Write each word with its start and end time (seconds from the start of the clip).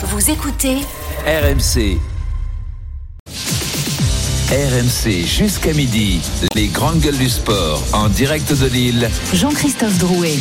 Vous 0.00 0.30
écoutez 0.30 0.76
RMC. 1.26 1.98
RMC 4.48 5.26
jusqu'à 5.26 5.72
midi, 5.72 6.20
les 6.54 6.68
grandes 6.68 7.00
gueules 7.00 7.18
du 7.18 7.28
sport 7.28 7.82
en 7.92 8.08
direct 8.08 8.52
de 8.52 8.66
Lille. 8.66 9.10
Jean-Christophe 9.34 9.98
Drouet. 9.98 10.38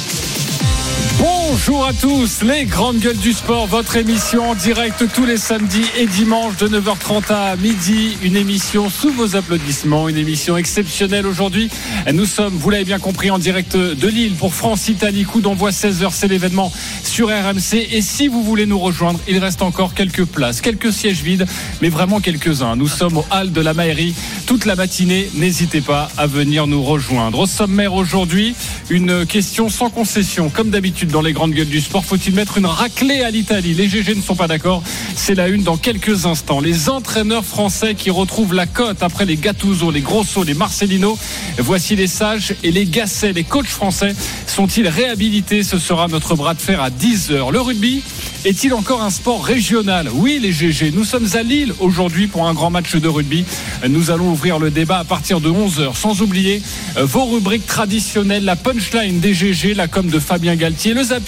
Bonjour 1.50 1.86
à 1.86 1.94
tous, 1.94 2.42
les 2.42 2.66
grandes 2.66 3.00
gueules 3.00 3.18
du 3.18 3.32
sport, 3.32 3.68
votre 3.68 3.96
émission 3.96 4.50
en 4.50 4.56
direct 4.56 5.06
tous 5.14 5.26
les 5.26 5.38
samedis 5.38 5.86
et 5.98 6.06
dimanches 6.06 6.58
de 6.58 6.68
9h30 6.68 7.32
à 7.32 7.56
midi. 7.56 8.18
Une 8.22 8.36
émission 8.36 8.90
sous 8.90 9.12
vos 9.12 9.38
applaudissements, 9.38 10.10
une 10.10 10.18
émission 10.18 10.58
exceptionnelle 10.58 11.26
aujourd'hui. 11.26 11.70
Nous 12.12 12.26
sommes, 12.26 12.54
vous 12.54 12.70
l'avez 12.70 12.84
bien 12.84 13.00
compris, 13.00 13.32
en 13.32 13.40
direct 13.40 13.78
de 13.78 14.08
Lille 14.08 14.34
pour 14.34 14.54
France-Italie. 14.54 15.24
Coup 15.24 15.40
d'envoi 15.40 15.70
16h, 15.70 16.10
c'est 16.12 16.28
l'événement 16.28 16.70
sur 17.02 17.30
RMC. 17.30 17.88
Et 17.92 18.02
si 18.02 18.28
vous 18.28 18.44
voulez 18.44 18.66
nous 18.66 18.80
rejoindre, 18.80 19.20
il 19.30 19.38
reste 19.38 19.62
encore 19.62 19.94
quelques 19.94 20.26
places, 20.26 20.60
quelques 20.60 20.92
sièges 20.92 21.22
vides, 21.22 21.46
mais 21.82 21.88
vraiment 21.88 22.20
quelques-uns. 22.20 22.76
Nous 22.76 22.90
sommes 22.90 23.18
au 23.18 23.26
hall 23.32 23.54
de 23.54 23.62
la 23.62 23.74
Maillerie 23.74 24.16
toute 24.48 24.66
la 24.66 24.76
matinée. 24.76 25.30
N'hésitez 25.36 25.80
pas 25.80 26.10
à 26.18 26.28
venir 26.28 26.68
nous 26.68 26.84
rejoindre. 26.84 27.40
Au 27.40 27.48
sommaire 27.48 27.94
aujourd'hui, 27.94 28.54
une 28.90 29.26
question 29.26 29.70
sans 29.70 29.90
concession, 29.90 30.50
comme 30.50 30.72
d'habitude 30.72 31.10
dans 31.10 31.22
les 31.22 31.37
grandes 31.38 31.52
gueules 31.54 31.68
du 31.68 31.82
sport. 31.82 32.04
Faut-il 32.04 32.34
mettre 32.34 32.58
une 32.58 32.66
raclée 32.66 33.22
à 33.22 33.30
l'Italie? 33.30 33.76
Les 33.76 33.88
GG 33.88 34.16
ne 34.16 34.22
sont 34.24 34.36
pas 34.36 34.48
d'accord. 34.48 34.82
C'est 35.16 35.36
la 35.36 35.50
une 35.50 35.62
dans 35.62 35.78
quelques 35.78 36.26
instants. 36.26 36.60
Les 36.60 36.90
entraîneurs 36.90 37.46
français 37.46 37.94
qui 37.94 38.10
retrouvent 38.10 38.56
la 38.56 38.66
cote 38.66 39.04
après 39.04 39.26
les 39.26 39.36
Gattuso, 39.36 39.92
les 39.92 40.02
Grosso, 40.02 40.44
les 40.44 40.56
Marcelino. 40.56 41.16
Voici 41.60 41.96
les 41.96 42.08
sages 42.08 42.56
et 42.64 42.72
les 42.72 42.86
Gasset. 42.86 43.34
Les 43.34 43.44
coachs 43.44 43.68
français 43.68 44.16
sont-ils 44.48 44.88
réhabilités? 44.88 45.62
Ce 45.62 45.78
sera 45.78 46.08
notre 46.08 46.34
bras 46.34 46.56
de 46.56 46.60
fer 46.60 46.82
à 46.82 46.90
10h. 46.90 47.52
Le 47.52 47.62
rugby 47.62 48.02
est-il 48.44 48.74
encore 48.74 49.04
un 49.04 49.12
sport 49.12 49.46
régional? 49.46 50.10
Oui, 50.12 50.40
les 50.42 50.52
GG. 50.52 50.92
Nous 50.92 51.04
sommes 51.04 51.28
à 51.36 51.44
Lille 51.44 51.72
aujourd'hui 51.80 52.26
pour 52.26 52.48
un 52.48 52.56
grand 52.56 52.72
match 52.72 52.96
de 52.96 53.08
rugby. 53.08 53.46
Nous 53.88 54.10
allons 54.10 54.32
ouvrir 54.32 54.58
le 54.58 54.72
débat 54.72 54.98
à 54.98 55.04
partir 55.04 55.40
de 55.40 55.52
11h. 55.52 55.96
Sans 55.96 56.24
oublier 56.24 56.64
euh, 56.98 57.06
vos 57.06 57.26
rubriques 57.26 57.68
traditionnelles, 57.68 58.44
la 58.44 58.56
punchline 58.56 59.20
des 59.20 59.36
GG, 59.36 59.76
la 59.76 59.88
com 59.88 60.08
de 60.08 60.18
Fabien 60.18 60.56
Galtier, 60.56 60.96
le 60.96 61.04
zapping. 61.04 61.27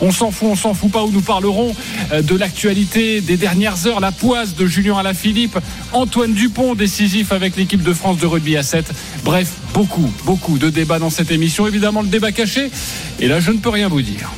On 0.00 0.10
s'en 0.10 0.30
fout, 0.30 0.48
on 0.50 0.56
s'en 0.56 0.74
fout 0.74 0.90
pas 0.90 1.04
où 1.04 1.10
nous 1.10 1.20
parlerons 1.20 1.74
euh, 2.12 2.22
de 2.22 2.36
l'actualité 2.36 3.20
des 3.20 3.36
dernières 3.36 3.86
heures, 3.86 4.00
la 4.00 4.12
poisse 4.12 4.54
de 4.54 4.66
Julien 4.66 4.96
Alaphilippe, 4.96 5.58
Antoine 5.92 6.32
Dupont 6.32 6.74
décisif 6.74 7.32
avec 7.32 7.56
l'équipe 7.56 7.82
de 7.82 7.92
France 7.92 8.18
de 8.18 8.26
rugby 8.26 8.56
à 8.56 8.62
7. 8.62 8.86
Bref, 9.24 9.52
beaucoup, 9.74 10.10
beaucoup 10.24 10.58
de 10.58 10.70
débats 10.70 10.98
dans 10.98 11.10
cette 11.10 11.30
émission. 11.30 11.66
Évidemment, 11.66 12.02
le 12.02 12.08
débat 12.08 12.32
caché. 12.32 12.70
Et 13.20 13.28
là, 13.28 13.40
je 13.40 13.50
ne 13.50 13.58
peux 13.58 13.70
rien 13.70 13.88
vous 13.88 14.02
dire. 14.02 14.30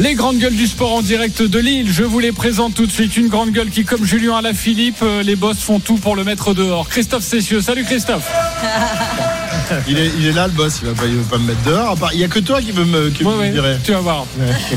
Les 0.00 0.14
grandes 0.14 0.38
gueules 0.38 0.56
du 0.56 0.66
sport 0.66 0.92
en 0.92 1.02
direct 1.02 1.40
de 1.40 1.58
Lille. 1.58 1.86
Je 1.90 2.02
vous 2.02 2.18
les 2.18 2.32
présente 2.32 2.74
tout 2.74 2.86
de 2.86 2.90
suite. 2.90 3.16
Une 3.16 3.28
grande 3.28 3.52
gueule 3.52 3.70
qui, 3.70 3.84
comme 3.84 4.04
Julien 4.04 4.36
Alaphilippe, 4.36 5.02
euh, 5.02 5.22
les 5.22 5.36
boss 5.36 5.60
font 5.60 5.78
tout 5.78 5.96
pour 5.96 6.16
le 6.16 6.24
mettre 6.24 6.52
dehors. 6.52 6.88
Christophe 6.88 7.22
Cessieux. 7.22 7.60
Salut 7.60 7.84
Christophe. 7.84 8.28
Il 9.88 9.98
est, 9.98 10.10
il 10.18 10.26
est 10.26 10.32
là 10.32 10.46
le 10.46 10.52
boss, 10.52 10.80
il 10.82 10.88
va 10.88 10.94
pas, 10.94 11.06
il 11.06 11.16
pas 11.18 11.38
me 11.38 11.46
mettre 11.46 11.62
dehors. 11.62 11.96
Il 12.12 12.20
y 12.20 12.24
a 12.24 12.28
que 12.28 12.38
toi 12.38 12.60
qui 12.60 12.72
veux 12.72 12.84
me, 12.84 13.10
qui 13.10 13.24
Ouais, 13.24 13.32
me 13.34 13.38
ouais, 13.38 13.50
virer. 13.50 13.76
tu 13.84 13.92
vas 13.92 14.00
voir. 14.00 14.26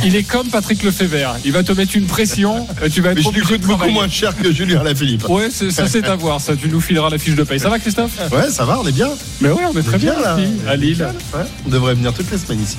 Il 0.03 0.15
est 0.15 0.23
comme 0.23 0.47
Patrick 0.49 0.83
Lefebvre. 0.83 1.37
Il 1.45 1.51
va 1.51 1.63
te 1.63 1.71
mettre 1.71 1.95
une 1.95 2.05
pression. 2.05 2.67
Tu 2.93 3.01
vas 3.01 3.11
être 3.11 3.17
Mais 3.17 3.23
je 3.23 3.29
lui 3.31 3.41
coûte 3.41 3.61
beaucoup 3.61 3.89
moins 3.89 4.07
cher 4.07 4.35
que 4.35 4.51
Julien 4.51 4.79
Alaphilippe. 4.81 5.27
Ouais, 5.29 5.49
ça 5.49 5.87
c'est 5.87 6.05
à 6.07 6.15
voir. 6.15 6.39
Ça, 6.41 6.55
tu 6.55 6.67
nous 6.69 6.81
fileras 6.81 7.09
la 7.09 7.17
fiche 7.17 7.35
de 7.35 7.43
paye. 7.43 7.59
Ça 7.59 7.69
va, 7.69 7.79
Christophe? 7.79 8.11
Ouais, 8.31 8.49
ça 8.49 8.65
va, 8.65 8.79
on 8.79 8.87
est 8.87 8.91
bien. 8.91 9.09
Mais 9.41 9.49
oui, 9.49 9.61
on 9.71 9.77
est 9.77 9.83
très 9.83 9.97
bien, 9.97 10.13
bien, 10.13 10.21
là. 10.23 10.39
ici, 10.39 10.51
à 10.67 10.75
Lille. 10.75 11.07
Ouais, 11.33 11.41
on 11.65 11.69
devrait 11.69 11.93
venir 11.95 12.13
toutes 12.13 12.31
les 12.31 12.37
semaines 12.37 12.61
ici. 12.63 12.77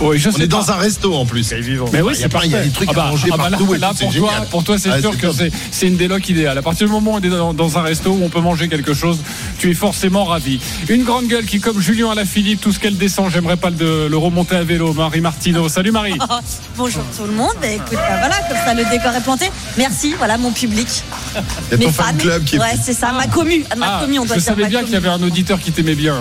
Oui, 0.00 0.18
je 0.18 0.28
On 0.28 0.32
sais 0.32 0.42
est 0.44 0.48
pas. 0.48 0.56
dans 0.58 0.70
un 0.72 0.74
resto 0.76 1.14
en 1.14 1.24
plus. 1.24 1.52
Mais 1.52 2.00
oui, 2.02 2.12
Il 2.12 2.16
y 2.16 2.18
c'est 2.18 2.24
a 2.24 2.28
pas- 2.28 2.44
il 2.44 2.50
y 2.50 2.54
a 2.56 2.62
des 2.62 2.70
trucs 2.70 2.88
Ah 2.90 2.94
bah, 2.94 3.04
à 3.06 3.10
manger 3.10 3.28
ah 3.32 3.36
bah 3.36 3.44
là- 3.44 3.56
partout. 3.56 3.66
pour 3.66 4.12
toi, 4.12 4.32
pour 4.50 4.64
toi, 4.64 4.76
c'est 4.78 4.90
Ah, 4.90 5.00
sûr 5.00 5.16
que 5.16 5.30
c'est 5.32 5.50
c'est 5.70 5.86
une 5.86 5.96
déloc 5.96 6.28
idéale. 6.28 6.58
À 6.58 6.62
partir 6.62 6.86
du 6.88 6.92
moment 6.92 7.12
où 7.12 7.14
on 7.16 7.20
est 7.20 7.28
dans, 7.30 7.54
dans 7.54 7.78
un 7.78 7.82
resto 7.82 8.10
où 8.10 8.20
on 8.24 8.28
peut 8.28 8.40
manger 8.40 8.68
quelque 8.68 8.92
chose, 8.92 9.18
tu 9.58 9.70
es 9.70 9.74
forcément 9.74 10.24
ravi. 10.24 10.58
Une 10.88 11.04
grande 11.04 11.26
gueule 11.28 11.46
qui, 11.46 11.60
comme 11.60 11.80
Julien 11.80 12.10
Alaphilippe, 12.10 12.60
tout 12.60 12.72
ce 12.72 12.78
qu'elle 12.80 12.96
descend, 12.98 13.30
j'aimerais 13.32 13.56
pas 13.56 13.70
le, 13.70 14.08
le 14.08 14.16
remonter 14.16 14.56
à 14.56 14.64
vélo. 14.64 14.92
Marie 14.92 15.20
Martineau. 15.20 15.68
Salut 15.68 15.92
Marie. 15.92 16.18
Bonjour 16.76 17.04
tout 17.16 17.24
le 17.24 17.32
monde. 17.32 17.52
Bah, 17.62 17.68
écoute, 17.68 17.92
bah, 17.92 18.18
voilà, 18.18 18.36
comme 18.48 18.58
ça 18.64 18.74
le 18.74 18.84
décor 18.90 19.14
est 19.14 19.22
planté. 19.22 19.50
Merci, 19.78 20.14
voilà 20.18 20.36
mon 20.38 20.50
public. 20.50 20.88
Il 21.36 21.72
y 21.72 21.74
a 21.74 21.76
Mes 21.78 21.84
ton 21.86 21.92
fans. 21.92 22.04
fan 22.04 22.16
club 22.18 22.44
qui 22.44 22.56
est. 22.56 22.58
Ouais, 22.58 22.74
c'est 22.82 22.92
ça, 22.94 23.12
ma 23.12 23.26
commu. 23.28 23.64
Ma 23.76 23.86
Ah, 23.86 24.00
commu, 24.04 24.18
on 24.18 24.24
doit 24.24 24.36
je 24.36 24.40
dire 24.40 24.48
savais 24.48 24.66
bien 24.66 24.82
qu'il 24.82 24.92
y 24.92 24.96
avait 24.96 25.08
un 25.08 25.22
auditeur 25.22 25.58
qui 25.60 25.70
t'aimait 25.72 25.94
bien. 25.94 26.16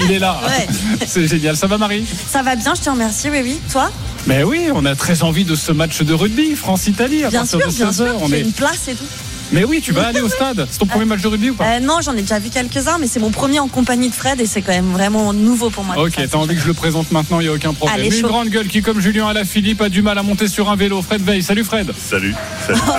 Il 0.00 0.10
est 0.12 0.18
là. 0.18 0.40
Ouais. 0.46 0.66
C'est 1.06 1.26
génial. 1.26 1.56
Ça 1.56 1.66
va 1.66 1.76
Marie 1.78 2.04
Ça 2.30 2.42
va 2.42 2.54
bien, 2.56 2.74
je 2.74 2.80
te 2.82 2.90
remercie, 2.90 3.15
oui, 3.24 3.40
oui. 3.42 3.60
Toi 3.72 3.90
Mais 4.26 4.42
oui, 4.42 4.68
on 4.74 4.84
a 4.84 4.94
très 4.94 5.22
envie 5.22 5.44
de 5.44 5.54
ce 5.54 5.72
match 5.72 6.02
de 6.02 6.14
rugby, 6.14 6.54
France-Italie, 6.54 7.24
à 7.24 7.30
Bien 7.30 7.40
partir 7.40 7.58
sûr, 7.60 7.68
de 7.68 7.74
bien 7.74 7.86
16 7.88 7.96
sûr. 7.96 8.04
heures. 8.06 8.18
On 8.22 8.32
est... 8.32 8.40
une 8.40 8.52
place 8.52 8.88
et 8.88 8.94
tout. 8.94 9.04
Mais 9.52 9.62
oui, 9.64 9.80
tu 9.80 9.92
vas 9.92 10.08
aller 10.08 10.20
au 10.20 10.28
stade. 10.28 10.66
C'est 10.70 10.78
ton 10.78 10.86
premier 10.86 11.04
match 11.04 11.20
de 11.22 11.28
rugby 11.28 11.50
ou 11.50 11.54
pas 11.54 11.64
Euh, 11.76 11.80
non, 11.80 12.00
j'en 12.02 12.14
ai 12.16 12.22
déjà 12.22 12.40
vu 12.40 12.50
quelques-uns, 12.50 12.98
mais 12.98 13.06
c'est 13.06 13.20
mon 13.20 13.30
premier 13.30 13.60
en 13.60 13.68
compagnie 13.68 14.08
de 14.08 14.14
Fred 14.14 14.40
et 14.40 14.46
c'est 14.46 14.60
quand 14.60 14.72
même 14.72 14.90
vraiment 14.90 15.32
nouveau 15.32 15.70
pour 15.70 15.84
moi. 15.84 15.94
Ok, 15.98 16.14
t'as 16.16 16.36
envie 16.36 16.56
que 16.56 16.60
je 16.60 16.66
le 16.66 16.74
présente 16.74 17.12
maintenant, 17.12 17.38
il 17.38 17.44
n'y 17.44 17.48
a 17.50 17.52
aucun 17.52 17.72
problème. 17.72 17.96
Allez, 18.00 18.08
Une 18.08 18.22
chaud. 18.22 18.26
grande 18.28 18.48
gueule 18.48 18.66
qui, 18.66 18.82
comme 18.82 19.00
Julien 19.00 19.28
Alaphilippe, 19.28 19.80
a 19.82 19.88
du 19.88 20.02
mal 20.02 20.18
à 20.18 20.24
monter 20.24 20.48
sur 20.48 20.68
un 20.68 20.74
vélo. 20.74 21.00
Fred 21.00 21.22
Veil, 21.22 21.44
salut 21.44 21.62
Fred. 21.62 21.92
Salut. 21.96 22.34
Salut. 22.66 22.80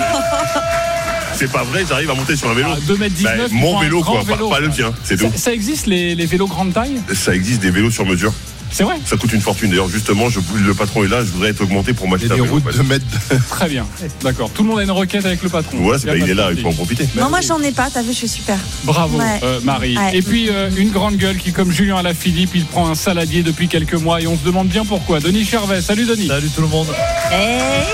C'est 1.34 1.52
pas 1.52 1.62
vrai, 1.62 1.84
j'arrive 1.88 2.10
à 2.10 2.14
monter 2.14 2.34
sur 2.34 2.50
un 2.50 2.54
vélo. 2.54 2.68
Ah, 2.72 2.78
2m19, 2.88 3.22
Bah, 3.22 3.30
il 3.36 3.60
prend 3.60 3.72
mon 3.72 3.78
vélo, 3.80 4.02
quoi, 4.02 4.20
pas- 4.24 4.32
vélo. 4.34 4.48
pas, 4.48 4.58
le 4.58 4.70
tien, 4.70 4.92
c'est 5.04 5.16
Ça, 5.20 5.26
tout. 5.26 5.32
ça 5.36 5.52
existe 5.52 5.86
les, 5.86 6.16
les 6.16 6.26
vélos 6.26 6.48
grande 6.48 6.72
taille? 6.72 7.00
Ça 7.14 7.32
existe 7.32 7.60
des 7.62 7.70
vélos 7.70 7.92
sur 7.92 8.04
mesure. 8.04 8.32
C'est 8.70 8.84
vrai 8.84 8.96
Ça 9.04 9.16
coûte 9.16 9.32
une 9.32 9.40
fortune. 9.40 9.70
D'ailleurs, 9.70 9.88
justement, 9.88 10.28
je, 10.28 10.40
le 10.56 10.74
patron 10.74 11.02
est 11.04 11.08
là, 11.08 11.20
je 11.24 11.30
voudrais 11.30 11.50
être 11.50 11.60
augmenté 11.62 11.92
pour 11.94 12.06
m'acheter 12.08 12.26
un 12.30 12.36
des 12.36 12.40
vélo. 12.42 12.52
routes 12.54 12.76
de 12.76 12.82
mètres. 12.82 13.04
Très 13.50 13.68
bien. 13.68 13.86
D'accord. 14.22 14.50
Tout 14.50 14.62
le 14.62 14.68
monde 14.68 14.78
a 14.78 14.82
une 14.84 14.90
requête 14.90 15.24
avec 15.24 15.42
le 15.42 15.48
patron. 15.48 15.78
Voilà, 15.80 15.98
c'est- 15.98 16.06
Y 16.06 16.10
a 16.10 16.12
bah, 16.14 16.18
pas 16.20 16.26
il 16.26 16.30
est 16.30 16.34
là, 16.34 16.50
il 16.52 16.60
faut 16.60 16.68
en 16.68 16.72
profiter. 16.72 17.08
Non, 17.16 17.28
moi 17.30 17.40
j'en 17.40 17.60
ai 17.62 17.72
pas, 17.72 17.88
t'as 17.92 18.02
vu, 18.02 18.08
je 18.12 18.18
suis 18.18 18.28
super. 18.28 18.58
Bravo, 18.84 19.18
Ouais. 19.18 19.40
euh, 19.42 19.60
Marie. 19.64 19.96
Ouais. 19.96 20.16
Et 20.16 20.22
puis, 20.22 20.48
euh, 20.50 20.70
une 20.76 20.90
grande 20.90 21.16
gueule 21.16 21.38
qui, 21.38 21.52
comme 21.52 21.70
Julien 21.72 21.96
Alaphilippe, 21.96 22.50
il 22.54 22.64
prend 22.66 22.88
un 22.88 22.94
saladier 22.94 23.42
depuis 23.42 23.68
quelques 23.68 23.94
mois 23.94 24.20
et 24.20 24.26
on 24.26 24.36
se 24.38 24.44
demande 24.44 24.68
bien 24.68 24.84
pourquoi. 24.84 25.18
Denis 25.20 25.44
Charvet, 25.44 25.80
salut 25.80 26.04
Denis. 26.04 26.28
Salut 26.28 26.48
tout 26.50 26.60
le 26.62 26.68
monde. 26.68 26.88
Hey, 27.30 27.84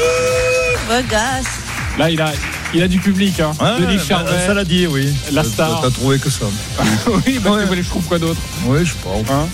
beau 0.88 0.94
gosse. 1.08 1.98
Là, 1.98 2.10
il 2.10 2.20
a, 2.20 2.32
il 2.74 2.82
a 2.82 2.88
du 2.88 2.98
public. 2.98 3.38
Hein. 3.40 3.52
Denis 3.80 3.98
Charvet, 4.06 4.44
Saladier, 4.46 4.86
oui. 4.88 5.08
La 5.32 5.44
star. 5.44 5.80
T'as 5.82 5.90
trouvé 5.90 6.18
que 6.18 6.28
ça. 6.30 6.46
oui, 7.26 7.38
bah, 7.42 7.52
Ouais. 7.52 7.62
tu 7.62 7.66
voulais 7.68 7.80
que 7.80 7.84
je 7.86 7.90
trouve 7.90 8.04
quoi 8.04 8.18
d'autre? 8.18 8.40
Oui, 8.66 8.80
je 8.84 8.90
sais 8.90 8.96
pas. 9.04 9.32
Hein? 9.32 9.46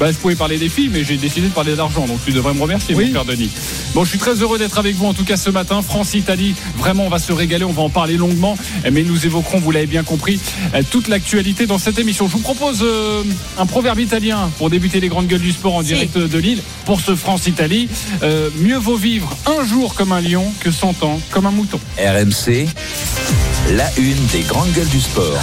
Bah, 0.00 0.12
je 0.12 0.16
pouvais 0.18 0.34
parler 0.36 0.58
des 0.58 0.68
filles, 0.68 0.90
mais 0.92 1.04
j'ai 1.04 1.16
décidé 1.16 1.48
de 1.48 1.52
parler 1.52 1.74
d'argent, 1.74 2.06
donc 2.06 2.18
tu 2.24 2.32
devrais 2.32 2.54
me 2.54 2.60
remercier, 2.62 2.94
Oui. 2.94 3.06
mon 3.08 3.12
cher 3.14 3.24
Denis. 3.24 3.50
Bon, 3.94 4.04
je 4.04 4.10
suis 4.10 4.18
très 4.18 4.34
heureux 4.42 4.58
d'être 4.58 4.78
avec 4.78 4.94
vous 4.96 5.06
en 5.06 5.14
tout 5.14 5.24
cas 5.24 5.36
ce 5.36 5.50
matin. 5.50 5.82
France-Italie, 5.82 6.54
vraiment, 6.76 7.06
on 7.06 7.08
va 7.08 7.18
se 7.18 7.32
régaler, 7.32 7.64
on 7.64 7.72
va 7.72 7.82
en 7.82 7.90
parler 7.90 8.16
longuement, 8.16 8.56
mais 8.92 9.02
nous 9.02 9.26
évoquerons, 9.26 9.58
vous 9.60 9.70
l'avez 9.70 9.86
bien 9.86 10.04
compris, 10.04 10.38
euh, 10.74 10.82
toute 10.90 11.08
l'actualité 11.08 11.66
dans 11.66 11.78
cette 11.78 11.98
émission. 11.98 12.26
Je 12.28 12.32
vous 12.32 12.38
propose 12.42 12.78
euh, 12.82 13.22
un 13.58 13.66
proverbe 13.66 13.98
italien 14.00 14.50
pour 14.58 14.70
débuter 14.70 15.00
les 15.00 15.08
grandes 15.08 15.26
gueules 15.26 15.40
du 15.40 15.52
sport 15.52 15.74
en 15.76 15.80
Si. 15.82 15.88
direct 15.88 16.16
de 16.18 16.38
Lille 16.38 16.62
pour 16.84 17.00
ce 17.00 17.16
France-Italie. 17.16 17.88
Euh, 18.22 18.50
mieux 18.60 18.76
vaut 18.78 18.96
vivre 18.96 19.36
un 19.46 19.64
jour 19.66 19.94
comme 19.94 20.12
un 20.12 20.20
lion 20.20 20.44
que 20.60 20.70
100 20.70 21.02
ans 21.02 21.20
comme 21.30 21.46
un 21.46 21.50
mouton. 21.50 21.80
RMC, 21.98 22.66
la 23.72 23.90
une 23.98 24.26
des 24.32 24.40
grandes 24.46 24.72
gueules 24.72 24.88
du 24.88 25.00
sport. 25.00 25.38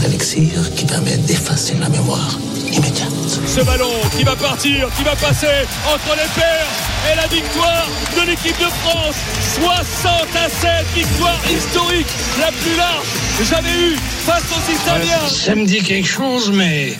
un 0.00 0.06
élixir 0.08 0.74
qui 0.74 0.84
permet 0.84 1.16
d'effacer 1.18 1.74
la 1.80 1.88
mémoire 1.88 2.38
immédiate. 2.76 3.40
Ce 3.46 3.60
ballon 3.64 3.92
qui 4.16 4.24
va 4.24 4.36
partir, 4.36 4.88
qui 4.96 5.04
va 5.04 5.16
passer 5.16 5.66
entre 5.86 6.16
les 6.16 6.28
paires 6.40 6.66
et 7.12 7.16
la 7.16 7.26
victoire 7.26 7.86
de 8.16 8.30
l'équipe 8.30 8.58
de 8.58 8.70
France. 8.82 9.16
60 9.62 10.28
à 10.36 10.48
7, 10.48 10.86
victoire 10.94 11.40
historique, 11.50 12.06
la 12.40 12.50
plus 12.52 12.76
large 12.76 13.24
jamais 13.42 13.68
eue 13.68 13.96
face 13.96 14.44
aux 14.52 14.72
Italiens. 14.72 15.28
Ça 15.28 15.54
me 15.54 15.66
dit 15.66 15.82
quelque 15.82 16.06
chose, 16.06 16.52
mais 16.52 16.96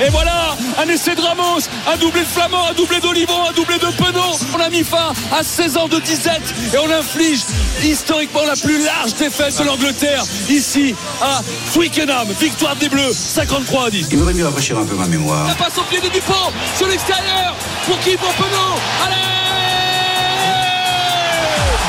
Et 0.00 0.10
voilà, 0.10 0.56
un 0.78 0.88
essai 0.88 1.14
de 1.14 1.20
Ramos, 1.20 1.60
un 1.86 1.96
doublé 1.96 2.20
de 2.20 2.26
Flamand, 2.26 2.68
un 2.70 2.74
doublé 2.74 3.00
d'Olivon, 3.00 3.48
un 3.48 3.52
doublé 3.52 3.78
de 3.78 3.86
Penaud. 3.86 4.36
On 4.54 4.60
a 4.60 4.68
mis 4.68 4.84
fin 4.84 5.12
à 5.32 5.42
16 5.42 5.76
ans 5.76 5.88
de 5.88 5.98
disette 6.00 6.54
et 6.74 6.78
on 6.78 6.90
inflige 6.90 7.40
historiquement 7.82 8.44
la 8.44 8.56
plus 8.56 8.84
large 8.84 9.14
défaite 9.14 9.58
de 9.58 9.64
l'Angleterre 9.64 10.22
ici 10.48 10.94
à 11.22 11.40
Twickenham. 11.72 12.28
Victoire 12.38 12.76
des 12.76 12.88
Bleus, 12.88 13.12
53 13.12 13.86
à 13.86 13.90
10. 13.90 14.08
il 14.10 14.18
vaudrait 14.18 14.34
mieux 14.34 14.44
rafraîchir 14.44 14.78
un 14.78 14.84
peu 14.84 14.96
ma 14.96 15.06
mémoire. 15.06 15.46
La 15.46 15.54
passe 15.54 15.78
au 15.78 15.82
pied 15.82 16.00
de 16.00 16.08
Dupont 16.08 16.52
sur 16.76 16.88
l'extérieur. 16.88 17.54
Pour 17.86 17.98
qui 18.00 18.16
Pour 18.16 18.32
Penaud. 18.34 18.76
Allez 19.04 19.16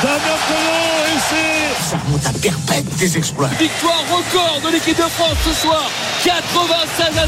Damien 0.02 0.38
Penaud 0.48 0.87
Ça 1.20 1.98
remonte 2.06 2.26
à 2.28 2.32
perpète 2.40 2.86
des 2.98 3.18
exploits. 3.18 3.50
victoire 3.60 4.04
record 4.12 4.62
de 4.64 4.72
l'équipe 4.72 4.98
de 4.98 5.02
France 5.02 5.38
ce 5.44 5.54
soir. 5.54 5.90
96 6.24 7.06
à 7.08 7.12
0 7.12 7.28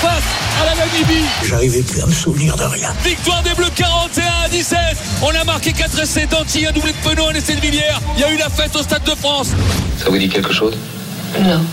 face 0.00 0.22
à 0.60 0.66
la 0.66 0.74
Namibie. 0.76 1.24
J'arrivais 1.42 1.82
plus 1.82 2.00
à 2.00 2.06
me 2.06 2.12
souvenir 2.12 2.54
de 2.56 2.62
rien. 2.62 2.94
Victoire 3.04 3.42
des 3.42 3.54
Bleus 3.54 3.70
41 3.74 4.22
à 4.44 4.48
17. 4.48 4.78
On 5.22 5.30
a 5.30 5.42
marqué 5.44 5.72
4 5.72 5.98
essais 6.00 6.26
d'Antilles, 6.26 6.66
un 6.68 6.72
doublé 6.72 6.92
de 6.92 7.08
Penaud, 7.08 7.28
un 7.28 7.34
essai 7.34 7.56
de 7.56 7.60
Villiers. 7.60 7.82
Il 8.16 8.20
y 8.20 8.24
a 8.24 8.30
eu 8.30 8.36
la 8.36 8.48
fête 8.48 8.76
au 8.76 8.82
Stade 8.82 9.02
de 9.02 9.16
France. 9.16 9.48
Ça 9.96 10.10
vous 10.10 10.18
dit 10.18 10.28
quelque 10.28 10.52
chose? 10.52 10.76
Non. 11.40 11.64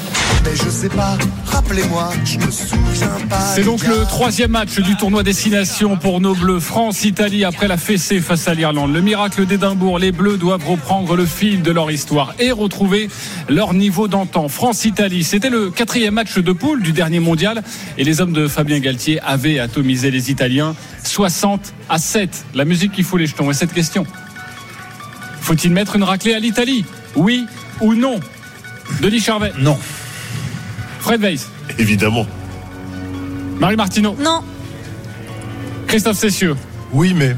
Mais 0.45 0.55
je 0.55 0.69
sais 0.69 0.89
pas. 0.89 1.17
Rappelez-moi, 1.45 2.11
je 2.23 2.37
me 2.37 2.51
souviens 2.51 3.17
pas. 3.29 3.39
C'est 3.39 3.63
donc 3.63 3.85
le 3.85 4.05
troisième 4.05 4.51
match 4.51 4.79
du 4.79 4.95
tournoi 4.95 5.23
destination 5.23 5.97
pour 5.97 6.21
nos 6.21 6.35
Bleus. 6.35 6.59
France-Italie 6.59 7.43
après 7.43 7.67
la 7.67 7.77
fessée 7.77 8.19
face 8.19 8.47
à 8.47 8.53
l'Irlande. 8.53 8.93
Le 8.93 9.01
miracle 9.01 9.45
d'Édimbourg. 9.45 9.99
Les 9.99 10.11
Bleus 10.11 10.37
doivent 10.37 10.67
reprendre 10.67 11.15
le 11.15 11.25
fil 11.25 11.61
de 11.61 11.71
leur 11.71 11.89
histoire 11.91 12.35
et 12.39 12.51
retrouver 12.51 13.09
leur 13.49 13.73
niveau 13.73 14.07
d'antan. 14.07 14.47
France-Italie, 14.47 15.23
c'était 15.23 15.49
le 15.49 15.71
quatrième 15.71 16.13
match 16.13 16.37
de 16.37 16.51
poule 16.51 16.81
du 16.81 16.91
dernier 16.91 17.19
mondial 17.19 17.63
et 17.97 18.03
les 18.03 18.21
hommes 18.21 18.33
de 18.33 18.47
Fabien 18.47 18.79
Galtier 18.79 19.19
avaient 19.21 19.59
atomisé 19.59 20.11
les 20.11 20.31
Italiens 20.31 20.75
60 21.03 21.73
à 21.89 21.97
7. 21.97 22.45
La 22.53 22.65
musique 22.65 22.91
qui 22.91 23.03
fout 23.03 23.19
les 23.19 23.27
jetons. 23.27 23.49
Et 23.49 23.53
cette 23.53 23.73
question 23.73 24.05
faut-il 25.41 25.71
mettre 25.71 25.95
une 25.95 26.03
raclée 26.03 26.33
à 26.33 26.39
l'Italie? 26.39 26.85
Oui 27.15 27.45
ou 27.79 27.93
non? 27.93 28.19
Denis 28.99 29.19
Charvet? 29.19 29.53
Non. 29.59 29.77
Fred 31.05 31.21
Weiss 31.21 31.47
Évidemment. 31.77 32.25
Marie 33.59 33.75
Martineau 33.75 34.15
Non. 34.19 34.41
Christophe 35.85 36.17
Cessieux 36.17 36.55
Oui, 36.91 37.13
mais. 37.13 37.35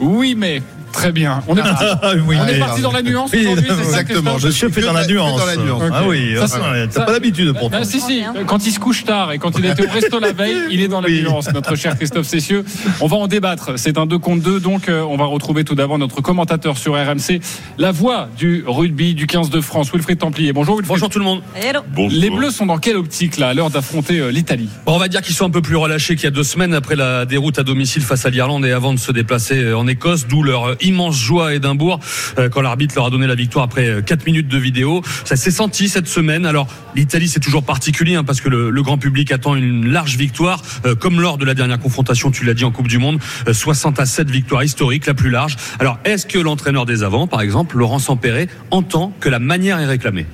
Oui, 0.00 0.34
mais. 0.36 0.62
Très 0.92 1.12
bien. 1.12 1.42
On 1.48 1.56
est 1.56 1.62
parti, 1.62 1.84
Oui, 2.26 2.36
on 2.40 2.46
est 2.46 2.58
parti 2.58 2.80
dans 2.82 2.92
la 2.92 3.02
nuance 3.02 3.30
Oui, 3.32 3.40
aujourd'hui, 3.46 3.66
c'est 3.68 3.74
ça, 3.84 4.00
exactement. 4.00 4.38
Je 4.38 4.48
suis 4.48 4.70
fait 4.70 4.80
dans 4.82 4.92
la 4.92 5.06
nuance. 5.06 5.38
dans 5.40 5.46
la 5.46 5.56
nuance. 5.56 5.82
Ah 5.92 6.02
oui, 6.06 6.34
ah, 6.36 6.40
t'as 6.40 6.90
ça- 6.90 7.00
pas 7.02 7.12
l'habitude 7.12 7.52
pourtant. 7.58 7.78
Ah, 7.80 7.84
si, 7.84 8.00
si. 8.00 8.22
Quand 8.46 8.66
il 8.66 8.72
se 8.72 8.80
couche 8.80 9.04
tard 9.04 9.32
et 9.32 9.38
quand 9.38 9.58
il 9.58 9.64
était 9.66 9.86
au 9.86 9.90
resto 9.92 10.18
la 10.20 10.32
veille, 10.32 10.56
il 10.70 10.80
est 10.80 10.88
dans 10.88 11.00
la 11.00 11.08
Oui. 11.08 11.22
nuance, 11.22 11.48
notre 11.52 11.74
cher 11.76 11.96
Christophe 11.96 12.26
Cessieux. 12.26 12.64
On 13.00 13.06
va 13.06 13.16
en 13.16 13.26
débattre. 13.28 13.72
C'est 13.78 13.98
un 13.98 14.06
2 14.06 14.18
contre 14.18 14.42
2, 14.42 14.60
donc 14.60 14.88
euh, 14.88 15.02
on 15.02 15.16
va 15.16 15.24
retrouver 15.26 15.64
tout 15.64 15.74
d'abord 15.74 15.98
notre 15.98 16.20
commentateur 16.20 16.76
sur 16.76 16.94
RMC, 16.94 17.40
la 17.78 17.92
voix 17.92 18.28
du 18.36 18.64
rugby 18.66 19.14
du 19.14 19.26
15 19.26 19.50
de 19.50 19.60
France, 19.60 19.90
Wilfried 19.92 20.18
Templier. 20.18 20.52
Bonjour 20.52 20.76
Wilfried. 20.76 20.88
Bonjour 20.96 21.08
tout 21.08 21.18
le 21.18 21.24
monde. 21.24 21.40
Hello. 21.54 21.80
Bonjour. 21.94 22.18
Les 22.20 22.30
Bleus 22.30 22.50
sont 22.50 22.66
dans 22.66 22.78
quelle 22.78 22.96
optique 22.96 23.36
là, 23.38 23.48
à 23.48 23.54
l'heure 23.54 23.70
d'affronter 23.70 24.18
euh, 24.18 24.30
l'Italie? 24.30 24.68
Bon, 24.86 24.94
on 24.94 24.98
va 24.98 25.08
dire 25.08 25.22
qu'ils 25.22 25.34
sont 25.34 25.46
un 25.46 25.50
peu 25.50 25.62
plus 25.62 25.76
relâchés 25.76 26.14
qu'il 26.16 26.24
y 26.24 26.28
a 26.28 26.30
deux 26.32 26.42
semaines 26.44 26.74
après 26.74 26.96
la 26.96 27.24
déroute 27.26 27.58
à 27.58 27.62
domicile 27.62 28.02
face 28.02 28.26
à 28.26 28.30
l'Irlande 28.30 28.64
et 28.66 28.72
avant 28.72 28.92
de 28.92 28.98
se 28.98 29.12
déplacer 29.12 29.72
en 29.72 29.86
Écosse, 29.86 30.26
d'où 30.26 30.42
leur 30.42 30.76
immense 30.82 31.18
joie 31.18 31.48
à 31.48 31.54
Édimbourg 31.54 32.00
euh, 32.38 32.48
quand 32.48 32.62
l'arbitre 32.62 32.94
leur 32.96 33.06
a 33.06 33.10
donné 33.10 33.26
la 33.26 33.34
victoire 33.34 33.64
après 33.64 34.02
4 34.04 34.26
minutes 34.26 34.48
de 34.48 34.58
vidéo. 34.58 35.02
Ça 35.24 35.36
s'est 35.36 35.50
senti 35.50 35.88
cette 35.88 36.08
semaine. 36.08 36.46
Alors 36.46 36.66
l'Italie 36.94 37.28
c'est 37.28 37.40
toujours 37.40 37.62
particulier 37.62 38.16
hein, 38.16 38.24
parce 38.24 38.40
que 38.40 38.48
le, 38.48 38.80
grand 38.82 38.98
public 38.98 39.30
attend 39.30 39.56
une 39.56 39.88
large 39.90 40.16
victoire, 40.16 40.62
euh, 40.86 40.94
comme 40.94 41.20
lors 41.20 41.36
de 41.36 41.44
la 41.44 41.54
dernière 41.54 41.78
confrontation, 41.78 42.30
tu 42.30 42.44
l'as 42.44 42.54
dit 42.54 42.64
en 42.64 42.70
Coupe 42.70 42.88
du 42.88 42.98
Monde, 42.98 43.20
euh, 43.46 43.52
60 43.52 44.00
à 44.00 44.06
7 44.06 44.30
victoire 44.30 44.64
historique, 44.64 45.06
la 45.06 45.14
plus 45.14 45.30
large. 45.30 45.56
Alors 45.78 45.98
est-ce 46.04 46.26
que 46.26 46.38
l'entraîneur 46.38 46.86
des 46.86 47.02
avants, 47.02 47.26
par 47.26 47.42
exemple, 47.42 47.76
Laurent 47.76 47.98
Sampéré, 47.98 48.48
entend 48.70 49.12
que 49.20 49.28
la 49.28 49.38
manière 49.38 49.78
est 49.78 49.86
réclamée? 49.86 50.26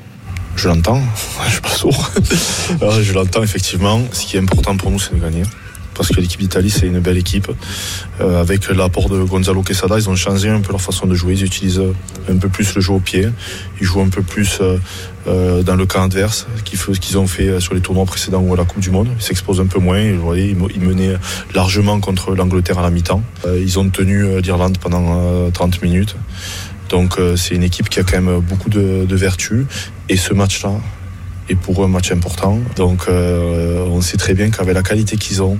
Je 0.56 0.68
l'entends, 0.68 1.02
je 1.46 1.52
suis 1.52 1.60
pas. 1.60 1.68
Euh, 2.82 3.02
je 3.02 3.12
l'entends 3.12 3.42
effectivement. 3.42 4.00
Ce 4.12 4.26
qui 4.26 4.36
est 4.36 4.40
important 4.40 4.76
pour 4.76 4.90
nous, 4.90 4.98
c'est 4.98 5.14
de 5.14 5.20
gagner. 5.20 5.42
Parce 5.96 6.10
que 6.10 6.20
l'équipe 6.20 6.40
d'Italie, 6.40 6.70
c'est 6.70 6.86
une 6.86 7.00
belle 7.00 7.16
équipe. 7.18 7.50
Euh, 8.20 8.40
avec 8.40 8.68
l'apport 8.68 9.08
de 9.08 9.22
Gonzalo 9.22 9.62
Quesada, 9.62 9.96
ils 9.98 10.08
ont 10.10 10.16
changé 10.16 10.48
un 10.48 10.60
peu 10.60 10.72
leur 10.72 10.80
façon 10.80 11.06
de 11.06 11.14
jouer. 11.14 11.34
Ils 11.34 11.44
utilisent 11.44 11.82
un 12.30 12.36
peu 12.36 12.48
plus 12.48 12.74
le 12.74 12.80
jeu 12.80 12.92
au 12.92 13.00
pied. 13.00 13.28
Ils 13.80 13.86
jouent 13.86 14.00
un 14.02 14.08
peu 14.08 14.22
plus 14.22 14.58
euh, 14.60 14.76
euh, 15.26 15.62
dans 15.62 15.74
le 15.76 15.86
camp 15.86 16.02
adverse, 16.02 16.46
f- 16.72 16.98
qu'ils 16.98 17.18
ont 17.18 17.26
fait 17.26 17.60
sur 17.60 17.74
les 17.74 17.80
tournois 17.80 18.04
précédents 18.04 18.40
ou 18.40 18.52
à 18.54 18.56
la 18.56 18.64
Coupe 18.64 18.80
du 18.80 18.90
Monde. 18.90 19.08
Ils 19.18 19.22
s'exposent 19.22 19.60
un 19.60 19.66
peu 19.66 19.80
moins. 19.80 20.12
Vous 20.12 20.22
voyez, 20.22 20.50
ils 20.50 20.56
me- 20.56 20.70
ils 20.74 20.80
menaient 20.80 21.16
largement 21.54 21.98
contre 22.00 22.34
l'Angleterre 22.34 22.78
à 22.78 22.82
la 22.82 22.90
mi-temps. 22.90 23.22
Ils 23.46 23.78
ont 23.78 23.88
tenu 23.88 24.40
l'Irlande 24.40 24.78
pendant 24.78 25.20
euh, 25.22 25.50
30 25.50 25.82
minutes. 25.82 26.16
Donc 26.90 27.18
c'est 27.36 27.54
une 27.56 27.64
équipe 27.64 27.88
qui 27.88 27.98
a 27.98 28.04
quand 28.04 28.20
même 28.22 28.38
beaucoup 28.40 28.70
de 28.70 29.06
vertus. 29.16 29.64
Et 30.08 30.16
ce 30.16 30.32
match-là 30.34 30.70
est 31.48 31.54
pour 31.54 31.82
eux 31.82 31.86
un 31.86 31.88
match 31.88 32.12
important. 32.12 32.58
Donc 32.76 33.06
euh, 33.08 33.84
on 33.88 34.00
sait 34.00 34.16
très 34.16 34.34
bien 34.34 34.50
qu'avec 34.50 34.74
la 34.74 34.82
qualité 34.82 35.16
qu'ils 35.16 35.42
ont 35.42 35.58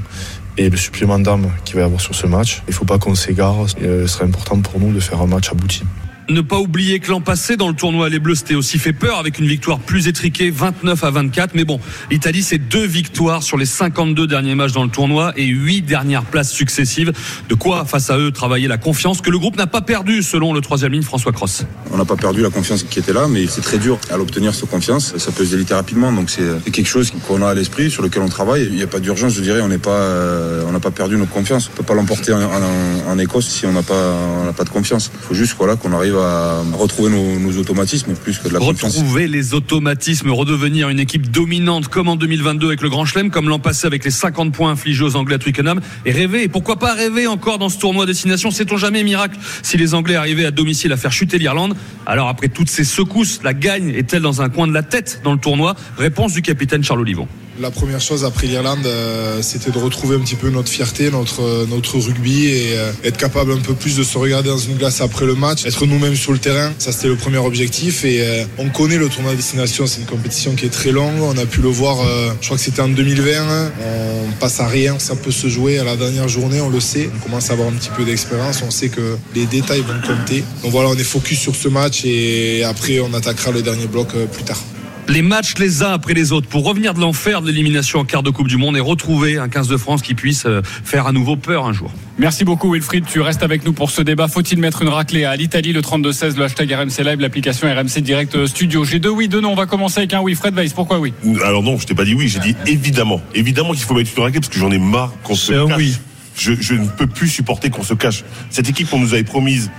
et 0.59 0.71
le 0.71 0.77
supplément 0.77 1.19
d'âme 1.19 1.51
qu'il 1.65 1.77
va 1.77 1.83
y 1.83 1.85
avoir 1.85 2.01
sur 2.01 2.15
ce 2.15 2.27
match, 2.27 2.63
il 2.67 2.71
ne 2.71 2.75
faut 2.75 2.85
pas 2.85 2.99
qu'on 2.99 3.15
s'égare. 3.15 3.67
Euh, 3.83 4.07
Ce 4.07 4.15
serait 4.15 4.25
important 4.25 4.61
pour 4.61 4.81
nous 4.81 4.93
de 4.93 5.01
faire 5.01 5.21
un 5.21 5.27
match 5.27 5.51
abouti. 5.51 5.83
Ne 6.29 6.41
pas 6.41 6.59
oublier 6.59 6.99
que 6.99 7.11
l'an 7.13 7.21
passé, 7.21 7.57
dans 7.57 7.69
le 7.69 7.75
tournoi, 7.75 8.09
les 8.09 8.19
Bleus 8.19 8.35
s'étaient 8.35 8.57
aussi 8.57 8.81
fait 8.81 8.93
peur 8.93 9.19
avec 9.21 9.39
une 9.39 9.47
victoire 9.47 9.79
plus 9.79 10.09
étriquée, 10.09 10.51
29 10.51 11.05
à 11.05 11.11
24. 11.13 11.55
Mais 11.55 11.65
bon, 11.65 11.79
l'Italie, 12.11 12.43
c'est 12.43 12.59
deux 12.59 12.85
victoires 12.85 13.45
sur 13.45 13.57
les 13.57 13.65
52 13.65 14.27
derniers 14.27 14.57
matchs 14.57 14.73
dans 14.73 14.83
le 14.83 14.91
tournoi 14.91 15.33
et 15.37 15.45
huit 15.47 15.83
dernières 15.83 16.25
places 16.25 16.51
successives. 16.51 17.13
De 17.49 17.55
quoi, 17.55 17.85
face 17.85 18.11
à 18.11 18.19
eux, 18.19 18.33
travailler 18.33 18.67
la 18.67 18.77
confiance 18.77 19.21
que 19.21 19.31
le 19.31 19.39
groupe 19.39 19.57
n'a 19.57 19.69
pas 19.69 19.83
perdu, 19.83 20.21
selon 20.25 20.53
le 20.53 20.61
troisième 20.61 20.93
ligne 20.93 21.03
François 21.03 21.31
Cross. 21.31 21.65
On 21.93 21.97
n'a 21.97 22.05
pas 22.05 22.17
perdu 22.17 22.43
la 22.43 22.51
confiance 22.51 22.83
qui 22.83 22.99
était 22.99 23.13
là, 23.13 23.29
mais 23.29 23.47
c'est 23.47 23.61
très 23.61 23.79
dur 23.79 23.97
à 24.11 24.17
l'obtenir, 24.17 24.53
cette 24.53 24.69
confiance. 24.69 25.17
Ça 25.19 25.31
peut 25.31 25.45
se 25.45 25.53
déliter 25.53 25.75
rapidement, 25.75 26.13
donc 26.13 26.29
c'est 26.31 26.73
quelque 26.73 26.89
chose 26.89 27.13
qu'on 27.29 27.41
a 27.43 27.51
à 27.51 27.55
l'esprit, 27.55 27.89
sur 27.89 28.03
lequel 28.03 28.23
on 28.23 28.29
travaille. 28.29 28.65
Il 28.67 28.75
n'y 28.75 28.83
a 28.83 28.89
pas 28.89 28.99
d'urgence, 28.99 29.33
je 29.35 29.43
dirais, 29.43 29.61
on 29.61 29.69
pas, 29.79 29.91
euh, 29.91 30.71
n'a 30.73 30.81
pas 30.81 30.91
perdu 30.91 31.17
notre 31.17 31.31
confiance. 31.33 31.71
On 31.73 31.77
peut 31.77 31.85
pas 31.85 31.95
l'emporter 31.95 32.33
en, 32.33 32.41
en- 32.43 33.17
Écosse 33.19 33.47
si 33.49 33.65
on 33.65 33.73
n'a 33.73 33.83
pas, 33.83 34.53
pas 34.57 34.65
de 34.65 34.69
confiance. 34.69 35.11
Il 35.23 35.27
faut 35.29 35.35
juste 35.35 35.55
voilà, 35.57 35.77
qu'on 35.77 35.93
arrive 35.93 36.16
retrouver 36.17 37.11
nos, 37.11 37.59
automatismes 37.59 38.15
plus 38.15 38.39
que 38.39 38.49
de 38.49 38.55
la 38.55 38.61
confiance. 38.61 38.97
Retrouver 38.97 39.29
les 39.29 39.55
automatismes, 39.55 40.31
redevenir 40.31 40.89
une 40.89 41.01
équipe 41.01 41.31
dominante 41.31 41.89
comme 41.89 42.09
en 42.09 42.17
2022 42.17 42.67
avec 42.67 42.83
le 42.83 42.89
Grand 42.89 43.05
Chelem, 43.05 43.31
comme 43.31 43.49
l'an 43.49 43.59
passé 43.59 43.87
avec 43.87 44.05
les 44.05 44.11
50 44.11 44.53
points 44.53 44.71
infligés 44.71 45.05
aux 45.05 45.17
Anglais 45.17 45.37
à 45.37 45.39
Twickenham, 45.39 45.81
et 46.05 46.13
rêver. 46.13 46.43
Et 46.45 46.49
pourquoi 46.49 46.79
pas 46.79 46.95
rêver 46.95 47.27
encore 47.27 47.59
dans 47.59 47.69
ce 47.69 47.79
tournoi 47.79 48.07
destination 48.07 48.51
Sait-on 48.51 48.77
jamais 48.77 49.03
miracle 49.03 49.39
si 49.63 49.77
les 49.77 49.95
Anglais 49.95 50.17
arrivaient 50.17 50.47
à 50.47 50.51
domicile 50.51 50.93
à 50.93 50.97
faire 50.97 51.13
chuter 51.13 51.39
l'Irlande 51.39 51.75
Alors 52.07 52.29
après 52.29 52.49
toutes 52.49 52.71
ces 52.71 52.85
secousses, 52.85 53.41
la 53.43 53.55
gagne 53.55 53.91
est-elle 53.91 54.23
dans 54.23 54.43
un 54.43 54.49
coin 54.49 54.67
de 54.67 54.75
la 54.75 54.83
tête 54.83 55.21
dans 55.25 55.33
le 55.33 55.39
tournoi? 55.39 55.77
Réponse 55.99 56.33
du 56.33 56.43
capitaine 56.43 56.85
Charles 56.85 57.01
Olivon. 57.01 57.29
La 57.59 57.71
première 57.71 58.03
chose 58.03 58.25
après 58.27 58.47
l'Irlande, 58.49 58.85
euh, 58.85 59.41
c'était 59.41 59.71
de 59.71 59.79
retrouver 59.79 60.17
un 60.17 60.21
petit 60.21 60.35
peu 60.35 60.51
notre 60.51 60.69
fierté, 60.69 61.11
notre, 61.11 61.43
euh, 61.43 61.67
notre 61.67 61.97
rugby 61.99 62.49
et 62.49 62.77
euh, 62.77 62.93
être 63.03 63.17
capable 63.17 63.53
un 63.53 63.61
peu 63.61 63.73
plus 63.73 63.97
de 63.97 64.05
se 64.05 64.19
regarder 64.19 64.51
dans 64.51 64.59
une 64.59 64.77
glace 64.77 65.01
après 65.01 65.25
le 65.25 65.35
match, 65.35 65.65
être 65.65 65.87
nous-mêmes 65.87 66.17
sur 66.17 66.33
le 66.33 66.39
terrain. 66.39 66.71
Ça, 66.79 66.93
c'était 66.93 67.09
le 67.09 67.17
premier 67.17 67.39
objectif. 67.39 68.05
Et 68.05 68.23
on 68.59 68.69
connaît 68.69 68.99
le 68.99 69.09
tournoi 69.09 69.33
de 69.33 69.37
destination, 69.37 69.87
c'est 69.87 70.01
une 70.01 70.07
compétition 70.07 70.55
qui 70.55 70.67
est 70.67 70.71
très 70.71 70.93
longue. 70.93 71.23
On 71.23 71.39
a 71.39 71.47
pu 71.47 71.63
le 71.63 71.69
voir, 71.69 71.97
je 72.41 72.45
crois 72.47 72.59
que 72.59 72.63
c'était 72.63 72.83
en 72.83 72.89
2020. 72.89 73.33
hein. 73.39 73.71
On 73.81 74.33
passe 74.39 74.61
à 74.61 74.67
rien, 74.67 74.99
ça 74.99 75.17
peut 75.17 75.31
se 75.31 75.49
jouer 75.49 75.79
à 75.79 75.85
la 75.85 75.97
dernière 75.97 76.29
journée, 76.29 76.61
on 76.61 76.69
le 76.69 76.81
sait. 76.81 77.09
On 77.17 77.25
commence 77.25 77.49
à 77.49 77.55
avoir 77.55 77.69
un 77.69 77.73
petit 77.73 77.91
peu 77.97 78.05
d'expérience, 78.05 78.63
on 78.67 78.71
sait 78.71 78.91
que 78.91 79.17
les 79.35 79.47
détails 79.47 79.81
vont 79.81 80.01
compter. 80.07 80.45
Donc 80.63 80.73
voilà, 80.73 80.91
on 80.91 80.95
est 80.95 81.05
focus 81.05 81.39
sur 81.39 81.57
ce 81.57 81.69
match 81.69 82.05
et 82.05 82.65
après, 82.65 83.01
on 83.01 83.15
attaquera 83.15 83.51
le 83.51 83.63
dernier 83.63 83.87
bloc 83.87 84.09
plus 84.33 84.45
tard. 84.45 84.61
Les 85.09 85.23
matchs 85.23 85.55
les 85.59 85.83
uns 85.85 85.93
après 85.93 86.15
les 86.15 86.33
autres 86.33 86.49
pour 86.49 86.65
revenir 86.65 86.93
de 86.93 87.01
l'enfer 87.01 87.41
de 87.41 87.47
l'élimination 87.47 88.01
en 88.01 88.05
quart 88.05 88.25
de 88.25 88.31
Coupe 88.31 88.49
du 88.49 88.57
Monde 88.57 88.77
et 88.77 88.81
retrouver 88.81 89.39
un 89.39 89.49
15 89.49 89.69
de 89.69 89.77
France 89.77 90.03
qui 90.03 90.15
puisse 90.15 90.47
euh, 90.47 90.63
faire 90.65 91.07
à 91.07 91.13
nouveau 91.13 91.37
peur 91.37 91.65
un 91.65 91.73
jour. 91.73 91.93
Merci 92.19 92.45
beaucoup 92.45 92.73
Wilfried, 92.73 93.05
tu 93.07 93.21
restes 93.21 93.45
avec 93.45 93.65
nous 93.65 93.73
pour 93.73 93.91
ce 93.91 94.03
débat. 94.03 94.27
Faut-il 94.27 94.59
mettre 94.59 94.83
une 94.83 94.89
raclée 94.89 95.25
à 95.25 95.37
l'Italie 95.37 95.73
Le 95.73 95.81
32-16, 95.81 96.37
le 96.37 96.45
hashtag 96.45 96.73
RMC 96.73 97.05
Live, 97.05 97.21
l'application 97.21 97.69
RMC 97.73 98.01
Direct 98.03 98.47
Studio. 98.47 98.85
J'ai 98.85 98.99
deux? 98.99 99.11
Oui, 99.11 99.29
deux 99.29 99.41
non. 99.41 99.53
On 99.53 99.55
va 99.55 99.67
commencer 99.67 99.99
avec 100.01 100.13
un 100.13 100.21
oui. 100.21 100.35
Fred 100.35 100.55
Weiss, 100.55 100.73
pourquoi 100.73 100.99
oui? 100.99 101.13
Alors 101.45 101.63
non, 101.63 101.79
je 101.79 101.87
t'ai 101.87 101.95
pas 101.95 102.05
dit 102.05 102.15
oui, 102.15 102.29
j'ai 102.29 102.41
dit 102.41 102.57
évidemment. 102.67 103.21
Évidemment 103.35 103.73
qu'il 103.73 103.85
faut 103.85 103.95
mettre 103.95 104.11
une 104.17 104.23
raclée 104.25 104.41
parce 104.41 104.53
que 104.53 104.59
j'en 104.59 104.71
ai 104.73 104.79
marre 104.79 105.13
qu'on 105.23 105.37
se 105.37 105.53
cache. 105.53 105.77
oui. 105.79 105.97
Je, 106.37 106.53
je 106.61 106.75
ne 106.75 106.87
peux 106.87 107.07
plus 107.07 107.29
supporter 107.29 107.71
qu'on 107.71 107.83
se 107.83 107.95
cache. 107.95 108.23
Cette 108.51 108.69
équipe 108.69 108.91
qu'on 108.91 108.99
nous 108.99 109.15
avait 109.15 109.25
promise 109.25 109.71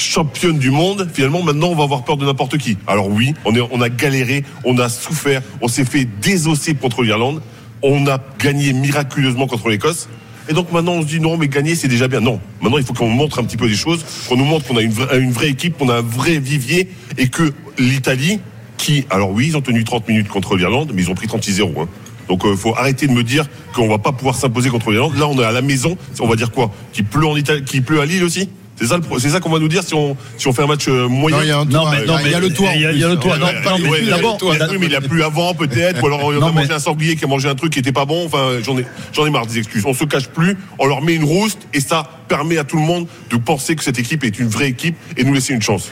championne 0.00 0.58
du 0.58 0.70
monde, 0.70 1.08
finalement 1.12 1.42
maintenant 1.42 1.68
on 1.68 1.76
va 1.76 1.84
avoir 1.84 2.04
peur 2.04 2.16
de 2.16 2.24
n'importe 2.24 2.58
qui. 2.58 2.76
Alors 2.86 3.08
oui, 3.08 3.34
on, 3.44 3.54
est, 3.54 3.84
a 3.84 3.88
galéré, 3.88 4.44
on 4.64 4.78
a 4.78 4.88
souffert, 4.88 5.42
on 5.60 5.68
s'est 5.68 5.84
fait 5.84 6.06
désosser 6.20 6.74
contre 6.74 7.02
l'Irlande, 7.02 7.42
on 7.82 8.06
a 8.06 8.18
gagné 8.38 8.72
miraculeusement 8.72 9.46
contre 9.46 9.68
l'Écosse. 9.68 10.08
Et 10.48 10.52
donc 10.52 10.72
maintenant 10.72 10.92
on 10.92 11.02
se 11.02 11.06
dit 11.06 11.20
non 11.20 11.36
mais 11.36 11.48
gagner 11.48 11.74
c'est 11.74 11.88
déjà 11.88 12.08
bien. 12.08 12.20
Non, 12.20 12.40
maintenant 12.60 12.78
il 12.78 12.84
faut 12.84 12.94
qu'on 12.94 13.08
montre 13.08 13.38
un 13.38 13.44
petit 13.44 13.56
peu 13.56 13.68
des 13.68 13.76
choses, 13.76 14.04
qu'on 14.28 14.36
nous 14.36 14.44
montre 14.44 14.66
qu'on 14.66 14.76
a 14.76 14.82
une 14.82 15.30
vraie, 15.30 15.50
équipe, 15.50 15.78
qu'on 15.78 15.88
a 15.88 15.98
un 15.98 16.02
vrai 16.02 16.38
vivier 16.38 16.88
et 17.18 17.28
que 17.28 17.52
l'Italie 17.78 18.40
qui, 18.78 19.04
alors 19.10 19.30
oui 19.30 19.48
ils 19.48 19.56
ont 19.56 19.60
tenu 19.60 19.84
30 19.84 20.08
minutes 20.08 20.28
contre 20.28 20.56
l'Irlande 20.56 20.92
mais 20.94 21.02
ils 21.02 21.10
ont 21.10 21.14
pris 21.14 21.26
36-0. 21.26 21.82
Hein. 21.82 21.88
Donc 22.28 22.42
il 22.44 22.56
faut 22.56 22.74
arrêter 22.74 23.06
de 23.06 23.12
me 23.12 23.22
dire 23.22 23.46
qu'on 23.74 23.88
va 23.88 23.98
pas 23.98 24.12
pouvoir 24.12 24.34
s'imposer 24.34 24.70
contre 24.70 24.90
l'Irlande. 24.90 25.16
Là 25.16 25.28
on 25.28 25.38
est 25.38 25.44
à 25.44 25.52
la 25.52 25.62
maison, 25.62 25.96
on 26.20 26.26
va 26.26 26.36
dire 26.36 26.50
quoi? 26.50 26.72
Qu'il 26.92 27.04
pleut 27.04 27.26
en 27.26 27.36
Italie, 27.36 27.62
qu'il 27.64 27.82
pleut 27.82 28.00
à 28.00 28.06
Lille 28.06 28.24
aussi? 28.24 28.48
C'est 28.80 28.86
ça, 28.86 28.98
c'est 29.18 29.40
qu'on 29.40 29.50
va 29.50 29.58
nous 29.58 29.68
dire 29.68 29.82
si 29.82 29.94
on, 29.94 30.16
si 30.38 30.48
on 30.48 30.52
fait 30.52 30.62
un 30.62 30.66
match 30.66 30.88
euh, 30.88 31.06
moyen. 31.08 31.36
Non, 31.38 31.42
il 31.42 31.48
y 31.48 31.52
a 31.52 31.58
un 31.58 31.66
toit. 31.66 31.78
Non, 31.84 31.90
mais- 31.90 32.06
non, 32.06 32.18
il 32.24 32.30
y 32.30 32.34
a 32.34 32.40
mais- 32.40 32.48
le 32.48 32.52
toit. 32.54 32.68
il 32.74 32.80
y 32.80 32.84
a- 32.86 32.90
plus. 32.90 32.98
le 33.00 33.16
toit. 33.16 33.38
Non, 33.38 33.46
Ouais, 33.46 33.52
non, 33.52 33.78
mais 33.78 34.00
d'abord, 34.10 34.38
il 34.40 34.58
y 34.58 34.62
a- 34.62 34.68
oui, 34.70 34.76
mais 34.80 34.86
il 34.86 34.94
a 34.96 35.00
plu 35.00 35.22
avant 35.22 35.54
peut-être, 35.54 36.00
ou 36.02 36.06
alors 36.06 36.24
on 36.24 36.30
a 36.30 36.50
mangé 36.52 36.68
mais- 36.68 36.74
un 36.74 36.78
sanglier 36.78 37.16
qui 37.16 37.24
a 37.24 37.28
mangé 37.28 37.48
un 37.48 37.54
truc 37.54 37.72
qui 37.72 37.78
était 37.78 37.92
pas 37.92 38.04
bon. 38.06 38.24
Enfin, 38.26 38.58
j'en 38.64 38.76
ai, 38.78 38.86
j'en 39.12 39.26
ai 39.26 39.30
marre 39.30 39.46
des 39.46 39.58
excuses. 39.58 39.84
On 39.86 39.94
se 39.94 40.04
cache 40.04 40.28
plus, 40.28 40.56
on 40.78 40.86
leur 40.86 41.02
met 41.02 41.14
une 41.14 41.24
rouste 41.24 41.58
et 41.74 41.80
ça 41.80 42.04
permet 42.28 42.58
à 42.58 42.64
tout 42.64 42.76
le 42.76 42.82
monde 42.82 43.06
de 43.30 43.36
penser 43.36 43.76
que 43.76 43.84
cette 43.84 43.98
équipe 43.98 44.24
est 44.24 44.38
une 44.38 44.48
vraie 44.48 44.68
équipe 44.68 44.96
et 45.16 45.24
nous 45.24 45.34
laisser 45.34 45.52
une 45.52 45.62
chance. 45.62 45.88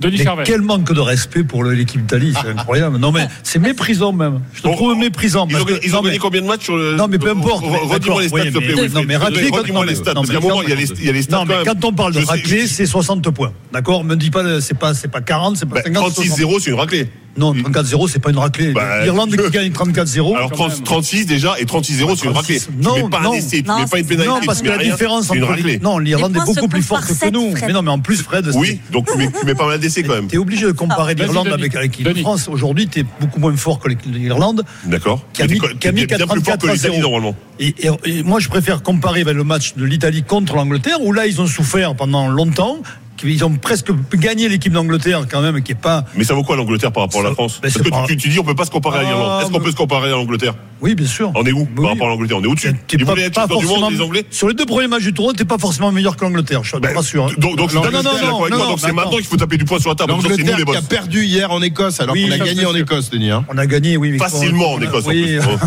Denis 0.00 0.16
Mais 0.18 0.24
Charvet. 0.24 0.42
quel 0.46 0.62
manque 0.62 0.92
de 0.92 1.00
respect 1.00 1.44
pour 1.44 1.62
l'équipe 1.64 2.00
d'Italie, 2.00 2.32
c'est 2.40 2.48
incroyable. 2.50 2.96
Non 2.98 3.12
mais 3.12 3.28
c'est 3.42 3.58
méprisant 3.58 4.12
même. 4.12 4.40
Je 4.54 4.62
te 4.62 4.66
Bon, 4.68 4.74
trouve 4.74 4.96
méprisant. 4.96 5.46
Ils 5.48 5.52
parce 5.52 5.62
ont, 5.62 5.66
que- 5.66 5.80
ils 5.84 5.92
ont 5.94 5.98
non, 5.98 6.04
gagné 6.04 6.18
combien 6.18 6.40
de 6.40 6.46
matchs 6.46 6.64
sur 6.64 6.76
le. 6.76 6.94
Non, 6.96 7.06
mais 7.08 7.18
peu 7.18 7.30
importe, 7.30 7.64
Redis-moi 7.64 8.22
les 8.22 8.28
stats, 8.28 8.42
s'il 8.42 8.52
te 8.52 8.58
oui, 8.58 8.64
plaît. 8.72 8.88
non, 8.88 9.02
mais 9.06 9.16
Redis-moi 9.16 9.62
quand- 9.72 9.82
les 9.82 9.94
stats. 9.94 10.14
non, 10.14 10.22
Parce 10.22 10.28
mais 10.28 10.34
qu'à 10.34 10.38
un 10.38 10.48
moment, 10.48 10.62
il 10.62 10.68
y 10.68 10.72
a 10.72 10.74
les, 10.76 10.86
quand- 10.86 10.94
il 10.98 11.04
y 11.04 11.08
a 11.08 11.12
les 11.12 11.22
stats 11.22 11.36
Non, 11.36 11.44
mais 11.44 11.54
quand 11.54 11.64
même. 11.64 11.74
quand 11.80 11.84
on 11.88 11.92
parle 11.92 12.14
de 12.14 12.24
raclée, 12.24 12.66
c'est 12.66 12.86
60 12.86 13.28
points. 13.30 13.52
D'accord 13.72 14.02
Me 14.04 14.16
dis 14.16 14.30
pas, 14.30 14.60
c'est 14.60 14.76
pas, 14.78 14.94
c'est 14.94 15.08
pas 15.08 15.20
40, 15.20 15.56
c'est 15.58 15.66
pas 15.68 15.76
Bah, 15.76 15.82
50. 15.84 16.12
36-0, 16.14 16.60
c'est 16.60 16.70
une 16.70 16.76
raclée. 16.76 17.08
Non, 17.36 17.54
34-0, 17.54 18.08
c'est 18.10 18.18
pas 18.18 18.30
une 18.30 18.38
raclée. 18.38 18.72
Bah, 18.72 19.02
L'Irlande 19.04 19.30
je- 19.36 19.40
qui 19.42 19.50
gagne 19.50 19.70
34-0. 19.72 20.36
Alors 20.36 20.50
30 20.50 20.82
36 20.84 21.26
déjà 21.26 21.54
et 21.58 21.64
36-0 21.64 22.16
c'est 22.16 22.26
une 22.26 22.32
raclée. 22.32 22.58
36. 22.58 22.66
Tu 22.96 23.02
mets 23.02 23.08
pas 23.08 23.18
un 23.18 23.22
non. 23.22 23.32
essai, 23.34 23.62
tu 23.62 23.68
Non, 23.68 23.78
mets 23.78 23.86
pas 23.86 23.98
une 23.98 24.06
pénalité. 24.06 24.34
Non, 24.34 24.40
parce 24.44 24.62
que 24.62 24.68
la 24.68 24.76
rien, 24.76 24.90
différence 24.92 25.28
c'est 25.28 25.36
une 25.36 25.44
entre 25.44 25.52
raclée. 25.52 25.78
non, 25.78 25.98
l'Irlande 25.98 26.34
Les 26.34 26.40
est 26.40 26.44
beaucoup 26.44 26.68
plus 26.68 26.82
forte 26.82 27.06
que 27.06 27.30
nous. 27.30 27.50
Fred. 27.52 27.64
Mais 27.68 27.72
non, 27.72 27.82
mais 27.82 27.90
en 27.90 28.00
plus, 28.00 28.20
Fred, 28.22 28.50
Oui, 28.54 28.80
donc 28.92 29.08
tu 29.10 29.16
mets, 29.16 29.30
tu 29.30 29.46
mets 29.46 29.54
pas 29.54 29.66
mal 29.66 29.78
d'essais 29.78 30.02
quand 30.02 30.14
même. 30.14 30.26
T'es 30.26 30.38
obligé 30.38 30.66
de 30.66 30.72
comparer 30.72 31.14
Vas-y, 31.14 31.26
l'Irlande 31.26 31.48
avec, 31.48 31.74
avec 31.76 31.90
l'équipe 31.92 32.04
de 32.04 32.10
Denis. 32.10 32.22
France. 32.22 32.48
Aujourd'hui, 32.48 32.88
t'es 32.88 33.04
beaucoup 33.20 33.38
moins 33.40 33.56
fort 33.56 33.78
que 33.78 33.88
l'Irlande. 34.06 34.64
D'accord. 34.84 35.24
Qui 35.32 35.42
a 35.42 35.46
mis- 35.46 35.60
qui 35.78 35.88
a 35.88 35.92
mis 35.92 36.06
bien 36.06 36.16
plus 36.18 36.26
fort 36.26 36.34
que 36.36 36.40
84 36.40 36.68
à 36.68 36.72
l'Italie 36.74 36.94
0. 36.96 37.02
normalement. 37.10 37.36
Et, 37.58 37.74
et- 37.78 37.90
et 38.18 38.22
moi, 38.22 38.40
je 38.40 38.48
préfère 38.48 38.82
comparer 38.82 39.20
avec 39.22 39.34
le 39.36 39.44
match 39.44 39.74
de 39.76 39.84
l'Italie 39.84 40.24
contre 40.24 40.56
l'Angleterre, 40.56 40.98
où 41.02 41.12
là, 41.12 41.26
ils 41.26 41.40
ont 41.40 41.46
souffert 41.46 41.94
pendant 41.94 42.28
longtemps. 42.28 42.78
Ils 43.24 43.44
ont 43.44 43.50
presque 43.56 43.90
gagné 44.14 44.48
l'équipe 44.48 44.72
d'Angleterre, 44.72 45.24
quand 45.30 45.40
même, 45.42 45.62
qui 45.62 45.72
est 45.72 45.74
pas. 45.74 46.04
Mais 46.16 46.24
ça 46.24 46.34
vaut 46.34 46.42
quoi 46.42 46.56
l'Angleterre 46.56 46.92
par 46.92 47.04
rapport 47.04 47.20
à 47.20 47.24
la 47.24 47.32
France 47.32 47.60
mais 47.62 47.70
Parce 47.70 47.82
que 47.84 47.88
pas- 47.90 48.04
tu, 48.06 48.16
tu 48.16 48.28
dis 48.28 48.38
on 48.38 48.44
peut 48.44 48.54
pas 48.54 48.64
se 48.64 48.70
comparer 48.70 48.98
à 48.98 49.00
Ah, 49.00 49.04
l'Irlande. 49.04 49.42
Est-ce 49.42 49.50
qu'on 49.50 49.60
peut 49.60 49.70
se 49.70 49.76
comparer 49.76 50.08
à 50.08 50.12
l'Angleterre 50.12 50.54
Oui, 50.80 50.94
bien 50.94 51.06
sûr. 51.06 51.32
On 51.34 51.44
est 51.44 51.52
où 51.52 51.60
Oui. 51.60 51.66
par 51.76 51.90
rapport 51.90 52.06
à 52.06 52.10
l'Angleterre 52.10 52.38
On 52.38 52.42
est 52.44 52.46
au-dessus. 52.46 52.72
Ils 52.92 53.04
pas- 53.04 53.10
voulaient 53.12 53.24
être 53.24 53.34
pas 53.34 53.46
du 53.46 53.52
monde 53.54 53.62
forcément- 53.64 53.90
les 53.90 54.00
Anglais 54.00 54.24
Sur 54.30 54.48
les 54.48 54.54
deux 54.54 54.66
premiers 54.66 54.88
matchs 54.88 55.02
du 55.04 55.12
tournoi, 55.12 55.34
t'es 55.34 55.44
pas 55.44 55.58
forcément 55.58 55.92
meilleur 55.92 56.16
que 56.16 56.24
l'Angleterre, 56.24 56.64
je 56.64 56.72
te 56.76 56.80
Ben, 56.80 56.94
rassure. 56.96 57.26
hein. 57.26 57.30
Donc, 57.38 57.56
donc, 57.56 57.72
Non, 57.74 57.82
non, 57.82 57.88
suis 57.90 58.02
non, 58.26 58.48
non, 58.50 58.68
Donc 58.70 58.80
c'est 58.80 58.92
maintenant 58.92 59.16
qu'il 59.16 59.24
faut 59.26 59.36
taper 59.36 59.56
du 59.58 59.64
poing 59.64 59.78
sur 59.78 59.90
la 59.90 59.96
table. 59.96 60.12
L'Angleterre 60.12 60.56
qui 60.64 60.76
a 60.76 60.82
perdu 60.82 61.24
hier 61.24 61.50
en 61.50 61.60
Écosse 61.62 62.00
alors 62.00 62.14
Oui, 62.14 62.26
qu'on 62.26 62.32
a 62.34 62.38
gagné 62.38 62.60
c'est 62.60 62.66
en 62.66 62.70
sûr. 62.70 62.78
Écosse, 62.80 63.10
Denis. 63.10 63.30
hein. 63.30 63.44
On 63.48 63.58
a 63.58 63.66
gagné, 63.66 63.96
oui. 63.96 64.10
mais 64.12 64.18
Facilement 64.18 64.72
en 64.72 64.74
on 64.76 64.80
a- 64.80 64.84
Écosse. 64.84 65.04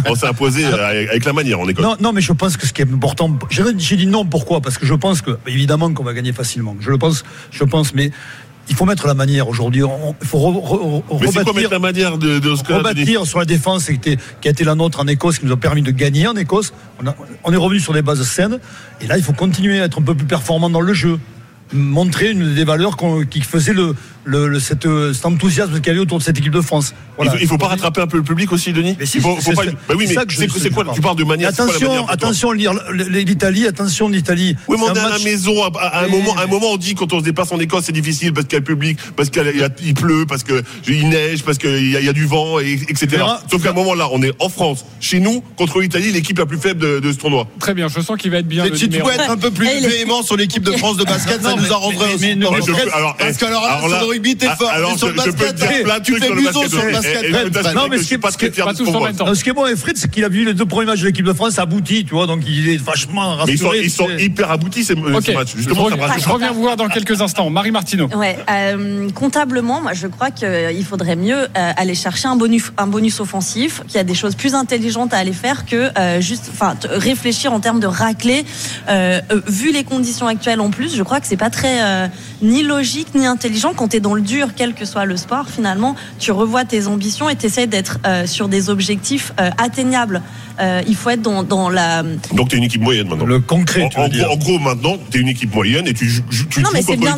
On- 0.09 0.15
s'est 0.15 0.27
imposé 0.27 0.65
euh, 0.65 1.05
avec 1.09 1.25
la 1.25 1.33
manière 1.33 1.59
en 1.59 1.67
Écosse. 1.67 1.83
Non, 1.83 1.95
non, 1.99 2.11
mais 2.13 2.21
je 2.21 2.33
pense 2.33 2.57
que 2.57 2.65
ce 2.67 2.73
qui 2.73 2.81
est 2.81 2.91
important, 2.91 3.29
j'ai 3.49 3.63
j'ai 3.77 3.95
dit 3.95 4.07
non, 4.07 4.25
pourquoi? 4.25 4.61
Parce 4.61 4.77
que 4.77 4.85
je 4.85 4.93
pense 4.93 5.21
que, 5.21 5.37
évidemment, 5.47 5.91
qu'on 5.93 6.03
va 6.03 6.13
gagner 6.13 6.33
facilement. 6.33 6.75
Je 6.79 6.89
le 6.89 6.97
pense, 6.97 7.23
je 7.51 7.63
pense, 7.63 7.93
mais 7.93 8.11
il 8.69 8.75
faut 8.75 8.85
mettre 8.85 9.07
la 9.07 9.13
manière 9.13 9.49
aujourd'hui. 9.49 9.81
Il 10.21 10.27
faut 10.27 10.37
re- 10.39 11.01
re- 11.09 11.19
Mais 11.21 11.27
c'est 11.27 11.33
quoi 11.43 11.51
rebâtir, 11.51 11.69
la 11.69 11.79
manière 11.79 12.17
de, 12.17 12.39
rebâtir 12.77 13.25
sur 13.25 13.39
la 13.39 13.45
défense 13.45 13.85
qui, 13.85 13.91
était- 13.93 14.17
qui 14.41 14.47
a 14.47 14.51
été 14.51 14.63
la 14.63 14.75
nôtre 14.75 14.99
en 15.01 15.07
Écosse, 15.07 15.39
qui 15.39 15.45
nous 15.45 15.51
a 15.53 15.57
permis 15.57 15.81
de 15.81 15.91
gagner 15.91 16.27
en 16.27 16.35
Écosse. 16.35 16.73
On, 17.03 17.07
a- 17.07 17.15
on 17.43 17.51
est 17.51 17.57
revenu 17.57 17.79
sur 17.81 17.93
des 17.93 18.01
bases 18.01 18.23
saines, 18.23 18.59
et 19.01 19.07
là, 19.07 19.17
il 19.17 19.23
faut 19.23 19.33
continuer 19.33 19.81
à 19.81 19.85
être 19.85 19.99
un 19.99 20.03
peu 20.03 20.15
plus 20.15 20.25
performant 20.27 20.69
dans 20.69 20.81
le 20.81 20.93
jeu. 20.93 21.19
Montrer 21.73 22.31
une 22.31 22.53
des 22.53 22.63
valeurs 22.65 22.95
qui 23.29 23.41
faisaient 23.41 23.73
le, 23.73 23.95
le- 24.25 24.47
le- 24.47 24.59
cette, 24.59 24.85
euh, 24.85 25.13
cet 25.13 25.25
enthousiasme 25.25 25.73
qu'il 25.79 25.87
y 25.87 25.89
avait 25.91 25.99
autour 25.99 26.17
de 26.19 26.23
cette 26.23 26.37
équipe 26.37 26.53
de 26.53 26.61
France. 26.61 26.93
Il 27.19 27.25
Voilà. 27.25 27.45
faut, 27.47 27.57
pas 27.57 27.67
rattraper 27.67 28.01
un 28.01 28.07
peu 28.07 28.17
le 28.17 28.23
public 28.23 28.51
aussi, 28.51 28.73
Denis 28.73 28.95
Mais 28.99 29.05
si, 29.05 29.17
Il 29.17 29.21
faut, 29.21 29.35
c'est- 29.39 29.51
faut 29.51 29.55
pas. 29.55 29.65
Bah 29.65 29.93
oui, 29.95 30.05
c'est 30.05 30.09
mais 30.09 30.13
ça 30.15 30.25
que 30.25 30.31
je- 30.33 30.37
c'est 30.37 30.49
c'est 30.59 30.69
quoi 30.71 30.85
Tu 30.93 31.01
parles 31.01 31.15
de 31.17 31.23
manière. 31.23 31.49
Attention, 31.49 31.89
manière 31.89 32.09
attention, 32.09 32.51
l'Italie, 32.51 33.67
attention, 33.67 34.09
l'Italie. 34.09 34.55
Oui, 34.67 34.77
mais 34.79 34.85
on 34.89 34.93
est 34.95 34.99
un 34.99 35.05
à 35.05 35.09
la 35.09 35.19
maison. 35.19 35.53
À, 35.63 36.03
un 36.03 36.07
moment, 36.07 36.35
à 36.37 36.43
un 36.43 36.47
moment, 36.47 36.71
on 36.71 36.77
dit 36.77 36.95
quand 36.95 37.11
on 37.13 37.19
se 37.19 37.23
déplace 37.23 37.51
en 37.51 37.59
Écosse, 37.59 37.83
c'est 37.85 37.91
difficile 37.91 38.33
parce 38.33 38.45
qu'il 38.47 38.53
y 38.53 38.57
a 38.57 38.59
le 38.59 38.65
public, 38.65 38.97
parce 39.15 39.29
qu'il 39.29 39.41
a- 39.41 39.65
a- 39.65 39.93
pleut, 39.93 40.25
parce 40.27 40.43
que 40.43 40.63
il 40.87 41.09
neige, 41.09 41.43
parce 41.43 41.57
qu'il 41.57 41.91
y, 41.91 41.95
a- 41.97 42.01
y 42.01 42.09
a 42.09 42.13
du 42.13 42.25
vent, 42.25 42.59
et, 42.59 42.73
etc. 42.73 43.05
verras. 43.11 43.41
Sauf 43.51 43.61
qu'à 43.61 43.69
un 43.69 43.73
moment 43.73 43.93
là, 43.93 44.07
on 44.11 44.21
est 44.23 44.31
en 44.39 44.49
France, 44.49 44.85
chez 44.99 45.19
nous, 45.19 45.41
contre 45.57 45.79
l'Italie, 45.81 46.11
l'équipe 46.11 46.37
la 46.39 46.45
plus 46.45 46.57
faible 46.57 46.79
de, 46.79 46.99
de 46.99 47.11
ce 47.11 47.17
tournoi. 47.17 47.47
Très 47.59 47.73
bien, 47.73 47.87
je 47.89 47.99
sens 48.01 48.17
qu'il 48.17 48.31
va 48.31 48.37
être 48.39 48.47
bien. 48.47 48.65
Si 48.73 48.89
tu 48.89 48.99
pouvait 48.99 49.15
être 49.15 49.29
un 49.29 49.37
peu 49.37 49.51
plus 49.51 49.67
Eh, 49.73 49.87
véhément 49.87 50.23
sur 50.23 50.35
l'équipe 50.37 50.63
de 50.63 50.71
France 50.73 50.97
de 50.97 51.03
basket, 51.03 51.41
ça 51.43 51.55
nous 51.55 51.71
arrangerait 51.71 52.15
aussi. 52.15 52.35
peux- 52.35 52.93
alors, 52.93 53.15
Eh, 54.13 54.17
rugby, 54.17 54.35
t'es 54.35 54.47
ah, 54.49 54.55
fort. 54.55 54.69
alors 54.69 54.91
je- 54.97 55.05
je 55.07 55.31
peux 55.31 55.45
te 55.47 55.53
dire 55.53 55.83
plein 55.83 55.99
de 55.99 56.03
tu 56.03 56.11
trucs 56.11 56.23
fais 56.23 56.27
sur 56.27 56.35
le 56.35 56.41
museau 56.41 56.61
basket, 56.61 56.69
sur 56.69 56.79
Fred. 57.01 57.25
et- 57.25 57.73
Non, 57.73 57.87
mais 57.89 57.97
ce 57.97 58.03
qui- 58.03 58.17
pas 58.17 58.31
très 58.31 58.51
fier 58.51 58.67
de 58.67 58.73
ce 58.77 58.85
ce 58.85 59.49
est 59.49 59.53
bon 59.53 59.63
avec 59.63 59.77
Fred, 59.77 59.97
c'est 59.97 60.09
qu'il 60.11 60.23
a 60.23 60.29
vu 60.29 60.45
les 60.45 60.53
deux 60.53 60.65
premiers 60.65 60.85
matchs 60.85 61.01
de 61.01 61.05
l'équipe 61.07 61.25
de 61.25 61.33
France 61.33 61.57
aboutis, 61.57 62.05
tu 62.05 62.13
vois, 62.13 62.27
donc 62.27 62.41
il 62.47 62.69
est 62.69 62.77
vachement 62.77 63.35
rassuré. 63.35 63.81
Ils 63.83 63.89
sont, 63.91 64.07
hyper 64.17 64.51
aboutis 64.51 64.83
ces, 64.83 64.93
ces 64.95 65.33
matchs. 65.33 65.51
je, 65.51 65.57
Justement, 65.57 65.83
reviens, 65.83 66.05
rassure. 66.05 66.23
je 66.23 66.29
reviens 66.29 66.51
vous 66.51 66.61
voir 66.61 66.75
dans 66.77 66.87
quelques 66.87 67.21
instants. 67.21 67.49
Marie 67.49 67.71
Martineau. 67.71 68.07
Ouais, 68.15 68.37
euh, 68.49 69.09
comptablement, 69.11 69.81
moi 69.81 69.93
je 69.93 70.07
crois 70.07 70.31
qu'il 70.31 70.85
faudrait 70.85 71.15
mieux 71.15 71.35
euh, 71.57 71.71
aller 71.77 71.95
chercher 71.95 72.27
un 72.27 72.35
bonus, 72.35 72.71
un 72.77 72.87
bonus 72.87 73.19
offensif, 73.19 73.81
qu'il 73.87 73.95
y 73.95 73.99
a 73.99 74.03
des 74.03 74.15
choses 74.15 74.35
plus 74.35 74.53
intelligentes 74.53 75.13
à 75.13 75.17
aller 75.17 75.33
faire 75.33 75.65
que 75.65 75.89
euh, 75.97 76.21
juste, 76.21 76.49
enfin, 76.51 76.75
réfléchir 76.89 77.53
en 77.53 77.59
termes 77.59 77.79
de. 77.79 77.87
Euh, 78.89 79.21
euh, 79.31 79.41
vu 79.47 79.71
les 79.71 79.83
conditions 79.83 80.27
actuelles 80.27 80.59
en 80.59 80.69
plus, 80.69 80.95
je 80.95 81.03
crois 81.03 81.19
que 81.19 81.27
c'est 81.27 81.37
pas 81.37 81.49
très 81.49 81.81
euh, 81.81 82.07
ni 82.41 82.63
logique 82.63 83.07
ni 83.15 83.25
intelligent 83.25 83.73
quand 83.75 83.89
tu 83.89 83.97
es 83.97 83.99
dans 84.03 84.13
le 84.13 84.21
dur, 84.21 84.49
quel 84.55 84.75
que 84.75 84.85
soit 84.85 85.05
le 85.05 85.17
sport. 85.17 85.47
Finalement, 85.49 85.95
tu 86.19 86.31
revois 86.31 86.65
tes 86.65 86.85
ambitions 86.85 87.29
et 87.29 87.35
tu 87.35 87.47
essaies 87.47 87.65
d'être 87.67 87.97
euh, 88.05 88.27
sur 88.27 88.47
des 88.49 88.69
objectifs 88.69 89.31
euh, 89.39 89.49
atteignables. 89.57 90.21
Euh, 90.59 90.83
il 90.87 90.95
faut 90.95 91.09
être 91.09 91.23
dans, 91.23 91.41
dans 91.41 91.67
la 91.69 92.03
Donc 92.35 92.49
t'es 92.49 92.57
une 92.57 92.63
équipe 92.65 92.81
moyenne 92.81 93.07
maintenant. 93.07 93.25
Le 93.25 93.39
concret, 93.39 93.81
En, 93.83 93.89
tu 93.89 93.97
veux 93.97 94.03
en 94.03 94.07
dire. 94.09 94.25
gros, 94.25 94.33
en 94.33 94.37
gros, 94.37 94.59
maintenant, 94.59 94.97
t'es 95.09 95.17
une 95.17 95.29
équipe 95.29 95.51
moyenne 95.55 95.87
et 95.87 95.93
tu, 95.95 96.07
joues- 96.07 96.21
tu 96.51 96.59
Non, 96.61 96.67
joues 96.69 96.73
mais 96.75 96.81
c'est 96.83 96.87
contre 96.97 97.01
bien, 97.01 97.15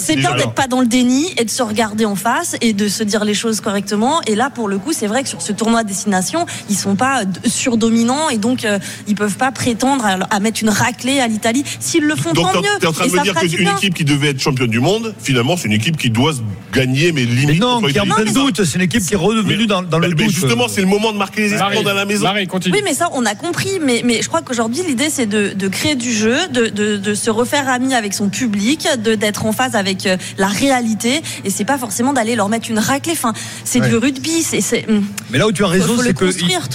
c'est 0.00 0.16
bien, 0.16 0.34
d'être 0.34 0.54
pas 0.54 0.66
dans 0.66 0.80
le 0.80 0.86
déni 0.86 1.26
et 1.36 1.44
de 1.44 1.50
se 1.50 1.62
regarder 1.62 2.06
en 2.06 2.16
face 2.16 2.56
et 2.60 2.72
de 2.72 2.88
se 2.88 3.04
dire 3.04 3.24
les 3.24 3.34
choses 3.34 3.60
correctement. 3.60 4.20
Et 4.26 4.34
là, 4.34 4.50
pour 4.50 4.66
le 4.68 4.78
coup, 4.78 4.92
c'est 4.92 5.06
vrai 5.06 5.22
que 5.22 5.28
sur 5.28 5.42
ce 5.42 5.52
tournoi 5.52 5.80
à 5.80 5.84
destination, 5.84 6.44
ils 6.68 6.76
sont 6.76 6.96
pas 6.96 7.22
surdominants 7.46 8.30
et 8.30 8.38
donc 8.38 8.64
euh, 8.64 8.78
ils 9.06 9.14
peuvent 9.14 9.36
pas 9.36 9.52
prétendre 9.52 10.04
à, 10.04 10.12
à 10.34 10.40
mettre 10.40 10.60
une 10.62 10.70
raclée 10.70 11.20
à 11.20 11.28
l'Italie. 11.28 11.62
S'ils 11.78 12.04
le 12.04 12.16
font, 12.16 12.32
Donc 12.32 12.52
tant 12.52 12.60
mieux. 12.62 12.68
t'es 12.80 12.86
en 12.86 12.92
train 12.92 13.06
de 13.06 13.12
me 13.12 13.22
dire 13.22 13.34
qu'une 13.34 13.68
équipe 13.68 13.94
qui 13.94 14.04
devait 14.04 14.28
être 14.30 14.40
championne 14.40 14.70
du 14.70 14.80
monde, 14.80 15.14
finalement, 15.22 15.56
c'est 15.56 15.66
une 15.66 15.72
équipe 15.74 15.89
qui 15.96 16.10
doit 16.10 16.32
se 16.34 16.40
gagner, 16.72 17.12
mais 17.12 17.24
limite. 17.24 17.46
Mais 17.48 17.54
non, 17.58 17.80
qui 17.80 17.88
l'Italie. 17.88 18.10
plein 18.10 18.32
doute. 18.32 18.64
C'est 18.64 18.76
une 18.76 18.82
équipe 18.82 19.04
qui 19.04 19.14
est 19.14 19.16
redevenue 19.16 19.66
dans, 19.66 19.82
dans 19.82 19.98
Mais- 19.98 20.08
le 20.08 20.14
mais 20.14 20.24
doute. 20.24 20.34
justement, 20.34 20.66
c'est 20.68 20.80
le 20.80 20.86
moment 20.86 21.12
de 21.12 21.18
marquer 21.18 21.42
les 21.42 21.54
esprits 21.54 21.78
à 21.86 21.94
la 21.94 22.04
maison. 22.04 22.24
Marie, 22.24 22.46
continue. 22.46 22.74
Oui, 22.76 22.82
mais 22.84 22.94
ça, 22.94 23.08
on 23.12 23.24
a 23.26 23.34
compris. 23.34 23.78
Mais, 23.84 24.02
mais 24.04 24.22
je 24.22 24.28
crois 24.28 24.42
qu'aujourd'hui, 24.42 24.82
l'idée, 24.86 25.08
c'est 25.10 25.26
de, 25.26 25.52
de 25.54 25.68
créer 25.68 25.94
du 25.96 26.12
jeu, 26.12 26.36
de, 26.52 26.66
de, 26.66 26.96
de 26.96 27.14
se 27.14 27.30
refaire 27.30 27.68
ami 27.68 27.94
avec 27.94 28.14
son 28.14 28.28
public, 28.28 28.86
de 29.02 29.14
d'être 29.14 29.46
en 29.46 29.52
phase 29.52 29.74
avec 29.74 30.06
euh, 30.06 30.16
la 30.38 30.48
réalité. 30.48 31.22
Et 31.44 31.50
c'est 31.50 31.64
pas 31.64 31.78
forcément 31.78 32.12
d'aller 32.12 32.36
leur 32.36 32.48
mettre 32.48 32.70
une 32.70 32.78
raclée. 32.78 33.12
Enfin, 33.12 33.32
c'est 33.64 33.80
Ouais. 33.80 33.88
du 33.88 33.96
rugby. 33.96 34.42
C'est, 34.42 34.60
c'est, 34.60 34.88
hum. 34.88 35.04
Mais 35.30 35.38
là 35.38 35.46
où 35.46 35.52
tu 35.52 35.64
as 35.64 35.68
raison, 35.68 35.96
c'est 36.02 36.14
que 36.14 36.24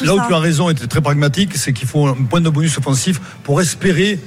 là 0.05 0.13
où 0.15 0.17
ça. 0.17 0.25
tu 0.27 0.33
as 0.33 0.39
raison, 0.39 0.69
et 0.69 0.75
tu 0.75 0.83
es 0.83 0.87
très 0.87 1.01
pragmatique, 1.01 1.51
c'est 1.55 1.71
qu'il 1.73 1.87
faut 1.87 2.07
un 2.07 2.13
point 2.13 2.41
de 2.41 2.49
bonus 2.49 2.77
offensif 2.77 3.19
pour 3.43 3.61
espérer. 3.61 4.19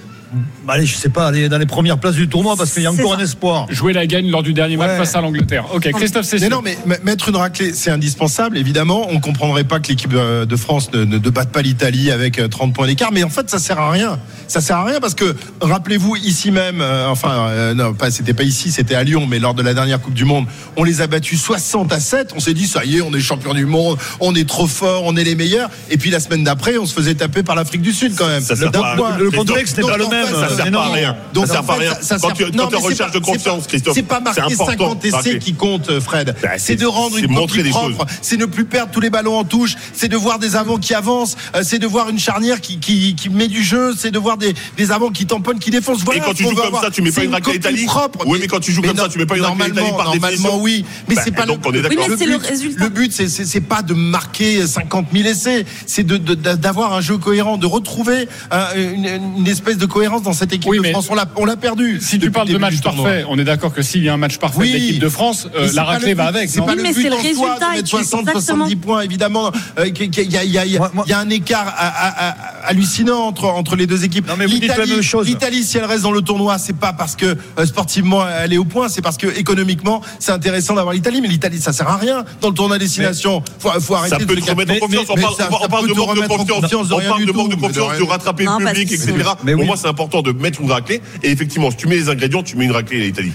Allez, 0.68 0.86
je 0.86 0.94
sais 0.96 1.08
pas, 1.08 1.26
aller 1.26 1.48
dans 1.48 1.58
les 1.58 1.66
premières 1.66 1.98
places 1.98 2.14
du 2.14 2.28
tournoi 2.28 2.54
parce 2.56 2.72
qu'il 2.72 2.82
y 2.82 2.86
a 2.86 2.92
encore 2.92 3.14
ça. 3.14 3.20
un 3.20 3.24
espoir. 3.24 3.66
Jouer 3.70 3.92
la 3.92 4.06
gagne 4.06 4.30
lors 4.30 4.42
du 4.42 4.52
dernier 4.52 4.76
match 4.76 4.90
Ouais. 4.90 4.96
face 4.98 5.14
à 5.14 5.20
l'Angleterre. 5.20 5.64
Ok, 5.74 5.90
Christophe 5.92 6.24
Mais 6.32 6.38
Cessieux. 6.38 6.48
non, 6.48 6.60
mais 6.62 6.76
mettre 7.04 7.28
une 7.28 7.36
raclée, 7.36 7.72
c'est 7.74 7.90
indispensable, 7.90 8.56
évidemment. 8.58 9.06
On 9.10 9.20
comprendrait 9.20 9.64
pas 9.64 9.80
que 9.80 9.88
l'équipe 9.88 10.12
de 10.12 10.56
France 10.56 10.90
ne, 10.92 11.04
ne, 11.04 11.18
ne 11.18 11.30
batte 11.30 11.50
pas 11.50 11.62
l'Italie 11.62 12.10
avec 12.10 12.38
euh, 12.38 12.48
30 12.48 12.74
points 12.74 12.86
d'écart, 12.86 13.12
mais 13.12 13.22
en 13.24 13.28
fait, 13.30 13.48
ça 13.50 13.58
sert 13.58 13.78
à 13.78 13.90
rien. 13.90 14.18
Ça 14.46 14.60
sert 14.60 14.76
à 14.76 14.84
rien 14.84 15.00
parce 15.00 15.14
que, 15.14 15.34
rappelez-vous, 15.60 16.16
ici 16.16 16.50
même, 16.50 16.80
euh, 16.80 17.08
enfin, 17.08 17.48
euh, 17.50 17.74
non, 17.74 17.92
pas, 17.94 18.10
c'était 18.10 18.34
pas 18.34 18.42
ici, 18.44 18.70
c'était 18.70 18.94
à 18.94 19.04
Lyon, 19.04 19.26
mais 19.28 19.38
lors 19.38 19.54
de 19.54 19.62
la 19.62 19.74
dernière 19.74 20.00
Coupe 20.00 20.14
du 20.14 20.24
Monde, 20.24 20.46
on 20.76 20.84
les 20.84 21.00
a 21.02 21.06
battus 21.06 21.40
60 21.42 21.92
à 21.92 22.00
7. 22.00 22.32
On 22.36 22.40
s'est 22.40 22.54
dit, 22.54 22.66
ça 22.66 22.84
y 22.84 22.96
est, 22.98 23.00
on 23.02 23.12
est 23.14 23.20
champion 23.20 23.52
du 23.54 23.66
monde, 23.66 23.98
on 24.20 24.34
est 24.34 24.48
trop 24.48 24.66
fort, 24.66 25.02
on 25.04 25.16
est 25.16 25.24
les 25.24 25.34
meilleurs. 25.34 25.70
Et 25.90 25.98
puis 25.98 26.10
la 26.10 26.20
semaine 26.20 26.44
d'après, 26.44 26.78
on 26.78 26.86
se 26.86 26.94
faisait 26.94 27.14
taper 27.14 27.42
par 27.42 27.56
l'Afrique 27.56 27.82
du 27.82 27.92
Sud 27.92 28.14
quand 28.16 28.26
même. 28.28 28.42
Ça 28.42 28.54
pas 28.70 28.96
point. 28.96 29.16
Le 29.18 29.30
Mais 29.30 29.36
contexte 29.38 29.76
n'est 29.78 29.84
pas 29.84 29.96
le 29.96 30.08
même. 30.08 30.26
fait, 30.26 30.34
Ça 30.34 30.48
mais 30.56 30.57
sert 30.64 30.72
pas 30.72 30.84
à 30.84 30.92
rien. 30.92 31.16
Donc, 31.34 31.46
ça 31.46 31.52
sert 31.54 31.64
pas 31.64 31.72
à 31.74 31.76
rien. 31.76 31.92
Quand 32.20 32.32
tu 32.32 32.42
es 32.44 32.60
en 32.60 32.80
recherche 32.80 33.12
pas- 33.12 33.18
de 33.18 33.24
confiance, 33.24 33.62
c'est 33.62 33.68
Christophe. 33.68 33.94
C'est 33.94 34.02
pas 34.02 34.20
marquer 34.20 34.40
important, 34.42 34.66
50 34.66 35.04
essais 35.04 35.38
qui 35.38 35.54
comptent, 35.54 35.90
euh, 35.90 36.00
Fred. 36.00 36.34
Bah, 36.42 36.50
c'est 36.58 36.76
de 36.76 36.86
rendre 36.86 37.16
c'est 37.16 37.22
une 37.22 37.32
montrer 37.32 37.58
copie 37.58 37.62
des 37.64 37.70
propre. 37.70 38.06
C'est 38.22 38.36
ne 38.36 38.46
plus 38.46 38.64
perdre 38.64 38.90
tous 38.92 39.00
les 39.00 39.10
ballons 39.10 39.36
en 39.38 39.44
touche. 39.44 39.74
C'est 39.92 40.08
de 40.08 40.16
voir 40.16 40.38
des 40.38 40.56
avants 40.56 40.78
qui 40.78 40.94
avancent. 40.94 41.36
Euh, 41.54 41.62
C'est 41.62 41.78
de 41.78 41.86
voir 41.86 42.08
une 42.08 42.18
charnière 42.18 42.60
qui, 42.60 42.78
qui, 42.78 43.14
qui 43.14 43.28
met 43.30 43.48
du 43.48 43.62
jeu. 43.62 43.94
C'est 43.96 44.10
de 44.10 44.18
voir 44.18 44.38
des, 44.38 44.54
des 44.76 44.90
avants 44.90 45.10
qui 45.10 45.26
tamponnent, 45.26 45.58
qui 45.58 45.70
défoncent. 45.70 46.02
Voilà, 46.04 46.20
Et 46.20 46.24
quand 46.24 46.34
tu 46.34 46.42
joues 46.44 46.54
comme 46.54 46.66
avoir- 46.66 46.82
ça, 46.82 46.90
tu 46.90 47.02
mets 47.02 47.10
pas 47.12 47.24
une 47.24 47.32
raclée 47.32 47.52
à 47.52 47.54
copie 47.56 47.68
l'Italie 47.68 47.86
propre. 47.86 48.24
Oui, 48.26 48.38
mais 48.40 48.46
quand 48.46 48.60
tu 48.60 48.72
joues 48.72 48.82
comme 48.82 48.96
non- 48.96 49.02
ça, 49.04 49.08
tu 49.08 49.18
mets 49.18 49.26
pas 49.26 49.36
une 49.36 49.42
raclée 49.42 49.64
à 49.64 49.68
l'Italie 49.68 49.86
par 49.90 50.04
Normalement, 50.06 50.20
définition. 50.28 50.60
oui. 50.62 50.84
Mais 51.08 51.14
Bah, 51.14 51.22
c'est 51.24 51.30
pas 51.32 51.46
donc 51.46 51.64
le, 51.64 51.70
on 51.70 51.74
est 51.74 51.82
d'accord. 51.82 51.98
Oui, 51.98 52.04
mais 52.10 52.16
c'est 52.16 52.26
le 52.26 52.38
but- 52.38 52.46
résultat. 52.46 52.84
Le 52.84 52.88
but, 52.90 53.12
c'est- 53.12 53.60
pas 53.60 53.82
de 53.82 53.92
marquer 53.94 54.66
50 54.66 55.06
000 55.12 55.26
essais. 55.28 55.66
C'est 55.86 56.04
de- 56.04 56.16
de- 56.16 56.34
d'avoir 56.34 56.92
un 56.94 57.00
jeu 57.00 57.18
cohérent, 57.18 57.58
de 57.58 57.66
retrouver 57.66 58.28
euh, 58.52 58.92
une, 58.94 59.06
une 59.38 59.46
espèce 59.46 59.76
de 59.78 59.86
cohérence 59.86 60.22
dans 60.22 60.32
cette 60.32 60.47
équipe 60.52 60.70
Oui, 60.70 60.78
de 60.78 60.84
France. 60.90 61.08
On 61.36 61.44
l'a, 61.44 61.56
perdu. 61.56 61.98
Si 62.00 62.18
tu 62.18 62.30
parles 62.30 62.48
le 62.48 62.54
de 62.54 62.58
match 62.58 62.80
parfait, 62.80 63.24
on 63.28 63.38
est 63.38 63.44
d'accord 63.44 63.72
que 63.72 63.82
s'il 63.82 64.02
y 64.04 64.08
a 64.08 64.14
un 64.14 64.16
match 64.16 64.38
parfait 64.38 64.58
Oui. 64.60 64.72
de 64.72 64.76
l'équipe 64.78 64.98
de 65.00 65.08
France, 65.08 65.48
euh, 65.56 65.68
la 65.74 65.84
raclée 65.84 66.14
va 66.14 66.26
avec. 66.26 66.48
C'est 66.50 66.60
pas 66.60 66.66
Oui, 66.72 66.76
le 66.76 66.82
but 66.94 67.12
en 67.12 67.34
soi 67.34 67.56
de 67.58 67.64
mettre 67.76 67.84
et- 67.84 67.86
60, 67.86 68.20
exactement. 68.20 68.40
70 68.66 68.76
points, 68.76 69.00
évidemment. 69.02 69.50
euh, 69.78 69.90
qu'il 69.90 70.30
y, 70.32 70.36
a- 70.36 70.44
il 70.44 70.50
y 70.50 70.54
y 70.54 70.72
y 71.08 71.12
a- 71.12 71.18
un 71.18 71.30
écart 71.30 71.66
à- 71.76 71.86
à- 71.88 72.28
à- 72.28 72.66
hallucinant 72.68 73.20
entre, 73.26 73.44
entre 73.46 73.76
les 73.76 73.86
deux 73.86 74.04
équipes. 74.04 74.26
Non, 74.28 74.34
mais 74.38 74.46
vous 74.46 74.58
dites 74.58 74.66
la 74.76 74.86
même 74.86 75.02
chose. 75.02 75.26
L'Italie, 75.26 75.62
si 75.64 75.78
elle 75.78 75.84
reste 75.84 76.02
dans 76.02 76.12
le 76.12 76.22
tournoi, 76.22 76.58
c'est 76.58 76.76
pas 76.76 76.92
parce 76.92 77.16
que 77.16 77.36
euh, 77.58 77.66
sportivement 77.66 78.22
elle 78.26 78.52
est 78.52 78.58
au 78.58 78.64
point, 78.64 78.88
c'est 78.88 79.02
parce 79.02 79.16
que 79.16 79.26
économiquement 79.38 80.00
c'est 80.18 80.32
intéressant 80.32 80.74
d'avoir 80.74 80.94
l'Italie. 80.94 81.20
Mais 81.20 81.28
l'Italie, 81.28 81.60
ça 81.60 81.72
sert 81.72 81.88
à 81.88 81.96
rien 81.96 82.24
dans 82.40 82.48
le 82.48 82.54
tournoi 82.54 82.76
à 82.76 82.78
destination. 82.78 83.42
Faut, 83.58 83.70
faut 83.80 83.94
arrêter 83.94 84.14
Ça 84.16 84.18
de 84.20 84.24
peut 84.24 84.36
te 84.36 84.50
remettre 84.50 84.72
en 84.74 84.78
confiance. 84.86 85.06
On 85.10 85.68
parle 85.68 85.88
de 85.88 85.92
te 85.92 85.98
manque 85.98 86.06
de 86.14 86.20
remettre 86.20 86.34
en 86.34 86.36
confiance. 86.38 86.60
confiance 86.60 86.88
de 86.88 86.94
On 86.94 87.00
parle 87.00 87.26
de 87.26 87.32
manque 87.32 87.50
de 87.50 87.54
confiance, 87.56 87.98
de 87.98 88.02
rattraper 88.04 88.44
le 88.44 88.66
public, 88.66 88.92
etc. 88.92 89.12
Pour 89.56 89.64
moi, 89.64 89.76
c'est 89.76 89.88
important 89.88 90.22
de 90.22 90.32
mettre 90.40 90.60
une 90.60 90.70
raclée. 90.70 91.00
Et 91.22 91.30
effectivement, 91.30 91.70
si 91.70 91.76
tu 91.76 91.88
mets 91.88 91.96
les 91.96 92.08
ingrédients, 92.08 92.42
tu 92.42 92.56
mets 92.56 92.64
une 92.64 92.72
raclée 92.72 93.00
à 93.00 93.04
l'Italie. 93.04 93.32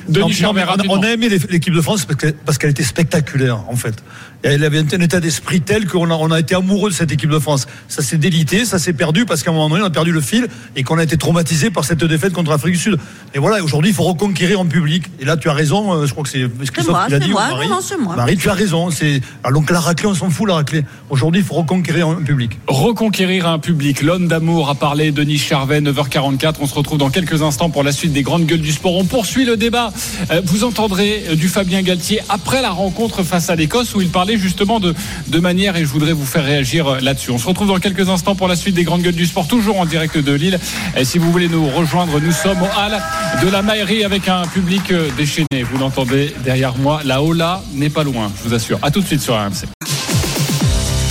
On, 0.89 1.01
a 1.03 1.09
aimé 1.09 1.29
l'équipe 1.49 1.73
de 1.73 1.81
France 1.81 2.07
parce 2.45 2.57
qu'elle 2.57 2.71
était 2.71 2.83
spectaculaire, 2.83 3.63
en 3.69 3.75
fait. 3.75 4.03
Elle 4.43 4.63
avait 4.65 4.79
un 4.79 4.99
état 4.99 5.19
d'esprit 5.19 5.61
tel 5.61 5.87
qu'on 5.87 6.11
a, 6.11 6.15
on 6.15 6.29
a 6.31 6.39
été 6.39 6.53
amoureux 6.53 6.89
de 6.89 6.95
cette 6.95 7.11
équipe 7.11 7.29
de 7.29 7.39
France. 7.39 7.65
Ça 7.87 8.01
s'est 8.01 8.17
délité, 8.17 8.65
ça 8.65 8.77
s'est 8.77 8.91
perdu 8.93 9.25
parce 9.25 9.41
qu'à 9.41 9.51
un 9.51 9.53
moment 9.53 9.69
donné, 9.69 9.81
on 9.81 9.85
a 9.85 9.89
perdu 9.89 10.11
le 10.11 10.19
fil 10.21 10.47
et 10.75 10.83
qu'on 10.83 10.97
a 10.97 11.03
été 11.03 11.17
traumatisé 11.17 11.69
par 11.69 11.85
cette 11.85 12.03
défaite 12.03 12.33
contre 12.33 12.51
l'Afrique 12.51 12.73
du 12.73 12.79
Sud. 12.79 12.97
Et 13.33 13.39
voilà, 13.39 13.63
aujourd'hui, 13.63 13.91
il 13.91 13.93
faut 13.95 14.03
reconquérir 14.03 14.59
en 14.59 14.65
public. 14.65 15.05
Et 15.19 15.25
là, 15.25 15.37
tu 15.37 15.49
as 15.49 15.53
raison, 15.53 15.93
euh, 15.93 16.05
je 16.05 16.11
crois 16.11 16.23
que 16.23 16.29
c'est 16.29 16.45
Christophe 16.71 16.89
moi, 16.89 17.05
qui 17.05 17.11
l'a 17.13 17.19
c'est 17.19 17.25
dit. 17.25 17.31
moi. 17.31 17.47
Marie. 17.47 17.67
Non, 17.69 17.75
non, 17.75 17.81
c'est 17.81 17.97
moi. 17.97 18.15
Marie, 18.17 18.35
tu 18.37 18.49
as 18.49 18.53
raison. 18.53 18.91
C'est, 18.91 19.21
alors, 19.43 19.61
donc 19.61 19.71
la 19.71 19.79
raclée, 19.79 20.07
on 20.07 20.13
s'en 20.13 20.29
fout, 20.29 20.47
la 20.47 20.55
raclée. 20.55 20.83
Aujourd'hui, 21.09 21.39
il 21.41 21.45
faut 21.45 21.55
reconquérir 21.55 22.09
en 22.09 22.15
public. 22.15 22.59
Reconquérir 22.67 23.47
un 23.47 23.59
public. 23.59 24.01
L'homme 24.01 24.27
d'amour 24.27 24.69
a 24.69 24.75
parlé, 24.75 25.11
Denis 25.11 25.37
Charvet, 25.37 25.79
9h44. 25.79 26.55
On 26.59 26.67
se 26.67 26.75
retrouve 26.75 26.97
dans 26.97 27.09
quelques 27.09 27.41
instants 27.41 27.69
pour 27.69 27.83
la 27.83 27.93
suite 27.93 28.11
des 28.11 28.23
grandes 28.23 28.45
gueules 28.45 28.59
du 28.61 28.73
sport. 28.73 28.95
On 28.97 29.05
poursuit 29.05 29.45
le 29.45 29.55
débat. 29.55 29.93
Euh, 30.31 30.41
Vous 30.43 30.65
entendrez 30.65 31.23
euh, 31.29 31.35
du 31.35 31.47
Fabien 31.47 31.81
Galtier 31.81 32.19
après 32.27 32.61
la 32.61 32.71
rencontre 32.71 33.23
face 33.23 33.49
à 33.49 33.55
l'Écosse 33.55 33.95
où 33.95 34.01
il 34.01 34.09
parlait 34.09 34.32
justement 34.37 34.79
de, 34.79 34.93
de 35.27 35.39
manière 35.39 35.75
et 35.75 35.81
je 35.81 35.89
voudrais 35.89 36.13
vous 36.13 36.25
faire 36.25 36.43
réagir 36.43 36.87
euh, 36.87 36.99
là-dessus. 36.99 37.31
On 37.31 37.37
se 37.37 37.47
retrouve 37.47 37.67
dans 37.67 37.79
quelques 37.79 38.09
instants 38.09 38.35
pour 38.35 38.47
la 38.47 38.55
suite 38.55 38.75
des 38.75 38.83
grandes 38.83 39.01
gueules 39.01 39.15
du 39.15 39.25
sport, 39.25 39.47
toujours 39.47 39.79
en 39.79 39.85
direct 39.85 40.17
de 40.17 40.31
Lille. 40.33 40.59
Et 40.97 41.05
si 41.05 41.17
vous 41.17 41.31
voulez 41.31 41.47
nous 41.49 41.67
rejoindre, 41.69 42.19
nous 42.19 42.31
sommes 42.31 42.61
au 42.61 42.65
hall 42.65 43.01
de 43.43 43.49
la 43.49 43.61
Maillerie 43.61 44.03
avec 44.03 44.27
un 44.27 44.43
public 44.43 44.91
euh, 44.91 45.09
déchaîné. 45.17 45.63
Vous 45.71 45.77
l'entendez 45.77 46.33
derrière 46.43 46.75
moi. 46.77 47.01
La 47.05 47.21
Ola 47.21 47.63
n'est 47.73 47.89
pas 47.89 48.03
loin, 48.03 48.31
je 48.43 48.49
vous 48.49 48.55
assure. 48.55 48.79
À 48.81 48.91
tout 48.91 49.01
de 49.01 49.05
suite 49.05 49.21
sur 49.21 49.35
RMC. 49.35 49.67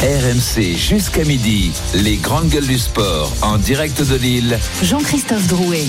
RMC 0.02 0.76
jusqu'à 0.76 1.24
midi, 1.24 1.70
les 1.94 2.16
grandes 2.16 2.48
gueules 2.48 2.66
du 2.66 2.78
sport 2.78 3.32
en 3.42 3.56
direct 3.56 4.02
de 4.02 4.16
Lille. 4.16 4.58
Jean-Christophe 4.82 5.46
Drouet. 5.46 5.86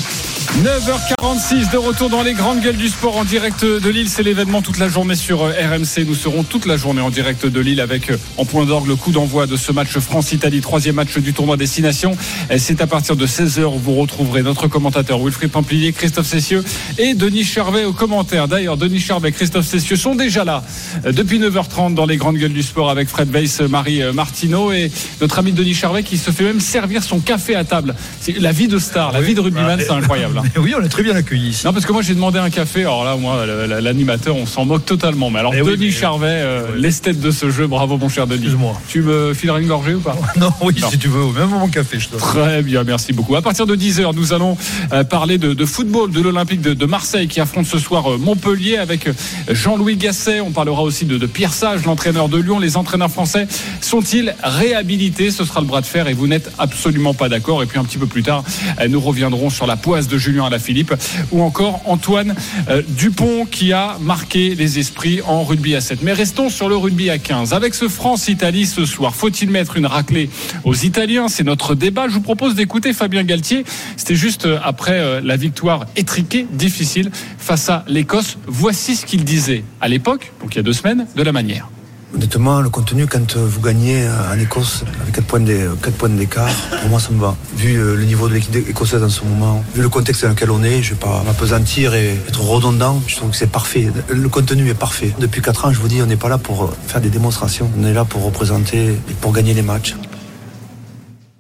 9h46 0.52 1.72
de 1.72 1.78
retour 1.78 2.10
dans 2.10 2.22
les 2.22 2.34
grandes 2.34 2.60
gueules 2.60 2.76
du 2.78 2.88
sport 2.90 3.18
en 3.18 3.24
direct 3.24 3.64
de 3.64 3.90
Lille. 3.90 4.10
C'est 4.10 4.24
l'événement 4.24 4.62
toute 4.62 4.78
la 4.78 4.90
journée 4.90 5.16
sur 5.16 5.42
euh, 5.44 5.52
RMC. 5.52 6.06
Nous 6.06 6.16
serons 6.16 6.44
toute 6.44 6.66
la 6.66 6.76
journée 6.76 7.02
en 7.02 7.10
direct 7.10 7.46
de 7.46 7.60
Lille 7.60 7.82
avec 7.82 8.12
euh, 8.12 8.18
en 8.38 8.46
point 8.46 8.66
d'orgue 8.66 8.88
le 8.88 8.96
coup 8.96 9.12
d'envoi 9.12 9.48
de 9.48 9.56
ce 9.56 9.72
match 9.72 9.98
France-Italie, 9.98 10.62
troisième 10.62 10.96
match 10.96 11.18
du 11.18 11.34
tournoi 11.34 11.58
Destination. 11.58 12.18
Et 12.50 12.60
C'est 12.60 12.82
à 12.82 12.88
partir 12.88 13.16
de 13.16 13.26
16h 13.26 13.64
où 13.64 13.80
vous 13.80 13.96
retrouverez 13.96 14.44
notre 14.44 14.68
commentateur 14.68 15.20
Wilfried 15.20 15.52
Templier, 15.52 15.94
Christophe 15.94 16.28
Cessieux 16.28 16.64
et 16.98 17.14
Denis 17.14 17.44
Charvet 17.44 17.86
aux 17.86 17.94
commentaires. 17.94 18.48
D'ailleurs, 18.48 18.78
Denis 18.78 19.00
Charvet 19.00 19.30
et 19.30 19.32
Christophe 19.32 19.66
Cessieux 19.66 19.96
sont 19.96 20.16
déjà 20.16 20.44
là 20.44 20.64
euh, 21.06 21.12
depuis 21.12 21.40
9h30 21.40 21.94
dans 21.94 22.06
les 22.06 22.18
grandes 22.18 22.38
gueules 22.38 22.54
du 22.54 22.64
sport 22.64 22.90
avec 22.90 23.08
Fred 23.08 23.30
Weiss, 23.32 23.62
Marie 23.62 24.02
euh, 24.02 24.14
Martineau 24.14 24.72
et 24.72 24.92
notre 25.22 25.40
ami 25.40 25.52
Denis 25.52 25.74
Charvet 25.74 26.04
qui 26.04 26.18
se 26.18 26.32
fait 26.32 26.44
même 26.44 26.60
servir 26.60 27.04
son 27.04 27.20
café 27.20 27.56
à 27.56 27.64
table. 27.64 27.96
C'est 28.20 28.40
la 28.40 28.52
vie 28.52 28.68
de 28.68 28.80
star, 28.80 29.12
la 29.12 29.22
vie 29.22 29.36
de 29.36 29.42
rugbyman, 29.42 29.80
c'est 29.80 29.92
incroyable. 29.92 30.33
Hein. 30.38 30.44
Oui, 30.58 30.74
on 30.80 30.84
est 30.84 30.90
très 30.90 31.04
bien 31.04 31.16
accueillis 31.16 31.50
ici. 31.50 31.66
Non, 31.66 31.74
parce 31.74 31.86
que 31.86 31.92
moi 31.92 32.02
j'ai 32.02 32.14
demandé 32.16 32.40
un 32.40 32.50
café. 32.50 32.82
Alors 32.82 33.04
là, 33.06 33.16
moi, 33.16 33.46
l'animateur, 33.46 34.36
on 34.36 34.46
s'en 34.46 34.66
moque 34.66 34.86
totalement. 34.86 35.30
Mais 35.30 35.40
alors, 35.40 35.54
Eh 35.56 35.62
oui, 35.62 35.72
Denis 35.74 35.86
mais- 35.86 35.92
Charvet, 35.92 36.28
euh, 36.30 36.76
l'esthète 36.78 37.20
de 37.20 37.32
ce 37.32 37.50
jeu, 37.50 37.68
bravo 37.68 37.98
mon 37.98 38.10
cher 38.10 38.28
Denis. 38.28 38.42
Excuse-moi. 38.44 38.80
Tu 38.88 39.02
me 39.02 39.34
fileras 39.34 39.60
une 39.60 39.68
gorgée 39.68 39.94
ou 39.96 40.00
pas 40.00 40.16
Non, 40.38 40.52
oui, 40.62 40.74
Non. 40.82 40.90
si 40.90 40.98
tu 40.98 41.08
veux, 41.08 41.26
même 41.34 41.50
mon 41.50 41.68
café, 41.68 42.00
je 42.00 42.10
te 42.10 42.16
Très 42.18 42.62
bien, 42.62 42.84
merci 42.84 43.14
beaucoup. 43.14 43.36
À 43.36 43.42
partir 43.42 43.66
de 43.66 43.76
10h, 43.76 44.14
nous 44.16 44.34
allons 44.34 44.58
euh, 44.92 45.04
parler 45.04 45.38
de, 45.38 45.54
de 45.54 45.66
football 45.66 46.12
de 46.12 46.22
l'Olympique 46.22 46.62
de, 46.62 46.74
de 46.74 46.86
Marseille 46.86 47.28
qui 47.28 47.40
affronte 47.40 47.66
ce 47.66 47.78
soir 47.80 48.12
euh, 48.14 48.18
Montpellier 48.18 48.78
avec 48.78 49.08
Jean-Louis 49.50 49.98
Gasset. 49.98 50.42
On 50.42 50.52
parlera 50.52 50.82
aussi 50.84 51.06
de, 51.06 51.18
de 51.18 51.26
Pierre 51.26 51.54
Sage, 51.54 51.86
l'entraîneur 51.86 52.30
de 52.30 52.38
Lyon. 52.38 52.60
Les 52.60 52.78
entraîneurs 52.78 53.12
français 53.12 53.48
sont-ils 53.82 54.34
réhabilités? 54.44 55.32
Ce 55.32 55.46
sera 55.46 55.62
le 55.62 55.68
bras 55.68 55.82
de 55.82 55.86
fer 55.86 56.08
et 56.08 56.14
vous 56.14 56.28
n'êtes 56.28 56.52
absolument 56.58 57.14
pas 57.14 57.30
d'accord. 57.30 57.64
Et 57.64 57.66
puis 57.66 57.80
un 57.80 57.84
petit 57.84 57.98
peu 57.98 58.08
plus 58.08 58.24
tard, 58.24 58.44
nous 58.90 59.00
reviendrons 59.00 59.50
sur 59.50 59.68
la 59.68 59.76
poisse 59.76 60.08
de 60.08 60.18
Julien 60.24 60.46
Alaphilippe 60.46 60.94
ou 61.32 61.42
encore 61.42 61.82
Antoine 61.86 62.34
euh, 62.70 62.82
Dupont 62.88 63.46
qui 63.46 63.74
a 63.74 63.98
marqué 64.00 64.56
les 64.56 64.80
esprits 64.80 65.22
en 65.22 65.44
rugby 65.44 65.76
à 65.76 65.82
7. 65.82 66.00
Mais 66.02 66.14
restons 66.14 66.50
sur 66.50 66.70
le 66.70 66.78
rugby 66.78 67.10
à 67.10 67.18
15. 67.18 67.54
Avec 67.54 67.74
ce 67.74 67.90
France-Italie 67.90 68.66
ce 68.66 68.86
soir, 68.86 69.14
faut-il 69.14 69.50
mettre 69.50 69.76
une 69.76 69.86
raclée 69.86 70.30
aux 70.64 70.76
Italiens? 70.76 71.28
C'est 71.28 71.44
notre 71.44 71.76
débat. 71.76 72.08
Je 72.08 72.14
vous 72.14 72.22
propose 72.22 72.56
d'écouter 72.56 72.94
Fabien 72.94 73.24
Galtier. 73.24 73.66
C'était 73.98 74.16
juste 74.16 74.46
euh, 74.46 74.60
après 74.64 75.00
euh, 75.00 75.20
la 75.22 75.36
victoire 75.36 75.86
étriquée, 75.98 76.48
difficile, 76.52 77.12
face 77.38 77.70
à 77.70 77.84
l'Écosse. 77.88 78.38
Voici 78.48 78.96
ce 78.96 79.06
qu'il 79.06 79.26
disait 79.26 79.64
à 79.82 79.90
l'époque, 79.90 80.32
donc 80.42 80.54
il 80.54 80.58
y 80.58 80.60
a 80.60 80.64
deux 80.64 80.74
semaines, 80.74 81.06
de 81.16 81.24
la 81.24 81.34
manière. 81.34 81.68
Honnêtement, 82.14 82.62
le 82.62 82.70
contenu, 82.70 83.08
quand 83.08 83.38
euh, 83.38 83.46
vous 83.48 83.60
gagnez 83.60 84.04
euh, 84.06 84.34
en 84.34 84.38
Écosse 84.38 84.84
avec 85.02 85.16
4 85.16 85.26
points 85.26 85.40
d'é- 85.40 85.68
4 85.82 85.94
points 85.96 86.10
d'écart, 86.10 86.48
pour 86.82 86.90
moi, 86.90 87.00
ça 87.00 87.10
me 87.12 87.20
va. 87.20 87.36
Vu 87.56 87.76
euh, 87.76 87.96
le 87.96 88.04
niveau 88.06 88.30
de 88.30 88.36
l'équipe 88.36 88.56
écossaise 88.70 89.02
en 89.02 89.10
ce 89.10 89.24
moment, 89.24 89.64
vu 89.74 89.82
le 89.82 89.90
contexte 89.90 90.24
dans 90.24 90.30
lequel 90.30 90.52
on 90.52 90.64
est, 90.64 90.84
je 90.84 90.92
ne 90.92 90.96
vais 90.96 91.00
pas 91.02 91.24
m'apesantir 91.26 91.96
et 91.96 92.14
être 92.28 92.42
redondant. 92.42 93.02
Je 93.08 93.16
trouve 93.16 93.32
que 93.32 93.36
c'est 93.36 93.50
parfait. 93.52 93.88
Le 94.10 94.30
contenu 94.30 94.70
est 94.70 94.76
parfait. 94.76 95.12
Depuis 95.20 95.42
4 95.42 95.66
ans, 95.66 95.72
je 95.74 95.80
vous 95.80 95.88
dis, 95.88 96.02
on 96.04 96.06
n'est 96.06 96.16
pas 96.16 96.30
là 96.30 96.38
pour 96.38 96.66
euh, 96.66 96.68
faire 96.88 97.02
des 97.02 97.10
démonstrations. 97.10 97.70
On 97.80 97.84
est 97.84 97.94
là 97.94 98.06
pour 98.06 98.24
représenter 98.24 98.90
et 98.90 99.14
pour 99.20 99.34
gagner 99.34 99.56
les 99.56 99.64
matchs. 99.64 99.96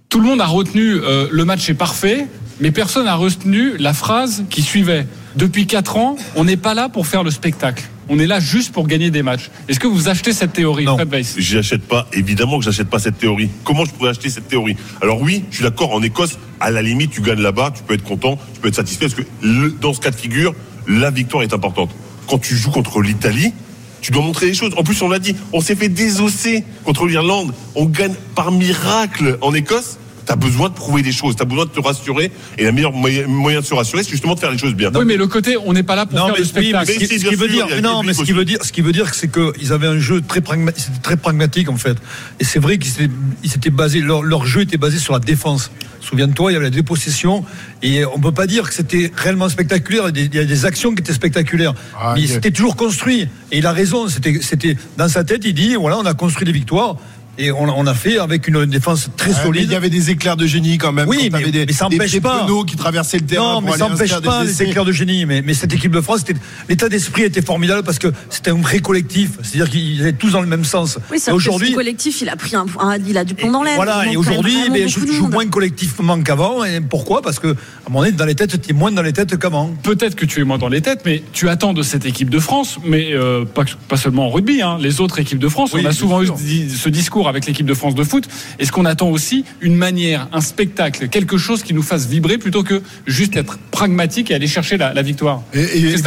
Tout 0.09 0.19
le 0.21 0.25
monde 0.27 0.41
a 0.41 0.47
retenu 0.47 0.95
euh, 0.95 1.27
le 1.31 1.45
match 1.45 1.69
est 1.69 1.73
parfait, 1.75 2.27
mais 2.59 2.71
personne 2.71 3.05
n'a 3.05 3.15
retenu 3.15 3.77
la 3.77 3.93
phrase 3.93 4.43
qui 4.49 4.63
suivait. 4.63 5.05
Depuis 5.35 5.67
4 5.67 5.97
ans, 5.97 6.15
on 6.35 6.45
n'est 6.45 6.57
pas 6.57 6.73
là 6.73 6.89
pour 6.89 7.05
faire 7.05 7.23
le 7.23 7.29
spectacle. 7.31 7.83
On 8.09 8.19
est 8.19 8.27
là 8.27 8.39
juste 8.39 8.73
pour 8.73 8.87
gagner 8.87 9.11
des 9.11 9.23
matchs. 9.23 9.49
Est-ce 9.67 9.79
que 9.79 9.87
vous 9.87 10.09
achetez 10.09 10.33
cette 10.33 10.53
théorie, 10.53 10.85
Fred 10.85 11.09
Weiss? 11.09 11.35
J'achète 11.37 11.83
pas, 11.83 12.07
évidemment 12.13 12.59
que 12.59 12.65
j'achète 12.65 12.89
pas 12.89 12.99
cette 12.99 13.17
théorie. 13.17 13.49
Comment 13.63 13.85
je 13.85 13.91
pourrais 13.91 14.09
acheter 14.09 14.29
cette 14.29 14.47
théorie? 14.47 14.75
Alors 15.01 15.21
oui, 15.21 15.45
je 15.49 15.55
suis 15.55 15.63
d'accord, 15.63 15.93
en 15.93 16.01
Écosse, 16.01 16.37
à 16.59 16.69
la 16.71 16.81
limite, 16.81 17.11
tu 17.11 17.21
gagnes 17.21 17.41
là-bas, 17.41 17.71
tu 17.75 17.83
peux 17.83 17.93
être 17.93 18.03
content, 18.03 18.37
tu 18.53 18.59
peux 18.59 18.67
être 18.67 18.75
satisfait, 18.75 19.05
parce 19.05 19.15
que 19.15 19.23
le- 19.41 19.71
dans 19.71 19.93
ce 19.93 19.99
cas 20.01 20.11
de 20.11 20.15
figure, 20.15 20.53
la 20.87 21.11
victoire 21.11 21.43
est 21.43 21.53
importante. 21.53 21.91
Quand 22.27 22.39
tu 22.39 22.55
joues 22.55 22.71
contre 22.71 23.01
l'Italie, 23.01 23.53
tu 24.01 24.11
dois 24.11 24.21
montrer 24.21 24.47
les 24.47 24.53
choses. 24.53 24.73
En 24.77 24.83
plus, 24.83 25.01
on 25.01 25.07
l'a 25.09 25.19
dit, 25.19 25.33
on 25.53 25.61
s'est 25.61 25.75
fait 25.77 25.87
désosser 25.87 26.65
contre 26.83 27.05
l'Irlande. 27.05 27.53
On 27.75 27.85
gagne 27.85 28.15
par 28.35 28.51
miracle 28.51 29.37
en 29.39 29.53
Écosse. 29.53 29.97
T'as 30.25 30.35
besoin 30.35 30.69
de 30.69 30.73
prouver 30.73 31.01
des 31.01 31.11
choses, 31.11 31.35
t'as 31.35 31.45
besoin 31.45 31.65
de 31.65 31.69
te 31.69 31.79
rassurer. 31.79 32.31
Et 32.57 32.63
le 32.63 32.71
meilleur 32.71 32.93
moyen, 32.93 33.27
moyen 33.27 33.59
de 33.61 33.65
se 33.65 33.73
rassurer, 33.73 34.03
c'est 34.03 34.11
justement 34.11 34.35
de 34.35 34.39
faire 34.39 34.51
les 34.51 34.57
choses 34.57 34.73
bien. 34.75 34.91
Oui, 34.93 35.05
mais 35.05 35.17
le 35.17 35.27
côté, 35.27 35.57
on 35.57 35.73
n'est 35.73 35.83
pas 35.83 35.95
là 35.95 36.05
pour 36.05 36.17
Non, 36.17 36.27
faire 36.27 36.35
mais, 36.35 36.39
le 36.39 36.45
oui, 36.45 36.51
mais 36.53 36.85
spectacle. 36.85 36.91
ce 36.93 37.13
qui, 37.13 37.19
ce 37.19 37.25
qui 37.25 37.35
veut 37.35 37.47
dire, 37.47 37.67
mais 37.69 37.81
non, 37.81 38.03
mais 38.03 38.13
ce 38.13 38.23
qui 38.23 38.31
veut 38.31 38.45
dire, 38.45 38.59
ce 38.63 38.71
qui 38.71 38.81
veut 38.81 38.91
dire, 38.91 39.13
c'est 39.13 39.31
qu'ils 39.31 39.73
avaient 39.73 39.87
un 39.87 39.99
jeu 39.99 40.21
très 40.21 40.41
pragmatique, 40.41 40.83
c'était 40.85 41.01
très 41.01 41.17
pragmatique 41.17 41.69
en 41.69 41.77
fait. 41.77 41.97
Et 42.39 42.43
c'est 42.43 42.59
vrai 42.59 42.77
qu'ils 42.77 43.09
s'étaient, 43.43 43.69
basés, 43.69 43.99
leur, 44.01 44.21
leur 44.23 44.45
jeu 44.45 44.61
était 44.61 44.77
basé 44.77 44.97
sur 44.97 45.13
la 45.13 45.19
défense. 45.19 45.71
Souviens-toi, 45.99 46.51
il 46.51 46.53
y 46.53 46.57
avait 46.57 46.65
la 46.65 46.69
dépossession 46.69 47.45
et 47.81 48.03
on 48.05 48.19
peut 48.19 48.33
pas 48.33 48.45
dire 48.45 48.67
que 48.67 48.73
c'était 48.73 49.11
réellement 49.15 49.47
spectaculaire. 49.47 50.09
Il 50.09 50.35
y 50.35 50.39
a 50.39 50.43
des, 50.43 50.65
actions 50.65 50.93
qui 50.93 50.99
étaient 51.01 51.13
spectaculaires, 51.13 51.73
Ah, 51.97 52.13
mais 52.15 52.27
c'était 52.27 52.51
toujours 52.51 52.75
construit. 52.75 53.21
Et 53.51 53.59
il 53.59 53.65
a 53.65 53.71
raison. 53.71 54.07
C'était, 54.09 54.39
c'était 54.41 54.75
dans 54.97 55.07
sa 55.07 55.23
tête, 55.23 55.41
il 55.45 55.53
dit 55.53 55.75
voilà, 55.75 55.97
on 55.97 56.05
a 56.05 56.13
construit 56.13 56.45
des 56.45 56.51
victoires. 56.51 56.97
Et 57.39 57.51
on, 57.51 57.63
on 57.63 57.87
a 57.87 57.95
fait 57.95 58.19
avec 58.19 58.47
une 58.47 58.65
défense 58.67 59.09
très 59.17 59.31
Ouais, 59.31 59.35
mais 59.37 59.43
solide. 59.43 59.63
Il 59.63 59.71
y 59.71 59.75
avait 59.75 59.89
des 59.89 60.11
éclairs 60.11 60.37
de 60.37 60.45
génie 60.45 60.77
quand 60.77 60.91
même. 60.91 61.07
Oui, 61.09 61.29
quand 61.31 61.39
mais- 61.39 61.51
des, 61.65 61.73
ça 61.73 61.87
des- 61.89 61.95
empêche 61.95 62.11
des 62.11 62.21
pas. 62.21 62.45
pneus 62.45 62.63
qui 62.67 62.75
traversaient 62.75 63.17
le 63.17 63.25
terrain. 63.25 63.53
Non, 63.55 63.61
mais 63.61 63.71
ça 63.71 63.89
n'empêche 63.89 64.13
des 64.15 64.21
pas 64.21 64.43
les 64.43 64.61
éclairs 64.61 64.85
de 64.85 64.91
génie. 64.91 65.25
Mais, 65.25 65.41
mais 65.41 65.55
cette 65.55 65.73
équipe 65.73 65.91
de 65.91 66.01
France, 66.01 66.23
l'état 66.69 66.89
d'esprit 66.89 67.23
était 67.23 67.41
formidable 67.41 67.81
parce 67.83 67.97
que 67.97 68.09
c'était 68.29 68.51
un 68.51 68.61
vrai 68.61 68.79
collectif. 68.79 69.31
C'est-à-dire 69.41 69.71
qu'ils 69.71 70.01
étaient 70.01 70.13
tous 70.13 70.29
dans 70.31 70.41
le 70.41 70.47
même 70.47 70.63
sens. 70.63 70.99
Oui, 71.11 71.17
aujourd'hui, 71.31 71.69
le 71.71 71.75
collectif, 71.75 72.21
il 72.21 72.29
a 72.29 72.35
pris 72.35 72.55
un, 72.55 72.67
un- 72.79 72.97
il 72.97 73.17
a 73.17 73.23
du 73.23 73.33
plomb 73.33 73.51
dans 73.51 73.63
l'aile. 73.63 73.75
voilà, 73.77 74.03
Il 74.05 74.13
et 74.13 74.17
aujourd'hui, 74.17 74.55
ben, 74.71 74.87
je 74.87 74.99
joue 74.99 75.27
moins 75.27 75.47
collectivement 75.47 76.21
qu'avant. 76.21 76.63
Et 76.63 76.81
pourquoi? 76.81 77.23
Parce 77.23 77.39
que, 77.39 77.47
à 77.47 77.51
un 77.51 77.89
moment 77.89 78.01
donné, 78.01 78.11
dans 78.11 78.25
les 78.25 78.35
têtes, 78.35 78.61
tu 78.61 78.69
es 78.69 78.73
moins 78.73 78.91
dans 78.91 79.01
les 79.01 79.13
têtes 79.13 79.39
qu'avant. 79.39 79.71
Peut-être 79.81 80.13
que 80.15 80.25
tu 80.25 80.39
es 80.41 80.43
moins 80.43 80.59
dans 80.59 80.69
les 80.69 80.81
têtes, 80.81 81.01
mais 81.03 81.23
tu 81.33 81.49
attends 81.49 81.73
de 81.73 81.81
cette 81.81 82.05
équipe 82.05 82.29
de 82.29 82.39
France, 82.39 82.77
mais 82.85 83.13
euh, 83.13 83.43
pas, 83.43 83.63
pas 83.87 83.97
seulement 83.97 84.27
en 84.27 84.29
rugby, 84.29 84.61
hein, 84.61 84.77
les 84.79 85.01
autres 85.01 85.17
équipes 85.19 85.39
de 85.39 85.47
France. 85.49 85.71
Oui, 85.73 85.81
on 85.83 85.89
a 85.89 85.93
souvent 85.93 86.21
eu 86.21 86.27
ce 86.27 86.89
discours 86.89 87.22
avec 87.27 87.45
l'équipe 87.45 87.65
de 87.65 87.73
France 87.73 87.95
de 87.95 88.03
foot. 88.03 88.27
Est-ce 88.59 88.71
qu'on 88.71 88.85
attend 88.85 89.09
aussi 89.09 89.45
une 89.61 89.75
manière, 89.75 90.27
un 90.33 90.41
spectacle, 90.41 91.07
quelque 91.09 91.37
chose 91.37 91.63
qui 91.63 91.73
nous 91.73 91.83
fasse 91.83 92.07
vibrer 92.07 92.37
plutôt 92.37 92.63
que 92.63 92.81
juste 93.05 93.35
être 93.35 93.57
pragmatique 93.71 94.31
et 94.31 94.35
aller 94.35 94.47
chercher 94.47 94.77
la, 94.77 94.93
la 94.93 95.01
victoire? 95.01 95.41
Et, 95.53 95.59
et 95.61 95.97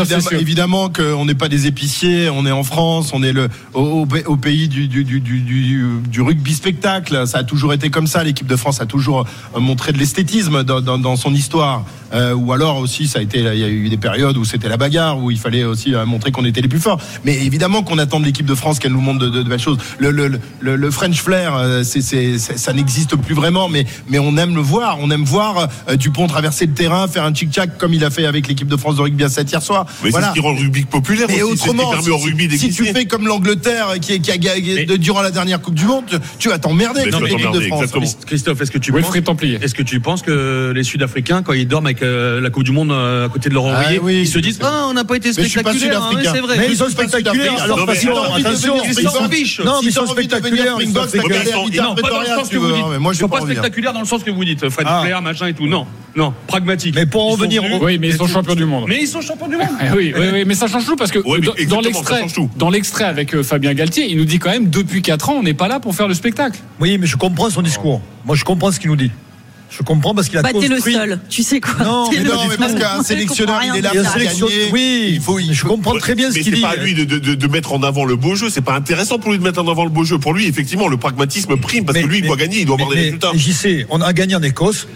évidemment, 0.40 0.88
qu'on 0.88 1.24
n'est 1.24 1.34
pas 1.34 1.48
des 1.48 1.66
épiciers, 1.66 2.28
on 2.30 2.46
est 2.46 2.52
en 2.52 2.64
France, 2.64 3.10
on 3.12 3.22
est 3.22 3.32
le, 3.32 3.48
au, 3.74 4.06
pays 4.36 4.68
du, 4.68 4.88
du, 4.88 5.04
du, 5.04 5.20
du, 5.20 5.40
du- 5.40 5.86
du 6.08 6.20
rugby 6.22 6.54
spectacle. 6.54 7.26
Ça 7.26 7.38
a 7.38 7.44
toujours 7.44 7.72
été 7.72 7.90
comme 7.90 8.06
ça. 8.06 8.22
L'équipe 8.24 8.46
de 8.46 8.56
France 8.56 8.80
a 8.80 8.86
toujours 8.86 9.26
euh, 9.54 9.60
montré 9.60 9.92
de 9.92 9.98
l'esthétisme 9.98 10.62
dans, 10.64 10.80
dans, 10.80 10.98
dans 10.98 11.16
son 11.16 11.34
histoire. 11.34 11.84
Euh, 12.12 12.34
ou 12.34 12.52
alors 12.52 12.78
aussi, 12.78 13.06
ça 13.08 13.18
a 13.18 13.22
été, 13.22 13.38
il 13.40 13.58
y 13.58 13.64
a 13.64 13.68
eu 13.68 13.88
des 13.88 13.96
périodes 13.96 14.36
où 14.36 14.44
c'était 14.44 14.68
la 14.68 14.76
bagarre, 14.76 15.18
où 15.22 15.30
il 15.30 15.38
fallait 15.38 15.64
aussi 15.64 15.94
euh, 15.94 16.04
montrer 16.06 16.30
qu'on 16.32 16.44
était 16.44 16.60
les 16.60 16.68
plus 16.68 16.78
forts. 16.80 17.00
Mais 17.24 17.34
évidemment 17.44 17.82
qu'on 17.82 17.98
attend 17.98 18.20
de 18.20 18.24
l'équipe 18.24 18.46
de 18.46 18.54
France 18.54 18.78
qu'elle 18.78 18.92
nous 18.92 19.00
montre 19.00 19.18
de, 19.20 19.28
de- 19.28 19.42
de 19.42 19.48
belles 19.48 19.58
choses. 19.60 19.78
Le, 19.98 20.10
le, 20.10 20.38
le, 20.60 20.76
le 20.76 20.90
French 20.90 21.20
flair, 21.20 21.54
euh, 21.56 21.82
c'est, 21.82 22.00
c'est, 22.00 22.38
c'est- 22.38 22.56
ça 22.58 22.72
n'existe 22.72 23.16
plus 23.16 23.34
vraiment, 23.34 23.68
mais, 23.68 23.84
mais 24.08 24.18
on 24.18 24.36
aime 24.36 24.54
le 24.54 24.60
voir. 24.60 24.98
On 25.00 25.10
aime 25.10 25.24
voir 25.24 25.68
euh, 25.88 25.96
Dupont 25.96 26.26
traverser 26.26 26.66
le 26.66 26.72
terrain, 26.74 27.08
faire 27.08 27.24
un 27.24 27.34
chic-chac 27.34 27.76
comme 27.78 27.92
il 27.94 28.04
a 28.04 28.10
fait 28.10 28.26
avec 28.26 28.46
l'équipe 28.48 28.68
de 28.68 28.76
France 28.76 28.96
de 28.96 29.02
rugby 29.02 29.24
à 29.24 29.28
7 29.28 29.50
hier 29.50 29.62
soir. 29.62 29.86
Mais 30.04 30.10
c'est 30.10 30.22
ce 30.22 30.32
qui 30.32 30.40
rend 30.40 30.52
le 30.52 30.58
rugby 30.60 30.84
populaire 30.84 31.26
Mais 31.28 31.42
aussi, 31.42 31.58
c'est 31.58 31.68
ce 31.68 31.72
qui 31.72 31.78
autrement, 31.80 32.02
si, 32.02 32.10
au 32.10 32.18
rugby 32.18 32.58
si 32.58 32.70
tu 32.70 32.84
fais 32.86 33.06
comme 33.06 33.26
l'Angleterre 33.26 33.94
qui, 34.00 34.20
qui 34.20 34.30
a 34.30 34.38
gagné 34.38 34.84
durant 34.98 35.22
la 35.22 35.30
dernière 35.30 35.60
Coupe 35.60 35.74
du 35.74 35.84
Monde, 35.86 36.04
tu, 36.08 36.16
tu 36.38 36.48
vas 36.48 36.58
t'emmerder 36.58 37.00
Mais 37.06 37.14
avec 37.14 37.30
l'équipe 37.32 37.50
de 37.52 37.60
France. 37.60 37.82
exactement. 37.82 38.06
Christophe, 38.26 38.60
est-ce 38.60 38.70
que 38.70 38.78
tu 38.78 38.92
Wilfried 38.92 39.24
penses, 39.24 39.36
est-ce 39.42 39.74
que 39.74 39.82
tu 39.82 40.00
penses 40.00 40.22
que 40.22 40.72
les 40.74 40.84
Sud-Africains, 40.84 41.42
quand 41.42 41.52
ils 41.52 41.66
dorment 41.66 41.86
avec 41.86 41.95
avec 41.96 42.02
euh, 42.02 42.40
la 42.40 42.50
Coupe 42.50 42.64
du 42.64 42.72
Monde 42.72 42.92
euh, 42.92 43.26
à 43.26 43.28
côté 43.28 43.48
de 43.48 43.54
leur 43.54 43.66
Ah 43.66 43.84
oui. 44.02 44.20
Ils 44.22 44.28
se 44.28 44.38
disent 44.38 44.58
Ah, 44.62 44.86
on 44.88 44.92
n'a 44.94 45.04
pas 45.04 45.16
été 45.16 45.30
Mais 45.36 45.44
je 45.44 45.48
suis 45.48 45.62
pas 45.62 45.70
spectaculaire. 45.72 46.02
hein, 46.02 46.08
sud-africain. 46.10 46.32
c'est 46.34 46.40
vrai. 46.40 46.56
Mais 46.58 46.66
ils 46.70 46.76
sont 46.76 46.88
spectaculaires. 46.88 47.62
Alors, 47.62 47.78
Non, 47.78 47.86
mais 47.86 47.92
attention, 47.92 48.22
attention. 48.34 48.74
Ils 48.84 49.08
s'en 49.08 49.28
fichent. 49.30 49.60
Non, 49.60 49.80
mais 49.82 49.88
ils 49.88 49.92
sont 49.92 50.06
spectaculaires. 50.06 50.76
Ils 50.80 50.92
sont 50.92 51.02
spectaculaires. 51.08 51.56
Non, 51.56 51.64
pas 51.66 51.76
dans 51.78 51.94
le 51.94 52.02
Pretoria, 52.02 52.36
sens 52.36 52.48
tu 52.48 52.54
que 52.56 52.60
vous 52.60 52.66
veux, 52.68 52.74
dites. 52.74 52.84
mais 52.90 52.98
moi, 52.98 53.12
Ils 53.12 53.16
je 53.16 53.20
sont 53.20 53.28
pas 53.28 53.36
revenir. 53.38 53.58
spectaculaires 53.58 53.92
dans 53.92 54.00
le 54.00 54.06
sens 54.06 54.22
que 54.22 54.30
vous 54.30 54.44
dites. 54.44 54.68
Fred 54.68 54.86
Ah. 54.88 55.02
Flair, 55.02 55.22
machin 55.22 55.46
et 55.48 55.54
tout. 55.54 55.66
Non, 55.66 55.86
non, 56.14 56.32
pragmatique. 56.46 56.94
Mais 56.94 57.06
pour 57.06 57.24
en 57.24 57.28
Ils 57.28 57.32
sont 57.32 57.42
venir 57.42 57.62
venus- 57.62 57.78
au- 57.80 57.84
Oui, 57.84 57.98
mais 57.98 58.08
ils 58.08 58.16
sont 58.16 58.26
champions 58.26 58.54
du 58.54 58.64
monde. 58.64 58.84
Mais 58.88 58.98
ils 59.00 59.08
sont 59.08 59.20
champions 59.20 59.48
du 59.48 59.56
monde. 59.56 59.68
Eh 59.80 59.90
oui, 59.96 60.12
oui, 60.16 60.26
oui, 60.32 60.44
mais 60.46 60.54
ça 60.54 60.66
change 60.66 60.84
tout 60.86 60.96
parce 60.96 61.10
que 61.10 61.18
dans- 61.68 61.80
l'extrait, 61.80 62.24
dans 62.56 62.70
l'extrait 62.70 63.04
avec 63.04 63.34
euh, 63.34 63.42
Fabien 63.42 63.74
Galtier, 63.74 64.06
il 64.10 64.16
nous 64.16 64.24
dit 64.24 64.38
quand 64.38 64.50
même 64.50 64.68
depuis 64.70 65.02
4 65.02 65.30
ans, 65.30 65.36
on 65.38 65.42
n'est 65.42 65.54
pas 65.54 65.68
là 65.68 65.80
pour 65.80 65.94
faire 65.94 66.08
le 66.08 66.14
spectacle. 66.14 66.58
Oui, 66.80 66.98
mais 66.98 67.06
je 67.06 67.16
comprends 67.16 67.50
son 67.50 67.62
discours. 67.62 68.00
Moi, 68.24 68.36
je 68.36 68.44
comprends 68.44 68.72
ce 68.72 68.80
qu'il 68.80 68.90
nous 68.90 68.96
dit. 68.96 69.10
Je 69.68 69.82
comprends 69.82 70.14
parce 70.14 70.28
qu'il 70.28 70.38
a 70.38 70.42
Bah, 70.42 70.50
t'es 70.52 70.68
le 70.68 70.76
construit. 70.76 70.94
seul. 70.94 71.18
Tu 71.28 71.42
sais 71.42 71.60
quoi 71.60 71.84
Non, 71.84 72.08
mais 72.10 72.20
non, 72.20 72.34
mais 72.48 72.56
parce 72.56 72.74
qu'un 72.74 73.00
On 73.00 73.02
sélectionneur, 73.02 73.60
il 73.64 73.76
est 73.76 73.80
là 73.82 73.90
pour 73.90 74.00
un 74.00 74.12
sélection- 74.12 74.46
gagner. 74.46 74.68
Oui, 74.72 75.10
Il 75.14 75.20
faut- 75.20 75.38
il 75.38 75.52
je 75.52 75.60
faut- 75.60 75.68
comprends 75.68 75.96
très 75.98 76.14
bien 76.14 76.30
ce 76.30 76.36
Mais 76.36 76.40
qu'il 76.42 76.52
c'est 76.52 76.56
dit. 76.56 76.62
pas 76.62 76.70
à 76.70 76.76
lui 76.76 76.94
de, 76.94 77.04
de- 77.04 77.18
de- 77.18 77.34
de 77.34 77.46
mettre 77.48 77.72
en 77.72 77.82
avant 77.82 78.04
le 78.04 78.16
beau 78.16 78.34
jeu. 78.36 78.48
C'est 78.48 78.60
pas 78.60 78.74
intéressant 78.74 79.18
pour 79.18 79.32
lui 79.32 79.38
de 79.38 79.42
mettre 79.44 79.60
en 79.60 79.68
avant 79.68 79.84
le 79.84 79.90
beau 79.90 80.04
jeu. 80.04 80.18
Pour 80.18 80.32
lui, 80.34 80.46
effectivement, 80.46 80.88
le 80.88 80.96
pragmatisme 80.96 81.56
prime 81.56 81.84
parce 81.84 81.96
Mais- 81.98 82.04
que 82.04 82.08
lui, 82.08 82.18
il 82.18 82.24
doit 82.26 82.36
gagner, 82.36 82.60
il 82.60 82.66
doit 82.66 82.74
avoir 82.76 82.90
des 82.90 82.94
mais 82.96 83.02
résultats. 83.02 83.32
J'y 83.34 83.52
sais, 83.52 83.86
on 83.90 84.00
a 84.00 84.12
gagné 84.12 84.34
en 84.36 84.42
Écosse. 84.42 84.86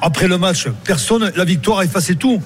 Après 0.00 0.28
le 0.28 0.38
match, 0.38 0.66
personne, 0.84 1.30
la 1.36 1.44
victoire 1.44 1.80
a 1.80 1.84
effacé 1.84 2.14
tout. 2.14 2.40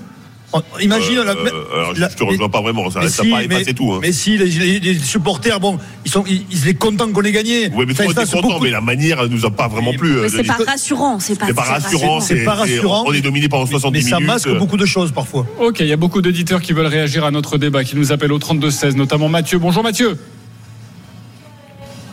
Imagine. 0.81 1.19
Euh, 1.19 1.25
la- 1.25 1.33
euh, 1.33 1.64
alors, 1.75 1.93
la- 1.97 2.09
je 2.09 2.14
te 2.17 2.23
rejoins 2.25 2.49
pas 2.49 2.61
vraiment. 2.61 2.90
Ça 2.90 3.01
mais 3.01 3.09
ça 3.09 3.23
si, 3.23 3.31
pas 3.31 3.38
mais- 3.38 3.45
effacé 3.57 3.75
tout. 3.75 3.93
hein. 3.93 3.99
Mais 4.03 4.12
si, 4.12 4.37
les, 4.38 4.47
les- 4.47 4.81
les 4.81 4.99
supporters, 4.99 5.59
bon, 5.61 5.79
ils 6.05 6.11
sont, 6.11 6.25
ils, 6.29 6.45
ils 6.51 6.59
sont 6.59 6.75
contents 6.79 7.11
qu'on 7.11 7.23
ait 7.23 7.33
gagné. 7.33 7.71
Oui, 7.75 7.85
mais 7.88 7.95
Ça 7.95 8.05
toi, 8.05 8.14
t'es 8.14 8.31
content, 8.31 8.49
beaucoup 8.49 8.64
mais 8.64 8.71
la 8.71 8.81
manière 8.81 9.21
elle 9.21 9.29
nous 9.29 9.45
a 9.45 9.51
pas 9.51 9.69
vraiment 9.69 9.93
plu. 9.93 10.11
Mais 10.12 10.17
euh, 10.21 10.29
c'est 10.29 10.37
Denis. 10.38 10.49
pas 10.49 10.59
rassurant. 10.67 11.19
C'est 11.21 11.38
pas, 11.38 11.47
C'est 11.47 11.55
pas 11.55 11.62
rassurant. 11.62 12.21
C'est 12.21 12.45
pas 12.45 12.55
rassurant. 12.55 13.05
On 13.07 13.12
est 13.12 13.21
dominé 13.21 13.49
pendant 13.49 13.67
70 13.67 14.05
Mais 14.05 14.11
ça 14.11 14.17
minutes. 14.17 14.33
masque 14.33 14.57
beaucoup 14.59 14.77
de 14.77 14.87
choses 14.87 15.12
parfois. 15.12 15.47
Ok, 15.61 15.81
il 15.81 15.87
y 15.87 15.93
a 15.93 15.97
beaucoup 15.97 16.23
d'auditeurs 16.23 16.61
qui 16.62 16.73
veulent 16.73 16.87
réagir 16.87 17.25
à 17.25 17.31
notre 17.31 17.59
débat, 17.59 17.83
qui 17.85 17.97
nous 17.97 18.12
appellent 18.12 18.33
au 18.33 18.38
32-16, 18.38 18.95
notamment 18.97 19.29
Mathieu. 19.29 19.59
Bonjour 19.59 19.83
Mathieu. 19.83 20.17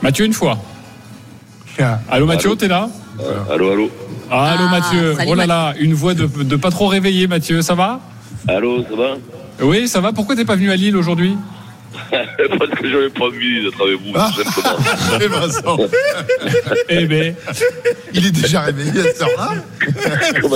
Mathieu, 0.01 0.25
une 0.25 0.33
fois. 0.33 0.57
Allô 2.09 2.25
Mathieu, 2.25 2.55
t'es 2.55 2.67
là? 2.67 2.89
Allô, 3.51 3.71
allô. 3.71 3.89
Allô 4.29 4.63
Ah, 4.67 4.69
Mathieu. 4.71 5.15
Oh 5.27 5.35
là 5.35 5.45
là, 5.45 5.73
une 5.79 5.93
voix 5.93 6.13
de, 6.13 6.25
de 6.25 6.55
pas 6.55 6.69
trop 6.71 6.87
réveillé 6.87 7.27
Mathieu, 7.27 7.61
ça 7.61 7.75
va? 7.75 7.99
Allô, 8.47 8.83
ça 8.83 8.95
va? 8.95 9.17
Oui, 9.61 9.87
ça 9.87 10.01
va. 10.01 10.13
Pourquoi 10.13 10.35
t'es 10.35 10.45
pas 10.45 10.55
venu 10.55 10.71
à 10.71 10.75
Lille 10.75 10.97
aujourd'hui? 10.97 11.35
Parce 12.59 12.71
que 12.71 12.89
j'avais 12.89 13.09
pas 13.09 13.25
envie 13.25 13.63
d'être 13.63 13.81
avec 13.85 13.99
vous, 14.01 14.13
Ah. 14.15 14.29
tout 14.35 14.43
simplement. 14.61 15.19
Et 15.21 15.27
Vincent, 15.27 15.77
Eh 16.89 17.05
ben, 17.05 17.35
il 18.13 18.25
est 18.27 18.31
déjà 18.31 18.61
réveillé 18.61 18.99
à 18.99 19.03
cette 19.03 19.21
heure-là. 19.21 19.49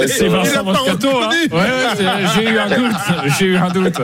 C'est 0.07 0.27
Vincent 0.27 0.63
Moscato. 0.63 1.09
Hein 1.21 1.29
ouais, 1.51 1.57
ouais, 1.57 1.67
c'est- 1.97 2.41
j'ai 2.43 2.49
eu 2.49 2.57
un 2.59 2.67
doute. 2.67 2.95
J'ai 3.39 3.45
eu 3.45 3.57
un 3.57 3.69
doute. 3.69 3.95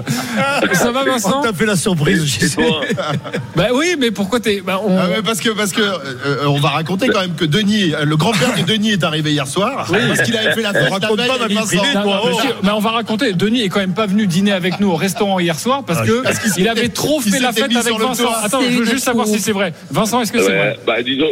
Ça 0.74 0.91
va 0.91 1.04
Vincent 1.04 1.39
On 1.39 1.44
t'a 1.44 1.54
fait 1.54 1.65
la 1.65 1.76
surprise, 1.76 2.26
sais. 2.38 2.50
toi 2.50 2.82
Bah 3.56 3.67
oui, 3.74 3.96
mais 4.00 4.12
pourquoi 4.12 4.39
t'es 4.39 4.62
bah, 4.65 4.80
on- 4.86 4.98
Ah 4.98 5.22
parce 5.24 5.39
que 5.39 5.50
parce 5.50 5.72
que 5.72 5.82
euh, 5.82 6.46
on 6.48 6.60
va 6.60 6.70
raconter 6.70 7.08
quand 7.10 7.22
même 7.22 7.36
que 7.36 7.46
Denis, 7.46 7.94
euh, 7.94 8.06
le 8.06 8.15
grand-père 8.17 8.56
de 8.58 8.63
Denis 8.63 8.91
est 8.91 9.04
arrivé 9.04 9.32
hier 9.32 9.48
soir 9.48 9.88
parce 9.89 10.22
qu'il 10.22 10.36
avait 10.38 10.54
fait 10.54 10.62
la 10.62 10.74
fête 10.74 10.89
raconte 10.91 11.17
pas 11.17 11.38
Vincent. 11.48 11.65
privée, 11.65 11.94
Non, 11.96 12.04
toi. 12.04 12.15
non, 12.15 12.22
Oh. 12.24 12.28
monsieur, 12.36 12.50
mais 12.63 12.70
on 12.72 12.80
va 12.80 12.91
raconter. 12.91 13.34
Denis 13.34 13.63
est 13.63 13.70
quand 13.70 13.80
même 13.80 13.94
pas 13.94 14.06
venu 14.06 14.28
dîner 14.28 14.52
avec 14.52 14.80
nous 14.80 14.89
au 14.91 14.96
restaurant 14.96 15.39
hier 15.39 15.58
soir 15.60 15.84
parce 15.86 16.02
que 16.08 16.22
Parce 16.24 16.39
qu'il 16.39 16.52
il 16.63 16.67
avait 16.67 16.89
trop 16.89 17.20
fait 17.22 17.40
la 17.40 17.52
fête 17.52 17.76
avec 17.76 17.98
Vincent. 18.00 18.32
Attends, 18.44 18.62
je 18.62 18.78
veux 18.78 18.86
juste 18.86 19.06
savoir 19.06 19.28
si 19.28 19.40
c'est 19.40 19.52
vrai. 19.52 19.74
Vincent, 19.90 20.22
est-ce 20.22 20.32
que 20.32 20.42
c'est 20.42 20.56
vrai 20.56 20.78
bah 20.86 21.02
disons, 21.02 21.28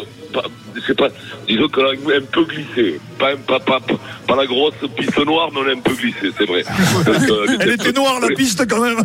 c'est 0.85 0.97
pas, 0.97 1.09
disons 1.47 1.67
qu'on 1.69 1.81
a 1.83 2.17
un 2.17 2.21
peu 2.31 2.45
glissé. 2.45 2.99
Pas, 3.17 3.35
pas, 3.35 3.59
pas, 3.59 3.79
pas, 3.79 3.95
pas 4.27 4.35
la 4.35 4.45
grosse 4.45 4.73
piste 4.95 5.17
noire, 5.25 5.49
mais 5.53 5.59
on 5.65 5.69
a 5.69 5.73
un 5.73 5.81
peu 5.81 5.93
glissé, 5.93 6.31
c'est 6.37 6.45
vrai. 6.45 6.63
Donc, 7.05 7.29
euh, 7.29 7.57
Elle 7.59 7.71
était 7.71 7.91
noire, 7.91 8.19
la 8.19 8.29
piste, 8.35 8.65
quand 8.67 8.81
même. 8.81 8.99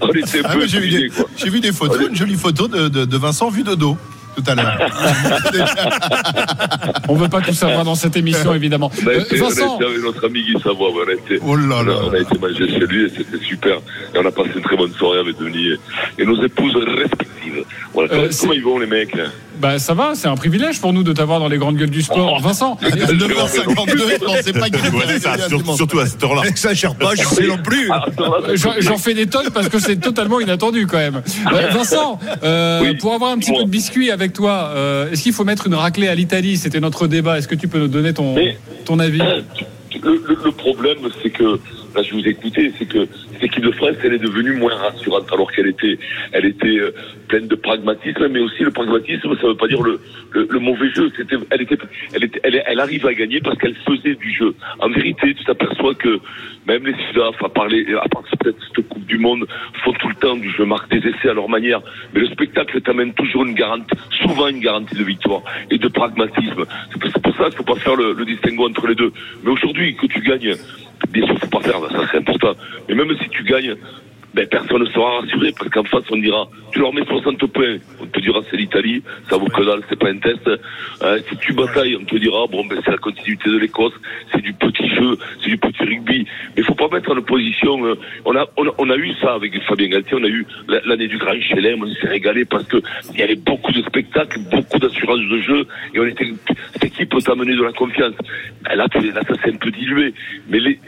on 0.00 0.08
était 0.08 0.40
un 0.40 0.42
Ah, 0.44 0.54
peu 0.54 0.66
j'ai 0.66 0.80
vu, 0.80 0.90
des, 1.60 1.70
vu 1.70 1.72
photos, 1.72 2.08
une 2.08 2.16
jolie 2.16 2.36
photo 2.36 2.68
de, 2.68 2.88
de, 2.88 3.04
de 3.04 3.16
Vincent 3.16 3.50
vu 3.50 3.62
de 3.62 3.74
dos 3.74 3.96
tout 4.36 4.44
à 4.46 4.54
l'heure. 4.54 4.78
On 7.08 7.14
veut 7.14 7.28
pas 7.28 7.40
tout 7.40 7.52
savoir 7.52 7.84
dans 7.84 7.94
cette 7.94 8.16
émission, 8.16 8.54
évidemment. 8.54 8.90
On 9.02 9.06
a, 9.08 9.10
Euh, 9.10 9.20
été, 9.20 9.40
on 9.40 9.46
a 9.46 9.48
Vincent, 9.48 9.76
été 9.76 9.84
avec 9.86 10.02
notre 10.02 10.26
ami 10.26 10.42
Guy 10.42 10.54
Savoie, 10.62 10.88
on 10.90 11.08
a 11.08 11.12
été, 11.12 11.38
Oh 11.44 11.56
là 11.56 11.82
là. 11.82 11.92
on 12.04 12.12
a 12.12 12.18
été 12.18 12.38
manger 12.38 12.68
chez 12.68 12.86
lui 12.86 13.06
et 13.06 13.08
c'était 13.08 13.44
super. 13.44 13.76
Et 14.14 14.18
on 14.18 14.26
a 14.26 14.30
passé 14.30 14.50
une 14.56 14.62
très 14.62 14.76
bonne 14.76 14.92
soirée 14.92 15.20
avec 15.20 15.38
Denis 15.38 15.68
et, 16.18 16.22
et 16.22 16.26
nos 16.26 16.40
épouses 16.42 16.76
respectives. 16.76 17.64
Voilà, 17.92 18.12
Euh, 18.14 18.28
comment 18.40 18.52
ils 18.52 18.62
vont 18.62 18.78
les 18.78 18.86
mecs 18.86 19.14
hein? 19.16 19.30
Bah 19.60 19.78
ça 19.78 19.94
va, 19.94 20.12
c'est 20.14 20.28
un 20.28 20.34
privilège 20.36 20.80
pour 20.80 20.92
nous 20.92 21.02
de 21.02 21.12
t'avoir 21.12 21.38
dans 21.40 21.48
les 21.48 21.58
grandes 21.58 21.76
gueules 21.76 21.90
du 21.90 22.02
sport. 22.02 22.36
Oh. 22.38 22.42
Vincent, 22.42 22.78
À 22.82 22.88
9h52, 22.88 23.98
je 24.18 24.24
pensais 24.24 24.52
pas 24.52 24.68
qu'il 24.70 24.94
Ouais, 24.94 25.04
c'est 25.06 25.20
ça, 25.20 25.48
sur- 25.48 25.74
surtout 25.76 25.98
à 26.00 26.06
cette 26.06 26.22
heure-là. 26.24 26.42
Exagère 26.46 26.94
pas, 26.94 27.14
je 27.14 27.22
sais 27.22 27.46
non 27.46 27.58
plus. 27.58 27.88
Ah, 27.92 28.04
j'en 28.54 28.72
j'en 28.78 28.96
fais 28.98 29.14
des 29.14 29.26
tonnes 29.26 29.50
parce 29.52 29.68
que 29.68 29.78
c'est 29.78 29.96
totalement 29.96 30.40
inattendu 30.40 30.86
quand 30.86 30.96
même. 30.98 31.22
Euh, 31.52 31.68
Vincent, 31.68 32.18
euh, 32.42 32.80
Oui, 32.82 32.96
pour 32.96 33.12
avoir 33.14 33.32
un 33.32 33.38
petit 33.38 33.52
peu 33.52 33.64
de 33.64 33.68
biscuit 33.68 34.10
avec 34.10 34.32
toi, 34.32 34.70
euh, 34.74 35.10
est-ce 35.10 35.22
qu'il 35.22 35.32
faut 35.32 35.44
mettre 35.44 35.66
une 35.66 35.74
raclée 35.74 36.08
à 36.08 36.14
l'Italie? 36.14 36.56
C'était 36.56 36.80
notre 36.80 37.06
débat. 37.06 37.38
Est-ce 37.38 37.48
que 37.48 37.54
tu 37.54 37.68
peux 37.68 37.78
nous 37.78 37.88
donner 37.88 38.12
ton, 38.14 38.34
Mais- 38.34 38.56
ton 38.84 38.98
avis? 38.98 39.18
Le, 40.02 40.12
le- 40.26 40.38
le 40.44 40.50
problème, 40.52 40.98
c'est 41.22 41.30
que, 41.30 41.60
là 41.94 42.02
je 42.02 42.14
vous 42.14 42.26
ai 42.26 42.30
écouté, 42.30 42.72
c'est 42.78 42.88
que 42.88 43.06
cette 43.32 43.42
équipe 43.42 43.64
de 43.64 43.72
France, 43.72 43.96
elle 44.04 44.14
est 44.14 44.18
devenue 44.18 44.52
moins 44.52 44.74
rassurante 44.74 45.30
alors 45.32 45.50
qu'elle 45.52 45.68
était, 45.68 45.98
elle 46.32 46.46
était 46.46 46.78
euh, 46.78 46.94
pleine 47.28 47.48
de 47.48 47.54
pragmatisme, 47.54 48.28
mais 48.28 48.40
aussi 48.40 48.62
le 48.62 48.70
pragmatisme, 48.70 49.34
ça 49.40 49.46
veut 49.46 49.56
pas 49.56 49.68
dire 49.68 49.82
le, 49.82 50.00
le, 50.32 50.46
le 50.50 50.58
mauvais 50.58 50.90
jeu. 50.90 51.10
C'était, 51.16 51.36
elle 51.50 51.62
était, 51.62 51.78
elle 52.14 52.24
était, 52.24 52.40
elle, 52.42 52.62
elle 52.66 52.80
arrive 52.80 53.06
à 53.06 53.14
gagner 53.14 53.40
parce 53.40 53.58
qu'elle 53.58 53.76
faisait 53.86 54.14
du 54.14 54.32
jeu. 54.34 54.54
En 54.78 54.88
vérité, 54.90 55.34
tu 55.34 55.44
t'aperçois 55.44 55.94
que 55.94 56.20
même 56.66 56.86
les 56.86 56.94
Sudaf, 57.06 57.42
à 57.42 57.48
parler, 57.48 57.86
à 57.94 58.08
part 58.08 58.22
cette 58.42 58.88
Coupe 58.88 59.06
du 59.06 59.18
Monde, 59.18 59.46
font 59.84 59.92
tout 59.92 60.08
le 60.08 60.14
temps 60.14 60.36
du 60.36 60.50
jeu, 60.50 60.64
marquent 60.64 60.90
des 60.90 61.08
essais 61.08 61.30
à 61.30 61.34
leur 61.34 61.48
manière. 61.48 61.80
Mais 62.14 62.20
le 62.20 62.26
spectacle 62.26 62.80
t'amène 62.80 63.12
toujours 63.14 63.44
une 63.44 63.54
garantie, 63.54 63.96
souvent 64.22 64.48
une 64.48 64.60
garantie 64.60 64.94
de 64.94 65.04
victoire 65.04 65.42
et 65.70 65.78
de 65.78 65.88
pragmatisme. 65.88 66.64
C'est 66.92 67.22
pour, 67.22 67.36
ça 67.36 67.44
qu'il 67.44 67.56
faut 67.56 67.64
pas 67.64 67.76
faire 67.76 67.96
le, 67.96 68.12
le 68.12 68.24
distinguo 68.24 68.68
entre 68.68 68.86
les 68.86 68.94
deux. 68.94 69.12
Mais 69.42 69.50
aujourd'hui, 69.50 69.96
que 69.96 70.06
tu 70.06 70.20
gagnes, 70.20 70.54
bien 71.10 71.26
sûr, 71.26 71.38
faut 71.38 71.46
pas 71.46 71.60
faire, 71.60 71.80
ça 71.90 72.08
c'est 72.10 72.18
important. 72.18 72.54
Mais 72.88 72.94
même 72.94 73.10
si 73.22 73.28
tu 73.28 73.42
gagnes, 73.44 73.76
ben, 74.34 74.46
personne 74.46 74.80
ne 74.80 74.86
sera 74.86 75.20
rassuré 75.20 75.52
parce 75.58 75.70
qu'en 75.70 75.84
face 75.84 76.04
on 76.10 76.16
dira 76.16 76.48
tu 76.72 76.78
leur 76.78 76.92
mets 76.94 77.04
60 77.04 77.44
points. 77.52 77.78
On 78.00 78.06
te 78.06 78.20
dira 78.20 78.40
c'est 78.50 78.56
l'Italie 78.56 79.02
ça 79.28 79.36
vaut 79.36 79.46
que 79.46 79.64
dalle 79.64 79.82
c'est 79.88 79.98
pas 79.98 80.08
un 80.08 80.18
test. 80.18 80.48
Euh, 81.02 81.18
si 81.28 81.36
tu 81.38 81.52
batailles 81.52 81.96
on 82.00 82.04
te 82.04 82.16
dira 82.16 82.46
bon 82.46 82.64
ben 82.66 82.80
c'est 82.84 82.90
la 82.92 82.98
continuité 82.98 83.50
de 83.50 83.58
l'Écosse 83.58 83.92
c'est 84.32 84.40
du 84.42 84.52
petit 84.52 84.88
jeu 84.88 85.16
c'est 85.42 85.50
du 85.50 85.58
petit 85.58 85.82
rugby. 85.82 86.26
Mais 86.56 86.62
faut 86.62 86.74
pas 86.74 86.88
mettre 86.88 87.10
en 87.12 87.16
opposition 87.16 87.84
euh, 87.86 87.94
on 88.24 88.36
a 88.36 88.46
on 88.56 88.68
a, 88.68 88.72
on 88.78 88.90
a 88.90 88.96
eu 88.96 89.12
ça 89.20 89.34
avec 89.34 89.60
Fabien 89.64 89.88
Galtier 89.88 90.16
on 90.20 90.24
a 90.24 90.28
eu 90.28 90.46
la- 90.68 90.80
l'année 90.86 91.08
du 91.08 91.18
Grand 91.18 91.38
Chelem 91.40 91.82
on 91.82 91.86
s'est 91.94 92.08
régalé 92.08 92.44
parce 92.44 92.64
que 92.64 92.76
il 93.12 93.18
y 93.20 93.22
avait 93.22 93.36
beaucoup 93.36 93.72
de 93.72 93.82
spectacles 93.82 94.38
beaucoup 94.50 94.78
d'assurance 94.78 95.20
de 95.20 95.38
jeu 95.40 95.66
et 95.94 96.00
on 96.00 96.06
était 96.06 96.32
cette 96.74 96.84
équipe 96.84 97.14
t'a 97.24 97.32
amené 97.32 97.54
de 97.54 97.62
la 97.62 97.72
confiance. 97.72 98.14
Ben 98.64 98.76
là, 98.76 98.86
là 98.94 99.20
ça 99.28 99.34
s'est 99.42 99.52
un 99.52 99.56
peu 99.56 99.70
dilué. 99.70 100.14
Mais 100.48 100.58
les, 100.60 100.78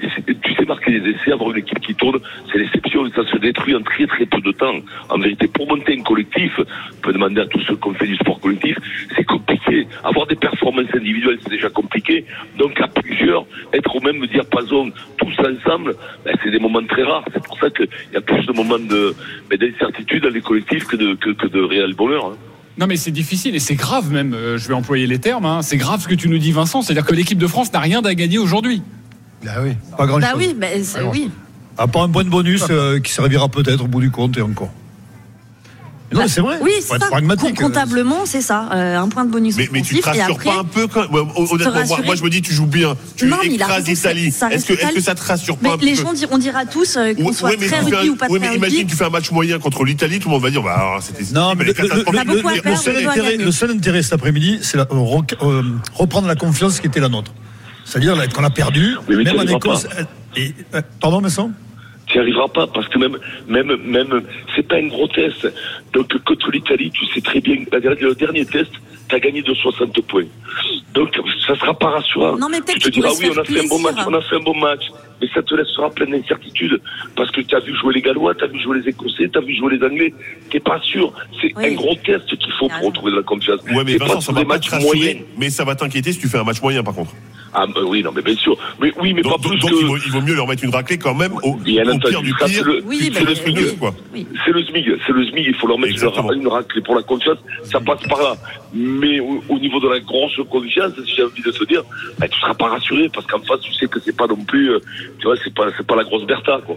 tu 0.42 0.55
sais 0.55 0.64
marquer 0.64 0.98
des 0.98 1.11
essais 1.11 1.33
avoir 1.33 1.50
une 1.50 1.59
équipe 1.59 1.81
qui 1.81 1.94
tourne 1.94 2.18
c'est 2.50 2.59
l'exception 2.59 3.05
ça 3.14 3.24
se 3.26 3.32
détruit 3.38 3.75
en 3.75 3.83
très 3.83 4.07
très 4.07 4.27
peu 4.27 4.40
de 4.40 4.53
temps 4.53 4.75
en 5.09 5.18
vérité 5.18 5.47
pour 5.49 5.66
monter 5.68 5.97
un 5.99 6.03
collectif 6.03 6.53
on 6.59 7.01
peut 7.03 7.12
demander 7.12 7.40
à 7.40 7.47
tous 7.47 7.61
ceux 7.66 7.77
qui 7.77 7.88
ont 7.88 7.95
fait 7.95 8.07
du 8.07 8.16
sport 8.16 8.40
collectif 8.40 8.77
c'est 9.16 9.25
compliqué 9.25 9.87
avoir 10.05 10.27
des 10.27 10.37
performances 10.37 10.95
individuelles 10.95 11.38
c'est 11.42 11.51
déjà 11.51 11.71
compliqué 11.71 12.25
donc 12.59 12.81
à 12.81 12.88
plusieurs 12.88 13.45
être 13.73 13.95
au 13.97 14.01
même 14.01 14.25
diapason 14.27 14.90
tous 15.18 15.35
ensemble 15.40 15.95
ben, 16.25 16.35
c'est 16.42 16.51
des 16.51 16.59
moments 16.59 16.85
très 16.87 17.03
rares 17.03 17.25
c'est 17.33 17.42
pour 17.42 17.59
ça 17.59 17.71
qu'il 17.71 17.88
y 18.12 18.16
a 18.16 18.21
plus 18.21 18.45
de 18.47 18.53
moments 18.53 18.79
de 18.79 19.14
ben, 19.51 19.59
d'incertitude 19.59 20.23
dans 20.23 20.31
les 20.31 20.40
collectifs 20.40 20.85
que 20.87 20.97
de, 20.97 21.14
que, 21.14 21.31
que 21.31 21.47
de 21.47 21.61
réel 21.61 21.95
bonheur 21.95 22.27
hein. 22.27 22.37
Non 22.79 22.87
mais 22.87 22.97
c'est 22.97 23.11
difficile 23.11 23.55
et 23.55 23.59
c'est 23.59 23.75
grave 23.75 24.11
même, 24.11 24.33
euh, 24.33 24.57
je 24.57 24.66
vais 24.66 24.73
employer 24.73 25.07
les 25.07 25.18
termes, 25.18 25.45
hein. 25.45 25.61
c'est 25.61 25.77
grave 25.77 26.01
ce 26.01 26.09
que 26.09 26.14
tu 26.14 26.31
nous 26.31 26.38
dis 26.38 26.53
Vincent, 26.53 26.81
c'est-à-dire 26.81 27.05
que 27.05 27.14
l'équipe 27.14 27.37
de 27.37 27.47
France 27.47 27.71
n'a 27.71 27.81
rien 27.81 28.01
à 28.03 28.14
gagner 28.14 28.38
aujourd'hui. 28.38 28.81
Bah 29.45 29.51
oui. 29.62 29.73
Pas 29.99 30.07
grand 30.07 30.18
Bah 30.21 30.33
oui, 30.38 30.55
mais 30.59 30.83
c'est- 30.83 31.03
oui. 31.03 31.31
À 31.79 31.87
part 31.87 32.03
un 32.03 32.09
point 32.11 32.25
de 32.25 32.29
bonus 32.29 32.65
euh, 32.71 33.01
qui 33.01 33.13
servira 33.13 33.49
peut-être 33.49 33.85
au 33.85 33.89
bout 33.89 34.01
du 34.01 34.11
compte 34.11 34.37
et 34.37 34.43
encore. 34.43 34.71
Non, 36.13 36.21
mais 36.21 36.29
c'est 36.29 36.43
vrai. 36.43 36.59
Oui, 36.61 36.73
c'est 36.81 36.99
ça. 36.99 37.07
pragmatique. 37.07 37.57
Com- 37.57 37.69
Comptablement, 37.69 38.27
c'est 38.27 38.43
ça. 38.43 38.69
Euh, 38.75 38.99
un 38.99 39.09
point 39.09 39.25
de 39.25 39.31
bonus 39.31 39.57
Mais, 39.57 39.69
mais 39.73 39.81
tu 39.81 39.99
te 39.99 40.05
rassures 40.05 40.25
après, 40.35 40.45
pas 40.45 40.59
un 40.59 40.65
peu 40.65 40.87
quand 40.87 41.11
ouais, 41.11 41.23
honnêtement, 41.37 41.97
moi, 42.05 42.15
je 42.17 42.23
me 42.23 42.29
dis 42.29 42.43
tu 42.43 42.53
joues 42.53 42.67
bien, 42.67 42.95
tu 43.17 43.27
Non, 43.27 43.41
écrases 43.41 43.87
l'Italie. 43.87 44.27
Est-ce 44.27 44.67
que, 44.67 44.75
est-ce 44.75 44.95
que 44.95 45.01
ça 45.01 45.15
te 45.15 45.23
rassure 45.25 45.57
pas 45.57 45.69
Mais 45.69 45.75
un 45.75 45.87
les 45.87 45.95
peu 45.97 46.03
gens 46.03 46.13
diront, 46.13 46.35
on 46.35 46.39
dira 46.39 46.67
tous 46.67 46.97
euh, 46.97 47.15
qu'on 47.15 47.25
Ouais, 47.27 47.33
soit 47.33 47.51
ouais, 47.51 47.57
très 47.57 47.81
rugby 47.81 48.11
ou 48.11 48.17
pas 48.17 48.29
très 48.29 48.39
mais 48.39 48.55
imagine 48.57 48.87
tu 48.87 48.95
fais 48.95 49.05
un 49.05 49.11
match 49.11 49.31
moyen 49.31 49.59
contre 49.59 49.85
l'Italie, 49.85 50.19
tout 50.19 50.29
le 50.29 50.35
monde 50.35 50.43
va 50.43 50.51
dire 50.51 50.63
bah 50.63 50.75
alors, 50.75 51.03
c'était 51.03 51.25
Non, 51.33 51.55
mais 51.57 51.65
le, 51.65 53.51
seul 53.51 53.71
intérêt, 53.71 54.03
cet 54.03 54.13
après-midi, 54.13 54.59
c'est 54.61 54.79
euh, 54.79 55.63
reprendre 55.95 56.29
la 56.29 56.37
confiance 56.37 56.79
qui 56.81 56.87
était 56.89 57.01
la 57.01 57.09
nôtre. 57.09 57.33
C'est-à-dire 57.87 58.17
qu'on 58.35 58.45
a 58.45 58.51
perdu, 58.51 58.97
même 59.09 59.39
en 59.39 59.43
Écosse. 59.43 59.87
Et- 60.37 60.53
pardon, 61.01 61.21
Vincent? 61.21 61.51
Tu 62.07 62.18
n'y 62.18 62.23
arriveras 62.25 62.49
pas 62.49 62.66
parce 62.66 62.88
que 62.88 62.99
même, 62.99 63.16
même, 63.49 63.77
même, 63.85 64.23
c'est 64.55 64.66
pas 64.66 64.77
un 64.77 64.88
gros 64.88 65.09
test. 65.09 65.47
Donc 65.92 66.12
contre 66.25 66.51
l'Italie, 66.51 66.90
tu 66.90 67.07
sais 67.07 67.21
très 67.21 67.40
bien, 67.40 67.57
le 67.73 68.14
dernier 68.14 68.45
test, 68.45 68.73
tu 69.09 69.14
as 69.14 69.21
gagné 69.21 69.42
de 69.42 69.55
60 69.55 70.01
points. 70.07 70.25
Donc, 70.95 71.18
ça 71.47 71.55
sera 71.57 71.75
pas 71.75 71.90
rassurant. 71.90 72.37
Non, 72.37 72.49
mais 72.51 72.61
peut-être 72.61 72.79
tu 72.79 72.90
te 72.90 72.95
diras, 72.95 73.11
oui, 73.18 73.31
on 73.35 73.38
a 73.40 73.45
fait 73.45 73.61
un 73.61 73.68
bon 73.68 73.79
match, 73.79 73.97
on 74.07 74.14
a 74.14 74.21
fait 74.23 74.37
un 74.37 74.40
bon 74.40 74.55
match. 74.55 74.83
Mais 75.21 75.29
ça 75.33 75.42
te 75.42 75.55
laissera 75.55 75.88
plein 75.90 76.07
d'incertitudes. 76.07 76.81
Parce 77.14 77.31
que 77.31 77.40
tu 77.40 77.55
as 77.55 77.61
vu 77.61 77.75
jouer 77.77 77.95
les 77.95 78.03
Gallois, 78.03 78.35
tu 78.35 78.45
as 78.45 78.49
vu 78.49 78.61
jouer 78.61 78.81
les 78.81 78.88
Écossais, 78.88 79.29
tu 79.33 79.38
as 79.38 79.40
vu 79.40 79.55
jouer 79.57 79.77
les 79.77 79.87
Anglais. 79.87 80.12
T'es 80.51 80.61
pas 80.61 80.81
sûr. 80.83 81.12
C'est 81.40 81.53
un 81.57 81.73
gros 81.75 81.95
test 82.05 82.27
qu'il 82.37 82.53
faut 82.59 82.68
pour 82.68 82.87
retrouver 82.88 83.12
de 83.12 83.16
la 83.18 83.23
confiance. 83.23 83.61
Ouais, 83.73 83.85
mais 83.85 83.97
Vincent, 83.97 84.07
pas 84.14 84.14
ça 84.16 84.21
sur 84.21 84.33
va 84.33 84.40
des 84.40 84.47
pas 84.47 84.55
matchs 84.55 84.66
te 84.68 84.75
rassurer, 84.75 84.97
moyens. 84.99 85.21
mais 85.38 85.51
ça 85.51 85.64
va 85.64 85.75
t'inquiéter 85.77 86.12
si 86.12 86.18
tu 86.18 86.29
fais 86.29 86.38
un 86.38 86.45
match 86.45 86.61
moyen, 86.61 86.83
par 86.83 86.95
contre. 86.95 87.12
Ah, 87.55 87.67
bah 87.67 87.81
oui, 87.87 88.03
non, 88.03 88.11
mais 88.15 88.23
bien 88.23 88.35
sûr. 88.37 88.57
Mais 88.81 88.93
oui, 89.01 89.12
mais 89.12 89.21
donc, 89.23 89.33
pas 89.43 89.49
plus 89.49 89.59
donc, 89.59 89.71
que. 89.71 89.77
il, 89.81 89.87
vaut, 89.87 89.97
il 89.99 90.11
vaut 90.11 90.21
mieux 90.23 90.35
leur 90.35 90.47
mettre 90.49 90.65
une 90.65 90.71
raclée 90.75 90.97
quand 90.97 91.15
même 91.15 91.33
au, 91.43 91.55
Bien 91.57 91.85
au 91.87 91.93
entendu, 91.93 92.11
pire 92.11 92.23
du 92.23 92.35
pire. 92.35 92.49
c'est 92.49 92.65
le- 92.65 92.83
Oui, 92.87 93.11
bah, 93.12 93.21
laisses 93.29 93.45
le 93.45 93.53
oui. 93.53 93.61
mieux, 93.61 93.73
quoi. 93.79 93.95
C'est 94.45 94.53
le 94.53 94.62
SMIG, 94.65 94.97
c'est 95.07 95.12
le 95.12 95.25
SMIG, 95.27 95.45
il 95.49 95.55
faut 95.57 95.67
leur 95.67 95.79
mettre 95.79 95.93
Exactement. 95.93 96.33
une, 96.33 96.49
raclée 96.49 96.81
pour 96.81 96.95
la 96.95 97.03
confiance, 97.03 97.38
ça 97.65 97.79
passe 97.81 98.01
par 98.09 98.23
là. 98.23 98.35
Mais 98.73 99.21
au, 99.21 99.43
au 99.51 99.59
niveau 99.59 99.81
de 99.81 99.88
la 99.88 100.01
grosse 100.01 100.41
confiance, 100.49 100.93
si 101.05 101.15
j'ai 101.17 101.25
envie 101.25 101.43
de 101.43 101.53
se 101.53 101.65
dire, 101.65 101.83
bah, 102.19 102.27
tu 102.29 102.41
seras 102.41 102.55
pas 102.55 102.69
rassuré 102.69 103.11
parce 103.12 103.27
qu'en 103.27 103.41
face, 103.41 103.61
tu 103.61 103.73
sais 103.75 103.87
que 103.87 104.01
c'est 104.01 104.17
pas 104.17 104.27
non 104.27 104.43
plus, 104.45 104.71
euh, 104.71 104.79
tu 105.19 105.27
vois, 105.27 105.37
c'est 105.45 105.53
pas, 105.55 105.67
c'est 105.77 105.87
pas 105.87 105.97
la 105.97 106.05
grosse 106.05 106.25
Bertha, 106.25 106.61
quoi. 106.67 106.77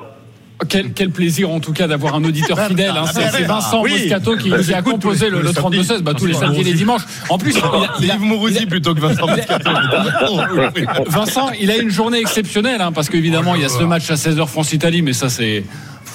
Quel, 0.70 0.94
quel 0.94 1.10
plaisir 1.10 1.50
en 1.50 1.60
tout 1.60 1.74
cas 1.74 1.86
d'avoir 1.88 2.15
un 2.15 2.24
auditeur 2.24 2.58
fidèle. 2.68 2.91
hein. 2.96 3.06
C'est 3.13 3.30
c'est 3.30 3.44
Vincent 3.44 3.82
Oui. 3.84 3.91
Moscato 3.91 4.38
qui, 4.38 4.50
Bah, 4.50 4.60
qui 4.60 4.74
a 4.74 4.82
composé 4.82 5.30
le, 5.30 5.39
le 5.41 5.44
le 5.48 5.52
32-16 5.52 6.00
bah, 6.02 6.13
tous 6.18 6.26
les 6.28 6.34
samedis 6.34 6.62
et 6.62 6.63
les 6.63 6.74
dimanches. 6.74 7.02
En 7.30 7.38
plus, 7.38 7.56
il 8.02 8.10
a- 8.12 8.18
Mourouzi 8.18 8.65
plutôt 8.65 8.96
que 8.96 9.02
Vincent 9.02 9.28
Moscato. 9.28 9.70
Vincent, 11.08 11.50
il 11.60 11.70
a 11.72 11.78
une 11.78 11.89
journée 11.89 12.20
exceptionnelle 12.20 12.82
hein, 12.82 12.91
parce 12.91 13.10
qu'évidemment, 13.10 13.56
il 13.56 13.62
y 13.62 13.65
a 13.65 13.70
ce 13.70 13.84
match 13.84 14.10
à 14.10 14.15
16h 14.15 14.48
France-Italie, 14.48 15.02
mais 15.02 15.13
ça, 15.13 15.30
c'est 15.30 15.63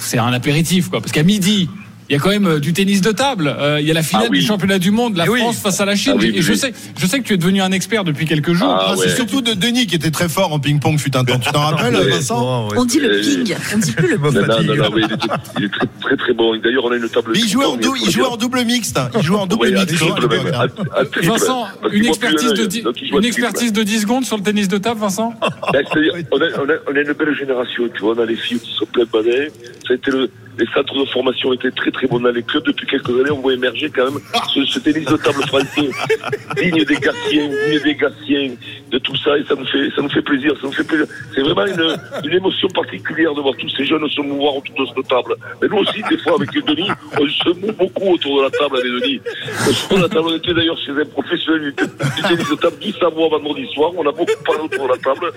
c'est 0.01 0.19
un 0.19 0.33
apéritif. 0.33 0.89
quoi. 0.89 1.01
Parce 1.01 1.13
qu'à 1.13 1.23
midi, 1.23 1.69
il 2.11 2.15
y 2.15 2.17
a 2.17 2.19
quand 2.19 2.31
même 2.31 2.47
euh, 2.47 2.59
du 2.59 2.73
tennis 2.73 3.01
de 3.03 3.13
table. 3.13 3.55
Euh, 3.57 3.79
il 3.81 3.87
y 3.87 3.91
a 3.93 3.95
la 3.95 4.03
finale 4.03 4.25
Ah 4.27 4.31
oui. 4.33 4.41
du 4.41 4.45
championnat 4.45 4.81
du 4.81 4.91
monde, 4.91 5.17
la 5.17 5.27
Eh 5.27 5.29
oui. 5.29 5.39
France 5.41 5.59
face 5.61 5.81
à 5.81 5.85
la 5.85 5.95
Chine. 5.95 6.15
Ah 6.17 6.21
oui, 6.21 6.33
et 6.35 6.43
je 6.43 6.53
sais, 6.55 6.73
je 6.99 7.07
sais 7.07 7.21
que 7.21 7.25
tu 7.25 7.35
es 7.35 7.37
devenu 7.37 7.63
un 7.63 7.71
expert 7.71 8.03
depuis 8.03 8.27
quelques 8.27 8.53
jours. 8.53 8.69
Ah 8.69 8.87
Ah, 8.89 8.97
ouais. 8.97 9.07
C'est 9.09 9.15
surtout 9.15 9.41
de 9.43 9.53
Denis 9.53 9.87
qui 9.87 9.95
était 9.95 10.11
très 10.11 10.29
fort 10.29 10.53
en 10.53 10.59
ping-pong 10.59 10.99
fut 10.99 11.17
un 11.17 11.25
temps. 11.25 11.39
Tu 11.39 11.51
t'en 11.53 11.61
rappelles. 11.71 11.95
Vincent 11.95 12.69
On 12.77 12.85
dit 12.85 12.99
le 12.99 13.11
Euh, 13.19 13.21
ping, 13.23 13.55
on 13.75 13.79
dit 13.79 13.93
plus 13.93 14.09
le 14.09 14.19
ping. 14.19 14.33
non, 14.35 14.41
non, 14.75 14.91
non, 14.91 14.97
il, 14.97 15.05
était- 15.05 15.17
il 15.59 15.65
est 15.65 15.69
très, 15.69 15.87
très, 16.01 16.17
très 16.17 16.33
bon. 16.35 16.57
D'ailleurs, 16.57 16.85
on 16.85 16.91
a 16.91 16.97
une 16.97 17.09
table. 17.09 17.31
Mais 17.33 17.39
il 17.39 17.49
jouait, 17.49 17.65
en 17.65 17.77
de 17.77 17.83
dou- 17.83 17.95
il 17.97 18.11
jouait 18.11 18.27
en 18.27 18.37
double 18.37 18.65
mixte. 18.65 18.99
Il 19.17 19.23
jouait 19.23 19.39
en 19.39 19.47
double 19.47 19.69
mixte. 19.71 19.95
triple, 19.97 20.13
à 20.13 20.21
l'époque, 20.21 20.45
même, 20.45 20.55
hein. 20.55 20.67
à- 20.93 20.99
à 21.01 21.05
triple. 21.05 21.27
Vincent, 21.29 21.67
une 21.93 22.07
expertise, 22.07 22.53
de 22.55 22.63
œil, 22.63 22.69
dix- 22.69 22.83
donc 22.83 22.97
il 23.01 23.09
joue 23.09 23.15
à 23.15 23.19
une 23.19 23.23
triple. 23.23 23.45
expertise 23.45 23.73
de 23.73 23.83
10 23.85 24.01
secondes 24.01 24.25
sur 24.25 24.37
le 24.37 24.43
tennis 24.43 24.67
de 24.67 24.79
table, 24.79 24.99
Vincent 24.99 25.33
Ben, 25.73 25.85
on, 26.33 26.41
a, 26.41 26.45
on, 26.59 26.69
a, 26.69 26.75
on 26.91 26.97
a 26.97 27.01
une 27.01 27.13
belle 27.13 27.37
génération, 27.39 27.85
tu 27.95 28.01
vois, 28.01 28.15
on 28.17 28.21
a 28.21 28.27
les 28.27 28.35
filles 28.37 28.59
qui 28.59 28.73
sont 28.75 28.87
pleines 28.87 29.07
de 29.07 29.11
balais. 29.13 29.53
Ça 29.87 29.93
a 29.93 29.97
été 29.97 30.11
le, 30.11 30.29
les 30.61 30.67
centres 30.75 30.95
de 30.95 31.05
formation 31.07 31.53
étaient 31.53 31.71
très 31.71 31.91
très 31.91 32.07
bons 32.07 32.21
dans 32.21 32.31
les 32.31 32.43
clubs. 32.43 32.65
Depuis 32.65 32.87
quelques 32.87 33.09
années, 33.09 33.31
on 33.31 33.41
voit 33.41 33.55
émerger 33.55 33.91
quand 33.91 34.05
même 34.05 34.21
ce, 34.55 34.65
ce 34.67 34.79
tennis 34.79 35.07
de 35.07 35.17
table 35.17 35.43
français, 35.47 35.89
digne 36.57 36.85
des 36.85 36.97
Gassiens, 36.97 37.49
digne 37.49 37.83
des 37.83 37.95
Gassiens, 37.95 38.51
de 38.91 38.99
tout 38.99 39.17
ça, 39.17 39.39
et 39.39 39.45
ça 39.45 39.55
nous 39.55 39.67
fait, 39.67 39.91
ça 39.97 40.03
nous 40.03 40.11
fait 40.11 40.23
plaisir, 40.23 40.53
ça 40.61 40.67
nous 40.67 40.73
fait 40.73 40.85
plaisir. 40.85 41.07
C'est 41.35 41.41
vraiment 41.43 41.67
une, 41.67 41.97
une 42.29 42.37
émotion 42.37 42.69
particulière 42.69 43.35
de 43.35 43.41
voir 43.41 43.55
tous 43.57 43.69
ces 43.71 43.85
jeunes 43.87 44.07
se 44.11 44.21
mouvoir 44.21 44.57
autour 44.57 44.75
de 44.77 44.87
cette 44.95 45.09
table. 45.09 45.35
Mais 45.63 45.69
nous 45.69 45.79
aussi, 45.79 46.03
des 46.11 46.19
fois, 46.19 46.35
avec 46.35 46.51
Denis, 46.53 46.91
on 47.19 47.27
se 47.29 47.49
moue 47.61 47.73
beaucoup 47.73 48.15
autour 48.15 48.39
de 48.39 48.43
la 48.45 48.51
table 48.51 48.77
avec 48.79 48.93
Denis. 49.03 49.21
Autour 49.69 49.97
de 49.99 50.03
la 50.03 50.09
table, 50.09 50.27
on 50.31 50.37
était 50.37 50.55
d'ailleurs 50.55 50.79
chez 50.85 50.93
un 50.93 51.05
professionnel 51.07 51.63
du, 51.63 51.73
du 51.73 52.23
tennis 52.23 52.51
de 52.51 52.57
table 52.57 52.79
du 52.81 52.93
Savoie 52.93 53.29
vendredi 53.29 53.67
soir. 53.73 53.93
On 53.97 54.07
a 54.07 54.13
beaucoup 54.13 54.43
parlé 54.45 54.63
autour 54.65 54.85
de 54.89 54.93
la 54.93 54.99
table. 54.99 55.31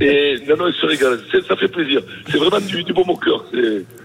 Et 0.00 0.36
non, 0.48 0.56
non, 0.56 0.68
il 0.68 0.74
se 0.74 0.86
régale. 0.86 1.18
C'est- 1.30 1.42
Ça 1.42 1.56
fait 1.56 1.68
plaisir. 1.68 2.00
C'est 2.30 2.38
vraiment 2.38 2.60
du, 2.60 2.84
du 2.84 2.92
bon 2.92 3.02
au 3.02 3.16
cœur. 3.16 3.44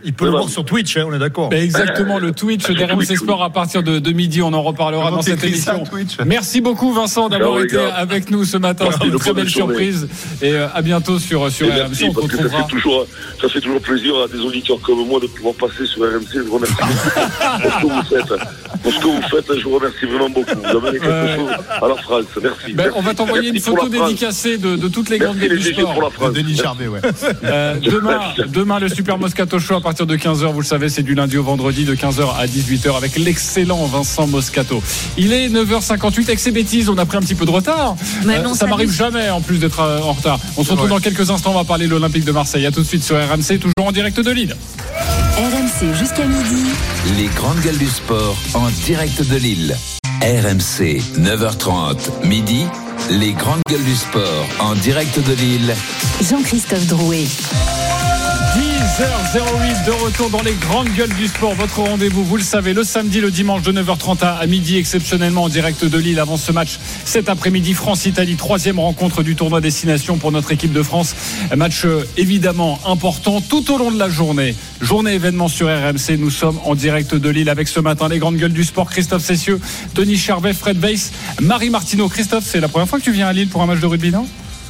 Il 0.03 0.13
peut 0.13 0.25
le 0.25 0.31
sur 0.47 0.65
Twitch, 0.65 0.97
hein, 0.97 1.05
on 1.07 1.13
est 1.13 1.19
d'accord. 1.19 1.49
Ben, 1.49 1.61
exactement, 1.63 2.19
le 2.19 2.31
Twitch 2.31 2.63
Ah, 2.69 2.73
d'RMC 2.73 3.15
Sport 3.17 3.43
à 3.43 3.49
partir 3.49 3.83
de, 3.83 3.99
de 3.99 4.11
midi, 4.11 4.41
on 4.41 4.53
en 4.53 4.61
reparlera 4.63 5.11
dans 5.11 5.21
cette 5.21 5.39
ça, 5.39 5.47
émission. 5.47 5.83
Merci 6.25 6.61
beaucoup 6.61 6.91
Vincent 6.93 7.29
d'avoir 7.29 7.59
été 7.61 7.77
avec 7.77 8.29
nous 8.31 8.43
ce 8.45 8.57
matin, 8.57 8.85
c'était 8.91 9.07
une 9.07 9.19
très 9.19 9.33
belle 9.33 9.49
surprise 9.49 10.07
et 10.41 10.51
euh, 10.51 10.67
à 10.73 10.81
bientôt 10.81 11.19
sur, 11.19 11.49
sur 11.51 11.67
RMC, 11.67 11.75
merci, 11.77 12.05
on 12.05 12.13
te 12.13 12.19
parce 12.21 12.27
que 12.33 12.49
ça 12.49 12.57
fait, 12.57 12.67
toujours, 12.69 13.05
ça 13.41 13.49
fait 13.49 13.61
toujours 13.61 13.81
plaisir 13.81 14.13
à 14.23 14.27
des 14.27 14.39
auditeurs 14.39 14.79
comme 14.81 15.05
moi 15.07 15.19
de 15.19 15.27
pouvoir 15.27 15.55
passer 15.55 15.85
sur 15.85 16.01
RMC. 16.03 16.27
Je 16.33 16.39
vous 16.41 16.55
remercie 16.55 16.75
beaucoup 16.75 17.61
pour 17.61 17.71
ce 17.71 17.81
que 17.81 17.87
vous 17.87 18.03
faites. 18.03 18.39
Pour 18.83 18.93
ce 18.93 18.99
que 18.99 19.05
vous 19.05 19.21
faites, 19.29 19.57
je 19.59 19.63
vous 19.63 19.75
remercie 19.75 20.05
vraiment 20.05 20.29
beaucoup. 20.29 20.55
Vous 20.59 20.87
avez 20.87 20.99
quelque 20.99 21.07
Ouais. 21.07 21.35
chose 21.35 21.49
à 21.81 21.87
la 21.87 21.95
France. 21.95 22.25
Merci. 22.41 22.73
Ben, 22.73 22.89
on 22.93 22.97
va 22.97 23.01
Merci. 23.01 23.15
t'envoyer 23.15 23.47
une 23.49 23.53
Merci 23.53 23.69
photo 23.69 23.87
dédicacée 23.89 24.57
de, 24.57 24.75
de 24.75 24.87
toutes 24.87 25.09
les 25.09 25.17
grandes 25.17 25.37
Merci 25.37 25.49
gueules 25.49 25.57
les 25.57 25.63
du 25.63 25.69
GG 25.69 25.81
sport. 25.81 25.93
pour 25.93 26.03
la 26.03 26.09
France. 26.09 26.33
Denis 26.33 26.55
Charvet, 26.57 26.87
ouais. 26.87 26.99
Euh, 27.43 27.75
demain, 27.81 28.19
demain, 28.47 28.79
le 28.79 28.89
Super 28.89 29.17
Moscato 29.17 29.59
Show 29.59 29.75
à 29.75 29.81
partir 29.81 30.05
de 30.05 30.15
15h. 30.27 30.51
Vous 30.53 30.61
le 30.61 30.65
savez, 30.65 30.89
c'est 30.89 31.03
du 31.03 31.15
lundi 31.15 31.37
au 31.37 31.43
vendredi 31.43 31.85
de 31.85 31.95
15h 31.95 32.35
à 32.37 32.45
18h 32.47 32.95
avec 32.97 33.17
l'excellent 33.17 33.85
Vincent 33.85 34.27
Moscato. 34.27 34.81
Il 35.17 35.31
est 35.33 35.49
9h58 35.49 36.23
avec 36.23 36.39
ses 36.39 36.51
bêtises. 36.51 36.89
On 36.89 36.97
a 36.97 37.05
pris 37.05 37.17
un 37.17 37.21
petit 37.21 37.35
peu 37.35 37.45
de 37.45 37.51
retard. 37.51 37.95
Mais 38.25 38.41
non, 38.41 38.53
ça 38.53 38.61
ça 38.61 38.67
m'arrive 38.67 38.91
jamais 38.91 39.29
en 39.29 39.39
plus 39.41 39.57
d'être 39.59 39.79
euh, 39.79 40.01
en 40.01 40.11
retard. 40.13 40.39
On 40.57 40.63
se 40.63 40.71
retrouve 40.71 40.87
Ouais. 40.89 40.95
dans 40.95 40.99
quelques 40.99 41.29
instants. 41.31 41.51
On 41.51 41.57
va 41.57 41.63
parler 41.63 41.85
de 41.85 41.91
l'Olympique 41.91 42.25
de 42.25 42.31
Marseille. 42.31 42.65
À 42.65 42.71
tout 42.71 42.81
de 42.81 42.85
suite 42.87 43.03
sur 43.03 43.15
RMC, 43.15 43.57
toujours 43.59 43.73
en 43.87 43.91
direct 43.91 44.19
de 44.19 44.31
Lille. 44.31 44.55
RMC 45.37 45.93
jusqu'à 45.97 46.25
midi. 46.25 46.63
Les 47.17 47.27
grandes 47.35 47.59
gueules 47.61 47.77
du 47.77 47.87
sport 47.87 48.35
en 48.53 48.69
direct 48.85 49.21
de 49.29 49.35
Lille. 49.37 49.77
RMC, 50.21 51.01
9h30, 51.19 52.25
midi. 52.25 52.65
Les 53.11 53.31
grandes 53.33 53.61
gueules 53.69 53.83
du 53.83 53.95
sport 53.95 54.45
en 54.59 54.73
direct 54.75 55.17
de 55.19 55.33
Lille. 55.35 55.75
Jean-Christophe 56.27 56.87
Drouet. 56.87 57.27
10h08 58.97 59.85
de 59.85 59.91
retour 59.91 60.31
dans 60.31 60.41
les 60.41 60.55
grandes 60.55 60.89
gueules 60.89 61.13
du 61.13 61.27
sport. 61.27 61.53
Votre 61.53 61.81
rendez-vous, 61.81 62.23
vous 62.23 62.37
le 62.37 62.41
savez, 62.41 62.73
le 62.73 62.83
samedi, 62.83 63.21
le 63.21 63.29
dimanche 63.29 63.61
de 63.61 63.71
9h30 63.71 64.25
à 64.25 64.43
midi, 64.47 64.75
exceptionnellement 64.75 65.43
en 65.43 65.49
direct 65.49 65.85
de 65.85 65.97
Lille 65.99 66.19
avant 66.19 66.35
ce 66.35 66.51
match. 66.51 66.79
Cet 67.05 67.29
après-midi, 67.29 67.75
France-Italie, 67.75 68.37
troisième 68.37 68.79
rencontre 68.79 69.21
du 69.21 69.35
tournoi 69.35 69.61
destination 69.61 70.17
pour 70.17 70.31
notre 70.31 70.51
équipe 70.51 70.73
de 70.73 70.81
France. 70.81 71.15
Match 71.55 71.85
euh, 71.85 72.07
évidemment 72.17 72.79
important 72.87 73.39
tout 73.39 73.71
au 73.71 73.77
long 73.77 73.91
de 73.91 73.99
la 73.99 74.09
journée. 74.09 74.55
Journée 74.81 75.13
événement 75.13 75.47
sur 75.47 75.67
RMC. 75.67 76.17
Nous 76.17 76.31
sommes 76.31 76.59
en 76.65 76.73
direct 76.73 77.13
de 77.13 77.29
Lille 77.29 77.49
avec 77.49 77.67
ce 77.67 77.79
matin 77.79 78.09
les 78.09 78.17
grandes 78.17 78.37
gueules 78.37 78.51
du 78.51 78.63
sport. 78.63 78.89
Christophe 78.89 79.23
Cessieux, 79.23 79.59
Denis 79.93 80.17
Charvet, 80.17 80.53
Fred 80.53 80.79
Weiss, 80.79 81.11
Marie 81.39 81.69
Martineau. 81.69 82.09
Christophe, 82.09 82.45
c'est 82.47 82.59
la 82.59 82.67
première 82.67 82.89
fois 82.89 82.97
que 82.97 83.03
tu 83.03 83.11
viens 83.11 83.27
à 83.27 83.33
Lille 83.33 83.49
pour 83.49 83.61
un 83.61 83.67
match 83.67 83.79
de 83.79 83.85
rugby, 83.85 84.09
non? 84.09 84.25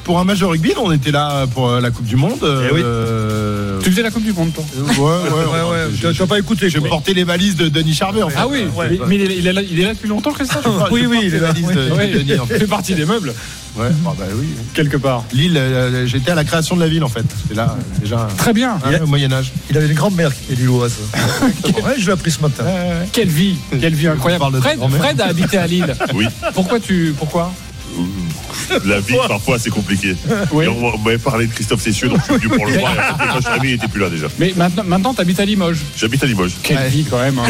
Pour 0.07 0.19
un 0.19 0.23
match 0.23 0.39
de 0.39 0.45
rugby, 0.45 0.71
on 0.81 0.89
était 0.93 1.11
là 1.11 1.45
pour 1.53 1.67
euh, 1.69 1.81
la 1.81 1.91
Coupe 1.91 2.05
du 2.05 2.15
Monde. 2.15 2.39
Eh 2.41 2.73
oui. 2.73 2.81
euh, 2.81 3.77
Tu 3.83 3.91
faisais 3.91 4.01
la 4.01 4.09
Coupe 4.09 4.23
du 4.23 4.31
Monde, 4.31 4.53
toi 4.53 4.63
Ouais, 4.77 4.93
ouais, 4.95 5.69
ouais. 5.69 5.89
Ouais, 5.89 6.13
tu 6.13 6.21
n'as 6.21 6.27
pas 6.27 6.39
écouté. 6.39 6.69
J'ai 6.69 6.79
porté 6.79 7.13
les 7.13 7.25
valises 7.25 7.57
de 7.57 7.67
Denis 7.67 7.93
Charvet, 7.93 8.23
en 8.23 8.29
fait. 8.29 8.37
Ah 8.39 8.47
oui, 8.47 8.63
Ouais. 8.73 8.87
mais, 8.91 8.99
mais 9.05 9.15
il, 9.17 9.45
est, 9.45 9.51
là, 9.51 9.61
il 9.61 9.77
est 9.79 9.83
là 9.83 9.93
depuis 9.93 10.07
longtemps, 10.07 10.31
Christophe 10.31 10.65
Oui, 10.91 11.05
oui, 11.07 11.19
il 11.23 11.35
est 11.35 11.39
là. 11.39 11.51
Les 11.53 11.61
valises 11.61 11.75
de, 11.75 11.91
Oui, 11.93 12.09
de 12.11 12.19
Denis, 12.19 12.39
en 12.39 12.47
il 12.49 12.57
fait. 12.57 12.67
partie 12.67 12.95
des 12.95 13.05
meubles, 13.05 13.33
Ouais, 13.75 13.89
ah 14.07 14.13
bah 14.17 14.23
oui. 14.33 14.47
quelque 14.73 14.95
part. 14.97 15.25
Lille, 15.33 15.55
euh, 15.57 16.07
j'étais 16.07 16.31
à 16.31 16.35
la 16.35 16.45
création 16.45 16.75
de 16.77 16.81
la 16.81 16.87
ville, 16.87 17.03
en 17.03 17.09
fait. 17.09 17.25
C'est 17.49 17.53
là, 17.55 17.75
déjà, 18.01 18.27
Très 18.37 18.53
bien. 18.53 18.79
hein, 18.85 18.99
au 19.03 19.07
Moyen-Âge. 19.07 19.51
Il 19.69 19.77
avait 19.77 19.87
une 19.87 19.93
grand-mère 19.93 20.31
qui 20.33 20.45
était 20.53 20.61
lilloise. 20.61 20.95
ouais, 21.65 21.95
je 21.99 22.05
l'ai 22.05 22.11
appris 22.13 22.31
ce 22.31 22.39
matin. 22.41 22.63
Quelle 23.11 23.27
vie, 23.27 23.55
quelle 23.81 23.93
vie 23.93 24.07
incroyable. 24.07 24.61
Fred. 24.61 24.79
Fred 24.97 25.19
a 25.21 25.25
habité 25.25 25.57
à 25.57 25.67
Lille. 25.67 25.93
Oui. 26.15 26.25
Pourquoi 26.55 26.79
tu, 26.79 27.13
pourquoi? 27.19 27.51
La 28.85 28.99
vie, 28.99 29.15
parfois, 29.27 29.59
c'est 29.59 29.69
compliqué. 29.69 30.15
Oui. 30.51 30.65
Et 30.65 30.67
on 30.67 30.97
m'avait 30.97 31.17
parlé 31.17 31.47
de 31.47 31.53
Christophe 31.53 31.81
Cessieux, 31.81 32.09
donc 32.09 32.19
je 32.19 32.33
suis 32.33 32.47
venu 32.47 32.55
pour 32.55 32.65
le 32.65 32.77
voir. 32.79 32.93
Et 32.95 32.99
après, 32.99 33.27
quand 33.27 33.35
je 33.35 33.39
suis 33.41 33.47
arrivé, 33.49 33.67
il 33.69 33.71
n'était 33.73 33.87
plus 33.87 34.01
là 34.01 34.09
déjà. 34.09 34.27
Mais 34.39 34.53
maintenant, 34.55 34.83
maintenant 34.85 35.13
tu 35.13 35.21
habites 35.21 35.39
à 35.39 35.45
Limoges. 35.45 35.79
J'habite 35.97 36.23
à 36.23 36.27
Limoges. 36.27 36.51
Quelle 36.63 36.77
Ouais. 36.77 36.89
vie 36.89 37.05
quand 37.09 37.19
même, 37.19 37.39
hein, 37.39 37.43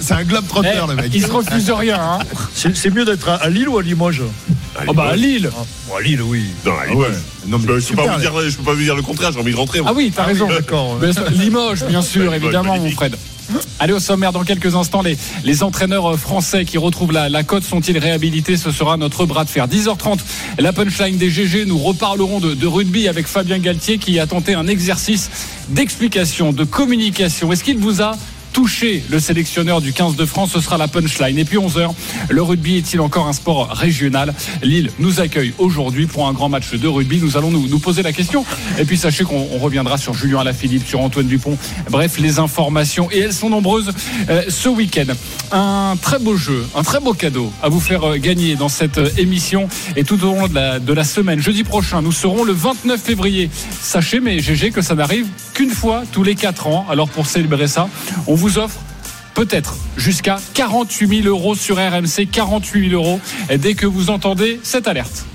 c'est 0.00 0.14
un- 0.14 0.24
globe 0.24 0.46
trotteur, 0.46 0.86
eh, 0.88 0.96
le 0.96 1.02
mec. 1.02 1.10
Il 1.14 1.22
se 1.22 1.30
refuse 1.30 1.70
rien. 1.70 1.98
Hein. 2.00 2.18
C'est 2.54 2.94
mieux 2.94 3.04
d'être 3.04 3.28
à, 3.28 3.34
à 3.36 3.48
Lille 3.48 3.68
ou 3.68 3.78
à 3.78 3.82
Limoges 3.82 4.22
Oh 4.86 4.92
bah 4.94 5.08
à 5.12 5.16
Lille. 5.16 5.50
Bon, 5.88 5.96
à 5.96 6.00
Lille, 6.00 6.22
oui. 6.22 6.44
Non, 6.64 6.72
à 6.78 6.86
Limoges. 6.86 7.14
Non, 7.46 7.58
mais 7.58 7.64
Je 7.66 7.72
peux 7.72 7.80
super, 7.80 8.04
pas 8.06 8.14
vous 8.14 8.20
dire, 8.20 8.32
je 8.48 8.56
peux 8.56 8.62
pas 8.62 8.74
vous 8.74 8.82
dire 8.82 8.94
le 8.94 9.02
contraire, 9.02 9.32
j'ai 9.32 9.40
envie 9.40 9.52
de 9.52 9.56
rentrer. 9.56 9.80
moi. 9.80 9.90
Ah 9.92 9.96
oui, 9.96 10.12
t'as 10.14 10.24
raison. 10.24 10.48
D'accord. 10.48 10.98
Limoges, 11.32 11.84
bien 11.84 12.02
sûr, 12.02 12.32
évidemment, 12.34 12.76
mon. 12.78 12.90
Fred. 12.90 13.16
Allez, 13.78 13.92
au 13.92 14.00
sommaire, 14.00 14.32
dans 14.32 14.44
quelques 14.44 14.74
instants, 14.74 15.02
les, 15.02 15.16
les 15.44 15.62
entraîneurs 15.62 16.12
euh, 16.12 16.16
français 16.16 16.64
qui 16.64 16.78
retrouvent 16.78 17.12
la, 17.12 17.28
la 17.28 17.42
cote 17.42 17.64
sont-ils 17.64 17.98
réhabilités? 17.98 18.56
Ce 18.56 18.70
sera 18.70 18.96
notre 18.96 19.26
bras 19.26 19.44
de 19.44 19.50
fer. 19.50 19.66
10h30, 19.66 20.18
la 20.58 20.72
punchline 20.72 21.16
des 21.16 21.30
GG. 21.30 21.64
Nous 21.64 21.78
reparlerons 21.78 22.40
de, 22.40 22.54
de 22.54 22.66
rugby 22.66 23.08
avec 23.08 23.26
Fabien 23.26 23.58
Galtier 23.58 23.98
qui 23.98 24.18
a 24.18 24.26
tenté 24.26 24.54
un 24.54 24.66
exercice 24.66 25.30
d'explication, 25.68 26.52
de 26.52 26.64
communication. 26.64 27.52
Est-ce 27.52 27.64
qu'il 27.64 27.78
vous 27.78 28.02
a 28.02 28.12
touché 28.52 29.02
le 29.10 29.20
sélectionneur 29.20 29.80
du 29.80 29.92
15 29.92 30.16
de 30.16 30.24
France, 30.24 30.50
ce 30.52 30.60
sera 30.60 30.78
la 30.78 30.88
punchline. 30.88 31.38
Et 31.38 31.44
puis 31.44 31.58
11h, 31.58 31.90
le 32.28 32.42
rugby 32.42 32.76
est-il 32.76 33.00
encore 33.00 33.26
un 33.26 33.32
sport 33.32 33.68
régional? 33.68 34.34
Lille 34.62 34.90
nous 34.98 35.20
accueille 35.20 35.54
aujourd'hui 35.58 36.06
pour 36.06 36.26
un 36.26 36.32
grand 36.32 36.48
match 36.48 36.72
de 36.72 36.88
rugby. 36.88 37.18
Nous 37.18 37.36
allons 37.36 37.50
nous, 37.50 37.78
poser 37.78 38.02
la 38.02 38.12
question. 38.12 38.44
Et 38.78 38.84
puis 38.84 38.96
sachez 38.96 39.24
qu'on 39.24 39.46
on 39.52 39.58
reviendra 39.58 39.98
sur 39.98 40.14
Julien 40.14 40.40
Alaphilippe, 40.40 40.86
sur 40.86 41.00
Antoine 41.00 41.26
Dupont. 41.26 41.56
Bref, 41.90 42.18
les 42.18 42.38
informations, 42.38 43.08
et 43.10 43.20
elles 43.20 43.32
sont 43.32 43.50
nombreuses 43.50 43.92
euh, 44.28 44.42
ce 44.48 44.68
week-end. 44.68 45.12
Un 45.52 45.96
très 46.00 46.18
beau 46.18 46.36
jeu, 46.36 46.66
un 46.74 46.82
très 46.82 47.00
beau 47.00 47.14
cadeau 47.14 47.52
à 47.62 47.68
vous 47.68 47.80
faire 47.80 48.04
euh, 48.04 48.16
gagner 48.16 48.56
dans 48.56 48.68
cette 48.68 48.98
euh, 48.98 49.10
émission 49.16 49.68
et 49.96 50.04
tout 50.04 50.22
au 50.24 50.34
long 50.34 50.48
de 50.48 50.54
la, 50.54 50.78
de 50.78 50.92
la 50.92 51.04
semaine. 51.04 51.40
Jeudi 51.40 51.64
prochain, 51.64 52.02
nous 52.02 52.12
serons 52.12 52.44
le 52.44 52.52
29 52.52 53.00
février. 53.00 53.50
Sachez, 53.80 54.20
mais 54.20 54.40
GG, 54.40 54.70
que 54.70 54.82
ça 54.82 54.94
n'arrive 54.94 55.26
qu'une 55.54 55.70
fois 55.70 56.02
tous 56.12 56.22
les 56.22 56.34
4 56.34 56.66
ans. 56.66 56.86
Alors 56.90 57.08
pour 57.08 57.26
célébrer 57.26 57.68
ça, 57.68 57.88
on 58.26 58.34
vous 58.40 58.58
offre 58.58 58.80
peut-être 59.34 59.76
jusqu'à 59.98 60.38
48 60.54 61.22
000 61.22 61.28
euros 61.28 61.54
sur 61.54 61.76
RMC, 61.76 62.26
48 62.32 62.90
000 62.90 63.02
euros 63.02 63.20
dès 63.58 63.74
que 63.74 63.86
vous 63.86 64.08
entendez 64.08 64.58
cette 64.62 64.88
alerte. 64.88 65.26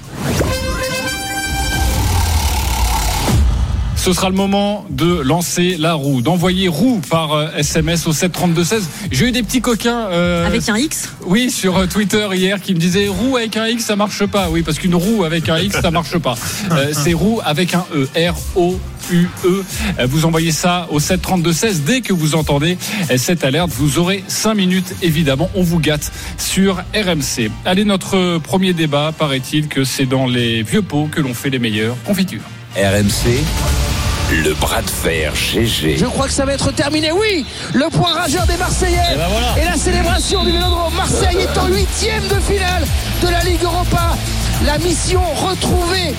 Ce 4.06 4.14
sera 4.14 4.30
le 4.30 4.36
moment 4.36 4.86
de 4.92 5.20
lancer 5.22 5.78
la 5.80 5.94
roue, 5.96 6.22
d'envoyer 6.22 6.68
roue 6.68 7.02
par 7.10 7.34
euh, 7.34 7.48
SMS 7.58 8.06
au 8.06 8.14
732-16. 8.14 8.84
J'ai 9.12 9.30
eu 9.30 9.32
des 9.32 9.42
petits 9.42 9.62
coquins. 9.62 10.06
euh, 10.12 10.46
Avec 10.46 10.70
un 10.70 10.78
X 10.78 11.10
Oui, 11.26 11.50
sur 11.50 11.76
euh, 11.76 11.88
Twitter 11.88 12.28
hier 12.34 12.62
qui 12.62 12.76
me 12.76 12.80
disaient 12.80 13.08
roue 13.08 13.36
avec 13.38 13.58
un 13.58 13.66
X, 13.66 13.84
ça 13.86 13.96
marche 13.96 14.24
pas. 14.28 14.50
Oui, 14.52 14.62
parce 14.62 14.78
qu'une 14.78 14.94
roue 14.94 15.24
avec 15.24 15.50
un 15.50 15.58
X, 15.58 15.82
ça 15.82 15.90
marche 15.90 16.20
pas. 16.20 16.36
Euh, 16.72 16.90
C'est 16.94 17.14
roue 17.14 17.42
avec 17.44 17.74
un 17.74 17.84
E. 17.96 18.08
R-O. 18.16 18.80
UE. 19.12 19.28
Euh, 19.46 19.64
Vous 20.08 20.26
envoyez 20.26 20.52
ça 20.52 20.88
au 20.92 21.00
732-16 21.00 21.84
dès 21.86 22.02
que 22.02 22.14
vous 22.14 22.36
entendez 22.36 22.78
euh, 23.10 23.18
cette 23.18 23.44
alerte. 23.44 23.72
Vous 23.76 23.98
aurez 23.98 24.24
5 24.28 24.54
minutes, 24.54 24.96
évidemment. 25.02 25.50
On 25.56 25.64
vous 25.64 25.80
gâte 25.80 26.12
sur 26.38 26.76
RMC. 26.94 27.50
Allez, 27.66 27.86
notre 27.86 28.38
premier 28.38 28.74
débat, 28.74 29.14
paraît-il 29.18 29.68
que 29.68 29.84
c'est 29.84 30.06
dans 30.06 30.28
les 30.28 30.62
vieux 30.62 30.84
pots 30.84 31.08
que 31.12 31.22
l'on 31.22 31.34
fait 31.34 31.50
les 31.50 31.60
meilleures 31.60 31.96
confitures. 32.06 32.42
RMC, 32.76 33.42
le 34.44 34.54
bras 34.54 34.82
de 34.82 34.90
fer 34.90 35.34
GG. 35.36 35.98
Je 35.98 36.06
crois 36.06 36.26
que 36.26 36.34
ça 36.34 36.46
va 36.46 36.54
être 36.54 36.72
terminé. 36.72 37.12
Oui, 37.12 37.46
le 37.74 37.90
point 37.90 38.14
rageur 38.14 38.46
des 38.48 38.58
Marseillais. 38.58 39.14
Et 39.14 39.18
ben 39.18 39.28
voilà. 39.30 39.62
Et 39.62 39.66
la 39.66 39.78
célébration 39.78 40.44
du 40.44 40.52
Vélodrome. 40.52 40.94
Marseille 40.96 41.38
est 41.40 41.58
en 41.58 41.68
huitième 41.68 42.24
de 42.28 42.40
finale 42.40 42.86
de 43.22 43.30
la 43.30 43.42
Ligue 43.42 43.64
Europa. 43.64 44.16
La 44.66 44.78
mission, 44.78 45.22
retrouver 45.36 46.14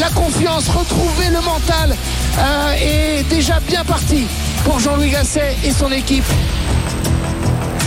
la 0.00 0.10
confiance, 0.10 0.68
retrouver 0.68 1.26
le 1.30 1.40
mental 1.40 1.96
euh, 2.38 2.74
est 2.80 3.22
déjà 3.28 3.60
bien 3.60 3.84
partie 3.84 4.26
pour 4.64 4.80
Jean-Louis 4.80 5.10
Gasset 5.10 5.56
et 5.64 5.70
son 5.70 5.90
équipe. 5.92 6.24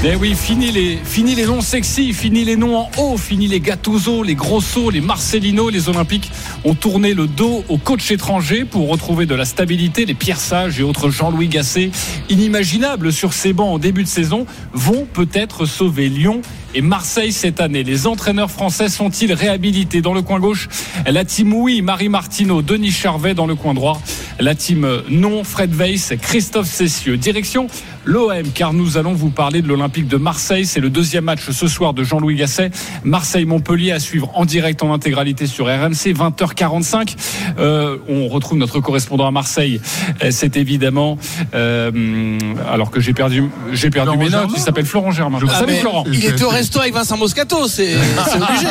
Eh 0.01 0.15
oui, 0.15 0.33
fini 0.33 0.71
les, 0.71 0.95
fini 0.95 1.35
les 1.35 1.45
noms 1.45 1.59
sexy, 1.59 2.13
fini 2.13 2.45
les 2.45 2.55
noms 2.55 2.77
en 2.77 2.89
haut, 2.97 3.17
fini 3.17 3.47
les 3.47 3.59
Gattuso, 3.59 4.23
les 4.23 4.33
Grosso, 4.33 4.89
les 4.89 5.01
Marcelino. 5.01 5.69
Les 5.69 5.89
Olympiques 5.89 6.31
ont 6.63 6.73
tourné 6.73 7.13
le 7.13 7.27
dos 7.27 7.65
aux 7.67 7.77
coachs 7.77 8.09
étrangers 8.09 8.63
pour 8.63 8.87
retrouver 8.87 9.25
de 9.25 9.35
la 9.35 9.43
stabilité. 9.43 10.05
Les 10.05 10.13
Pierre 10.13 10.39
Sage 10.39 10.79
et 10.79 10.83
autres 10.83 11.09
Jean-Louis 11.09 11.49
Gasset, 11.49 11.91
inimaginables 12.29 13.11
sur 13.11 13.33
ces 13.33 13.51
bancs 13.51 13.73
en 13.73 13.77
début 13.77 14.03
de 14.03 14.07
saison, 14.07 14.45
vont 14.71 15.05
peut-être 15.11 15.65
sauver 15.65 16.07
Lyon 16.07 16.41
et 16.73 16.81
Marseille 16.81 17.31
cette 17.31 17.59
année. 17.59 17.83
Les 17.83 18.07
entraîneurs 18.07 18.51
français 18.51 18.89
sont-ils 18.89 19.33
réhabilités 19.33 20.01
Dans 20.01 20.13
le 20.13 20.21
coin 20.21 20.39
gauche, 20.39 20.69
la 21.05 21.25
team 21.25 21.53
oui, 21.53 21.81
Marie 21.81 22.09
Martineau, 22.09 22.61
Denis 22.61 22.91
Charvet 22.91 23.33
dans 23.33 23.47
le 23.47 23.55
coin 23.55 23.73
droit. 23.73 24.01
La 24.39 24.55
team 24.55 24.87
non, 25.09 25.43
Fred 25.43 25.73
Weiss, 25.73 26.13
Christophe 26.21 26.67
Cessieux. 26.67 27.17
Direction 27.17 27.67
l'OM, 28.05 28.51
car 28.53 28.73
nous 28.73 28.97
allons 28.97 29.13
vous 29.13 29.29
parler 29.29 29.61
de 29.61 29.67
l'Olympique 29.67 30.07
de 30.07 30.17
Marseille. 30.17 30.65
C'est 30.65 30.79
le 30.79 30.89
deuxième 30.89 31.25
match 31.25 31.49
ce 31.49 31.67
soir 31.67 31.93
de 31.93 32.03
Jean-Louis 32.03 32.35
Gasset. 32.35 32.71
Marseille-Montpellier 33.03 33.91
à 33.91 33.99
suivre 33.99 34.31
en 34.33 34.45
direct 34.45 34.81
en 34.83 34.93
intégralité 34.93 35.47
sur 35.47 35.65
RMC, 35.65 36.13
20h45. 36.13 37.15
Euh, 37.59 37.97
on 38.07 38.27
retrouve 38.27 38.57
notre 38.57 38.79
correspondant 38.79 39.27
à 39.27 39.31
Marseille. 39.31 39.79
Euh, 40.23 40.29
C'est 40.31 40.57
évidemment, 40.57 41.17
euh, 41.53 42.39
alors 42.67 42.91
que 42.91 42.99
j'ai 42.99 43.13
perdu, 43.13 43.43
j'ai 43.73 43.89
perdu 43.89 44.17
mes 44.17 44.29
notes. 44.29 44.51
Il 44.55 44.61
s'appelle 44.61 44.85
Florent 44.85 45.11
Germain. 45.11 45.39
Ah, 45.47 45.59
Salut 45.59 45.75
Florent. 45.75 46.05
Il 46.07 46.19
resto 46.59 46.79
avec 46.79 46.93
Vincent 46.93 47.17
Moscato, 47.17 47.67
c'est 47.67 47.95
obligé. 48.35 48.67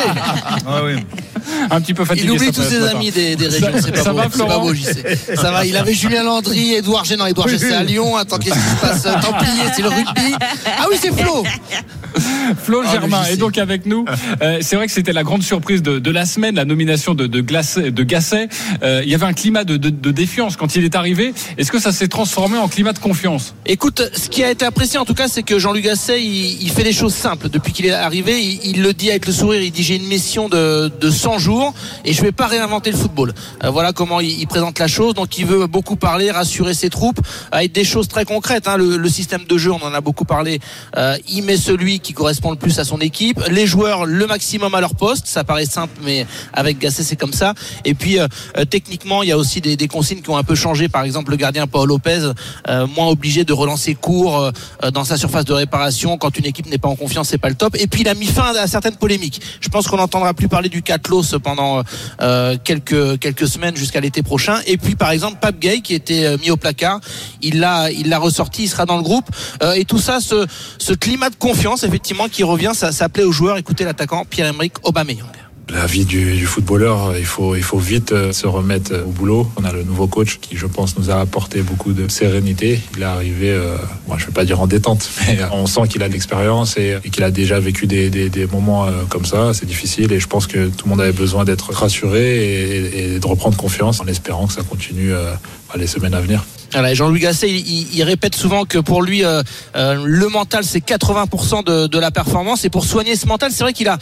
Un 1.71 1.81
petit 1.81 1.93
peu 1.93 2.05
fatigué. 2.05 2.27
Il 2.27 2.31
oublie 2.31 2.51
tous 2.51 2.61
ses 2.63 2.83
amis 2.87 3.11
des, 3.11 3.35
des 3.35 3.49
Ça- 3.49 3.67
régions. 3.67 3.81
C'est 3.83 3.91
pas, 3.91 4.03
ça 4.03 4.11
beau, 4.11 4.17
va, 4.17 4.23
c'est 4.25 4.29
Florent 4.35 4.49
pas 4.49 4.59
beau, 4.59 4.73
j'y 4.73 4.83
sais. 4.83 5.17
Ça 5.35 5.51
va. 5.51 5.65
Il 5.65 5.75
avait 5.77 5.93
Julien 5.93 6.23
Landry, 6.23 6.73
Edouard 6.75 7.05
G. 7.05 7.15
Non, 7.17 7.25
Edouard 7.25 7.47
G, 7.47 7.57
c'est 7.57 7.73
à 7.73 7.83
Lyon. 7.83 8.15
Attends, 8.17 8.37
qu'est-ce 8.37 8.55
qui 8.55 8.59
se 8.59 8.75
passe 8.81 9.03
Templier, 9.21 9.63
c'est 9.75 9.81
le 9.81 9.89
rugby. 9.89 10.33
Ah 10.79 10.85
oui, 10.89 10.97
c'est 11.01 11.11
Flo. 11.13 11.43
Flo 12.63 12.81
Ah, 12.85 12.91
Germain 12.91 13.23
est 13.25 13.37
donc 13.37 13.57
avec 13.57 13.85
nous. 13.85 14.05
Euh, 14.41 14.59
c'est 14.61 14.75
vrai 14.77 14.85
que 14.87 14.93
c'était 14.93 15.11
la 15.11 15.23
grande 15.23 15.43
surprise 15.43 15.81
de, 15.81 15.99
de 15.99 16.11
la 16.11 16.25
semaine, 16.25 16.55
la 16.55 16.63
nomination 16.63 17.13
de, 17.13 17.27
de, 17.27 17.41
Glacé- 17.41 17.91
de 17.91 18.03
Gasset. 18.03 18.47
Euh, 18.83 19.01
il 19.03 19.09
y 19.09 19.15
avait 19.15 19.25
un 19.25 19.33
climat 19.33 19.63
de, 19.65 19.75
de- 19.75 19.89
de 19.89 20.11
défiance 20.11 20.55
quand 20.55 20.75
il 20.75 20.85
est 20.85 20.95
arrivé. 20.95 21.33
Est-ce 21.57 21.71
que 21.71 21.79
ça 21.79 21.91
s'est 21.91 22.07
transformé 22.07 22.57
en 22.57 22.67
climat 22.69 22.93
de 22.93 22.99
confiance? 22.99 23.53
Écoute, 23.65 24.01
ce 24.15 24.29
qui 24.29 24.43
a 24.43 24.51
été 24.51 24.65
apprécié 24.65 24.97
en 24.97 25.03
tout 25.05 25.13
cas, 25.13 25.27
c'est 25.27 25.43
que 25.43 25.59
Jean-Luc 25.59 25.83
Gasset, 25.83 26.21
il, 26.21 26.61
il 26.63 26.69
fait 26.71 26.83
des 26.83 26.93
choses 26.93 27.13
simples. 27.13 27.49
Depuis 27.49 27.73
qu'il 27.79 27.87
est 27.87 27.93
arrivé, 27.93 28.43
il, 28.43 28.71
il 28.71 28.81
le 28.81 28.91
dit 28.93 29.09
avec 29.09 29.25
le 29.25 29.31
sourire, 29.31 29.61
il 29.61 29.71
dit 29.71 29.83
j'ai 29.83 29.95
une 29.95 30.07
mission 30.07 30.49
de, 30.49 30.91
de 30.99 31.09
100 31.09 31.39
jours 31.39 31.73
et 32.03 32.11
je 32.11 32.21
vais 32.21 32.33
pas 32.33 32.45
réinventer 32.45 32.91
le 32.91 32.97
football. 32.97 33.33
Euh, 33.63 33.69
voilà 33.69 33.93
comment 33.93 34.19
il, 34.19 34.37
il 34.37 34.47
présente 34.47 34.79
la 34.79 34.89
chose. 34.89 35.13
Donc 35.13 35.37
il 35.37 35.45
veut 35.45 35.65
beaucoup 35.65 35.95
parler, 35.95 36.29
rassurer 36.29 36.73
ses 36.73 36.89
troupes, 36.89 37.21
avec 37.53 37.71
des 37.71 37.85
choses 37.85 38.09
très 38.09 38.25
concrètes. 38.25 38.67
hein. 38.67 38.75
Le, 38.75 39.07
système 39.07 39.45
de 39.45 39.57
jeu, 39.57 39.71
on 39.71 39.81
en 39.81 39.93
a 39.93 40.01
beaucoup 40.01 40.25
parlé. 40.25 40.59
Euh, 40.97 41.15
il 41.29 41.43
met 41.43 41.55
celui 41.55 42.01
qui 42.01 42.11
correspond 42.11 42.51
le 42.51 42.57
plus 42.57 42.79
à 42.79 42.83
son 42.83 42.99
équipe. 42.99 43.41
Les 43.49 43.65
joueurs, 43.65 44.05
le 44.05 44.27
maximum 44.27 44.75
à 44.75 44.81
leur 44.81 44.95
poste. 44.95 45.27
Ça 45.27 45.45
paraît 45.45 45.65
simple, 45.65 45.93
mais 46.03 46.27
avec 46.51 46.79
Gasset, 46.79 47.03
c'est 47.03 47.15
comme 47.15 47.31
ça. 47.31 47.53
Et 47.85 47.93
puis 47.93 48.19
euh, 48.19 48.27
euh, 48.57 48.65
techniquement, 48.65 49.23
il 49.23 49.29
y 49.29 49.31
a 49.31 49.37
aussi 49.37 49.61
des, 49.61 49.87
consignes 49.87 50.21
qui 50.21 50.29
ont 50.29 50.37
un 50.37 50.43
peu 50.43 50.55
changé. 50.55 50.89
Par 50.89 51.03
exemple, 51.03 51.31
le 51.31 51.37
gardien 51.37 51.65
Paul 51.65 51.87
Lopez, 51.87 52.33
euh, 52.67 52.87
moins 52.87 53.07
obligé 53.07 53.45
de 53.45 53.53
relancer 53.53 53.95
court 53.95 54.37
euh, 54.37 54.51
euh, 54.83 54.91
dans 54.91 55.05
sa 55.05 55.15
surface 55.15 55.45
de 55.45 55.53
réparation 55.53 56.17
quand 56.17 56.37
une 56.37 56.45
équipe 56.45 56.67
n'est 56.69 56.77
pas 56.77 56.89
en 56.89 56.95
confiance, 56.95 57.29
c'est 57.29 57.37
pas 57.37 57.49
le 57.49 57.55
top. 57.55 57.68
Et 57.75 57.87
puis 57.87 58.01
il 58.01 58.09
a 58.09 58.13
mis 58.13 58.25
fin 58.25 58.53
à 58.55 58.67
certaines 58.67 58.95
polémiques. 58.95 59.41
Je 59.61 59.69
pense 59.69 59.87
qu'on 59.87 59.97
n'entendra 59.97 60.33
plus 60.33 60.47
parler 60.47 60.69
du 60.69 60.81
Catlos 60.81 61.39
pendant 61.43 61.83
euh, 62.21 62.57
quelques 62.63 63.19
quelques 63.19 63.47
semaines 63.47 63.75
jusqu'à 63.75 63.99
l'été 63.99 64.23
prochain. 64.23 64.59
Et 64.65 64.77
puis 64.77 64.95
par 64.95 65.11
exemple 65.11 65.37
Pape 65.41 65.59
Gay 65.59 65.81
qui 65.81 65.93
était 65.93 66.25
euh, 66.25 66.37
mis 66.37 66.51
au 66.51 66.57
placard, 66.57 66.99
il 67.41 67.59
l'a 67.59 67.91
il 67.91 68.09
l'a 68.09 68.19
ressorti, 68.19 68.63
il 68.63 68.69
sera 68.69 68.85
dans 68.85 68.97
le 68.97 69.03
groupe. 69.03 69.29
Euh, 69.63 69.73
et 69.73 69.85
tout 69.85 69.99
ça, 69.99 70.19
ce 70.19 70.93
climat 70.93 71.29
de 71.29 71.35
confiance 71.35 71.83
effectivement 71.83 72.27
qui 72.27 72.43
revient, 72.43 72.71
ça, 72.73 72.91
ça 72.91 73.09
plaît 73.09 73.23
aux 73.23 73.31
joueurs. 73.31 73.57
Écoutez 73.57 73.83
l'attaquant 73.83 74.25
Pierre-Emerick 74.25 74.73
Aubameyang. 74.83 75.38
La 75.71 75.85
vie 75.85 76.03
du, 76.05 76.35
du 76.35 76.45
footballeur, 76.47 77.15
il 77.17 77.25
faut, 77.25 77.55
il 77.55 77.61
faut 77.61 77.77
vite 77.77 78.11
euh, 78.11 78.31
se 78.31 78.47
remettre 78.47 78.91
euh, 78.91 79.03
au 79.03 79.09
boulot. 79.11 79.47
On 79.55 79.63
a 79.65 79.71
le 79.71 79.83
nouveau 79.83 80.07
coach 80.07 80.39
qui, 80.41 80.57
je 80.57 80.65
pense, 80.65 80.97
nous 80.97 81.11
a 81.11 81.19
apporté 81.19 81.61
beaucoup 81.61 81.93
de 81.93 82.07
sérénité. 82.07 82.79
Il 82.97 83.03
est 83.03 83.05
arrivé, 83.05 83.51
euh, 83.51 83.77
moi, 84.07 84.17
je 84.19 84.25
vais 84.25 84.31
pas 84.31 84.45
dire 84.45 84.59
en 84.59 84.65
détente, 84.65 85.07
mais 85.27 85.37
on 85.51 85.67
sent 85.67 85.81
qu'il 85.87 86.01
a 86.01 86.07
de 86.07 86.13
l'expérience 86.13 86.75
et, 86.77 86.97
qu'il 87.11 87.23
a 87.23 87.29
déjà 87.29 87.59
vécu 87.59 87.85
des, 87.85 88.09
des, 88.09 88.29
des 88.29 88.47
moments 88.47 88.87
euh, 88.87 89.03
comme 89.09 89.25
ça. 89.25 89.53
C'est 89.53 89.67
difficile 89.67 90.11
et 90.11 90.19
je 90.19 90.27
pense 90.27 90.47
que 90.47 90.69
tout 90.69 90.85
le 90.85 90.89
monde 90.89 91.01
avait 91.01 91.11
besoin 91.11 91.45
d'être 91.45 91.71
rassuré 91.71 93.13
et, 93.15 93.19
de 93.19 93.27
reprendre 93.27 93.55
confiance 93.55 94.01
en 94.01 94.07
espérant 94.07 94.47
que 94.47 94.53
ça 94.53 94.63
continue 94.63 95.13
euh, 95.13 95.33
les 95.77 95.87
semaines 95.87 96.15
à 96.15 96.21
venir. 96.21 96.43
Voilà, 96.71 96.91
et 96.91 96.95
Jean-Louis 96.95 97.19
Gasset, 97.19 97.49
il, 97.49 97.95
il- 97.95 98.03
répète 98.03 98.35
souvent 98.35 98.65
que 98.65 98.77
pour 98.79 99.01
lui, 99.03 99.23
euh, 99.23 99.41
euh, 99.75 100.01
le 100.03 100.27
mental, 100.29 100.63
c'est 100.63 100.79
80% 100.85 101.63
de, 101.63 101.87
de 101.87 101.99
la 101.99 102.11
performance. 102.11 102.65
Et 102.65 102.69
pour 102.69 102.85
soigner 102.85 103.15
ce 103.15 103.27
mental, 103.27 103.51
c'est 103.51 103.63
vrai 103.63 103.73
qu'il 103.73 103.87
a 103.87 103.97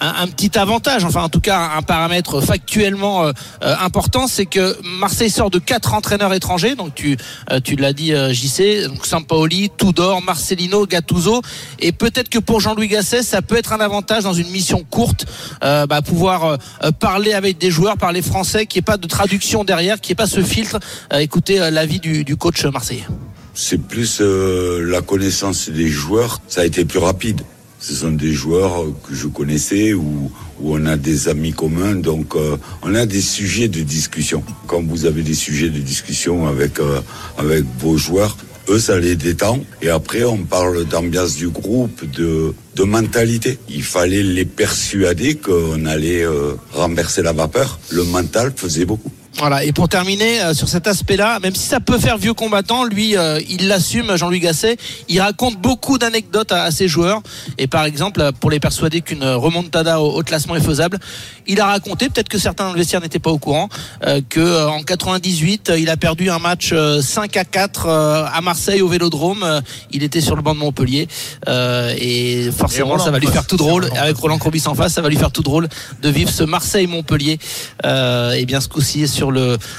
un, 0.00 0.26
petit 0.26 0.58
avantage, 0.58 1.04
enfin 1.04 1.22
en 1.22 1.28
tout 1.28 1.40
cas 1.40 1.70
un 1.76 1.82
paramètre 1.82 2.40
factuellement 2.40 3.24
euh, 3.24 3.32
euh, 3.62 3.74
important, 3.80 4.26
c'est 4.26 4.46
que 4.46 4.76
Marseille 4.82 5.30
sort 5.30 5.50
de 5.50 5.58
quatre 5.58 5.94
entraîneurs 5.94 6.32
étrangers. 6.34 6.74
Donc 6.74 6.94
tu, 6.94 7.16
euh, 7.50 7.60
tu 7.60 7.76
l'as 7.76 7.92
dit, 7.92 8.12
euh, 8.12 8.32
JC, 8.32 8.88
donc 8.88 9.06
Sampaoli, 9.06 9.70
Tudor, 9.76 10.22
Marcelino, 10.22 10.86
Gattuso. 10.86 11.42
Et 11.78 11.92
peut-être 11.92 12.28
que 12.28 12.38
pour 12.38 12.60
Jean-Louis 12.60 12.88
Gasset, 12.88 13.22
ça 13.22 13.42
peut 13.42 13.56
être 13.56 13.72
un 13.72 13.80
avantage 13.80 14.24
dans 14.24 14.32
une 14.32 14.50
mission 14.50 14.84
courte, 14.88 15.26
bah, 15.60 16.02
pouvoir 16.02 16.58
parler 17.00 17.32
avec 17.32 17.58
des 17.58 17.70
joueurs, 17.70 17.96
parler 17.96 18.22
français, 18.22 18.66
qu'il 18.66 18.80
n'y 18.80 18.84
ait 18.84 18.92
pas 18.92 18.96
de 18.96 19.06
traduction 19.06 19.64
derrière, 19.64 20.00
qu'il 20.00 20.10
n'y 20.10 20.14
ait 20.14 20.22
pas 20.22 20.26
ce 20.26 20.42
filtre. 20.42 20.78
Écoutez 21.12 21.58
l'avis 21.70 22.00
du, 22.00 22.36
coach 22.36 22.64
marseillais. 22.64 23.06
C'est 23.54 23.78
plus 23.78 24.20
la 24.20 25.00
connaissance 25.02 25.68
des 25.68 25.88
joueurs, 25.88 26.40
ça 26.48 26.62
a 26.62 26.64
été 26.64 26.84
plus 26.84 26.98
rapide. 26.98 27.42
Ce 27.86 27.92
sont 27.92 28.12
des 28.12 28.32
joueurs 28.32 28.82
euh, 28.82 28.94
que 29.06 29.14
je 29.14 29.26
connaissais 29.26 29.92
ou 29.92 30.30
où 30.58 30.74
on 30.74 30.86
a 30.86 30.96
des 30.96 31.28
amis 31.28 31.52
communs, 31.52 31.94
donc 31.94 32.34
euh, 32.34 32.56
on 32.80 32.94
a 32.94 33.04
des 33.04 33.20
sujets 33.20 33.68
de 33.68 33.82
discussion. 33.82 34.42
Quand 34.66 34.82
vous 34.82 35.04
avez 35.04 35.20
des 35.20 35.34
sujets 35.34 35.68
de 35.68 35.80
discussion 35.80 36.46
avec 36.46 36.80
euh, 36.80 37.02
avec 37.36 37.62
vos 37.78 37.98
joueurs, 37.98 38.38
eux 38.70 38.78
ça 38.78 38.98
les 38.98 39.16
détend. 39.16 39.58
Et 39.82 39.90
après 39.90 40.24
on 40.24 40.44
parle 40.44 40.86
d'ambiance 40.86 41.36
du 41.36 41.50
groupe, 41.50 42.06
de 42.10 42.54
mentalité. 42.84 43.58
Il 43.68 43.82
fallait 43.82 44.22
les 44.22 44.46
persuader 44.46 45.34
qu'on 45.34 45.84
allait 45.84 46.24
renverser 46.72 47.20
la 47.20 47.34
vapeur. 47.34 47.78
Le 47.90 48.04
mental 48.04 48.54
faisait 48.56 48.86
beaucoup. 48.86 49.12
Voilà, 49.38 49.64
et 49.64 49.72
pour 49.72 49.88
terminer 49.88 50.40
euh, 50.40 50.54
sur 50.54 50.68
cet 50.68 50.86
aspect-là, 50.86 51.40
même 51.40 51.54
si 51.54 51.66
ça 51.66 51.80
peut 51.80 51.98
faire 51.98 52.18
vieux 52.18 52.34
combattant, 52.34 52.84
lui, 52.84 53.16
euh, 53.16 53.40
il 53.48 53.66
l'assume, 53.66 54.16
Jean-Louis 54.16 54.38
Gasset. 54.38 54.76
Il 55.08 55.20
raconte 55.20 55.56
beaucoup 55.60 55.98
d'anecdotes 55.98 56.52
à, 56.52 56.62
à 56.62 56.70
ses 56.70 56.86
joueurs. 56.86 57.20
Et 57.58 57.66
par 57.66 57.84
exemple, 57.84 58.20
euh, 58.20 58.30
pour 58.32 58.50
les 58.50 58.60
persuader 58.60 59.00
qu'une 59.00 59.24
remontada 59.24 60.00
au, 60.00 60.18
au 60.20 60.22
classement 60.22 60.54
est 60.54 60.60
faisable, 60.60 60.98
il 61.46 61.60
a 61.60 61.66
raconté, 61.66 62.08
peut-être 62.08 62.28
que 62.28 62.38
certains 62.38 62.64
dans 62.66 62.72
le 62.72 62.78
vestiaire 62.78 63.00
n'étaient 63.00 63.18
pas 63.18 63.30
au 63.30 63.38
courant, 63.38 63.68
euh, 64.06 64.20
que 64.28 64.40
euh, 64.40 64.68
en 64.70 64.82
98, 64.82 65.70
euh, 65.70 65.78
il 65.78 65.90
a 65.90 65.96
perdu 65.96 66.30
un 66.30 66.38
match 66.38 66.70
euh, 66.72 67.02
5 67.02 67.36
à 67.36 67.44
4 67.44 67.86
euh, 67.86 68.24
à 68.32 68.40
Marseille 68.40 68.82
au 68.82 68.88
Vélodrome. 68.88 69.62
Il 69.90 70.02
était 70.04 70.20
sur 70.20 70.36
le 70.36 70.42
banc 70.42 70.54
de 70.54 70.60
Montpellier. 70.60 71.08
Euh, 71.48 71.92
et 71.98 72.50
forcément, 72.56 72.86
Et 72.86 72.90
Roland 72.92 73.04
ça 73.04 73.10
va 73.10 73.18
lui 73.18 73.26
faire 73.26 73.46
tout 73.46 73.56
drôle. 73.56 73.84
Roland. 73.84 73.96
Avec 74.00 74.16
Roland 74.16 74.38
Courbis 74.38 74.62
en 74.66 74.74
face, 74.74 74.92
ça 74.94 75.02
va 75.02 75.08
lui 75.08 75.16
faire 75.16 75.32
tout 75.32 75.42
drôle 75.42 75.68
de 76.02 76.08
vivre 76.08 76.30
ce 76.30 76.44
Marseille-Montpellier. 76.44 77.38
Euh, 77.84 78.32
et 78.32 78.46
bien 78.46 78.60
ce 78.60 78.68
coup-ci 78.68 79.08
sur 79.08 79.23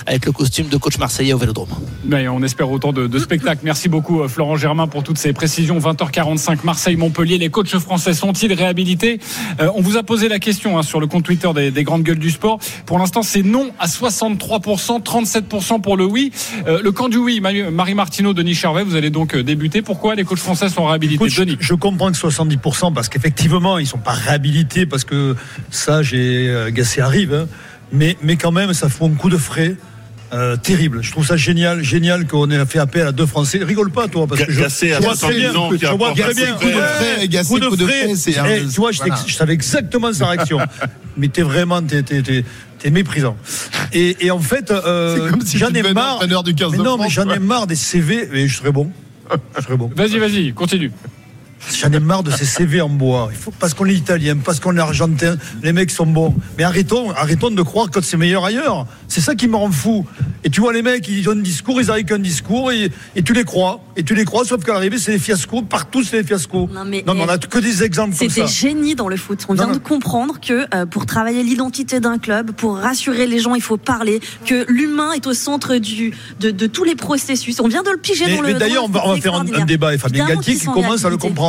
avec 0.06 0.26
le 0.26 0.32
costume 0.32 0.68
de 0.68 0.78
coach 0.78 0.98
marseillais 0.98 1.34
au 1.34 1.38
Vélodrome. 1.38 1.70
Ben, 2.04 2.30
on 2.30 2.44
espère 2.44 2.70
autant 2.70 2.94
de, 2.94 3.08
de 3.08 3.20
spectacles. 3.20 3.62
Merci 3.64 3.90
beaucoup 3.90 4.22
euh, 4.22 4.28
Florent 4.28 4.58
Germain 4.58 4.88
pour 4.88 5.04
toutes 5.04 5.18
ces 5.18 5.34
précisions. 5.34 5.80
20h45 5.80 6.60
Marseille-Montpellier. 6.64 7.38
Les 7.38 7.50
coachs 7.50 7.78
français 7.80 8.14
sont-ils 8.14 8.54
réhabilités? 8.54 9.20
Euh, 9.60 9.70
on 9.76 9.82
vous 9.82 9.98
a 9.98 10.04
posé 10.04 10.28
la 10.28 10.40
question 10.40 10.78
hein, 10.78 10.84
sur 10.84 11.00
le 11.00 11.08
compte 11.08 11.24
Twitter 11.24 11.50
des, 11.72 11.84
grandes 11.84 12.04
gueules 12.04 12.20
du 12.20 12.32
sport. 12.32 12.60
Pour 12.86 13.00
l'instant, 13.00 13.24
c'est 13.24 13.44
non 13.44 13.72
à 13.80 13.88
63%, 13.88 15.04
37% 15.04 15.82
pour 15.82 15.98
le 15.98 16.06
oui. 16.06 16.32
Euh, 16.68 16.82
le 16.82 16.92
camp 16.92 17.10
du 17.10 17.18
oui, 17.18 17.40
Marie 17.42 17.96
Martineau, 17.96 18.34
Denis 18.34 18.56
Charvet, 18.56 18.84
vous 18.84 18.96
allez 18.96 19.10
donc 19.10 19.36
débuter. 19.36 19.82
Pourquoi 19.82 20.16
les 20.16 20.24
coachs 20.24 20.40
français 20.40 20.70
sont 20.70 20.86
réhabilités? 20.86 21.26
Denis 21.28 21.58
Je 21.60 21.74
comprends 21.74 22.12
que 22.12 22.18
70% 22.18 22.94
parce 22.94 23.10
qu'effectivement, 23.10 23.78
ils 23.78 23.84
ne 23.84 23.88
sont 23.88 23.98
pas 23.98 24.14
réhabilités 24.14 24.86
parce 24.86 25.04
que 25.04 25.36
ça, 25.70 26.04
j'ai 26.04 26.54
Gassé 26.72 27.02
arrive. 27.02 27.34
Hein 27.34 27.48
mais, 27.92 28.18
mais 28.22 28.36
quand 28.36 28.52
même, 28.52 28.74
ça 28.74 28.90
fout 28.90 29.12
un 29.12 29.16
coup 29.16 29.30
de 29.30 29.38
frais. 29.38 29.76
Euh, 30.34 30.58
terrible. 30.58 31.04
Je 31.04 31.12
trouve 31.12 31.26
ça 31.26 31.38
génial, 31.38 31.84
génial 31.84 32.26
qu'on 32.26 32.50
ait 32.50 32.66
fait 32.66 32.80
appel 32.80 33.08
à 33.08 33.12
deux 33.12 33.28
Français. 33.28 33.60
Rigole 33.64 33.92
pas, 33.92 34.08
toi, 34.08 34.26
parce 34.28 34.44
que 34.44 34.52
je, 34.52 34.60
Gassé 34.60 34.94
je 34.94 35.02
vois 35.02 35.16
très 35.16 35.34
bien. 35.34 35.54
Je 35.54 35.88
vois 35.96 36.14
très 36.14 36.34
bien. 36.34 36.54
Coup 36.56 36.66
de 36.66 36.72
frais, 36.72 37.28
Gassé, 37.28 37.50
coup 37.50 37.60
de 37.60 37.86
frais. 37.86 38.16
C'est 38.16 38.32
eh, 38.32 38.40
un, 38.40 38.60
tu 38.68 38.82
vois, 38.82 38.92
voilà. 38.92 39.16
je, 39.26 39.34
savais 39.34 39.54
exactement 39.54 40.12
sa 40.12 40.28
réaction. 40.28 40.58
Mais 41.18 41.28
t'es 41.28 41.44
vraiment, 41.44 41.82
t'es, 41.82 42.02
t'es, 42.04 42.22
t'es, 42.24 42.90
méprisant. 42.90 43.38
Et, 43.94 44.30
en 44.32 44.40
fait, 44.40 44.72
euh, 44.72 45.32
j'en 45.56 45.70
ai 45.70 45.94
marre. 45.94 46.22
J'en 47.08 47.30
ai 47.30 47.40
marre 47.40 47.68
des 47.68 47.76
CV. 47.76 48.28
Mais 48.32 48.48
je 48.48 48.58
serais 48.58 48.72
bon. 48.72 48.92
Je 49.58 49.64
serais 49.64 49.78
bon. 49.78 49.92
Vas-y, 49.96 50.20
vas-y, 50.20 50.54
continue. 50.54 50.92
J'en 51.82 51.92
ai 51.92 52.00
marre 52.00 52.24
de 52.24 52.32
ces 52.32 52.46
CV 52.46 52.82
en 52.82 52.90
bois. 52.90 53.30
Il 53.32 53.54
parce 53.60 53.74
qu'on 53.74 53.86
est 53.86 53.94
italien, 53.94 54.38
parce 54.38 54.60
qu'on 54.60 54.76
est 54.78 54.80
argentin, 54.80 55.38
les 55.64 55.74
mecs 55.74 55.92
sont 55.92 56.06
bons. 56.06 56.36
Mais 56.58 56.64
arrêtons, 56.64 57.12
arrêtons 57.12 57.50
de 57.50 57.62
croire 57.62 57.90
que 57.90 58.02
c'est 58.02 58.18
meilleur 58.18 58.46
ailleurs. 58.46 58.86
C'est 59.08 59.22
ça 59.22 59.36
qui 59.36 59.48
me 59.48 59.56
rend 59.56 59.72
fou. 59.72 60.06
Et 60.44 60.50
tu 60.50 60.62
vois, 60.62 60.74
les 60.74 60.82
mecs, 60.82 61.08
ils 61.08 61.28
ont 61.28 61.34
un 61.34 61.38
discours, 61.38 61.82
ils 61.82 61.90
arrivent 61.90 62.06
avec 62.06 62.12
un 62.12 62.22
discours 62.22 62.72
et, 62.72 62.92
tu 63.24 63.34
les 63.34 63.44
crois. 63.44 63.82
Et 63.98 64.04
tu 64.04 64.14
les 64.14 64.26
crois, 64.26 64.46
sauf 64.46 64.64
qu'à 64.64 64.74
l'arrivée, 64.74 64.98
c'est 64.98 65.14
des 65.14 65.20
fiascos. 65.20 65.64
Partout, 65.64 66.04
c'est 66.04 66.22
des 66.22 66.28
fiascos. 66.28 66.70
Non, 66.72 66.86
mais 66.86 67.04
non, 67.06 67.14
mais 67.14 67.22
on 67.24 67.26
n'a 67.26 67.38
eh, 67.42 67.48
que 67.48 67.60
des 67.60 67.84
exemples 67.84 68.16
comme 68.16 68.30
ça. 68.30 68.36
C'est 68.36 68.42
des 68.42 68.48
génies 68.48 68.96
dans 68.96 69.08
le 69.08 69.18
foot. 69.18 69.46
On 69.50 69.54
vient 69.54 69.72
de 69.72 69.78
comprendre 69.78 70.40
que 70.40 70.68
euh, 70.74 70.86
pour 70.86 71.06
travailler 71.06 71.44
l'identité 71.44 72.00
d'un 72.00 72.18
club, 72.18 72.52
pour 72.52 72.78
rassurer 72.78 73.26
les 73.26 73.40
gens, 73.40 73.56
il 73.56 73.62
faut 73.62 73.78
parler, 73.78 74.20
que 74.46 74.66
l'humain 74.68 75.14
est 75.14 75.26
au 75.28 75.34
centre 75.34 75.76
de, 75.76 76.68
tous 76.68 76.84
les 76.84 76.96
processus. 76.96 77.60
On 77.60 77.68
vient 77.68 77.84
de 77.84 77.92
le 77.92 77.98
piger 77.98 78.36
dans 78.36 78.42
le. 78.42 78.54
D'ailleurs, 78.54 78.86
on 78.86 78.90
va, 78.90 79.16
faire 79.20 79.36
un, 79.36 79.46
un 79.54 79.66
débat. 79.66 79.94
Et 79.94 79.98
Fabien 79.98 80.28
Gatti 80.28 80.60
qui 80.60 80.66
commence 80.66 81.06
à 81.06 81.10
le 81.10 81.18
comprendre 81.18 81.45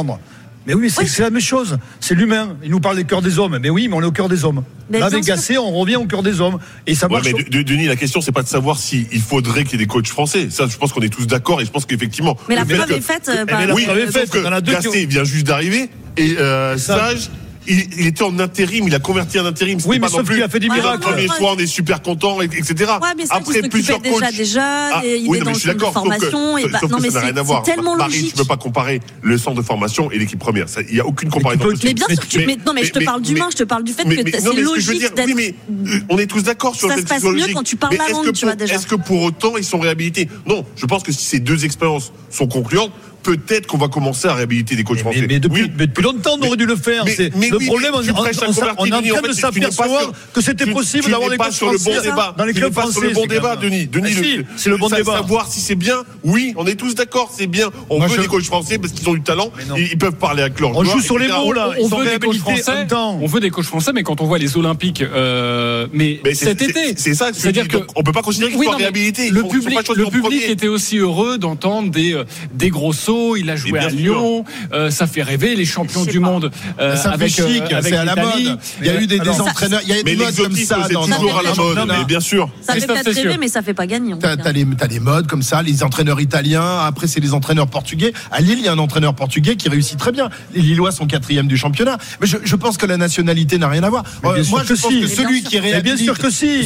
mais 0.66 0.74
oui, 0.74 0.90
c'est 0.90 1.20
la 1.20 1.30
même 1.30 1.40
chose. 1.40 1.78
C'est 2.00 2.14
l'humain. 2.14 2.56
Il 2.64 2.70
nous 2.70 2.80
parle 2.80 2.96
des 2.96 3.04
cœurs 3.04 3.22
des 3.22 3.38
hommes. 3.38 3.58
Mais 3.62 3.70
oui, 3.70 3.86
mais 3.88 3.94
on 3.94 4.02
est 4.02 4.06
au 4.06 4.12
cœur 4.12 4.28
des 4.28 4.44
hommes. 4.44 4.64
Là, 4.90 5.06
avec 5.06 5.24
Gassé, 5.24 5.58
on 5.58 5.72
revient 5.72 5.96
au 5.96 6.06
cœur 6.06 6.22
des 6.22 6.40
hommes. 6.40 6.58
Et 6.86 6.94
ça 6.94 7.08
marche. 7.08 7.26
Mais. 7.32 7.62
Denis, 7.62 7.86
la 7.86 7.96
question, 7.96 8.20
c'est 8.20 8.32
pas 8.32 8.42
de 8.42 8.48
savoir 8.48 8.78
s'il 8.78 9.20
faudrait 9.20 9.62
qu'il 9.62 9.78
y 9.78 9.82
ait 9.82 9.86
des 9.86 9.92
coachs 9.92 10.08
français. 10.08 10.48
Ça, 10.50 10.66
je 10.66 10.76
pense 10.76 10.92
qu'on 10.92 11.02
est 11.02 11.08
tous 11.08 11.26
d'accord. 11.26 11.60
Et 11.60 11.64
je 11.64 11.70
pense 11.70 11.86
qu'effectivement. 11.86 12.36
Mais 12.48 12.56
la 12.56 12.64
preuve 12.64 12.90
est 12.90 13.00
faite. 13.00 13.30
Eh, 13.32 13.38
euh, 13.38 13.46
par... 13.46 13.60
Oui, 13.60 13.84
la 13.86 13.92
preuve 13.94 13.98
est 13.98 14.12
faite. 14.12 14.64
Gassé 14.64 15.06
vient 15.06 15.24
juste 15.24 15.46
d'arriver. 15.46 15.88
Et 16.16 16.36
euh, 16.38 16.76
Sage 16.78 17.30
il, 17.68 18.06
était 18.06 18.22
en 18.22 18.38
intérim, 18.38 18.86
il 18.86 18.94
a 18.94 18.98
converti 18.98 19.38
en 19.38 19.46
intérim. 19.46 19.78
Oui, 19.86 19.96
mais 19.96 20.00
pas 20.00 20.08
sauf 20.08 20.30
a 20.30 20.48
fait 20.48 20.60
des 20.60 20.68
miracles. 20.68 20.98
Le 20.98 21.12
premier 21.12 21.28
soir, 21.28 21.54
on 21.56 21.58
est 21.58 21.66
super 21.66 22.02
content, 22.02 22.40
etc. 22.40 22.74
Ouais, 23.02 23.08
mais 23.16 23.24
Après, 23.30 23.62
plusieurs 23.68 24.00
déjà 24.00 24.20
coachs. 24.20 24.36
Des 24.36 24.44
jeunes, 24.44 24.62
ah, 24.62 25.02
et 25.04 25.16
il 25.18 25.28
oui, 25.28 25.38
est 25.38 25.40
non, 25.40 25.46
mais 25.46 25.52
dans 25.52 25.54
je 25.54 25.60
suis 25.60 25.68
d'accord. 25.68 25.92
Formation, 25.92 26.54
bah, 26.54 26.78
que, 26.80 27.06
et 27.06 27.10
ça 27.10 27.20
n'a 27.20 27.26
rien 27.26 27.36
à 27.36 27.42
voir. 27.42 27.62
Tellement 27.62 27.96
Paris, 27.96 28.12
logique. 28.12 28.30
tu 28.32 28.36
peux 28.36 28.44
pas 28.44 28.56
comparer 28.56 29.00
le 29.22 29.38
centre 29.38 29.56
de 29.56 29.62
formation 29.62 30.10
et 30.10 30.18
l'équipe 30.18 30.38
première. 30.38 30.66
Il 30.88 30.94
n'y 30.94 31.00
a 31.00 31.06
aucune 31.06 31.30
comparaison. 31.30 31.64
Mais, 31.82 31.94
bien 31.94 32.06
sûr, 32.08 32.20
que 32.20 32.26
tu, 32.26 32.46
mais, 32.46 32.56
non, 32.66 32.72
mais 32.72 32.84
je 32.84 32.92
te 32.92 33.04
parle 33.04 33.22
du 33.22 33.34
d'humain, 33.34 33.48
je 33.50 33.56
te 33.56 33.64
parle 33.64 33.84
du 33.84 33.92
fait 33.92 34.04
que 34.04 34.38
c'est 34.38 34.52
logique. 34.54 35.02
Oui, 35.16 35.34
mais 35.34 35.54
euh, 35.70 36.00
on 36.08 36.18
est 36.18 36.26
tous 36.26 36.42
d'accord 36.42 36.74
sur 36.74 36.88
le 36.88 36.94
fait 36.94 37.02
que 37.02 37.08
Ça 37.08 37.18
se 37.18 37.22
passe 37.22 37.32
mieux 37.32 37.52
quand 37.52 37.62
tu 37.62 37.76
parles 37.76 37.96
la 37.96 38.08
langue, 38.08 38.32
tu 38.32 38.44
vois 38.44 38.54
déjà. 38.54 38.74
Est-ce 38.74 38.86
que 38.86 38.94
pour 38.94 39.22
autant 39.22 39.56
ils 39.56 39.64
sont 39.64 39.78
réhabilités 39.78 40.28
Non, 40.46 40.64
je 40.76 40.86
pense 40.86 41.02
que 41.02 41.12
si 41.12 41.24
ces 41.24 41.40
deux 41.40 41.64
expériences 41.64 42.12
sont 42.30 42.46
concluantes, 42.46 42.92
peut-être 43.26 43.66
qu'on 43.66 43.78
va 43.78 43.88
commencer 43.88 44.28
à 44.28 44.34
réhabiliter 44.34 44.76
des 44.76 44.84
coachs 44.84 44.98
français. 44.98 45.26
Mais, 45.28 45.40
depuis, 45.40 45.68
longtemps, 46.02 46.38
on 46.40 46.46
aurait 46.46 46.56
dû 46.56 46.66
le 46.66 46.76
faire. 46.76 47.04
Le 47.04 47.66
problème, 47.66 47.92
on, 47.94 47.98
on, 47.98 48.02
on, 48.02 48.74
on, 48.78 48.86
est 48.86 49.10
en 49.10 49.16
train 49.16 49.28
de 49.28 49.32
s'apercevoir 49.32 50.12
que 50.32 50.40
c'était 50.40 50.66
possible 50.66 51.10
d'avoir 51.10 51.30
des 51.30 51.36
coachs 51.36 51.52
sur 51.52 51.72
le 51.72 51.78
bon 51.78 51.92
français 51.92 52.02
débat. 52.02 52.34
dans. 52.36 52.90
C'est 52.92 53.00
le 53.00 53.10
bon 53.10 53.26
débat, 53.26 53.56
Denis. 53.56 53.86
Denis, 53.86 54.44
c'est 54.56 54.70
le 54.70 54.76
bon 54.76 54.88
débat. 54.88 55.16
Savoir 55.16 55.48
si 55.48 55.60
c'est 55.60 55.74
bien, 55.74 56.04
oui, 56.24 56.52
on 56.56 56.66
est 56.66 56.76
tous 56.76 56.94
d'accord, 56.94 57.32
c'est 57.36 57.46
bien. 57.46 57.70
On 57.90 57.98
veut 57.98 58.18
des 58.18 58.28
coachs 58.28 58.44
français 58.44 58.78
parce 58.78 58.92
qu'ils 58.92 59.08
ont 59.08 59.14
du 59.14 59.22
talent, 59.22 59.50
ils 59.76 59.98
peuvent 59.98 60.16
parler 60.16 60.42
avec 60.42 60.60
leur 60.60 60.76
On 60.76 60.84
joue 60.84 61.00
sur 61.00 61.18
les 61.18 61.28
mots, 61.28 61.52
là. 61.52 61.70
On 61.80 61.88
veut 61.88 62.04
des 62.04 62.18
coachs 62.18 62.36
français. 62.36 62.86
On 62.92 63.26
veut 63.26 63.40
des 63.40 63.50
coachs 63.50 63.64
français, 63.64 63.92
mais 63.92 64.02
quand 64.02 64.20
on 64.20 64.26
voit 64.26 64.38
les 64.38 64.56
Olympiques, 64.56 65.02
euh, 65.02 65.86
mais 65.92 66.20
cet 66.34 66.62
été. 66.62 66.94
C'est 66.96 67.14
ça, 67.14 67.30
c'est-à-dire 67.32 67.66
qu'on 67.68 68.02
peut 68.02 68.12
pas 68.12 68.22
considérer 68.22 68.52
qu'ils 68.52 68.64
sont 68.64 68.70
réhabilités. 68.76 69.30
Le 69.30 69.42
public 69.42 70.42
était 70.48 70.68
aussi 70.68 70.98
heureux 70.98 71.38
d'entendre 71.38 71.90
des 71.90 72.70
gros 72.70 72.92
sauts 72.92 73.15
il 73.36 73.50
a 73.50 73.56
joué 73.56 73.78
à 73.78 73.88
Lyon. 73.88 74.44
Euh, 74.72 74.90
ça 74.90 75.06
fait 75.06 75.22
rêver 75.22 75.54
les 75.54 75.64
champions 75.64 76.04
du 76.04 76.20
monde. 76.20 76.50
Euh, 76.78 76.96
ça 76.96 77.10
avec, 77.10 77.30
chic, 77.30 77.62
c'est 77.82 77.96
à 77.96 78.04
la 78.04 78.16
mode. 78.16 78.58
Il 78.80 78.86
y 78.86 78.90
a 78.90 79.00
eu 79.00 79.06
des, 79.06 79.20
entraîneurs, 79.20 79.80
il 79.82 79.88
y 79.88 79.92
a 79.92 80.00
eu 80.00 80.02
des 80.02 80.16
modes 80.16 80.36
comme 80.36 80.56
ça. 80.56 80.86
C'est 80.86 80.94
toujours 80.94 81.38
à 81.38 81.42
la 81.42 81.54
mode, 81.54 81.88
mais 81.88 82.04
bien 82.04 82.20
sûr. 82.20 82.48
Ça 82.60 82.74
fait 82.74 83.10
rêver, 83.10 83.38
mais 83.38 83.48
ça 83.48 83.62
fait 83.62 83.74
pas 83.74 83.86
gagner. 83.86 84.14
T'as 84.20 84.36
as 84.44 84.52
les, 84.52 84.66
as 84.80 84.86
les 84.86 85.00
modes 85.00 85.26
comme 85.26 85.42
ça, 85.42 85.62
les 85.62 85.82
entraîneurs 85.82 86.20
italiens. 86.20 86.80
Après, 86.80 87.06
c'est 87.06 87.20
les 87.20 87.34
entraîneurs 87.34 87.68
portugais. 87.68 88.12
À 88.30 88.40
Lille, 88.40 88.58
il 88.58 88.64
y 88.64 88.68
a 88.68 88.72
un 88.72 88.78
entraîneur 88.78 89.14
portugais 89.14 89.56
qui 89.56 89.68
réussit 89.68 89.98
très 89.98 90.12
bien. 90.12 90.28
Les 90.54 90.60
Lillois 90.60 90.92
sont 90.92 91.06
quatrième 91.06 91.46
du 91.46 91.56
championnat. 91.56 91.98
Mais 92.20 92.26
je, 92.26 92.56
pense 92.56 92.76
que 92.76 92.86
la 92.86 92.96
nationalité 92.96 93.58
n'a 93.58 93.68
rien 93.68 93.82
à 93.82 93.90
voir. 93.90 94.04
Euh, 94.24 94.42
moi, 94.48 94.62
je 94.64 94.74
pense 94.74 94.92
que 94.92 95.06
celui 95.06 95.42
qui 95.42 95.58
réhabilite, 95.58 96.10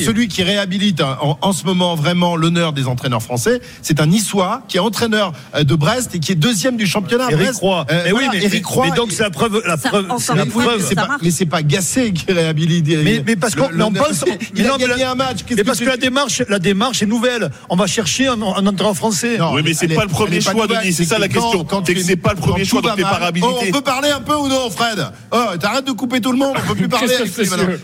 celui 0.05 0.29
qui 0.29 0.43
réhabilite 0.43 1.03
en, 1.21 1.53
ce 1.53 1.65
moment 1.65 1.95
vraiment 1.95 2.37
l'honneur 2.37 2.73
des 2.73 2.87
entraîneurs 2.87 3.23
français, 3.23 3.61
c'est 3.83 4.01
un 4.01 4.07
Niçois 4.07 4.63
qui 4.69 4.77
est 4.77 4.81
entraîneur 4.81 5.33
de 5.59 5.75
Brest 5.75 6.15
et 6.15 6.21
qui 6.21 6.33
est 6.33 6.37
deuxième 6.41 6.77
du 6.77 6.87
championnat. 6.87 7.29
Eric 7.31 7.55
Roy. 7.55 7.87
Euh, 7.91 8.03
mais 8.05 8.13
oui, 8.13 8.25
voilà, 8.25 8.31
mais, 8.33 8.45
Eric 8.45 8.67
Roy 8.67 8.87
mais, 8.91 8.97
donc 8.97 9.13
c'est 9.13 9.23
la 9.23 9.31
preuve, 9.31 9.63
la 9.67 9.77
preuve, 9.77 10.09
la 10.09 10.47
preuve. 10.47 10.95
Mais 11.23 11.31
c'est 11.31 11.47
pas, 11.47 11.63
Gassé 11.63 12.13
qui 12.13 12.33
réhabilite. 12.33 12.87
Mais, 13.05 13.23
mais 13.25 13.37
parce 13.37 13.55
qu'on 13.55 13.93
pense, 13.93 14.25
il 14.55 14.67
a 14.67 14.79
gagné 14.79 15.05
un 15.05 15.15
match. 15.15 15.39
Mais 15.55 15.65
parce 15.65 15.79
que 15.79 15.85
la 15.85 15.97
démarche, 15.97 16.43
la 16.49 16.59
démarche 16.59 17.03
est 17.03 17.07
nouvelle. 17.07 17.51
On 17.69 17.77
va 17.77 17.87
chercher 17.87 18.29
un, 18.29 18.41
entraîneur 18.41 18.97
français. 18.97 19.39
Oui, 19.53 19.63
mais 19.65 19.75
c'est 19.75 19.89
pas 19.89 20.05
le 20.05 20.09
premier 20.09 20.41
choix, 20.41 20.67
Denis. 20.67 20.93
C'est 20.93 21.05
ça 21.05 21.19
la 21.19 21.29
question. 21.29 21.67
C'est 21.85 21.95
que 21.95 22.03
c'est 22.03 22.17
pas 22.17 22.33
le 22.33 22.41
premier 22.41 22.65
choix, 22.65 22.81
donc 22.81 22.97
t'es 22.97 23.03
pas 23.03 23.31
oh, 23.43 23.59
On 23.63 23.71
peut 23.71 23.81
parler 23.81 24.11
un 24.11 24.21
peu 24.21 24.35
ou 24.35 24.49
non, 24.49 24.71
Fred? 24.71 25.07
Oh, 25.31 25.57
t'arrêtes 25.59 25.87
de 25.87 25.93
couper 25.93 26.21
tout 26.21 26.33
le 26.33 26.39
monde. 26.39 26.57
On 26.57 26.69
peut 26.69 26.75
plus 26.75 26.89
parler. 26.89 27.15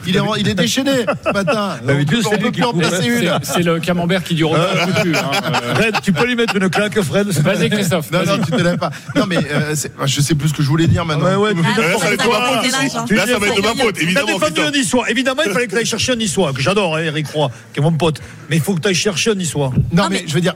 Il 0.07 0.17
est, 0.17 0.21
il 0.39 0.49
est 0.49 0.55
déchaîné 0.55 1.07
ce 1.25 1.33
matin. 1.33 1.77
Bah, 1.87 1.93
on 2.33 2.39
peut 2.39 2.51
plus 2.51 2.65
en 2.65 2.73
placer 2.73 3.07
une. 3.07 3.39
C'est 3.43 3.63
le 3.63 3.79
camembert 3.81 4.23
qui 4.23 4.35
dure. 4.35 4.55
Hein. 4.57 5.75
Fred, 5.75 5.97
tu 6.03 6.13
peux 6.13 6.27
lui 6.27 6.37
mettre 6.37 6.57
une 6.57 6.69
claque, 6.69 7.01
Fred. 7.01 7.29
Vas-y, 7.29 7.69
Christophe. 7.71 8.11
Non, 8.11 8.25
non, 8.25 8.36
non, 8.39 8.45
tu 8.45 8.51
te 8.53 8.77
pas. 8.77 8.91
Non, 9.15 9.25
mais 9.27 9.39
euh, 9.39 9.75
je 10.05 10.21
sais 10.21 10.35
plus 10.35 10.49
ce 10.49 10.55
que 10.55 10.63
je 10.63 10.69
voulais 10.69 10.87
dire 10.87 11.05
maintenant. 11.05 11.27
Ouais, 11.27 11.37
ouais, 11.37 11.55
mais 11.55 11.63
Ah, 11.65 11.81
Là, 11.81 11.99
ça 11.99 12.07
va 12.09 12.15
être 12.15 12.25
de 12.25 12.31
ma 12.31 12.41
faute 12.49 13.57
de 13.57 13.63
ma 13.63 13.75
faute, 13.75 14.03
évidemment. 14.03 14.39
un 14.67 14.71
niçois. 14.71 15.11
Évidemment, 15.11 15.43
il 15.45 15.53
fallait 15.53 15.67
que 15.67 15.73
tu 15.73 15.79
ailles 15.79 15.87
chercher 15.87 16.13
un 16.13 16.17
niçois, 16.17 16.53
que 16.53 16.61
j'adore, 16.61 16.97
hein, 16.97 17.03
Eric 17.03 17.29
Roy, 17.29 17.51
qui 17.73 17.81
est 17.81 17.83
mon 17.83 17.93
pote. 17.93 18.21
Mais 18.49 18.57
il 18.57 18.63
faut 18.63 18.75
que 18.75 18.81
tu 18.81 18.89
ailles 18.89 18.95
chercher 18.95 19.31
un 19.31 19.35
niçois. 19.35 19.73
Non, 19.93 20.05
mais, 20.11 20.25
je 20.27 20.35
veux 20.35 20.41
dire, 20.41 20.55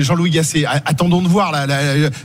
Jean-Louis 0.00 0.30
Gasset, 0.30 0.64
attendons 0.66 1.22
de 1.22 1.28
voir. 1.28 1.52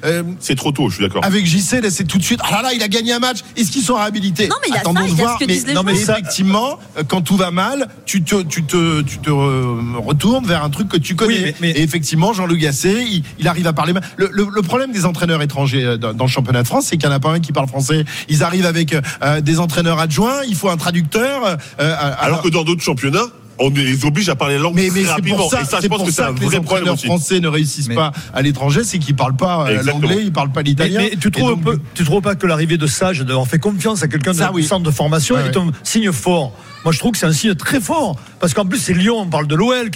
Euh, 0.05 0.23
c'est 0.39 0.55
trop 0.55 0.71
tôt, 0.71 0.89
je 0.89 0.95
suis 0.95 1.03
d'accord. 1.03 1.23
avec 1.23 1.45
JC, 1.45 1.89
c'est 1.89 2.07
tout 2.07 2.17
de 2.17 2.23
suite. 2.23 2.39
Ah 2.43 2.51
là 2.51 2.61
là, 2.63 2.73
il 2.73 2.83
a 2.83 2.87
gagné 2.87 3.13
un 3.13 3.19
match. 3.19 3.39
Est-ce 3.55 3.71
qu'ils 3.71 3.83
sont 3.83 3.95
réhabilités 3.95 4.47
Non, 4.47 4.55
mais 4.61 4.69
il 4.69 4.73
y 4.73 4.77
a 4.77 4.81
Attendons 4.81 5.05
de 5.05 5.11
voir. 5.11 5.37
mais, 5.47 5.73
non, 5.73 5.83
mais 5.83 5.93
effectivement, 5.93 6.79
euh, 6.97 7.03
quand 7.07 7.21
tout 7.21 7.37
va 7.37 7.51
mal, 7.51 7.87
tu 8.05 8.23
te, 8.23 8.41
tu 8.43 8.63
te, 8.63 9.01
tu 9.01 9.19
te 9.19 9.29
euh, 9.29 9.97
retournes 9.97 10.45
vers 10.45 10.63
un 10.63 10.69
truc 10.69 10.89
que 10.89 10.97
tu 10.97 11.15
connais. 11.15 11.53
Et 11.61 11.81
effectivement, 11.81 12.33
Jean-Louis 12.33 12.59
Gasset, 12.59 13.05
il, 13.39 13.47
arrive 13.47 13.67
à 13.67 13.73
parler. 13.73 13.93
le 14.17 14.60
le 14.61 14.67
problème 14.67 14.91
des 14.91 15.05
entraîneurs 15.05 15.41
étrangers 15.41 15.83
euh, 15.85 15.97
dans, 15.97 16.25
le 16.25 16.29
championnat 16.29 16.63
de 16.63 16.67
France, 16.67 16.85
c'est 16.87 16.97
qu'il 16.97 17.07
n'y 17.07 17.13
en 17.13 17.17
a 17.17 17.19
pas 17.19 17.31
un 17.31 17.39
qui 17.39 17.51
parle 17.51 17.67
français. 17.67 18.05
Ils 18.29 18.43
arrivent 18.43 18.65
avec 18.65 18.93
euh, 18.93 19.01
euh, 19.23 19.41
des 19.41 19.59
entraîneurs 19.59 19.99
adjoints, 19.99 20.43
il 20.47 20.55
faut 20.55 20.69
un 20.69 20.77
traducteur. 20.77 21.57
Alors 21.77 22.41
que 22.41 22.49
dans 22.49 22.63
d'autres 22.63 22.81
championnats, 22.81 23.25
on 23.59 23.69
les 23.69 24.05
oblige 24.05 24.27
à 24.29 24.35
parler 24.35 24.57
langue 24.57 24.73
mais, 24.75 24.89
mais 24.91 25.03
très 25.03 25.11
rapidement. 25.11 25.37
Pour 25.37 25.51
ça, 25.51 25.79
je 25.81 25.87
pense 25.87 26.03
que 26.03 26.11
c'est 26.11 26.23
un 26.23 26.31
vrai 26.31 26.57
les 26.57 26.61
problème 26.61 26.97
français 26.97 27.39
ne 27.39 27.47
réussissent 27.47 27.89
pas 27.89 28.11
à 28.33 28.41
l'étranger, 28.41 28.83
c'est 28.83 28.97
qu'ils 28.97 29.13
ne 29.13 29.17
parlent 29.17 29.35
pas 29.35 29.69
l'anglais, 29.83 30.17
ils 30.19 30.25
ne 30.25 30.29
parlent 30.31 30.51
pas 30.51 30.61
l'italien. 30.61 31.01
Mais, 31.01 31.17
tu 31.19 31.31
trouves 31.31 31.57
trouves 31.93 32.21
pas 32.21 32.35
que 32.35 32.47
l'arrivée 32.47 32.77
de 32.77 32.87
Sage, 32.87 33.19
de, 33.19 33.33
on 33.33 33.45
fait 33.45 33.59
confiance 33.59 34.03
à 34.03 34.07
quelqu'un 34.07 34.33
de 34.33 34.43
oui. 34.53 34.63
centre 34.63 34.83
de 34.83 34.91
formation, 34.91 35.37
est 35.37 35.55
un 35.57 35.71
signe 35.83 36.11
fort 36.11 36.53
moi, 36.83 36.91
je 36.91 36.99
trouve 36.99 37.11
que 37.11 37.17
c'est 37.17 37.25
un 37.25 37.33
signe 37.33 37.55
très 37.55 37.79
fort. 37.79 38.17
Parce 38.39 38.55
qu'en 38.55 38.65
plus, 38.65 38.79
c'est 38.79 38.93
Lyon, 38.93 39.19
on 39.19 39.27
parle 39.27 39.45
de 39.45 39.53
l'OL, 39.53 39.91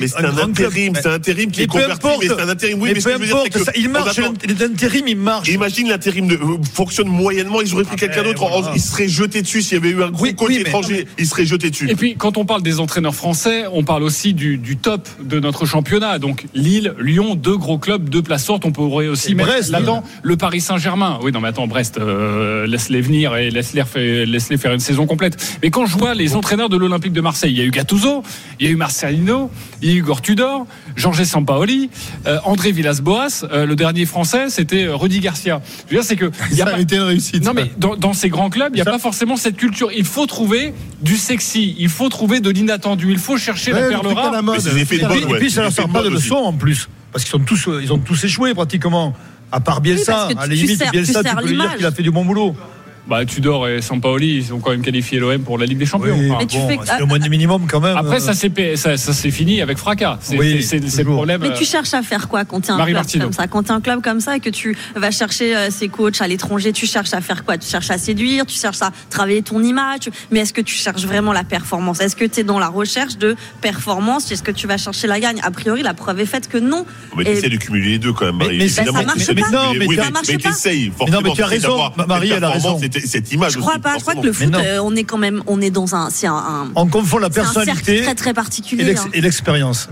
mais 0.00 0.06
c'est 0.06 0.24
un, 0.24 0.38
intérim, 0.38 0.94
c'est 0.94 1.08
un 1.08 1.14
intérim 1.14 1.50
qui 1.50 1.62
est 1.62 1.66
peu 1.66 1.90
importe, 1.90 2.22
mais 2.22 2.28
c'est 2.28 2.40
un 2.40 2.48
intérim, 2.48 2.80
oui, 2.80 2.92
mais, 2.94 3.18
mais 3.18 3.26
il 3.74 3.88
marche, 3.88 4.20
l'intérim, 4.60 5.08
il 5.08 5.16
marche. 5.16 5.48
Imagine 5.48 5.88
l'intérim 5.88 6.30
euh, 6.30 6.38
fonctionne 6.72 7.08
moyennement, 7.08 7.60
ils 7.60 7.74
auraient 7.74 7.82
pris 7.82 7.96
ah, 7.96 8.00
quelqu'un 8.00 8.22
ben, 8.22 8.28
d'autre, 8.28 8.48
voilà. 8.48 8.70
il 8.76 8.80
serait 8.80 9.08
jeté 9.08 9.42
dessus, 9.42 9.62
s'il 9.62 9.74
y 9.74 9.80
avait 9.80 9.90
eu 9.90 10.02
un 10.04 10.10
gros 10.10 10.22
oui, 10.22 10.36
coach 10.36 10.48
oui, 10.48 10.58
étranger, 10.58 11.08
il 11.18 11.26
serait 11.26 11.44
jeté 11.44 11.70
dessus. 11.70 11.90
Et 11.90 11.96
puis, 11.96 12.14
quand 12.14 12.38
on 12.38 12.44
parle 12.44 12.62
des 12.62 12.78
entraîneurs 12.78 13.16
français, 13.16 13.64
on 13.72 13.82
parle 13.82 14.04
aussi 14.04 14.32
du, 14.32 14.58
du 14.58 14.76
top 14.76 15.08
de 15.20 15.40
notre 15.40 15.66
championnat. 15.66 16.20
Donc, 16.20 16.46
Lille, 16.54 16.94
Lyon, 17.00 17.34
deux 17.34 17.56
gros 17.56 17.78
clubs, 17.78 18.08
deux 18.08 18.22
places 18.22 18.44
sortes, 18.44 18.64
on 18.64 18.70
pourrait 18.70 19.08
aussi 19.08 19.34
mettre 19.34 19.72
là-dedans 19.72 20.04
le 20.22 20.36
Paris 20.36 20.60
Saint-Germain. 20.60 21.18
Oui, 21.20 21.32
non, 21.32 21.40
mais 21.40 21.48
attends, 21.48 21.66
Brest, 21.66 21.98
euh, 21.98 22.64
laisse-les 22.68 23.00
venir 23.00 23.34
et 23.34 23.50
laisse-les 23.50 24.56
faire 24.56 24.72
une 24.72 24.78
saison 24.78 25.06
complète. 25.06 25.36
Mais 25.64 25.70
quand 25.70 25.86
je 25.86 25.98
vois 25.98 26.14
les 26.14 26.27
les 26.28 26.36
entraîneurs 26.36 26.68
de 26.68 26.76
l'Olympique 26.76 27.12
de 27.12 27.20
Marseille. 27.20 27.52
Il 27.52 27.58
y 27.58 27.60
a 27.60 27.64
eu 27.64 27.70
Gattuso, 27.70 28.22
il 28.60 28.66
y 28.66 28.68
a 28.68 28.72
eu 28.72 28.76
Marcelino, 28.76 29.50
il 29.82 29.88
y 29.88 29.92
a 29.92 29.94
eu 29.94 29.98
Igor 29.98 30.20
Tudor, 30.22 30.66
Georges 30.96 31.24
Sampaoli, 31.24 31.90
euh, 32.26 32.38
André 32.44 32.72
Villas-Boas. 32.72 33.44
euh, 33.52 33.66
le 33.66 33.76
dernier 33.76 34.06
français, 34.06 34.50
c'était 34.50 34.84
euh, 34.84 34.96
Rudy 34.96 35.20
Garcia. 35.20 35.60
Je 35.88 35.94
veux 35.96 36.00
dire, 36.00 36.04
c'est 36.08 36.16
que 36.16 36.26
y 36.52 36.60
a 36.62 36.64
Ça 36.64 36.70
a 36.70 36.74
pas- 36.74 36.80
été 36.80 36.96
une 36.96 37.02
réussite. 37.02 37.44
Non, 37.44 37.52
mais 37.54 37.70
dans, 37.78 37.96
dans 37.96 38.12
ces 38.12 38.28
grands 38.28 38.50
clubs, 38.50 38.70
il 38.72 38.76
n'y 38.76 38.80
a 38.82 38.84
pas 38.84 38.98
forcément 38.98 39.36
cette 39.36 39.56
culture. 39.56 39.90
Il 39.96 40.04
faut 40.04 40.26
trouver 40.26 40.72
du 41.02 41.16
sexy, 41.16 41.74
il 41.78 41.88
faut 41.88 42.08
trouver 42.08 42.40
de 42.40 42.50
l'inattendu, 42.50 43.10
il 43.10 43.18
faut 43.18 43.36
chercher 43.38 43.72
la 43.72 43.80
Ouais, 43.82 43.88
perle 43.88 44.02
le 44.02 44.08
truc 44.08 44.18
à 44.18 44.22
rare. 44.22 44.32
la 44.32 44.42
mode. 44.42 44.56
Mais 44.56 44.60
c'est 44.62 44.74
des 44.74 44.80
effets 44.82 44.98
de 44.98 45.02
Et 45.02 45.06
puis, 45.06 45.20
mode, 45.20 45.28
et 45.28 45.32
ouais, 45.32 45.38
puis, 45.38 45.50
ça 45.50 45.62
leur 45.62 45.72
sert 45.72 45.88
pas 45.88 46.02
de 46.02 46.08
leçon 46.08 46.34
en 46.36 46.52
plus. 46.52 46.88
Parce 47.12 47.24
qu'ils 47.24 47.30
sont 47.32 47.38
tous, 47.44 47.68
ils 47.82 47.92
ont 47.92 47.98
tous 47.98 48.22
échoué 48.24 48.54
pratiquement. 48.54 49.14
À 49.50 49.60
part 49.60 49.80
Bielsa. 49.80 50.28
que 50.30 50.36
à 50.38 50.46
la 50.46 50.54
limite, 50.54 50.76
sers- 50.78 50.90
Bielsa, 50.92 51.22
tu 51.24 51.30
tu 51.30 51.36
peux 51.36 51.48
lui 51.48 51.56
dire 51.56 51.74
qu'il 51.76 51.86
a 51.86 51.90
fait 51.90 52.02
du 52.02 52.10
bon 52.10 52.22
boulot. 52.24 52.54
Bah, 53.08 53.24
Tudor 53.24 53.68
et 53.68 53.80
Sampaoli, 53.80 54.36
ils 54.36 54.52
ont 54.52 54.58
quand 54.60 54.70
même 54.70 54.82
qualifié 54.82 55.18
l'OM 55.18 55.40
pour 55.40 55.56
la 55.56 55.64
Ligue 55.64 55.78
des 55.78 55.86
Champions. 55.86 56.14
Oui, 56.18 56.30
Enfin, 56.30 56.38
Mais 56.40 56.58
bon, 56.58 56.68
fais- 56.68 56.78
c'est 56.92 56.98
le 56.98 57.06
moins 57.06 57.18
du 57.18 57.30
minimum 57.30 57.66
quand 57.66 57.80
même. 57.80 57.96
Après, 57.96 58.20
ça 58.20 58.34
s'est 58.34 58.50
pa- 58.50 58.76
ça, 58.76 58.96
ça 58.98 59.12
fini 59.30 59.62
avec 59.62 59.78
fracas. 59.78 60.18
C'est 60.20 60.36
Oui, 60.38 60.62
c'est- 60.62 60.80
c'est- 60.80 60.88
c'est 60.88 61.04
le 61.04 61.10
problème. 61.12 61.40
Mais 61.40 61.52
tu 61.54 61.62
euh, 61.62 61.66
cherches 61.66 61.94
à 61.94 62.02
faire 62.02 62.28
quoi 62.28 62.44
quand 62.44 62.60
tu 62.60 62.68
es 62.68 62.70
un 62.70 62.76
Marie 62.76 62.92
club 62.92 63.06
comme 63.20 63.32
ça 63.32 63.46
Quand 63.46 63.62
tu 63.62 63.72
un 63.72 63.80
club 63.80 64.02
comme 64.02 64.20
ça 64.20 64.36
et 64.36 64.40
que 64.40 64.50
tu 64.50 64.76
vas 64.94 65.10
chercher 65.10 65.56
euh, 65.56 65.70
ces 65.70 65.88
coachs 65.88 66.20
à 66.20 66.28
l'étranger, 66.28 66.72
tu 66.72 66.86
cherches 66.86 67.14
à 67.14 67.20
faire 67.20 67.44
quoi? 67.44 67.56
Tu 67.56 67.66
cherches 67.68 67.90
à 67.90 67.98
séduire, 67.98 68.44
tu 68.46 68.58
cherches 68.58 68.82
à 68.82 68.90
travailler 69.10 69.42
ton 69.42 69.62
image, 69.62 70.10
mais 70.30 70.40
est-ce 70.40 70.52
que 70.52 70.60
tu 70.60 70.74
cherches 70.74 71.04
vraiment 71.04 71.32
la 71.32 71.44
performance? 71.44 72.00
Est-ce 72.00 72.16
que 72.16 72.24
tu 72.24 72.40
es 72.40 72.44
dans 72.44 72.58
la 72.58 72.68
recherche 72.68 73.16
de 73.16 73.36
performance? 73.62 74.30
Est-ce 74.30 74.42
que 74.42 74.50
tu 74.50 74.66
vas 74.66 74.76
chercher 74.76 75.06
la 75.06 75.20
gagne? 75.20 75.40
A 75.42 75.50
priori, 75.50 75.82
la 75.82 75.94
preuve 75.94 76.20
est 76.20 76.26
faite 76.26 76.48
que 76.48 76.58
non. 76.58 76.84
Mais 77.16 77.24
tu 77.24 77.30
essaies 77.30 77.48
de 77.48 77.56
cumuler 77.56 77.90
les 77.92 77.98
deux 77.98 78.12
quand 78.12 78.26
même, 78.26 78.36
Mais- 78.36 78.56
mais 78.58 78.68
ça 78.68 78.84
marche 78.84 79.04
pas. 79.06 79.50
Non, 79.50 79.72
mais 79.78 79.86
oui, 79.86 79.96
ça 79.96 80.04
mais, 80.06 80.10
marche 80.10 80.26
mais 80.28 80.38
pas. 80.38 80.50
t'essayes, 80.50 80.88
non, 80.88 80.94
forcément. 80.96 81.20
mais 81.22 81.32
tu 81.32 81.42
as 81.42 81.46
raison, 81.46 81.68
d'avoir 81.68 82.06
Marie, 82.08 82.30
elle 82.30 82.44
a 82.44 82.50
raison. 82.50 82.78
Cette, 83.00 83.08
cette 83.10 83.32
image 83.32 83.52
je 83.52 83.58
crois 83.58 83.72
aussi, 83.74 83.80
pas. 83.80 83.94
Je 83.96 84.00
crois 84.02 84.14
que 84.14 84.26
le 84.26 84.32
foot, 84.32 84.54
euh, 84.54 84.78
on 84.82 84.94
est 84.96 85.04
quand 85.04 85.18
même, 85.18 85.42
on 85.46 85.60
est 85.60 85.70
dans 85.70 85.94
un, 85.94 86.10
c'est 86.10 86.26
un, 86.26 86.34
un- 86.34 86.68
On 86.74 86.86
confond 86.86 87.18
la 87.18 87.26
un 87.26 87.30
personnalité 87.30 88.02
très 88.02 88.14
très 88.14 88.30
et 88.30 88.34
particulier. 88.34 88.84
l'ex- 88.84 89.02
hein. 89.02 89.10
et 89.12 89.20
l'expérience. 89.20 89.88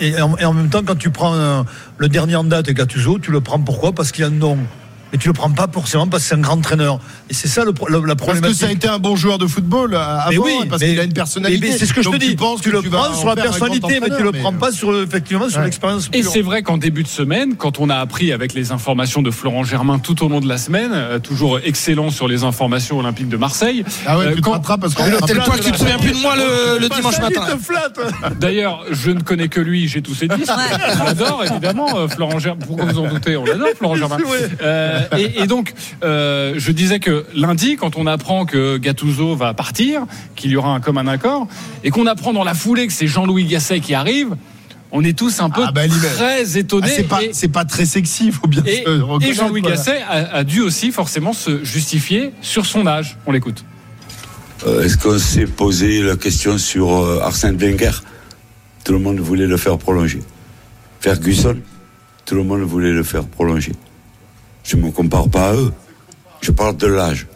Et, 0.00 0.20
en- 0.20 0.36
et 0.36 0.44
en 0.44 0.52
même 0.52 0.68
temps, 0.70 0.82
quand 0.84 0.96
tu 0.96 1.10
prends 1.10 1.34
euh, 1.34 1.62
le 1.98 2.08
dernier 2.08 2.36
en 2.36 2.44
date, 2.44 2.70
Gattuso, 2.70 3.18
tu 3.18 3.30
le 3.30 3.40
prends 3.40 3.60
pourquoi? 3.60 3.92
Parce 3.92 4.12
qu'il 4.12 4.24
a 4.24 4.28
un 4.28 4.30
nom. 4.30 4.58
Mais 5.12 5.18
tu 5.18 5.28
le 5.28 5.34
prends 5.34 5.50
pas 5.50 5.68
forcément 5.72 6.06
parce 6.08 6.24
que 6.24 6.28
c'est 6.30 6.34
un 6.34 6.38
grand 6.40 6.54
entraîneur. 6.54 6.98
Et 7.30 7.34
c'est 7.34 7.46
ça 7.48 7.64
le, 7.64 7.72
pro- 7.72 7.86
la, 7.88 7.98
la 7.98 8.00
Parce 8.00 8.12
que 8.14 8.24
problématique. 8.24 8.56
ça 8.60 8.66
a 8.66 8.72
été 8.72 8.88
un 8.88 8.98
bon 8.98 9.14
joueur 9.14 9.38
de 9.38 9.46
football 9.46 9.94
euh, 9.94 9.98
avant, 9.98 10.30
Mais 10.30 10.38
oui, 10.38 10.52
parce 10.68 10.82
qu'il 10.82 10.98
a 10.98 11.04
une 11.04 11.12
personnalité. 11.12 11.60
mais- 11.64 11.72
mais 11.72 11.78
c'est 11.78 11.86
ce 11.86 11.94
que 11.94 12.02
je 12.02 12.10
te 12.10 12.16
dis. 12.16 12.30
Tu, 12.30 12.36
penses 12.36 12.60
tu 12.60 12.70
que 12.70 12.76
le 12.76 12.82
tu 12.82 12.90
prends 12.90 13.08
en 13.10 13.14
sur 13.14 13.28
la 13.28 13.36
personnalité, 13.36 14.00
mais 14.00 14.08
tu 14.16 14.22
le 14.22 14.32
prends 14.32 14.52
pas 14.52 14.72
sur 14.72 15.00
effectivement 15.00 15.48
sur 15.48 15.58
Ouais. 15.58 15.64
l'expérience. 15.66 16.08
Et 16.12 16.22
c'est 16.22 16.42
vrai 16.42 16.62
qu'en 16.62 16.76
début 16.76 17.02
de 17.04 17.08
semaine, 17.08 17.54
quand 17.56 17.78
on 17.78 17.88
a 17.88 17.96
appris 17.96 18.32
avec 18.32 18.52
les 18.54 18.72
informations 18.72 19.22
de 19.22 19.30
Florent 19.30 19.62
Germain 19.64 19.98
tout 20.00 20.24
au 20.24 20.28
long 20.28 20.40
de 20.40 20.48
la 20.48 20.58
semaine, 20.58 20.90
euh, 20.92 21.18
toujours 21.20 21.60
excellent 21.64 22.10
sur 22.10 22.26
les 22.26 22.42
informations 22.44 22.98
olympiques 22.98 23.28
de 23.28 23.36
Marseille. 23.36 23.84
Ah 24.06 24.18
ouais, 24.18 24.26
euh, 24.26 24.30
tu 24.30 24.36
te 24.36 24.40
quand- 24.42 24.52
rattrapes 24.52 24.80
parce 24.80 24.94
qu'on 24.94 25.04
À 25.04 25.10
tel 25.26 25.38
point 25.38 25.56
que 25.56 25.62
tu 25.64 25.72
te 25.72 25.78
souviens 25.78 25.98
plus 25.98 26.12
de 26.12 26.20
moi 26.20 26.34
le, 26.36 26.78
le 26.80 26.88
dimanche 26.88 27.18
matin. 27.20 27.42
te 27.46 27.56
flatte. 27.62 28.00
D'ailleurs, 28.40 28.84
je 28.90 29.10
ne 29.12 29.20
connais 29.20 29.48
que 29.48 29.60
lui, 29.60 29.86
j'ai 29.88 30.02
tous 30.02 30.14
ses 30.14 30.26
disques. 30.28 30.50
On 31.00 31.04
l'adore, 31.04 31.44
évidemment, 31.48 31.96
euh, 31.96 32.08
Florent 32.08 32.38
Germain. 32.40 32.60
Pourquoi 32.66 32.86
vous 32.86 32.98
en 32.98 33.06
doutez 33.08 33.36
On 33.36 33.44
l'adore, 33.44 33.68
Florent 33.78 33.94
Germain. 33.96 34.16
Euh, 35.12 35.16
et, 35.18 35.42
et 35.42 35.46
donc, 35.46 35.74
euh, 36.04 36.54
je 36.56 36.72
disais 36.72 36.98
que 37.00 37.24
lundi, 37.34 37.76
quand 37.76 37.96
on 37.96 38.06
apprend 38.06 38.44
que 38.46 38.76
Gattuso 38.78 39.34
va 39.36 39.54
partir, 39.54 40.02
qu'il 40.34 40.50
y 40.50 40.56
aura 40.56 40.70
un 40.74 40.80
commun 40.80 41.06
accord, 41.06 41.46
et 41.84 41.90
qu'on 41.90 42.06
apprend 42.06 42.32
dans 42.32 42.44
la 42.44 42.54
foulée 42.54 42.86
que 42.86 42.92
c'est 42.92 43.06
Jean-Louis 43.06 43.44
Gasset 43.44 43.80
qui 43.80 43.94
arrive, 43.94 44.36
on 44.92 45.02
est 45.04 45.18
tous 45.18 45.40
un 45.40 45.50
peu 45.50 45.62
Ah 45.66 45.72
bah, 45.72 45.82
très 45.88 46.56
étonnés. 46.58 46.86
Ah, 46.90 46.94
c'est 46.96 47.02
pas, 47.08 47.22
et- 47.22 47.30
c'est 47.32 47.48
pas 47.48 47.64
très 47.64 47.84
sexy, 47.86 48.26
il 48.26 48.32
faut 48.32 48.46
bien 48.46 48.62
et, 48.64 48.84
se 48.84 48.88
reconnaître. 48.90 49.30
et 49.30 49.34
Jean-Louis 49.34 49.60
voilà. 49.60 49.76
Gasset 49.76 50.00
a, 50.08 50.36
a 50.36 50.44
dû 50.44 50.60
aussi 50.60 50.92
forcément 50.92 51.32
se 51.32 51.64
justifier 51.64 52.32
sur 52.40 52.64
son 52.66 52.86
âge. 52.86 53.16
On 53.26 53.32
l'écoute. 53.32 53.64
Euh, 54.66 54.82
Est-ce 54.84 54.96
qu'on 54.96 55.18
s'est 55.18 55.46
posé 55.46 56.02
la 56.02 56.16
question 56.16 56.56
sur 56.56 56.90
euh, 56.90 57.20
Arsène 57.22 57.56
Wenger? 57.58 57.90
Tout 58.84 58.92
le 58.92 58.98
monde 59.00 59.18
voulait 59.18 59.46
le 59.46 59.56
faire 59.56 59.76
prolonger. 59.76 60.20
Ferguson, 61.00 61.56
tout 62.24 62.34
le 62.36 62.42
monde 62.44 62.62
voulait 62.62 62.92
le 62.92 63.02
faire 63.02 63.24
prolonger. 63.24 63.72
Je 64.66 64.76
ne 64.76 64.82
me 64.82 64.90
compare 64.90 65.28
pas 65.28 65.50
à 65.50 65.54
eux. 65.54 65.72
Je 66.40 66.50
parle 66.50 66.76
de 66.76 66.86
l'âge. 66.86 67.26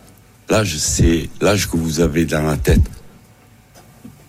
L'âge, 0.49 0.77
c'est 0.79 1.29
l'âge 1.41 1.69
que 1.69 1.77
vous 1.77 2.01
avez 2.01 2.25
dans 2.25 2.43
la 2.43 2.57
tête. 2.57 2.83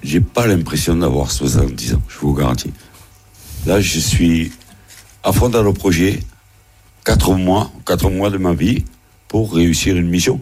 J'ai 0.04 0.22
pas 0.22 0.48
l'impression 0.48 0.96
d'avoir 0.96 1.32
70 1.32 1.96
ans, 1.96 2.02
je 2.08 2.18
vous 2.20 2.34
garantis. 2.34 2.74
Là, 3.66 3.82
je 3.82 4.00
suis 4.00 4.52
à 5.24 5.32
fond 5.32 5.50
dans 5.50 5.62
le 5.64 5.74
projet, 5.74 6.20
quatre 7.06 7.34
mois, 7.36 7.72
quatre 7.86 8.10
mois 8.10 8.30
de 8.30 8.38
ma 8.38 8.54
vie 8.54 8.84
pour 9.28 9.54
réussir 9.54 9.96
une 9.98 10.10
mission. 10.10 10.42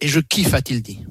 Et 0.00 0.08
je 0.08 0.20
kiffe, 0.20 0.54
a-t-il 0.54 0.82
dit. 0.82 1.04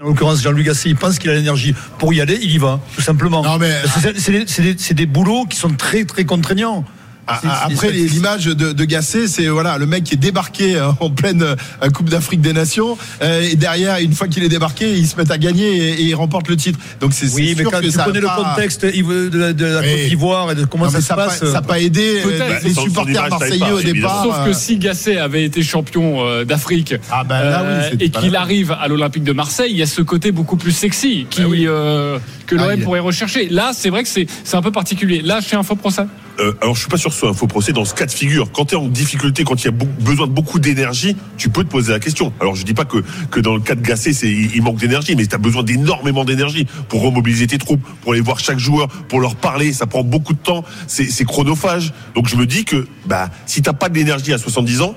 En 0.00 0.04
l'occurrence, 0.04 0.42
Jean-Luc 0.42 0.66
Gasset, 0.66 0.90
il 0.90 0.96
pense 0.96 1.18
qu'il 1.18 1.30
a 1.30 1.34
l'énergie 1.34 1.74
pour 1.98 2.12
y 2.12 2.20
aller, 2.20 2.38
il 2.42 2.50
y 2.50 2.58
va, 2.58 2.80
tout 2.94 3.00
simplement. 3.00 3.42
Non, 3.42 3.58
mais- 3.58 3.80
C'est- 4.18 4.30
des- 4.30 4.74
des, 4.74 4.78
c'est 4.78 4.94
des 4.94 5.06
boulots 5.06 5.46
qui 5.46 5.56
sont 5.56 5.70
très 5.74 6.04
très 6.04 6.24
contraignants. 6.26 6.84
Ah, 7.28 7.66
Après, 7.66 7.90
l'image 7.90 8.44
de, 8.46 8.72
de 8.72 8.84
Gasset, 8.84 9.26
c'est 9.26 9.48
voilà 9.48 9.78
le 9.78 9.86
mec 9.86 10.04
qui 10.04 10.14
est 10.14 10.16
débarqué 10.18 10.76
euh, 10.76 10.90
en 11.00 11.10
pleine 11.10 11.42
euh, 11.42 11.56
Coupe 11.92 12.08
d'Afrique 12.08 12.40
des 12.40 12.52
Nations 12.52 12.96
euh, 13.20 13.40
et 13.42 13.56
derrière, 13.56 13.96
une 13.98 14.12
fois 14.12 14.28
qu'il 14.28 14.44
est 14.44 14.48
débarqué, 14.48 14.92
ils 14.96 15.08
se 15.08 15.16
mettent 15.16 15.32
à 15.32 15.38
gagner 15.38 15.66
et, 15.76 15.90
et 15.94 16.02
ils 16.02 16.14
remportent 16.14 16.48
le 16.48 16.56
titre. 16.56 16.78
Donc 17.00 17.12
c'est 17.14 17.26
Oui, 17.34 17.48
c'est 17.48 17.54
mais 17.56 17.62
sûr 17.62 17.70
quand 17.72 17.80
que 17.80 17.84
tu 17.86 17.90
ça 17.90 18.02
a 18.02 18.04
connais 18.04 18.20
le 18.20 18.26
pas- 18.28 18.36
contexte 18.54 18.86
il 18.94 19.02
veut 19.02 19.28
de 19.28 19.38
la, 19.38 19.52
de 19.52 19.64
la 19.66 19.80
Oui. 19.80 19.86
Côte 19.90 20.08
d'Ivoire 20.08 20.50
et 20.52 20.54
de 20.54 20.64
comment 20.66 20.84
Non, 20.84 20.90
ça 20.90 21.00
se 21.00 21.06
ça 21.06 21.16
n'a 21.16 21.24
passe. 21.26 21.40
pas, 21.40 21.46
ça 21.50 21.58
a 21.58 21.62
pas 21.62 21.80
aidé 21.80 22.20
les 22.62 22.72
son 22.72 22.82
supporters 22.82 23.28
marseillais 23.28 23.58
pas, 23.58 23.74
au 23.74 23.78
évidemment. 23.80 23.94
départ. 24.22 24.22
Sauf 24.24 24.46
que 24.46 24.52
si 24.52 24.76
Gasset 24.78 25.18
avait 25.18 25.44
été 25.44 25.62
champion 25.64 26.24
euh, 26.24 26.44
d'Afrique 26.44 26.94
Ah 27.10 27.24
bah 27.24 27.42
là, 27.42 27.62
oui, 27.64 27.68
euh, 27.92 27.96
et 28.04 28.10
qu'il 28.10 28.36
arrive 28.36 28.70
à 28.70 28.86
l'Olympique 28.86 29.24
de 29.24 29.32
Marseille, 29.32 29.72
il 29.72 29.76
y 29.78 29.82
a 29.82 29.86
ce 29.86 30.00
côté 30.02 30.30
beaucoup 30.30 30.56
plus 30.56 30.70
sexy 30.72 31.26
qui, 31.28 31.42
euh, 31.66 32.18
que 32.46 32.54
Ah, 32.56 32.68
l'OM 32.76 32.82
pourrait 32.82 33.00
rechercher. 33.00 33.48
Là, 33.48 33.72
c'est 33.74 33.90
vrai 33.90 34.04
que 34.04 34.08
c'est 34.08 34.26
c'est 34.44 34.56
un 34.56 34.62
peu 34.62 34.70
particulier. 34.70 35.22
Là, 35.22 35.40
chez 35.40 35.56
Info 35.56 35.74
Procès. 35.74 36.04
Euh, 36.38 36.52
alors 36.60 36.74
je 36.74 36.80
suis 36.80 36.88
pas 36.88 36.96
sûr 36.96 37.10
que 37.10 37.14
ce 37.14 37.20
soit 37.20 37.30
un 37.30 37.34
faux 37.34 37.46
procès 37.46 37.72
dans 37.72 37.84
ce 37.84 37.94
cas 37.94 38.06
de 38.06 38.10
figure. 38.10 38.50
Quand 38.52 38.66
tu 38.66 38.74
es 38.74 38.78
en 38.78 38.88
difficulté, 38.88 39.44
quand 39.44 39.62
il 39.62 39.64
y 39.66 39.68
a 39.68 39.72
besoin 40.00 40.26
de 40.26 40.32
beaucoup 40.32 40.58
d'énergie, 40.58 41.16
tu 41.38 41.48
peux 41.48 41.64
te 41.64 41.68
poser 41.68 41.92
la 41.92 42.00
question. 42.00 42.32
Alors 42.40 42.54
je 42.54 42.64
dis 42.64 42.74
pas 42.74 42.84
que, 42.84 42.98
que 43.30 43.40
dans 43.40 43.54
le 43.54 43.60
cas 43.60 43.74
de 43.74 43.80
Gasset, 43.80 44.12
c'est, 44.12 44.30
il 44.30 44.54
il 44.54 44.62
manque 44.62 44.78
d'énergie, 44.78 45.16
mais 45.16 45.26
tu 45.26 45.34
as 45.34 45.38
besoin 45.38 45.62
d'énormément 45.62 46.24
d'énergie 46.24 46.66
pour 46.88 47.02
remobiliser 47.02 47.46
tes 47.46 47.58
troupes, 47.58 47.82
pour 48.02 48.12
aller 48.12 48.20
voir 48.20 48.38
chaque 48.38 48.58
joueur, 48.58 48.88
pour 48.88 49.20
leur 49.20 49.36
parler. 49.36 49.72
Ça 49.72 49.86
prend 49.86 50.02
beaucoup 50.02 50.32
de 50.32 50.38
temps, 50.38 50.64
c'est, 50.86 51.06
c'est 51.06 51.24
chronophage. 51.24 51.92
Donc 52.14 52.28
je 52.28 52.36
me 52.36 52.46
dis 52.46 52.64
que 52.64 52.86
bah, 53.06 53.30
si 53.46 53.62
t'as 53.62 53.72
pas 53.72 53.88
d'énergie 53.88 54.32
à 54.32 54.38
70 54.38 54.82
ans, 54.82 54.94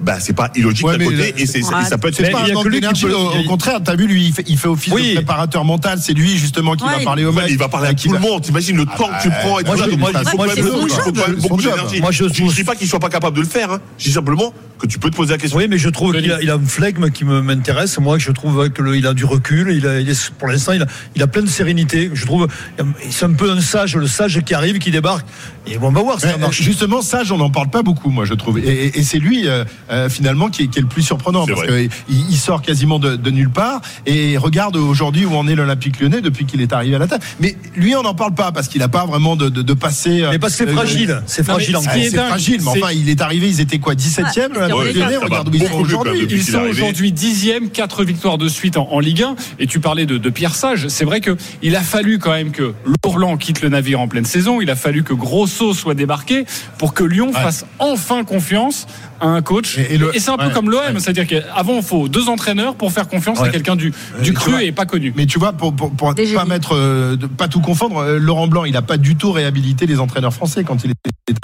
bah, 0.00 0.16
c'est 0.20 0.32
pas 0.32 0.50
illogique 0.54 0.86
Ouais, 0.86 0.92
d'un 0.92 0.98
mais 0.98 1.04
côté 1.06 1.34
et, 1.38 1.46
c'est, 1.46 1.62
Ouais. 1.64 1.82
et 1.82 1.84
ça 1.88 1.98
peut 1.98 2.08
être 2.08 2.14
C'est 2.16 2.22
Mais 2.24 2.30
pas 2.30 2.44
un 2.44 2.52
manque 2.52 2.68
d'énergie. 2.70 3.06
Au, 3.06 3.30
au 3.38 3.44
contraire, 3.44 3.80
t'as 3.82 3.94
vu, 3.96 4.06
lui, 4.06 4.26
il 4.26 4.32
fait, 4.32 4.44
il 4.48 4.58
fait 4.58 4.68
office 4.68 4.92
Oui. 4.92 5.10
de 5.10 5.14
préparateur 5.16 5.64
mental. 5.64 5.98
C'est 6.00 6.12
lui 6.14 6.36
justement 6.36 6.74
qui 6.74 6.84
Ouais. 6.84 6.98
va 6.98 7.04
parler 7.04 7.24
au 7.24 7.32
mec. 7.32 7.46
il 7.48 7.58
va 7.58 7.68
parler 7.68 7.88
à 7.88 7.90
euh, 7.90 7.94
tout 7.94 8.12
le 8.12 8.18
monde. 8.18 8.42
T'imagines 8.42 8.76
le 8.76 8.86
temps 8.86 9.08
que 9.08 9.22
tu 9.22 9.30
prends 9.30 9.58
et 9.60 9.64
tout 9.64 9.70
moi, 9.70 9.78
ça. 9.78 9.86
beaucoup- 11.40 11.60
d'énergie. 11.62 12.00
Moi, 12.00 12.10
je 12.10 12.24
je, 12.28 12.32
trouve- 12.34 12.54
dis 12.54 12.64
pas 12.64 12.74
qu'il 12.74 12.88
soit 12.88 13.00
pas 13.00 13.08
capable 13.08 13.36
de 13.36 13.42
le 13.42 13.48
faire. 13.48 13.70
Hein. 13.72 13.80
Je 13.98 14.04
dis 14.04 14.12
simplement 14.12 14.52
que 14.78 14.86
tu 14.86 14.98
peux 14.98 15.10
te 15.10 15.16
poser 15.16 15.32
la 15.32 15.38
question. 15.38 15.58
Oui, 15.58 15.66
mais 15.68 15.78
je 15.78 15.88
trouve 15.88 16.12
qu'il 16.14 16.30
a, 16.32 16.42
il 16.42 16.50
a 16.50 16.54
un 16.54 16.66
flegme 16.66 17.10
qui 17.10 17.24
me- 17.24 17.40
m'intéresse. 17.42 17.98
Moi, 17.98 18.18
je 18.18 18.30
trouve 18.32 18.70
qu'il 18.70 19.06
a 19.06 19.14
du 19.14 19.24
recul. 19.24 19.72
Il 19.72 19.86
a, 19.86 20.00
il 20.00 20.08
est, 20.10 20.30
pour 20.38 20.48
l'instant, 20.48 20.72
il 20.72 20.82
a, 20.82 20.86
il 21.14 21.22
a 21.22 21.26
plein 21.26 21.42
de 21.42 21.48
sérénité. 21.48 22.10
Je 22.12 22.26
trouve, 22.26 22.48
c'est 23.10 23.24
un 23.24 23.32
peu 23.32 23.50
un 23.50 23.60
sage, 23.60 23.96
le 23.96 24.06
sage 24.06 24.40
qui 24.44 24.54
arrive, 24.54 24.78
qui 24.78 24.90
débarque. 24.90 25.26
Et 25.66 25.78
bon, 25.78 25.88
on 25.88 25.92
va 25.92 26.02
voir 26.02 26.20
si 26.20 26.26
ça 26.26 26.34
Ouais, 26.34 26.38
marche. 26.40 26.60
Justement, 26.62 27.00
Sage, 27.02 27.32
on 27.32 27.38
n'en 27.38 27.50
parle 27.50 27.68
pas 27.70 27.82
beaucoup, 27.82 28.10
moi, 28.10 28.24
je 28.24 28.34
trouve. 28.34 28.58
Et, 28.58 28.62
et- 28.62 28.98
et 28.98 29.02
c'est 29.02 29.18
lui, 29.18 29.48
euh, 29.48 29.64
euh, 29.90 30.08
finalement, 30.08 30.48
qui 30.48 30.64
est, 30.64 30.66
qui 30.68 30.78
est 30.78 30.82
le 30.82 30.88
plus 30.88 31.02
surprenant. 31.02 31.46
Parce 31.46 31.66
qu'il 31.66 31.88
il 32.08 32.36
sort 32.36 32.60
quasiment 32.62 32.98
de, 32.98 33.16
de 33.16 33.30
nulle 33.30 33.50
part. 33.50 33.80
Et 34.06 34.36
regarde 34.36 34.76
aujourd'hui 34.76 35.24
où 35.24 35.34
en 35.34 35.46
est 35.48 35.54
l'Olympique 35.54 36.00
lyonnais 36.00 36.20
depuis 36.20 36.44
qu'il 36.44 36.60
est 36.60 36.72
arrivé 36.72 36.96
à 36.96 36.98
la 36.98 37.06
tête. 37.06 37.22
Mais 37.40 37.56
lui, 37.76 37.94
on 37.96 38.02
n'en 38.02 38.14
parle 38.14 38.34
pas 38.34 38.52
parce 38.52 38.68
qu'il 38.68 38.80
n'a 38.80 38.88
pas 38.88 39.06
vraiment 39.06 39.36
de, 39.36 39.48
de, 39.48 39.62
de 39.62 39.72
passé. 39.74 40.22
euh, 40.22 40.30
Mais 40.32 40.38
parce 40.38 40.56
que 40.56 40.64
c'est 40.64 40.70
euh, 40.70 40.74
fragile. 40.74 41.22
C'est 41.26 41.42
Non, 41.48 41.54
mais 41.56 41.64
fragile 41.64 42.10
c'est 42.10 42.16
fragile, 42.26 42.60
mais 42.62 42.68
enfin, 42.82 42.92
il 42.94 43.08
est 43.08 43.20
arrivé, 43.22 43.48
ils 43.48 43.60
étaient 43.60 43.78
quoi, 43.78 43.94
17e 43.94 44.52
Ouais, 44.58 44.68
l'Olympique 44.68 44.96
lyonnais 44.96 45.16
Regarde 45.16 45.48
où 45.48 45.54
ils 45.54 45.66
sont 45.66 45.74
aujourd'hui. 45.78 46.20
Ils 46.22 46.26
qu'il 46.28 46.42
sont 46.42 46.60
aujourd'hui 46.60 47.12
dixième, 47.12 47.70
quatre 47.70 48.04
victoires 48.04 48.38
de 48.38 48.48
suite 48.48 48.76
en, 48.76 48.88
en 48.92 49.00
Ligue 49.00 49.22
1. 49.22 49.36
Et 49.58 49.66
tu 49.66 49.80
parlais 49.80 50.06
de, 50.06 50.18
de 50.18 50.30
Pierre 50.30 50.54
Sage. 50.54 50.88
C'est 50.88 51.04
vrai 51.04 51.20
que 51.20 51.36
il 51.62 51.74
a 51.76 51.80
fallu 51.82 52.18
quand 52.18 52.32
même 52.32 52.50
que 52.50 52.74
Lourlan 53.04 53.36
quitte 53.36 53.62
le 53.62 53.68
navire 53.70 54.00
en 54.00 54.08
pleine 54.08 54.24
saison. 54.26 54.60
Il 54.60 54.70
a 54.70 54.76
fallu 54.76 55.02
que 55.04 55.12
Soit 55.74 55.94
débarqué 55.94 56.46
pour 56.78 56.94
que 56.94 57.04
Lyon 57.04 57.32
fasse 57.32 57.64
enfin 57.78 58.24
confiance 58.24 58.86
à 59.20 59.26
un 59.28 59.42
coach. 59.42 59.78
Et- 59.78 59.82
Et, 59.82 59.94
et 59.94 59.98
le- 59.98 60.12
c'est 60.18 60.30
un 60.30 60.36
peu 60.36 60.46
ouais, 60.46 60.52
comme 60.52 60.70
l'OM. 60.70 60.80
ouais. 60.80 61.00
C'est-à-dire 61.00 61.26
qu'avant, 61.26 61.76
il 61.76 61.82
faut 61.82 62.08
deux 62.08 62.28
entraîneurs 62.28 62.74
pour 62.74 62.92
faire 62.92 63.08
confiance 63.08 63.40
à 63.40 63.48
quelqu'un 63.48 63.76
du, 63.76 63.90
du 64.22 64.30
tu 64.30 64.32
cru 64.32 64.50
vois, 64.52 64.62
et 64.62 64.72
pas 64.72 64.86
connu. 64.86 65.12
Mais 65.16 65.26
tu 65.26 65.38
vois, 65.38 65.52
pour, 65.52 65.74
pour, 65.74 65.90
pour 65.92 66.14
pas 66.14 66.24
génies. 66.24 66.36
mettre, 66.48 66.74
euh, 66.74 67.16
pas 67.36 67.48
tout 67.48 67.60
confondre, 67.60 67.98
euh, 67.98 68.18
Laurent 68.18 68.46
Blanc, 68.48 68.64
il 68.64 68.72
n'a 68.72 68.82
pas 68.82 68.96
du 68.96 69.16
tout 69.16 69.32
réhabilité 69.32 69.86
les 69.86 70.00
entraîneurs 70.00 70.32
français 70.34 70.64
quand 70.64 70.84
il 70.84 70.90
est 70.90 70.94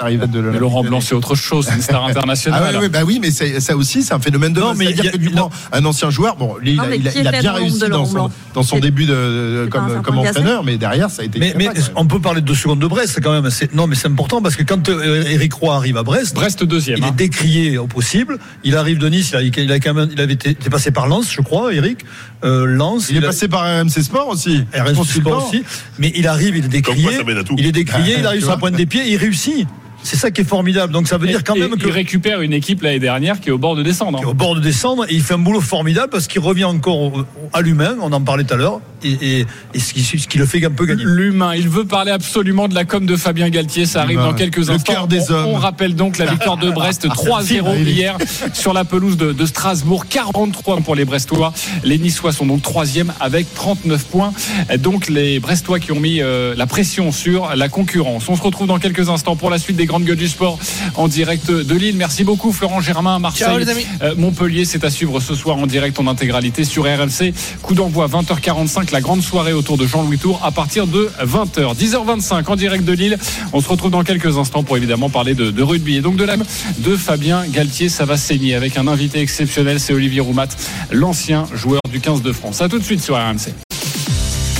arrivé 0.01 0.27
de 0.27 0.41
Mais 0.41 0.59
Laurent. 0.59 0.83
Blanc, 0.83 1.01
c'est 1.01 1.15
autre 1.15 1.35
chose. 1.35 1.65
C'est 1.67 1.75
une 1.75 1.81
star 1.81 2.05
internationale. 2.07 2.75
Ah 2.75 2.87
bah 2.89 2.99
oui, 3.05 3.19
mais 3.21 3.31
c'est- 3.31 3.59
ça 3.59 3.75
aussi, 3.75 4.03
c'est 4.03 4.13
un 4.13 4.19
phénomène 4.19 4.53
de 4.53 4.59
Non, 4.59 4.73
mais 4.75 4.85
C'est-à-dire 4.85 5.03
il 5.15 5.23
y 5.23 5.27
a- 5.27 5.29
que 5.29 5.35
un 5.73 5.85
ancien 5.85 6.09
joueur, 6.09 6.35
bon, 6.35 6.55
lui, 6.57 6.71
il 6.71 6.77
Non, 6.77 6.83
a, 6.83 6.87
mais 6.87 6.97
il 6.97 7.07
a- 7.07 7.11
qui 7.11 7.19
il 7.19 7.27
a 7.27 7.31
était 7.31 7.39
bien 7.41 7.53
réussi 7.53 7.79
dans 7.89 8.05
son, 8.05 8.29
dans 8.53 8.79
début 8.79 9.05
de, 9.05 9.67
comme, 9.71 10.01
comme 10.01 10.17
entraîneur, 10.17 10.63
mais 10.63 10.77
derrière, 10.77 11.09
ça 11.09 11.21
a 11.21 11.25
été. 11.25 11.39
Mais, 11.39 11.53
on 11.95 12.05
peut 12.05 12.19
parler 12.19 12.41
de 12.41 12.45
deux 12.45 12.55
secondes 12.55 12.79
de 12.79 12.87
Brest 12.87 13.19
quand 13.23 13.31
même. 13.31 13.49
Non, 13.73 13.87
mais 13.87 13.95
c'est 13.95 14.07
important 14.07 14.41
parce 14.41 14.55
que 14.55 14.63
quand 14.63 14.89
euh, 14.89 15.23
Eric 15.29 15.53
Roy 15.53 15.75
arrive 15.75 15.97
à 15.97 16.03
Brest, 16.03 16.35
Brest 16.35 16.63
deuxième. 16.63 16.97
il 16.97 17.03
hein. 17.03 17.07
est 17.09 17.15
décrié 17.15 17.60
au 17.77 17.87
possible. 17.87 18.37
Il 18.63 18.75
arrive 18.75 18.97
de 18.97 19.07
Nice, 19.09 19.31
il, 19.31 19.35
a, 19.35 19.41
il, 19.41 19.71
a 19.71 19.79
quand 19.79 19.93
même, 19.93 20.09
il 20.11 20.19
avait 20.21 20.33
été, 20.33 20.51
été 20.51 20.69
passé 20.69 20.91
par 20.91 21.07
Lens, 21.07 21.31
je 21.31 21.41
crois, 21.41 21.73
Eric. 21.73 21.99
Euh, 22.43 22.65
Lens. 22.65 23.07
Il 23.09 23.17
est 23.17 23.23
a- 23.23 23.27
passé 23.27 23.47
par 23.47 23.61
RMC 23.63 23.89
Sport 24.03 24.27
aussi. 24.29 24.63
RMC. 24.73 25.03
Sport 25.05 25.47
aussi. 25.47 25.63
Mais 25.99 26.11
il 26.15 26.27
arrive, 26.27 26.57
il 26.57 26.65
est 26.65 26.67
décrié. 26.69 27.03
quoi. 27.03 27.33
Il 27.57 27.65
est 27.65 27.71
décrié, 27.71 28.15
il 28.19 28.25
Ah, 28.25 28.29
arrive 28.29 28.39
tu 28.39 28.45
sur 28.45 28.51
la 28.51 28.57
pointe 28.57 28.75
des 28.75 28.85
pieds 28.85 29.03
il 29.07 29.17
réussit. 29.17 29.67
C'est 30.03 30.15
ça 30.17 30.31
qui 30.31 30.41
est 30.41 30.45
formidable. 30.45 30.91
Donc 30.93 31.07
ça 31.07 31.17
veut 31.17 31.27
dire 31.27 31.43
quand 31.43 31.55
même 31.55 31.73
et 31.73 31.77
que 31.77 31.87
il 31.87 31.91
récupère 31.91 32.41
une 32.41 32.53
équipe 32.53 32.81
l'année 32.81 32.99
dernière 32.99 33.39
qui 33.39 33.49
est 33.49 33.51
au 33.51 33.57
bord 33.57 33.75
de 33.75 33.83
descendre. 33.83 34.17
qui 34.17 34.23
est 34.23 34.27
au 34.27 34.33
bord 34.33 34.55
de 34.55 34.59
descendre 34.59 35.05
et 35.09 35.13
il 35.13 35.21
fait 35.21 35.33
un 35.35 35.37
boulot 35.39 35.61
formidable 35.61 36.09
parce 36.11 36.27
qu'il 36.27 36.41
revient 36.41 36.63
encore 36.65 36.99
au- 36.99 37.19
au- 37.19 37.25
à 37.53 37.61
l'humain, 37.61 37.95
on 38.01 38.11
en 38.11 38.21
parlait 38.21 38.43
tout 38.43 38.53
à 38.53 38.57
l'heure, 38.57 38.79
et, 39.03 39.11
et- 39.39 39.45
et 39.73 39.79
ce, 39.79 39.93
qui, 39.93 40.01
ce 40.03 40.27
qui 40.27 40.37
le 40.37 40.45
fait 40.45 40.63
un 40.65 40.71
peu 40.71 40.85
gagner. 40.85 41.03
L'humain, 41.05 41.53
il 41.55 41.69
veut 41.69 41.85
parler 41.85 42.11
absolument 42.11 42.67
de 42.67 42.75
la 42.75 42.85
com 42.85 43.05
de 43.05 43.15
Fabien 43.15 43.49
Galtier, 43.49 43.85
ça 43.85 44.01
arrive 44.01 44.19
dans 44.19 44.33
quelques 44.33 44.57
Le 44.57 44.69
instants. 44.71 44.93
cœur 44.93 45.07
des 45.07 45.31
on, 45.31 45.33
hommes. 45.35 45.45
on 45.47 45.55
rappelle 45.55 45.95
donc 45.95 46.17
la 46.17 46.25
victoire 46.25 46.57
de 46.57 46.69
Brest 46.71 47.07
3-0 47.09 47.83
hier 47.85 48.17
sur 48.53 48.73
la 48.73 48.83
pelouse 48.85 49.17
de, 49.17 49.33
de 49.33 49.45
Strasbourg, 49.45 50.07
43 50.07 50.77
pour 50.77 50.95
les 50.95 51.05
Brestois. 51.05 51.53
Les 51.83 51.97
Niçois 51.97 52.31
sont 52.31 52.45
donc 52.45 52.61
troisième 52.61 53.13
avec 53.19 53.53
39 53.53 54.05
points. 54.05 54.33
Donc 54.79 55.09
les 55.09 55.39
Brestois 55.39 55.79
qui 55.79 55.91
ont 55.91 55.99
mis 55.99 56.21
euh, 56.21 56.53
la 56.55 56.65
pression 56.67 57.11
sur 57.11 57.55
la 57.55 57.69
concurrence. 57.69 58.27
On 58.29 58.35
se 58.35 58.41
retrouve 58.41 58.67
dans 58.67 58.79
quelques 58.79 59.09
instants 59.09 59.35
pour 59.35 59.49
la 59.49 59.57
suite 59.59 59.77
des 59.77 59.87
grandes 59.91 60.05
gueules 60.05 60.15
du 60.15 60.29
sport 60.29 60.57
en 60.95 61.09
direct 61.09 61.51
de 61.51 61.75
Lille. 61.75 61.97
Merci 61.97 62.23
beaucoup 62.23 62.53
Florent 62.53 62.79
Germain, 62.79 63.19
Marseille, 63.19 63.45
Ciao, 63.47 63.57
les 63.57 63.67
amis. 63.67 63.85
euh, 64.01 64.15
Montpellier, 64.17 64.63
c'est 64.63 64.85
à 64.85 64.89
suivre 64.89 65.19
ce 65.19 65.35
soir 65.35 65.57
en 65.57 65.67
direct 65.67 65.99
en 65.99 66.07
intégralité 66.07 66.63
sur 66.63 66.83
RMC. 66.85 67.33
Coup 67.61 67.73
d'envoi 67.73 68.07
20h45, 68.07 68.91
la 68.93 69.01
grande 69.01 69.21
soirée 69.21 69.51
autour 69.51 69.77
de 69.77 69.85
Jean-Louis 69.85 70.17
Tour 70.17 70.39
à 70.43 70.51
partir 70.51 70.87
de 70.87 71.09
20h. 71.21 71.75
10h25 71.75 72.45
en 72.47 72.55
direct 72.55 72.85
de 72.85 72.93
Lille. 72.93 73.17
On 73.51 73.59
se 73.59 73.67
retrouve 73.67 73.91
dans 73.91 74.03
quelques 74.03 74.37
instants 74.37 74.63
pour 74.63 74.77
évidemment 74.77 75.09
parler 75.09 75.33
de, 75.33 75.51
de 75.51 75.61
rugby 75.63 75.97
et 75.97 76.01
donc 76.01 76.15
de 76.15 76.23
l'âme 76.23 76.43
de 76.77 76.95
Fabien 76.95 77.43
Galtier. 77.47 77.89
Ça 77.89 78.05
va 78.05 78.15
saigner 78.15 78.55
avec 78.55 78.77
un 78.77 78.87
invité 78.87 79.19
exceptionnel, 79.19 79.81
c'est 79.81 79.91
Olivier 79.93 80.21
Roumat, 80.21 80.47
l'ancien 80.91 81.45
joueur 81.53 81.81
du 81.91 81.99
15 81.99 82.21
de 82.21 82.31
France. 82.31 82.61
À 82.61 82.69
tout 82.69 82.79
de 82.79 82.83
suite 82.85 83.01
sur 83.03 83.15
RMC. 83.15 83.70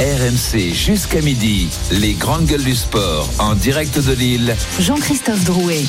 RMC 0.02 0.74
jusqu'à 0.74 1.22
midi, 1.22 1.70
les 1.92 2.14
grandes 2.14 2.48
gueules 2.48 2.64
du 2.64 2.74
sport 2.74 3.30
en 3.38 3.54
direct 3.54 4.00
de 4.00 4.14
Lille. 4.14 4.56
Jean-Christophe 4.80 5.44
Drouet. 5.44 5.84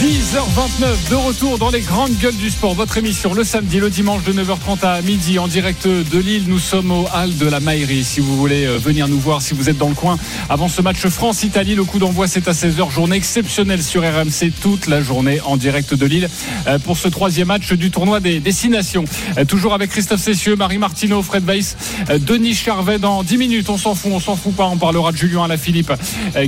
10h29 0.00 1.10
de 1.10 1.14
retour 1.14 1.58
dans 1.58 1.68
les 1.68 1.82
grandes 1.82 2.16
gueules 2.16 2.34
du 2.34 2.48
sport. 2.48 2.72
Votre 2.72 2.96
émission 2.96 3.34
le 3.34 3.44
samedi, 3.44 3.80
le 3.80 3.90
dimanche 3.90 4.24
de 4.24 4.32
9h30 4.32 4.82
à 4.82 5.02
midi 5.02 5.38
en 5.38 5.46
direct 5.46 5.86
de 5.86 6.18
Lille. 6.18 6.44
Nous 6.46 6.58
sommes 6.58 6.90
au 6.90 7.06
hall 7.14 7.36
de 7.36 7.46
la 7.46 7.60
Maillerie. 7.60 8.02
Si 8.02 8.20
vous 8.20 8.34
voulez 8.34 8.64
euh, 8.64 8.78
venir 8.78 9.08
nous 9.08 9.20
voir, 9.20 9.42
si 9.42 9.52
vous 9.52 9.68
êtes 9.68 9.76
dans 9.76 9.90
le 9.90 9.94
coin, 9.94 10.16
avant 10.48 10.68
ce 10.68 10.80
match 10.80 11.06
France-Italie, 11.06 11.74
le 11.74 11.84
coup 11.84 11.98
d'envoi 11.98 12.28
c'est 12.28 12.48
à 12.48 12.52
16h. 12.52 12.90
Journée 12.90 13.16
exceptionnelle 13.16 13.82
sur 13.82 14.00
RMC 14.00 14.52
toute 14.62 14.86
la 14.86 15.02
journée 15.02 15.38
en 15.44 15.58
direct 15.58 15.92
de 15.92 16.06
Lille 16.06 16.30
euh, 16.66 16.78
pour 16.78 16.96
ce 16.96 17.08
troisième 17.08 17.48
match 17.48 17.70
du 17.74 17.90
tournoi 17.90 18.20
des 18.20 18.40
destinations. 18.40 19.04
Euh, 19.36 19.44
Toujours 19.44 19.74
avec 19.74 19.90
Christophe 19.90 20.22
Cessieux, 20.22 20.56
Marie 20.56 20.78
Martineau, 20.78 21.20
Fred 21.20 21.44
Weiss, 21.44 21.76
Denis 22.20 22.54
Charvet 22.54 22.98
dans 22.98 23.22
10 23.22 23.36
minutes. 23.36 23.68
On 23.68 23.76
s'en 23.76 23.94
fout, 23.94 24.12
on 24.14 24.20
s'en 24.20 24.34
fout 24.34 24.56
pas. 24.56 24.66
On 24.66 24.78
parlera 24.78 25.12
de 25.12 25.18
Julien 25.18 25.44
Alaphilippe 25.44 25.92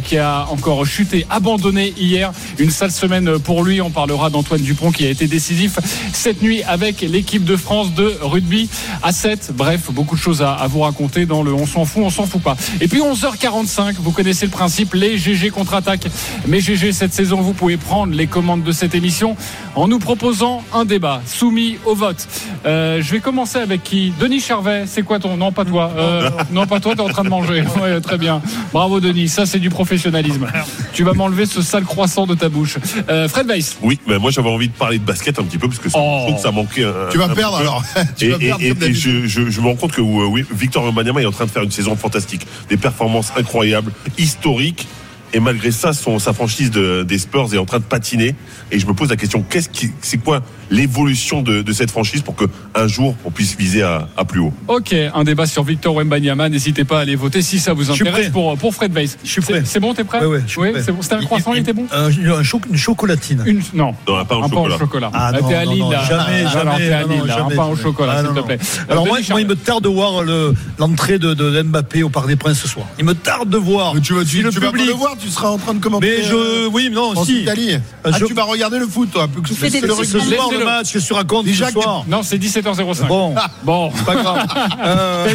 qui 0.05 0.17
a 0.17 0.47
encore 0.49 0.87
chuté, 0.87 1.27
abandonné 1.29 1.93
hier. 1.99 2.33
Une 2.59 2.71
sale 2.71 2.93
semaine 2.93 3.42
pour 3.43 3.65
lui. 3.65 3.81
On 3.81 3.91
parlera 3.91 4.31
d'Antoine 4.31 4.63
Dupont 4.63 4.91
qui 4.91 5.07
a 5.07 5.11
été 5.11 5.27
décisif 5.27 5.79
cette 6.13 6.43
nuit 6.43 6.63
avec 6.65 7.01
l'équipe 7.01 7.45
de 7.45 7.57
France 7.57 7.95
de 7.95 8.17
rugby 8.21 8.69
à 9.03 9.13
7. 9.13 9.53
Bref, 9.55 9.91
beaucoup 9.91 10.17
de 10.17 10.21
choses 10.21 10.43
à, 10.43 10.53
à 10.55 10.67
vous 10.67 10.81
raconter 10.81 11.27
dans 11.27 11.43
le 11.43 11.53
on 11.53 11.67
s'en 11.67 11.85
fout, 11.85 12.03
on 12.05 12.11
s'en 12.11 12.27
fout 12.27 12.43
pas. 12.43 12.57
Et 12.81 12.89
puis 12.89 13.01
11h45, 13.01 13.95
vous 13.99 14.13
connaissez 14.13 14.47
le 14.47 14.53
principe, 14.53 14.95
les 14.95 15.19
GG 15.19 15.51
contre-attaque. 15.51 16.09
Mais 16.47 16.61
GG, 16.61 16.93
cette 16.93 17.13
saison, 17.13 17.41
vous 17.41 17.53
pouvez 17.53 17.77
prendre 17.77 18.15
les 18.15 18.27
commandes 18.27 18.63
de 18.63 18.73
cette 18.73 18.95
émission 18.95 19.37
en 19.75 19.89
nous 19.89 19.99
proposant 19.99 20.63
un 20.73 20.85
débat 20.85 21.23
soumis 21.27 21.79
au 21.85 21.95
vote. 21.95 22.27
Euh, 22.67 23.01
je 23.01 23.13
vais 23.13 23.21
commencer 23.21 23.59
avec 23.59 23.83
qui? 23.83 24.13
Denis 24.19 24.41
Charvet, 24.41 24.85
c'est 24.87 25.03
quoi 25.03 25.19
ton... 25.19 25.37
Non, 25.37 25.53
pas 25.53 25.65
toi. 25.65 25.93
Euh, 25.97 26.31
non, 26.53 26.67
pas 26.67 26.81
toi, 26.81 26.95
t'es 26.95 27.01
en 27.01 27.09
train 27.09 27.25
de 27.25 27.29
manger. 27.29 27.65
Ouais, 27.83 28.01
très 28.01 28.19
bien. 28.19 28.41
Bravo 28.73 29.01
Denis, 29.01 29.29
ça 29.29 29.45
c'est 29.45 29.59
du 29.59 29.71
professionnalisme. 29.71 30.47
Tu 30.93 31.03
vas 31.03 31.15
m'enlever 31.15 31.47
ce 31.47 31.63
sale 31.63 31.85
croissant 31.85 32.27
de 32.27 32.35
ta 32.35 32.49
bouche. 32.49 32.79
Euh, 33.09 33.27
Fred 33.33 33.47
Weiss. 33.49 33.79
Oui, 33.83 33.99
mais 34.07 34.19
moi 34.19 34.31
j'avais 34.31 34.49
envie 34.51 34.69
de 34.69 34.75
parler 34.75 34.99
de 34.99 35.05
basket 35.05 35.39
un 35.39 35.45
petit 35.45 35.59
peu 35.59 35.67
parce 35.69 35.81
que 35.81 35.89
ça, 35.89 35.99
Oh. 36.01 36.19
je 36.21 36.25
trouve 36.27 36.37
que 36.37 36.43
ça 36.43 36.51
manquait. 36.53 36.85
un- 36.85 37.09
Tu 37.11 37.19
vas 37.19 37.25
un 37.25 37.35
perdre 37.35 37.57
peu. 37.57 37.63
alors. 37.63 37.83
Tu 38.17 38.27
et 38.27 38.29
vas 38.31 38.39
perdre 38.39 38.63
et- 38.63 38.69
comme 38.69 38.77
et 38.79 38.81
d'habitude. 38.81 39.23
je, 39.27 39.27
je- 39.45 39.51
je 39.51 39.61
me 39.61 39.67
rends 39.69 39.77
compte 39.77 39.93
que 39.93 40.01
euh, 40.03 40.27
oui, 40.27 40.45
Victor 40.53 40.85
Wembanyama 40.85 41.23
est 41.23 41.27
en 41.27 41.33
train 41.33 41.47
de 41.47 41.51
faire 41.51 41.63
une 41.63 41.71
saison 41.71 41.97
fantastique, 41.97 42.47
des 42.69 42.77
performances 42.77 43.33
incroyables, 43.37 43.93
historiques. 44.19 44.87
Et 45.35 45.41
malgré 45.41 45.71
ça, 45.73 45.95
son, 45.95 46.19
sa 46.19 46.35
franchise 46.35 46.71
de- 46.71 47.05
des 47.09 47.19
Spurs 47.19 47.55
est 47.55 47.59
en 47.59 47.65
train 47.65 47.79
de 47.79 47.85
patiner. 47.85 48.35
Et 48.71 48.79
je 48.79 48.87
me 48.87 48.93
pose 48.93 49.09
la 49.09 49.17
question 49.17 49.43
qu'est-ce 49.43 49.71
qui, 49.71 49.91
c'est 50.03 50.19
quoi 50.19 50.43
l'évolution 50.77 51.43
de, 51.43 51.63
de 51.63 51.73
cette 51.73 51.91
franchise 51.91 52.23
pour 52.23 52.35
que 52.35 52.45
un 52.75 52.87
jour 52.89 53.15
on 53.25 53.31
puisse 53.31 53.57
viser 53.57 53.83
à, 53.83 54.09
à 54.17 54.25
plus 54.25 54.41
haut 54.41 54.53
Ok, 54.69 54.95
un 55.15 55.25
débat 55.25 55.47
sur 55.47 55.63
Victor 55.65 55.95
Wembanyama. 55.95 56.49
N'hésitez 56.49 56.85
pas 56.85 56.99
à 56.99 57.03
aller 57.03 57.15
voter 57.15 57.43
si 57.43 57.59
ça 57.59 57.73
vous 57.75 57.91
intéresse 57.91 58.13
prêt. 58.13 58.31
pour, 58.31 58.57
pour 58.57 58.75
Fred 58.75 58.93
Weiss. 58.95 59.19
Je 59.23 59.31
suis 59.31 59.43
prêt. 59.43 59.63
C'est 59.65 59.81
bon, 59.81 59.93
t'es 59.95 60.05
prêt 60.05 60.21
Ouais, 60.25 60.41
ouais, 60.57 60.71
prêt. 60.73 60.83
c'est 60.83 60.93
bon. 60.93 61.03
C'était 61.03 61.15
un 61.17 61.23
croissant, 61.25 61.53
il, 61.53 61.61
était 61.61 61.73
bon 61.75 61.87
Un- 61.93 62.07
un 62.07 62.43
une 62.71 62.77
chocolatine. 62.77 63.43
Une, 63.47 63.61
Non. 63.75 63.95
Non, 64.09 64.25
pas 64.25 64.37
au 64.37 64.43
un 64.45 64.49
pain 64.49 64.55
chocolat. 64.57 64.75
au 64.75 64.79
chocolat. 64.79 65.11
Ah 65.13 65.31
Euh, 65.35 65.41
non, 65.41 65.49
t'es 65.49 65.55
à 65.55 65.65
non, 65.65 65.71
Lille, 65.73 65.81
non, 65.83 65.91
là. 65.91 66.05
jamais, 66.09 66.23
Ah, 66.29 66.43
non, 66.45 66.51
jamais, 66.51 66.77
t'es 66.79 66.93
à 66.93 67.03
non, 67.03 67.09
Lille, 67.09 67.19
non, 67.19 67.25
là. 67.27 67.35
Un 67.35 67.39
jamais, 67.39 67.55
pain 67.57 67.65
au 67.67 67.77
chocolat, 67.77 68.15
Ah, 68.17 68.25
s'il 68.25 68.35
te 68.35 68.41
plaît. 68.47 68.59
Alors 68.89 69.05
Euh, 69.05 69.09
moi, 69.09 69.19
Denis 69.19 69.29
moi, 69.31 69.41
il 69.43 69.47
me 69.47 69.57
tarde 69.57 69.85
de 69.85 69.89
voir 69.89 70.23
le- 70.23 70.55
l'entrée 70.79 71.19
de, 71.19 71.35
de 71.35 71.63
Mbappé 71.63 72.03
au 72.03 72.09
Parc 72.09 72.27
des 72.29 72.37
Princes 72.37 72.61
ce 72.61 72.69
soir. 72.69 72.87
Il 72.99 73.05
me 73.05 73.15
tarde 73.15 73.51
de 73.51 73.59
voir. 73.59 73.95
Mais 73.95 74.01
tu 74.01 74.15
vas, 74.15 74.23
tu, 74.25 74.37
Si 74.39 74.43
le 74.43 74.51
tu 74.51 74.59
vas 74.61 74.67
pas 74.67 74.73
public- 74.73 74.87
le 74.89 74.95
voir, 74.95 75.17
tu 75.19 75.29
seras 75.29 75.49
en 75.49 75.59
train 75.59 75.75
de 75.75 75.81
commenter. 75.81 76.07
Mais 76.19 76.25
je, 76.25 76.69
oui, 76.69 76.89
non, 76.93 77.23
si. 77.25 77.43
Italie. 77.43 77.75
Euh, 77.75 77.79
Ah, 78.05 78.11
je- 78.19 78.25
tu 78.25 78.35
vas 78.35 78.45
regarder 78.45 78.79
le 78.79 78.87
foot, 78.87 79.11
toi. 79.13 79.29
plus 79.29 79.43
que 79.43 79.87
le 79.87 79.93
rugby. 79.93 80.62
Le 80.65 80.71
match, 80.71 80.93
que 80.93 80.99
tu 80.99 81.13
racontes 81.13 81.45
Déjà 81.45 81.67
ce 81.67 81.73
soir 81.73 82.05
Non, 82.09 82.23
c'est 82.23 82.39
17h05. 82.39 83.07
Bon, 83.07 83.35
Bon. 83.65 83.91
c'est 83.95 84.05
pas 84.05 84.15
grave. 84.17 84.47
Euh, 84.85 85.27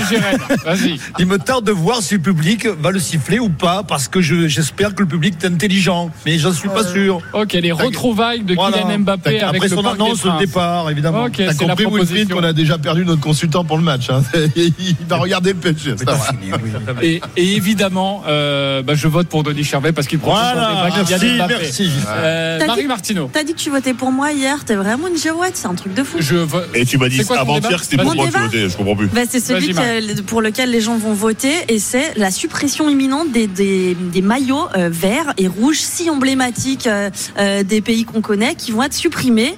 Vas-y. 0.66 1.00
il 1.20 1.26
me 1.26 1.38
tarde 1.38 1.66
de 1.66 1.72
voir 1.72 2.02
si 2.02 2.16
le 2.16 2.20
public 2.22 2.66
va 2.68 2.92
le 2.92 3.00
siffler 3.00 3.40
ou 3.40 3.50
pas, 3.50 3.84
parce 3.84 4.08
que 4.08 4.22
je- 4.22 4.48
j'espère 4.48 4.94
que 4.96 5.02
le 5.04 5.08
public 5.08 5.36
est 5.42 5.48
intelligent. 5.48 6.10
Mais 6.26 6.38
j'en 6.38 6.52
suis 6.54 6.70
pas 6.70 6.84
sûr. 6.84 7.22
Ok, 7.34 7.54
les 7.54 7.72
retrouvailles 7.72 8.42
de 8.44 8.54
Voilà. 8.56 8.78
Kylian 8.80 9.00
Mbappé 9.00 9.30
avec 9.42 9.44
Après 9.44 9.68
le 9.70 9.76
son 9.76 9.84
Parc 9.84 9.96
annonce, 9.96 10.24
le 10.26 10.40
départ, 10.40 10.90
évidemment. 10.90 11.24
Ok, 11.26 11.34
T'as 11.38 11.54
c'est 11.54 11.66
la 11.66 11.76
compris, 11.76 11.86
Wilfried, 12.00 12.30
qu'on 12.34 12.44
a 12.44 12.54
déjà 12.54 12.78
perdu 12.78 13.06
notre 13.06 13.22
consultant 13.22 13.64
pour 13.64 13.78
le 13.78 13.84
match. 13.84 14.10
hein. 14.10 14.22
Il 14.56 14.96
va 15.08 15.18
regarder 15.18 15.54
le 15.54 15.60
PSG. 15.60 15.96
Et, 17.02 17.22
et 17.36 17.56
évidemment, 17.56 18.24
euh, 18.28 18.82
bah, 18.82 18.94
je 18.96 19.08
vote 19.08 19.28
pour 19.28 19.44
Denis 19.44 19.64
Charvet 19.64 19.92
parce 19.92 20.08
qu'il 20.08 20.20
propose 20.20 20.40
Voilà, 20.40 20.70
un 20.70 20.90
débat 21.04 21.04
merci, 21.10 21.26
merci. 21.48 21.92
Euh, 22.08 22.58
T'as 22.58 22.64
dit- 22.64 22.68
Marie 22.68 22.88
Martineau. 22.88 23.30
T'as 23.32 23.44
dit 23.44 23.54
que 23.54 23.60
tu 23.60 23.70
votais 23.70 23.94
pour 23.94 24.12
moi 24.12 24.32
hier, 24.32 24.64
t'es 24.66 24.76
vraiment 24.76 25.08
une 25.08 25.17
girouette, 25.18 25.58
c'est 25.58 25.68
un 25.68 25.76
truc 25.76 25.94
de 25.94 26.04
fou. 26.04 26.18
Je. 26.20 26.36
Et 26.74 26.86
tu 26.86 26.98
m'as 26.98 27.10
dit 27.10 27.22
avant-hier 27.30 27.78
que 27.80 27.84
c'était 27.84 27.98
pour 27.98 28.06
Mon 28.06 28.16
moi 28.16 28.28
que 28.28 28.32
tu 28.34 28.40
votais, 28.40 28.70
je 28.70 28.78
comprends 28.78 28.96
plus. 28.96 29.08
Bah, 29.08 29.22
c'est 29.30 29.40
celui 29.40 29.70
que- 29.74 30.22
pour 30.22 30.42
lequel 30.42 30.72
les 30.72 30.82
gens 30.82 30.98
vont 30.98 31.14
voter 31.14 31.54
et 31.70 31.80
c'est 31.80 32.14
la 32.18 32.32
suppression 32.32 32.90
imminente 32.90 33.32
des, 33.32 33.48
des, 33.48 33.96
des 33.96 34.22
maillots 34.22 34.68
euh, 34.76 34.90
verts 34.92 35.34
et 35.38 35.48
rouges 35.48 35.80
si 35.80 36.10
emblématiques 36.10 36.88
euh, 36.88 37.10
euh, 37.38 37.64
des 37.64 37.82
pays 37.82 38.06
qu'on 38.06 38.22
connaît 38.22 38.56
qui 38.56 38.72
vont 38.72 38.84
être 38.84 38.94
supprimés 38.94 39.58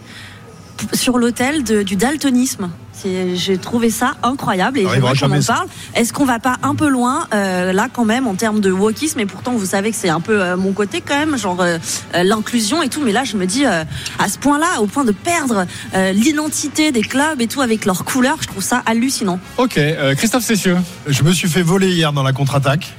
sur 0.93 1.17
l'autel 1.17 1.63
du 1.63 1.95
daltonisme. 1.95 2.69
J'ai 3.35 3.57
trouvé 3.57 3.89
ça 3.89 4.15
incroyable 4.23 4.79
et 4.79 4.87
j'aimerais 4.89 5.17
qu'on 5.17 5.31
en 5.31 5.41
parle. 5.41 5.67
Est-ce 5.95 6.13
qu'on 6.13 6.25
va 6.25 6.39
pas 6.39 6.57
un 6.63 6.75
peu 6.75 6.87
loin 6.89 7.27
euh, 7.33 7.71
là 7.73 7.87
quand 7.91 8.05
même 8.05 8.27
en 8.27 8.35
termes 8.35 8.59
de 8.59 8.71
wokisme? 8.71 9.19
Et 9.19 9.25
pourtant 9.25 9.51
vous 9.53 9.65
savez 9.65 9.91
que 9.91 9.97
c'est 9.97 10.09
un 10.09 10.19
peu 10.19 10.41
euh, 10.41 10.57
mon 10.57 10.71
côté 10.73 11.01
quand 11.01 11.17
même, 11.17 11.37
genre 11.37 11.61
euh, 11.61 11.77
l'inclusion 12.23 12.81
et 12.83 12.89
tout. 12.89 13.01
Mais 13.03 13.11
là 13.11 13.23
je 13.23 13.37
me 13.37 13.45
dis 13.45 13.65
euh, 13.65 13.83
à 14.17 14.27
ce 14.29 14.37
point-là, 14.37 14.81
au 14.81 14.87
point 14.87 15.05
de 15.05 15.11
perdre 15.11 15.65
euh, 15.93 16.11
l'identité 16.11 16.91
des 16.91 17.01
clubs 17.01 17.39
et 17.41 17.47
tout 17.47 17.61
avec 17.61 17.85
leurs 17.85 18.03
couleurs, 18.05 18.37
je 18.41 18.47
trouve 18.47 18.63
ça 18.63 18.81
hallucinant. 18.85 19.39
Ok, 19.57 19.77
euh, 19.77 20.15
Christophe 20.15 20.43
Cessieux. 20.43 20.77
Je 21.07 21.23
me 21.23 21.31
suis 21.31 21.47
fait 21.49 21.61
voler 21.61 21.89
hier 21.89 22.13
dans 22.13 22.23
la 22.23 22.33
contre-attaque. 22.33 22.93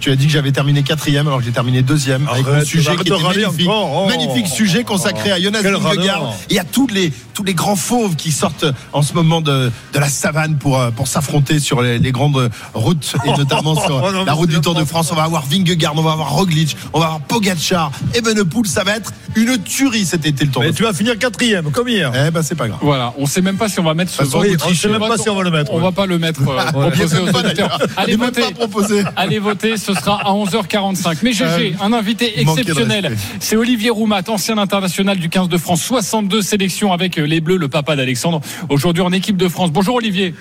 Tu 0.00 0.10
as 0.10 0.16
dit 0.16 0.26
que 0.26 0.32
j'avais 0.32 0.50
terminé 0.50 0.82
quatrième 0.82 1.28
alors 1.28 1.38
que 1.38 1.44
j'ai 1.44 1.52
terminé 1.52 1.80
deuxième 1.80 2.26
avec 2.28 2.44
Arrête, 2.46 2.58
mon 2.58 2.64
sujet 2.64 2.96
qui 2.96 3.02
était 3.02 3.22
magnifique. 3.22 3.68
oh. 3.70 4.06
magnifique 4.08 4.48
sujet 4.48 4.82
consacré 4.82 5.30
à 5.30 5.40
Jonas 5.40 5.62
Vingegaard 5.62 6.34
et 6.50 6.58
à 6.58 6.64
tous 6.64 6.88
les 6.88 7.12
tous 7.34 7.44
les 7.44 7.54
grands 7.54 7.76
fauves 7.76 8.16
qui 8.16 8.32
sortent 8.32 8.64
en 8.92 9.02
ce 9.02 9.12
moment 9.12 9.40
de, 9.40 9.70
de 9.92 9.98
la 9.98 10.08
savane 10.08 10.56
pour 10.56 10.80
euh, 10.80 10.90
pour 10.90 11.08
s'affronter 11.08 11.58
sur 11.60 11.82
les, 11.82 11.98
les 11.98 12.12
grandes 12.12 12.50
routes 12.74 13.14
et 13.26 13.30
notamment 13.36 13.74
sur 13.74 14.02
Oh, 14.04 14.12
non, 14.12 14.24
la 14.24 14.32
route 14.32 14.48
du 14.50 14.60
Tour 14.60 14.74
de 14.74 14.84
France. 14.84 15.10
On 15.12 15.14
va 15.16 15.24
avoir 15.24 15.44
Vingegaard, 15.46 15.92
on 15.96 16.02
va 16.02 16.12
avoir 16.12 16.30
Roglic, 16.30 16.76
on 16.92 16.98
va 17.00 17.06
avoir 17.06 17.20
Pogacar, 17.20 17.90
Evenepoel. 18.14 18.66
Ça 18.66 18.84
va 18.84 18.96
être 18.96 19.12
une 19.36 19.58
tuerie 19.58 20.04
cet 20.06 20.24
été 20.26 20.44
le 20.44 20.50
Tour. 20.50 20.62
Mais 20.62 20.70
de 20.70 20.76
tu 20.76 20.82
vas 20.84 20.92
finir 20.92 21.18
quatrième, 21.18 21.70
comme 21.70 21.88
hier. 21.88 22.12
Eh 22.14 22.30
ben 22.30 22.42
c'est 22.42 22.54
pas 22.54 22.68
grave. 22.68 22.78
Voilà, 22.82 23.12
on 23.18 23.26
sait 23.26 23.42
même 23.42 23.56
pas 23.56 23.68
si 23.68 23.80
on 23.80 23.84
va 23.84 23.94
mettre 23.94 24.10
ce 24.12 24.22
Bah, 24.22 24.28
doute, 24.48 24.62
on 24.68 24.74
sait 24.74 24.88
même 24.88 25.00
pas 25.00 25.18
si 25.18 25.28
on 25.28 25.34
va 25.36 25.42
le 25.42 25.50
mettre, 25.50 25.72
On 25.72 25.76
ouais. 25.76 25.82
va 25.82 25.92
pas 25.92 26.06
le 26.06 26.18
mettre 26.18 26.40
euh, 26.48 26.64
proposé 26.72 27.18
aux 27.18 27.26
Pas, 27.32 27.40
auditeurs. 27.40 27.78
d'ailleurs. 27.78 27.88
Allez 27.96 28.16
voter. 28.16 28.42
Allez 29.16 29.38
voter, 29.38 29.76
ce 29.76 29.92
sera 29.94 30.20
à 30.20 30.30
11h45. 30.32 31.18
Mais 31.22 31.32
GG, 31.32 31.44
Euh, 31.44 31.70
un 31.84 31.92
invité 31.92 32.40
exceptionnel. 32.40 33.16
C'est 33.40 33.56
Olivier 33.56 33.90
Roumat, 33.90 34.22
ancien 34.28 34.58
international 34.58 35.18
du 35.18 35.28
15 35.28 35.48
de 35.48 35.58
France, 35.58 35.82
62 35.82 36.42
sélections 36.42 36.92
avec 36.92 37.16
les 37.26 37.40
Bleus, 37.40 37.56
le 37.56 37.68
papa 37.68 37.96
d'Alexandre. 37.96 38.40
Aujourd'hui 38.68 39.02
en 39.02 39.12
équipe 39.12 39.36
de 39.36 39.48
France. 39.48 39.72
Bonjour 39.72 39.96
Olivier. 39.96 40.34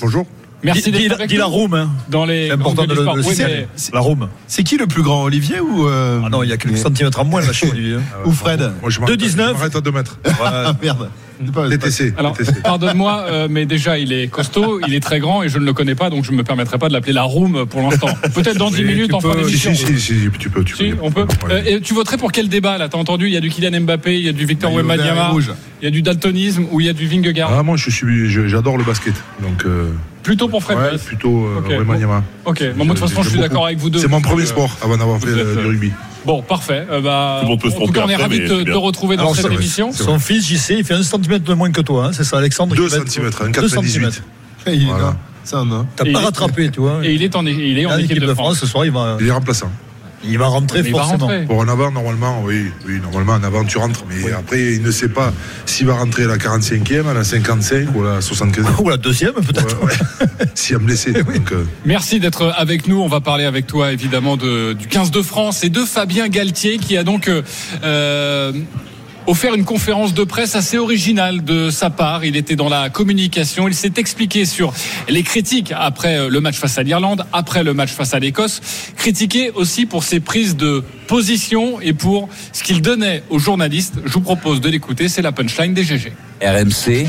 Bonjour. 0.00 0.26
Merci 0.62 0.90
d'être 0.90 1.00
dis- 1.00 1.10
avec 1.10 1.32
la 1.32 1.46
room, 1.46 1.74
hein. 1.74 1.90
dans 2.08 2.24
les 2.26 2.46
C'est 2.48 2.52
important 2.52 2.84
de 2.84 2.94
le, 2.94 3.02
le. 3.02 3.26
Oui, 3.26 3.34
mais- 3.38 3.66
La 3.94 4.00
room. 4.00 4.28
C'est 4.46 4.62
qui 4.62 4.76
le 4.76 4.86
plus 4.86 5.02
grand, 5.02 5.24
Olivier 5.24 5.60
ou 5.60 5.86
euh, 5.88 6.20
Ah 6.24 6.28
non, 6.28 6.42
il 6.42 6.50
y 6.50 6.52
a 6.52 6.56
quelques 6.56 6.76
centimètres 6.78 7.18
en 7.20 7.24
moins 7.24 7.40
là 7.40 7.52
chez 7.52 7.68
Olivier. 7.70 7.94
hein. 7.94 8.00
ou 8.26 8.32
Fred 8.32 8.60
Moi, 8.82 8.90
je 8.90 9.00
m'arrête- 9.00 9.18
2,19. 9.18 9.30
je 9.48 9.52
m'arrête 9.54 9.76
à 9.76 9.80
2 9.80 9.90
mètres. 9.92 10.18
Ah 10.44 10.72
merde. 10.82 11.08
C'est 11.42 11.52
pas- 11.52 11.70
TTC. 11.70 12.12
Alors, 12.18 12.36
pardonne-moi, 12.62 13.24
euh, 13.30 13.48
mais 13.50 13.64
déjà, 13.64 13.96
il 13.98 14.12
est 14.12 14.28
costaud, 14.28 14.78
il 14.86 14.92
est 14.94 15.00
très 15.00 15.20
grand 15.20 15.42
et 15.42 15.48
je 15.48 15.56
ne 15.58 15.64
le 15.64 15.72
connais 15.72 15.94
pas, 15.94 16.10
donc 16.10 16.22
je 16.22 16.32
ne 16.32 16.36
me 16.36 16.44
permettrai 16.44 16.76
pas 16.76 16.88
de 16.88 16.92
l'appeler 16.92 17.14
la 17.14 17.22
room 17.22 17.64
pour 17.64 17.80
l'instant. 17.80 18.08
Peut-être 18.34 18.58
dans 18.58 18.70
10 18.70 18.76
Oui, 18.76 18.84
minutes 18.84 19.08
tu 19.08 19.14
en 19.14 19.20
fin 19.20 19.34
d'émission. 19.34 19.72
Si, 19.74 19.86
si, 19.86 19.98
si, 19.98 20.20
si, 20.20 20.28
tu 20.38 20.50
peux. 20.50 20.62
Tu 20.64 20.76
Si, 20.76 20.90
peux. 20.90 20.98
on 21.00 21.10
peut. 21.10 21.22
Ouais. 21.46 21.52
Euh, 21.52 21.62
et 21.64 21.80
tu 21.80 21.94
voterais 21.94 22.18
pour 22.18 22.30
quel 22.32 22.50
débat 22.50 22.76
là? 22.76 22.90
T'as 22.90 22.98
entendu 22.98 23.26
Il 23.28 23.32
y 23.32 23.38
a 23.38 23.40
du 23.40 23.48
Kylian 23.48 23.80
Mbappé, 23.80 24.18
il 24.18 24.26
y 24.26 24.28
a 24.28 24.32
du 24.32 24.44
Victor 24.44 24.70
Wembanyama, 24.74 25.28
rouge. 25.28 25.50
il 25.80 25.84
y 25.86 25.88
a 25.88 25.90
du 25.90 26.02
daltonisme 26.02 26.66
ou 26.70 26.80
il 26.80 26.86
y 26.86 26.90
a 26.90 26.92
du 26.92 27.06
Vingegaard? 27.06 27.50
Ah, 27.58 27.62
moi, 27.62 27.78
je 27.78 27.88
suis, 27.88 28.28
je- 28.28 28.46
j'adore 28.46 28.76
le 28.76 28.84
basket. 28.84 29.14
Donc, 29.40 29.64
euh, 29.64 29.88
Plutôt 30.22 30.48
pour 30.48 30.62
Fred 30.62 30.78
ouais, 30.78 30.98
plutôt 30.98 31.46
euh, 31.46 31.58
Ok, 31.60 31.68
Wembanyama. 31.70 32.22
Ok, 32.44 32.62
bon, 32.76 32.84
moi, 32.84 32.94
de 32.94 33.00
toute 33.00 33.08
façon, 33.08 33.22
je 33.22 33.30
suis 33.30 33.38
d'accord 33.38 33.66
avec 33.66 33.78
vous 33.78 33.88
deux. 33.90 33.98
C'est 34.00 34.08
mon 34.08 34.20
premier 34.20 34.42
Euh, 34.42 34.46
sport 34.46 34.76
avant 34.82 34.96
d'avoir 34.96 35.18
fait 35.20 35.28
êtes, 35.30 35.36
euh, 35.38 35.54
du 35.56 35.60
euh, 35.64 35.68
rugby. 35.68 35.92
Bon, 36.26 36.42
parfait. 36.42 36.86
Euh, 36.90 37.00
bah, 37.00 37.38
Tout 37.40 37.46
le 37.46 37.50
monde 37.52 37.60
peut 37.60 37.70
se 37.70 37.76
en 37.76 37.86
tout 37.86 37.92
cas, 37.92 38.02
on 38.04 38.08
est 38.10 38.16
ravis 38.16 38.40
de 38.40 38.62
te 38.64 38.70
retrouver 38.72 39.16
dans 39.16 39.22
Alors, 39.22 39.36
cette 39.36 39.50
émission. 39.52 39.92
Son 39.92 40.18
fils, 40.18 40.46
JC, 40.46 40.74
il 40.78 40.84
fait 40.84 40.94
un 40.94 41.02
centimètre 41.02 41.44
de 41.44 41.54
moins 41.54 41.70
que 41.72 41.80
toi, 41.80 42.06
hein, 42.06 42.10
c'est 42.12 42.24
ça, 42.24 42.36
Alexandre 42.38 42.74
2 42.76 42.84
qui 42.86 42.90
va 42.90 42.96
être- 42.98 43.08
cm, 43.10 43.30
Deux 43.30 43.60
1,98. 43.60 43.68
centimètres. 43.70 44.22
Il 44.66 44.82
est 44.82 44.86
Voilà. 44.86 45.16
T'as 45.96 46.04
pas 46.12 46.18
rattrapé, 46.20 46.70
tu 46.70 46.80
vois. 46.80 47.00
Et 47.02 47.14
il 47.14 47.22
est 47.22 47.34
en, 47.34 47.44
il 47.46 47.78
est 47.78 47.86
en 47.86 47.92
En 47.92 47.96
équipe 47.98 48.20
de 48.20 48.34
France. 48.34 48.58
ce 48.60 48.66
soir, 48.66 48.84
il 48.84 48.92
va, 48.92 49.16
Il 49.20 49.26
est 49.26 49.30
remplaçant. 49.32 49.70
Il 50.24 50.38
va 50.38 50.46
rentrer 50.46 50.82
Mais 50.82 50.88
il 50.88 50.92
va 50.94 51.00
forcément. 51.02 51.26
rentrer. 51.26 51.44
Pour 51.46 51.62
un 51.62 51.68
avant, 51.68 51.90
normalement, 51.90 52.42
oui, 52.44 52.70
oui, 52.86 53.00
normalement, 53.00 53.32
en 53.34 53.42
avant, 53.42 53.64
tu 53.64 53.78
rentres. 53.78 54.04
Mais 54.08 54.32
après, 54.32 54.74
il 54.74 54.82
ne 54.82 54.90
sait 54.90 55.08
pas 55.08 55.32
s'il 55.66 55.86
va 55.86 55.94
rentrer 55.94 56.24
à 56.24 56.28
la 56.28 56.36
45e, 56.36 57.06
à 57.06 57.14
la 57.14 57.24
55 57.24 57.88
ou 57.94 58.02
à 58.04 58.14
la 58.14 58.20
75e. 58.20 58.82
Ou 58.82 58.88
la 58.88 58.96
deuxième, 58.96 59.32
peut-être. 59.34 59.80
Ouais, 59.82 59.92
ouais. 59.92 60.46
S'il 60.54 60.76
a 60.76 60.78
blessé. 60.78 61.12
Donc, 61.12 61.52
euh, 61.52 61.64
Merci 61.84 62.20
d'être 62.20 62.52
avec 62.56 62.86
nous. 62.88 63.00
On 63.00 63.08
va 63.08 63.20
parler 63.20 63.44
avec 63.44 63.66
toi 63.66 63.92
évidemment 63.92 64.36
de, 64.36 64.72
du 64.74 64.86
15 64.88 65.10
de 65.10 65.22
France 65.22 65.64
et 65.64 65.70
de 65.70 65.80
Fabien 65.84 66.28
Galtier 66.28 66.78
qui 66.78 66.96
a 66.96 67.04
donc 67.04 67.28
euh, 67.28 67.42
euh, 67.82 68.52
offert 69.26 69.54
une 69.54 69.64
conférence 69.64 70.14
de 70.14 70.24
presse 70.24 70.54
assez 70.56 70.78
originale 70.78 71.44
de 71.44 71.70
sa 71.70 71.90
part. 71.90 72.24
Il 72.24 72.36
était 72.36 72.56
dans 72.56 72.68
la 72.68 72.90
communication. 72.90 73.68
Il 73.68 73.74
s'est 73.74 73.92
expliqué 73.96 74.44
sur 74.44 74.72
les 75.08 75.22
critiques 75.22 75.72
après 75.76 76.16
euh, 76.18 76.28
le 76.28 76.40
match 76.40 76.56
face 76.56 76.78
à 76.78 76.82
l'Irlande, 76.82 77.24
après 77.32 77.62
le 77.62 77.74
match 77.74 77.90
face 77.90 78.14
à 78.14 78.18
l'Écosse. 78.18 78.60
Critiqué 78.96 79.50
aussi 79.54 79.86
pour 79.86 80.04
ses 80.04 80.20
prises 80.20 80.56
de 80.56 80.82
position 81.06 81.80
et 81.80 81.92
pour 81.92 82.28
ce 82.52 82.62
qu'il 82.62 82.82
donnait 82.82 83.22
aux 83.30 83.38
journalistes. 83.38 83.94
Je 84.04 84.12
vous 84.12 84.20
propose 84.20 84.60
de 84.60 84.68
l'écouter. 84.68 85.08
C'est 85.08 85.22
la 85.22 85.32
punchline 85.32 85.74
des 85.74 85.84
GG. 85.84 86.12
RMC, 86.42 87.06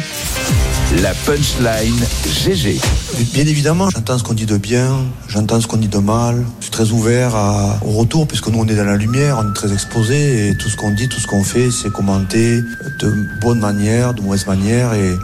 la 1.02 1.14
punchline 1.26 2.06
GG. 2.44 2.78
Bien 3.34 3.46
évidemment, 3.48 3.90
j'entends 3.90 4.18
ce 4.18 4.24
qu'on 4.24 4.34
dit 4.34 4.46
de 4.46 4.58
bien, 4.58 5.06
j'entends 5.30 5.62
ce 5.62 5.68
qu'on 5.68 5.78
dit 5.78 5.88
de 5.88 6.00
mal. 6.00 6.44
Je 6.60 6.64
suis 6.66 6.72
très 6.72 6.92
ouvert 6.92 7.34
à- 7.36 7.80
au 7.86 7.92
retour, 7.92 8.28
puisque 8.28 8.48
nous 8.50 8.60
on 8.60 8.68
est 8.68 8.76
dans 8.76 8.84
la 8.84 8.98
lumière, 8.98 9.40
on 9.42 9.50
est 9.50 9.54
très 9.54 9.72
exposé, 9.72 10.50
et 10.50 10.58
tout 10.58 10.68
ce 10.68 10.76
qu'on 10.76 10.92
dit, 10.92 11.08
tout 11.08 11.20
ce 11.22 11.28
qu'on 11.28 11.44
fait, 11.46 11.72
c'est 11.72 11.92
de 12.20 13.14
bonne 13.42 13.60
manière, 13.60 14.14
de 14.14 14.22
mauvaise 14.22 14.48
manière, 14.48 14.94
et 14.94 15.18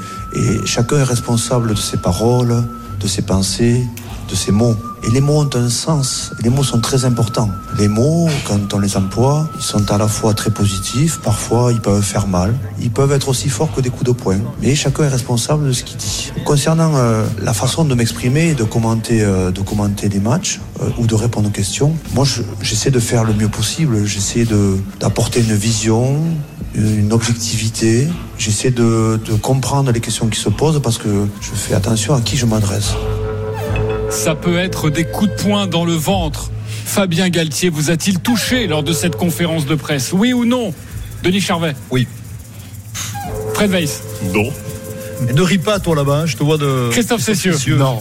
chacun 0.66 0.98
est 0.98 1.04
responsable 1.04 1.70
de 1.70 1.80
ses 1.80 1.98
paroles, 1.98 2.64
de 3.00 3.08
ses 3.08 3.22
pensées, 3.22 3.84
de 4.28 4.36
ses 4.36 4.52
mots. 4.52 4.76
Et 5.04 5.10
les 5.12 5.22
mots 5.22 5.42
ont 5.44 5.50
un 5.56 5.70
sens, 5.70 6.32
les 6.44 6.50
mots 6.50 6.64
sont 6.64 6.80
très 6.82 7.06
importants. 7.06 7.50
Les 7.78 7.88
mots, 7.88 8.28
quand 8.46 8.74
on 8.74 8.80
les 8.80 8.98
emploie, 8.98 9.48
ils 9.56 9.64
sont 9.64 9.90
à 9.92 9.98
la 9.98 10.08
fois 10.08 10.34
très 10.34 10.50
positifs, 10.50 11.20
parfois 11.22 11.72
ils 11.72 11.80
peuvent 11.80 12.02
faire 12.02 12.28
mal, 12.28 12.54
ils 12.82 12.90
peuvent 12.92 13.12
être 13.12 13.30
aussi 13.30 13.48
forts 13.48 13.72
que 13.74 13.80
des 13.80 13.90
coups 13.90 14.06
de 14.06 14.12
poing, 14.12 14.40
mais 14.62 14.74
chacun 14.76 15.04
est 15.04 15.08
responsable 15.10 15.68
de 15.68 15.72
ce 15.72 15.84
qu'il 15.84 15.98
dit. 15.98 16.32
Concernant 16.46 16.96
euh, 16.96 17.26
la 17.42 17.54
façon 17.54 17.86
de 17.86 17.94
m'exprimer 17.94 18.50
et 18.50 18.54
de 18.56 18.64
commenter, 18.64 19.22
euh, 19.22 19.52
de 19.52 19.62
commenter 19.62 20.10
les 20.10 20.20
matchs 20.20 20.60
euh, 20.82 20.90
ou 20.98 21.06
de 21.08 21.16
répondre 21.16 21.48
aux 21.48 21.52
questions, 21.52 21.94
moi 22.14 22.26
je- 22.26 22.42
j'essaie 22.62 22.92
de 22.92 23.00
faire 23.00 23.24
le 23.24 23.34
mieux 23.34 23.50
possible, 23.50 24.04
j'essaie 24.06 24.46
d'apporter 25.00 25.40
une 25.42 25.54
vision, 25.56 26.18
une 26.76 27.14
objectivité, 27.14 28.08
j'essaie 28.38 28.72
de 28.72 29.20
comprendre 29.42 29.92
les 29.92 30.00
questions 30.02 30.28
qui 30.28 30.40
se 30.40 30.50
posent 30.50 30.82
parce 30.82 30.98
que 30.98 31.08
je 31.42 31.52
fais 31.52 31.76
attention 31.76 32.14
à 32.16 32.22
qui 32.22 32.36
je 32.36 32.46
m'adresse. 32.46 32.94
Ça 34.10 34.36
peut 34.36 34.58
être 34.58 34.90
des 34.90 35.06
coups 35.06 35.32
de 35.32 35.36
poing 35.42 35.68
dans 35.68 35.86
le 35.86 35.94
ventre. 35.94 36.50
Fabien 36.86 37.30
Galtier 37.30 37.70
vous 37.70 37.92
a-t-il 37.92 38.20
touché 38.20 38.68
lors 38.68 38.84
de 38.84 38.94
cette 38.94 39.16
conférence 39.16 39.66
de 39.66 39.76
presse? 39.76 40.12
Oui 40.14 40.34
ou 40.34 40.46
non? 40.46 40.74
Denis 41.24 41.42
Charvet? 41.42 41.76
Oui. 41.92 42.08
Fred 43.54 43.72
Weiss? 43.72 44.04
Non. 44.34 44.52
Mais 45.26 45.34
ne 45.34 45.42
ris 45.42 45.58
pas, 45.58 45.80
toi, 45.80 45.96
là-bas, 45.96 46.22
hein, 46.22 46.26
je 46.26 46.38
te 46.38 46.44
vois 46.44 46.58
de. 46.58 46.90
Christophe 46.92 47.22
Cessieux 47.22 47.56
Non. 47.76 48.00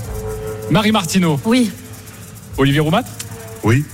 Marie 0.71 0.93
Martineau? 0.93 1.41
Oui. 1.45 1.71
Olivier 2.59 2.81
Roumat? 2.81 3.05
Oui. 3.63 3.85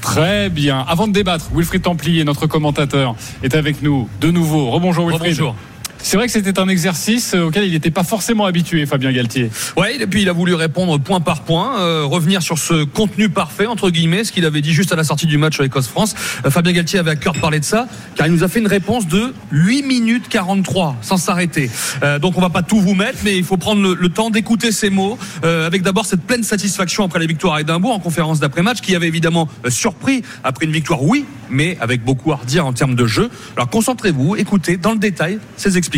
Très 0.00 0.50
bien. 0.50 0.84
Avant 0.86 1.08
de 1.08 1.12
débattre, 1.12 1.46
Wilfried 1.54 1.82
Templier, 1.82 2.24
notre 2.24 2.46
commentateur, 2.46 3.16
est 3.42 3.54
avec 3.54 3.82
nous 3.82 4.08
de 4.20 4.30
nouveau. 4.30 4.70
Rebonjour 4.70 5.08
Wilfried. 5.08 5.36
Bonjour. 5.36 5.56
C'est 6.04 6.18
vrai 6.18 6.26
que 6.26 6.32
c'était 6.32 6.60
un 6.60 6.68
exercice 6.68 7.32
euh, 7.32 7.46
auquel 7.46 7.64
il 7.64 7.72
n'était 7.72 7.90
pas 7.90 8.04
forcément 8.04 8.44
habitué, 8.44 8.84
Fabien 8.84 9.10
Galtier. 9.10 9.50
Ouais, 9.74 9.96
et 9.96 10.06
puis 10.06 10.20
il 10.20 10.28
a 10.28 10.34
voulu 10.34 10.52
répondre 10.52 11.00
point 11.00 11.20
par 11.20 11.44
point, 11.44 11.80
euh, 11.80 12.04
revenir 12.04 12.42
sur 12.42 12.58
ce 12.58 12.84
contenu 12.84 13.30
parfait 13.30 13.64
entre 13.64 13.88
guillemets, 13.88 14.22
ce 14.22 14.30
qu'il 14.30 14.44
avait 14.44 14.60
dit 14.60 14.74
juste 14.74 14.92
à 14.92 14.96
la 14.96 15.04
sortie 15.04 15.24
du 15.24 15.38
match 15.38 15.58
Écosse-France. 15.60 16.14
Euh, 16.44 16.50
Fabien 16.50 16.72
Galtier 16.72 16.98
avait 16.98 17.12
à 17.12 17.16
cœur 17.16 17.32
de 17.32 17.38
parler 17.38 17.58
de 17.58 17.64
ça, 17.64 17.88
car 18.16 18.26
il 18.26 18.34
nous 18.34 18.44
a 18.44 18.48
fait 18.48 18.58
une 18.58 18.66
réponse 18.66 19.08
de 19.08 19.32
8 19.50 19.82
minutes 19.82 20.28
43 20.28 20.96
sans 21.00 21.16
s'arrêter. 21.16 21.70
Euh, 22.02 22.18
donc 22.18 22.36
on 22.36 22.42
va 22.42 22.50
pas 22.50 22.62
tout 22.62 22.80
vous 22.80 22.94
mettre, 22.94 23.20
mais 23.24 23.38
il 23.38 23.44
faut 23.44 23.56
prendre 23.56 23.94
le, 23.94 24.08
temps 24.10 24.28
d'écouter 24.28 24.72
ces 24.72 24.90
mots, 24.90 25.18
euh, 25.42 25.66
avec 25.66 25.80
d'abord 25.80 26.04
cette 26.04 26.20
pleine 26.20 26.42
satisfaction 26.42 27.02
après 27.04 27.18
la 27.18 27.26
victoire 27.26 27.54
à 27.54 27.62
Édimbourg 27.62 27.92
en 27.92 27.98
conférence 27.98 28.40
d'après-match, 28.40 28.82
qui 28.82 28.94
avait 28.94 29.08
évidemment 29.08 29.48
surpris 29.68 30.20
après 30.44 30.66
une 30.66 30.72
victoire, 30.72 31.02
oui, 31.02 31.24
mais 31.48 31.78
avec 31.80 32.04
beaucoup 32.04 32.30
à 32.30 32.36
redire 32.36 32.66
en 32.66 32.74
termes 32.74 32.94
de 32.94 33.06
jeu. 33.06 33.30
Alors 33.56 33.70
concentrez-vous, 33.70 34.36
écoutez 34.36 34.76
dans 34.76 34.92
le 34.92 34.98
détail 34.98 35.38
ces 35.56 35.78
explications. 35.78 35.93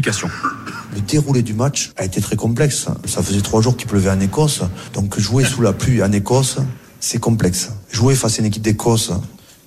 Le 0.94 1.00
déroulé 1.00 1.42
du 1.42 1.54
match 1.54 1.92
a 1.96 2.04
été 2.04 2.20
très 2.20 2.36
complexe. 2.36 2.86
Ça 3.06 3.22
faisait 3.22 3.40
trois 3.40 3.62
jours 3.62 3.76
qu'il 3.76 3.86
pleuvait 3.86 4.10
en 4.10 4.20
Écosse, 4.20 4.62
donc 4.92 5.18
jouer 5.18 5.44
sous 5.44 5.62
la 5.62 5.72
pluie 5.72 6.02
en 6.02 6.12
Écosse, 6.12 6.58
c'est 7.00 7.18
complexe. 7.18 7.70
Jouer 7.90 8.14
face 8.14 8.38
à 8.38 8.40
une 8.40 8.46
équipe 8.46 8.62
d'Écosse 8.62 9.12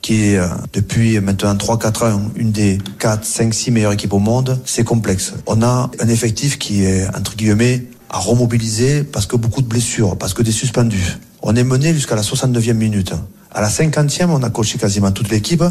qui 0.02 0.30
est 0.30 0.38
euh, 0.38 0.48
depuis 0.74 1.20
maintenant 1.20 1.56
3-4 1.56 2.12
ans 2.12 2.32
une 2.36 2.52
des 2.52 2.78
4, 3.00 3.26
5, 3.26 3.54
6 3.54 3.72
meilleures 3.72 3.94
équipes 3.94 4.14
au 4.14 4.20
monde, 4.20 4.60
c'est 4.66 4.84
complexe. 4.84 5.34
On 5.46 5.62
a 5.62 5.90
un 6.00 6.08
effectif 6.08 6.58
qui 6.58 6.84
est, 6.84 7.08
entre 7.16 7.36
guillemets, 7.36 7.86
à 8.10 8.20
remobiliser 8.20 9.04
parce 9.04 9.26
que 9.26 9.36
beaucoup 9.36 9.62
de 9.62 9.68
blessures, 9.68 10.18
parce 10.18 10.34
que 10.34 10.44
des 10.44 10.52
suspendus. 10.52 11.18
On 11.42 11.56
est 11.56 11.64
mené 11.64 11.94
jusqu'à 11.94 12.16
la 12.16 12.22
69e 12.22 12.74
minute. 12.74 13.14
À 13.52 13.62
la 13.62 13.70
50e, 13.70 14.28
on 14.30 14.44
a 14.44 14.50
coché 14.50 14.78
quasiment 14.78 15.12
toute 15.12 15.30
l'équipe 15.30 15.64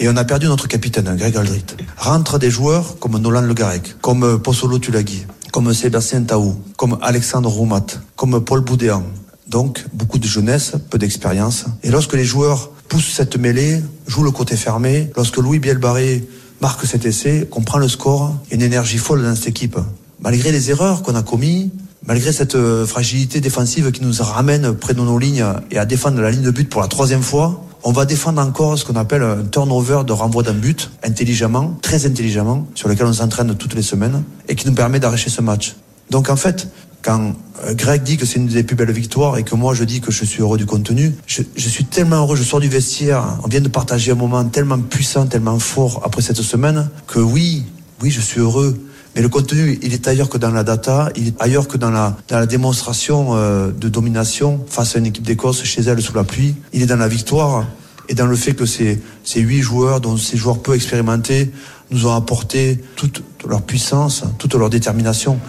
et 0.00 0.08
on 0.08 0.16
a 0.16 0.24
perdu 0.24 0.46
notre 0.46 0.66
capitaine, 0.66 1.14
Greg 1.14 1.36
Aldrit. 1.36 1.64
Rentrent 1.98 2.38
des 2.38 2.50
joueurs 2.50 2.98
comme 2.98 3.18
Nolan 3.18 3.42
Le 3.42 3.52
Garec, 3.52 3.96
comme 4.00 4.40
Possolo 4.40 4.78
Tulagi, 4.78 5.26
comme 5.52 5.74
Sébastien 5.74 6.22
Taou, 6.22 6.56
comme 6.76 6.98
Alexandre 7.02 7.50
Roumat, 7.50 7.86
comme 8.16 8.42
Paul 8.42 8.62
Boudéan. 8.62 9.04
Donc, 9.46 9.84
beaucoup 9.92 10.18
de 10.18 10.26
jeunesse, 10.26 10.72
peu 10.88 10.96
d'expérience. 10.96 11.66
Et 11.82 11.90
lorsque 11.90 12.14
les 12.14 12.24
joueurs 12.24 12.70
poussent 12.88 13.12
cette 13.12 13.36
mêlée, 13.36 13.82
jouent 14.06 14.24
le 14.24 14.30
côté 14.30 14.56
fermé, 14.56 15.10
lorsque 15.16 15.36
Louis 15.36 15.58
Bielbarré 15.58 16.26
marque 16.62 16.86
cet 16.86 17.04
essai, 17.04 17.46
qu'on 17.50 17.62
prend 17.62 17.78
le 17.78 17.88
score, 17.88 18.34
une 18.50 18.62
énergie 18.62 18.98
folle 18.98 19.22
dans 19.22 19.34
cette 19.34 19.48
équipe. 19.48 19.78
Malgré 20.20 20.50
les 20.50 20.70
erreurs 20.70 21.02
qu'on 21.02 21.14
a 21.14 21.22
commises, 21.22 21.68
malgré 22.06 22.32
cette 22.32 22.54
euh, 22.54 22.86
fragilité 22.86 23.40
défensive 23.40 23.90
qui 23.92 24.02
nous 24.02 24.14
ramène 24.20 24.72
près 24.74 24.94
de 24.94 25.00
nos 25.00 25.18
lignes 25.18 25.44
et 25.70 25.78
à 25.78 25.84
défendre 25.84 26.22
la 26.22 26.30
ligne 26.30 26.42
de 26.42 26.50
but 26.50 26.68
pour 26.70 26.80
la 26.80 26.88
troisième 26.88 27.22
fois, 27.22 27.62
on 27.82 27.92
va 27.92 28.04
défendre 28.04 28.40
encore 28.40 28.78
ce 28.78 28.84
qu'on 28.84 28.96
appelle 28.96 29.22
un 29.22 29.44
turnover 29.44 30.02
de 30.06 30.12
renvoi 30.12 30.42
d'un 30.42 30.54
but, 30.54 30.90
intelligemment, 31.02 31.78
très 31.82 32.06
intelligemment, 32.06 32.66
sur 32.74 32.88
lequel 32.88 33.06
on 33.06 33.12
s'entraîne 33.12 33.54
toutes 33.54 33.74
les 33.74 33.82
semaines, 33.82 34.22
et 34.48 34.54
qui 34.54 34.66
nous 34.68 34.74
permet 34.74 35.00
d'arracher 35.00 35.30
ce 35.30 35.40
match. 35.40 35.76
Donc 36.10 36.28
en 36.28 36.36
fait, 36.36 36.68
quand 37.02 37.34
euh, 37.64 37.74
Greg 37.74 38.02
dit 38.02 38.16
que 38.16 38.26
c'est 38.26 38.38
une 38.38 38.46
des 38.46 38.62
plus 38.62 38.76
belles 38.76 38.92
victoires 38.92 39.38
et 39.38 39.42
que 39.44 39.54
moi 39.54 39.74
je 39.74 39.84
dis 39.84 40.00
que 40.00 40.10
je 40.10 40.24
suis 40.24 40.42
heureux 40.42 40.58
du 40.58 40.66
contenu, 40.66 41.14
je, 41.26 41.42
je 41.56 41.68
suis 41.68 41.84
tellement 41.84 42.16
heureux, 42.16 42.36
je 42.36 42.42
sors 42.42 42.60
du 42.60 42.68
vestiaire, 42.68 43.38
on 43.44 43.48
vient 43.48 43.60
de 43.60 43.68
partager 43.68 44.12
un 44.12 44.16
moment 44.16 44.44
tellement 44.44 44.78
puissant, 44.78 45.26
tellement 45.26 45.58
fort 45.58 46.02
après 46.04 46.22
cette 46.22 46.42
semaine, 46.42 46.90
que 47.06 47.20
oui, 47.20 47.64
oui, 48.02 48.10
je 48.10 48.20
suis 48.20 48.40
heureux. 48.40 48.78
Mais 49.14 49.22
le 49.22 49.28
contenu, 49.28 49.78
il 49.82 49.92
est 49.92 50.06
ailleurs 50.06 50.28
que 50.28 50.38
dans 50.38 50.52
la 50.52 50.62
data, 50.62 51.10
il 51.16 51.28
est 51.28 51.42
ailleurs 51.42 51.66
que 51.66 51.76
dans 51.76 51.90
la, 51.90 52.16
dans 52.28 52.38
la 52.38 52.46
démonstration 52.46 53.30
euh, 53.34 53.72
de 53.72 53.88
domination 53.88 54.64
face 54.68 54.94
à 54.94 55.00
une 55.00 55.06
équipe 55.06 55.24
d'Écosse 55.24 55.64
chez 55.64 55.82
elle 55.82 56.00
sous 56.00 56.14
la 56.14 56.24
pluie. 56.24 56.54
Il 56.72 56.82
est 56.82 56.86
dans 56.86 56.96
la 56.96 57.08
victoire 57.08 57.66
et 58.08 58.14
dans 58.14 58.26
le 58.26 58.36
fait 58.36 58.54
que 58.54 58.66
ces, 58.66 59.00
ces 59.24 59.40
huit 59.40 59.62
joueurs, 59.62 60.00
dont 60.00 60.16
ces 60.16 60.36
joueurs 60.36 60.60
peu 60.60 60.74
expérimentés, 60.74 61.50
nous 61.90 62.06
ont 62.06 62.14
apporté 62.14 62.78
toute 62.94 63.22
leur 63.48 63.62
puissance, 63.62 64.22
toute 64.38 64.54
leur 64.54 64.70
détermination. 64.70 65.40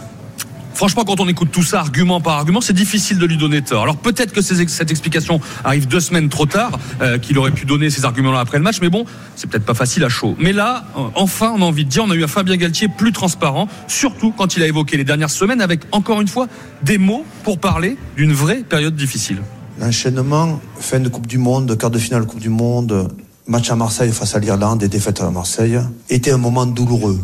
Franchement, 0.81 1.03
quand 1.03 1.19
on 1.19 1.27
écoute 1.27 1.49
tout 1.51 1.61
ça, 1.61 1.81
argument 1.81 2.21
par 2.21 2.39
argument, 2.39 2.59
c'est 2.59 2.73
difficile 2.73 3.19
de 3.19 3.25
lui 3.27 3.37
donner 3.37 3.61
tort. 3.61 3.83
Alors 3.83 3.97
peut-être 3.97 4.33
que 4.33 4.41
cette 4.41 4.89
explication 4.89 5.39
arrive 5.63 5.87
deux 5.87 5.99
semaines 5.99 6.27
trop 6.27 6.47
tard, 6.47 6.79
euh, 7.03 7.19
qu'il 7.19 7.37
aurait 7.37 7.51
pu 7.51 7.67
donner 7.67 7.91
ces 7.91 8.03
arguments-là 8.03 8.39
après 8.39 8.57
le 8.57 8.63
match, 8.63 8.79
mais 8.81 8.89
bon, 8.89 9.05
c'est 9.35 9.47
peut-être 9.47 9.63
pas 9.63 9.75
facile 9.75 10.03
à 10.03 10.09
chaud. 10.09 10.35
Mais 10.39 10.53
là, 10.53 10.85
euh, 10.97 11.01
enfin, 11.13 11.53
on 11.55 11.61
a 11.61 11.65
envie 11.65 11.85
de 11.85 11.89
dire, 11.91 12.03
on 12.03 12.09
a 12.09 12.15
eu 12.15 12.23
un 12.23 12.27
Fabien 12.27 12.57
Galtier 12.57 12.87
plus 12.87 13.11
transparent, 13.11 13.67
surtout 13.87 14.33
quand 14.35 14.57
il 14.57 14.63
a 14.63 14.65
évoqué 14.65 14.97
les 14.97 15.03
dernières 15.03 15.29
semaines 15.29 15.61
avec, 15.61 15.81
encore 15.91 16.19
une 16.19 16.27
fois, 16.27 16.47
des 16.81 16.97
mots 16.97 17.27
pour 17.43 17.59
parler 17.59 17.95
d'une 18.17 18.33
vraie 18.33 18.63
période 18.63 18.95
difficile. 18.95 19.37
L'enchaînement, 19.79 20.59
fin 20.79 20.99
de 20.99 21.09
Coupe 21.09 21.27
du 21.27 21.37
Monde, 21.37 21.77
quart 21.77 21.91
de 21.91 21.99
finale 21.99 22.25
Coupe 22.25 22.41
du 22.41 22.49
Monde, 22.49 23.07
match 23.45 23.69
à 23.69 23.75
Marseille 23.75 24.11
face 24.11 24.33
à 24.33 24.39
l'Irlande 24.39 24.81
et 24.81 24.87
défaite 24.87 25.21
à 25.21 25.29
Marseille, 25.29 25.79
était 26.09 26.31
un 26.31 26.39
moment 26.39 26.65
douloureux 26.65 27.19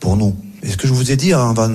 pour 0.00 0.16
nous. 0.16 0.34
Et 0.62 0.70
ce 0.70 0.76
que 0.76 0.86
je 0.86 0.92
vous 0.92 1.10
ai 1.10 1.16
dit 1.16 1.32
avant, 1.32 1.68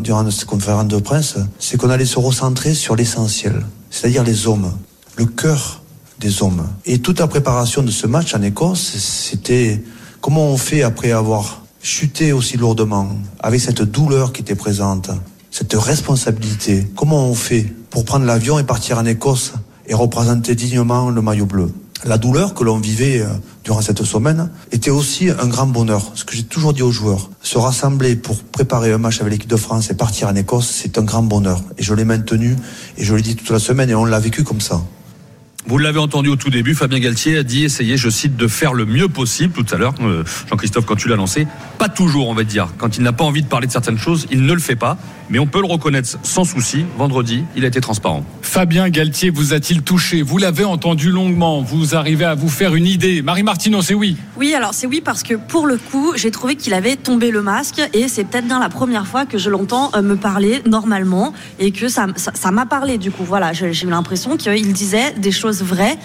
durant 0.00 0.30
cette 0.30 0.44
conférence 0.44 0.86
de 0.86 0.98
presse, 0.98 1.36
c'est 1.58 1.76
qu'on 1.76 1.90
allait 1.90 2.04
se 2.04 2.18
recentrer 2.18 2.74
sur 2.74 2.94
l'essentiel, 2.94 3.66
c'est-à-dire 3.90 4.22
les 4.22 4.46
hommes, 4.46 4.72
le 5.16 5.26
cœur 5.26 5.82
des 6.20 6.42
hommes. 6.42 6.64
Et 6.86 7.00
toute 7.00 7.18
la 7.18 7.26
préparation 7.26 7.82
de 7.82 7.90
ce 7.90 8.06
match 8.06 8.34
en 8.34 8.42
Écosse, 8.42 8.94
c'était 8.98 9.82
comment 10.20 10.46
on 10.46 10.56
fait 10.56 10.82
après 10.82 11.10
avoir 11.10 11.62
chuté 11.82 12.32
aussi 12.32 12.56
lourdement, 12.56 13.08
avec 13.40 13.60
cette 13.60 13.82
douleur 13.82 14.32
qui 14.32 14.42
était 14.42 14.54
présente, 14.54 15.10
cette 15.50 15.74
responsabilité. 15.74 16.86
Comment 16.96 17.28
on 17.28 17.34
fait 17.34 17.72
pour 17.90 18.04
prendre 18.04 18.24
l'avion 18.24 18.58
et 18.58 18.64
partir 18.64 18.98
en 18.98 19.04
Écosse 19.04 19.52
et 19.86 19.94
représenter 19.94 20.54
dignement 20.54 21.10
le 21.10 21.20
maillot 21.20 21.46
bleu? 21.46 21.72
La 22.06 22.18
douleur 22.18 22.52
que 22.52 22.62
l'on 22.64 22.78
vivait 22.78 23.22
euh, 23.22 23.28
durant 23.64 23.80
cette 23.80 24.04
semaine 24.04 24.50
était 24.72 24.90
aussi 24.90 25.30
un 25.30 25.46
grand 25.46 25.66
bonheur. 25.66 26.12
Ce 26.14 26.24
que 26.26 26.36
j'ai 26.36 26.42
toujours 26.42 26.74
dit 26.74 26.82
aux 26.82 26.90
joueurs, 26.90 27.30
se 27.40 27.56
rassembler 27.56 28.14
pour 28.14 28.42
préparer 28.42 28.92
un 28.92 28.98
match 28.98 29.22
avec 29.22 29.32
l'équipe 29.32 29.48
de 29.48 29.56
France 29.56 29.90
et 29.90 29.94
partir 29.94 30.28
en 30.28 30.34
Écosse, 30.34 30.70
c'est 30.70 30.98
un 30.98 31.02
grand 31.02 31.22
bonheur. 31.22 31.62
Et 31.78 31.82
je 31.82 31.94
l'ai 31.94 32.04
maintenu 32.04 32.56
et 32.98 33.04
je 33.04 33.14
l'ai 33.14 33.22
dit 33.22 33.36
toute 33.36 33.48
la 33.48 33.58
semaine 33.58 33.88
et 33.88 33.94
on 33.94 34.04
l'a 34.04 34.20
vécu 34.20 34.44
comme 34.44 34.60
ça. 34.60 34.82
Vous 35.66 35.78
l'avez 35.78 35.98
entendu 35.98 36.28
au 36.28 36.36
tout 36.36 36.50
début, 36.50 36.74
Fabien 36.74 36.98
Galtier 36.98 37.38
a 37.38 37.42
dit 37.42 37.64
essayer, 37.64 37.96
je 37.96 38.10
cite, 38.10 38.36
de 38.36 38.48
faire 38.48 38.74
le 38.74 38.84
mieux 38.84 39.08
possible 39.08 39.54
tout 39.54 39.74
à 39.74 39.78
l'heure. 39.78 39.94
Euh, 40.02 40.22
Jean-Christophe, 40.50 40.84
quand 40.84 40.96
tu 40.96 41.08
l'as 41.08 41.16
lancé, 41.16 41.46
pas 41.78 41.88
toujours, 41.88 42.28
on 42.28 42.34
va 42.34 42.44
dire. 42.44 42.68
Quand 42.76 42.98
il 42.98 43.02
n'a 43.02 43.14
pas 43.14 43.24
envie 43.24 43.42
de 43.42 43.48
parler 43.48 43.66
de 43.66 43.72
certaines 43.72 43.98
choses, 43.98 44.26
il 44.30 44.42
ne 44.42 44.52
le 44.52 44.60
fait 44.60 44.76
pas. 44.76 44.98
Mais 45.30 45.38
on 45.38 45.46
peut 45.46 45.60
le 45.60 45.66
reconnaître 45.66 46.18
sans 46.22 46.44
souci. 46.44 46.84
Vendredi, 46.98 47.44
il 47.56 47.64
a 47.64 47.68
été 47.68 47.80
transparent. 47.80 48.26
Fabien 48.42 48.90
Galtier 48.90 49.30
vous 49.30 49.54
a-t-il 49.54 49.80
touché? 49.80 50.20
Vous 50.20 50.36
l'avez 50.36 50.64
entendu 50.64 51.10
longuement. 51.10 51.62
Vous 51.62 51.94
arrivez 51.94 52.26
à 52.26 52.34
vous 52.34 52.50
faire 52.50 52.74
une 52.74 52.84
idée. 52.84 53.22
Marie 53.22 53.42
Martineau, 53.42 53.80
c'est 53.80 53.94
oui. 53.94 54.18
Oui, 54.36 54.52
alors 54.54 54.74
c'est 54.74 54.86
oui 54.86 55.00
parce 55.02 55.22
que 55.22 55.32
pour 55.32 55.66
le 55.66 55.78
coup, 55.78 56.12
j'ai 56.14 56.30
trouvé 56.30 56.56
qu'il 56.56 56.74
avait 56.74 56.96
tombé 56.96 57.30
le 57.30 57.40
masque 57.40 57.80
et 57.94 58.08
c'est 58.08 58.24
peut-être 58.24 58.46
bien 58.46 58.60
la 58.60 58.68
première 58.68 59.06
fois 59.06 59.24
que 59.24 59.38
je 59.38 59.48
l'entends 59.48 59.90
euh, 59.94 60.02
me 60.02 60.16
parler 60.16 60.60
normalement 60.66 61.32
et 61.58 61.70
que 61.70 61.88
ça 61.88 62.06
ça 62.16 62.32
ça 62.34 62.50
m'a 62.50 62.66
parlé 62.66 62.98
du 62.98 63.10
coup. 63.10 63.24
Voilà, 63.24 63.54
j'ai 63.54 63.72
j'ai 63.72 63.86
eu 63.86 63.90
l'impression 63.90 64.36
qu'il 64.36 64.74
disait 64.74 65.14
des 65.16 65.32
choses 65.32 65.53
vraies. 65.62 65.96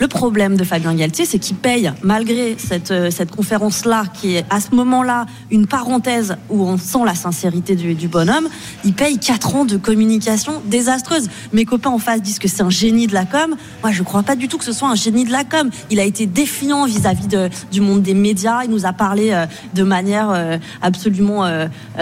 Le 0.00 0.08
problème 0.08 0.56
de 0.56 0.64
Fabien 0.64 0.94
Galtier, 0.94 1.24
c'est 1.26 1.38
qu'il 1.38 1.56
paye 1.56 1.92
malgré 2.02 2.56
cette 2.58 2.90
euh, 2.90 3.10
cette 3.10 3.30
conférence 3.30 3.84
là 3.84 4.04
qui 4.12 4.36
est 4.36 4.44
à 4.50 4.60
ce 4.60 4.74
moment-là 4.74 5.26
une 5.50 5.66
parenthèse 5.66 6.36
où 6.50 6.62
on 6.64 6.76
sent 6.78 7.04
la 7.04 7.14
sincérité 7.14 7.76
du, 7.76 8.08
bonhomme. 8.08 8.48
Il 8.84 8.94
paye 8.94 9.18
quatre 9.18 9.54
ans 9.54 9.64
de 9.64 9.76
communication 9.76 10.62
désastreuse. 10.66 11.28
Mes 11.52 11.64
copains 11.64 11.90
en 11.90 11.98
face 11.98 12.20
disent 12.22 12.38
que 12.38 12.48
c'est 12.48 12.62
un 12.62 12.70
génie 12.70 13.06
de 13.06 13.14
la 13.14 13.24
com. 13.24 13.56
Moi, 13.82 13.92
je 13.92 14.02
crois 14.02 14.22
pas 14.22 14.36
du 14.36 14.48
tout 14.48 14.58
que 14.58 14.64
ce 14.64 14.72
soit 14.72 14.88
un 14.88 14.94
génie 14.94 15.24
de 15.24 15.32
la 15.32 15.44
com. 15.44 15.70
Il 15.90 16.00
a 16.00 16.04
été 16.04 16.26
défiant 16.26 16.86
vis-à-vis 16.86 17.28
du 17.72 17.80
monde 17.80 18.02
des 18.02 18.14
médias. 18.14 18.64
Il 18.64 18.70
nous 18.70 18.86
a 18.86 18.92
parlé 18.92 19.30
euh, 19.32 19.46
de 19.74 19.82
manière 19.82 20.30
euh, 20.30 20.58
absolument 20.82 21.44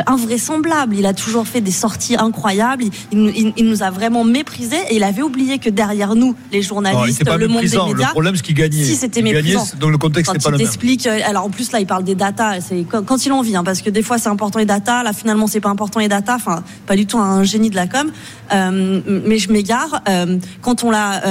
invraisemblable. 0.06 0.96
Il 0.96 1.06
a 1.06 1.14
toujours 1.14 1.46
fait 1.46 1.60
des 1.60 1.70
sorties 1.70 2.16
incroyables. 2.16 2.84
Il, 3.12 3.52
il 3.56 3.64
nous- 3.66 3.82
a 3.82 3.90
vraiment 3.90 4.24
méprisés 4.24 4.76
et 4.90 4.96
il 4.96 5.02
avait 5.02 5.22
oublié 5.22 5.58
que 5.58 5.68
derrière 5.68 6.14
nous, 6.14 6.34
les 6.52 6.62
journalistes, 6.62 6.93
pas 7.24 7.36
le 7.36 7.48
monde 7.48 7.62
des 7.62 7.68
médias. 7.68 8.06
Le 8.08 8.10
problème, 8.10 8.36
c'est 8.36 8.42
qu'il 8.42 8.54
gagnait. 8.54 8.84
Si 8.84 8.96
c'était 8.96 9.22
méprisant. 9.22 9.66
donc 9.78 9.90
le 9.90 9.98
contexte 9.98 10.32
n'est 10.32 10.38
pas 10.38 10.50
le 10.50 10.58
même. 10.58 10.66
euh, 11.06 11.20
alors 11.24 11.44
en 11.44 11.50
plus 11.50 11.72
là, 11.72 11.80
il 11.80 11.86
parle 11.86 12.04
des 12.04 12.14
data. 12.14 12.60
C'est 12.60 12.84
quand, 12.84 13.26
il 13.26 13.32
en 13.32 13.42
vit, 13.42 13.56
hein, 13.56 13.64
parce 13.64 13.82
que 13.82 13.90
des 13.90 14.02
fois 14.02 14.18
c'est 14.18 14.28
important 14.28 14.58
les 14.58 14.64
data. 14.64 15.02
Là, 15.02 15.12
finalement, 15.12 15.46
c'est 15.46 15.60
pas 15.60 15.68
important 15.68 16.00
les 16.00 16.08
data. 16.08 16.34
Enfin, 16.34 16.62
pas 16.86 16.96
du 16.96 17.06
tout 17.06 17.18
un 17.18 17.44
génie 17.44 17.70
de 17.70 17.76
la 17.76 17.86
com. 17.86 18.10
Euh, 18.52 19.00
mais 19.26 19.38
je 19.38 19.50
m'égare. 19.52 20.02
Euh, 20.08 20.38
quand 20.62 20.84
on 20.84 20.90
l'a, 20.90 21.22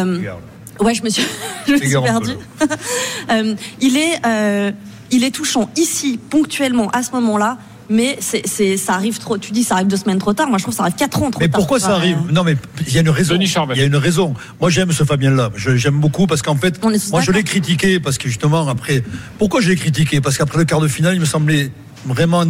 ouais, 0.79 0.93
je 0.93 1.03
me 1.03 1.09
suis, 1.09 1.23
je 1.67 1.73
me 1.73 1.77
suis 1.77 1.91
perdue. 1.91 2.37
Il 3.81 3.97
est, 3.97 4.73
il 5.11 5.23
est 5.23 5.31
touchant 5.31 5.69
ici 5.75 6.19
ponctuellement 6.29 6.89
à 6.89 7.03
ce 7.03 7.11
moment-là. 7.11 7.57
Mais 7.89 8.17
c'est, 8.21 8.41
c'est, 8.45 8.77
ça 8.77 8.93
arrive 8.93 9.17
trop. 9.19 9.37
Tu 9.37 9.51
dis 9.51 9.63
ça 9.63 9.75
arrive 9.75 9.87
deux 9.87 9.97
semaines 9.97 10.17
trop 10.19 10.33
tard. 10.33 10.47
Moi, 10.47 10.57
je 10.57 10.63
trouve 10.63 10.73
que 10.73 10.77
ça 10.77 10.83
arrive 10.83 10.95
quatre 10.95 11.21
ans 11.21 11.29
trop 11.31 11.39
Mais 11.41 11.47
tard. 11.49 11.59
pourquoi 11.59 11.79
ça 11.79 11.95
arrive? 11.95 12.17
Non, 12.31 12.43
mais 12.43 12.55
il 12.87 12.93
y 12.93 12.97
a 12.97 13.01
une 13.01 13.09
raison. 13.09 13.35
Il 13.39 13.77
y 13.77 13.81
a 13.81 13.85
une 13.85 13.95
raison. 13.95 14.33
Moi, 14.61 14.69
j'aime 14.69 14.91
ce 14.91 15.03
Fabien-là. 15.03 15.51
Je- 15.55 15.75
J'aime 15.75 15.99
beaucoup 15.99 16.25
parce 16.27 16.41
qu'en 16.41 16.55
fait, 16.55 16.81
moi, 16.83 17.21
je 17.21 17.31
l'ai 17.31 17.43
critiqué 17.43 17.99
parce 17.99 18.17
que 18.17 18.27
justement, 18.29 18.67
après. 18.67 19.03
Pourquoi 19.37 19.59
je 19.61 19.69
l'ai 19.69 19.75
critiqué? 19.75 20.21
Parce 20.21 20.37
qu'après 20.37 20.57
le 20.59 20.65
quart 20.65 20.79
de 20.81 20.87
finale, 20.87 21.15
il 21.15 21.19
me 21.19 21.25
semblait 21.25 21.71
vraiment 22.05 22.43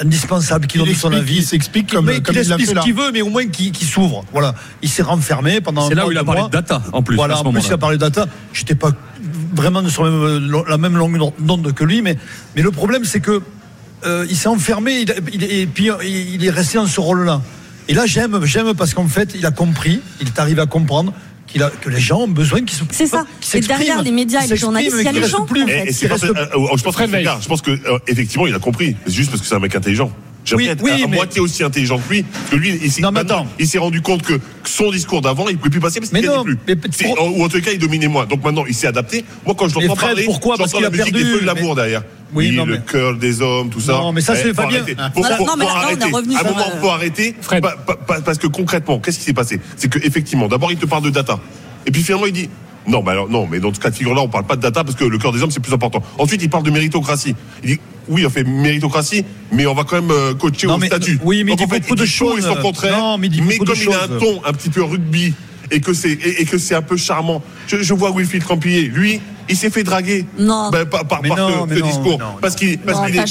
indispensable 0.00 0.66
qu'il 0.68 0.80
Il 0.80 0.86
donne 0.86 0.94
son 0.94 1.08
explique- 1.10 1.22
avis. 1.28 1.36
il 1.38 1.42
s'explique 1.44 1.90
comme- 1.92 2.06
Mais 2.06 2.20
comme 2.20 2.34
il 2.34 2.38
explique 2.38 2.60
fait 2.60 2.66
ce 2.66 2.74
là. 2.74 2.82
qu'il 2.82 2.94
veut, 2.94 3.10
mais 3.12 3.22
au 3.22 3.30
moins 3.30 3.46
qu'il 3.48 3.72
qu'il 3.72 3.86
s'ouvre. 3.88 4.24
Voilà. 4.32 4.54
Il 4.82 4.88
s'est 4.88 5.02
renfermé 5.02 5.60
pendant. 5.60 5.88
C'est 5.88 5.94
là 5.96 6.06
où 6.06 6.12
il 6.12 6.18
a 6.18 6.24
parlé 6.24 6.42
de 6.42 6.48
data, 6.48 6.82
en 6.92 7.02
plus, 7.02 7.16
Voilà, 7.16 7.34
à 7.34 7.38
ce 7.38 7.42
en 7.44 7.52
plus, 7.52 7.66
il 7.66 7.72
a 7.72 7.78
parlé 7.78 7.96
de 7.96 8.00
data. 8.00 8.26
J'étais 8.52 8.76
pas 8.76 8.92
vraiment 9.54 9.86
sur 9.88 10.04
la 10.04 10.10
même, 10.10 10.62
la 10.68 10.78
même 10.78 10.96
longue 10.96 11.18
d'onde 11.40 11.72
que 11.72 11.82
lui, 11.84 12.00
mais, 12.02 12.16
mais 12.54 12.62
le 12.62 12.70
problème, 12.70 13.04
c'est 13.04 13.18
que 13.20 13.42
euh, 14.06 14.26
il 14.28 14.36
s'est 14.36 14.48
enfermé 14.48 15.00
il, 15.00 15.14
il- 15.32 15.44
et 15.44 15.66
puis 15.66 15.90
il 16.04 16.44
est 16.44 16.50
resté 16.50 16.78
dans 16.78 16.86
ce 16.86 17.00
rôle-là. 17.00 17.42
Et 17.88 17.94
là, 17.94 18.04
j'aime, 18.06 18.44
j'aime 18.44 18.74
parce 18.74 18.92
qu'en 18.94 19.06
fait, 19.08 19.30
il 19.34 19.44
a 19.46 19.50
compris, 19.50 20.00
il 20.20 20.28
est 20.28 20.38
arrivé 20.38 20.60
à 20.60 20.66
comprendre 20.66 21.12
qu'il 21.46 21.62
a, 21.62 21.70
que 21.70 21.88
les 21.88 21.98
gens 22.00 22.20
ont 22.20 22.28
besoin 22.28 22.60
qu'il 22.60 22.76
se 22.76 22.84
C'est 22.90 23.06
ça. 23.06 23.24
Et 23.58 23.60
derrière 23.68 23.96
les 24.04 24.10
médias 24.12 24.40
et 24.40 24.42
les 24.42 24.48
journalistes, 24.60 24.96
il 25.00 25.04
y 25.04 25.08
a 25.08 25.12
les 25.12 25.20
gens. 25.30 25.38
en 25.40 25.46
fait. 25.66 25.84
Et, 25.86 25.88
et 25.88 25.92
c'est 25.92 26.08
pas, 26.08 26.16
reste- 26.16 26.36
euh, 26.36 26.76
je 26.76 26.82
pense 26.82 26.94
que 26.96 26.98
c'est. 27.06 27.24
Je 27.40 27.48
pense 27.48 27.62
que 27.62 27.70
euh, 27.70 27.98
effectivement 28.06 28.46
il 28.46 28.54
a 28.54 28.58
compris. 28.58 28.94
C'est 29.06 29.12
juste 29.14 29.30
parce 29.30 29.40
que 29.40 29.48
c'est 29.48 29.54
un 29.54 29.58
mec 29.58 29.74
intelligent. 29.74 30.12
Oui, 30.56 30.66
être 30.68 30.82
oui, 30.82 30.90
à, 30.90 30.94
à 30.94 30.98
mais- 31.08 31.16
moitié 31.16 31.40
aussi 31.40 31.62
intelligent 31.62 31.98
que 31.98 32.08
lui. 32.12 32.24
Que 32.50 32.56
lui, 32.56 32.78
il 32.82 32.90
s'est 32.90 33.02
maintenant, 33.02 33.46
il 33.58 33.66
s'est 33.68 33.78
rendu 33.78 34.00
compte 34.02 34.22
que 34.22 34.38
son 34.64 34.90
discours 34.90 35.20
d'avant, 35.20 35.48
il 35.48 35.52
ne 35.54 35.58
pouvait 35.58 35.70
plus 35.70 35.80
passer 35.80 36.00
parce 36.00 36.10
qu'il 36.12 36.24
non, 36.24 36.44
plus. 36.44 36.58
Ou 37.36 37.44
en 37.44 37.48
tout 37.48 37.60
cas, 37.60 37.70
il 37.72 37.78
dominait 37.78 38.08
moins. 38.08 38.26
Donc 38.26 38.44
maintenant, 38.44 38.64
il 38.66 38.74
s'est 38.74 38.86
adapté. 38.86 39.24
Moi, 39.46 39.54
quand 39.58 39.68
je 39.68 39.78
Mais 39.78 39.86
l'entends 39.86 39.96
Fred, 39.96 40.08
parler, 40.10 40.24
pourquoi? 40.24 40.56
Parce 40.56 40.70
j'entends 40.70 40.82
la 40.82 40.90
qu'il 40.90 41.00
a 41.00 41.04
musique 41.04 41.14
perdu, 41.14 41.24
des 41.28 41.30
feux 41.38 41.40
de 41.46 41.46
mais- 41.52 41.54
l'amour 41.60 41.74
derrière. 41.74 42.02
Oui, 42.34 42.48
Oui, 42.50 42.56
non, 42.56 42.66
le 42.66 42.74
mais- 42.74 42.80
cœur 42.80 43.16
des 43.16 43.40
hommes, 43.40 43.70
tout 43.70 43.80
ça. 43.80 43.92
Non, 43.92 44.12
mais 44.12 44.20
ça, 44.20 44.34
Eh, 44.34 44.42
c'est. 44.42 44.52
Ah, 44.98 45.10
Faut, 45.14 45.20
voilà. 45.20 45.36
faut- 45.38 45.46
Non, 45.46 45.54
mais 45.56 45.64
faut 45.64 45.70
arrêter. 45.70 46.04
À 46.04 46.06
un 46.08 46.10
moment, 46.44 46.58
euh, 46.60 46.80
faut 46.80 46.88
arrêter. 46.90 47.34
Pa- 47.48 47.60
pa- 47.60 47.76
pa- 47.96 48.20
Parce 48.20 48.36
que 48.38 48.46
concrètement, 48.46 48.98
qu'est-ce 48.98 49.18
qui 49.18 49.24
s'est 49.24 49.32
passé? 49.32 49.60
C'est 49.76 49.88
que 49.88 49.98
effectivement, 50.06 50.46
d'abord, 50.46 50.70
il 50.70 50.76
te 50.78 50.84
parle 50.84 51.04
de 51.04 51.10
data. 51.10 51.38
Et 51.86 51.90
puis 51.90 52.02
finalement, 52.02 52.26
il 52.26 52.32
dit. 52.32 52.50
Non, 52.88 53.02
bah 53.02 53.12
alors, 53.12 53.28
non, 53.28 53.46
mais 53.46 53.60
dans 53.60 53.72
ce 53.72 53.78
cas 53.78 53.90
de 53.90 53.94
figure-là, 53.94 54.22
on 54.22 54.28
parle 54.28 54.46
pas 54.46 54.56
de 54.56 54.62
data 54.62 54.82
parce 54.82 54.96
que 54.96 55.04
le 55.04 55.18
cœur 55.18 55.32
des 55.32 55.42
hommes, 55.42 55.50
c'est 55.50 55.60
plus 55.60 55.72
important. 55.74 56.02
Ensuite, 56.18 56.42
il 56.42 56.48
parle 56.50 56.62
de 56.64 56.70
méritocratie. 56.70 57.34
Il 57.62 57.70
dit, 57.74 57.80
oui, 58.08 58.24
on 58.24 58.30
fait 58.30 58.44
méritocratie, 58.44 59.24
mais 59.52 59.66
on 59.66 59.74
va 59.74 59.84
quand 59.84 60.00
même 60.00 60.10
euh, 60.10 60.34
coacher 60.34 60.66
Non, 60.66 60.74
au 60.76 60.78
mais- 60.78 60.86
statut. 60.86 61.18
oui, 61.22 61.44
mais 61.44 61.52
il 61.52 61.56
dit 61.56 61.64
en 61.64 61.68
fait, 61.68 61.80
beaucoup 61.80 61.94
il 61.94 62.00
de 62.00 62.04
dit 62.04 62.10
choses. 62.10 62.44
son 62.46 62.54
contraire. 62.56 62.96
Non, 62.98 63.18
mais 63.18 63.26
il 63.26 63.30
dit 63.30 63.42
mais 63.42 63.58
beaucoup 63.58 63.66
de 63.66 63.78
comme 63.78 63.82
il 63.82 63.94
a 63.94 64.04
un 64.04 64.18
ton 64.18 64.40
un 64.46 64.52
petit 64.52 64.70
peu 64.70 64.82
rugby 64.82 65.34
et 65.70 65.80
que 65.80 65.92
c'est 65.92 66.12
et, 66.12 66.40
et 66.40 66.44
que 66.46 66.56
c'est 66.56 66.74
un 66.74 66.80
peu 66.82 66.96
charmant. 66.96 67.42
Je, 67.66 67.82
je 67.82 67.92
vois 67.94 68.10
Wilfried 68.10 68.42
Campillier, 68.44 68.82
lui, 68.84 69.20
il 69.48 69.56
s'est 69.56 69.70
fait 69.70 69.82
draguer. 69.82 70.26
Non. 70.38 70.70
Ben, 70.70 70.84
par, 70.84 71.06
par, 71.06 71.22
Mais 71.22 71.28
par 71.28 71.38
non, 71.38 71.64
ce, 71.64 71.68
mais 71.68 71.76
ce 71.76 71.80
non, 71.80 71.86
discours. 71.86 72.18
non, 72.18 72.26
parce 72.40 72.54
qu'il 72.54 72.78
parce 72.78 73.00
qu'il 73.10 73.20
que 73.20 73.26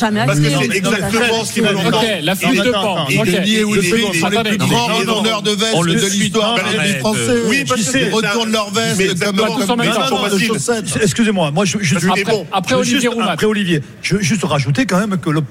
c'est 0.69 0.77
exactement 0.77 1.45
ce 1.45 1.53
qu'il 1.53 1.63
veut 1.63 1.69
Ok, 1.75 1.85
entendre. 1.87 2.03
la 2.21 2.33
Il 2.33 2.37
flûte 2.37 2.59
est- 2.61 2.63
de 2.67 2.71
pan. 2.71 3.05
il 3.09 3.19
Ok. 3.19 3.27
est- 3.27 3.31
est- 3.31 3.63
Wilfried 3.63 4.05
il 4.13 4.15
est- 4.15 4.19
sont 4.19 4.29
les 4.29 4.43
plus 4.43 4.57
grands 4.57 4.85
retourneurs 4.87 5.41
de 5.41 5.51
veste 5.51 5.71
On 5.75 5.81
le 5.81 5.93
de 5.95 6.05
l'histoire 6.05 6.57
Non, 6.57 6.83
du 6.83 6.99
français. 6.99 7.19
Oui, 7.47 7.63
parce 7.67 7.81
que 7.81 7.85
Ils 7.87 7.91
c'est- 7.91 8.09
retournent 8.09 8.51
leur 8.51 8.71
Mais 8.73 8.81
veste 8.93 9.01
exactement, 9.11 9.55
comme. 9.57 9.81
Excusez-moi, 11.01 11.51
moi 11.51 11.65
je. 11.65 11.77
Après, 12.51 12.75
Olivier 12.75 13.09
après 13.27 13.45
Olivier, 13.45 13.81
je 14.01 14.15
veux 14.15 14.21
juste 14.21 14.43
rajouter 14.43 14.85
quand 14.85 14.99
même 14.99 15.17
que 15.17 15.29
le- 15.29 15.41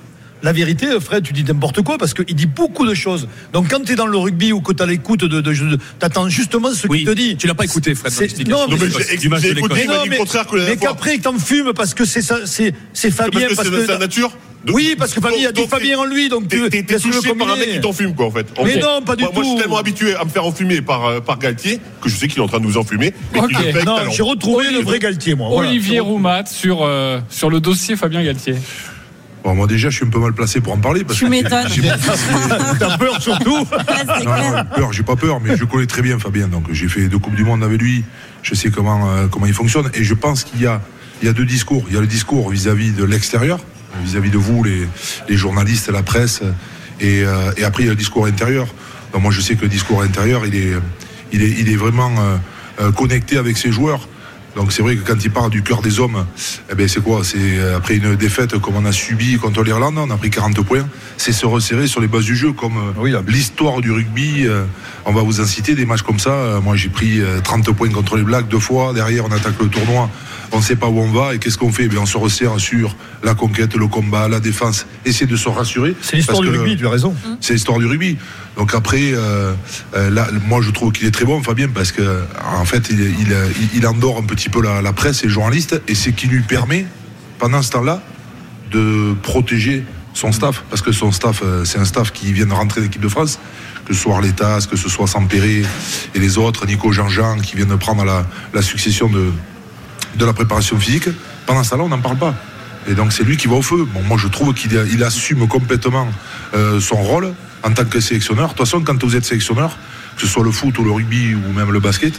la 0.43 0.53
vérité, 0.53 0.87
Fred, 1.01 1.23
tu 1.25 1.33
dis 1.33 1.45
n'importe 1.45 1.83
quoi 1.83 1.99
parce 1.99 2.15
qu'il 2.15 2.35
dit 2.35 2.47
beaucoup 2.47 2.87
de 2.87 2.95
choses. 2.95 3.29
Donc 3.53 3.69
quand 3.71 3.83
tu 3.85 3.93
es 3.93 3.97
dans 3.97 4.07
le 4.07 4.17
rugby 4.19 4.53
ou 4.53 4.61
que 4.61 4.73
tu 4.73 4.83
as 4.83 4.87
l'écoute 4.87 5.21
de, 5.21 5.41
de, 5.41 5.53
de- 5.53 5.79
t'attends 5.99 6.29
justement 6.29 6.73
ce 6.73 6.87
Oui, 6.89 6.99
qu'il 6.99 7.07
te 7.09 7.13
dit. 7.13 7.37
tu 7.37 7.47
l'as 7.47 7.55
pas 7.55 7.65
écouté, 7.65 7.95
Fred. 7.95 8.13
Non, 8.49 8.67
mais, 8.69 8.77
mais 8.77 8.87
j'ai 9.41 9.51
écouté, 9.53 9.81
il 9.83 9.87
que 9.87 9.93
la 10.57 10.65
mais 10.67 10.77
fois. 10.77 10.89
qu'après 10.89 11.19
t'en 11.19 11.39
fumes 11.39 11.73
parce 11.75 11.95
que 11.95 12.05
c'est 12.05 12.23
ça, 12.23 12.41
c'est 12.45 12.75
c'est 12.93 13.11
Fabien 13.11 13.49
Parce 13.55 13.69
que 13.69 13.81
c'est 13.81 13.87
sa 13.87 13.99
nature. 13.99 14.31
Oui, 14.73 14.97
parce 14.99 15.15
que 15.15 15.21
Fabien 15.21 15.49
a 15.49 15.53
du 15.53 15.63
Fabien 15.63 15.97
en 15.99 16.05
lui, 16.05 16.29
donc 16.29 16.49
tu 16.49 16.59
laisse-le 16.59 17.13
touché 17.13 17.35
par 17.35 17.51
un 17.51 17.57
mec 17.57 17.71
qui 17.73 17.81
t'enfume, 17.81 18.15
quoi, 18.17 18.27
en 18.27 18.31
fait. 18.33 18.47
En 18.59 18.65
Mais 18.65 18.73
fait. 18.73 18.81
non, 18.81 19.01
pas 19.01 19.15
du 19.15 19.23
moi, 19.23 19.31
Moi, 19.33 19.43
je 19.45 19.49
suis 19.49 19.57
tout. 19.57 19.63
tellement 19.63 19.79
habitué 19.79 20.15
à 20.17 20.25
me 20.25 20.29
faire 20.31 20.45
enfumer 20.45 20.81
par, 20.81 21.07
euh, 21.07 21.21
par 21.21 21.39
Galtier 21.39 21.79
que 22.01 22.09
je 22.09 22.17
sais 22.17 22.27
qu'il 22.27 22.39
est 22.39 22.43
en 22.43 22.49
train 22.49 22.59
de 22.59 22.65
nous 22.65 22.77
enfumer. 22.77 23.15
Mais 23.33 23.39
qu'il 23.41 23.45
Ok. 23.45 23.53
le 23.53 23.59
fait 23.59 23.69
avec 23.71 23.85
Non, 23.87 23.99
j'ai 24.11 24.23
retrouvé 24.25 24.71
le 24.73 24.81
vrai 24.81 24.99
Galtier, 24.99 25.37
moi. 25.37 25.49
Voilà. 25.51 25.71
Olivier 25.71 26.01
Roumat 26.01 26.47
sur, 26.47 26.81
euh, 26.83 27.21
sur 27.31 27.49
le 27.49 27.61
dossier 27.61 27.95
Fabien 27.95 28.25
Galtier. 28.25 28.57
Bon, 29.47 29.55
moi 29.55 29.69
déjà, 29.69 29.91
je 29.91 29.95
suis 29.99 30.05
un 30.05 30.09
peu 30.09 30.19
mal 30.19 30.33
placé 30.33 30.61
pour 30.61 30.73
en 30.73 30.79
parler. 30.79 31.05
Parce 31.05 31.21
Tu 31.21 31.27
que 31.27 31.31
m'étonnes. 31.31 31.69
j'ai- 31.69 31.83
T'as 32.81 32.99
peur 32.99 33.23
surtout 33.23 33.59
Ouais, 33.71 34.25
Non, 34.25 34.35
clair. 34.35 34.67
peur, 34.75 34.93
j'ai 34.93 35.05
pas 35.05 35.15
peur, 35.15 35.39
mais 35.41 35.57
je 35.57 35.63
connais 35.65 35.87
très 35.87 36.03
bien 36.03 36.19
Fabien. 36.19 36.49
Donc 36.49 36.65
j'ai 36.73 36.89
fait 36.89 37.07
deux 37.07 37.21
coupes 37.21 37.37
du 37.37 37.45
monde 37.45 37.63
avec 37.63 37.81
lui. 37.81 38.03
Je 38.43 38.57
sais 38.57 38.71
comment 38.71 39.09
euh, 39.09 39.29
comment 39.29 39.47
il 39.47 39.55
fonctionne. 39.55 39.89
Et 39.95 40.03
je 40.03 40.15
pense 40.15 40.43
qu'il 40.43 40.61
y 40.63 40.67
a 40.67 40.81
il 41.23 41.27
y 41.27 41.29
a 41.29 41.33
deux 41.33 41.45
discours. 41.47 41.85
Il 41.89 41.95
y 41.95 41.97
a 41.97 42.01
le 42.01 42.09
discours 42.09 42.51
vis-à-vis 42.51 42.91
de 42.91 43.05
l'extérieur, 43.05 43.61
vis-à-vis 44.05 44.31
de 44.31 44.37
vous, 44.37 44.65
les, 44.65 44.89
les 45.29 45.37
journalistes, 45.37 45.91
la 45.91 46.03
presse. 46.03 46.41
Et, 47.01 47.23
euh, 47.25 47.53
et 47.57 47.63
après, 47.63 47.85
il 47.85 47.87
y 47.87 47.89
a 47.89 47.93
le 47.93 47.97
discours 47.97 48.27
intérieur. 48.27 48.67
Donc 49.13 49.23
moi 49.23 49.31
je 49.31 49.41
sais 49.41 49.55
que 49.55 49.63
le 49.63 49.69
discours 49.69 50.03
intérieur, 50.03 50.45
il 50.45 50.57
est, 50.57 50.73
il 51.33 51.43
est, 51.45 51.51
il 51.61 51.69
est 51.71 51.77
vraiment 51.77 52.13
euh, 52.81 52.91
connecté 52.91 53.39
avec 53.39 53.57
ses 53.59 53.71
joueurs. 53.71 54.09
Donc 54.57 54.73
c'est 54.73 54.81
vrai 54.81 54.97
que 54.97 55.07
quand 55.07 55.23
il 55.23 55.31
parle 55.31 55.51
du 55.51 55.63
cœur 55.63 55.83
des 55.83 56.01
hommes, 56.01 56.25
eh 56.73 56.75
ben 56.75 56.89
c'est 56.89 57.03
quoi? 57.03 57.21
C'est 57.23 57.37
euh, 57.39 57.77
après 57.77 57.97
une 57.97 58.17
défaite 58.17 58.59
comme 58.59 58.77
on 58.77 58.87
a 58.87 58.93
subi 58.93 59.37
contre 59.37 59.63
l'Irlande, 59.63 59.99
on 59.99 60.11
a 60.11 60.17
pris 60.17 60.31
40 60.31 60.63
points, 60.65 60.89
c'est 61.19 61.33
se 61.33 61.45
resserrer 61.45 61.87
sur 61.87 62.01
les 62.01 62.09
bases 62.09 62.25
du 62.25 62.35
jeu 62.35 62.53
comme 62.53 62.79
euh, 62.99 63.23
l'histoire 63.29 63.83
du 63.83 63.93
rugby. 63.93 64.47
euh, 64.47 64.65
on 65.05 65.13
va 65.13 65.23
vous 65.23 65.41
en 65.41 65.45
citer 65.45 65.75
des 65.75 65.85
matchs 65.85 66.03
comme 66.03 66.19
ça. 66.19 66.59
Moi 66.63 66.75
j'ai 66.75 66.89
pris 66.89 67.21
euh, 67.21 67.41
30 67.41 67.71
points 67.73 67.91
contre 67.91 68.17
les 68.17 68.23
Blacks 68.23 68.49
deux 68.49 68.59
fois. 68.59 68.95
Derrière 68.95 69.27
on 69.27 69.31
attaque 69.31 69.61
le 69.61 69.69
tournoi, 69.69 70.09
on 70.53 70.59
ne 70.59 70.63
sait 70.63 70.77
pas 70.77 70.87
où 70.89 70.99
on 71.01 71.11
va 71.11 71.35
et 71.35 71.39
qu'est-ce 71.39 71.59
qu'on 71.59 71.73
fait 71.73 71.85
Eh 71.85 71.89
bien, 71.89 72.01
On 72.01 72.07
se 72.07 72.17
resserre 72.17 72.59
sur 72.61 72.97
la 73.23 73.35
conquête, 73.35 73.75
le 73.75 73.87
combat, 73.89 74.29
la 74.29 74.41
défense, 74.41 74.87
essayer 75.05 75.27
de 75.27 75.37
se 75.37 75.49
rassurer. 75.49 75.95
C'est 76.03 76.17
l'histoire 76.17 76.41
du 76.41 76.49
rugby, 76.51 76.77
tu 76.77 76.87
as 76.87 76.91
raison. 76.91 77.15
c'est 77.41 77.55
l'histoire 77.55 77.79
du 77.79 77.87
rugby. 77.87 78.17
Donc 78.57 78.75
après, 78.75 79.13
euh, 79.13 79.53
euh, 79.95 80.11
là, 80.11 80.29
moi 80.47 80.61
je 80.63 80.71
trouve 80.71 80.93
qu'il 80.93 81.07
est 81.07 81.11
très 81.11 81.25
bon, 81.25 81.43
Fabien, 81.43 81.69
parce 81.69 81.93
que 81.93 82.23
en 82.59 82.65
fait, 82.65 82.89
il, 82.91 83.01
il, 83.01 83.29
il- 83.61 83.69
il 83.79 83.87
endort 83.87 84.19
un 84.19 84.23
petit 84.25 84.49
peu 84.49 84.63
la, 84.63 84.81
la 84.83 84.93
presse 84.93 85.23
et 85.23 85.27
les 85.27 85.33
journalistes, 85.33 85.81
et 85.89 85.95
c'est 85.95 86.13
qui 86.13 86.27
lui 86.27 86.41
permet, 86.43 86.87
pendant 87.39 87.61
ce 87.63 87.71
temps-là, 87.73 88.03
de 88.71 89.15
protéger 89.23 89.85
son 90.15 90.33
staff, 90.33 90.65
parce 90.71 90.81
que 90.83 90.93
son 90.93 91.13
staff, 91.13 91.43
euh, 91.45 91.65
c'est 91.65 91.79
un 91.79 91.85
staff 91.85 92.13
qui 92.13 92.33
vient 92.33 92.47
de 92.47 92.53
rentrer 92.53 92.81
dans 92.81 92.87
l'équipe 92.87 93.03
de 93.03 93.09
France, 93.09 93.39
que 93.85 93.93
ce 93.95 94.01
soit 94.01 94.15
Arletas, 94.15 94.67
que 94.71 94.77
ce 94.77 94.89
soit 94.89 95.07
Sampéré 95.07 95.63
et 96.15 96.19
les 96.19 96.39
autres, 96.39 96.67
Nico 96.67 96.91
Jean-Jean, 96.91 97.39
qui 97.41 97.55
viennent 97.57 97.69
de 97.69 97.75
prendre 97.77 98.05
la, 98.05 98.27
la 98.55 98.63
succession 98.63 99.09
de, 99.09 99.31
de 100.17 100.25
la 100.25 100.33
préparation 100.33 100.79
physique. 100.79 101.09
Pendant 101.47 101.63
ce 101.63 101.71
temps-là, 101.71 101.85
on 101.85 101.89
n'en 101.89 102.01
parle 102.01 102.19
pas. 102.19 102.35
Et 102.89 102.95
donc 102.95 103.13
c'est 103.13 103.25
lui 103.25 103.37
qui 103.37 103.49
va 103.49 103.55
au 103.55 103.63
feu. 103.63 103.87
Bon, 103.93 104.03
moi 104.03 104.17
je 104.19 104.29
trouve 104.29 104.55
qu'il 104.55 104.73
il 104.93 105.03
assume 105.03 105.49
complètement 105.49 106.09
euh, 106.55 106.81
son 106.81 106.97
rôle 106.97 107.33
en 107.63 107.73
tant 107.73 107.85
que 107.85 108.01
sélectionneur. 108.01 108.47
De 108.47 108.55
toute 108.55 108.67
façon, 108.67 108.83
quand 108.83 109.03
vous 109.03 109.17
êtes 109.17 109.25
sélectionneur, 109.25 109.77
que 110.17 110.23
ce 110.23 110.29
soit 110.29 110.45
le 110.45 110.53
foot 110.53 110.79
ou 110.79 110.85
le 110.85 110.93
rugby 110.93 111.35
ou 111.35 111.53
même 111.53 111.73
le 111.73 111.81
basket, 111.81 112.15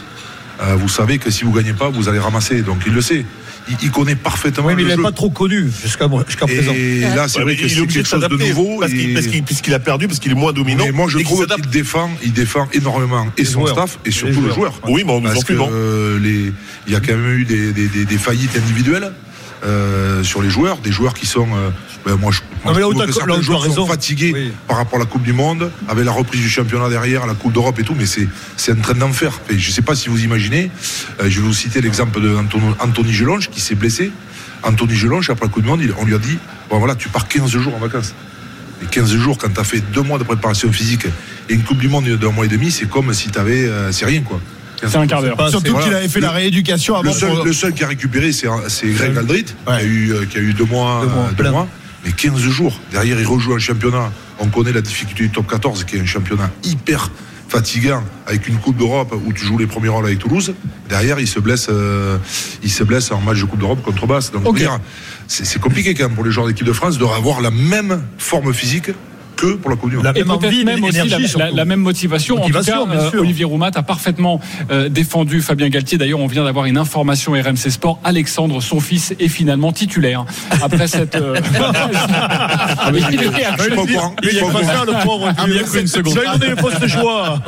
euh, 0.60 0.74
vous 0.76 0.88
savez 0.88 1.18
que 1.18 1.30
si 1.30 1.44
vous 1.44 1.52
gagnez 1.52 1.72
pas, 1.72 1.88
vous 1.88 2.08
allez 2.08 2.18
ramasser. 2.18 2.62
Donc 2.62 2.82
il 2.86 2.92
le 2.92 3.00
sait. 3.00 3.24
Il, 3.70 3.76
il 3.82 3.90
connaît 3.90 4.14
parfaitement 4.16 4.66
Oui, 4.66 4.74
mais 4.76 4.82
le 4.82 4.88
il 4.88 4.90
jeu. 4.92 4.96
n'est 4.98 5.02
pas 5.02 5.12
trop 5.12 5.30
connu 5.30 5.66
jusqu'à 5.82 6.08
présent. 6.46 6.72
Et 6.72 7.00
là, 7.00 7.28
c'est 7.28 7.38
Ouais, 7.38 7.44
vrai 7.44 7.56
que 7.56 7.68
c'est 7.68 7.80
obligé 7.80 8.00
quelque 8.00 8.08
chose 8.08 8.26
de 8.28 8.36
nouveau. 8.36 8.78
parce 8.80 8.92
qu'il- 8.92 9.10
et- 9.10 9.14
parce 9.14 9.26
qu'il- 9.26 9.42
puisqu'il 9.42 9.74
a 9.74 9.78
perdu, 9.78 10.06
parce 10.08 10.18
qu'il 10.20 10.32
est 10.32 10.34
moins 10.34 10.52
dominant. 10.52 10.84
Mais 10.84 10.92
moi, 10.92 11.06
je 11.08 11.16
qu'il 11.18 11.26
trouve 11.26 11.46
qu'il 11.46 11.66
défend, 11.68 12.10
il 12.22 12.32
défend 12.32 12.66
énormément 12.72 13.26
et 13.36 13.44
son 13.44 13.60
joueurs. 13.60 13.74
staff 13.74 13.98
et 14.04 14.10
surtout 14.10 14.40
le 14.40 14.52
joueur. 14.52 14.80
Oui, 14.88 15.02
mais 15.04 15.12
on 15.12 15.20
nous 15.20 15.28
en 15.30 15.40
il 16.86 16.92
y 16.92 16.96
a 16.96 17.00
quand 17.00 17.12
même 17.16 17.38
eu 17.38 17.44
des, 17.44 17.72
des- 17.72 17.88
des- 17.88 18.04
des 18.04 18.18
faillites 18.18 18.56
individuelles. 18.56 19.12
Euh, 19.64 20.22
sur 20.22 20.40
les 20.42 20.50
joueurs, 20.50 20.78
des 20.78 20.92
joueurs 20.92 21.14
qui 21.14 21.26
sont, 21.26 21.46
euh, 21.54 21.70
ben, 22.06 22.16
moi 22.16 22.30
je, 22.32 22.40
moi, 22.64 22.72
trouve 22.90 22.94
que 23.06 23.12
certains 23.12 23.42
joueurs 23.42 23.60
sont 23.74 23.86
fatigués 23.92 24.32
par 24.68 24.76
rapport 24.76 24.96
à 24.96 25.00
la 25.00 25.06
Coupe 25.06 25.22
du 25.22 25.32
Monde, 25.32 25.70
avec 25.88 26.04
la 26.04 26.12
reprise 26.12 26.40
du 26.40 26.48
championnat 26.48 26.88
derrière, 26.88 27.26
la 27.26 27.34
Coupe 27.34 27.52
d'Europe 27.52 27.78
et 27.78 27.82
tout, 27.82 27.94
mais 27.98 28.06
c'est 28.06 28.72
un 28.72 28.76
train 28.76 28.94
d'enfer. 28.94 29.40
Et 29.50 29.58
je 29.58 29.68
ne 29.68 29.72
sais 29.74 29.82
pas 29.82 29.94
si 29.94 30.08
vous 30.08 30.22
imaginez, 30.22 30.70
euh, 31.20 31.28
je 31.28 31.40
vais 31.40 31.46
vous 31.46 31.52
citer 31.54 31.80
l'exemple 31.80 32.20
de 32.20 32.34
Anton- 32.36 32.74
Anthony 32.80 33.12
Gelonge 33.12 33.48
qui 33.50 33.60
s'est 33.60 33.74
blessé. 33.74 34.10
Anthony 34.62 34.94
Gelonge, 34.96 35.30
après 35.30 35.46
la 35.46 35.52
Coupe 35.52 35.62
du 35.62 35.68
Monde, 35.68 35.82
on 35.98 36.04
lui 36.04 36.14
a 36.14 36.18
dit 36.18 36.38
bon 36.70 36.78
voilà, 36.78 36.94
tu 36.94 37.08
pars 37.08 37.26
15 37.28 37.50
jours 37.50 37.74
en 37.74 37.78
vacances. 37.78 38.14
Et 38.82 38.86
15 38.86 39.16
jours, 39.16 39.38
quand 39.38 39.52
tu 39.52 39.60
as 39.60 39.64
fait 39.64 39.80
deux 39.92 40.02
mois 40.02 40.18
de 40.18 40.24
préparation 40.24 40.70
physique 40.72 41.06
et 41.48 41.54
une 41.54 41.62
Coupe 41.62 41.78
du 41.78 41.88
Monde 41.88 42.08
d'un 42.08 42.30
mois 42.30 42.44
et 42.44 42.48
demi, 42.48 42.70
c'est 42.70 42.88
comme 42.88 43.12
si 43.12 43.30
tu 43.30 43.38
avais. 43.38 43.68
c'est 43.90 44.04
rien, 44.06 44.22
quoi. 44.22 44.40
C'est 44.86 44.96
un 44.96 45.06
quart 45.06 45.22
d'heure. 45.22 45.50
Surtout 45.50 45.76
qu'il 45.78 45.92
avait 45.94 46.08
fait 46.08 46.20
la 46.20 46.30
rééducation 46.30 46.94
avant 46.94 47.04
Le 47.04 47.12
seul, 47.12 47.30
pour- 47.30 47.44
le 47.44 47.52
seul 47.52 47.72
qui 47.72 47.84
a 47.84 47.88
récupéré, 47.88 48.32
c'est 48.32 48.46
c'est 48.68 48.88
Greg 48.88 49.16
Aldrit, 49.16 49.44
qui, 49.44 49.52
a 49.66 49.82
eu, 49.82 50.12
euh, 50.12 50.24
qui 50.24 50.38
a 50.38 50.40
eu 50.40 50.52
deux 50.54 50.64
mois. 50.64 51.00
Deux 51.02 51.08
mois, 51.12 51.30
deux 51.36 51.50
mois. 51.50 51.68
Mais 52.04 52.12
15 52.12 52.38
jours. 52.38 52.80
Derrière, 52.92 53.18
il 53.20 53.26
rejoue 53.26 53.54
un 53.54 53.58
championnat. 53.58 54.12
On 54.38 54.46
connaît 54.46 54.72
la 54.72 54.80
difficulté 54.80 55.24
du 55.24 55.30
top 55.30 55.48
14, 55.50 55.84
qui 55.84 55.96
est 55.96 56.00
un 56.00 56.06
championnat 56.06 56.48
hyper 56.62 57.10
fatigant, 57.48 58.04
avec 58.26 58.46
une 58.46 58.58
Coupe 58.58 58.76
d'Europe 58.76 59.14
où 59.26 59.32
tu 59.32 59.44
joues 59.44 59.58
les 59.58 59.66
premiers 59.66 59.88
rôles 59.88 60.04
avec 60.04 60.18
Toulouse. 60.18 60.54
Derrière, 60.88 61.18
il 61.18 61.26
se 61.26 61.40
blesse, 61.40 61.66
euh, 61.70 62.18
il 62.62 62.70
se 62.70 62.84
blesse 62.84 63.10
en 63.10 63.20
match 63.20 63.38
de 63.40 63.44
Coupe 63.46 63.58
d'Europe 63.60 63.82
contre 63.82 64.06
Basse. 64.06 64.30
Donc, 64.30 64.44
c'est 65.26 65.60
compliqué 65.60 65.94
quand 65.94 66.04
même 66.04 66.14
pour 66.14 66.24
les 66.24 66.30
joueurs 66.30 66.46
d'équipe 66.46 66.66
de 66.66 66.72
France 66.72 66.98
de 66.98 67.04
avoir 67.04 67.40
la 67.40 67.50
même 67.50 68.02
forme 68.18 68.52
physique 68.54 68.90
que 69.38 69.54
pour 69.54 69.70
la 69.70 69.76
Coupe 69.76 69.90
du 69.90 69.96
Monde. 69.96 70.06
Et 70.16 70.24
peut-être 70.24 70.64
même 70.64 70.84
aussi 70.84 71.08
la, 71.08 71.18
la- 71.46 71.50
la 71.52 71.64
même 71.64 71.80
motivation. 71.80 72.36
Motivation, 72.38 72.82
en 72.82 72.86
tout 72.86 72.92
cas, 72.92 73.10
euh, 73.16 73.20
Olivier 73.20 73.44
Roumat 73.44 73.70
a 73.74 73.82
parfaitement 73.82 74.40
euh, 74.70 74.88
défendu 74.88 75.40
Fabien 75.40 75.68
Galtier. 75.68 75.96
D'ailleurs, 75.96 76.20
on 76.20 76.26
vient 76.26 76.44
d'avoir 76.44 76.66
une 76.66 76.76
information 76.76 77.32
RMC 77.32 77.70
Sport. 77.70 78.00
Alexandre, 78.04 78.60
son 78.60 78.80
fils, 78.80 79.14
est 79.18 79.28
finalement 79.28 79.72
titulaire 79.72 80.24
après 80.62 80.88
cette. 80.88 81.14
euh, 81.16 81.36
Ah, 82.80 82.90
mais 82.92 83.00
il 83.10 83.26
au 83.78 83.86
courant. 83.86 84.14
Je 84.22 84.28
suis 84.28 84.40
pas. 84.40 84.64
Ça, 84.64 84.84
le 84.86 85.04
pauvre. 85.04 85.32
Bien 85.46 85.62
cru 85.62 85.80
une 85.80 85.86
seconde. 85.86 86.18
Avez 86.18 86.38
donné 86.38 86.50
le 86.50 86.56
poste 86.56 86.80
de 86.82 86.88
choix. 86.88 87.40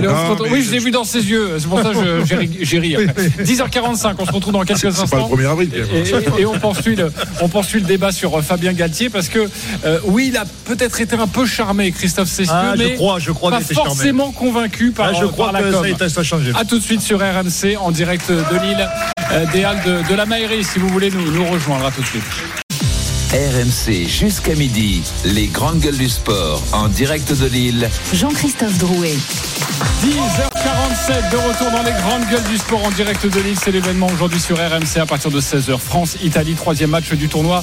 Mais 0.00 0.06
Oui, 0.50 0.62
je 0.62 0.70
l'ai 0.72 0.78
vu 0.78 0.90
dans 0.90 1.04
ses 1.04 1.24
yeux. 1.28 1.50
C'est 1.58 1.68
pour 1.68 1.80
ça 1.82 1.90
que 1.92 2.24
j'ai 2.26 2.36
ri- 2.36 2.58
j'ai 2.60 2.78
ri. 2.78 2.96
après. 2.96 3.28
10h45, 3.42 4.14
on 4.18 4.26
se 4.26 4.32
retrouve 4.32 4.52
dans 4.52 4.62
quelques 4.62 4.78
C'est 4.80 4.86
instants. 4.88 5.06
pas 5.28 5.36
le 5.36 5.42
1er 5.42 5.50
avril. 5.50 5.70
même. 5.72 5.84
Et, 5.94 6.38
et- 6.38 6.42
et 6.42 6.46
on 6.46 6.58
poursuit 6.58 6.96
le, 6.96 7.12
on 7.40 7.48
poursuit 7.48 7.80
le 7.80 7.86
débat 7.86 8.12
sur 8.12 8.36
euh, 8.38 8.42
Fabien 8.42 8.72
Galtier 8.72 9.08
parce 9.10 9.28
que 9.28 9.48
euh, 9.84 9.98
oui, 10.04 10.26
il 10.28 10.36
a 10.36 10.44
peut-être 10.66 11.00
été 11.00 11.13
un 11.20 11.26
peu 11.26 11.46
charmé, 11.46 11.90
Christophe 11.92 12.28
Cessieux, 12.28 12.52
Ah, 12.54 12.74
je 12.76 12.94
crois, 12.94 13.18
je 13.18 13.30
crois 13.32 13.50
pas 13.50 13.60
était 13.60 13.74
charmé. 13.74 13.90
forcément 13.90 14.32
convaincu 14.32 14.90
par, 14.92 15.10
Ah, 15.10 15.18
je 15.20 15.26
crois 15.26 15.46
par 15.46 15.52
la 15.54 15.62
que 15.62 15.72
com. 15.72 15.86
ça, 15.98 16.08
ça 16.08 16.20
a 16.20 16.24
changé. 16.24 16.52
À 16.58 16.64
tout 16.64 16.78
de 16.78 16.82
suite 16.84 17.00
sur 17.02 17.18
RMC 17.20 17.76
en 17.80 17.90
direct 17.90 18.30
de 18.30 18.66
Lille, 18.66 18.88
euh, 19.32 19.44
des 19.52 19.64
Halles 19.64 19.82
de, 19.84 20.08
de 20.08 20.14
la 20.14 20.26
Maillerie, 20.26 20.64
si 20.64 20.78
vous 20.78 20.88
voulez 20.88 21.10
nous, 21.10 21.30
nous 21.30 21.46
rejoindre. 21.46 21.86
À 21.86 21.90
tout 21.90 22.00
de 22.02 22.06
suite. 22.06 22.22
RMC 23.32 24.06
jusqu'à 24.08 24.54
midi, 24.54 25.02
les 25.24 25.46
grandes 25.48 25.80
gueules 25.80 25.96
du 25.98 26.08
sport 26.08 26.62
en 26.72 26.86
direct 26.88 27.32
de 27.32 27.46
Lille. 27.46 27.88
Jean-Christophe 28.12 28.78
Drouet. 28.78 29.16
10h47 30.64 31.30
de 31.30 31.36
retour 31.36 31.70
dans 31.72 31.82
les 31.82 31.92
grandes 31.92 32.26
gueules 32.30 32.50
du 32.50 32.56
sport 32.56 32.82
en 32.84 32.90
direct 32.90 33.26
de 33.26 33.40
Lille. 33.40 33.56
C'est 33.62 33.70
l'événement 33.70 34.06
aujourd'hui 34.06 34.40
sur 34.40 34.56
RMC 34.56 34.98
à 34.98 35.04
partir 35.04 35.30
de 35.30 35.38
16h. 35.38 35.78
France-Italie, 35.78 36.54
troisième 36.54 36.90
match 36.90 37.12
du 37.12 37.28
tournoi 37.28 37.62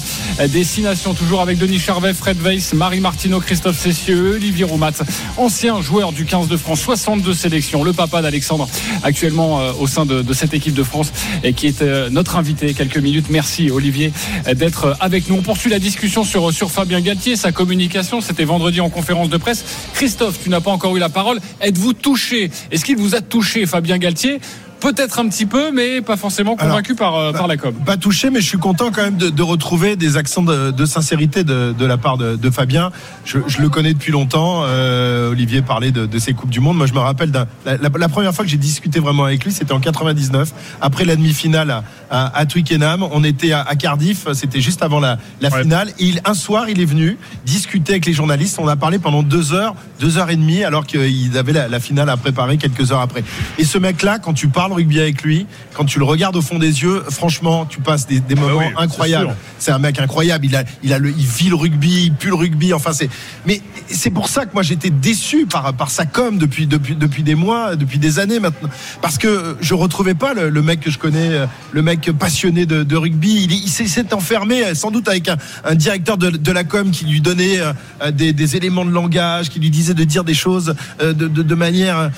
des 0.49 0.63
Six 0.63 0.81
Nations. 0.81 1.15
Toujours 1.15 1.41
avec 1.41 1.57
Denis 1.57 1.79
Charvet, 1.79 2.13
Fred 2.13 2.39
Weiss, 2.41 2.73
Marie 2.73 2.99
Martineau, 2.99 3.39
Christophe 3.39 3.79
Cessieux, 3.79 4.35
Olivier 4.35 4.65
Roumat, 4.65 4.91
ancien 5.37 5.81
joueur 5.81 6.11
du 6.11 6.25
15 6.25 6.47
de 6.47 6.57
France, 6.57 6.81
62 6.81 7.33
sélections. 7.33 7.83
Le 7.83 7.93
papa 7.93 8.21
d'Alexandre, 8.21 8.69
actuellement 9.01 9.61
euh, 9.61 9.71
au 9.79 9.87
sein 9.87 10.05
de, 10.05 10.33
cette 10.33 10.53
équipe 10.53 10.75
de 10.75 10.83
France 10.83 11.11
et 11.43 11.53
qui 11.53 11.65
est 11.65 11.81
euh, 11.81 12.09
notre 12.11 12.35
invité. 12.35 12.75
Quelques 12.75 12.97
minutes. 12.97 13.27
Merci 13.29 13.71
Olivier 13.71 14.13
d'être 14.53 14.95
avec 14.99 15.27
nous. 15.27 15.37
On 15.37 15.41
poursuit 15.41 15.71
la 15.71 15.79
discussion 15.79 16.23
sur, 16.23 16.51
Fabien 16.69 17.01
Galtier, 17.01 17.35
sa 17.35 17.51
communication. 17.51 18.21
C'était 18.21 18.45
vendredi 18.45 18.79
en 18.79 18.89
conférence 18.89 19.29
de 19.29 19.37
presse. 19.37 19.65
Christophe, 19.95 20.39
tu 20.43 20.49
n'as 20.49 20.61
pas 20.61 20.71
encore 20.71 20.95
eu 20.95 20.99
la 20.99 21.09
parole. 21.09 21.39
Êtes-vous 21.61 21.93
touché? 21.93 22.51
Vous 22.95 23.15
a 23.15 23.21
touché, 23.21 23.65
Fabien 23.65 23.97
Galtier? 23.97 24.39
Peut-être 24.81 25.19
un 25.19 25.29
petit 25.29 25.45
peu, 25.45 25.71
mais 25.71 26.01
pas 26.01 26.17
forcément 26.17 26.55
convaincu 26.55 26.95
par, 26.95 27.15
euh, 27.15 27.31
par 27.31 27.47
la 27.47 27.55
com. 27.55 27.73
Pas 27.85 27.97
touché, 27.97 28.29
mais 28.31 28.41
je 28.41 28.47
suis 28.47 28.57
content 28.57 28.91
quand 28.91 29.03
même 29.03 29.15
de, 29.17 29.29
de 29.29 29.43
retrouver 29.43 29.95
des 29.95 30.17
accents 30.17 30.41
de, 30.41 30.71
de 30.71 30.85
sincérité 30.85 31.43
de, 31.43 31.73
de 31.77 31.85
la 31.85 31.97
part 31.97 32.17
de, 32.17 32.35
de 32.35 32.49
Fabien. 32.49 32.91
Je, 33.23 33.37
je 33.47 33.61
le 33.61 33.69
connais 33.69 33.93
depuis 33.93 34.11
longtemps. 34.11 34.63
Euh, 34.65 35.29
Olivier 35.31 35.61
parlait 35.61 35.91
de, 35.91 36.19
ses 36.19 36.33
coupes 36.33 36.49
du 36.49 36.59
monde. 36.59 36.77
Moi, 36.77 36.87
je 36.87 36.93
me 36.93 36.99
rappelle 36.99 37.31
la, 37.31 37.45
la- 37.77 37.89
la 37.95 38.09
première 38.09 38.33
fois 38.33 38.43
que 38.43 38.49
j'ai 38.51 38.57
discuté 38.57 38.99
vraiment 38.99 39.25
avec 39.25 39.45
lui, 39.45 39.51
c'était 39.51 39.71
en 39.73 39.79
99, 39.79 40.51
après 40.81 41.05
la 41.05 41.15
demi-finale 41.15 41.69
à, 41.69 41.83
à, 42.09 42.37
à 42.39 42.45
Twickenham. 42.47 43.03
On 43.11 43.23
était 43.23 43.51
à, 43.51 43.61
à 43.61 43.75
Cardiff, 43.75 44.25
c'était 44.33 44.61
juste 44.61 44.81
avant 44.83 44.99
la, 44.99 45.17
la 45.41 45.49
finale. 45.63 45.89
Et 45.99 46.05
il, 46.05 46.21
un 46.25 46.33
soir, 46.33 46.69
il 46.69 46.81
est 46.81 46.85
venu 46.85 47.17
discuter 47.45 47.93
avec 47.93 48.05
les 48.07 48.13
journalistes. 48.13 48.57
On 48.59 48.67
a 48.67 48.75
parlé 48.75 48.97
pendant 48.99 49.21
deux 49.23 49.53
heures, 49.53 49.75
deux 49.99 50.17
heures 50.17 50.31
et 50.31 50.35
demie, 50.35 50.63
alors 50.63 50.85
qu'il 50.87 51.37
avait 51.37 51.53
la, 51.53 51.67
la 51.67 51.79
finale 51.79 52.09
à 52.09 52.17
préparer 52.17 52.57
quelques 52.57 52.91
heures 52.91 53.01
après. 53.01 53.23
Et 53.59 53.63
ce 53.63 53.77
mec-là, 53.77 54.17
quand 54.19 54.33
tu 54.33 54.47
parles 54.47 54.70
rugby 54.73 54.99
avec 54.99 55.21
lui, 55.23 55.45
quand 55.73 55.85
tu 55.85 55.99
le 55.99 56.05
regardes 56.05 56.35
au 56.35 56.41
fond 56.41 56.59
des 56.59 56.81
yeux, 56.83 57.03
franchement, 57.09 57.65
tu 57.65 57.79
passes 57.79 58.07
des, 58.07 58.19
des 58.19 58.35
moments 58.35 58.59
oui, 58.59 58.65
incroyables. 58.77 59.35
C'est 59.59 59.71
un 59.71 59.79
mec 59.79 59.99
incroyable. 59.99 60.45
Il 60.45 60.55
a, 60.55 60.63
il 60.83 60.93
a 60.93 60.99
le, 60.99 61.09
il 61.09 61.25
vit 61.25 61.49
le 61.49 61.55
rugby, 61.55 62.05
il 62.05 62.13
pue 62.13 62.29
le 62.29 62.35
rugby. 62.35 62.73
Enfin, 62.73 62.93
c'est. 62.93 63.09
Mais 63.45 63.61
c'est 63.87 64.09
pour 64.09 64.27
ça 64.29 64.45
que 64.45 64.53
moi 64.53 64.63
j'étais 64.63 64.89
déçu 64.89 65.45
par 65.45 65.73
par 65.73 65.89
sa 65.89 66.05
com 66.05 66.37
depuis 66.37 66.67
depuis 66.67 66.95
depuis 66.95 67.23
des 67.23 67.35
mois, 67.35 67.75
depuis 67.75 67.99
des 67.99 68.19
années 68.19 68.39
maintenant, 68.39 68.69
parce 69.01 69.17
que 69.17 69.55
je 69.61 69.73
retrouvais 69.73 70.13
pas 70.15 70.33
le, 70.33 70.49
le 70.49 70.61
mec 70.61 70.79
que 70.79 70.89
je 70.91 70.97
connais, 70.97 71.29
euh, 71.29 71.45
le 71.71 71.81
mec 71.81 72.11
passionné 72.17 72.65
de, 72.65 72.83
de 72.83 72.95
rugby. 72.95 73.43
Il, 73.43 73.53
est- 73.53 73.57
il 73.83 73.89
s'est 73.89 74.13
enfermé, 74.13 74.63
euh, 74.65 74.73
sans 74.75 74.91
doute 74.91 75.07
avec 75.07 75.27
un, 75.29 75.37
un 75.63 75.75
directeur 75.75 76.17
de, 76.17 76.29
de 76.29 76.51
la 76.51 76.63
com 76.63 76.91
qui 76.91 77.05
lui 77.05 77.21
donnait 77.21 77.59
euh, 77.59 78.11
des, 78.11 78.33
des 78.33 78.55
éléments 78.55 78.85
de 78.85 78.91
langage, 78.91 79.49
qui 79.49 79.59
lui 79.59 79.69
disait 79.69 79.93
de 79.93 80.03
dire 80.03 80.23
des 80.23 80.33
choses 80.33 80.75
euh, 81.01 81.13
de 81.13 81.55
manière. 81.55 82.09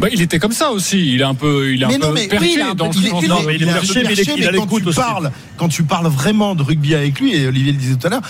Bah, 0.00 0.08
il 0.12 0.20
était 0.20 0.38
comme 0.38 0.52
ça 0.52 0.70
aussi. 0.70 1.14
Il 1.14 1.20
est 1.20 1.24
un 1.24 1.34
peu, 1.34 1.72
il 1.72 1.82
est 1.82 1.86
Mais 1.86 1.94
un 1.94 1.98
non, 1.98 2.08
peu 2.08 2.14
mais 2.14 2.26
perché 2.28 2.44
oui, 2.46 2.52
il 2.54 2.58
est 2.60 2.62
un 2.62 2.74
dans 2.74 2.90
il 2.90 3.28
Non, 3.28 3.42
mais 3.46 3.54
il 3.56 3.62
est 3.62 3.66
perché, 3.66 4.02
mais 4.02 4.12
il 4.12 4.20
est- 4.20 4.24
perché, 4.24 4.40
il 4.40 4.48
a 4.48 4.52
mais 4.52 4.58
quand 4.58 4.66
tu 4.78 4.82
parles, 4.94 5.30
quand 5.56 5.68
tu 5.68 5.82
parles 5.84 6.06
vraiment 6.08 6.54
de 6.54 6.62
rugby 6.62 6.94
avec 6.94 7.20
lui, 7.20 7.34
et 7.36 7.46
Olivier 7.46 7.72
le 7.72 7.78
disait 7.78 7.96
tout 7.96 8.06
à 8.06 8.10
l'heure, 8.10 8.22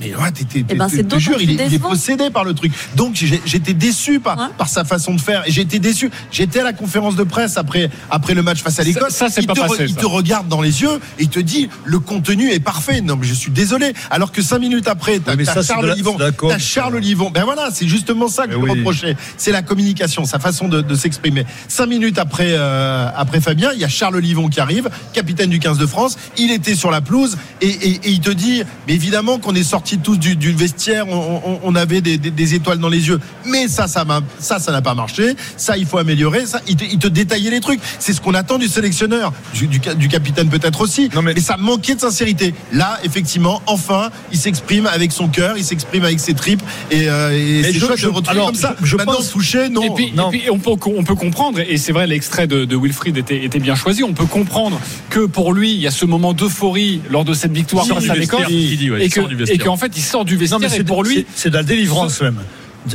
mais 0.00 0.14
ouais, 0.14 0.30
t'es, 0.32 0.44
eh 0.68 0.74
ben 0.74 0.88
jure, 1.18 1.40
il, 1.40 1.52
il, 1.52 1.74
est 1.74 1.78
possédé 1.78 2.30
par 2.30 2.44
le 2.44 2.54
truc. 2.54 2.72
Donc 2.94 3.14
j'étais 3.14 3.72
déçu 3.72 4.20
par, 4.20 4.50
par 4.52 4.68
sa 4.68 4.84
façon 4.84 5.14
de 5.14 5.20
faire. 5.20 5.42
J'étais 5.46 5.78
déçu. 5.78 6.10
J'étais 6.30 6.60
à 6.60 6.64
la 6.64 6.72
conférence 6.72 7.16
de 7.16 7.24
presse 7.24 7.56
après, 7.56 7.90
après 8.10 8.34
le 8.34 8.42
match 8.42 8.62
face 8.62 8.78
à 8.78 8.84
l'Écosse. 8.84 9.14
Ça, 9.14 9.28
ça 9.28 9.40
il, 9.40 9.46
pas 9.46 9.54
te, 9.54 9.82
il 9.82 9.94
te 9.94 10.06
regarde 10.06 10.48
dans 10.48 10.62
les 10.62 10.82
yeux 10.82 11.00
et 11.18 11.26
te 11.26 11.40
dit 11.40 11.68
le 11.84 11.98
contenu 11.98 12.50
est 12.50 12.60
parfait. 12.60 13.00
Non, 13.00 13.16
mais 13.16 13.26
je 13.26 13.34
suis 13.34 13.50
désolé. 13.50 13.92
Alors 14.10 14.32
que 14.32 14.42
cinq 14.42 14.60
minutes 14.60 14.88
après, 14.88 15.18
t'as, 15.18 15.62
Charles 15.62 15.92
Livon. 15.94 16.16
Charles 16.58 16.98
Livon. 16.98 17.30
Ben 17.30 17.44
voilà, 17.44 17.70
c'est 17.72 17.88
justement 17.88 18.28
ça 18.28 18.46
que 18.46 18.50
mais 18.50 18.54
je 18.54 18.60
oui. 18.60 18.70
reprochais. 18.70 19.16
C'est 19.36 19.52
la 19.52 19.62
communication, 19.62 20.24
sa 20.24 20.38
façon 20.38 20.68
de, 20.68 20.80
de 20.80 20.94
s'exprimer. 20.94 21.44
Cinq 21.66 21.86
minutes 21.86 22.18
après, 22.18 22.50
euh, 22.50 23.08
après 23.16 23.40
Fabien, 23.40 23.72
il 23.74 23.80
y 23.80 23.84
a 23.84 23.88
Charles 23.88 24.18
Livon 24.18 24.48
qui 24.48 24.60
arrive, 24.60 24.88
capitaine 25.12 25.50
du 25.50 25.58
15 25.58 25.78
de 25.78 25.86
France. 25.86 26.16
Il 26.36 26.50
était 26.50 26.74
sur 26.74 26.90
la 26.90 27.00
pelouse 27.00 27.36
et, 27.60 27.68
et, 27.68 27.90
et 28.04 28.10
il 28.10 28.20
te 28.20 28.30
dit, 28.30 28.62
mais 28.86 28.94
évidemment 28.94 29.38
qu'on 29.38 29.54
est 29.54 29.62
sorti 29.62 29.87
tous 29.96 30.18
du, 30.18 30.52
vestiaire, 30.52 31.06
on, 31.08 31.74
avait 31.74 32.00
des, 32.00 32.54
étoiles 32.54 32.78
dans 32.78 32.88
les 32.88 33.08
yeux. 33.08 33.20
Mais 33.46 33.68
ça, 33.68 33.88
ça 33.88 34.04
ça, 34.38 34.58
ça 34.58 34.72
n'a 34.72 34.82
pas 34.82 34.94
marché. 34.94 35.34
Ça, 35.56 35.76
il 35.76 35.86
faut 35.86 35.98
améliorer. 35.98 36.46
Ça, 36.46 36.60
il 36.66 36.76
te, 36.76 37.08
détaillait 37.08 37.50
les 37.50 37.60
trucs. 37.60 37.80
C'est 37.98 38.12
ce 38.12 38.20
qu'on 38.20 38.34
attend 38.34 38.58
du 38.58 38.68
sélectionneur, 38.68 39.32
du, 39.54 40.08
capitaine 40.08 40.48
peut-être 40.48 40.80
aussi. 40.80 41.08
Non 41.14 41.22
mais... 41.22 41.34
mais... 41.34 41.40
ça 41.40 41.56
manquait 41.56 41.94
de 41.94 42.00
sincérité. 42.00 42.54
Là, 42.72 42.98
effectivement, 43.04 43.62
enfin, 43.66 44.10
il 44.32 44.38
s'exprime 44.38 44.86
avec 44.86 45.12
son 45.12 45.28
cœur, 45.28 45.56
il 45.56 45.64
s'exprime 45.64 46.04
avec 46.04 46.20
ses 46.20 46.34
tripes, 46.34 46.62
et, 46.90 47.08
euh, 47.08 47.62
je, 47.72 47.78
de 47.78 48.06
retrouver 48.08 48.40
comme 48.40 48.54
ça. 48.54 48.76
Je, 48.80 48.86
je 48.86 48.96
Maintenant, 48.96 49.14
pense... 49.14 49.30
touché, 49.30 49.68
non. 49.68 49.82
Et 49.82 49.90
puis, 49.90 50.12
non. 50.14 50.30
On, 50.50 50.58
peut, 50.58 51.14
comprendre, 51.14 51.60
et 51.60 51.76
c'est 51.76 51.92
vrai, 51.92 52.06
l'extrait 52.06 52.46
de, 52.46 52.76
Wilfried 52.76 53.16
était, 53.16 53.58
bien 53.58 53.74
choisi. 53.74 54.02
On 54.02 54.12
peut 54.12 54.26
comprendre 54.26 54.80
que 55.10 55.20
pour 55.26 55.52
lui, 55.52 55.72
il 55.72 55.80
y 55.80 55.86
a 55.86 55.90
ce 55.90 56.04
moment 56.04 56.32
d'euphorie 56.32 57.00
lors 57.10 57.24
de 57.24 57.34
cette 57.34 57.52
victoire 57.52 57.86
face 57.86 58.08
à 58.08 58.14
l'Écosse, 58.14 58.50
et 58.50 59.58
qu'en 59.58 59.76
en 59.78 59.80
fait, 59.80 59.96
il 59.96 60.02
sort 60.02 60.24
du 60.24 60.36
vestiaire 60.36 60.58
non, 60.58 60.66
mais 60.66 60.76
c'est 60.76 60.82
pour 60.82 61.04
lui. 61.04 61.24
C'est 61.36 61.50
de 61.50 61.54
la 61.54 61.62
délivrance 61.62 62.20
même 62.20 62.40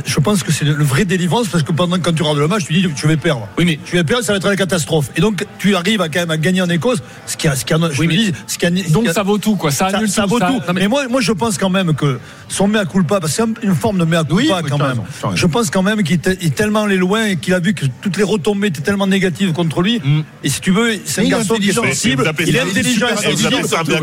je 0.04 0.20
pense 0.20 0.42
que 0.42 0.52
c'est 0.52 0.64
le 0.64 0.84
vrai 0.84 1.04
délivrance 1.04 1.48
parce 1.48 1.62
que 1.62 1.72
pendant 1.72 1.98
quand 1.98 2.12
tu 2.12 2.22
regardes 2.22 2.38
le 2.38 2.48
match, 2.48 2.64
tu 2.66 2.72
dis 2.72 2.88
tu 2.94 3.06
vas 3.06 3.16
perdre. 3.16 3.48
Oui, 3.58 3.64
mais 3.64 3.78
tu 3.84 3.96
vas 3.96 4.04
perdre, 4.04 4.24
ça 4.24 4.32
va 4.32 4.38
être 4.38 4.48
la 4.48 4.56
catastrophe. 4.56 5.10
Et 5.16 5.20
donc 5.20 5.44
tu 5.58 5.76
arrives 5.76 6.00
à 6.00 6.08
quand 6.08 6.20
même 6.20 6.30
à 6.30 6.36
gagner 6.36 6.62
en 6.62 6.68
Écosse, 6.68 7.02
ce 7.26 7.36
qui 7.36 7.48
a, 7.48 7.56
ce 7.56 7.64
qui 7.64 7.72
a, 7.72 7.78
oui, 7.98 8.08
dis, 8.08 8.32
ce 8.46 8.58
qui 8.58 8.66
a, 8.66 8.70
donc 8.70 9.08
ça 9.08 9.22
vaut 9.22 9.38
tout 9.38 9.56
quoi. 9.56 9.70
Ça, 9.70 9.90
ça, 10.06 10.22
tout, 10.22 10.28
vaut 10.28 10.40
tout. 10.40 10.60
Mais... 10.74 10.88
moi, 10.88 11.06
moi 11.08 11.20
je 11.20 11.32
pense 11.32 11.58
quand 11.58 11.70
même 11.70 11.94
que 11.94 12.18
son 12.48 12.68
mea 12.68 12.84
culpa, 12.84 13.20
parce 13.20 13.36
que 13.36 13.42
c'est 13.42 13.66
une 13.66 13.74
forme 13.74 13.98
de 13.98 14.04
mea 14.04 14.24
culpa 14.24 14.34
oui, 14.34 14.50
quand 14.68 14.78
même. 14.78 15.02
Je 15.34 15.46
pense 15.46 15.70
quand 15.70 15.82
même 15.82 16.02
qu'il 16.02 16.20
est 16.24 16.54
tellement 16.54 16.82
allé 16.82 16.96
loin 16.96 17.26
et 17.26 17.36
qu'il 17.36 17.54
a 17.54 17.60
vu 17.60 17.74
que 17.74 17.86
toutes 18.00 18.16
les 18.16 18.22
retombées 18.22 18.68
étaient 18.68 18.82
tellement 18.82 19.06
négatives 19.06 19.52
contre 19.52 19.82
lui. 19.82 20.00
Mm. 20.02 20.20
Et 20.42 20.48
si 20.48 20.60
tu 20.60 20.70
veux, 20.70 20.98
c'est 21.04 21.22
un 21.22 21.28
garçon 21.28 21.54
qui 21.54 21.70
est 21.70 21.72
sensible, 21.72 22.30
il 22.46 22.56
est 22.56 22.60
intelligent, 22.60 23.06
et 23.08 23.36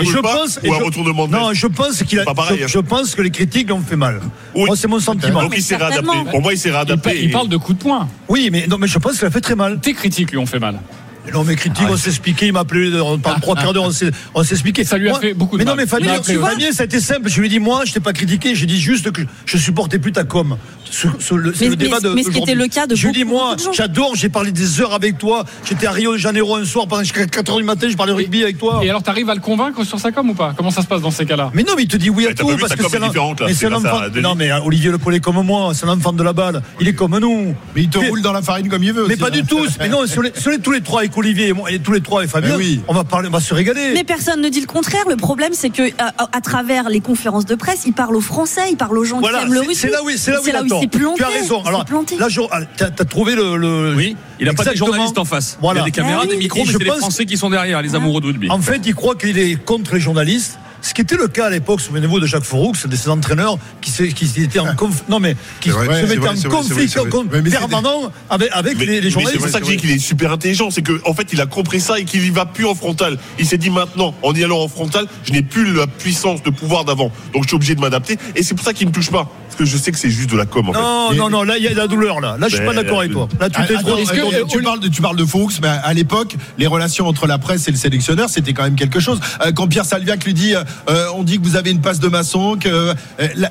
je 0.06 0.20
pense, 0.20 0.60
non, 1.30 1.54
je 1.54 1.68
pense 1.68 2.04
qu'il 2.04 2.24
je 2.68 2.80
pense 2.80 3.16
que 3.16 3.22
les 3.22 3.32
critiques 3.32 3.70
l'ont 3.70 3.82
fait 3.82 3.96
mal. 3.96 4.22
Moi 4.56 4.76
c'est 4.76 4.88
mon 4.88 5.00
sentiment. 5.00 5.42
Pour 6.32 6.42
moi, 6.42 6.54
il 6.54 6.58
s'est 6.58 6.72
réadapté. 6.72 7.24
Il, 7.24 7.32
parle 7.32 7.50
de 7.50 7.58
coups 7.58 7.78
de 7.78 7.84
poing. 7.84 8.08
Oui, 8.28 8.50
mais 8.52 8.68
non, 8.68 8.78
mais 8.78 8.88
je 8.88 8.98
pense 9.00 9.18
qu'il 9.18 9.28
a 9.28 9.32
fait 9.32 9.42
très 9.42 9.56
mal. 9.56 9.80
Tes 9.80 9.94
critiques 9.94 10.32
lui 10.32 10.38
ont 10.38 10.46
fait 10.46 10.60
mal. 10.60 10.80
Non, 11.34 11.44
mais 11.44 11.56
critique, 11.56 11.86
ah, 11.88 11.92
on 11.92 11.98
s'est 11.98 12.10
expliqué, 12.10 12.48
il 12.48 12.54
m'a 12.54 12.62
appelé 12.62 12.90
pendant 13.22 13.40
trois 13.40 13.56
quarts 13.56 13.74
d'heure, 13.74 13.86
on 13.86 13.92
s'est 13.92 14.54
expliqué. 14.54 14.84
Ça 14.84 14.98
lui 14.98 15.10
a 15.10 15.14
fait 15.16 15.34
beaucoup 15.34 15.58
de 15.58 15.64
Mais 15.64 15.70
non, 15.70 15.76
mais 15.76 15.86
Fabien, 15.86 16.22
Fabien, 16.22 16.72
ça 16.72 16.84
a 16.84 16.86
été 16.86 17.00
simple. 17.00 17.30
Je 17.30 17.40
lui 17.40 17.48
ai 17.48 17.50
dit, 17.50 17.60
moi, 17.60 17.84
je 17.86 17.94
t'ai 17.94 18.00
pas 18.00 18.14
critiqué, 18.14 18.56
j'ai 18.56 18.66
dit 18.66 18.80
juste 18.80 19.12
que 19.12 19.22
je 19.46 19.58
supportais 19.58 20.00
plus 20.00 20.12
ta 20.12 20.24
com 20.24 20.58
le 21.32 21.54
mais, 21.60 21.76
débat 21.76 22.00
de. 22.00 22.10
Mais 22.10 22.24
ce 22.24 22.30
qui 22.30 22.40
était 22.40 22.56
le 22.56 22.68
cas 22.68 22.88
de. 22.88 22.96
Julie, 22.96 23.26
moi, 23.26 23.56
j'adore, 23.74 24.16
j'ai 24.16 24.30
parlé 24.30 24.52
des 24.52 24.82
heures 24.82 24.94
avec 24.94 25.18
toi. 25.18 25.46
J'étais 25.66 25.88
à 25.88 25.92
Rio 25.92 26.14
de 26.14 26.18
Janeiro 26.18 26.56
un 26.56 26.66
soir 26.66 26.88
pendant 26.88 27.02
4h 27.02 27.58
du 27.58 27.64
matin, 27.64 27.88
je 27.90 27.98
parlais 27.98 28.14
rugby 28.14 28.44
avec 28.44 28.58
toi. 28.58 28.82
Et 28.84 28.90
alors, 28.90 29.04
t'arrives 29.04 29.30
à 29.30 29.36
le 29.36 29.42
convaincre 29.42 29.84
sur 29.84 30.00
sa 30.00 30.12
com 30.12 30.30
ou 30.30 30.34
pas? 30.34 30.54
Comment 30.56 30.72
ça 30.72 30.82
se 30.82 30.88
passe 30.88 31.02
dans 31.02 31.12
ces 31.12 31.26
cas-là? 31.26 31.52
Mais 31.54 31.64
non, 31.64 31.74
mais 31.76 31.84
il 31.84 31.88
te 31.88 31.98
dit 31.98 32.10
oui 32.10 32.28
à 32.28 32.34
tout. 32.34 32.48
Parce 32.60 32.76
que 32.76 32.88
c'est 32.90 33.00
là. 33.00 33.12
Non, 34.22 34.36
mais 34.36 34.52
hein, 34.52 34.62
Olivier 34.66 34.92
Le 34.92 34.98
Paulet, 34.98 35.20
comme 35.20 35.42
moi, 35.46 35.72
c'est 35.74 35.86
un 35.86 35.90
enfant 35.90 36.14
de 36.14 36.24
la 36.24 36.34
balle. 36.34 36.62
Il 36.80 36.88
est 36.88 36.94
comme 36.94 37.18
nous. 37.18 37.56
Mais 37.76 37.84
il 37.84 37.90
te 37.90 37.98
roule 37.98 38.22
dans 38.22 38.34
la 38.34 38.42
farine 38.42 38.70
comme 38.70 38.84
il 38.84 38.94
veut. 38.94 39.06
Mais 39.08 39.18
pas 39.18 39.30
du 39.30 39.44
tout. 39.44 39.66
Mais 39.80 39.90
non, 39.90 40.06
sur 40.08 40.24
tous 40.64 40.72
les 40.72 40.82
trois 40.82 41.02
avec 41.02 41.18
Olivier 41.18 41.54
et 41.70 41.80
tous 41.80 41.92
les 41.92 42.02
trois 42.02 42.20
avec 42.20 42.32
Fabien, 42.32 42.58
on 42.88 42.94
va 42.94 43.04
on 43.12 43.30
va 43.30 43.40
se 43.40 43.54
régaler. 43.54 43.92
Mais 43.94 44.04
personne 44.04 44.42
ne 44.42 44.50
dit 44.50 44.62
le 44.62 44.68
contraire. 44.68 45.04
Le 45.10 45.16
problème, 45.16 45.52
c'est 45.54 45.70
que 45.70 45.84
euh, 45.84 45.90
à 46.32 46.42
travers 46.42 46.90
les 46.90 47.02
conférences 47.02 47.46
de 47.46 47.56
presse, 47.56 47.84
il 47.86 47.94
parle 47.94 48.16
aux 48.16 48.22
Français, 48.22 48.62
il 48.72 48.78
parle 48.78 48.98
aux 48.98 49.04
gens 49.04 49.22
qui 49.22 49.28
aiment 49.28 49.54
le 49.54 49.60
rugby. 49.60 49.76
C'est 49.76 49.90
là 49.90 50.04
où 50.04 50.10
c'est 50.16 50.32
là 50.32 50.64
s'est 50.82 50.88
planté. 50.88 51.18
Tu 51.18 51.24
as 51.24 51.30
raison. 51.30 51.64
Alors 51.64 51.86
là, 51.90 52.02
ah, 52.52 52.60
t'as 52.78 52.86
as 52.86 53.06
trouvé 53.06 53.36
le. 53.36 53.94
Oui. 53.96 54.16
Il 54.40 54.48
n'a 54.48 54.54
pas 54.54 54.64
de 54.66 54.76
journalistes 54.76 55.18
en 55.18 55.26
face. 55.26 55.58
Voilà. 55.62 55.80
Il 55.80 55.84
y 55.84 55.84
a 55.84 55.86
des 55.86 55.92
caméras, 55.92 56.26
des 56.26 56.38
micros, 56.38 56.64
mais 56.66 56.72
c'est 56.72 56.84
les 56.84 56.92
Français 56.92 57.26
qui 57.26 57.38
sont 57.38 57.50
derrière, 57.50 57.82
les 57.82 57.96
amoureux 57.96 58.22
de 58.22 58.28
rugby. 58.28 58.50
En 58.50 58.60
fait, 58.60 58.82
il 58.86 58.96
croit 58.96 59.16
qu'il 59.16 59.38
est 59.38 59.56
contre 59.56 59.96
les 59.96 60.02
journalistes. 60.02 60.60
Ce 60.82 60.94
qui 60.94 61.02
était 61.02 61.16
le 61.16 61.28
cas 61.28 61.46
à 61.46 61.50
l'époque, 61.50 61.80
souvenez-vous 61.80 62.20
de 62.20 62.26
Jacques 62.26 62.44
Fouroux, 62.44 62.74
de 62.86 62.96
ces 62.96 63.10
entraîneurs 63.10 63.58
qui, 63.82 63.92
se, 63.92 64.04
étaient 64.04 64.60
en 64.60 64.68
ah. 64.68 64.74
conflit, 64.74 65.04
non 65.10 65.20
mais 65.20 65.36
qui 65.60 65.70
se 65.70 65.78
mettaient 65.78 66.48
en 66.48 66.50
conflit 66.50 66.88
permanent 67.50 68.12
avec, 68.30 68.50
avec 68.52 68.78
les, 68.80 69.02
les, 69.02 69.10
journalistes. 69.10 69.44
C'est 69.46 69.52
ça 69.52 69.60
que 69.60 69.68
j'ai 69.68 69.78
qu'il 69.78 69.92
est 69.92 70.00
super 70.00 70.32
intelligent, 70.32 70.72
c'est 70.72 70.82
qu'en 70.82 71.14
fait 71.14 71.28
il 71.34 71.42
a 71.42 71.46
compris 71.46 71.80
ça 71.80 72.00
et 72.00 72.06
qu'il 72.06 72.26
y 72.26 72.30
va 72.30 72.46
plus 72.46 72.66
en 72.66 72.76
frontal. 72.76 73.18
Il 73.40 73.46
s'est 73.46 73.58
dit 73.58 73.70
maintenant, 73.70 74.16
en 74.22 74.34
y 74.34 74.44
allant 74.44 74.62
en 74.62 74.68
frontal, 74.68 75.06
je 75.24 75.32
n'ai 75.34 75.44
plus 75.44 75.74
la 75.74 75.88
puissance 75.88 76.42
de 76.44 76.50
pouvoir 76.50 76.86
d'avant, 76.86 77.12
donc 77.34 77.44
je 77.44 77.48
suis 77.50 77.56
obligé 77.56 77.76
de 77.76 77.82
m'adapter. 77.82 78.18
Et 78.36 78.44
c'est 78.44 78.56
pour 78.56 78.66
ça 78.66 78.74
qu'il 78.74 78.88
me 78.88 78.92
touche 78.92 79.12
pas, 79.12 79.30
parce 79.46 79.58
que 79.58 79.66
je 79.66 79.78
sais 79.78 79.92
que 79.92 79.98
c'est 79.98 80.10
juste 80.10 80.32
de 80.32 80.38
la 80.38 80.46
com. 80.46 80.70
En 80.70 80.74
non, 80.74 81.14
non, 81.14 81.30
non, 81.30 81.44
là 81.44 81.58
il 81.58 81.64
y 81.64 81.68
a 81.68 81.72
de 81.72 81.78
la 81.78 81.88
douleur 81.88 82.22
là. 82.22 82.38
Là 82.40 82.48
je 82.48 82.56
suis 82.56 82.66
pas 82.66 82.74
ben, 82.74 82.84
d'accord 82.84 83.00
avec 83.00 83.12
euh, 83.12 83.16
toi. 83.16 83.30
Là 83.40 83.50
tu 83.50 83.60
ah, 83.60 83.68
t'es 83.68 83.76
tu 84.48 84.62
parles 84.64 84.80
de, 84.80 84.88
tu 84.88 85.02
parles 85.02 85.18
de 85.18 85.26
Foux, 85.26 85.50
mais 85.62 85.68
à 85.68 85.94
l'époque, 85.94 86.36
les 86.58 86.68
relations 86.68 87.08
entre 87.08 87.28
la 87.28 87.38
presse 87.38 87.68
et 87.68 87.72
le 87.72 87.78
sélectionneur, 87.78 88.30
c'était 88.30 88.54
quand 88.54 88.64
même 88.64 88.76
quelque 88.76 89.00
chose. 89.00 89.20
Euh, 89.46 89.52
quand 89.52 89.68
Pierre 89.68 89.86
Salviac 89.86 90.24
lui 90.26 90.34
dit 90.34 90.56
euh, 90.56 90.64
euh, 90.90 91.08
on 91.16 91.24
dit 91.24 91.40
que 91.40 91.44
vous 91.44 91.56
avez 91.56 91.72
une 91.72 91.82
passe 91.82 92.00
de 92.00 92.08
maçon. 92.08 92.58
Que, 92.60 92.68
euh, 92.70 92.94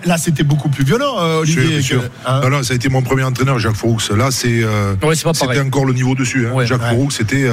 là, 0.04 0.18
c'était 0.18 0.42
beaucoup 0.42 0.68
plus 0.68 0.84
violent, 0.84 1.16
euh, 1.18 1.40
Olivier. 1.40 1.82
Sûr, 1.82 2.02
hein. 2.26 2.40
non, 2.42 2.50
non, 2.50 2.62
ça 2.62 2.72
a 2.72 2.76
été 2.76 2.88
mon 2.88 3.02
premier 3.02 3.22
entraîneur, 3.24 3.58
Jacques 3.58 3.76
Fouroux. 3.76 3.98
Là, 4.16 4.30
c'est, 4.30 4.62
c'était 5.32 5.60
encore 5.60 5.84
le 5.84 5.92
niveau 5.92 6.14
dessus. 6.14 6.46
Hein. 6.46 6.64
Jacques. 6.64 6.82
Fouroux, 6.82 7.10
c'était, 7.10 7.46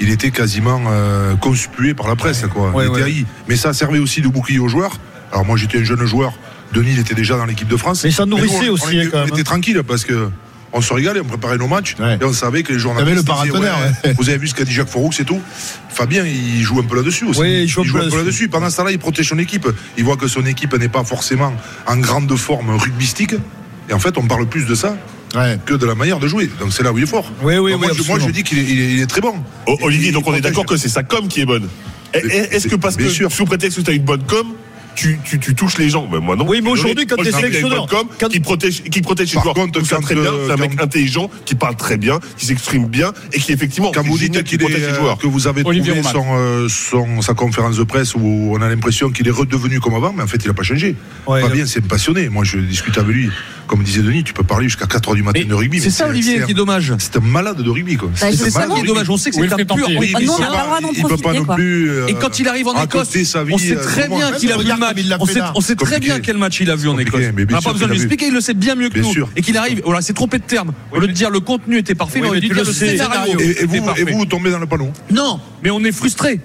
il 0.00 0.10
était 0.10 0.30
quasiment 0.30 0.82
conspué 1.40 1.94
par 1.94 2.08
la 2.08 2.16
presse. 2.16 2.44
Quoi. 2.52 2.72
il 2.84 3.00
était. 3.00 3.26
Mais 3.48 3.56
ça 3.56 3.72
servait 3.72 3.98
aussi 3.98 4.20
de 4.20 4.28
bouclier 4.28 4.58
aux 4.58 4.68
joueurs. 4.68 4.98
Alors 5.32 5.44
moi, 5.44 5.56
j'étais 5.56 5.78
un 5.78 5.84
jeune 5.84 6.04
joueur. 6.04 6.32
Denis 6.72 6.92
il 6.94 6.98
était 6.98 7.14
déjà 7.14 7.36
dans 7.36 7.44
l'équipe 7.44 7.68
de 7.68 7.76
France. 7.76 8.02
Mais 8.04 8.10
ça 8.10 8.26
nourrissait 8.26 8.68
aussi. 8.68 9.00
Hein, 9.00 9.26
était 9.28 9.44
tranquille 9.44 9.80
parce 9.86 10.04
que 10.04 10.28
on 10.74 10.80
se 10.80 10.92
régalait, 10.92 11.20
on 11.20 11.24
préparait 11.24 11.56
nos 11.56 11.68
matchs 11.68 11.94
et 12.20 12.24
on 12.24 12.32
savait 12.32 12.62
que 12.64 12.72
les 12.72 12.78
journalistes. 12.78 13.10
Vous 13.10 13.16
le 13.16 13.22
paratonnerre. 13.22 13.78
Ouais. 14.04 14.12
Vous 14.18 14.28
avez 14.28 14.38
vu 14.38 14.48
ce 14.48 14.54
qu'a 14.54 14.64
dit 14.64 14.72
Jacques 14.72 14.88
Foroux, 14.88 15.12
c'est 15.12 15.24
tout. 15.24 15.40
Fabien, 15.88 16.24
il 16.24 16.60
joue 16.62 16.80
un 16.80 16.82
peu 16.82 16.96
là-dessus 16.96 17.24
aussi. 17.24 17.40
Oui, 17.40 17.62
il 17.62 17.68
joue, 17.68 17.82
un 17.82 18.08
peu 18.10 18.16
là-dessus. 18.16 18.48
Pendant 18.48 18.68
ce 18.68 18.76
temps-là, 18.78 18.90
il 18.90 18.98
protège 18.98 19.28
son 19.28 19.38
équipe. 19.38 19.68
Il 19.96 20.04
voit 20.04 20.16
que 20.16 20.26
son 20.26 20.44
équipe 20.44 20.74
n'est 20.74 20.88
pas 20.88 21.04
forcément 21.04 21.52
en 21.86 21.96
grande 21.98 22.34
forme 22.36 22.76
rugbystique. 22.76 23.34
Et 23.88 23.92
en 23.92 24.00
fait, 24.00 24.18
on 24.18 24.26
parle 24.26 24.46
plus 24.46 24.66
de 24.66 24.74
ça 24.74 24.96
que 25.64 25.74
de 25.74 25.86
la 25.86 25.94
manière 25.94 26.18
de 26.18 26.28
jouer. 26.28 26.50
Donc 26.58 26.72
c'est 26.72 26.82
là 26.82 26.92
où 26.92 26.98
il 26.98 27.04
est 27.04 27.08
fort. 27.08 27.30
Oui, 27.42 27.56
oui, 27.58 27.72
oui, 27.72 27.78
moi, 27.78 28.18
je, 28.18 28.30
dis 28.30 28.42
qu'il 28.42 29.00
est, 29.00 29.06
très 29.06 29.20
bon. 29.20 29.34
Olivier, 29.82 30.12
donc 30.12 30.26
on 30.26 30.34
est 30.34 30.40
d'accord 30.40 30.66
que 30.66 30.76
c'est 30.76 30.88
sa 30.88 31.02
com 31.02 31.28
qui 31.28 31.40
est 31.40 31.46
bonne. 31.46 31.68
Est-ce 32.12 32.68
que 32.68 32.76
parce 32.76 32.96
que 32.96 33.08
sûr. 33.08 33.32
sous 33.32 33.44
prétexte 33.44 33.78
que 33.78 33.84
tu 33.84 33.90
as 33.90 33.94
une 33.94 34.04
bonne 34.04 34.24
com, 34.24 34.46
tu, 34.94 35.18
tu, 35.24 35.54
touches 35.54 35.78
les 35.78 35.88
gens. 35.88 36.08
Mais 36.10 36.20
moi 36.20 36.36
non. 36.36 36.46
Oui, 36.46 36.60
mais 36.62 36.70
aujourd'hui, 36.70 37.06
quand 37.06 37.16
tu 37.16 37.28
es 37.28 37.32
sélectionneur, 37.32 37.86
quand... 37.88 38.28
qui 38.28 38.40
protège, 38.40 38.82
qui 38.82 39.00
protège 39.00 39.28
ses 39.28 39.40
joueurs, 39.40 39.54
contre, 39.54 39.82
très 39.82 40.14
bien. 40.14 40.24
Euh, 40.24 40.46
c'est 40.46 40.52
un 40.52 40.56
mec 40.56 40.80
intelligent 40.80 41.30
qui 41.44 41.54
parle 41.54 41.76
très 41.76 41.96
bien, 41.96 42.20
qui 42.36 42.46
s'exprime 42.46 42.86
bien 42.86 43.12
et 43.32 43.38
qui 43.38 43.52
effectivement 43.52 43.92
quand 43.92 44.02
vous 44.02 44.18
dites 44.18 44.42
qui 44.42 44.58
protège 44.58 44.88
ses 44.88 44.94
joueurs. 44.94 45.18
Que 45.18 45.26
vous 45.26 45.46
avez 45.46 45.62
trouvé 45.62 46.02
son, 46.02 46.24
euh, 46.32 46.68
son, 46.68 47.22
sa 47.22 47.34
conférence 47.34 47.76
de 47.76 47.84
presse 47.84 48.14
où 48.14 48.52
on 48.52 48.60
a 48.60 48.68
l'impression 48.68 49.10
qu'il 49.10 49.26
est 49.28 49.32
redevenu 49.32 49.80
comme 49.80 49.94
avant, 49.94 50.12
mais 50.12 50.22
en 50.22 50.26
fait, 50.26 50.38
il 50.42 50.48
n'a 50.48 50.54
pas 50.54 50.62
changé. 50.62 50.96
Fabien, 51.26 51.66
c'est 51.66 51.86
passionné. 51.86 52.28
Moi, 52.28 52.44
je 52.44 52.58
discute 52.58 52.96
avec 52.98 53.14
lui. 53.14 53.30
Comme 53.66 53.82
disait 53.82 54.02
Denis, 54.02 54.24
tu 54.24 54.34
peux 54.34 54.42
parler 54.42 54.68
jusqu'à 54.68 54.84
4h 54.84 55.14
du 55.14 55.22
matin 55.22 55.42
de 55.46 55.54
rugby. 55.54 55.80
C'est 55.80 55.90
ça, 55.90 56.06
Olivier, 56.08 56.42
qui 56.44 56.50
est 56.50 56.54
dommage. 56.54 56.92
C'est 56.98 57.16
un 57.16 57.20
malade 57.20 57.62
de 57.62 57.70
rugby. 57.70 57.98
C'est 58.14 58.50
ça 58.50 58.66
qui 58.66 58.80
est 58.80 58.86
dommage. 58.86 59.08
On 59.08 59.16
sait 59.16 59.30
que 59.30 59.36
c'est 59.36 59.52
un 59.52 59.64
pur. 59.64 59.88
Il 59.88 60.26
ne 60.26 61.08
peut 61.08 61.16
pas 61.16 61.32
non 61.32 61.44
plus. 61.44 61.90
Euh, 61.90 62.06
et 62.06 62.14
quand 62.14 62.38
il 62.38 62.48
arrive 62.48 62.68
en 62.68 62.82
Écosse, 62.82 63.08
on 63.50 63.58
sait 63.58 63.76
très 63.76 64.08
bien 64.08 64.32
qu'il 64.32 64.52
a 64.52 64.56
on 65.54 65.60
sait, 65.60 65.76
très 65.76 66.00
bien 66.00 66.20
quel 66.20 66.38
match 66.38 66.60
il 66.60 66.70
a 66.70 66.76
vu 66.76 66.88
en 66.88 66.98
Écosse. 66.98 67.22
Mais 67.34 67.44
n'a 67.44 67.60
pas 67.60 67.72
besoin 67.72 67.88
de 67.88 67.92
lui 67.92 68.00
expliquer, 68.00 68.26
il 68.28 68.34
le 68.34 68.40
sait 68.40 68.54
bien 68.54 68.74
mieux 68.74 68.88
que 68.88 68.98
nous. 68.98 69.12
Sûr. 69.12 69.28
Et 69.36 69.42
qu'il 69.42 69.56
arrive, 69.56 69.82
voilà, 69.84 70.00
c'est 70.02 70.12
trompé 70.12 70.38
de 70.38 70.44
terme. 70.44 70.72
Au 70.92 70.98
lieu 70.98 71.06
de 71.06 71.12
dire 71.12 71.30
le 71.30 71.40
contenu 71.40 71.78
était 71.78 71.94
parfait, 71.94 72.20
mais 72.20 72.28
on 72.28 72.32
a 72.32 72.40
dû 72.40 72.48
dire 72.48 72.64
le. 72.64 73.40
Et, 73.40 73.62
et, 73.62 73.66
vous, 73.66 74.18
vous, 74.18 74.26
tombez 74.26 74.50
dans 74.50 74.58
le 74.58 74.66
panneau. 74.66 74.90
Non, 75.10 75.40
mais 75.62 75.70
on 75.70 75.82
est 75.84 75.92
frustré. 75.92 76.40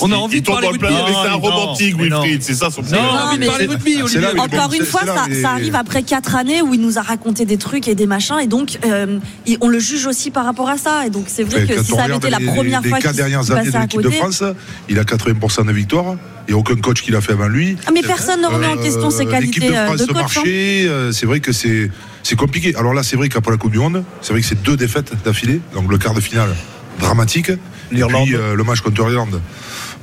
On 0.00 0.12
a 0.12 0.16
envie 0.16 0.40
de 0.40 0.46
parler. 0.46 0.68
C'est 0.80 1.28
un 1.28 1.34
romantique, 1.34 1.96
Wilfried, 1.98 2.42
c'est 2.42 2.54
ça 2.54 2.70
son 2.70 2.82
problème. 2.82 3.40
De 3.40 3.46
parler 3.46 3.66
rugby, 3.66 4.02
Olivier. 4.02 4.38
Encore 4.38 4.72
une 4.72 4.84
fois, 4.84 5.02
ça 5.04 5.50
arrive 5.50 5.76
après 5.76 6.02
4 6.02 6.36
années 6.36 6.62
où 6.62 6.74
il 6.74 6.80
nous 6.80 6.98
a 6.98 7.02
raconté 7.02 7.44
des 7.44 7.56
trucs 7.56 7.88
et 7.88 7.94
des 7.94 8.06
machins, 8.06 8.38
et 8.42 8.46
donc 8.46 8.78
euh, 8.84 9.18
on 9.60 9.68
le 9.68 9.78
juge 9.78 10.06
aussi 10.06 10.30
par 10.30 10.44
rapport 10.44 10.68
à 10.68 10.78
ça. 10.78 11.06
Et 11.06 11.10
donc 11.10 11.24
c'est 11.26 11.42
vrai 11.42 11.66
que 11.66 11.82
si 11.82 11.92
ça 11.92 12.04
avait 12.04 12.16
été 12.16 12.30
la 12.30 12.40
première 12.40 12.82
fois 12.84 12.98
qu'il 12.98 13.10
passait 13.10 13.76
à 13.76 13.86
côté. 13.86 14.08
de 14.08 14.10
France, 14.10 14.42
il 14.88 14.98
a 14.98 15.04
80% 15.04 15.66
de 15.66 15.72
victoire 15.72 16.16
il 16.48 16.54
n'y 16.54 16.56
a 16.56 16.60
aucun 16.60 16.74
coach 16.76 17.02
qui 17.02 17.10
l'a 17.10 17.20
fait 17.20 17.32
avant 17.32 17.48
lui. 17.48 17.76
Ah, 17.86 17.90
mais 17.94 18.02
personne 18.02 18.40
ne 18.40 18.46
remet 18.46 18.66
en 18.66 18.76
question 18.76 19.10
ses 19.10 19.24
L'équipe 19.24 19.30
qualités 19.32 19.68
de 19.68 19.74
euh, 19.74 19.86
France 19.86 20.00
de 20.00 20.06
de 20.06 20.12
coach. 20.12 20.16
hein. 20.18 20.22
marché, 20.22 20.84
euh, 20.88 21.12
c'est 21.12 21.26
vrai 21.26 21.40
que 21.40 21.52
c'est 21.52 21.90
c'est 22.22 22.36
compliqué. 22.36 22.74
Alors 22.76 22.94
là, 22.94 23.02
c'est 23.02 23.16
vrai 23.16 23.28
qu'après 23.28 23.52
la 23.52 23.58
Coupe 23.58 23.72
du 23.72 23.78
Monde, 23.78 24.04
c'est 24.20 24.32
vrai 24.32 24.42
que 24.42 24.46
c'est 24.46 24.62
deux 24.62 24.76
défaites 24.76 25.12
d'affilée, 25.24 25.60
donc 25.74 25.90
le 25.90 25.98
quart 25.98 26.14
de 26.14 26.20
finale 26.20 26.54
dramatique. 26.98 27.50
L'Irlande. 27.90 28.26
puis 28.26 28.36
euh, 28.36 28.54
le 28.54 28.64
match 28.64 28.80
contre 28.80 29.06
l'Irlande. 29.06 29.40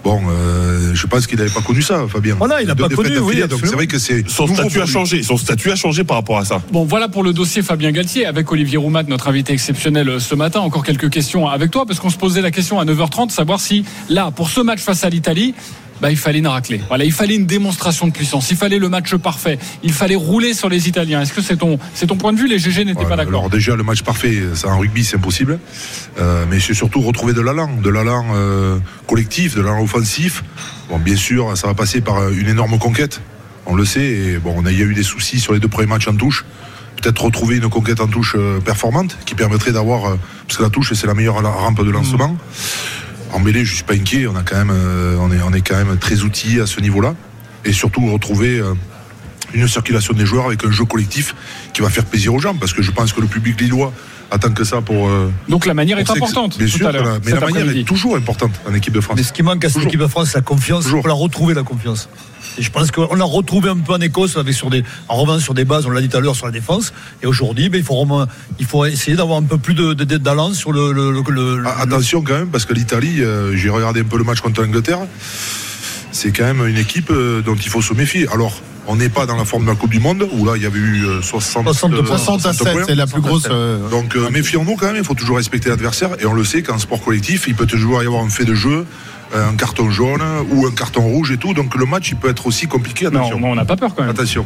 Bon, 0.04 0.22
euh, 0.30 0.92
je 0.94 1.08
pense 1.08 1.28
qu'il 1.28 1.38
n'avait 1.38 1.50
pas 1.50 1.62
connu 1.62 1.82
ça, 1.82 2.06
Fabien. 2.08 2.36
Voilà, 2.36 2.62
il 2.62 2.68
n'a 2.68 2.76
pas 2.76 2.88
défaites 2.88 3.04
connu, 3.04 3.20
oui, 3.20 3.42
Donc 3.48 3.60
c'est 3.64 3.74
vrai 3.74 3.88
que 3.88 4.00
c'est. 4.00 4.30
Son 4.30 4.48
statut 4.48 4.82
a 4.82 4.86
changé. 4.86 5.24
Son 5.24 5.38
statut 5.38 5.72
a 5.72 5.76
changé 5.76 6.04
par 6.04 6.18
rapport 6.18 6.38
à 6.38 6.46
ça. 6.46 6.62
Bon, 6.72 6.86
voilà 6.86 7.10
pour 7.10 7.24
le 7.24 7.34
dossier 7.34 7.62
Fabien 7.62 7.92
Galtier 7.92 8.26
avec 8.26 8.50
Olivier 8.52 8.78
Roumat, 8.78 9.04
notre 9.04 9.28
invité 9.28 9.54
exceptionnel 9.54 10.08
euh, 10.08 10.20
ce 10.20 10.36
matin. 10.36 10.62
Encore 10.62 10.84
quelques 10.86 11.10
questions 11.10 11.48
avec 11.48 11.72
toi, 11.72 11.86
parce 11.86 12.00
qu'on 12.00 12.10
se 12.10 12.18
posait 12.18 12.42
la 12.42 12.52
question 12.52 12.80
à 12.80 12.86
9h30, 12.86 13.32
savoir 13.32 13.60
si 13.60 13.84
là, 14.08 14.32
pour 14.32 14.50
ce 14.50 14.62
match 14.62 14.80
face 14.80 15.04
à 15.04 15.10
l'Italie, 15.10 15.54
bah, 16.02 16.12
il 16.12 16.18
fallait 16.18 16.40
une 16.40 16.48
raclée. 16.48 16.82
Voilà, 16.88 17.06
il 17.06 17.12
fallait 17.12 17.36
une 17.36 17.46
démonstration 17.46 18.08
de 18.08 18.12
puissance. 18.12 18.52
Il 18.52 18.58
fallait 18.58 18.80
le 18.80 18.90
match 18.90 19.16
parfait. 19.16 19.60
Il 19.84 19.94
fallait 19.94 20.16
rouler 20.16 20.54
sur 20.54 20.70
les 20.70 20.88
Italiens. 20.88 21.22
Est-ce 21.22 21.34
que 21.34 21.42
c'est 21.42 21.58
ton, 21.58 21.80
c'est 21.94 22.08
ton 22.08 22.16
point 22.18 22.34
de 22.34 22.38
vue? 22.38 22.48
Les 22.48 22.60
GG 22.60 22.86
n'étaient 22.86 23.06
pas 23.06 23.16
d'accord. 23.16 23.42
Alors 23.42 23.50
déjà 23.50 23.76
le 23.76 23.84
match 23.84 24.02
parfait, 24.04 24.38
ça 24.54 24.70
en 24.70 24.80
rugby 24.80 25.04
c'est 25.04 25.18
impossible, 25.18 25.60
Euh, 26.20 26.46
mais 26.50 26.60
c'est 26.60 26.74
surtout 26.74 27.02
retrouver 27.02 27.34
de 27.34 27.42
l'allant, 27.42 27.70
de 27.82 27.90
l'allant 27.90 28.26
euh, 28.34 28.78
collectif, 29.08 29.56
de 29.56 29.62
l'allant 29.62 29.82
offensif. 29.84 30.44
Bon 30.90 30.98
bien 31.00 31.16
sûr 31.16 31.56
ça 31.58 31.68
va 31.68 31.74
passer 31.74 32.02
par 32.02 32.18
euh, 32.18 32.32
une 32.32 32.48
énorme 32.48 32.78
conquête, 32.80 33.22
on 33.66 33.76
le 33.76 33.86
sait. 33.86 34.04
Et 34.04 34.38
bon 34.38 34.54
on 34.58 34.66
a, 34.66 34.72
il 34.72 34.80
y 34.80 34.82
a 34.82 34.86
eu 34.86 34.94
des 34.94 35.04
soucis 35.04 35.40
sur 35.40 35.54
les 35.54 35.60
deux 35.60 35.68
premiers 35.68 35.88
matchs 35.88 36.08
en 36.08 36.16
touche. 36.16 36.46
Peut-être 37.02 37.24
retrouver 37.24 37.56
une 37.58 37.70
conquête 37.70 38.02
en 38.02 38.08
touche 38.08 38.36
euh, 38.38 38.60
performante 38.60 39.18
qui 39.26 39.34
permettrait 39.36 39.72
d'avoir, 39.72 40.06
euh, 40.06 40.16
parce 40.48 40.58
que 40.58 40.64
la 40.64 40.70
touche 40.70 40.92
c'est 40.94 41.08
la 41.08 41.14
meilleure 41.14 41.42
rampe 41.42 41.84
de 41.86 41.92
lancement. 41.92 42.36
En 43.34 43.40
mêlée 43.40 43.64
je 43.66 43.76
suis 43.76 43.84
pas 43.84 43.94
inquiet, 43.94 44.28
on 44.28 44.36
a 44.36 44.44
quand 44.44 44.56
même, 44.58 44.72
euh, 44.72 45.16
on 45.20 45.32
est, 45.32 45.42
on 45.42 45.54
est 45.54 45.62
quand 45.62 45.76
même 45.76 45.98
très 45.98 46.22
outillé 46.22 46.62
à 46.62 46.66
ce 46.68 46.80
niveau-là, 46.82 47.16
et 47.66 47.74
surtout 47.74 48.12
retrouver 48.12 48.60
euh, 48.60 48.74
une 49.54 49.68
circulation 49.68 50.14
des 50.14 50.26
joueurs 50.26 50.46
avec 50.48 50.64
un 50.66 50.72
jeu 50.72 50.86
collectif 50.86 51.36
qui 51.74 51.82
va 51.82 51.90
faire 51.90 52.06
plaisir 52.06 52.34
aux 52.34 52.40
gens 52.40 52.56
parce 52.56 52.74
que 52.74 52.82
je 52.82 52.92
pense 52.92 53.14
que 53.14 53.22
le 53.22 53.28
public 53.28 53.60
lillois 53.62 53.92
attend 54.32 54.52
que 54.52 54.64
ça 54.64 54.82
pour. 54.82 55.10
euh, 55.10 55.32
Donc 55.48 55.66
la 55.66 55.74
manière 55.74 55.98
est 56.00 56.04
pour 56.04 56.16
importante. 56.16 56.58
Bien 56.58 56.68
tout 56.68 56.78
sûr, 56.78 56.88
à 56.88 56.92
l'heure, 56.92 57.04
voilà. 57.04 57.20
mais 57.26 57.32
la 57.32 57.40
manière 57.40 57.70
est 57.78 57.84
toujours 57.84 58.16
importante 58.16 58.52
en 58.68 58.74
équipe 58.74 58.94
de 58.94 59.02
France. 59.02 59.18
Mais 59.18 59.24
ce 59.24 59.34
qui 59.34 59.42
manque 59.44 59.64
à 59.66 59.70
cette 59.70 59.76
Toujours. 59.76 59.90
équipe 59.90 60.00
de 60.02 60.08
France, 60.08 60.30
c'est 60.32 60.38
la 60.38 60.44
confiance. 60.44 60.88
Faut 60.88 61.08
la 61.08 61.14
retrouver, 61.14 61.54
la 61.56 61.64
confiance. 61.64 62.10
Je 62.60 62.70
pense 62.70 62.92
qu'on 62.92 63.16
l'a 63.16 63.26
retrouvé 63.26 63.70
un 63.70 63.78
peu 63.78 63.94
en 63.94 64.02
Écosse, 64.02 64.38
avec 64.38 64.54
sur 64.54 64.70
des, 64.70 64.84
en 65.08 65.16
revanche 65.16 65.44
sur 65.44 65.54
des 65.54 65.66
bases, 65.66 65.86
on 65.86 65.90
l'a 65.90 66.02
dit 66.02 66.10
tout 66.10 66.18
à 66.18 66.20
l'heure, 66.20 66.36
sur 66.36 66.46
la 66.46 66.52
défense. 66.52 66.94
Et 67.24 67.26
aujourd'hui, 67.28 67.70
ben, 67.70 67.78
il, 67.80 67.84
faut 67.84 67.96
vraiment- 67.96 68.26
il 68.60 68.66
faut 68.66 68.86
essayer 68.86 69.16
d'avoir 69.18 69.38
un 69.40 69.44
peu 69.44 69.58
plus 69.58 69.74
de, 69.74 69.94
de, 69.94 70.54
sur 70.54 70.72
le. 70.72 70.92
le, 70.92 71.12
le- 71.12 71.24
le- 71.58 71.64
Ah, 71.66 71.82
Attention 71.82 72.22
quand 72.22 72.34
même 72.34 72.50
parce 72.50 72.66
que 72.66 72.74
l'Italie, 72.74 73.22
euh, 73.22 73.56
j'ai 73.56 73.70
regardé 73.70 74.02
un 74.02 74.06
peu 74.06 74.18
le 74.18 74.24
match 74.24 74.42
contre 74.42 74.62
l'Angleterre, 74.62 75.00
c'est 76.12 76.32
quand 76.32 76.44
même 76.46 76.66
une 76.68 76.78
équipe 76.78 77.12
euh, 77.12 77.42
dont 77.42 77.56
il 77.56 77.70
faut 77.70 77.82
se 77.82 77.94
méfier. 77.94 78.28
Alors. 78.32 78.54
On 78.92 78.96
n'est 78.96 79.10
pas 79.10 79.28
dans 79.28 79.36
la 79.36 79.46
forme 79.46 79.66
de 79.66 79.70
la 79.70 79.76
Coupe 79.76 79.92
du 79.92 80.00
Monde 80.00 80.28
où 80.32 80.46
là 80.48 80.54
il 80.56 80.64
y 80.64 80.66
avait 80.66 80.80
eu 80.80 81.06
euh, 81.06 81.22
60, 81.22 81.64
60 81.66 81.94
euh, 81.94 82.04
67, 82.04 82.72
points. 82.74 82.84
c'est 82.88 82.96
la 82.96 83.06
plus 83.06 83.22
grosse, 83.22 83.44
euh, 83.52 83.88
Donc 83.90 84.16
euh, 84.16 84.32
méfions-nous 84.32 84.78
quand 84.78 84.88
même, 84.88 84.96
il 84.96 85.04
faut 85.04 85.14
toujours 85.14 85.38
respecter 85.38 85.70
l'adversaire 85.70 86.10
et 86.20 86.26
on 86.26 86.34
le 86.34 86.44
sait 86.44 86.64
qu'en 86.64 86.80
sport 86.80 87.00
collectif, 87.00 87.46
il 87.48 87.54
peut 87.54 87.68
toujours 87.68 88.02
y 88.02 88.08
avoir 88.08 88.24
un 88.24 88.30
fait 88.30 88.46
de 88.46 88.56
jeu, 88.56 88.88
un 89.34 89.56
carton 89.56 89.90
jaune 89.90 90.22
ou 90.52 90.66
un 90.66 90.72
carton 90.72 91.02
rouge 91.02 91.32
et 91.32 91.38
tout. 91.38 91.54
Donc 91.54 91.76
le 91.76 91.86
match 91.86 92.10
il 92.10 92.16
peut 92.16 92.30
être 92.30 92.48
aussi 92.48 92.68
compliqué. 92.68 93.06
Attention. 93.08 93.40
Non, 93.40 93.52
on 93.52 93.56
n'a 93.56 93.66
pas 93.66 93.76
peur 93.78 93.94
quand 93.96 94.02
même. 94.02 94.12
Attention. 94.12 94.46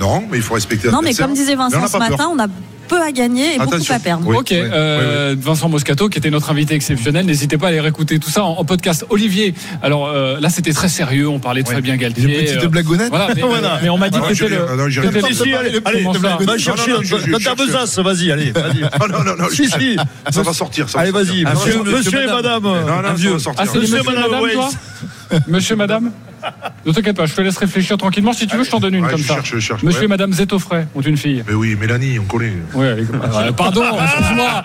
Non, 0.00 0.22
mais 0.30 0.36
il 0.38 0.42
faut 0.42 0.54
respecter 0.54 0.90
Non, 0.90 1.00
mais 1.02 1.14
comme 1.14 1.34
disait 1.34 1.56
Vincent 1.56 1.86
ce 1.86 1.92
peur. 1.92 2.10
matin, 2.10 2.28
on 2.32 2.38
a 2.38 2.46
peu 2.88 3.00
à 3.00 3.12
gagner 3.12 3.54
et 3.54 3.58
beaucoup 3.58 3.76
à 3.90 3.98
perdre. 3.98 4.24
Oui, 4.26 4.36
ok, 4.38 4.52
euh, 4.52 5.36
Vincent 5.38 5.68
Moscato, 5.68 6.08
qui 6.08 6.18
était 6.18 6.30
notre 6.30 6.50
invité 6.50 6.74
exceptionnel, 6.74 7.26
n'hésitez 7.26 7.58
pas 7.58 7.66
à 7.66 7.68
aller 7.68 7.80
réécouter 7.80 8.18
tout 8.18 8.30
ça 8.30 8.42
en, 8.44 8.52
en 8.58 8.64
podcast. 8.64 9.04
Olivier, 9.10 9.54
alors 9.82 10.08
euh, 10.08 10.40
là 10.40 10.48
c'était 10.50 10.72
très 10.72 10.88
sérieux, 10.88 11.28
on 11.28 11.38
parlait 11.38 11.62
de 11.62 11.68
Fabien 11.68 11.96
Galtier. 11.96 12.24
Une 12.24 12.56
petite 12.56 12.70
blagounette. 12.70 13.10
Voilà, 13.10 13.28
mais, 13.34 13.42
Voilà. 13.48 13.78
mais 13.82 13.88
on 13.90 13.98
m'a 13.98 14.08
dit 14.10 14.18
Ah, 14.22 14.28
que 14.28 14.34
j'ai 14.34 14.48
c'était 14.48 14.56
le. 14.56 15.82
allez, 15.86 16.02
va 16.44 16.58
chercher 16.58 16.92
dans 17.30 17.38
ta 17.38 17.54
besace, 17.54 17.98
vas-y, 17.98 18.32
allez, 18.32 18.50
vas-y. 18.50 18.82
Ah, 18.92 19.06
non, 19.08 19.22
non, 19.22 19.36
non, 19.38 19.48
Si, 19.50 19.64
je- 19.68 19.78
si. 19.78 19.96
Ça 20.30 20.42
va 20.42 20.52
sortir. 20.52 20.88
ça 20.88 20.98
va 20.98 21.02
Allez, 21.02 21.10
vas-y, 21.12 21.42
sortir. 21.44 21.84
monsieur, 21.84 22.22
et 22.22 22.26
madame. 22.26 22.62
Non, 22.62 23.02
non, 23.02 23.16
ça 23.16 23.30
va 23.30 23.38
sortir. 23.38 23.52
Ah, 23.58 23.64
c'est 23.70 23.78
Monsieur, 23.78 23.98
monsieur, 23.98 24.12
madame 24.14 24.30
madame, 24.30 24.50
toi? 24.52 25.40
Monsieur, 25.48 25.76
madame? 25.76 26.10
Ne 26.86 26.92
t'inquiète 26.92 27.16
pas, 27.16 27.26
je 27.26 27.34
te 27.34 27.40
laisse 27.40 27.56
réfléchir 27.58 27.96
tranquillement. 27.98 28.32
Si 28.32 28.46
tu 28.46 28.56
veux, 28.56 28.64
je 28.64 28.70
t'en 28.70 28.80
donne 28.80 28.94
une 28.94 29.04
Ouais, 29.04 29.10
comme 29.10 29.20
je 29.20 29.26
ça. 29.26 29.34
cherche, 29.34 29.50
je 29.54 29.58
cherche, 29.58 29.82
Monsieur 29.82 30.00
ouais. 30.00 30.04
et 30.06 30.08
madame 30.08 30.32
Zetoffray 30.32 30.86
ont 30.94 31.00
une 31.00 31.16
fille. 31.16 31.42
Mais 31.46 31.54
oui, 31.54 31.76
Mélanie, 31.78 32.18
on 32.18 32.24
connaît. 32.24 32.52
Oui, 32.74 32.86
pardon, 33.56 33.82
excuse-moi. 34.02 34.62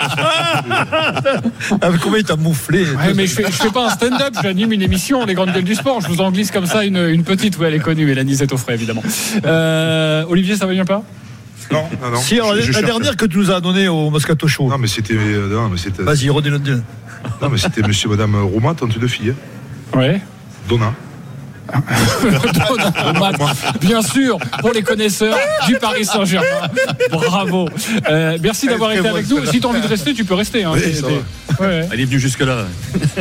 Ah, 1.82 1.90
mais 1.92 1.98
Comment 2.02 2.16
il 2.18 2.24
t'a 2.24 2.36
mouflé 2.36 2.84
Ouais, 2.86 3.14
mais 3.16 3.28
je 3.28 3.34
fais, 3.36 3.46
je 3.46 3.52
fais 3.52 3.72
pas 3.72 3.88
un 3.88 3.90
stand-up, 3.90 4.34
j'anime 4.42 4.72
une 4.74 4.82
émission, 4.82 5.26
les 5.26 5.34
grandes 5.34 5.52
gueules 5.52 5.64
du 5.64 5.76
sport. 5.76 6.02
Je 6.02 6.08
vous 6.08 6.22
en 6.22 6.32
glisse 6.32 6.52
comme 6.52 6.66
ça 6.66 6.84
une, 6.86 6.98
une 6.98 7.24
petite. 7.24 7.58
Oui, 7.60 7.66
elle 7.68 7.74
est 7.76 7.80
connue, 7.80 8.06
Mélanie 8.06 8.36
Zetoffray, 8.36 8.76
évidemment. 8.76 9.04
Euh, 9.46 10.24
Olivier, 10.30 10.56
ça 10.56 10.66
va 10.66 10.74
bien 10.74 10.86
pas? 10.86 11.04
Non, 11.72 11.84
non, 12.02 12.12
non. 12.12 12.18
Si, 12.18 12.36
alors, 12.36 12.56
Je- 12.56 12.62
je 12.62 12.72
la 12.74 12.82
dernière 12.82 13.16
que 13.18 13.26
tu 13.26 13.38
nous 13.38 13.50
as 13.52 13.60
donnée 13.62 13.88
au 13.88 14.10
Moscato 14.10 14.48
Show. 14.48 14.70
Non, 14.70 14.78
mais 14.78 14.88
c'était. 14.88 15.16
euh, 15.16 15.50
Non, 15.50 15.70
mais 15.70 15.78
c'était. 15.78 16.04
Vas-y, 16.04 16.30
redis-le. 16.30 16.60
Non, 17.42 17.50
mais 17.50 17.58
c'était 17.58 17.82
monsieur 17.82 18.10
et 18.10 18.12
madame 18.12 18.36
Rouma, 18.36 18.74
tante 18.74 18.98
de 19.00 19.08
fille. 19.08 19.32
hein. 19.32 19.98
Ouais. 19.98 20.22
Donna. 20.68 20.94
Bien 23.82 24.02
sûr, 24.02 24.38
pour 24.60 24.72
les 24.74 24.82
connaisseurs 24.84 25.38
du 25.68 25.76
Paris 25.78 26.06
Saint-Germain. 26.06 26.48
Bravo. 27.12 27.68
Euh, 28.10 28.38
merci 28.42 28.68
d'avoir 28.68 28.92
été 28.92 29.08
avec 29.08 29.28
nous. 29.30 29.46
Si 29.46 29.60
tu 29.60 29.66
as 29.66 29.70
envie 29.70 29.82
de 29.82 29.88
rester, 29.88 30.14
tu 30.14 30.26
peux 30.26 30.34
rester. 30.36 30.64
hein. 30.64 30.72
Oui, 30.74 30.82
T'es- 30.82 30.94
ça 30.96 31.08
t'es- 31.08 31.14
va. 31.14 31.20
Ouais, 31.60 31.68
ouais. 31.82 31.90
Elle 31.92 32.00
est 32.02 32.06
venue 32.06 32.20
jusque-là. 32.20 32.66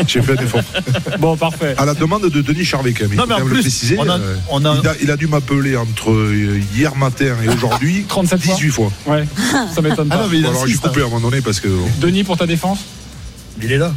J'ai 0.07 0.23
fait 0.23 0.33
un 0.39 0.43
effort. 0.43 0.61
Bon, 1.19 1.37
parfait. 1.37 1.75
À 1.79 1.85
la 1.85 1.95
demande 1.95 2.29
de 2.29 2.41
Denis 2.43 2.65
Charvet, 2.65 2.93
quand 2.93 3.09
même. 3.09 3.17
Non, 3.19 3.25
mais 3.29 3.35
en 3.35 3.41
le 3.41 3.51
préciser. 3.51 3.97
on 3.99 4.09
a- 4.09 4.19
euh, 4.19 4.37
on 4.51 4.65
a- 4.65 4.77
il, 4.83 4.89
a, 4.89 4.95
il 5.03 5.11
a 5.11 5.17
dû 5.17 5.27
m'appeler 5.27 5.77
entre 5.77 6.11
euh, 6.11 6.61
hier 6.75 6.95
matin 6.97 7.35
et 7.45 7.49
aujourd'hui 7.49 8.05
37 8.09 8.41
fois 8.43 8.55
18 8.55 8.71
fois. 8.71 8.93
Ouais, 9.07 9.25
ça 9.75 9.83
m'étonne 9.83 10.09
Ah 10.11 10.17
pas. 10.17 10.23
non, 10.23 10.29
mais 10.31 10.39
il 10.39 10.43
Bon, 10.45 10.51
alors 10.51 10.67
j'ai 10.67 10.75
coupé 10.77 11.03
à 11.03 11.05
un 11.05 11.09
moment 11.09 11.29
donné 11.29 11.43
parce 11.43 11.61
que. 11.61 11.69
Denis, 11.99 12.25
pour 12.25 12.37
ta 12.37 12.47
défense? 12.47 12.79
Il 13.63 13.71
est 13.71 13.79
là. 13.79 13.93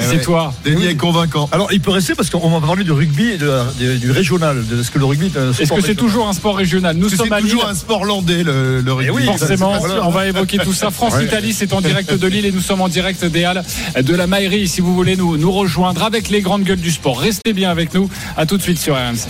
C'est 0.00 0.22
toi. 0.22 0.52
Denis 0.64 0.86
est 0.86 0.96
convaincant. 0.96 1.48
Alors, 1.52 1.72
il 1.72 1.80
peut 1.80 1.90
rester 1.90 2.14
parce 2.14 2.30
qu'on 2.30 2.48
va 2.50 2.66
parler 2.66 2.84
du 2.84 2.92
rugby 2.92 3.30
et 3.30 3.36
de 3.38 3.46
la- 3.46 3.64
de- 3.78 3.96
du 3.96 4.10
régional. 4.10 4.64
De 4.66 4.82
ce 4.82 4.90
que 4.90 4.98
le 4.98 5.04
rugby 5.04 5.26
est 5.26 5.36
un 5.38 5.50
Est-ce 5.50 5.64
sport 5.64 5.76
que 5.76 5.82
c'est 5.82 5.88
régional. 5.88 5.96
toujours 5.96 6.28
un 6.28 6.32
sport 6.32 6.56
régional 6.56 6.96
Nous 6.96 7.08
C'est 7.08 7.16
sommes 7.16 7.32
à 7.32 7.40
Lille. 7.40 7.50
toujours 7.50 7.68
un 7.68 7.74
sport 7.74 8.04
landais, 8.04 8.42
le, 8.42 8.80
le 8.80 8.92
rugby. 8.92 9.10
oui, 9.12 9.24
Forcément, 9.24 9.80
C'est 9.80 9.98
on 10.02 10.10
va 10.10 10.26
évoquer 10.26 10.58
tout 10.58 10.72
ça. 10.72 10.90
France-Italie, 10.90 11.52
c'est 11.52 11.72
en 11.72 11.80
direct 11.80 12.12
de 12.12 12.26
Lille 12.26 12.46
et 12.46 12.52
nous 12.52 12.60
sommes 12.60 12.80
en 12.80 12.88
direct 12.88 13.24
des 13.24 13.44
Halles 13.44 13.64
de 14.00 14.14
la 14.14 14.26
Maillerie. 14.26 14.68
Si 14.68 14.80
vous 14.80 14.94
voulez 14.94 15.16
nous, 15.16 15.36
nous 15.36 15.52
rejoindre 15.52 16.02
avec 16.02 16.28
les 16.30 16.40
grandes 16.42 16.64
gueules 16.64 16.80
du 16.80 16.90
sport, 16.90 17.18
restez 17.20 17.52
bien 17.52 17.70
avec 17.70 17.94
nous. 17.94 18.08
À 18.36 18.46
tout 18.46 18.56
de 18.56 18.62
suite 18.62 18.78
sur 18.78 18.94
RMC. 18.94 19.28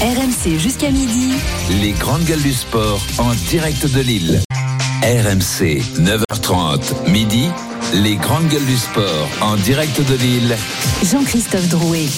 RMC 0.00 0.58
jusqu'à 0.58 0.90
midi. 0.90 1.32
Les 1.82 1.90
grandes 1.92 2.24
gueules 2.24 2.40
du 2.42 2.52
sport 2.54 3.00
en 3.18 3.32
direct 3.50 3.86
de 3.92 4.00
Lille. 4.00 4.40
RMC, 5.02 5.82
9h30, 5.98 7.08
midi. 7.08 7.48
Les 7.92 8.16
grandes 8.16 8.48
gueules 8.48 8.66
du 8.66 8.76
sport 8.76 9.28
en 9.40 9.56
direct 9.56 10.00
de 10.00 10.14
Lille. 10.14 10.56
Jean-Christophe 11.02 11.68
Drouet. 11.68 12.08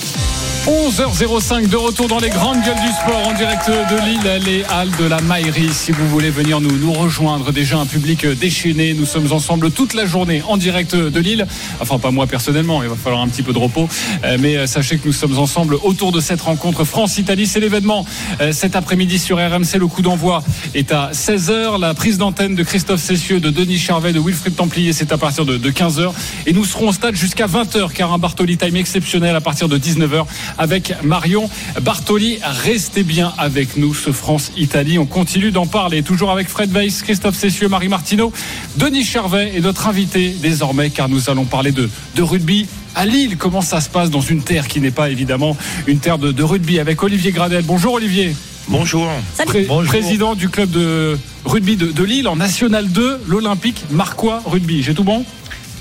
11h05 0.66 1.68
de 1.68 1.76
retour 1.76 2.06
dans 2.06 2.20
les 2.20 2.28
grandes 2.28 2.62
gueules 2.62 2.80
du 2.80 2.92
sport 2.92 3.26
en 3.26 3.32
direct 3.32 3.68
de 3.68 4.06
Lille, 4.06 4.44
les 4.46 4.64
halles 4.70 4.92
de 4.96 5.06
la 5.06 5.20
Maillerie. 5.20 5.72
Si 5.72 5.90
vous 5.90 6.08
voulez 6.08 6.30
venir 6.30 6.60
nous, 6.60 6.70
nous 6.78 6.92
rejoindre, 6.92 7.50
déjà 7.50 7.78
un 7.78 7.86
public 7.86 8.24
déchaîné. 8.24 8.94
Nous 8.94 9.04
sommes 9.04 9.32
ensemble 9.32 9.72
toute 9.72 9.92
la 9.92 10.06
journée 10.06 10.40
en 10.46 10.56
direct 10.56 10.94
de 10.94 11.20
Lille. 11.20 11.48
Enfin, 11.80 11.98
pas 11.98 12.12
moi 12.12 12.28
personnellement, 12.28 12.80
il 12.84 12.88
va 12.88 12.94
falloir 12.94 13.22
un 13.22 13.28
petit 13.28 13.42
peu 13.42 13.52
de 13.52 13.58
repos. 13.58 13.88
Euh, 14.24 14.36
Mais 14.38 14.56
euh, 14.56 14.66
sachez 14.68 14.98
que 14.98 15.06
nous 15.08 15.12
sommes 15.12 15.36
ensemble 15.36 15.74
autour 15.82 16.12
de 16.12 16.20
cette 16.20 16.40
rencontre 16.40 16.84
France-Italie. 16.84 17.48
C'est 17.48 17.58
l'événement 17.58 18.06
euh, 18.40 18.52
cet 18.52 18.76
après-midi 18.76 19.18
sur 19.18 19.38
RMC. 19.38 19.78
Le 19.80 19.88
coup 19.88 20.02
d'envoi 20.02 20.44
est 20.74 20.92
à 20.92 21.10
16h. 21.12 21.80
La 21.80 21.92
prise 21.94 22.18
d'antenne 22.18 22.54
de 22.54 22.62
Christophe 22.62 23.00
Cessieux, 23.00 23.40
de 23.40 23.50
Denis 23.50 23.78
Charvet, 23.78 24.12
de 24.12 24.20
Wilfried 24.20 24.54
Templier, 24.54 24.92
c'est 24.92 25.10
à 25.10 25.18
partir 25.18 25.44
de, 25.44 25.56
de 25.56 25.70
15h. 25.72 26.12
Et 26.46 26.52
nous 26.52 26.64
serons 26.64 26.90
au 26.90 26.92
stade 26.92 27.16
jusqu'à 27.16 27.48
20h 27.48 27.90
car 27.92 28.12
un 28.12 28.18
Bartoli 28.18 28.56
Time 28.56 28.76
exceptionnel 28.76 29.34
à 29.34 29.40
partir 29.40 29.68
de 29.68 29.76
19h 29.76 30.24
avec 30.58 30.94
Marion 31.02 31.48
Bartoli. 31.80 32.38
Restez 32.42 33.02
bien 33.02 33.32
avec 33.38 33.76
nous, 33.76 33.94
ce 33.94 34.12
France-Italie. 34.12 34.98
On 34.98 35.06
continue 35.06 35.50
d'en 35.50 35.66
parler, 35.66 36.02
toujours 36.02 36.30
avec 36.30 36.48
Fred 36.48 36.70
Weiss, 36.72 37.02
Christophe 37.02 37.36
Cessieux, 37.36 37.68
Marie 37.68 37.88
Martineau, 37.88 38.32
Denis 38.76 39.04
Charvet 39.04 39.52
et 39.54 39.60
notre 39.60 39.86
invité 39.88 40.34
désormais, 40.40 40.90
car 40.90 41.08
nous 41.08 41.30
allons 41.30 41.44
parler 41.44 41.72
de, 41.72 41.88
de 42.16 42.22
rugby. 42.22 42.66
À 42.94 43.06
Lille, 43.06 43.36
comment 43.38 43.62
ça 43.62 43.80
se 43.80 43.88
passe 43.88 44.10
dans 44.10 44.20
une 44.20 44.42
terre 44.42 44.68
qui 44.68 44.78
n'est 44.80 44.90
pas 44.90 45.08
évidemment 45.08 45.56
une 45.86 45.98
terre 45.98 46.18
de, 46.18 46.30
de 46.30 46.42
rugby 46.42 46.78
avec 46.78 47.02
Olivier 47.02 47.32
Gradel. 47.32 47.64
Bonjour 47.64 47.94
Olivier. 47.94 48.34
Bonjour. 48.68 49.08
Pré- 49.46 49.64
Bonjour. 49.66 49.88
Président 49.90 50.34
du 50.34 50.48
club 50.50 50.70
de 50.70 51.18
rugby 51.44 51.76
de, 51.76 51.86
de 51.90 52.04
Lille 52.04 52.28
en 52.28 52.36
National 52.36 52.86
2, 52.88 53.22
l'Olympique 53.26 53.84
Marquois 53.90 54.42
Rugby. 54.44 54.82
J'ai 54.82 54.94
tout 54.94 55.04
bon? 55.04 55.24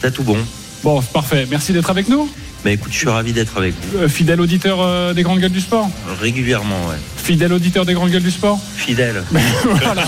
T'as 0.02 0.10
tout 0.10 0.24
bon. 0.24 0.38
Bon, 0.84 1.02
parfait. 1.02 1.46
Merci 1.52 1.74
d'être 1.74 1.90
avec 1.92 2.08
nous. 2.10 2.28
Bah 2.64 2.72
écoute, 2.72 2.92
je 2.92 2.98
suis 2.98 3.10
ravi 3.10 3.34
d'être 3.34 3.58
avec 3.58 3.74
vous. 3.82 3.98
Euh, 3.98 4.08
fidèle 4.08 4.40
auditeur 4.40 4.78
euh, 4.82 5.14
des 5.14 5.24
grandes 5.24 5.40
gueules 5.40 5.52
du 5.52 5.62
sport. 5.62 5.90
Régulièrement, 6.20 6.88
ouais. 6.88 6.96
Fidèle 7.18 7.54
auditeur 7.54 7.86
des 7.86 7.94
grandes 7.94 8.12
gueules 8.12 8.22
du 8.22 8.30
sport. 8.32 8.60
Fidèle. 8.76 9.24
voilà. 9.64 10.04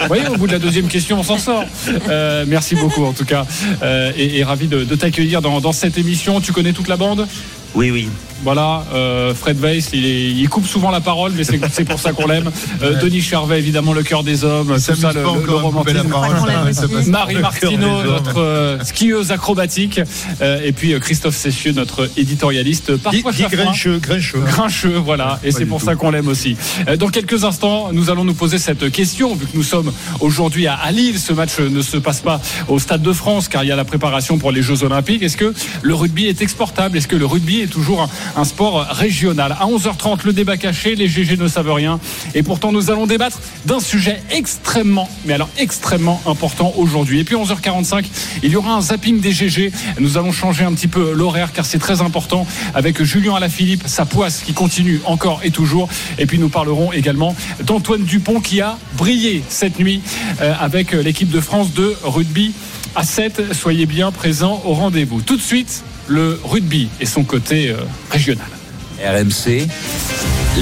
Vous 0.00 0.06
voyez, 0.06 0.26
au 0.28 0.36
bout 0.36 0.46
de 0.46 0.52
la 0.52 0.58
deuxième 0.58 0.88
question, 0.88 1.18
on 1.20 1.22
s'en 1.22 1.36
sort. 1.38 1.64
Euh, 2.08 2.44
merci 2.48 2.76
beaucoup 2.76 3.04
en 3.04 3.12
tout 3.12 3.24
cas. 3.26 3.44
Euh, 3.82 4.12
et, 4.16 4.38
et 4.38 4.44
ravi 4.44 4.68
de, 4.68 4.84
de 4.84 4.94
t'accueillir 4.94 5.42
dans, 5.42 5.60
dans 5.60 5.72
cette 5.72 5.98
émission. 5.98 6.40
Tu 6.40 6.52
connais 6.52 6.72
toute 6.72 6.88
la 6.88 6.96
bande? 6.96 7.26
Oui, 7.74 7.90
oui. 7.90 8.08
Voilà, 8.44 8.84
euh, 8.94 9.34
Fred 9.34 9.58
Weiss, 9.60 9.90
il, 9.92 10.06
est- 10.06 10.30
il 10.30 10.48
coupe 10.48 10.66
souvent 10.66 10.90
la 10.90 11.00
parole, 11.00 11.32
mais 11.36 11.44
c'est 11.44 11.60
c'est 11.72 11.84
pour 11.84 11.98
ça 11.98 12.12
qu'on 12.12 12.26
l'aime. 12.26 12.50
Euh, 12.82 12.94
Ouais. 12.94 13.00
Denis 13.02 13.20
Charvet, 13.20 13.58
évidemment, 13.58 13.92
le 13.92 14.02
cœur 14.02 14.22
des 14.22 14.44
hommes, 14.44 14.68
tout 14.74 14.78
ça, 14.94 15.12
le, 15.12 15.22
le- 15.22 15.54
romantisme. 15.54 16.08
passe. 16.08 17.06
Marie 17.06 17.36
hommes. 17.36 18.06
notre 18.06 18.38
euh, 18.40 18.78
skieuse 18.84 19.30
acrobatique, 19.32 20.00
euh, 20.40 20.60
et 20.64 20.72
puis 20.72 20.92
euh, 20.94 21.00
Christophe 21.00 21.36
Cessieux, 21.36 21.72
notre 21.72 22.08
éditorialiste, 22.16 22.92
Dit, 22.92 22.98
parfois 22.98 23.32
dit 23.32 23.42
chafouin. 23.42 23.64
grincheux, 23.64 23.98
grincheux. 23.98 24.40
Grincheux, 24.40 24.96
voilà, 24.98 25.38
et 25.44 25.50
c'est 25.52 25.66
pour 25.66 25.80
tout. 25.80 25.86
ça 25.86 25.96
qu'on 25.96 26.10
l'aime 26.10 26.28
aussi. 26.28 26.56
Euh, 26.88 26.96
Dans 26.96 27.08
quelques 27.08 27.44
instants, 27.44 27.90
nous 27.92 28.08
allons 28.10 28.24
nous 28.24 28.34
poser 28.34 28.58
cette 28.58 28.90
question, 28.90 29.34
vu 29.34 29.46
que 29.46 29.56
nous 29.56 29.62
sommes 29.62 29.92
aujourd'hui 30.20 30.66
à, 30.66 30.74
à 30.74 30.90
Lille. 30.92 31.18
Ce 31.18 31.32
match 31.32 31.58
ne 31.58 31.82
se 31.82 31.96
passe 31.96 32.20
pas 32.20 32.40
au 32.68 32.78
Stade 32.78 33.02
de 33.02 33.12
France, 33.12 33.48
car 33.48 33.64
il 33.64 33.68
y 33.68 33.72
a 33.72 33.76
la 33.76 33.84
préparation 33.84 34.38
pour 34.38 34.52
les 34.52 34.62
Jeux 34.62 34.84
Olympiques. 34.84 35.22
Est-ce 35.22 35.36
que 35.36 35.52
le 35.82 35.94
rugby 35.94 36.26
est 36.26 36.40
exportable? 36.42 36.96
Est-ce 36.96 37.08
que 37.08 37.16
le 37.16 37.26
rugby 37.26 37.60
est 37.60 37.66
toujours 37.66 38.02
un, 38.02 38.08
un 38.36 38.44
sport 38.44 38.86
régional 38.90 39.56
À 39.58 39.66
11h30, 39.66 40.24
le 40.24 40.32
débat 40.32 40.56
caché, 40.56 40.94
les 40.94 41.08
GG 41.08 41.36
ne 41.36 41.48
savent 41.48 41.72
rien. 41.72 42.00
Et 42.34 42.42
pourtant, 42.42 42.72
nous 42.72 42.90
allons 42.90 43.06
débattre 43.06 43.38
d'un 43.66 43.80
sujet 43.80 44.22
extrêmement, 44.30 45.08
mais 45.24 45.34
alors 45.34 45.48
extrêmement 45.58 46.20
important 46.26 46.72
aujourd'hui. 46.76 47.20
Et 47.20 47.24
puis 47.24 47.36
11h45, 47.36 48.04
il 48.42 48.50
y 48.50 48.56
aura 48.56 48.74
un 48.74 48.80
zapping 48.80 49.20
des 49.20 49.32
GG. 49.32 49.72
Nous 50.00 50.18
allons 50.18 50.32
changer 50.32 50.64
un 50.64 50.72
petit 50.72 50.88
peu 50.88 51.12
l'horaire, 51.12 51.52
car 51.52 51.66
c'est 51.66 51.78
très 51.78 52.00
important, 52.00 52.46
avec 52.74 53.02
Julien 53.02 53.34
Alaphilippe, 53.34 53.84
sa 53.86 54.04
poisse 54.04 54.42
qui 54.44 54.52
continue 54.52 55.00
encore 55.04 55.40
et 55.42 55.50
toujours. 55.50 55.88
Et 56.18 56.26
puis 56.26 56.38
nous 56.38 56.48
parlerons 56.48 56.92
également 56.92 57.34
d'Antoine 57.64 58.04
Dupont 58.04 58.40
qui 58.40 58.60
a 58.60 58.78
brillé 58.96 59.42
cette 59.48 59.78
nuit 59.78 60.02
euh, 60.40 60.54
avec 60.60 60.92
l'équipe 60.92 61.30
de 61.30 61.40
France 61.40 61.72
de 61.72 61.96
rugby 62.02 62.52
à 62.94 63.04
7. 63.04 63.52
Soyez 63.54 63.86
bien 63.86 64.12
présents 64.12 64.62
au 64.64 64.74
rendez-vous. 64.74 65.20
Tout 65.20 65.36
de 65.36 65.42
suite, 65.42 65.84
le 66.08 66.38
rugby 66.42 66.88
et 67.00 67.06
son 67.06 67.22
côté 67.22 67.70
euh, 67.70 67.76
régional. 68.10 68.48
RMC, 68.98 69.68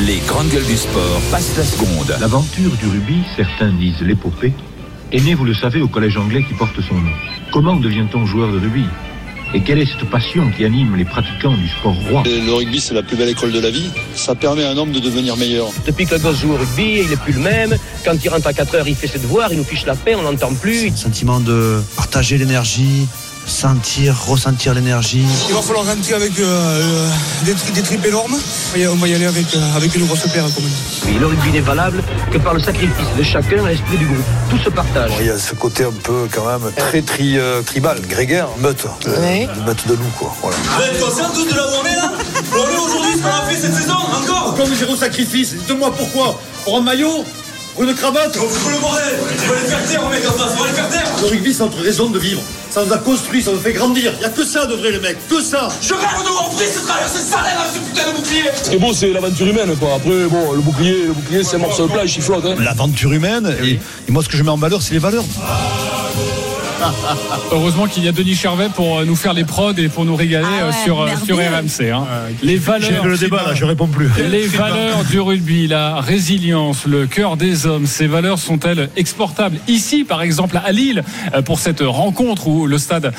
les 0.07 0.19
grandes 0.27 0.49
gueules 0.49 0.67
du 0.67 0.77
sport 0.77 1.21
passent 1.31 1.57
la 1.57 1.65
seconde. 1.65 2.15
L'aventure 2.21 2.73
du 2.73 2.87
rugby, 2.87 3.23
certains 3.37 3.73
disent 3.73 4.03
l'épopée, 4.03 4.53
est 5.13 5.21
née, 5.21 5.35
vous 5.35 5.45
le 5.45 5.55
savez, 5.55 5.81
au 5.81 5.89
collège 5.89 6.17
anglais 6.17 6.45
qui 6.47 6.55
porte 6.55 6.81
son 6.81 6.97
nom. 6.97 7.13
Comment 7.53 7.77
devient-on 7.77 8.27
joueur 8.27 8.53
de 8.53 8.59
rugby? 8.59 8.85
Et 9.55 9.61
quelle 9.61 9.79
est 9.79 9.87
cette 9.87 10.11
passion 10.11 10.51
qui 10.51 10.65
anime 10.65 10.97
les 10.97 11.05
pratiquants 11.05 11.57
du 11.57 11.69
sport 11.69 11.95
roi? 12.11 12.25
Le 12.27 12.53
rugby, 12.53 12.81
c'est 12.81 12.95
la 12.95 13.05
plus 13.05 13.17
belle 13.17 13.29
école 13.29 13.53
de 13.53 13.61
la 13.61 13.71
vie. 13.71 13.91
Ça 14.15 14.35
permet 14.35 14.65
à 14.65 14.71
un 14.71 14.77
homme 14.77 14.91
de 14.91 14.99
devenir 14.99 15.37
meilleur. 15.37 15.69
Depuis 15.87 16.05
que 16.05 16.17
le 16.17 16.21
gosse 16.21 16.41
joue 16.41 16.53
au 16.53 16.57
rugby, 16.57 17.03
il 17.07 17.13
est 17.13 17.17
plus 17.17 17.33
le 17.33 17.41
même. 17.41 17.77
Quand 18.05 18.13
il 18.23 18.29
rentre 18.29 18.49
à 18.49 18.53
4 18.53 18.75
heures, 18.75 18.89
il 18.89 18.97
fait 18.97 19.07
ses 19.07 19.21
devoirs, 19.21 19.53
il 19.53 19.59
nous 19.59 19.65
fiche 19.65 19.87
la 19.87 19.95
paix, 19.95 20.17
on 20.17 20.23
l'entend 20.23 20.53
plus. 20.55 20.95
Sentiment 20.97 21.39
de 21.39 21.81
partager 21.97 22.37
l'énergie, 22.37 23.07
sentir, 23.47 24.15
ressentir 24.27 24.75
l'énergie. 24.75 25.25
Il 25.49 25.55
va 25.55 25.63
falloir 25.63 25.87
rentrer 25.87 26.15
avec 26.15 26.39
euh, 26.39 26.45
euh, 26.45 27.09
des, 27.45 27.55
tri- 27.55 27.73
des 27.73 27.83
tripes 27.83 28.05
énormes. 28.07 28.35
On 28.35 28.73
va 28.73 28.79
y- 28.79 28.87
On 28.89 28.95
va 28.97 29.09
y 29.09 29.15
aller 29.15 29.27
avec, 29.27 29.47
euh, 29.55 29.77
avec 29.77 29.95
une 29.95 30.05
grosse 30.07 30.27
paire, 30.33 30.45
comme 30.45 30.65
on 30.65 30.69
dit. 30.69 31.03
Oui, 31.07 31.17
le 31.19 31.27
rugby 31.27 31.51
n'est 31.51 31.61
valable 31.61 32.03
que 32.33 32.39
par 32.39 32.55
le 32.55 32.61
sacrifice 32.61 33.07
de 33.17 33.23
chacun 33.23 33.65
à 33.65 33.69
l'esprit 33.71 33.97
du 33.99 34.07
groupe. 34.07 34.25
Tout 34.51 34.59
se 34.59 34.71
partage. 34.71 35.13
Il 35.21 35.27
y 35.27 35.31
a 35.31 35.39
ce 35.39 35.55
côté 35.55 35.85
un 35.85 35.93
peu 35.93 36.27
quand 36.33 36.45
même 36.47 36.73
très 36.77 37.03
tri, 37.03 37.39
euh, 37.39 37.63
tribal, 37.63 38.01
grégaire, 38.09 38.49
meute, 38.59 38.87
euh, 39.07 39.47
une 39.57 39.65
meute 39.65 39.87
de 39.87 39.95
loup 39.95 40.11
quoi. 40.19 40.35
Voilà. 40.43 40.57
Vous 40.77 40.83
êtes 40.83 41.01
conscients 41.01 41.31
tous 41.33 41.45
de 41.45 41.57
la 41.57 41.71
journée 41.71 41.95
là 41.97 42.13
Pour 42.51 42.67
nous 42.67 42.83
aujourd'hui, 42.85 43.13
ce 43.17 43.23
qu'on 43.23 43.29
a 43.29 43.49
fait 43.49 43.61
cette 43.61 43.75
saison, 43.75 43.95
encore 43.95 44.55
Comme 44.57 44.75
zéro 44.75 44.97
sacrifice, 44.97 45.55
dites-moi 45.55 45.93
pourquoi 45.97 46.41
Pour 46.65 46.79
un 46.79 46.81
maillot 46.83 47.25
Une 47.79 47.95
cravate 47.95 48.37
On 48.43 48.49
fout 48.49 48.73
le 48.73 48.81
bordel 48.81 49.05
On 49.21 49.25
va 49.25 49.61
les 49.61 49.69
faire 49.69 49.87
taire, 49.87 50.03
on 50.05 50.09
met 50.11 50.21
comme 50.21 50.39
ça, 50.39 50.47
on 50.59 50.63
va 50.63 50.69
les 50.69 50.75
faire 50.75 50.89
taire 50.89 51.07
Le 51.21 51.27
rugby, 51.29 51.53
c'est 51.53 51.63
notre 51.63 51.81
raison 51.83 52.09
de 52.09 52.19
vivre. 52.19 52.41
Ça 52.71 52.85
nous 52.85 52.93
a 52.93 52.99
construit, 52.99 53.43
ça 53.43 53.53
nous 53.53 53.59
fait 53.61 53.73
grandir. 53.73 54.13
Il 54.17 54.19
n'y 54.21 54.25
a 54.25 54.29
que 54.31 54.45
ça 54.45 54.67
de 54.67 54.75
vrai, 54.75 54.93
les 54.93 54.99
mecs, 55.01 55.17
que 55.29 55.41
ça. 55.43 55.69
Je 55.83 55.93
rêve 55.95 56.03
de 56.25 56.29
voir 56.29 56.51
Brice 56.51 56.83
traverser 56.87 57.19
ce 57.19 57.31
salaire 57.33 57.61
avec 57.61 57.73
ce 57.75 57.79
putain 57.89 58.11
de 58.11 58.17
bouclier 58.17 58.43
Ce 58.63 58.71
qui 58.71 58.77
est 58.77 58.79
beau, 58.79 58.93
c'est 58.93 59.11
l'aventure 59.11 59.47
humaine, 59.47 59.77
quoi. 59.77 59.95
Après, 59.97 60.25
bon, 60.25 60.53
le 60.53 60.61
bouclier, 60.61 61.05
le 61.07 61.13
bouclier, 61.13 61.45
c'est 61.45 61.57
un 61.57 61.61
morceau 61.61 61.87
de 61.87 61.93
plage, 61.93 62.17
il 62.17 62.23
flotte, 62.23 62.45
hein. 62.47 62.55
L'aventure 62.59 63.13
humaine, 63.13 63.55
et, 63.63 63.73
et 63.73 63.79
moi, 64.13 64.23
ce 64.23 64.29
que 64.29 64.37
je 64.37 64.43
mets 64.43 64.51
en 64.51 64.57
valeur, 64.57 64.81
c'est 64.83 64.93
les 64.95 64.99
valeurs. 65.01 65.25
Heureusement 67.53 67.87
qu'il 67.87 68.05
y 68.05 68.09
a 68.09 68.13
Denis 68.13 68.35
Charvet 68.35 68.69
pour 68.75 68.99
euh, 68.99 69.05
nous 69.05 69.17
faire 69.17 69.33
les 69.33 69.45
prods 69.45 69.73
et 69.77 69.89
pour 69.89 70.05
nous 70.05 70.17
régaler 70.17 70.47
Ah 70.49 70.65
euh, 70.65 70.71
ouais, 70.71 70.77
sur, 70.85 71.01
euh, 71.01 71.09
sur. 71.25 71.37
RMC. 71.37 71.91
hein. 71.93 72.05
Les 72.43 72.57
valeurs. 72.57 73.03
J'ai 73.03 73.09
le 73.09 73.17
débat, 73.19 73.43
là, 73.47 73.55
je 73.55 73.65
réponds 73.65 73.87
plus. 73.87 74.09
Les 74.31 74.47
valeurs 74.47 75.05
du 75.05 75.21
rugby, 75.21 75.67
la 75.67 76.01
résilience, 76.01 76.87
le 76.87 77.07
cœur 77.07 77.37
des 77.37 77.67
hommes, 77.67 77.87
ces 77.87 78.07
valeurs 78.07 78.39
sont-elles 78.39 78.91
exportables 78.97 79.59
Ici, 79.69 80.05
par 80.05 80.23
exemple, 80.23 80.61
à 80.65 80.73
Lille, 80.73 81.03
pour 81.45 81.59
cette 81.59 81.81
rencontre 81.81 82.49
où 82.49 82.67
le 82.67 82.79
stade 82.79 83.13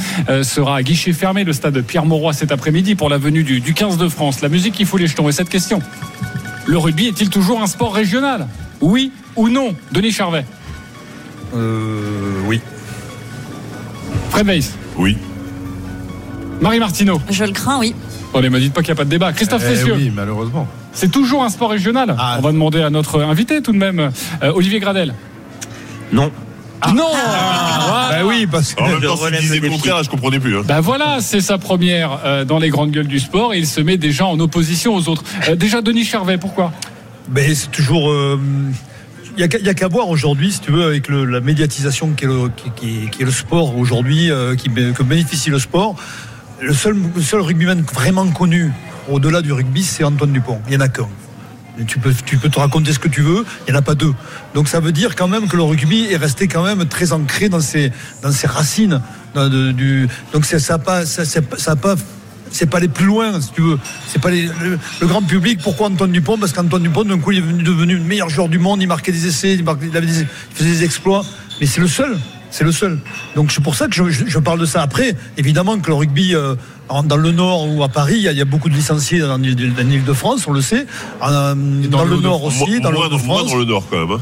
sera 0.44 0.78
à 0.78 0.84
guichet 0.84 1.14
fermé, 1.14 1.44
le 1.44 1.54
stade 1.54 1.82
Pierre-Mauroy 1.82 2.34
cet 2.34 2.52
après-midi 2.52 2.96
pour 2.96 3.10
la 3.10 3.18
venue 3.18 3.44
du, 3.44 3.60
du 3.60 3.74
15 3.74 3.98
de 3.98 4.08
France. 4.10 4.42
La 4.42 4.50
musique 4.50 4.74
qui 4.74 4.86
fout 4.86 5.00
les 5.00 5.08
jetons. 5.08 5.28
Et 5.30 5.32
cette 5.32 5.50
question, 5.50 5.82
le 6.66 6.78
rugby 6.78 7.08
est-il 7.08 7.30
toujours 7.30 7.62
un 7.62 7.68
sport 7.68 7.94
régional? 7.94 8.48
Oui 8.82 9.12
ou 9.36 9.50
non? 9.50 9.74
Denis 9.92 10.12
Charvet 10.12 10.46
Euh. 11.56 12.27
Fred 14.30 14.46
Weiss 14.48 14.74
Oui. 14.98 15.18
Marie 16.62 16.80
Martineau 16.80 17.22
Je 17.30 17.44
le 17.44 17.52
crains, 17.52 17.80
oui. 17.80 17.94
Oh, 18.34 18.42
ne 18.42 18.50
me 18.50 18.60
dites 18.60 18.74
pas 18.74 18.82
qu'il 18.82 18.90
n'y 18.90 18.94
a 18.94 18.96
pas 18.96 19.06
de 19.06 19.10
débat. 19.10 19.32
Christophe 19.34 19.64
Eh 19.66 19.76
Cessieux 19.76 19.94
oui, 19.96 20.12
malheureusement. 20.14 20.68
C'est 20.94 21.12
toujours 21.12 21.44
un 21.44 21.50
sport 21.50 21.70
régional. 21.70 22.16
On 22.38 22.42
va 22.42 22.52
demander 22.52 22.82
à 22.82 22.90
notre 22.90 23.22
invité 23.22 23.62
tout 23.62 23.72
de 23.72 23.78
même, 23.78 24.12
euh, 24.44 24.52
Olivier 24.54 24.80
Gradel. 24.80 25.14
Non. 26.12 26.32
Non 26.94 27.08
Ah, 27.16 28.10
Bah 28.12 28.16
oui, 28.26 28.48
parce 28.50 28.74
que. 28.74 28.82
En 28.82 28.88
même 28.88 29.02
temps, 29.02 29.16
relève 29.16 29.40
s'il 29.40 29.50
disait 29.50 29.60
le 29.62 29.70
contraire, 29.70 30.04
je 30.04 30.10
comprenais 30.10 30.40
plus. 30.40 30.58
hein. 30.58 30.62
Ben 30.66 30.80
voilà, 30.80 31.18
c'est 31.22 31.42
sa 31.42 31.58
première 31.58 32.20
euh, 32.26 32.46
dans 32.46 32.60
les 32.60 32.70
grandes 32.70 32.92
gueules 32.92 33.08
du 33.08 33.20
sport 33.20 33.54
et 33.54 33.60
il 33.60 33.68
se 33.68 33.82
met 33.82 33.98
déjà 33.98 34.26
en 34.26 34.40
opposition 34.40 34.96
aux 34.96 35.10
autres. 35.10 35.24
Euh, 35.50 35.56
déjà 35.56 35.82
Denis 35.82 36.06
Charvet, 36.06 36.38
pourquoi? 36.38 36.72
Mais 37.32 37.54
c'est 37.56 37.72
toujours. 37.72 38.10
euh, 38.12 38.40
n'y 39.38 39.68
a, 39.68 39.70
a 39.70 39.74
qu'à 39.74 39.88
voir 39.88 40.10
aujourd'hui, 40.10 40.52
si 40.52 40.60
tu 40.60 40.72
veux, 40.72 40.84
avec 40.86 41.10
la 41.10 41.40
médiatisation 41.42 42.12
qui 42.12 42.26
est 42.26 43.24
le, 43.24 43.32
sport 43.32 43.78
aujourd'hui, 43.78 44.32
euh, 44.32 44.56
que 44.56 45.04
bénéficie 45.04 45.50
le 45.50 45.60
sport. 45.60 45.96
Le 46.60 46.74
seul, 46.74 46.98
rugbyman 47.34 47.82
vraiment 47.94 48.28
connu 48.28 48.72
au-delà 49.10 49.42
du 49.42 49.52
rugby, 49.54 49.84
c'est 49.84 50.04
Antoine 50.04 50.32
Dupont. 50.34 50.60
Il 50.68 50.72
n'y 50.72 50.78
en 50.78 50.82
a 50.82 50.88
qu'un. 50.88 51.08
Tu 51.86 52.00
peux, 52.00 52.12
tu 52.26 52.38
peux 52.38 52.50
te 52.50 52.58
raconter 52.58 52.92
ce 52.92 52.98
que 52.98 53.08
tu 53.08 53.22
veux, 53.22 53.46
il 53.68 53.72
n'y 53.72 53.78
en 53.78 53.80
a 53.80 53.84
pas 53.84 53.94
deux. 53.94 54.14
Donc 54.56 54.68
ça 54.68 54.80
veut 54.80 54.92
dire 54.92 55.16
quand 55.16 55.28
même 55.28 55.48
que 55.48 55.56
le 55.56 55.62
rugby 55.62 56.08
est 56.10 56.18
resté 56.18 56.48
quand 56.48 56.64
même 56.64 56.88
très 56.88 57.14
ancré 57.14 57.50
dans 57.50 57.60
ses, 57.60 57.92
racines. 58.46 59.00
donc 59.36 60.46
ça 60.46 60.58
n'a 60.74 60.80
pas, 60.80 61.06
ça, 61.06 61.24
c'est- 61.24 61.60
ça 61.60 61.76
pas 61.76 61.96
c'est 62.52 62.70
pas 62.70 62.78
aller 62.78 62.88
plus 62.88 63.06
loin, 63.06 63.40
si 63.42 63.52
tu 63.52 63.62
veux. 63.62 63.78
C'est 64.08 64.22
pas 64.22 64.30
les- 64.32 64.48
le, 64.62 64.80
le 65.02 65.08
grand 65.08 65.22
public. 65.22 65.60
Pourquoi 65.64 65.88
Antoine 65.88 66.12
Dupont? 66.12 66.38
Parce 66.38 66.52
qu'Antoine 66.54 66.84
Dupont, 66.84 67.04
d'un 67.04 67.20
coup, 67.20 67.32
il 67.32 67.40
est 67.40 67.42
venu- 67.42 67.64
devenu 67.64 67.96
le 67.96 68.04
meilleur 68.04 68.30
joueur 68.30 68.50
du 68.50 68.60
monde. 68.60 68.82
Il 68.82 68.88
marquait 68.88 69.12
des 69.12 69.28
essais, 69.28 69.54
il, 69.56 69.64
marquait- 69.64 69.88
il 69.90 69.98
avait 69.98 70.08
des- 70.08 70.22
il 70.22 70.28
faisait 70.56 70.70
des 70.70 70.84
exploits. 70.84 71.24
Mais 71.60 71.66
c'est 71.68 71.82
le 71.82 71.88
seul. 71.88 72.18
C'est 72.50 72.64
le 72.64 72.72
seul. 72.72 73.00
Donc 73.36 73.52
c'est 73.52 73.62
pour 73.62 73.76
ça 73.76 73.88
que 73.88 73.94
je, 73.96 74.10
je- 74.10 74.26
je 74.26 74.40
parle 74.40 74.60
de 74.60 74.66
ça. 74.66 74.82
Après, 74.82 75.16
évidemment 75.38 75.78
que 75.80 75.88
le 75.88 75.96
rugby 75.96 76.34
euh, 76.34 76.56
dans 77.04 77.18
le 77.18 77.32
Nord 77.32 77.68
ou 77.70 77.84
à 77.84 77.90
Paris, 77.90 78.14
il 78.16 78.22
y 78.22 78.28
a, 78.30 78.32
il 78.32 78.38
y 78.38 78.42
a 78.42 78.46
beaucoup 78.46 78.70
de 78.70 78.74
licenciés 78.74 79.22
en 79.24 79.44
Ile-de-France, 79.44 80.48
on 80.48 80.54
le 80.54 80.62
sait. 80.62 80.86
En- 81.22 81.56
dans, 81.90 82.06
le 82.06 82.16
Nord 82.18 82.46
aussi, 82.46 82.80
dans 82.80 82.90
le 82.90 82.98
hein. 82.98 83.00
moins 83.00 83.08
Hauts-de-France. 83.08 83.52
dans 83.52 83.58
le 83.58 83.66
Nord, 83.66 83.84
quand 83.92 84.00
même. 84.08 84.18
hein. 84.18 84.22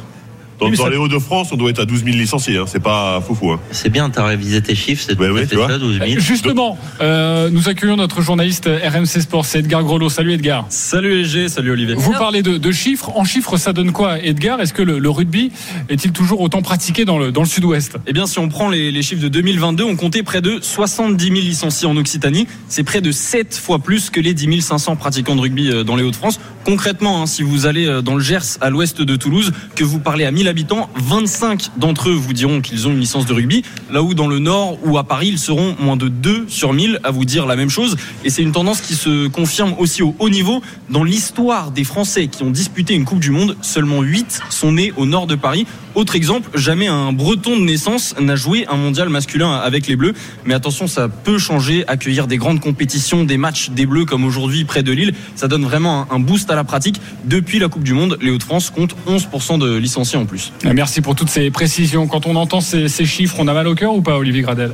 Dans, 0.60 0.66
Oui, 0.68 0.72
mais 0.72 0.78
dans 0.78 0.84
ça- 0.86 0.90
les 0.90 0.98
Hauts-de-France, 0.98 1.50
on 1.52 1.58
doit 1.58 1.70
être 1.70 1.80
à 1.80 1.86
12 1.86 2.04
000 2.06 2.16
licenciés. 2.16 2.58
hein. 2.58 2.66
C'est 2.68 2.82
pas 2.82 3.20
foufou. 3.22 3.52
Hein. 3.52 3.60
C'est 3.72 3.90
bien, 3.90 4.10
t'as 4.10 4.26
révisé 4.26 4.62
tes 4.62 4.74
chiffres, 4.76 5.04
c'est 5.06 5.12
Ouais, 5.20 5.28
tout 5.28 5.32
à 5.32 5.36
ouais, 5.36 5.42
fait 5.42 5.48
tu 5.48 5.56
vois. 5.56 5.68
ça, 5.68 5.78
12 5.78 6.00
000. 6.00 6.20
Justement, 6.20 6.78
euh, 7.02 7.50
nous 7.50 7.68
accueillons 7.68 7.98
notre 7.98 8.22
journaliste 8.22 8.68
RMC 8.68 9.22
Sport, 9.22 9.46
c'est 9.46 9.60
Edgar 9.60 9.84
Grelot. 9.84 10.10
Salut 10.10 10.34
Edgar. 10.34 10.66
Salut 10.70 11.22
LG, 11.24 11.50
salut 11.50 11.72
Olivier. 11.72 11.96
Vous 11.96 12.12
parlez 12.14 12.42
de, 12.42 12.58
de 12.58 12.72
chiffres. 12.72 13.12
En 13.16 13.24
chiffres, 13.26 13.58
ça 13.58 13.74
donne 13.74 13.92
quoi, 13.92 14.20
Edgar? 14.24 14.62
Est-ce 14.62 14.74
que 14.74 14.82
le, 14.82 14.98
le 15.00 15.10
rugby 15.10 15.52
est-il 15.90 16.12
toujours 16.14 16.40
autant 16.42 16.62
pratiqué 16.62 17.04
dans 17.06 17.20
le, 17.20 17.32
dans 17.32 17.42
le 17.42 17.48
sud-ouest? 17.48 17.98
Eh 18.08 18.14
bien, 18.14 18.26
si 18.26 18.40
on 18.40 18.48
prend 18.48 18.70
les, 18.70 18.92
les 18.92 19.02
chiffres 19.02 19.22
de 19.22 19.28
2022, 19.28 19.84
on 19.84 19.96
comptait 19.96 20.24
près 20.24 20.42
de 20.42 20.60
70 20.62 21.24
000 21.26 21.36
licenciés 21.36 21.88
en 21.88 21.98
Occitanie. 21.98 22.48
C'est 22.70 22.84
près 22.84 23.02
de 23.02 23.12
7 23.12 23.56
fois 23.56 23.80
plus 23.80 24.10
que 24.10 24.20
les 24.22 24.34
10 24.34 24.62
500 24.62 24.96
pratiquants 24.96 25.36
de 25.36 25.42
rugby 25.42 25.70
euh, 25.70 25.84
dans 25.84 25.96
les 25.96 26.04
Hauts-de-France. 26.04 26.40
Concrètement, 26.66 27.22
hein, 27.22 27.26
si 27.26 27.44
vous 27.44 27.66
allez 27.68 27.86
euh, 27.88 28.02
dans 28.02 28.16
le 28.16 28.22
Gers, 28.24 28.58
à 28.62 28.70
l'ouest 28.70 29.02
de 29.02 29.16
Toulouse, 29.16 29.52
que 29.76 29.84
vous 29.84 30.00
parlez 30.00 30.26
à 30.26 30.32
1000 30.32 30.45
habitants, 30.48 30.90
25 30.96 31.72
d'entre 31.78 32.10
eux 32.10 32.14
vous 32.14 32.34
diront 32.34 32.62
qu'ils 32.62 32.88
ont 32.88 32.92
une 32.92 33.00
licence 33.00 33.26
de 33.26 33.34
rugby. 33.34 33.64
Là 33.92 34.04
où 34.04 34.14
dans 34.14 34.28
le 34.28 34.40
Nord 34.40 34.78
ou 34.84 34.98
à 34.98 35.04
Paris, 35.04 35.28
ils 35.30 35.40
seront 35.40 35.76
moins 35.80 35.98
de 35.98 36.08
2 36.08 36.46
sur 36.48 36.74
1000 36.74 37.00
à 37.04 37.12
vous 37.12 37.26
dire 37.26 37.46
la 37.46 37.56
même 37.56 37.70
chose. 37.70 37.96
Et 38.24 38.30
c'est 38.30 38.42
une 38.42 38.52
tendance 38.52 38.82
qui 38.82 38.96
se 38.96 39.28
confirme 39.28 39.76
aussi 39.78 40.02
au 40.04 40.16
haut 40.20 40.30
niveau. 40.30 40.62
Dans 40.90 41.04
l'histoire 41.04 41.72
des 41.72 41.84
Français 41.84 42.28
qui 42.28 42.44
ont 42.44 42.52
disputé 42.52 42.94
une 42.94 43.06
Coupe 43.06 43.20
du 43.20 43.32
Monde, 43.32 43.58
seulement 43.62 44.02
8 44.02 44.42
sont 44.50 44.74
nés 44.74 44.94
au 44.98 45.06
nord 45.06 45.28
de 45.28 45.36
Paris. 45.36 45.66
Autre 45.96 46.16
exemple, 46.16 46.50
jamais 46.56 46.88
un 46.88 47.14
breton 47.14 47.58
de 47.58 47.64
naissance 47.64 48.16
n'a 48.20 48.36
joué 48.36 48.66
un 48.68 48.76
mondial 48.76 49.08
masculin 49.08 49.54
avec 49.54 49.88
les 49.88 49.96
Bleus. 49.96 50.14
Mais 50.44 50.54
attention, 50.54 50.88
ça 50.88 51.08
peut 51.08 51.38
changer. 51.38 51.86
Accueillir 51.88 52.28
des 52.28 52.38
grandes 52.38 52.60
compétitions, 52.60 53.24
des 53.24 53.38
matchs 53.38 53.70
des 53.70 53.86
Bleus 53.86 54.04
comme 54.04 54.26
aujourd'hui 54.26 54.66
près 54.66 54.84
de 54.84 54.92
Lille, 54.92 55.14
ça 55.36 55.48
donne 55.48 55.64
vraiment 55.64 56.06
un 56.12 56.20
boost 56.20 56.52
à 56.52 56.56
la 56.56 56.66
pratique. 56.66 57.00
Depuis 57.24 57.60
la 57.60 57.70
Coupe 57.70 57.84
du 57.84 57.94
Monde, 57.94 58.18
les 58.22 58.32
Hauts-de-France 58.32 58.72
comptent 58.72 58.96
11% 59.08 59.58
de 59.58 59.76
licenciés 59.76 60.18
en 60.20 60.26
plus. 60.26 60.35
Merci 60.74 61.02
pour 61.02 61.16
toutes 61.16 61.30
ces 61.30 61.50
précisions. 61.52 62.08
Quand 62.08 62.28
on 62.28 62.36
entend 62.36 62.62
ces, 62.62 62.88
ces 62.88 63.06
chiffres, 63.06 63.36
on 63.40 63.48
a 63.48 63.54
mal 63.54 63.68
au 63.68 63.76
cœur 63.76 63.94
ou 63.94 64.02
pas, 64.02 64.18
Olivier 64.18 64.42
Gradel? 64.42 64.72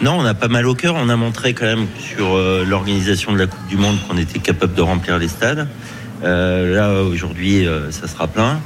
Non, 0.00 0.12
on 0.18 0.24
a 0.24 0.34
pas 0.34 0.48
mal 0.48 0.66
au 0.66 0.74
cœur. 0.74 0.94
On 0.96 1.08
a 1.08 1.16
montré 1.16 1.54
quand 1.54 1.66
même 1.66 1.86
sur 1.98 2.36
euh, 2.36 2.64
l'organisation 2.64 3.32
de 3.32 3.38
la 3.38 3.46
Coupe 3.46 3.66
du 3.68 3.76
Monde 3.76 3.96
qu'on 4.06 4.16
était 4.16 4.38
capable 4.38 4.74
de 4.74 4.82
remplir 4.82 5.18
les 5.18 5.28
stades. 5.28 5.68
Euh, 6.24 6.74
là 6.74 7.02
aujourd'hui, 7.02 7.66
euh, 7.66 7.90
ça 7.90 8.06
sera 8.08 8.26
plein. 8.26 8.60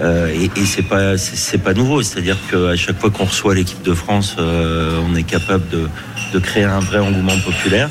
Euh, 0.00 0.28
et 0.34 0.50
et 0.58 0.64
c'est 0.64 0.82
pas 0.82 1.18
c'est 1.18 1.36
c'est 1.36 1.58
pas 1.58 1.74
nouveau. 1.74 2.02
C'est-à-dire 2.02 2.38
qu'à 2.50 2.76
chaque 2.76 2.98
fois 2.98 3.10
qu'on 3.10 3.24
reçoit 3.24 3.54
l'équipe 3.54 3.82
de 3.82 3.92
France, 3.92 4.36
euh, 4.38 4.98
on 5.06 5.14
est 5.14 5.22
capable 5.22 5.68
de, 5.68 5.88
de 6.32 6.38
créer 6.38 6.64
un 6.64 6.80
vrai 6.80 6.98
engouement 6.98 7.38
populaire. 7.44 7.90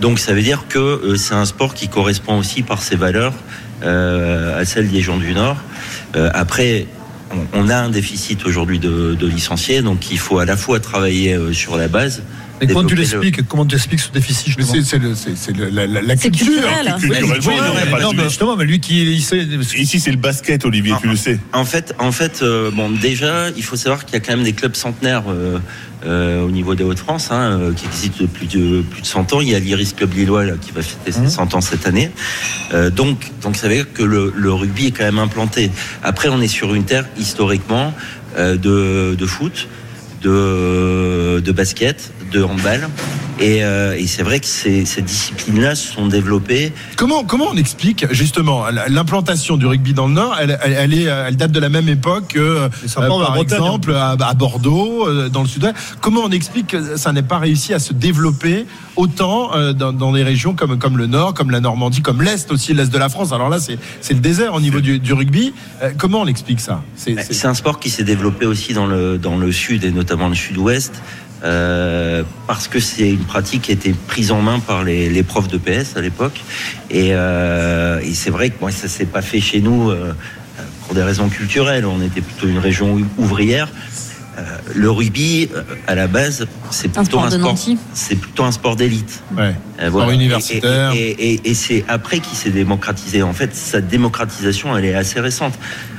Donc 0.00 0.20
ça 0.20 0.32
veut 0.32 0.42
dire 0.42 0.66
que 0.68 0.78
euh, 0.78 1.16
c'est 1.16 1.34
un 1.34 1.44
sport 1.44 1.74
qui 1.74 1.88
correspond 1.88 2.38
aussi 2.38 2.62
par 2.62 2.82
ses 2.82 2.94
valeurs 2.94 3.34
euh, 3.82 4.60
à 4.60 4.64
celles 4.64 4.88
des 4.88 5.00
gens 5.00 5.16
du 5.16 5.34
Nord. 5.34 5.56
Euh, 6.14 6.30
après, 6.34 6.86
on, 7.32 7.46
on 7.64 7.68
a 7.68 7.76
un 7.76 7.88
déficit 7.90 8.44
aujourd'hui 8.46 8.78
de, 8.78 9.14
de 9.14 9.26
licenciés, 9.26 9.82
donc 9.82 10.10
il 10.10 10.18
faut 10.18 10.38
à 10.38 10.44
la 10.44 10.56
fois 10.56 10.80
travailler 10.80 11.34
euh, 11.34 11.52
sur 11.52 11.76
la 11.76 11.88
base. 11.88 12.22
Et 12.60 12.66
comment 12.68 12.84
tu 12.84 12.94
le- 12.94 13.00
l'expliques? 13.00 13.42
Comment 13.48 13.66
tu 13.66 13.74
expliques 13.74 14.00
ce 14.00 14.10
déficit 14.12 14.56
Mais 14.56 14.62
c'est- 14.64 15.56
la, 15.58 15.86
la- 15.86 16.00
la 16.00 16.16
C'est 16.16 16.30
culture. 16.30 16.62
non, 16.62 18.10
de- 18.12 18.16
mais 18.16 18.22
justement, 18.24 18.54
mais 18.56 18.64
lui 18.64 18.78
qui 18.78 19.02
il 19.02 19.20
sait. 19.22 19.44
Ici, 19.76 19.98
c'est 19.98 20.12
le 20.12 20.16
basket, 20.16 20.64
Olivier, 20.64 20.94
tu 21.00 21.08
le 21.08 21.16
sais. 21.16 21.40
En 21.52 21.64
fait, 21.64 21.92
en 21.98 22.12
fait, 22.12 22.40
euh, 22.42 22.70
bon, 22.70 22.88
déjà, 22.90 23.50
il 23.56 23.64
faut 23.64 23.74
savoir 23.76 24.04
qu'il 24.04 24.14
y 24.14 24.16
a 24.16 24.20
quand 24.20 24.36
même 24.36 24.44
des 24.44 24.52
clubs 24.52 24.76
centenaires 24.76 25.24
euh, 25.28 25.58
euh, 26.04 26.42
au 26.42 26.50
niveau 26.50 26.74
des 26.74 26.84
Hauts-de-France, 26.84 27.30
hein, 27.30 27.58
euh, 27.60 27.72
qui 27.72 27.86
existent 27.86 28.18
depuis 28.20 28.46
plus 28.46 28.58
de 28.58 28.82
plus 28.82 29.02
de 29.02 29.06
100 29.06 29.32
ans. 29.32 29.40
Il 29.40 29.48
y 29.48 29.54
a 29.54 29.58
l'Iris 29.58 29.94
Club 29.94 30.14
Lillois 30.14 30.44
là, 30.44 30.54
qui 30.60 30.72
va 30.72 30.82
fêter 30.82 31.12
ses 31.12 31.28
100 31.28 31.54
ans 31.54 31.60
cette 31.60 31.86
année. 31.86 32.10
Euh, 32.72 32.90
donc, 32.90 33.30
donc 33.42 33.56
ça 33.56 33.68
veut 33.68 33.74
dire 33.74 33.92
que 33.92 34.02
le, 34.02 34.32
le 34.34 34.52
rugby 34.52 34.86
est 34.86 34.90
quand 34.90 35.04
même 35.04 35.18
implanté. 35.18 35.70
Après, 36.02 36.28
on 36.28 36.40
est 36.40 36.48
sur 36.48 36.74
une 36.74 36.84
terre 36.84 37.06
historiquement 37.18 37.94
euh, 38.36 38.56
de, 38.56 39.14
de 39.14 39.26
foot, 39.26 39.68
de, 40.22 41.40
de 41.40 41.52
basket, 41.52 42.12
de 42.32 42.42
handball. 42.42 42.88
Et, 43.40 43.64
euh, 43.64 43.96
et 43.98 44.06
c'est 44.06 44.22
vrai 44.22 44.38
que 44.40 44.46
ces, 44.46 44.84
ces 44.84 45.02
disciplines-là 45.02 45.74
se 45.74 45.92
sont 45.94 46.06
développées. 46.06 46.72
Comment, 46.96 47.24
comment 47.24 47.46
on 47.50 47.56
explique 47.56 48.06
justement 48.12 48.64
l'implantation 48.88 49.56
du 49.56 49.66
rugby 49.66 49.94
dans 49.94 50.06
le 50.06 50.12
Nord 50.14 50.36
elle, 50.40 50.58
elle, 50.62 50.72
elle 50.78 50.94
est, 50.94 51.04
elle 51.04 51.36
date 51.36 51.50
de 51.50 51.58
la 51.58 51.68
même 51.70 51.88
époque 51.88 52.28
que, 52.28 52.38
euh, 52.38 52.68
la 52.96 53.06
par 53.08 53.18
Bretagne, 53.32 53.42
exemple, 53.42 53.94
à, 53.94 54.10
à 54.20 54.34
Bordeaux, 54.34 55.08
euh, 55.08 55.28
dans 55.28 55.42
le 55.42 55.48
Sud-Ouest. 55.48 55.74
Comment 56.00 56.20
on 56.24 56.30
explique 56.30 56.68
que 56.68 56.96
ça 56.96 57.12
n'ait 57.12 57.22
pas 57.22 57.38
réussi 57.38 57.74
à 57.74 57.78
se 57.78 57.92
développer 57.94 58.66
autant 58.96 59.54
euh, 59.56 59.72
dans, 59.72 59.92
dans 59.92 60.12
des 60.12 60.22
régions 60.22 60.54
comme, 60.54 60.78
comme 60.78 60.96
le 60.98 61.06
Nord, 61.06 61.34
comme 61.34 61.50
la 61.50 61.60
Normandie, 61.60 62.02
comme 62.02 62.22
l'Est 62.22 62.52
aussi, 62.52 62.74
l'Est 62.74 62.92
de 62.92 62.98
la 62.98 63.08
France? 63.08 63.32
Alors 63.32 63.48
là, 63.48 63.58
c'est 63.58 63.78
c'est 64.02 64.14
le 64.14 64.20
désert 64.20 64.54
au 64.54 64.60
niveau 64.60 64.80
du, 64.80 64.98
du 65.00 65.12
rugby. 65.14 65.52
Euh, 65.82 65.90
comment 65.98 66.20
on 66.20 66.26
explique 66.26 66.60
ça? 66.60 66.82
C'est- 66.96 67.16
c'est- 67.20 67.32
C'est 67.32 67.48
un 67.48 67.54
sport 67.54 67.80
qui 67.80 67.90
s'est 67.90 68.04
développé 68.04 68.46
aussi 68.46 68.72
dans 68.74 68.86
le, 68.86 69.18
dans 69.18 69.36
le 69.36 69.50
sud 69.50 69.82
et 69.84 69.90
notamment 69.90 70.28
le 70.28 70.34
sud-ouest. 70.36 70.92
Euh, 71.44 72.22
parce 72.46 72.68
que 72.68 72.78
c'est 72.80 73.10
une 73.10 73.24
pratique 73.24 73.62
qui 73.62 73.70
a 73.72 73.74
été 73.74 73.94
prise 74.06 74.30
en 74.32 74.40
main 74.42 74.60
par 74.60 74.84
les, 74.84 75.08
les 75.08 75.22
profs 75.22 75.48
de 75.48 75.58
PS 75.58 75.96
à 75.96 76.00
l'époque 76.00 76.40
et, 76.90 77.08
euh, 77.12 78.00
et 78.00 78.14
c'est 78.14 78.30
vrai 78.30 78.50
que 78.50 78.56
moi 78.60 78.70
ça 78.70 78.88
s'est 78.88 79.06
pas 79.06 79.22
fait 79.22 79.40
chez 79.40 79.60
nous 79.60 79.90
euh, 79.90 80.12
pour 80.86 80.94
des 80.94 81.02
raisons 81.02 81.28
culturelles 81.28 81.84
on 81.86 82.00
était 82.02 82.20
plutôt 82.20 82.46
une 82.46 82.58
région 82.58 82.98
ouvrière 83.18 83.68
Euh, 84.38 84.42
le 84.74 84.90
rugby 84.90 85.50
euh, 85.54 85.60
à 85.86 85.94
la 85.94 86.06
base 86.06 86.46
c'est 86.70 86.88
plutôt 86.88 87.04
sport 87.04 87.24
un 87.26 87.30
sport 87.30 87.54
c'est 87.92 88.16
plutôt 88.16 88.44
un 88.44 88.52
sport 88.52 88.76
d'élite 88.76 89.22
Ouais. 89.36 89.54
euh, 89.78 89.88
Sport 89.90 90.10
universitaire. 90.10 90.92
Et, 90.94 91.10
et- 91.10 91.32
et- 91.34 91.50
et 91.50 91.54
c'est 91.54 91.84
après 91.86 92.18
qu'il 92.20 92.34
s'est 92.38 92.50
démocratisé. 92.62 93.22
En 93.22 93.34
fait, 93.34 93.54
sa 93.54 93.82
démocratisation, 93.82 94.74
elle 94.74 94.86
est 94.86 94.94
assez 94.94 95.20
récente. 95.20 95.52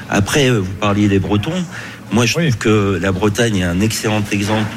Après, 0.09 0.49
vous 0.49 0.73
parliez 0.79 1.07
des 1.07 1.19
Bretons. 1.19 1.61
Moi, 2.11 2.25
je 2.25 2.33
trouve 2.33 2.57
que 2.57 2.97
la 2.99 3.11
Bretagne 3.11 3.57
est 3.57 3.69
un 3.75 3.81
excellent 3.81 4.23
exemple 4.31 4.71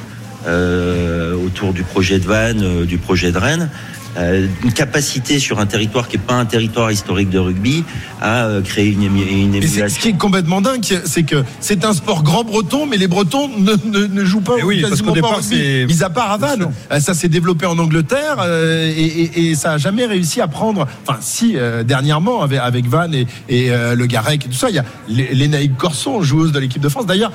autour 0.46 1.72
du 1.72 1.82
projet 1.82 2.18
de 2.18 2.26
Vannes, 2.26 2.62
euh, 2.62 2.84
du 2.84 2.98
projet 2.98 3.32
de 3.32 3.38
Rennes. 3.38 3.70
Euh, 4.18 4.46
une 4.64 4.72
capacité 4.72 5.38
sur 5.38 5.58
un 5.60 5.66
territoire 5.66 6.08
qui 6.08 6.16
n'est 6.16 6.22
pas 6.22 6.34
un 6.34 6.46
territoire 6.46 6.90
historique 6.90 7.28
de 7.28 7.38
rugby 7.38 7.84
à 8.22 8.46
euh, 8.46 8.62
créer 8.62 8.88
une, 8.88 9.02
une 9.02 9.54
Et 9.56 9.60
c'est- 9.62 9.66
ce 9.68 9.72
émulation. 9.74 10.00
qui 10.02 10.08
est 10.08 10.16
complètement 10.18 10.60
dingue, 10.62 10.82
c'est 11.04 11.22
que 11.24 11.44
c'est 11.60 11.84
un 11.84 11.92
sport 11.92 12.22
grand 12.22 12.42
breton, 12.44 12.86
mais 12.86 12.96
les 12.96 13.08
Bretons 13.08 13.48
ne, 13.58 13.72
ne, 13.84 14.06
ne 14.06 14.24
jouent 14.24 14.40
pas 14.40 14.54
Eh 14.58 14.62
oui, 14.62 14.80
parce 14.80 15.02
qu'au 15.02 15.10
départ, 15.10 15.40
c'est- 15.42 15.84
mis 15.86 16.02
à 16.02 16.08
part 16.10 16.30
à 16.32 16.36
Vannes. 16.38 16.70
Euh, 16.92 17.00
Ça 17.00 17.12
s'est 17.14 17.28
développé 17.28 17.66
en 17.66 17.78
Angleterre 17.78 18.36
euh, 18.40 18.90
et, 18.96 19.04
et- 19.04 19.50
et 19.50 19.54
ça 19.54 19.72
a 19.72 19.78
jamais 19.78 20.06
réussi 20.06 20.40
à 20.40 20.48
prendre. 20.48 20.86
Enfin, 21.06 21.18
si 21.20 21.56
euh, 21.56 21.82
dernièrement 21.84 22.42
avec, 22.42 22.58
avec 22.58 22.86
Vannes 22.88 23.14
et, 23.14 23.26
et 23.48 23.70
euh, 23.70 23.94
le 23.94 24.06
Garec 24.06 24.46
et 24.46 24.48
tout 24.48 24.54
ça, 24.54 24.70
il 24.70 24.76
y 24.76 24.78
a 24.78 24.84
Lé- 25.08 25.28
Lénaïque 25.34 25.76
Corson, 25.76 26.22
joueuse 26.22 26.52
de 26.52 26.58
l'équipe 26.58 26.80
de 26.82 26.88
France. 26.88 27.06
D'ailleurs, 27.06 27.32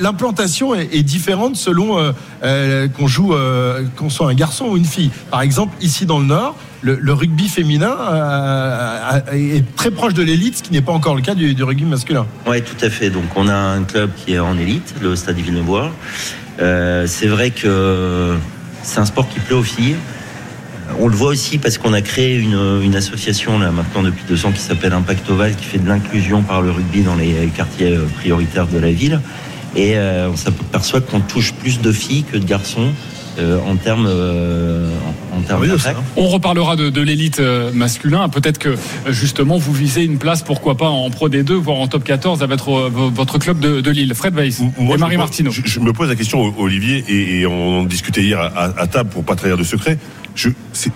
l'implantation 0.00 0.74
est, 0.74 0.88
est 0.94 1.02
différente 1.02 1.56
selon 1.56 1.98
euh, 1.98 2.12
euh, 2.42 2.88
qu'on 2.88 3.06
joue, 3.06 3.34
euh, 3.34 3.82
qu'on 3.96 4.10
soit 4.10 4.28
un 4.30 4.34
garçon 4.34 4.66
ou 4.66 4.76
une 4.76 4.84
fille. 4.84 5.10
Par 5.30 5.41
exemple, 5.42 5.74
ici 5.80 6.06
dans 6.06 6.18
le 6.18 6.26
Nord. 6.26 6.56
Le, 6.82 7.12
rugby 7.12 7.48
féminin 7.48 7.94
euh, 8.10 9.20
est 9.32 9.64
très 9.76 9.92
proche 9.92 10.14
de 10.14 10.22
l'élite, 10.22 10.58
ce 10.58 10.62
qui 10.64 10.72
n'est 10.72 10.82
pas 10.82 10.92
encore 10.92 11.14
le 11.14 11.22
cas 11.22 11.34
du, 11.34 11.62
rugby 11.62 11.84
masculin. 11.84 12.26
Oui, 12.46 12.60
tout 12.60 12.84
à 12.84 12.90
fait. 12.90 13.08
Donc, 13.08 13.24
on 13.36 13.46
a 13.46 13.54
un 13.54 13.84
club 13.84 14.10
qui 14.16 14.34
est 14.34 14.40
en 14.40 14.58
élite, 14.58 14.94
le 15.00 15.14
Stade 15.14 15.36
Villeneuve. 15.36 15.90
Euh, 16.60 17.06
c'est 17.06 17.28
vrai 17.28 17.50
que 17.50 18.36
c'est 18.82 18.98
un 18.98 19.04
sport 19.04 19.28
qui 19.28 19.38
plaît 19.38 19.54
aux 19.54 19.62
filles. 19.62 19.96
On 20.98 21.08
le 21.08 21.14
voit 21.14 21.30
aussi 21.30 21.58
parce 21.58 21.78
qu'on 21.78 21.92
a 21.92 22.02
créé 22.02 22.36
une, 22.36 22.94
association 22.94 23.58
là 23.58 23.70
maintenant 23.70 24.02
depuis 24.02 24.24
deux 24.28 24.44
ans 24.44 24.52
qui 24.52 24.60
s'appelle 24.60 24.92
Impact 24.92 25.28
Oval 25.30 25.54
qui 25.56 25.64
fait 25.64 25.78
de 25.78 25.88
l'inclusion 25.88 26.42
par 26.42 26.60
le 26.60 26.70
rugby 26.70 27.02
dans 27.02 27.14
les 27.14 27.46
quartiers 27.56 27.92
euh, 27.92 28.06
prioritaires 28.16 28.66
de 28.66 28.78
la 28.78 28.90
ville. 28.90 29.20
Et 29.74 29.96
euh, 29.96 30.28
on 30.30 30.36
s'aperçoit 30.36 31.00
qu'on 31.00 31.20
touche 31.20 31.54
plus 31.54 31.80
de 31.80 31.92
filles 31.92 32.24
que 32.24 32.36
de 32.36 32.44
garçons 32.44 32.92
euh, 33.38 33.58
en 33.66 33.76
termes 33.76 34.06
euh, 34.08 34.88
en, 35.34 35.38
en 35.38 35.42
termes 35.42 35.66
d'attaque. 35.66 35.96
On 36.16 36.28
reparlera 36.28 36.76
de, 36.76 36.90
de 36.90 37.00
l'élite 37.00 37.40
euh, 37.40 37.70
masculin. 37.72 38.28
Peut-être 38.28 38.58
que 38.58 38.68
euh, 38.70 38.76
justement 39.12 39.58
vous 39.58 39.72
visez 39.72 40.04
une 40.04 40.18
place, 40.18 40.42
pourquoi 40.42 40.76
pas 40.76 40.88
en 40.88 41.08
Pro 41.10 41.28
D2, 41.28 41.52
voire 41.54 41.78
en 41.78 41.86
Top 41.88 42.04
14 42.04 42.42
avec 42.42 42.58
votre, 42.60 42.88
votre 42.90 43.38
club 43.38 43.58
de, 43.60 43.80
de 43.80 43.90
Lille. 43.90 44.14
Fred 44.14 44.34
Weiss 44.34 44.60
Moi, 44.60 44.70
et 44.96 44.98
je 44.98 45.00
Marie 45.00 45.16
me 45.16 45.22
pose- 45.22 45.28
Martineau. 45.28 45.50
Je, 45.50 45.62
je 45.64 45.80
me 45.80 45.92
pose 45.92 46.08
la 46.08 46.16
question, 46.16 46.52
Olivier, 46.58 47.04
et, 47.08 47.40
et 47.40 47.46
on 47.46 47.80
en 47.80 47.84
discutait 47.84 48.22
hier 48.22 48.40
à, 48.40 48.64
à 48.78 48.86
table 48.86 49.10
pour 49.10 49.24
pas 49.24 49.34
trahir 49.36 49.56
de 49.56 49.64
secret. 49.64 49.98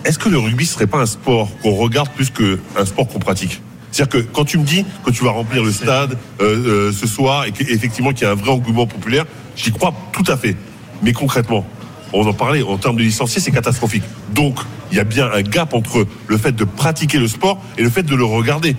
Est-ce 0.05 0.19
que 0.19 0.29
le 0.29 0.39
rugby 0.39 0.65
serait 0.67 0.87
pas 0.87 0.99
un 0.99 1.07
sport 1.07 1.49
qu'on 1.63 1.75
regarde 1.75 2.09
plus 2.11 2.31
qu'un 2.31 2.85
sport 2.85 3.07
qu'on 3.09 3.19
pratique? 3.19 3.61
C'est-à-dire 3.93 4.23
que 4.23 4.27
quand 4.33 4.45
tu 4.45 4.59
me 4.59 4.65
dis 4.65 4.85
que 5.05 5.11
tu 5.11 5.25
vas 5.25 5.31
remplir 5.31 5.63
le 5.63 5.73
stade 5.73 6.19
euh, 6.41 6.89
euh, 6.89 6.93
ce 6.93 7.07
soir 7.07 7.45
et 7.47 7.53
qu'effectivement 7.53 8.13
qu'il 8.13 8.23
y 8.27 8.27
a 8.27 8.33
un 8.33 8.35
vrai 8.35 8.51
engouement 8.51 8.87
populaire, 8.87 9.25
j'y 9.57 9.73
crois 9.73 9.95
tout 10.13 10.25
à 10.31 10.37
fait. 10.37 10.57
Mais 11.03 11.13
concrètement, 11.13 11.65
on 12.13 12.27
en 12.27 12.33
parlait, 12.33 12.63
en 12.63 12.77
termes 12.79 12.97
de 12.97 13.03
licenciés, 13.03 13.41
c'est 13.41 13.51
catastrophique. 13.51 14.03
Donc, 14.35 14.59
il 14.91 14.97
y 14.97 15.01
a 15.01 15.05
bien 15.05 15.29
un 15.33 15.43
gap 15.43 15.75
entre 15.75 16.07
le 16.29 16.39
fait 16.39 16.53
de 16.53 16.65
pratiquer 16.65 17.19
le 17.19 17.29
sport 17.29 17.61
et 17.79 17.83
le 17.83 17.91
fait 17.91 18.03
de 18.05 18.15
le 18.15 18.25
regarder. 18.25 18.77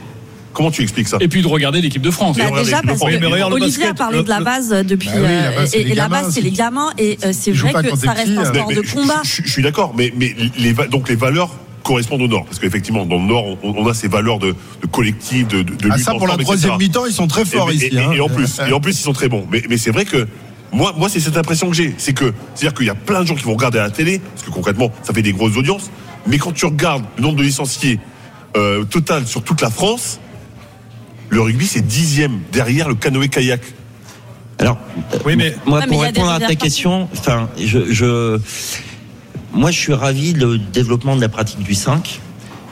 Comment 0.53 0.71
tu 0.71 0.81
expliques 0.81 1.07
ça? 1.07 1.17
Et 1.19 1.27
puis 1.27 1.43
de 1.43 1.47
regarder 1.47 1.81
l'équipe 1.81 2.01
de 2.01 2.09
France. 2.09 2.35
Bah, 2.37 2.45
déjà 2.63 2.81
parce 2.81 2.99
que 2.99 3.05
Olivier 3.53 3.85
a 3.87 3.93
parlé 3.93 4.23
de 4.23 4.29
la 4.29 4.39
base 4.39 4.73
euh, 4.73 4.81
depuis 4.83 5.09
Bah 5.09 5.15
oui, 5.17 5.21
la 5.21 5.29
euh, 5.51 5.55
base, 5.55 5.69
c'est 5.69 5.81
et, 5.81 5.83
la 5.83 5.95
gamins, 5.95 6.21
base 6.21 6.33
c'est 6.33 6.41
les 6.41 6.51
gamins 6.51 6.89
et 6.97 7.17
euh, 7.23 7.31
c'est 7.31 7.51
vrai 7.51 7.73
que 7.73 7.95
ça 7.95 8.11
reste 8.13 8.31
un 8.35 8.41
petit, 8.41 8.47
sport 8.57 8.67
mais- 8.69 8.75
de 8.75 8.81
mais 8.81 8.87
combat. 8.87 9.21
Je, 9.23 9.43
je 9.45 9.51
suis 9.51 9.61
d'accord, 9.61 9.93
mais, 9.95 10.11
mais 10.17 10.35
les, 10.57 10.73
donc 10.89 11.09
les 11.09 11.15
valeurs 11.15 11.51
correspondent 11.83 12.23
au 12.23 12.27
Nord, 12.27 12.45
parce 12.45 12.57
qu'effectivement 12.59 13.05
dans 13.05 13.17
le 13.17 13.25
Nord 13.27 13.45
on, 13.63 13.75
on 13.77 13.87
a 13.87 13.93
ces 13.93 14.07
valeurs 14.07 14.39
de, 14.39 14.55
de 14.81 14.87
collectif, 14.91 15.47
de, 15.47 15.61
de, 15.61 15.73
de 15.75 15.89
Ah, 15.91 15.95
lutte 15.95 16.05
ça, 16.05 16.15
pour 16.15 16.27
la 16.27 16.37
troisième 16.37 16.77
mi-temps, 16.77 17.05
ils 17.05 17.13
sont 17.13 17.27
très 17.27 17.45
forts 17.45 17.69
Et- 17.71 17.75
ici, 17.75 17.85
Et, 17.91 17.95
et- 17.95 17.99
hein. 17.99 18.11
et 18.13 18.19
en 18.19 18.27
plus, 18.27 18.59
et 18.67 18.73
en 18.73 18.79
plus 18.79 18.99
ils 18.99 19.03
sont 19.03 19.13
très 19.13 19.29
bons. 19.29 19.45
Mais, 19.51 19.61
mais 19.69 19.77
c'est 19.77 19.91
vrai 19.91 20.05
que 20.05 20.27
moi, 20.71 20.93
moi 20.97 21.09
c'est 21.09 21.19
cette 21.19 21.37
impression 21.37 21.69
que 21.69 21.75
j'ai, 21.75 21.95
c'est 21.97 22.13
que 22.13 22.33
c'est-à-dire 22.55 22.77
qu'il 22.77 22.85
y 22.87 22.89
a 22.89 22.95
plein 22.95 23.21
de 23.21 23.27
gens 23.27 23.35
qui 23.35 23.43
vont 23.43 23.53
regarder 23.53 23.79
à 23.79 23.83
la 23.83 23.89
télé, 23.91 24.19
parce 24.19 24.43
que 24.45 24.51
concrètement 24.51 24.91
ça 25.03 25.13
fait 25.13 25.21
des 25.21 25.33
grosses 25.33 25.57
audiences. 25.57 25.89
Mais 26.27 26.37
quand 26.37 26.51
tu 26.51 26.65
regardes 26.65 27.03
le 27.17 27.23
nombre 27.23 27.37
de 27.37 27.43
licenciés 27.43 27.99
euh, 28.55 28.83
total 28.83 29.25
sur 29.27 29.43
toute 29.43 29.61
la 29.61 29.69
France, 29.69 30.19
le 31.29 31.41
rugby 31.41 31.67
c'est 31.67 31.85
dixième 31.85 32.39
derrière 32.51 32.89
le 32.89 32.95
canoë-kayak. 32.95 33.61
Alors, 34.59 34.77
Oui, 35.25 35.35
mais- 35.35 35.55
moi, 35.67 35.81
mais 35.81 35.87
pour 35.87 36.01
répondre 36.01 36.31
à 36.31 36.39
ta 36.39 36.55
question, 36.55 37.07
enfin, 37.13 37.47
je, 37.59 37.91
je, 37.93 38.39
moi, 39.53 39.69
je 39.69 39.77
suis 39.77 39.93
ravi 39.93 40.33
du 40.33 40.57
développement 40.57 41.15
de 41.15 41.21
la 41.21 41.29
pratique 41.29 41.59
du 41.61 41.75
5, 41.75 42.19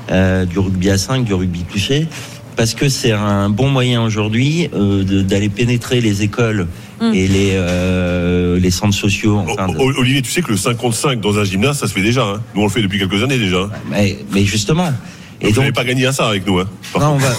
euh, 0.09 0.45
du 0.45 0.57
rugby 0.57 0.89
à 0.89 0.97
5, 0.97 1.23
du 1.23 1.33
rugby 1.35 1.63
touché, 1.63 2.07
parce 2.55 2.73
que 2.73 2.89
c'est 2.89 3.11
un 3.11 3.49
bon 3.49 3.69
moyen 3.69 4.03
aujourd'hui 4.03 4.69
euh, 4.73 5.03
d'aller 5.23 5.49
pénétrer 5.49 6.01
les 6.01 6.21
écoles 6.23 6.67
Mm. 7.01 7.13
et 7.13 7.27
les, 7.27 7.51
euh, 7.55 8.57
les 8.57 8.71
centres 8.71 8.95
sociaux. 8.95 9.37
Enfin, 9.49 9.67
de- 9.67 9.77
O- 9.77 9.99
Olivier, 9.99 10.21
tu 10.21 10.31
sais 10.31 10.41
que 10.41 10.51
le 10.51 10.55
5 10.55 10.77
contre 10.77 10.95
5 10.95 11.19
dans 11.19 11.37
un 11.37 11.43
gymnase, 11.43 11.79
ça 11.79 11.87
se 11.89 11.93
fait 11.93 12.01
déjà. 12.01 12.23
hein. 12.23 12.41
Nous, 12.55 12.61
on 12.61 12.63
le 12.67 12.71
fait 12.71 12.81
depuis 12.81 12.97
quelques 12.99 13.21
années 13.21 13.37
déjà. 13.37 13.63
hein. 13.63 13.69
Mais, 13.91 14.17
mais 14.31 14.45
justement. 14.45 14.93
Et 15.41 15.51
vous 15.51 15.59
n'avez 15.59 15.73
pas 15.73 15.83
gagné 15.83 16.05
à 16.05 16.13
ça 16.13 16.29
avec 16.29 16.47
nous. 16.47 16.57
Hein. 16.59 16.69
Non, 16.97 17.07
on 17.07 17.17
va 17.17 17.31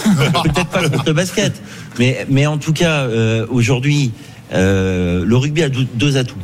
peut-être 0.42 0.68
pas 0.68 0.86
contre 0.90 1.04
le 1.06 1.14
basket, 1.14 1.54
mais 1.98 2.26
mais 2.28 2.44
en 2.46 2.58
tout 2.58 2.74
cas 2.74 3.04
euh, 3.04 3.46
aujourd'hui, 3.48 4.12
euh, 4.52 5.24
le 5.24 5.36
rugby 5.38 5.62
a 5.62 5.70
deux, 5.70 5.86
deux 5.94 6.18
atouts. 6.18 6.34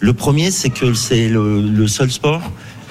Le 0.00 0.12
premier, 0.12 0.50
c'est 0.50 0.70
que 0.70 0.94
c'est 0.94 1.28
le, 1.28 1.60
le 1.62 1.86
seul 1.86 2.10
sport 2.10 2.42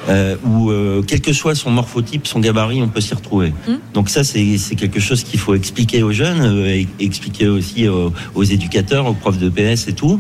euh, 0.10 0.36
où 0.44 0.72
euh, 0.72 1.04
quel 1.06 1.22
que 1.22 1.34
soit 1.34 1.56
son 1.56 1.72
morphotype, 1.72 2.28
son 2.28 2.40
gabarit, 2.40 2.82
on 2.82 2.88
peut 2.88 3.02
s'y 3.02 3.14
retrouver. 3.14 3.54
Mm. 3.68 3.74
Donc 3.94 4.10
ça, 4.10 4.24
c'est 4.24 4.58
quelque 4.76 5.00
chose 5.00 5.24
qu'il 5.24 5.40
faut 5.40 5.56
expliquer 5.56 6.04
aux 6.04 6.12
jeunes, 6.12 6.42
euh, 6.42 6.68
et 6.68 6.88
expliquer 7.00 7.48
aussi 7.48 7.88
aux, 7.88 8.14
aux 8.36 8.44
éducateurs, 8.44 9.06
aux 9.06 9.14
profs 9.14 9.38
de 9.38 9.50
PS 9.50 9.88
et 9.88 9.94
tout. 9.94 10.20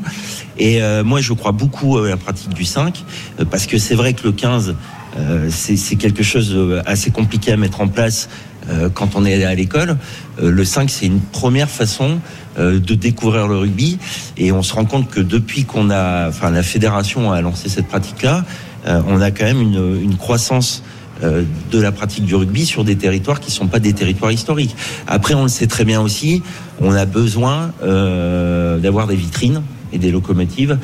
Et 0.57 0.81
euh, 0.81 1.03
moi, 1.03 1.21
je 1.21 1.33
crois 1.33 1.51
beaucoup 1.51 1.97
à 1.97 2.09
la 2.09 2.17
pratique 2.17 2.53
du 2.53 2.65
5, 2.65 3.03
euh, 3.39 3.45
parce 3.45 3.65
que 3.65 3.77
c'est 3.77 3.95
vrai 3.95 4.13
que 4.13 4.23
le 4.23 4.31
15, 4.31 4.75
euh, 5.17 5.49
c'est 5.49 5.95
quelque 5.95 6.23
chose 6.23 6.53
euh, 6.55 6.81
assez 6.85 7.11
compliqué 7.11 7.51
à 7.51 7.57
mettre 7.57 7.81
en 7.81 7.87
place 7.87 8.29
euh, 8.69 8.89
quand 8.93 9.15
on 9.15 9.25
est 9.25 9.43
à 9.43 9.55
l'école. 9.55 9.97
Euh, 10.41 10.51
le 10.51 10.65
5, 10.65 10.89
c'est 10.89 11.07
une 11.07 11.19
première 11.19 11.69
façon 11.69 12.19
euh, 12.57 12.79
de 12.79 12.95
découvrir 12.95 13.47
le 13.47 13.57
rugby. 13.57 13.97
Et 14.37 14.51
on 14.51 14.61
se 14.61 14.73
rend 14.73 14.85
compte 14.85 15.09
que 15.09 15.19
depuis 15.19 15.65
qu'on 15.65 15.89
a, 15.89 16.29
enfin, 16.29 16.51
la 16.51 16.63
fédération 16.63 17.31
a 17.31 17.41
lancé 17.41 17.69
cette 17.69 17.87
pratique-là, 17.87 18.39
euh, 18.39 18.43
on 18.85 19.21
a 19.21 19.31
quand 19.31 19.45
même 19.45 19.61
une, 19.61 19.99
une 20.01 20.17
croissance 20.17 20.83
euh, 21.23 21.43
de 21.71 21.79
la 21.79 21.91
pratique 21.91 22.25
du 22.25 22.33
rugby 22.35 22.65
sur 22.65 22.83
des 22.83 22.95
territoires 22.95 23.39
qui 23.39 23.51
sont 23.51 23.67
pas 23.67 23.79
des 23.79 23.93
territoires 23.93 24.31
historiques. 24.31 24.75
Après, 25.07 25.33
on 25.35 25.43
le 25.43 25.49
sait 25.49 25.67
très 25.67 25.85
bien 25.85 26.01
aussi, 26.01 26.41
on 26.79 26.93
a 26.93 27.05
besoin 27.05 27.73
euh, 27.83 28.79
d'avoir 28.79 29.05
des 29.07 29.15
vitrines 29.15 29.61
et 29.93 29.99
des 29.99 30.09
locomotives. 30.11 30.77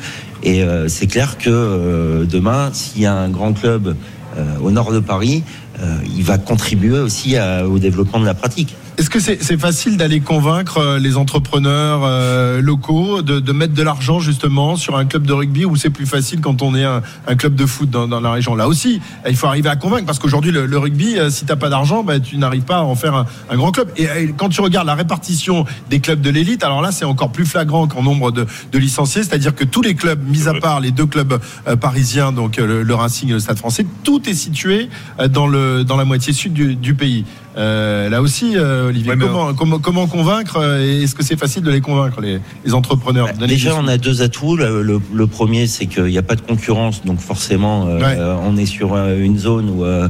Et 0.44 0.62
euh, 0.62 0.86
c'est 0.88 1.08
clair 1.08 1.38
que 1.38 1.50
euh, 1.50 2.24
demain, 2.24 2.70
s'il 2.72 3.02
y 3.02 3.06
a 3.06 3.14
un 3.14 3.28
grand 3.30 3.52
club 3.52 3.96
euh, 4.36 4.44
au 4.62 4.70
nord 4.70 4.92
de 4.92 5.00
Paris, 5.00 5.42
euh, 5.80 5.96
il 6.16 6.22
va 6.22 6.38
contribuer 6.38 6.98
aussi 7.00 7.36
à- 7.36 7.66
au 7.66 7.78
développement 7.80 8.20
de 8.20 8.26
la 8.26 8.34
pratique. 8.34 8.76
Est-ce 8.98 9.10
que 9.10 9.20
c'est 9.20 9.40
c'est 9.40 9.56
facile 9.58 9.96
d'aller 9.96 10.18
convaincre 10.18 10.78
euh, 10.78 10.98
les 10.98 11.16
entrepreneurs 11.16 12.00
euh, 12.02 12.60
locaux 12.60 13.22
de, 13.22 13.38
de 13.38 13.52
mettre 13.52 13.72
de 13.72 13.82
l'argent 13.84 14.18
justement 14.18 14.74
sur 14.74 14.96
un 14.96 15.04
club 15.04 15.24
de 15.24 15.32
rugby 15.32 15.64
ou 15.64 15.76
c'est 15.76 15.90
plus 15.90 16.04
facile 16.04 16.40
quand 16.40 16.62
on 16.62 16.74
est 16.74 16.82
un, 16.82 17.02
un 17.28 17.36
club 17.36 17.54
de 17.54 17.64
foot 17.64 17.88
dans, 17.88 18.08
dans 18.08 18.20
la 18.20 18.32
région? 18.32 18.56
Là 18.56 18.66
aussi, 18.66 19.00
il 19.28 19.36
faut 19.36 19.46
arriver 19.46 19.68
à 19.68 19.76
convaincre 19.76 20.04
parce 20.04 20.18
qu'aujourd'hui 20.18 20.50
le, 20.50 20.66
le 20.66 20.78
rugby, 20.78 21.16
euh, 21.16 21.30
si 21.30 21.44
t'as 21.44 21.54
pas 21.54 21.68
d'argent, 21.68 22.02
bah, 22.02 22.18
tu 22.18 22.38
n'arrives 22.38 22.64
pas 22.64 22.78
à 22.78 22.82
en 22.82 22.96
faire 22.96 23.14
un, 23.14 23.26
un 23.48 23.56
grand 23.56 23.70
club. 23.70 23.88
Et, 23.96 24.08
quand 24.36 24.48
tu 24.48 24.60
regardes 24.60 24.88
la 24.88 24.96
répartition 24.96 25.64
des 25.88 26.00
clubs 26.00 26.20
de 26.20 26.30
l'élite, 26.30 26.64
alors 26.64 26.82
là 26.82 26.90
c'est 26.90 27.04
encore 27.04 27.30
plus 27.30 27.46
flagrant 27.46 27.86
qu'en 27.86 28.02
nombre 28.02 28.32
de, 28.32 28.46
de 28.72 28.78
licenciés, 28.78 29.22
c'est-à-dire 29.22 29.54
que 29.54 29.62
tous 29.62 29.82
les 29.82 29.94
clubs, 29.94 30.20
mis 30.28 30.48
à 30.48 30.54
part 30.54 30.80
les 30.80 30.90
deux 30.90 31.06
clubs 31.06 31.38
euh, 31.68 31.76
parisiens, 31.76 32.32
donc 32.32 32.58
euh, 32.58 32.66
le, 32.66 32.82
le 32.82 32.94
Racing 32.96 33.28
et 33.28 33.34
le 33.34 33.38
Stade 33.38 33.58
Français, 33.58 33.86
tout 34.02 34.28
est 34.28 34.34
situé 34.34 34.88
euh, 35.20 35.28
dans 35.28 35.46
le 35.46 35.84
dans 35.84 35.96
la 35.96 36.04
moitié 36.04 36.32
sud 36.32 36.52
du, 36.52 36.74
du 36.74 36.94
pays. 36.94 37.24
Euh, 37.58 38.08
là 38.08 38.22
aussi, 38.22 38.52
euh, 38.56 38.88
Olivier, 38.88 39.10
Ouais, 39.10 39.16
comment, 39.18 39.52
comment, 39.52 39.78
comment 39.80 40.06
convaincre 40.06 40.58
euh, 40.58 40.80
et 40.84 41.02
Est-ce 41.02 41.14
que 41.16 41.24
c'est 41.24 41.36
facile 41.38 41.62
de 41.64 41.70
les 41.72 41.80
convaincre, 41.80 42.20
les, 42.20 42.38
les 42.64 42.74
entrepreneurs? 42.74 43.30
Donnez 43.38 43.54
Déjà, 43.54 43.74
on 43.74 43.88
a 43.88 43.96
deux 43.98 44.22
atouts. 44.22 44.56
Le, 44.56 44.82
le- 44.82 45.00
le 45.12 45.26
premier, 45.26 45.66
c'est 45.66 45.86
qu'il 45.86 46.04
n'y 46.04 46.18
a 46.18 46.22
pas 46.22 46.36
de 46.36 46.40
concurrence, 46.40 47.04
donc 47.04 47.18
forcément, 47.20 47.86
euh, 47.88 47.98
Ouais. 47.98 48.14
euh, 48.16 48.36
on 48.44 48.56
est 48.56 48.66
sur 48.66 48.94
euh, 48.94 49.18
une 49.20 49.38
zone 49.38 49.70
où 49.70 49.84
euh, 49.84 50.08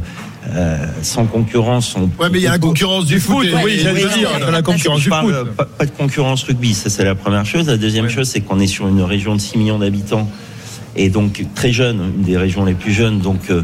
euh, 0.50 0.76
sans 1.02 1.24
concurrence, 1.24 1.94
on. 1.96 2.02
Ouais, 2.22 2.28
mais 2.30 2.38
il 2.38 2.42
y 2.42 2.46
a 2.46 2.50
la 2.50 2.58
concurrence 2.58 3.06
du 3.06 3.18
foot, 3.18 3.38
Oui, 3.40 3.50
oui, 3.64 3.78
j'allais 3.82 4.04
oui, 4.04 4.10
dire, 4.18 4.28
la 4.50 4.60
concurrence 4.62 5.00
du 5.00 5.08
parle, 5.08 5.32
foot. 5.32 5.50
Pas, 5.56 5.64
pas 5.64 5.86
de 5.86 5.90
concurrence 5.90 6.42
rugby, 6.42 6.74
ça 6.74 6.90
c'est 6.90 7.04
la 7.04 7.14
première 7.14 7.46
chose. 7.46 7.66
La 7.66 7.78
deuxième 7.78 8.10
chose, 8.10 8.28
c'est 8.28 8.40
qu'on 8.42 8.60
est 8.60 8.66
sur 8.66 8.86
une 8.88 9.00
région 9.02 9.34
de 9.34 9.40
6 9.40 9.56
millions 9.56 9.78
d'habitants 9.78 10.30
et 10.96 11.08
donc 11.08 11.44
très 11.54 11.72
jeune, 11.72 11.98
une 12.18 12.24
des 12.24 12.36
régions 12.36 12.66
les 12.66 12.74
plus 12.74 12.92
jeunes, 12.92 13.20
donc. 13.20 13.50
euh, 13.50 13.62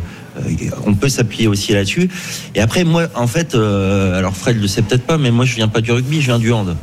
on 0.87 0.95
peut 0.95 1.09
s'appuyer 1.09 1.47
aussi 1.49 1.73
là-dessus. 1.73 2.09
Et 2.55 2.61
après, 2.61 2.85
moi, 2.85 3.07
en 3.15 3.27
fait, 3.27 3.55
euh, 3.55 4.19
alors 4.19 4.37
Fred 4.37 4.61
le 4.61 4.67
sait 4.67 4.83
peut-être 4.83 5.05
pas, 5.07 5.19
mais 5.19 5.31
moi, 5.31 5.45
je 5.45 5.55
viens 5.55 5.69
pas 5.69 5.81
du 5.81 5.93
rugby, 5.93 6.21
je 6.21 6.27
viens 6.27 6.39
du 6.39 6.53
hand. 6.53 6.77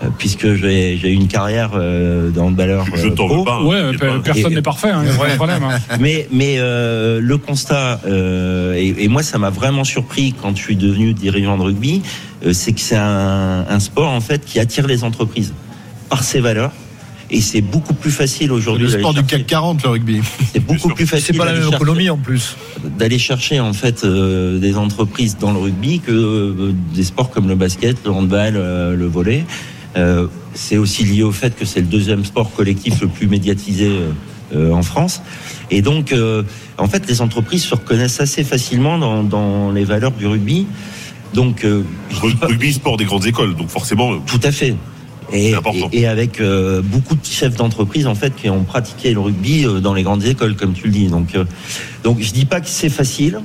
Euh, 0.00 0.06
puisque 0.16 0.54
j'ai 0.54 0.94
eu 0.96 1.12
une 1.12 1.26
carrière 1.26 1.72
euh, 1.74 2.30
dans 2.30 2.48
le 2.48 2.54
balleur. 2.54 2.84
Je 2.94 3.08
t'en 3.08 3.26
veux 3.26 3.42
pas, 3.44 3.54
hein. 3.56 3.64
Ouais, 3.64 3.96
pas- 3.98 4.20
personne 4.22 4.54
n'est 4.54 4.62
parfait, 4.62 4.90
il 4.94 5.02
n'y 5.02 5.10
a 5.10 5.14
pas 5.18 5.28
de 5.28 5.34
problème. 5.34 5.62
hein. 5.64 5.78
mais 6.00 6.28
mais 6.30 6.54
euh, 6.58 7.18
le 7.20 7.36
constat 7.36 8.00
euh, 8.06 8.74
et, 8.74 8.94
et 9.02 9.08
moi 9.08 9.24
ça 9.24 9.38
m'a 9.38 9.50
vraiment 9.50 9.82
surpris 9.82 10.34
quand 10.40 10.56
je 10.56 10.62
suis 10.62 10.76
devenu 10.76 11.14
dirigeant 11.14 11.58
de 11.58 11.64
rugby, 11.64 12.02
euh, 12.46 12.52
c'est 12.52 12.72
que 12.74 12.80
c'est 12.80 12.94
un, 12.96 13.66
un 13.68 13.80
sport 13.80 14.10
en 14.12 14.20
fait 14.20 14.44
qui 14.44 14.60
attire 14.60 14.86
les 14.86 15.02
entreprises 15.02 15.52
par 16.08 16.22
ses 16.22 16.38
valeurs. 16.38 16.70
Et 17.30 17.40
c'est 17.42 17.60
beaucoup 17.60 17.92
plus 17.94 18.10
facile 18.10 18.52
aujourd'hui. 18.52 18.86
Le 18.86 18.98
sport 18.98 19.12
du 19.12 19.22
CAC 19.22 19.46
40, 19.46 19.82
le 19.82 19.88
rugby. 19.90 20.20
C'est 20.52 20.60
beaucoup 20.64 20.88
plus 20.94 21.06
facile. 21.06 21.26
C'est 21.34 21.38
pas 21.38 21.44
la 21.44 21.52
même 21.52 21.68
économie 21.72 22.08
en 22.08 22.16
plus. 22.16 22.56
D'aller 22.98 23.18
chercher 23.18 23.60
en 23.60 23.72
fait 23.74 24.04
euh, 24.04 24.58
des 24.58 24.76
entreprises 24.78 25.36
dans 25.38 25.52
le 25.52 25.58
rugby 25.58 26.00
que 26.00 26.10
euh, 26.12 26.72
des 26.94 27.04
sports 27.04 27.30
comme 27.30 27.46
le 27.48 27.54
basket, 27.54 27.98
le 28.04 28.10
handball, 28.12 28.54
euh, 28.56 28.96
le 28.96 29.06
volley. 29.06 29.44
Euh, 29.96 30.26
c'est 30.54 30.76
aussi 30.78 31.04
lié 31.04 31.22
au 31.22 31.32
fait 31.32 31.54
que 31.56 31.64
c'est 31.66 31.80
le 31.80 31.86
deuxième 31.86 32.24
sport 32.24 32.50
collectif 32.52 33.00
le 33.02 33.08
plus 33.08 33.26
médiatisé 33.26 33.88
euh, 33.88 34.10
euh, 34.54 34.72
en 34.72 34.82
France. 34.82 35.20
Et 35.70 35.82
donc, 35.82 36.12
euh, 36.12 36.42
en 36.78 36.88
fait, 36.88 37.06
les 37.08 37.20
entreprises 37.20 37.64
se 37.64 37.74
reconnaissent 37.74 38.20
assez 38.20 38.42
facilement 38.44 38.96
dans, 38.98 39.22
dans 39.22 39.70
les 39.70 39.84
valeurs 39.84 40.12
du 40.12 40.26
rugby. 40.26 40.66
Donc, 41.34 41.64
euh, 41.64 41.82
dis 42.22 42.34
pas- 42.36 42.46
Rugby, 42.46 42.72
sport 42.72 42.96
des 42.96 43.04
grandes 43.04 43.26
écoles, 43.26 43.54
donc 43.54 43.68
forcément. 43.68 44.18
tout 44.20 44.40
à 44.42 44.50
fait. 44.52 44.74
Et, 45.32 45.54
important. 45.54 45.88
et, 45.92 46.00
et 46.00 46.06
avec 46.06 46.40
euh, 46.40 46.82
beaucoup 46.82 47.14
de 47.14 47.24
chefs 47.24 47.56
d'entreprise 47.56 48.06
en 48.06 48.14
fait 48.14 48.34
qui 48.34 48.48
ont 48.48 48.64
pratiqué 48.64 49.12
le 49.12 49.20
rugby 49.20 49.66
euh, 49.66 49.80
dans 49.80 49.94
les 49.94 50.02
grandes 50.02 50.24
écoles, 50.24 50.56
comme 50.56 50.72
tu 50.72 50.86
le 50.86 50.92
dis. 50.92 51.06
Donc, 51.08 51.34
euh, 51.34 51.44
donc 52.04 52.20
je 52.20 52.32
dis 52.32 52.44
pas 52.44 52.60
que 52.60 52.68
c'est 52.68 52.88
facile, 52.88 53.40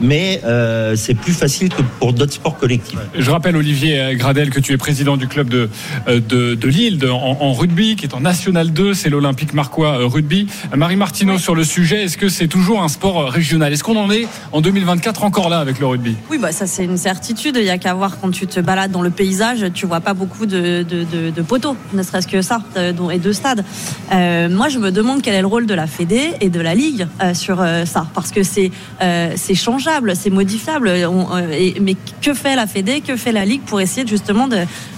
mais 0.00 0.40
euh, 0.44 0.96
c'est 0.96 1.14
plus 1.14 1.32
facile 1.32 1.68
que 1.68 1.82
pour 1.98 2.12
d'autres 2.12 2.32
sports 2.32 2.56
collectifs. 2.58 2.98
Je 3.16 3.30
rappelle, 3.30 3.56
Olivier 3.56 4.14
Gradel, 4.16 4.50
que 4.50 4.60
tu 4.60 4.72
es 4.72 4.76
président 4.76 5.16
du 5.16 5.26
club 5.28 5.48
de, 5.48 5.68
euh, 6.08 6.20
de, 6.20 6.54
de 6.54 6.68
Lille 6.68 6.98
de- 6.98 7.08
en, 7.08 7.36
en 7.40 7.52
rugby, 7.52 7.96
qui 7.96 8.06
est 8.06 8.14
en 8.14 8.20
National 8.20 8.72
2, 8.72 8.94
c'est 8.94 9.10
l'Olympique 9.10 9.54
Marquois 9.54 10.00
euh, 10.00 10.06
Rugby. 10.06 10.46
Marie 10.76 10.96
Martineau, 10.96 11.38
sur 11.38 11.54
le 11.54 11.64
sujet, 11.64 12.04
est-ce 12.04 12.16
que 12.16 12.28
c'est 12.28 12.48
toujours 12.48 12.82
un 12.82 12.88
sport 12.88 13.30
régional? 13.30 13.72
Est-ce 13.72 13.84
qu'on 13.84 13.96
en 13.96 14.10
est 14.10 14.26
en 14.52 14.60
2024 14.60 15.24
encore 15.24 15.48
là 15.48 15.58
avec 15.58 15.78
le 15.80 15.86
rugby? 15.86 16.16
Oui, 16.30 16.38
bah 16.38 16.52
ça 16.52 16.66
c'est 16.66 16.84
une 16.84 16.96
certitude. 16.96 17.56
Il 17.58 17.64
y 17.64 17.70
a 17.70 17.78
qu'à 17.78 17.94
voir 17.94 18.18
quand 18.20 18.30
tu 18.30 18.46
te 18.46 18.60
balades 18.60 18.90
dans 18.90 19.02
le 19.02 19.10
paysage, 19.10 19.66
tu 19.74 19.86
vois 19.86 20.00
pas 20.00 20.14
beaucoup 20.14 20.46
de, 20.46 20.82
de, 20.82 21.04
de- 21.04 21.30
de 21.30 21.42
poteaux, 21.42 21.76
ne 21.92 22.02
serait-ce 22.02 22.26
que 22.28 22.42
ça, 22.42 22.60
dont- 22.96 23.10
et 23.10 23.18
de 23.18 23.32
stades. 23.32 23.64
Euh, 24.12 24.48
moi, 24.48 24.68
je 24.68 24.78
me 24.78 24.90
demande 24.90 25.22
quel 25.22 25.34
est 25.34 25.40
le 25.40 25.46
rôle 25.46 25.66
de 25.66 25.74
la 25.74 25.86
Fédé 25.86 26.32
et 26.40 26.48
de 26.48 26.60
la 26.60 26.74
Ligue 26.74 27.06
euh, 27.22 27.34
sur 27.34 27.60
euh, 27.60 27.84
ça, 27.84 28.06
parce 28.14 28.30
que 28.30 28.42
c'est 28.42 28.70
euh, 29.02 29.32
c'est 29.36 29.54
changeable, 29.54 29.89
c'est 30.14 30.30
modifiable. 30.30 30.88
Euh, 30.88 31.72
mais 31.80 31.96
que 32.22 32.34
fait 32.34 32.56
la 32.56 32.66
Fédé, 32.66 33.00
que 33.00 33.16
fait 33.16 33.32
la 33.32 33.44
Ligue 33.44 33.62
pour 33.62 33.80
essayer 33.80 34.06
justement 34.06 34.48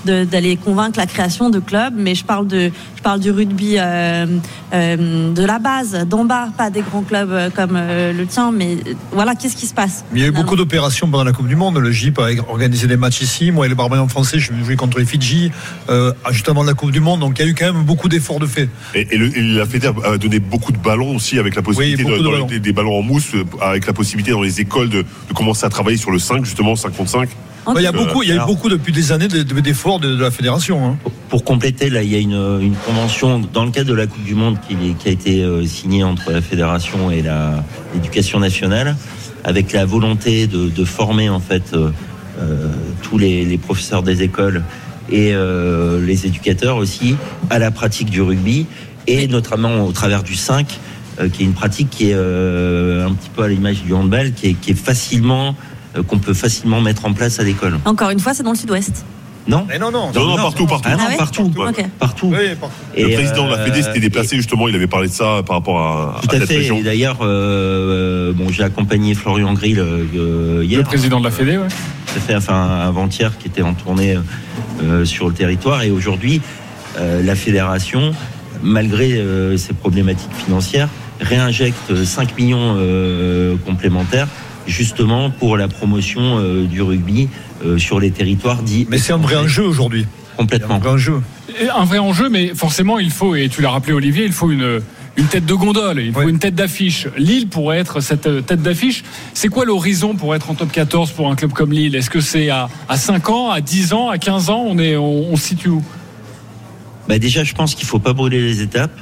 d'aller 0.04 0.56
convaincre 0.56 0.98
la 0.98 1.06
création 1.06 1.50
de 1.50 1.58
clubs? 1.58 1.94
Mais 1.96 2.14
je 2.14 2.24
parle 2.24 2.46
de, 2.46 2.70
je 2.96 3.02
parle 3.02 3.20
du 3.20 3.30
rugby 3.30 3.76
euh, 3.78 4.26
de 4.72 5.44
la 5.44 5.58
base, 5.58 6.06
d'en 6.08 6.24
bas, 6.24 6.48
pas 6.56 6.70
des 6.70 6.80
grands 6.80 7.02
clubs 7.02 7.30
euh, 7.30 7.50
comme 7.50 7.72
euh, 7.76 8.12
le 8.12 8.26
tien, 8.26 8.50
mais 8.52 8.74
euh, 8.86 8.94
voilà, 9.12 9.34
qu'est-ce 9.34 9.56
qui 9.56 9.66
se 9.66 9.74
passe 9.74 10.04
Il 10.12 10.18
y 10.18 10.22
a 10.22 10.24
eu 10.24 10.28
finalement 10.28 10.42
beaucoup 10.44 10.56
d'opérations 10.56 11.08
pendant 11.08 11.24
la 11.24 11.32
Coupe 11.32 11.46
du 11.48 11.56
Monde. 11.56 11.76
Le 11.78 11.90
GIP 11.92 12.18
a 12.18 12.28
organisé 12.48 12.86
des 12.86 12.96
matchs 12.96 13.20
ici. 13.22 13.50
Moi 13.52 13.66
et 13.66 13.68
le 13.68 13.74
Barbarian 13.74 14.08
français, 14.08 14.38
je 14.38 14.50
jouais 14.64 14.76
contre 14.76 14.98
les 14.98 15.04
Fidji, 15.04 15.52
euh, 15.90 16.12
juste 16.30 16.48
avant 16.48 16.64
la 16.64 16.74
Coupe 16.74 16.90
du 16.90 17.00
Monde. 17.00 17.20
Donc 17.20 17.38
il 17.38 17.44
y 17.44 17.48
a 17.48 17.50
eu 17.50 17.54
quand 17.54 17.72
même 17.72 17.82
beaucoup 17.84 18.08
d'efforts 18.08 18.40
de 18.40 18.46
fait. 18.46 18.68
Et, 18.94 19.06
et 19.14 19.18
le- 19.18 19.36
et 19.36 19.42
la 19.42 19.66
Fédé 19.66 19.88
a 20.04 20.16
donné 20.18 20.38
beaucoup 20.38 20.72
de 20.72 20.78
ballons 20.78 21.14
aussi 21.16 21.38
avec 21.38 21.54
la 21.54 21.62
possibilité 21.62 22.04
de, 22.04 22.10
de 22.10 22.22
dans 22.22 22.30
ballons. 22.32 22.46
les- 22.50 22.60
des 22.60 22.72
ballons 22.72 22.98
en 22.98 23.02
mousse, 23.02 23.34
euh, 23.34 23.44
avec 23.60 23.86
la 23.86 23.92
possibilité 23.92 24.30
dans 24.32 24.42
les 24.42 24.60
écoles 24.60 24.88
de, 24.88 25.02
de 25.02 25.32
commencer 25.34 25.66
à 25.66 25.68
travailler 25.68 25.96
sur 25.98 26.10
le 26.10 26.18
5 26.18 26.44
justement 26.44 26.76
5 26.76 26.96
contre 26.96 27.10
5. 27.10 27.28
Ouais, 27.66 27.74
Il 27.78 27.82
y 27.82 27.86
a 27.86 27.92
beaucoup, 27.92 28.22
il 28.22 28.28
y 28.28 28.32
a 28.32 28.36
eu 28.36 28.46
beaucoup 28.46 28.68
depuis 28.68 28.92
des 28.92 29.12
années 29.12 29.28
de- 29.28 29.42
de- 29.42 29.60
d'efforts 29.60 30.00
de, 30.00 30.16
la 30.20 30.30
fédération. 30.30 30.84
hein. 30.86 30.96
Pour 31.28 31.44
compléter, 31.44 31.90
là, 31.90 32.02
il 32.02 32.10
y 32.10 32.16
a 32.16 32.18
une, 32.18 32.58
une 32.60 32.74
convention 32.74 33.40
dans 33.52 33.64
le 33.64 33.70
cadre 33.70 33.88
de 33.90 33.94
la 33.94 34.06
Coupe 34.06 34.24
du 34.24 34.34
Monde 34.34 34.56
qui, 34.68 34.74
qui 34.98 35.08
a 35.08 35.12
été 35.12 35.42
euh, 35.42 35.64
signée 35.64 36.02
entre 36.04 36.30
la 36.32 36.42
fédération 36.42 37.10
et 37.10 37.22
l'éducation 37.94 38.40
nationale, 38.40 38.96
avec 39.44 39.72
la 39.72 39.84
volonté 39.84 40.46
de, 40.46 40.68
de 40.68 40.84
former 40.84 41.28
en 41.28 41.40
fait 41.40 41.62
euh, 41.74 41.90
euh, 42.40 42.68
tous 43.02 43.16
les, 43.18 43.44
les 43.44 43.58
professeurs 43.58 44.02
des 44.02 44.22
écoles 44.22 44.62
et 45.10 45.32
euh, 45.32 46.04
les 46.04 46.26
éducateurs 46.26 46.76
aussi 46.76 47.16
à 47.50 47.58
la 47.58 47.70
pratique 47.70 48.08
du 48.10 48.22
rugby 48.22 48.66
et 49.06 49.26
notamment 49.28 49.84
au 49.84 49.92
travers 49.92 50.22
du 50.22 50.34
5 50.36 50.66
euh, 51.20 51.28
qui 51.28 51.42
est 51.42 51.46
une 51.46 51.52
pratique 51.54 51.90
qui 51.90 52.10
est 52.10 52.14
euh, 52.14 53.06
un 53.06 53.12
petit 53.12 53.28
peu 53.34 53.42
à 53.42 53.48
l'image 53.48 53.82
du 53.82 53.92
handball 53.94 54.32
qui 54.32 54.48
est, 54.48 54.54
qui 54.54 54.70
est 54.70 54.74
facilement 54.78 55.54
qu'on 56.08 56.18
peut 56.18 56.34
facilement 56.34 56.80
mettre 56.80 57.04
en 57.04 57.12
place 57.12 57.38
à 57.40 57.42
l'école. 57.44 57.78
Encore 57.84 58.10
une 58.10 58.20
fois, 58.20 58.34
c'est 58.34 58.42
dans 58.42 58.52
le 58.52 58.56
sud-ouest. 58.56 59.04
Non 59.48 59.66
Mais 59.68 59.78
non, 59.78 59.90
non, 59.90 60.12
Non, 60.14 60.24
non, 60.26 60.36
partout, 60.36 60.66
partout. 60.66 60.88
Ah 60.92 60.96
non, 60.96 61.02
Ah 61.04 61.10
ouais 61.10 61.16
partout, 61.16 61.50
partout. 61.98 62.28
Oui, 62.32 62.54
partout. 62.60 62.74
Le 62.96 63.12
président 63.14 63.46
de 63.46 63.50
la 63.50 63.58
euh, 63.58 63.64
Fédé 63.64 63.82
s'était 63.82 63.98
déplacé 63.98 64.36
justement, 64.36 64.68
il 64.68 64.74
avait 64.76 64.86
parlé 64.86 65.08
de 65.08 65.12
ça 65.12 65.42
par 65.44 65.56
rapport 65.56 65.80
à, 65.80 66.20
Tout 66.22 66.28
à 66.30 66.36
à 66.36 66.38
cette 66.38 66.48
fait. 66.48 66.56
région. 66.58 66.76
Et 66.78 66.82
d'ailleurs, 66.82 67.18
euh, 67.22 68.30
euh, 68.30 68.32
bon, 68.32 68.50
j'ai 68.50 68.62
accompagné 68.62 69.14
Florian 69.14 69.52
Grill 69.52 69.80
euh, 69.80 70.62
hier. 70.64 70.78
Le 70.78 70.84
président 70.84 71.18
de 71.18 71.24
la 71.24 71.32
Fédé, 71.32 71.58
ouais. 71.58 71.66
Tout 72.06 72.18
à 72.18 72.20
fait, 72.20 72.36
enfin 72.36 72.68
avant-hier, 72.86 73.36
qui 73.38 73.48
était 73.48 73.62
en 73.62 73.74
tournée 73.74 74.16
euh, 74.80 75.04
sur 75.04 75.26
le 75.28 75.34
territoire. 75.34 75.82
Et 75.82 75.90
aujourd'hui, 75.90 76.40
euh, 76.98 77.20
la 77.22 77.34
fédération, 77.34 78.12
malgré 78.62 79.14
euh, 79.14 79.56
ses 79.56 79.72
problématiques 79.72 80.34
financières, 80.44 80.88
réinjecte 81.20 82.04
5 82.04 82.36
millions 82.38 82.76
euh, 82.78 83.56
complémentaires 83.66 84.28
justement 84.66 85.30
pour 85.30 85.56
la 85.56 85.68
promotion 85.68 86.38
euh, 86.38 86.64
du 86.64 86.82
rugby 86.82 87.28
euh, 87.64 87.78
sur 87.78 88.00
les 88.00 88.10
territoires 88.10 88.62
dits. 88.62 88.86
Mais 88.88 88.98
c'est 88.98 89.12
un 89.12 89.18
vrai 89.18 89.36
enjeu 89.36 89.64
aujourd'hui. 89.64 90.06
Complètement. 90.36 90.76
Un 90.76 90.78
vrai 90.78 90.90
enjeu. 90.90 91.20
Et 91.60 91.68
Un 91.68 91.84
vrai 91.84 91.98
enjeu, 91.98 92.28
mais 92.28 92.52
forcément, 92.54 92.98
il 92.98 93.10
faut, 93.10 93.34
et 93.34 93.48
tu 93.48 93.60
l'as 93.60 93.70
rappelé 93.70 93.92
Olivier, 93.92 94.24
il 94.24 94.32
faut 94.32 94.50
une, 94.50 94.80
une 95.16 95.26
tête 95.26 95.44
de 95.44 95.54
gondole, 95.54 96.00
il 96.00 96.12
faut 96.12 96.28
une 96.28 96.38
tête 96.38 96.54
d'affiche. 96.54 97.06
Lille 97.18 97.48
pourrait 97.48 97.78
être 97.78 98.00
cette 98.00 98.26
euh, 98.26 98.40
tête 98.40 98.62
d'affiche. 98.62 99.04
C'est 99.34 99.48
quoi 99.48 99.64
l'horizon 99.64 100.14
pour 100.14 100.34
être 100.34 100.50
en 100.50 100.54
top 100.54 100.72
14 100.72 101.10
pour 101.10 101.30
un 101.30 101.34
club 101.34 101.52
comme 101.52 101.72
Lille? 101.72 101.94
Est-ce 101.94 102.08
que 102.10 102.20
c'est 102.20 102.48
à, 102.48 102.68
à 102.88 102.96
5 102.96 103.28
ans, 103.28 103.50
à 103.50 103.60
10 103.60 103.92
ans, 103.92 104.08
à 104.08 104.18
15 104.18 104.48
ans? 104.50 104.64
On, 104.66 104.78
est, 104.78 104.96
on, 104.96 105.32
on 105.32 105.36
se 105.36 105.48
situe 105.48 105.68
où? 105.68 105.82
Bah 107.08 107.18
déjà, 107.18 107.44
je 107.44 107.52
pense 107.52 107.74
qu'il 107.74 107.86
faut 107.86 107.98
pas 107.98 108.12
brûler 108.12 108.40
les 108.40 108.62
étapes. 108.62 108.96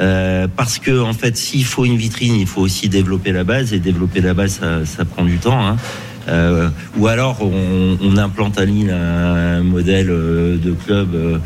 Euh, 0.00 0.46
parce 0.56 0.78
que 0.78 1.00
en 1.00 1.12
fait, 1.12 1.36
s'il 1.36 1.64
faut 1.64 1.84
une 1.84 1.96
vitrine, 1.96 2.34
il 2.34 2.46
faut 2.46 2.62
aussi 2.62 2.88
développer 2.88 3.32
la 3.32 3.44
base 3.44 3.72
et 3.74 3.78
développer 3.78 4.20
la 4.20 4.34
base, 4.34 4.58
ça, 4.60 4.84
ça 4.86 5.04
prend 5.04 5.24
du 5.24 5.38
temps. 5.38 5.64
Hein. 5.66 5.76
Euh, 6.28 6.68
ou 6.96 7.08
alors 7.08 7.38
on, 7.42 7.98
on 8.00 8.16
implante 8.16 8.56
à 8.58 8.64
Lille 8.64 8.90
un 8.90 9.62
modèle 9.62 10.08
euh, 10.08 10.56
de 10.56 10.70
club 10.70 11.14
euh, 11.14 11.38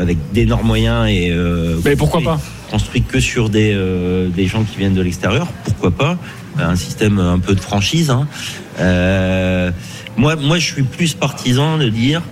avec 0.00 0.16
d'énormes 0.32 0.66
moyens 0.66 1.06
et 1.06 1.30
euh, 1.30 1.76
Mais 1.84 1.96
pourquoi 1.96 2.22
pas 2.22 2.40
construit 2.70 3.02
que 3.02 3.20
sur 3.20 3.50
des, 3.50 3.72
euh, 3.74 4.28
des 4.28 4.46
gens 4.46 4.64
qui 4.64 4.78
viennent 4.78 4.94
de 4.94 5.02
l'extérieur. 5.02 5.46
Pourquoi 5.64 5.90
pas 5.90 6.16
Un 6.58 6.74
système 6.74 7.18
un 7.18 7.38
peu 7.38 7.54
de 7.54 7.60
franchise. 7.60 8.08
hein. 8.08 8.26
Euh, 8.80 9.70
moi, 10.16 10.36
moi, 10.36 10.58
je 10.58 10.72
suis 10.72 10.82
plus 10.82 11.12
partisan 11.12 11.76
de 11.76 11.90
dire 11.90 12.22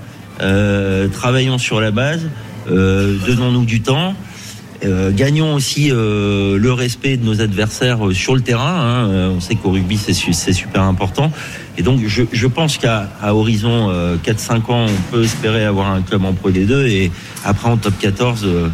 euh, 0.41 1.09
travaillons 1.09 1.59
sur 1.59 1.79
la 1.83 1.91
base, 1.91 2.23
euh, 2.71 3.19
donnons-nous 3.27 3.67
du 3.67 3.83
temps. 3.83 4.15
Euh, 4.83 5.11
gagnons 5.13 5.55
aussi 5.55 5.91
euh, 5.93 6.57
le 6.59 6.73
respect 6.73 7.19
de 7.19 7.25
nos 7.27 7.43
adversaires 7.43 8.07
euh, 8.09 8.15
sur 8.15 8.35
le 8.35 8.41
terrain. 8.41 9.05
hein. 9.11 9.31
On 9.37 9.39
sait 9.41 9.55
qu'au 9.55 9.71
rugby 9.73 9.99
c'est 9.99 10.15
su- 10.15 10.33
c'est 10.33 10.55
super 10.55 10.83
important. 10.83 11.31
Et 11.77 11.83
donc 11.83 12.01
je, 12.07 12.23
je 12.33 12.47
pense 12.47 12.79
qu'à 12.79 13.11
à 13.21 13.35
horizon 13.35 13.91
euh, 13.91 14.17
4-5 14.25 14.55
ans, 14.73 14.87
on 14.89 15.13
peut 15.13 15.25
espérer 15.25 15.65
avoir 15.67 15.91
un 15.91 16.01
club 16.01 16.25
en 16.25 16.33
Pro 16.33 16.51
D2 16.51 16.87
et 16.87 17.11
après 17.45 17.69
en 17.69 17.77
top 17.77 17.93
14, 17.99 18.43
euh, 18.45 18.69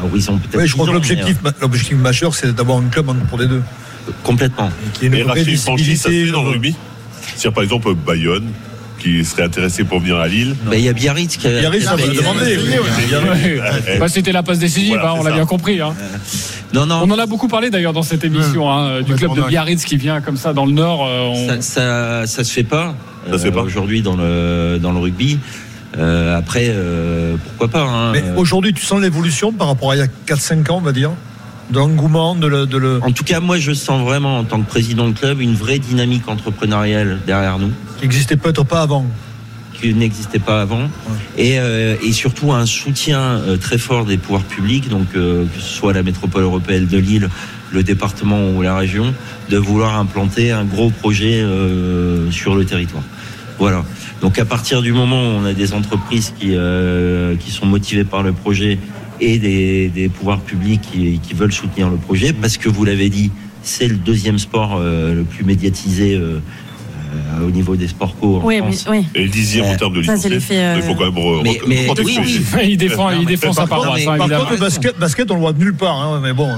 à 0.00 0.06
horizon 0.06 0.38
peut-être. 0.38 0.58
Oui, 0.62 0.66
je 0.66 0.72
crois 0.72 0.86
10 0.86 0.90
que 0.90 0.94
l'objectif, 0.94 1.36
mais, 1.44 1.50
l'objectif 1.60 1.96
majeur, 1.98 2.34
c'est 2.34 2.54
d'avoir 2.54 2.78
un 2.78 2.88
club 2.88 3.10
en- 3.10 3.36
deux. 3.36 3.44
euh, 3.44 3.60
complètement. 4.22 4.70
Qui 4.94 5.04
est 5.04 5.08
une 5.08 5.22
vraie 5.24 5.42
visibilité. 5.44 6.30
dans 6.30 6.44
le 6.44 6.48
rugby? 6.50 6.74
Si 7.36 7.50
par 7.50 7.62
exemple 7.62 7.94
Bayonne, 7.94 8.48
qui 8.98 9.24
serait 9.24 9.42
intéressé 9.44 9.84
pour 9.84 10.00
venir 10.00 10.16
à 10.16 10.28
Lille. 10.28 10.56
Bah, 10.64 10.76
Il 10.76 10.82
y 10.84 10.88
a 10.88 10.92
Biarritz 10.92 11.36
qui 11.36 11.46
a, 11.46 11.60
Biarritz. 11.60 11.86
Ouais. 11.90 13.98
Bah, 13.98 14.08
C'était 14.08 14.32
la 14.32 14.42
passe 14.42 14.58
décisive, 14.58 14.94
Voilà, 14.94 15.10
hein, 15.10 15.14
on 15.18 15.22
l'a 15.24 15.32
bien 15.32 15.46
compris. 15.46 15.80
hein. 15.80 15.94
Non, 16.72 16.86
non. 16.86 17.00
On 17.04 17.10
en 17.10 17.18
a 17.18 17.26
beaucoup 17.26 17.48
parlé 17.48 17.70
d'ailleurs 17.70 17.92
dans 17.92 18.02
cette 18.02 18.24
émission 18.24 18.70
hein, 18.70 19.02
du 19.02 19.14
club 19.14 19.34
de. 19.34 19.42
Biarritz 19.42 19.84
qui 19.84 19.96
vient 19.96 20.20
comme 20.20 20.36
ça 20.36 20.52
dans 20.52 20.66
le 20.66 20.72
Nord. 20.72 21.06
euh, 21.06 21.20
on- 21.28 21.48
Ça, 21.48 21.60
ça, 21.60 22.26
ça 22.26 22.44
se 22.44 22.52
fait 22.52 22.64
pas. 22.64 22.94
Ça 23.30 23.38
se 23.38 23.44
fait 23.44 23.52
pas. 23.52 23.62
aujourd'hui 23.62 24.02
dans 24.02 24.16
le 24.16 24.78
dans 24.80 24.92
le 24.92 24.98
rugby. 24.98 25.38
Euh, 25.98 26.36
après, 26.36 26.66
euh, 26.68 27.36
pourquoi 27.46 27.68
pas 27.68 27.82
hein, 27.88 28.12
Mais 28.12 28.22
euh, 28.22 28.34
aujourd'hui, 28.36 28.74
tu 28.74 28.84
sens 28.84 29.00
l'évolution 29.00 29.52
par 29.52 29.68
rapport 29.68 29.92
à 29.92 29.96
il 29.96 30.00
y 30.00 30.02
a 30.02 30.08
4-5 30.26 30.70
ans, 30.70 30.76
on 30.78 30.82
va 30.82 30.92
dire? 30.92 31.10
De 31.70 31.78
l'engouement, 31.78 32.34
de 32.34 32.46
le. 32.46 32.66
De 32.66 32.76
le... 32.76 33.00
En 33.02 33.12
tout 33.12 33.24
cas, 33.24 33.40
moi, 33.40 33.58
je 33.58 33.72
sens 33.72 34.02
vraiment, 34.02 34.38
en 34.38 34.44
tant 34.44 34.60
que 34.60 34.68
président 34.68 35.08
de 35.08 35.14
club, 35.14 35.40
une 35.40 35.54
vraie 35.54 35.78
dynamique 35.78 36.28
entrepreneuriale 36.28 37.18
derrière 37.26 37.58
nous, 37.58 37.72
qui 37.98 38.02
n'existait 38.02 38.36
peut-être 38.36 38.64
pas 38.64 38.82
avant. 38.82 39.04
qui 39.80 39.94
n'existait 39.94 40.38
pas 40.38 40.62
avant, 40.62 40.88
et, 41.36 41.58
euh, 41.58 41.96
et 42.02 42.12
surtout 42.12 42.52
un 42.52 42.66
soutien 42.66 43.20
euh, 43.20 43.56
très 43.56 43.78
fort 43.78 44.04
des 44.04 44.16
pouvoirs 44.16 44.42
publics, 44.42 44.88
donc 44.88 45.08
euh, 45.14 45.44
que 45.44 45.60
ce 45.60 45.68
soit 45.68 45.92
la 45.92 46.02
métropole 46.02 46.42
européenne 46.42 46.86
de 46.86 46.98
Lille, 46.98 47.28
le 47.72 47.82
département 47.82 48.50
ou 48.50 48.62
la 48.62 48.76
région, 48.76 49.14
de 49.50 49.58
vouloir 49.58 49.98
implanter 49.98 50.52
un 50.52 50.64
gros 50.64 50.90
projet 50.90 51.44
sur 52.30 52.54
le 52.54 52.64
territoire. 52.64 53.02
Voilà. 53.58 53.84
Donc 54.20 54.38
à 54.38 54.44
partir 54.44 54.82
du 54.82 54.92
moment 54.92 55.20
où 55.20 55.40
on 55.40 55.44
a 55.44 55.52
des 55.52 55.74
entreprises 55.74 56.32
qui, 56.38 56.54
qui 57.40 57.50
sont 57.50 57.66
motivées 57.66 58.04
par 58.04 58.22
le 58.22 58.32
projet 58.32 58.78
et 59.20 59.38
des, 59.38 60.08
pouvoirs 60.08 60.40
publics 60.40 60.80
qui, 60.82 61.34
veulent 61.34 61.52
soutenir 61.52 61.90
le 61.90 61.96
projet, 61.96 62.32
parce 62.32 62.56
que 62.56 62.68
vous 62.68 62.84
l'avez 62.84 63.08
dit, 63.08 63.30
c'est 63.62 63.88
le 63.88 63.96
deuxième 63.96 64.38
sport 64.38 64.76
euh, 64.78 65.14
le 65.14 65.24
plus 65.24 65.44
médiatisé 65.44 66.14
euh, 66.14 66.40
au 67.46 67.50
niveau 67.50 67.76
des 67.76 67.88
sports 67.88 68.14
co 68.20 68.36
en 68.36 68.44
Oui, 68.44 68.58
France. 68.58 68.86
oui. 68.90 69.04
Et 69.14 69.22
le 69.24 69.28
dixième 69.28 69.66
en 69.66 69.76
termes 69.76 69.94
de 69.94 70.00
l'effet, 70.28 70.56
euh, 70.58 70.74
Il 70.76 70.82
faut 70.82 70.94
quand 70.94 71.04
même 71.04 71.14
re- 71.14 71.42
Mais- 71.42 71.50
re- 71.50 71.60
mais- 71.66 71.86
contextualiser. 71.86 72.38
oui, 72.38 72.44
oui. 72.56 72.66
il 72.70 72.76
défend, 72.76 73.10
il 73.10 73.26
défend 73.26 73.52
sa 73.52 73.66
par 73.66 73.78
contre, 73.78 73.82
paroisse, 73.92 74.06
hein, 74.06 74.28
par 74.28 74.38
contre, 74.40 74.52
le 74.52 74.56
basket, 74.58 74.98
basket, 74.98 75.30
on 75.30 75.34
le 75.34 75.40
voit 75.40 75.52
nulle 75.52 75.74
part, 75.74 76.00
hein, 76.00 76.20
mais 76.22 76.32
bon. 76.32 76.48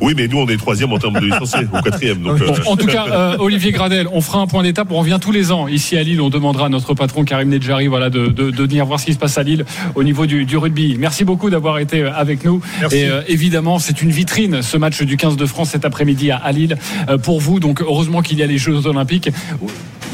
Oui, 0.00 0.14
mais 0.16 0.28
nous, 0.28 0.38
on 0.38 0.46
est 0.48 0.56
troisième 0.56 0.92
en 0.92 0.98
termes 0.98 1.14
de 1.20 1.26
licenciés, 1.26 1.66
ou 1.72 1.80
quatrième. 1.82 2.18
Donc, 2.22 2.38
Bon, 2.38 2.44
euh, 2.52 2.56
en 2.66 2.76
tout 2.76 2.86
cas, 2.86 3.06
euh, 3.10 3.36
Olivier 3.38 3.72
Gradel, 3.72 4.06
on 4.12 4.20
fera 4.20 4.40
un 4.40 4.46
point 4.46 4.62
d'étape. 4.62 4.88
On 4.90 4.98
revient 4.98 5.18
tous 5.20 5.32
les 5.32 5.52
ans 5.52 5.68
ici 5.68 5.96
à 5.96 6.02
Lille. 6.02 6.20
On 6.20 6.30
demandera 6.30 6.66
à 6.66 6.68
notre 6.68 6.94
patron 6.94 7.24
Karim 7.24 7.48
Nedjari 7.48 7.86
voilà, 7.86 8.10
de, 8.10 8.26
de, 8.28 8.50
de 8.50 8.62
venir 8.62 8.86
voir 8.86 9.00
ce 9.00 9.06
qui 9.06 9.12
se 9.12 9.18
passe 9.18 9.38
à 9.38 9.42
Lille 9.42 9.64
au 9.94 10.02
niveau 10.02 10.26
du, 10.26 10.44
du 10.44 10.56
rugby. 10.56 10.96
Merci 10.98 11.24
beaucoup 11.24 11.50
d'avoir 11.50 11.78
été 11.78 12.02
euh, 12.02 12.10
avec 12.14 12.44
nous. 12.44 12.60
Merci. 12.80 12.96
Et 12.96 13.08
euh, 13.08 13.22
évidemment, 13.28 13.78
c'est 13.78 14.02
une 14.02 14.10
vitrine 14.10 14.62
ce 14.62 14.76
match 14.76 15.02
du 15.02 15.16
15 15.16 15.36
de 15.36 15.46
France 15.46 15.70
cet 15.70 15.84
après-midi 15.84 16.30
à, 16.30 16.36
à 16.36 16.52
Lille 16.52 16.76
euh, 17.08 17.18
pour 17.18 17.40
vous. 17.40 17.60
Donc 17.60 17.80
heureusement 17.80 18.22
qu'il 18.22 18.38
y 18.38 18.42
a 18.42 18.46
les 18.46 18.58
Jeux 18.58 18.86
Olympiques. 18.86 19.30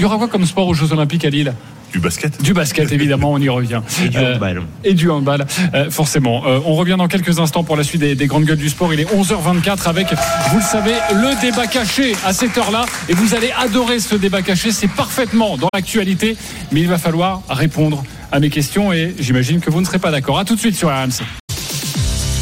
Il 0.01 0.05
y 0.05 0.07
aura 0.07 0.17
quoi 0.17 0.29
comme 0.29 0.47
sport 0.47 0.67
aux 0.67 0.73
Jeux 0.73 0.93
Olympiques 0.95 1.27
à 1.27 1.29
Lille? 1.29 1.53
Du 1.93 1.99
basket. 1.99 2.41
Du 2.43 2.55
basket, 2.55 2.91
évidemment, 2.91 3.33
on 3.33 3.39
y 3.39 3.51
revient. 3.51 3.83
Et 4.03 4.09
du 4.09 4.17
Euh, 4.17 4.35
handball. 4.37 4.63
et 4.83 4.95
du 4.95 5.11
handball, 5.11 5.45
euh, 5.75 5.91
forcément. 5.91 6.43
Euh, 6.47 6.59
on 6.65 6.75
revient 6.75 6.95
dans 6.97 7.07
quelques 7.07 7.39
instants 7.39 7.65
pour 7.65 7.77
la 7.77 7.85
suite 7.85 8.01
des, 8.01 8.15
des 8.15 8.27
grandes 8.27 8.45
gueules 8.47 8.57
du 8.57 8.71
sport. 8.71 8.95
Il 8.95 9.01
est 9.01 9.05
11h24 9.15 9.87
avec, 9.91 10.07
vous 10.53 10.57
le 10.57 10.65
savez, 10.65 10.95
le 11.13 11.39
débat 11.43 11.67
caché 11.67 12.15
à 12.25 12.33
cette 12.33 12.57
heure-là. 12.57 12.87
Et 13.11 13.13
vous 13.13 13.35
allez 13.35 13.51
adorer 13.53 14.01
ce 14.01 14.15
débat 14.15 14.41
caché. 14.41 14.73
C'est 14.73 14.89
parfaitement 14.89 15.59
dans 15.59 15.69
l'actualité. 15.75 16.35
Mais 16.73 16.81
il 16.81 16.89
va 16.89 16.97
falloir 16.97 17.43
répondre 17.51 18.03
à 18.33 18.41
mes 18.41 18.49
questions 18.49 18.95
et 18.95 19.15
j'imagine 19.19 19.61
que 19.61 19.69
vous 19.69 19.81
ne 19.83 19.85
serez 19.85 19.99
pas 19.99 20.11
d'accord. 20.11 20.39
À 20.39 20.47
tout 20.47 20.55
de 20.55 20.61
suite 20.61 20.77
sur 20.77 20.89
RMC. 20.89 21.21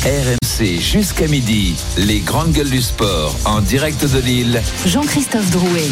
RMC 0.05 0.48
jusqu'à 0.65 1.29
midi, 1.29 1.77
les 1.99 2.19
grandes 2.19 2.53
gueules 2.53 2.71
du 2.71 2.83
sport 2.83 3.37
en 3.45 3.61
direct 3.61 4.05
de 4.05 4.19
Lille. 4.19 4.61
Jean-Christophe 4.87 5.51
Drouet. 5.51 5.89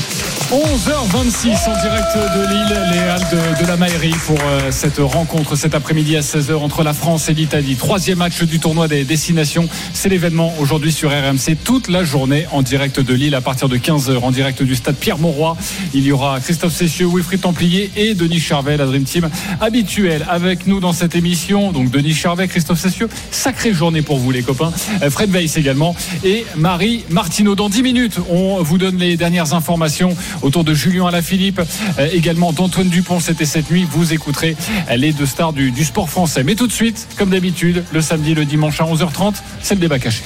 11h26 0.50 1.68
en 1.68 1.82
direct 1.82 2.16
de 2.16 2.46
Lille, 2.48 2.82
les 2.92 2.98
Halles 2.98 3.28
de, 3.30 3.62
de 3.62 3.68
la 3.68 3.76
Maillerie 3.76 4.14
pour 4.26 4.38
euh, 4.40 4.70
cette 4.70 4.98
rencontre 4.98 5.56
cet 5.56 5.74
après-midi 5.74 6.16
à 6.16 6.20
16h 6.20 6.54
entre 6.54 6.82
la 6.82 6.94
France 6.94 7.28
et 7.28 7.34
l'Italie. 7.34 7.76
Troisième 7.76 8.18
match 8.18 8.42
du 8.42 8.58
tournoi 8.58 8.88
des 8.88 9.04
destinations. 9.04 9.68
C'est 9.92 10.08
l'événement 10.08 10.52
aujourd'hui 10.58 10.92
sur 10.92 11.10
RMC 11.10 11.56
toute 11.64 11.88
la 11.88 12.02
journée 12.02 12.46
en 12.50 12.62
direct 12.62 12.98
de 12.98 13.14
Lille 13.14 13.34
à 13.36 13.40
partir 13.40 13.68
de 13.68 13.76
15h 13.76 14.18
en 14.18 14.30
direct 14.32 14.62
du 14.62 14.74
stade 14.74 14.96
Pierre-Mauroy. 14.96 15.56
Il 15.94 16.04
y 16.04 16.12
aura 16.12 16.40
Christophe 16.40 16.74
Cessieux, 16.74 17.06
Wilfried 17.06 17.40
Templier 17.40 17.90
et 17.96 18.14
Denis 18.14 18.40
Charvet, 18.40 18.76
la 18.76 18.86
Dream 18.86 19.04
Team 19.04 19.28
habituelle 19.60 20.26
avec 20.28 20.66
nous 20.66 20.80
dans 20.80 20.92
cette 20.92 21.14
émission. 21.14 21.70
Donc 21.70 21.90
Denis 21.90 22.14
Charvet, 22.14 22.48
Christophe 22.48 22.80
Cessieux, 22.80 23.08
sacrée 23.30 23.72
journée 23.72 24.02
pour 24.02 24.18
vous 24.18 24.32
les 24.32 24.42
copains. 24.42 24.55
Euh, 24.62 25.10
Fred 25.10 25.30
Weiss 25.30 25.56
également 25.56 25.94
et 26.24 26.46
Marie 26.56 27.04
Martineau. 27.10 27.54
Dans 27.54 27.68
10 27.68 27.82
minutes, 27.82 28.18
on 28.30 28.62
vous 28.62 28.78
donne 28.78 28.98
les 28.98 29.16
dernières 29.16 29.54
informations 29.54 30.16
autour 30.42 30.64
de 30.64 30.74
Julien 30.74 31.06
Alaphilippe, 31.06 31.60
euh, 31.98 32.08
également 32.12 32.52
d'Antoine 32.52 32.88
Dupont. 32.88 33.20
C'était 33.20 33.44
cette 33.44 33.70
nuit. 33.70 33.86
Vous 33.90 34.12
écouterez 34.12 34.56
les 34.94 35.12
deux 35.12 35.26
stars 35.26 35.52
du, 35.52 35.70
du 35.70 35.84
sport 35.84 36.08
français. 36.08 36.42
Mais 36.44 36.54
tout 36.54 36.66
de 36.66 36.72
suite, 36.72 37.08
comme 37.16 37.30
d'habitude, 37.30 37.84
le 37.92 38.00
samedi, 38.00 38.34
le 38.34 38.44
dimanche 38.44 38.80
à 38.80 38.84
11h30, 38.84 39.34
c'est 39.62 39.74
le 39.74 39.80
débat 39.80 39.98
caché. 39.98 40.22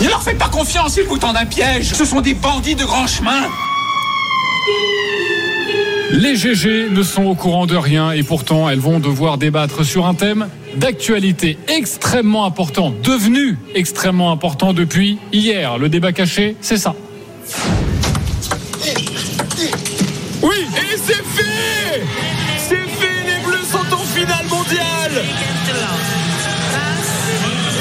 Ne 0.00 0.08
leur 0.08 0.22
faites 0.22 0.38
pas 0.38 0.48
confiance, 0.48 0.96
ils 0.96 1.04
vous 1.04 1.18
tendent 1.18 1.36
un 1.36 1.46
piège. 1.46 1.94
Ce 1.94 2.04
sont 2.04 2.20
des 2.20 2.34
bandits 2.34 2.74
de 2.74 2.84
grand 2.84 3.06
chemin. 3.06 3.48
Les 6.10 6.36
GG 6.36 6.90
ne 6.90 7.02
sont 7.02 7.24
au 7.24 7.34
courant 7.34 7.66
de 7.66 7.76
rien 7.76 8.12
et 8.12 8.22
pourtant 8.22 8.68
elles 8.68 8.78
vont 8.78 9.00
devoir 9.00 9.38
débattre 9.38 9.84
sur 9.84 10.06
un 10.06 10.14
thème 10.14 10.48
d'actualité 10.76 11.58
extrêmement 11.68 12.44
important, 12.44 12.92
devenu 13.02 13.58
extrêmement 13.74 14.30
important 14.30 14.72
depuis 14.72 15.18
hier. 15.32 15.78
Le 15.78 15.88
débat 15.88 16.12
caché, 16.12 16.56
c'est 16.60 16.76
ça. 16.76 16.94
Oui, 20.42 20.56
et 20.76 20.96
c'est 20.96 21.14
fait 21.14 22.02
C'est 22.58 22.76
fait, 22.76 23.24
les 23.26 23.44
Bleus 23.46 23.64
sont 23.70 23.94
en 23.94 24.04
finale 24.04 24.46
mondiale 24.50 25.22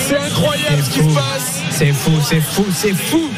C'est 0.07 0.17
incroyable 0.17 0.83
ce 0.83 0.89
qui 0.89 0.99
se 0.99 1.15
passe 1.15 1.61
C'est 1.71 1.91
fou, 1.91 2.11
c'est 2.23 2.41
fou, 2.41 2.65
c'est 2.73 2.93
fou. 2.93 3.29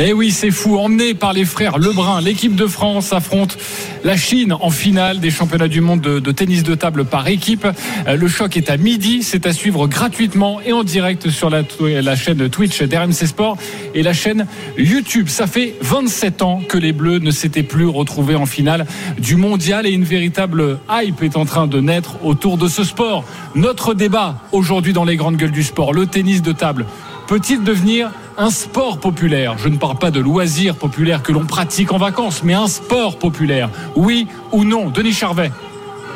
Eh 0.00 0.12
oui, 0.12 0.30
c'est 0.30 0.52
fou. 0.52 0.78
Emmené 0.78 1.12
par 1.14 1.32
les 1.32 1.44
frères 1.44 1.76
Lebrun, 1.76 2.20
l'équipe 2.20 2.54
de 2.54 2.68
France 2.68 3.12
affronte 3.12 3.58
la 4.04 4.16
Chine 4.16 4.52
en 4.52 4.70
finale 4.70 5.18
des 5.18 5.32
championnats 5.32 5.66
du 5.66 5.80
monde 5.80 6.00
de, 6.00 6.30
tennis 6.30 6.62
de 6.62 6.76
table 6.76 7.04
par 7.04 7.26
équipe. 7.26 7.66
Euh, 8.06 8.14
Le 8.14 8.28
choc 8.28 8.56
est 8.56 8.70
à 8.70 8.76
midi. 8.76 9.24
C'est 9.24 9.44
à 9.44 9.52
suivre 9.52 9.88
gratuitement 9.88 10.60
et 10.64 10.72
en 10.72 10.84
direct 10.84 11.30
sur 11.30 11.50
la 11.50 12.14
chaîne 12.14 12.48
Twitch 12.48 12.80
d'RMC 12.80 13.26
Sport 13.26 13.58
et 13.92 14.04
la 14.04 14.12
chaîne 14.12 14.46
YouTube. 14.76 15.26
Ça 15.28 15.48
fait 15.48 15.74
27 15.80 16.42
ans 16.42 16.62
que 16.68 16.78
les 16.78 16.92
Bleus 16.92 17.18
ne 17.18 17.32
s'étaient 17.32 17.64
plus 17.64 17.88
retrouvés 17.88 18.36
en 18.36 18.46
finale 18.46 18.86
du 19.18 19.34
mondial 19.34 19.84
et 19.84 19.90
une 19.90 20.04
véritable 20.04 20.78
hype 20.88 21.24
est 21.24 21.36
en 21.36 21.44
train 21.44 21.66
de 21.66 21.80
naître 21.80 22.24
autour 22.24 22.56
de 22.56 22.68
ce 22.68 22.84
sport. 22.84 23.24
Notre 23.56 23.94
débat 23.94 24.36
aujourd'hui 24.52 24.92
dans 24.92 25.04
les 25.04 25.16
grandes 25.16 25.38
gueules 25.38 25.50
du 25.50 25.64
sport, 25.64 25.92
le 25.92 26.06
tennis 26.06 26.40
de 26.40 26.52
table 26.52 26.86
peut-il 27.26 27.64
devenir 27.64 28.10
un 28.38 28.50
sport 28.50 29.00
populaire. 29.00 29.58
Je 29.58 29.68
ne 29.68 29.76
parle 29.76 29.98
pas 29.98 30.10
de 30.10 30.20
loisirs 30.20 30.76
populaires 30.76 31.22
que 31.22 31.32
l'on 31.32 31.44
pratique 31.44 31.92
en 31.92 31.98
vacances, 31.98 32.42
mais 32.44 32.54
un 32.54 32.68
sport 32.68 33.18
populaire. 33.18 33.68
Oui 33.96 34.28
ou 34.52 34.64
non 34.64 34.88
Denis 34.88 35.12
Charvet 35.12 35.50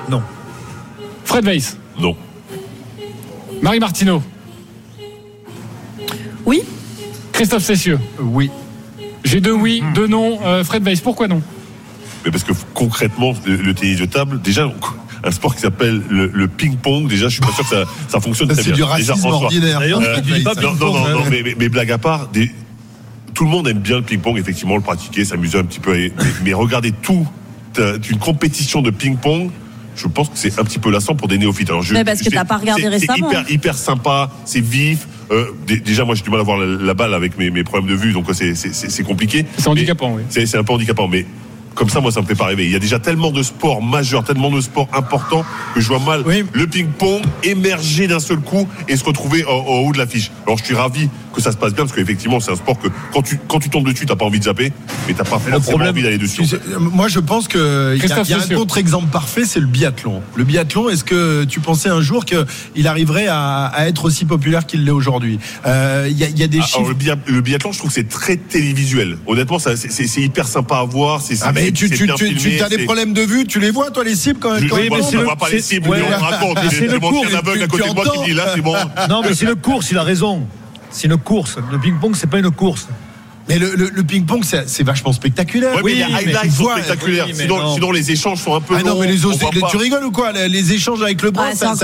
Non. 0.08 0.22
Fred 1.24 1.44
Weiss 1.44 1.76
Non. 1.98 2.16
Marie 3.60 3.80
Martineau 3.80 4.22
Oui. 6.46 6.62
Christophe 7.32 7.64
Sessieux. 7.64 7.98
Oui. 8.20 8.50
J'ai 9.24 9.40
deux 9.40 9.52
oui, 9.52 9.82
hmm. 9.82 9.92
deux 9.92 10.06
non. 10.06 10.38
Euh, 10.44 10.64
Fred 10.64 10.84
Weiss, 10.84 11.00
pourquoi 11.00 11.26
non? 11.28 11.42
Mais 12.24 12.30
parce 12.30 12.44
que 12.44 12.52
concrètement, 12.74 13.32
le, 13.44 13.56
le, 13.56 13.74
tennis 13.74 13.98
de 13.98 14.06
table, 14.06 14.40
déjà, 14.40 14.70
un 15.24 15.30
sport 15.30 15.54
qui 15.54 15.60
s'appelle 15.60 16.02
le, 16.08 16.48
ping-pong. 16.48 17.08
Déjà, 17.08 17.28
je 17.28 17.34
suis 17.34 17.40
pas 17.40 17.52
sûr 17.52 17.64
que 17.64 17.70
ça, 17.70 17.84
ça 18.08 18.20
fonctionne 18.20 18.48
très 18.48 18.62
bien. 18.62 18.64
C'est 18.64 18.76
du 18.76 18.82
racisme 18.82 19.14
Déjà, 19.14 19.28
ordinaire. 19.28 19.80
Euh, 19.80 19.88
non, 20.60 20.74
non, 20.74 20.96
hein. 20.96 21.12
non, 21.14 21.24
mais, 21.30 21.68
blague 21.68 21.92
à 21.92 21.98
part, 21.98 22.28
tout 23.34 23.44
le 23.44 23.50
monde 23.50 23.68
aime 23.68 23.78
bien 23.78 23.96
le 23.96 24.02
ping-pong, 24.02 24.38
effectivement, 24.38 24.76
le 24.76 24.82
pratiquer, 24.82 25.24
s'amuser 25.24 25.58
un 25.58 25.64
petit 25.64 25.80
peu. 25.80 25.94
Mais, 25.94 26.12
mais 26.44 26.52
regardez 26.52 26.92
tout, 26.92 27.26
une 27.78 28.18
compétition 28.18 28.82
de 28.82 28.90
ping-pong, 28.90 29.50
je 29.94 30.08
pense 30.08 30.28
que 30.28 30.36
c'est 30.36 30.58
un 30.58 30.64
petit 30.64 30.78
peu 30.78 30.90
lassant 30.90 31.14
pour 31.14 31.28
des 31.28 31.38
néophytes. 31.38 31.70
Alors 31.70 31.82
je, 31.82 31.92
mais 31.92 32.04
parce 32.04 32.22
que 32.22 32.30
t'as 32.30 32.44
pas 32.44 32.56
regardé 32.56 32.88
récemment. 32.88 33.28
C'est 33.30 33.52
hyper, 33.52 33.76
sympa, 33.76 34.30
c'est 34.44 34.60
vif. 34.60 35.06
Euh, 35.30 35.46
déjà, 35.66 36.04
moi, 36.04 36.14
j'ai 36.14 36.22
du 36.22 36.30
mal 36.30 36.40
à 36.40 36.42
voir 36.42 36.58
la, 36.58 36.94
balle 36.94 37.14
avec 37.14 37.38
mes, 37.38 37.50
mes, 37.50 37.64
problèmes 37.64 37.90
de 37.90 37.94
vue, 37.94 38.12
donc 38.12 38.26
c'est 38.32 39.02
compliqué. 39.04 39.46
C'est 39.56 39.68
handicapant, 39.68 40.14
oui. 40.14 40.22
C'est 40.28 40.56
un 40.56 40.64
peu 40.64 40.72
handicapant, 40.72 41.08
mais 41.08 41.26
comme 41.74 41.88
ça, 41.88 42.00
moi, 42.00 42.10
ça 42.10 42.20
ne 42.20 42.24
me 42.24 42.28
fait 42.28 42.34
pas 42.34 42.46
rêver. 42.46 42.64
Il 42.64 42.72
y 42.72 42.76
a 42.76 42.78
déjà 42.78 42.98
tellement 42.98 43.30
de 43.30 43.42
sports 43.42 43.82
majeurs, 43.82 44.24
tellement 44.24 44.50
de 44.50 44.60
sports 44.60 44.88
importants 44.92 45.44
que 45.74 45.80
je 45.80 45.88
vois 45.88 45.98
mal 45.98 46.24
le 46.52 46.66
ping-pong 46.66 47.22
émerger 47.42 48.06
d'un 48.06 48.20
seul 48.20 48.38
coup 48.38 48.68
et 48.88 48.96
se 48.96 49.04
retrouver 49.04 49.44
en, 49.44 49.52
haut 49.52 49.92
de 49.92 49.98
l'affiche. 49.98 50.30
Alors, 50.46 50.58
je 50.58 50.64
suis 50.64 50.74
ravi 50.74 51.08
que 51.32 51.40
ça 51.40 51.52
se 51.52 51.56
passe 51.56 51.74
bien, 51.74 51.84
parce 51.84 51.96
qu'effectivement, 51.96 52.40
c'est 52.40 52.52
un 52.52 52.56
sport 52.56 52.78
que 52.78 52.88
quand 53.12 53.22
tu, 53.22 53.38
quand 53.48 53.58
tu 53.58 53.70
tombes 53.70 53.86
dessus, 53.86 54.06
t'as 54.06 54.16
pas 54.16 54.24
envie 54.24 54.38
de 54.38 54.44
zapper, 54.44 54.72
mais 55.06 55.14
t'as 55.14 55.24
pas 55.24 55.40
le 55.50 55.60
problème, 55.60 55.90
envie 55.90 56.02
d'aller 56.02 56.18
dessus. 56.18 56.42
Euh, 56.52 56.78
moi, 56.78 57.08
je 57.08 57.20
pense 57.20 57.48
que 57.48 57.96
il 57.96 58.04
y 58.04 58.34
a, 58.34 58.38
un 58.38 58.54
contre-exemple 58.54 59.08
parfait, 59.08 59.44
c'est 59.44 59.60
le 59.60 59.66
biathlon. 59.66 60.22
Le 60.36 60.44
biathlon, 60.44 60.88
est-ce 60.88 61.04
que 61.04 61.44
tu 61.44 61.60
pensais 61.60 61.88
un 61.88 62.00
jour 62.00 62.24
qu'il 62.24 62.86
arriverait 62.86 63.26
à, 63.28 63.72
être 63.86 64.04
aussi 64.04 64.24
populaire 64.24 64.66
qu'il 64.66 64.84
l'est 64.84 64.90
aujourd'hui? 64.90 65.38
Euh, 65.66 66.08
il 66.10 66.18
y, 66.18 66.42
a, 66.42 66.46
des 66.46 66.60
ah, 66.60 66.66
chiffres. 66.66 66.94
Le, 67.26 67.40
biathlon, 67.40 67.72
je 67.72 67.78
trouve 67.78 67.90
que 67.90 67.94
c'est 67.94 68.08
très 68.08 68.36
télévisuel. 68.36 69.18
Honnêtement, 69.26 69.58
c'est 69.58 70.20
hyper 70.20 70.46
sympa 70.46 70.76
à 70.76 70.84
voir. 70.84 71.20
Ah 71.42 71.52
mais 71.52 71.72
tu, 71.72 71.86
as 71.86 72.68
des 72.68 72.84
problèmes 72.84 73.12
de 73.12 73.22
vue, 73.22 73.46
tu 73.46 73.60
les 73.60 73.70
vois 73.70 73.90
toi 73.90 74.04
les 74.04 74.14
cibles 74.14 74.38
quand 74.40 74.52
même. 74.52 74.68
Oui, 74.72 74.88
mais 74.90 75.16
on 75.16 75.36
pas 75.36 75.48
les 75.50 75.62
cibles, 75.62 75.88
on 75.88 76.22
raconte. 76.22 76.58
C'est 76.70 76.86
le 76.86 77.00
cours. 77.00 77.26
Aveugle 77.32 77.62
à 77.62 77.66
côté 77.66 77.88
de 77.88 77.94
moi 77.94 78.04
qui 78.04 78.30
dit 78.30 78.34
là, 78.34 78.52
c'est 78.54 78.60
bon. 78.60 78.74
Non, 79.08 79.22
mais 79.22 79.34
c'est 79.34 79.46
le 79.46 79.54
cours, 79.54 79.82
il 79.90 79.98
a 79.98 80.02
raison. 80.02 80.46
C'est 80.92 81.08
une 81.08 81.16
course. 81.16 81.58
Le 81.70 81.78
ping-pong, 81.78 82.14
c'est 82.14 82.28
pas 82.28 82.38
une 82.38 82.50
course. 82.50 82.86
Mais 83.48 83.58
le, 83.58 84.02
ping-pong, 84.02 84.42
c'est 84.44 84.82
vachement 84.82 85.12
spectaculaire. 85.12 85.76
Ouais, 85.76 85.80
oui, 85.82 85.96
mais 85.98 86.06
les 86.06 86.30
highlights 86.30 86.52
sont 86.52 86.68
sinon, 87.74 87.90
les 87.90 88.10
échanges 88.10 88.40
sont 88.40 88.54
un 88.54 88.60
peu. 88.60 88.74
Ah 88.78 88.82
non, 88.82 88.98
mais 89.00 89.06
les, 89.06 89.24
os, 89.24 89.36
tu 89.70 89.76
rigoles 89.76 90.04
ou 90.04 90.12
quoi? 90.12 90.32
Les, 90.32 90.72
échanges 90.72 91.02
avec 91.02 91.18
ah, 91.20 91.24
le 91.24 91.30
bras, 91.30 91.54
ça, 91.54 91.74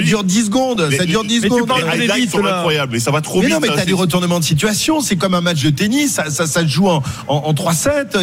dure 0.00 0.24
10 0.24 0.46
secondes. 0.46 0.90
Ça 0.96 1.04
dure 1.04 1.24
10 1.24 1.40
mais 1.40 1.48
secondes. 1.48 1.70
Les 1.96 2.04
highlights 2.04 2.30
sont 2.30 2.42
là. 2.42 2.58
incroyables. 2.58 2.96
Et 2.96 3.00
ça 3.00 3.10
va 3.10 3.20
trop 3.20 3.42
mais. 3.42 3.48
Non, 3.48 3.60
mais 3.60 3.68
t'as 3.68 3.84
des 3.84 3.92
retournements 3.92 4.40
de 4.40 4.44
situation. 4.44 5.00
C'est 5.00 5.16
comme 5.16 5.34
un 5.34 5.40
match 5.40 5.62
de 5.62 5.70
tennis. 5.70 6.20
Ça, 6.28 6.46
se 6.46 6.66
joue 6.66 6.88
en, 6.88 7.02
en, 7.28 7.36
en 7.36 7.52
3-7. 7.52 8.16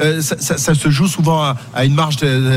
Euh, 0.00 0.20
ça, 0.22 0.74
se 0.74 0.90
joue 0.90 1.06
souvent 1.06 1.54
à, 1.74 1.84
une 1.84 1.94
marge 1.94 2.16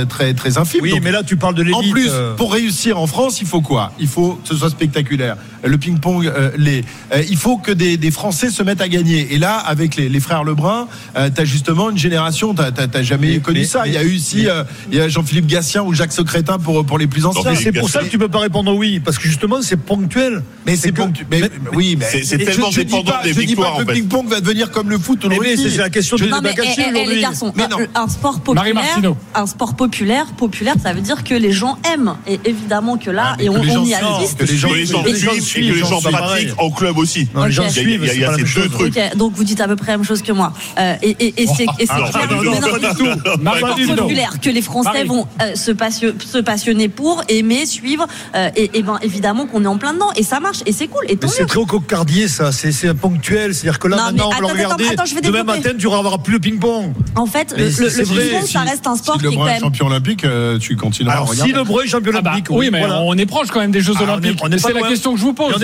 très, 0.09 0.33
très, 0.33 0.57
infime. 0.57 0.81
Oui, 0.83 0.99
mais 1.01 1.11
là, 1.11 1.23
tu 1.23 1.37
parles 1.37 1.55
de 1.55 1.63
l'élite. 1.63 1.77
En 1.77 1.91
plus, 1.91 2.09
euh. 2.09 2.35
pour 2.35 2.53
réussir 2.53 2.99
en 2.99 3.07
France, 3.07 3.41
il 3.41 3.47
faut 3.47 3.61
quoi? 3.61 3.91
Il 3.99 4.07
faut 4.07 4.33
que 4.35 4.47
ce 4.47 4.55
soit 4.55 4.69
spectaculaire. 4.69 5.37
Le 5.63 5.77
ping-pong, 5.77 6.25
euh, 6.25 6.51
les. 6.57 6.83
Il 7.29 7.37
faut 7.37 7.57
que 7.57 7.71
des 7.71 8.11
Français 8.11 8.49
se 8.49 8.63
mettent 8.63 8.81
à 8.81 8.87
gagner 8.87 9.27
là, 9.41 9.57
avec 9.57 9.97
les, 9.97 10.19
frères 10.19 10.45
Lebrun, 10.45 10.87
euh, 11.17 11.29
tu 11.33 11.41
as 11.41 11.45
justement 11.45 11.89
une 11.89 11.97
génération, 11.97 12.55
tu 12.55 12.61
n'as 12.61 13.03
jamais 13.03 13.39
connu 13.39 13.65
ça. 13.65 13.85
Il 13.87 13.93
y 13.93 13.97
a 13.97 14.03
eu 14.03 14.15
aussi 14.15 14.47
euh, 14.47 14.63
Jean-Philippe 15.09 15.47
Gatien 15.47 15.83
ou 15.83 15.93
Jacques 15.93 16.13
Secrétin 16.13 16.57
pour, 16.57 16.85
pour 16.85 16.97
les 16.97 17.07
plus 17.07 17.25
anciens. 17.25 17.55
C'est 17.55 17.73
pour 17.73 17.89
ça 17.89 17.99
que 17.99 18.07
tu 18.07 18.17
ne 18.17 18.21
peux 18.21 18.29
pas 18.29 18.39
répondre 18.39 18.73
oui, 18.73 19.01
parce 19.03 19.17
que 19.17 19.27
justement, 19.27 19.61
c'est 19.61 19.77
ponctuel. 19.77 20.43
Mais 20.65 20.75
c'est 20.75 20.91
ponctuel. 20.91 21.49
oui, 21.73 21.97
mais 21.99 22.05
c'est 22.23 22.37
tellement 22.37 22.69
dépendant 22.69 23.13
des 23.23 23.33
victoires. 23.33 23.79
Je 23.79 23.83
dis 23.83 23.89
le 23.89 23.93
ping-pong 23.93 24.27
va 24.27 24.39
devenir 24.39 24.71
comme 24.71 24.89
le 24.89 24.97
foot 24.97 25.25
aujourd'hui. 25.25 25.57
C'est 25.57 25.77
la 25.77 25.89
question 25.89 26.15
de 26.15 26.23
eh, 26.23 26.27
eh, 26.27 26.31
aujourd'hui. 26.31 27.25
Un 27.95 28.07
sport 28.07 28.39
populaire, 28.41 29.15
un 29.35 29.47
sport 29.47 29.75
populaire, 29.75 30.27
populaire, 30.37 30.75
ça 30.81 30.93
veut 30.93 31.01
dire 31.01 31.23
que 31.23 31.33
les 31.33 31.51
gens 31.51 31.77
aiment. 31.91 32.15
Et 32.27 32.39
évidemment 32.45 32.97
que 32.97 33.09
là, 33.09 33.35
ah, 33.37 33.43
et 33.43 33.49
on 33.49 33.61
y 33.63 33.93
assiste. 33.93 34.37
Que 34.37 34.45
les 34.45 34.57
gens 34.57 34.69
suivent 35.41 35.69
et 35.69 35.71
que 35.71 35.75
les 35.75 35.79
gens 35.79 36.01
pratiquent 36.01 36.59
en 36.59 36.69
club 36.69 36.97
aussi. 36.97 37.27
Les 37.45 37.51
gens 37.51 37.69
suivent. 37.69 38.09
Il 38.13 38.19
y 38.19 38.25
a 38.25 38.35
ces 38.35 38.43
deux 38.43 38.69
trucs 38.69 38.95
vous 39.33 39.43
dites 39.43 39.61
à 39.61 39.67
peu 39.67 39.75
près 39.75 39.91
la 39.91 39.97
même 39.97 40.05
chose 40.05 40.21
que 40.21 40.31
moi. 40.31 40.53
Euh, 40.77 40.95
et, 41.01 41.09
et, 41.19 41.43
et 41.43 41.47
c'est 41.47 41.65
populaire 43.95 44.39
que 44.41 44.49
les 44.49 44.61
Français 44.61 45.03
vont 45.03 45.27
euh, 45.41 45.55
se, 45.55 46.39
passionner 46.41 46.89
pour, 46.89 47.23
aimer, 47.29 47.65
suivre. 47.65 48.07
Euh, 48.35 48.49
et, 48.55 48.71
et 48.73 48.83
ben, 48.83 48.99
évidemment 49.01 49.45
qu'on 49.45 49.63
est 49.63 49.67
en 49.67 49.77
plein 49.77 49.93
dedans. 49.93 50.11
Et 50.15 50.23
ça 50.23 50.39
marche. 50.39 50.59
Et 50.65 50.71
c'est 50.71 50.87
cool. 50.87 51.05
C'est 51.27 51.45
très 51.45 51.65
cocardier, 51.65 52.27
ça. 52.27 52.51
C'est 52.51 52.93
ponctuel. 52.93 53.53
C'est-à-dire 53.53 53.79
que 53.79 53.87
là, 53.87 53.97
maintenant, 53.97 54.29
attends, 54.29 54.43
on 54.43 54.47
va 54.47 54.53
regarder. 54.53 54.85
Attends, 54.85 55.03
attends, 55.03 55.21
demain 55.23 55.43
matin, 55.43 55.71
tu 55.77 55.85
n'auras 55.85 56.17
plus 56.17 56.33
le 56.33 56.39
ping-pong. 56.39 56.93
En 57.15 57.25
fait, 57.25 57.53
mais 57.57 57.63
le, 57.63 57.69
le, 57.69 58.03
ping-pong, 58.03 58.47
ça 58.47 58.61
reste 58.61 58.87
un 58.87 58.95
sport 58.95 59.15
si 59.15 59.27
qui 59.27 59.33
est 59.33 59.37
quand 59.37 59.45
même. 59.45 59.59
champion 59.59 59.87
olympique, 59.87 60.23
euh, 60.23 60.57
tu 60.57 60.75
continueras 60.75 61.17
Alors, 61.17 61.33
si 61.33 61.51
le 61.51 61.63
Breu 61.63 61.85
est 61.85 61.87
champion 61.87 62.11
ah 62.15 62.21
bah, 62.21 62.31
olympique. 62.31 62.47
On 62.51 63.17
est 63.17 63.25
proche 63.25 63.49
quand 63.49 63.59
même 63.59 63.71
des 63.71 63.81
Jeux 63.81 63.93
ah, 63.97 64.03
olympiques. 64.03 64.39
C'est 64.57 64.73
la 64.73 64.87
question 64.87 65.13
que 65.13 65.19
je 65.19 65.25
vous 65.25 65.33
pose. 65.33 65.55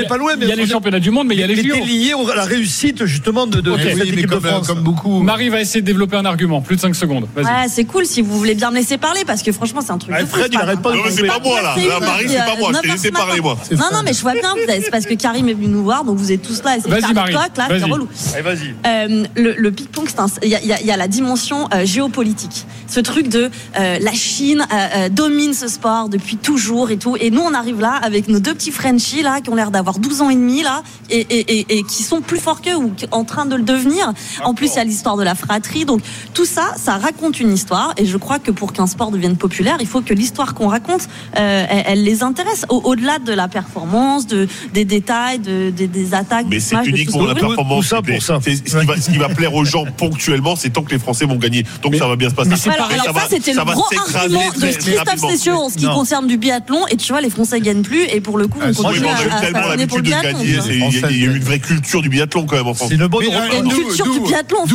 Il 0.41 0.47
y 0.47 0.51
a 0.51 0.55
les 0.55 0.67
championnats 0.67 0.99
du 0.99 1.11
monde, 1.11 1.27
mais 1.27 1.35
il 1.35 1.41
y 1.41 1.43
a 1.43 1.47
les 1.47 1.55
Jeux. 1.55 1.83
lié 1.83 2.13
à 2.31 2.35
la 2.35 2.45
réussite, 2.45 3.05
justement, 3.05 3.47
de 3.47 3.56
de, 3.61 3.61
de 3.61 3.71
okay. 3.71 3.95
cette 3.95 4.15
oui, 4.15 4.25
euh, 4.31 4.61
comme, 4.65 4.81
beaucoup. 4.81 5.19
Euh. 5.19 5.23
Marie 5.23 5.49
va 5.49 5.59
essayer 5.59 5.81
de 5.81 5.85
développer 5.85 6.15
un 6.15 6.25
argument. 6.25 6.61
Plus 6.61 6.75
de 6.75 6.81
5 6.81 6.95
secondes. 6.95 7.27
Ah, 7.43 7.65
c'est 7.67 7.85
cool 7.85 8.05
si 8.05 8.21
vous 8.21 8.37
voulez 8.37 8.55
bien 8.55 8.71
me 8.71 8.75
laisser 8.75 8.97
parler 8.97 9.23
parce 9.25 9.41
que 9.41 9.51
franchement, 9.51 9.81
c'est 9.81 9.91
un 9.91 9.97
truc. 9.97 10.13
Ah, 10.17 10.25
Fred, 10.25 10.49
il 10.51 10.57
arrête 10.57 10.81
pas 10.81 10.91
de 10.91 10.97
C'est 11.09 11.27
pas 11.27 11.39
moi 11.39 11.61
là. 11.61 11.75
Marie, 11.99 12.27
c'est 12.27 12.37
pas 12.37 12.55
moi. 12.57 12.71
Je 12.73 12.81
t'ai 12.81 12.87
laissé 12.87 13.11
parler 13.11 13.41
moi. 13.41 13.57
Non, 13.71 13.85
non, 13.91 13.99
mais 14.03 14.13
je 14.13 14.21
vois 14.21 14.33
bien. 14.33 14.53
C'est 14.67 14.91
parce 14.91 15.05
que 15.05 15.13
Karim 15.15 15.49
est 15.49 15.53
venu 15.53 15.67
nous 15.67 15.83
voir, 15.83 16.03
donc 16.03 16.17
vous 16.17 16.31
êtes 16.31 16.41
tous 16.41 16.63
là. 16.63 16.77
Vas-y, 16.85 17.13
Marie. 17.13 17.33
Là, 17.33 17.47
c'est 17.69 17.83
relou. 17.83 18.07
Vas-y. 18.43 18.75
Euh, 18.85 19.25
le 19.35 19.71
ping-pong, 19.71 20.07
il 20.43 20.49
y 20.49 20.91
a 20.91 20.97
la 20.97 21.07
dimension 21.07 21.67
géopolitique. 21.83 22.65
Ce 22.87 22.99
truc 22.99 23.27
de 23.29 23.49
la 23.75 24.13
Chine 24.13 24.65
domine 25.11 25.53
ce 25.53 25.67
sport 25.67 26.09
depuis 26.09 26.37
toujours 26.37 26.91
et 26.91 26.97
tout. 26.97 27.17
Et 27.19 27.31
nous, 27.31 27.41
on 27.41 27.53
arrive 27.53 27.79
là 27.79 27.93
avec 28.01 28.27
nos 28.27 28.39
deux 28.39 28.53
petits 28.53 28.71
Frenchies 28.71 29.21
là 29.21 29.41
qui 29.41 29.49
ont 29.49 29.55
l'air 29.55 29.71
d'avoir 29.71 29.99
12 29.99 30.21
ans 30.21 30.29
et 30.29 30.35
demi 30.35 30.63
là 30.63 30.83
et, 31.09 31.69
et 31.77 31.83
qui 31.83 32.03
sont 32.03 32.21
plus 32.21 32.39
forts 32.39 32.61
qu'eux 32.61 32.75
ou 32.75 32.93
en 33.11 33.23
train 33.23 33.45
de 33.47 33.55
le 33.55 33.63
devenir. 33.63 34.13
En 34.43 34.53
plus, 34.53 34.73
il 34.73 34.75
y 34.75 34.79
a 34.79 34.83
l'histoire 34.83 35.17
de 35.17 35.23
la 35.23 35.35
fratrie. 35.35 35.85
Donc, 35.85 36.01
tout 36.33 36.45
ça, 36.45 36.73
ça 36.77 36.97
raconte 36.97 37.39
une 37.39 37.53
histoire. 37.53 37.93
Et 37.97 38.05
je 38.05 38.17
crois 38.17 38.39
que 38.39 38.51
pour 38.51 38.73
qu'un 38.73 38.87
sport 38.87 39.11
devienne 39.11 39.37
populaire, 39.37 39.77
il 39.79 39.87
faut 39.87 40.01
que 40.01 40.13
l'histoire 40.13 40.53
qu'on 40.53 40.67
raconte, 40.67 41.07
euh, 41.37 41.65
elle, 41.69 42.03
les 42.03 42.23
intéresse. 42.23 42.65
Au-delà 42.69 43.19
de 43.19 43.33
la 43.33 43.47
performance, 43.47 44.27
de, 44.27 44.47
des 44.73 44.85
détails, 44.85 45.39
de, 45.39 45.69
des, 45.69 45.87
des 45.87 46.13
attaques. 46.13 46.47
Mais 46.49 46.59
c'est 46.59 46.75
uniquement 46.85 47.25
la 47.25 47.35
performance. 47.35 47.87
Ce 47.87 49.11
qui, 49.11 49.17
va, 49.17 49.29
plaire 49.29 49.53
aux 49.53 49.65
gens 49.65 49.85
ponctuellement, 49.97 50.55
c'est 50.55 50.69
tant 50.69 50.83
que 50.83 50.91
les 50.91 50.99
Français 50.99 51.25
vont 51.25 51.35
gagner. 51.35 51.65
Donc, 51.81 51.95
ça 51.95 52.07
va 52.07 52.15
bien 52.15 52.29
se 52.29 52.35
passer. 52.35 52.49
Mais 52.49 52.73
alors, 52.73 52.89
alors, 52.89 53.15
ça, 53.15 53.21
ça 53.21 53.27
c'était 53.29 53.53
le 53.53 53.63
gros 53.63 53.85
argument 54.15 54.49
de 54.55 54.59
Christophe 54.59 55.31
Session 55.31 55.57
en 55.57 55.69
ce 55.69 55.77
qui 55.77 55.85
concerne 55.85 56.27
du 56.27 56.37
biathlon. 56.37 56.87
Et 56.87 56.97
tu 56.97 57.11
vois, 57.11 57.21
les 57.21 57.29
Français 57.29 57.59
gagnent 57.59 57.81
plus. 57.81 58.03
Et 58.05 58.21
pour 58.21 58.37
le 58.37 58.47
coup, 58.47 58.59
on 58.61 58.73
continue 58.73 59.07
à, 59.07 59.15
à. 59.15 59.75
Il 59.77 61.21
y 61.21 61.23
a 61.23 61.31
eu 61.31 61.35
une 61.35 61.43
vraie 61.43 61.59
culture 61.59 62.01
du 62.01 62.09
biathlon 62.09 62.45
quand 62.45 62.55
même 62.55 62.67
en 62.67 62.73
France. 62.73 62.89
C'est 62.89 62.97
le 62.97 63.07
une 63.45 63.69
culture 63.69 64.11
du 64.11 64.19
biathlon. 64.21 64.65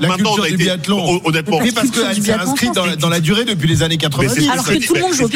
Maintenant, 0.00 0.34
on 0.38 0.42
a 0.42 0.48
été 0.48 0.70
honnêtement. 1.24 1.58
Oui, 1.60 1.72
parce 1.72 1.90
que 1.90 2.00
c'est 2.20 2.32
inscrit 2.32 2.70
dans 2.70 3.08
la 3.08 3.20
durée 3.20 3.44
depuis 3.44 3.68
les 3.68 3.82
années 3.82 3.98
90. 3.98 4.48
Alors 4.50 4.64
que 4.64 4.86
tout 4.86 4.94
le 4.94 5.00
monde 5.00 5.14
joue 5.14 5.24
au. 5.24 5.28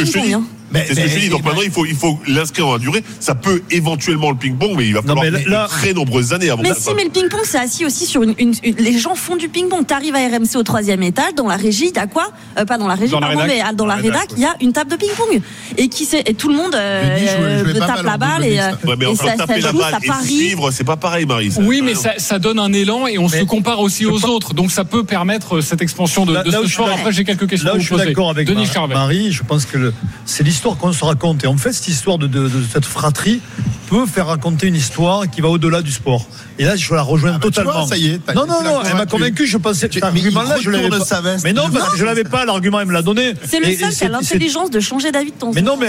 Mais, 0.75 0.85
c'est 0.87 0.95
ce 0.95 1.01
que 1.01 1.09
je 1.09 1.19
dis. 1.19 1.29
Donc 1.29 1.45
maintenant, 1.45 1.63
il 1.63 1.71
faut, 1.71 1.87
il 1.87 1.95
faut 1.95 2.19
l'inscrire 2.27 2.67
en 2.67 2.79
durée. 2.79 3.03
Ça 3.21 3.35
peut 3.35 3.63
éventuellement 3.71 4.31
le 4.31 4.37
ping-pong, 4.37 4.75
mais 4.77 4.87
il 4.87 4.95
va 4.95 5.03
falloir 5.03 5.25
non, 5.25 5.39
là... 5.47 5.67
très 5.69 5.93
nombreuses 5.93 6.33
années 6.33 6.51
avant. 6.51 6.63
Mais 6.63 6.75
si, 6.77 6.93
mais 6.95 7.05
le 7.05 7.11
ping-pong, 7.11 7.43
c'est 7.45 7.59
assis 7.59 7.87
aussi 7.87 8.07
sur 8.07 8.23
une, 8.23 8.35
une, 8.39 8.55
une, 8.63 8.77
Les 8.77 8.99
gens 8.99 9.15
font 9.15 9.37
du 9.37 9.49
ping-pong. 9.49 9.87
T'arrives 9.87 10.15
à 10.15 10.19
RMC 10.19 10.57
au 10.57 10.63
troisième 10.63 11.03
étage, 11.03 11.35
dans 11.37 11.47
la 11.47 11.57
régie, 11.57 11.93
t'as 11.93 12.07
quoi? 12.07 12.29
Euh, 12.59 12.65
Pas 12.65 12.79
dans 12.79 12.89
la 12.89 12.95
régie, 12.95 13.13
dans 13.13 13.21
pardon, 13.21 13.39
ah, 13.39 13.47
la 13.47 13.53
rédac, 13.53 13.67
mais 13.69 13.77
dans 13.77 13.87
la, 13.87 13.95
rédac, 13.95 14.29
il 14.37 14.43
y 14.43 14.47
a 14.47 14.55
une 14.61 14.73
table 14.73 14.91
de 14.91 14.97
ping-pong 14.97 15.41
et 15.77 15.89
qui 15.89 16.09
et 16.27 16.35
tout 16.35 16.49
le 16.49 16.57
monde 16.57 16.75
euh, 16.75 17.17
je 17.17 17.65
jouais, 17.65 17.75
je 17.75 17.79
tape 17.79 18.03
la 18.03 18.17
balle 18.17 18.45
et, 18.45 18.57
ça, 18.57 19.47
parie. 19.47 20.55
c'est 20.73 20.85
pas 20.85 20.97
pareil, 20.97 21.27
Marie. 21.27 21.51
oui, 21.59 21.83
mais 21.83 21.95
ça, 21.95 22.39
donne 22.39 22.59
un 22.59 22.73
élan 22.73 23.07
et 23.07 23.19
on 23.19 23.29
se 23.29 23.45
compare 23.45 23.81
aussi 23.81 24.07
aux 24.07 24.25
autres, 24.27 24.55
donc 24.55 24.71
ça 24.71 24.85
peut 24.85 25.05
permettre 25.05 25.57
euh, 25.57 25.61
cette 25.61 25.83
expansion 25.83 26.27
de, 26.27 26.37
ce 26.45 26.67
sport. 26.69 26.91
Après, 26.91 27.13
j'ai 27.13 27.25
quelques 27.25 27.49
questions. 27.49 27.73
Là, 27.73 27.79
je 27.79 27.85
suis 27.85 27.97
d'accord 27.97 28.31
avec 28.31 28.49
Marie. 28.89 29.33
Je 29.33 29.43
pense 29.43 29.67
que 29.67 29.93
c'est 30.25 30.43
l'histoire 30.43 30.64
qu'on 30.73 30.93
se 30.93 31.05
raconte. 31.05 31.45
Et 31.45 31.47
en 31.47 31.57
fait, 31.57 31.73
cette 31.73 31.89
histoire 31.89 32.19
de, 32.19 32.51
cette 32.73 32.87
fratrie 32.87 33.41
peut 33.89 34.07
faire 34.07 34.27
raconter 34.27 34.67
une 34.67 34.77
histoire 34.77 35.29
qui 35.31 35.41
va 35.41 35.49
au-delà 35.49 35.83
du 35.83 35.93
sport. 35.93 36.27
Et 36.59 36.65
là, 36.65 36.75
je 36.77 36.95
la 36.95 37.03
rejoins 37.03 37.39
totalement. 37.39 37.73
Tu 37.73 37.79
vois, 37.79 37.87
ça 37.87 37.97
y 37.97 38.07
est, 38.09 38.35
non, 38.35 38.47
non, 38.47 38.63
non, 38.63 38.81
elle 38.83 38.97
m'a 38.97 39.07
convaincu. 39.07 39.47
Je 39.47 39.59
pensais 39.59 39.89
que 39.89 40.01
l'argument-là, 40.01 40.57
je 40.61 40.71
l'avais 40.71 40.89
pas. 40.89 41.05
Mais 41.45 41.53
non, 41.53 41.69
parce 41.71 41.91
que 41.91 41.99
je 41.99 42.05
l'avais 42.05 42.25
pas. 42.25 42.45
L'argument, 42.45 42.81
elle 42.81 42.87
me 42.87 42.93
l'a 42.93 43.03
donné. 43.03 43.35
C'est 43.45 43.61
le 43.61 43.77
seul 43.77 43.93
qui 43.93 44.05
a 44.05 44.09
l'intelligence 44.09 44.71
de 44.71 44.81
changer 44.81 45.13
d'avis 45.13 45.33
de 45.33 45.37
ton. 45.37 45.53
Mais 45.53 45.63
non, 45.63 45.77
mais 45.77 45.89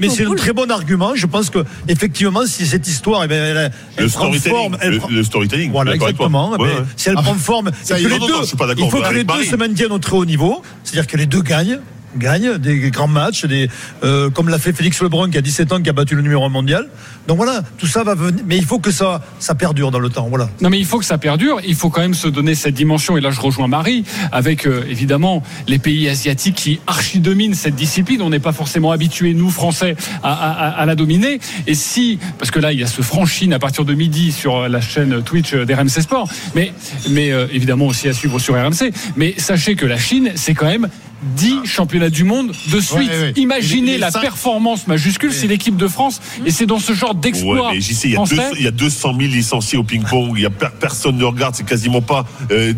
mais 0.00 0.08
c'est 0.08 0.26
un 0.26 0.34
très 0.34 0.52
bon 0.52 0.70
argument. 0.70 1.14
Je 1.14 1.26
pense 1.26 1.50
que 1.50 1.64
effectivement, 1.88 2.46
si 2.46 2.66
cette 2.66 2.86
histoire, 2.86 3.24
eh 3.24 3.28
ben, 3.28 3.70
elle, 3.96 4.10
prend 4.10 4.32
forme, 4.32 4.76
le, 5.10 5.24
storytelling. 5.24 5.72
Voilà, 5.72 5.94
exactement. 5.94 6.56
Si 6.96 7.08
elle 7.08 7.16
ah, 7.18 7.22
prend 7.22 7.34
forme, 7.34 7.70
il 7.88 8.90
faut 8.90 9.00
que 9.00 9.14
les 9.14 9.24
deux 9.24 9.44
se 9.44 9.56
maintiennent 9.56 9.92
au 9.92 9.98
très 9.98 10.16
haut 10.16 10.24
niveau. 10.24 10.62
C'est-à-dire 10.82 11.06
que 11.06 11.16
les 11.16 11.26
deux 11.26 11.42
gagnent 11.42 11.80
gagnent 12.18 12.58
des 12.58 12.90
grands 12.90 13.08
matchs, 13.08 13.44
des, 13.44 13.68
euh, 14.02 14.30
comme 14.30 14.48
l'a 14.48 14.58
fait 14.58 14.72
Félix 14.72 15.00
Lebrun 15.02 15.30
qui 15.30 15.38
a 15.38 15.40
17 15.40 15.72
ans, 15.72 15.80
qui 15.82 15.88
a 15.90 15.92
battu 15.92 16.14
le 16.14 16.22
numéro 16.22 16.44
1 16.44 16.48
mondial. 16.48 16.88
Donc 17.26 17.38
voilà, 17.38 17.62
tout 17.78 17.86
ça 17.86 18.02
va 18.04 18.14
venir. 18.14 18.42
Mais 18.46 18.56
il 18.56 18.64
faut 18.64 18.78
que 18.78 18.90
ça, 18.90 19.22
ça 19.38 19.54
perdure 19.54 19.90
dans 19.90 19.98
le 19.98 20.10
temps. 20.10 20.26
Voilà. 20.28 20.48
Non, 20.60 20.70
mais 20.70 20.78
il 20.78 20.84
faut 20.84 20.98
que 20.98 21.04
ça 21.04 21.18
perdure. 21.18 21.60
Il 21.66 21.74
faut 21.74 21.90
quand 21.90 22.00
même 22.02 22.14
se 22.14 22.28
donner 22.28 22.54
cette 22.54 22.74
dimension. 22.74 23.16
Et 23.16 23.20
là, 23.20 23.30
je 23.30 23.40
rejoins 23.40 23.66
Marie 23.68 24.04
avec 24.32 24.66
euh, 24.66 24.84
évidemment 24.88 25.42
les 25.66 25.78
pays 25.78 26.08
asiatiques 26.08 26.54
qui 26.56 26.80
archi 26.86 27.18
dominent 27.20 27.54
cette 27.54 27.74
discipline. 27.74 28.20
On 28.22 28.30
n'est 28.30 28.38
pas 28.40 28.52
forcément 28.52 28.90
habitués, 28.92 29.32
nous 29.34 29.50
Français, 29.50 29.96
à, 30.22 30.32
à- 30.32 30.68
à 30.80 30.86
la 30.86 30.94
dominer. 30.94 31.40
Et 31.66 31.74
si, 31.74 32.18
parce 32.38 32.50
que 32.50 32.58
là, 32.58 32.72
il 32.72 32.80
y 32.80 32.82
a 32.82 32.86
ce 32.86 33.02
franchine 33.02 33.52
à 33.52 33.58
partir 33.58 33.84
de 33.84 33.94
midi 33.94 34.32
sur 34.32 34.68
la 34.68 34.80
chaîne 34.80 35.22
Twitch 35.22 35.54
d'RMC 35.54 36.02
Sport, 36.02 36.28
mais, 36.54 36.72
mais 37.10 37.30
euh, 37.32 37.46
évidemment 37.52 37.86
aussi 37.86 38.08
à 38.08 38.12
suivre 38.12 38.38
sur 38.38 38.54
RMC. 38.54 38.92
Mais 39.16 39.34
sachez 39.38 39.76
que 39.76 39.86
la 39.86 39.98
Chine, 39.98 40.32
c'est 40.34 40.54
quand 40.54 40.66
même 40.66 40.88
10 41.36 41.64
championnats 41.66 42.10
du 42.10 42.24
monde 42.24 42.48
de 42.48 42.80
suite. 42.80 42.98
Ouais, 42.98 43.06
ouais. 43.08 43.32
Imaginez 43.36 43.86
Les- 43.86 43.92
les 43.92 43.98
la 43.98 44.10
performance 44.12 44.86
majuscule, 44.86 45.32
c'est 45.32 45.46
l'équipe 45.46 45.76
de 45.76 45.88
France. 45.88 46.20
Et 46.46 46.50
c'est 46.50 46.66
dans 46.66 46.78
ce 46.78 46.92
genre 46.92 47.14
d'exploit 47.14 47.68
Ouais, 47.70 47.74
mais 47.74 47.80
JC, 47.80 48.04
il 48.04 48.10
y, 48.10 48.14
a 48.14 48.16
français. 48.16 48.36
200 48.36 48.48
il 48.58 48.64
y 48.64 48.68
a 48.68 48.70
200 48.70 49.14
000 49.18 49.32
licenciés 49.32 49.78
au 49.78 49.84
ping-pong. 49.84 50.32
Il 50.36 50.42
y 50.42 50.46
a 50.46 50.50
per- 50.50 50.68
personne 50.78 51.16
ne 51.16 51.24
regarde. 51.24 51.54
C'est 51.54 51.66
quasiment 51.66 52.02
pas 52.02 52.24
euh, 52.50 52.72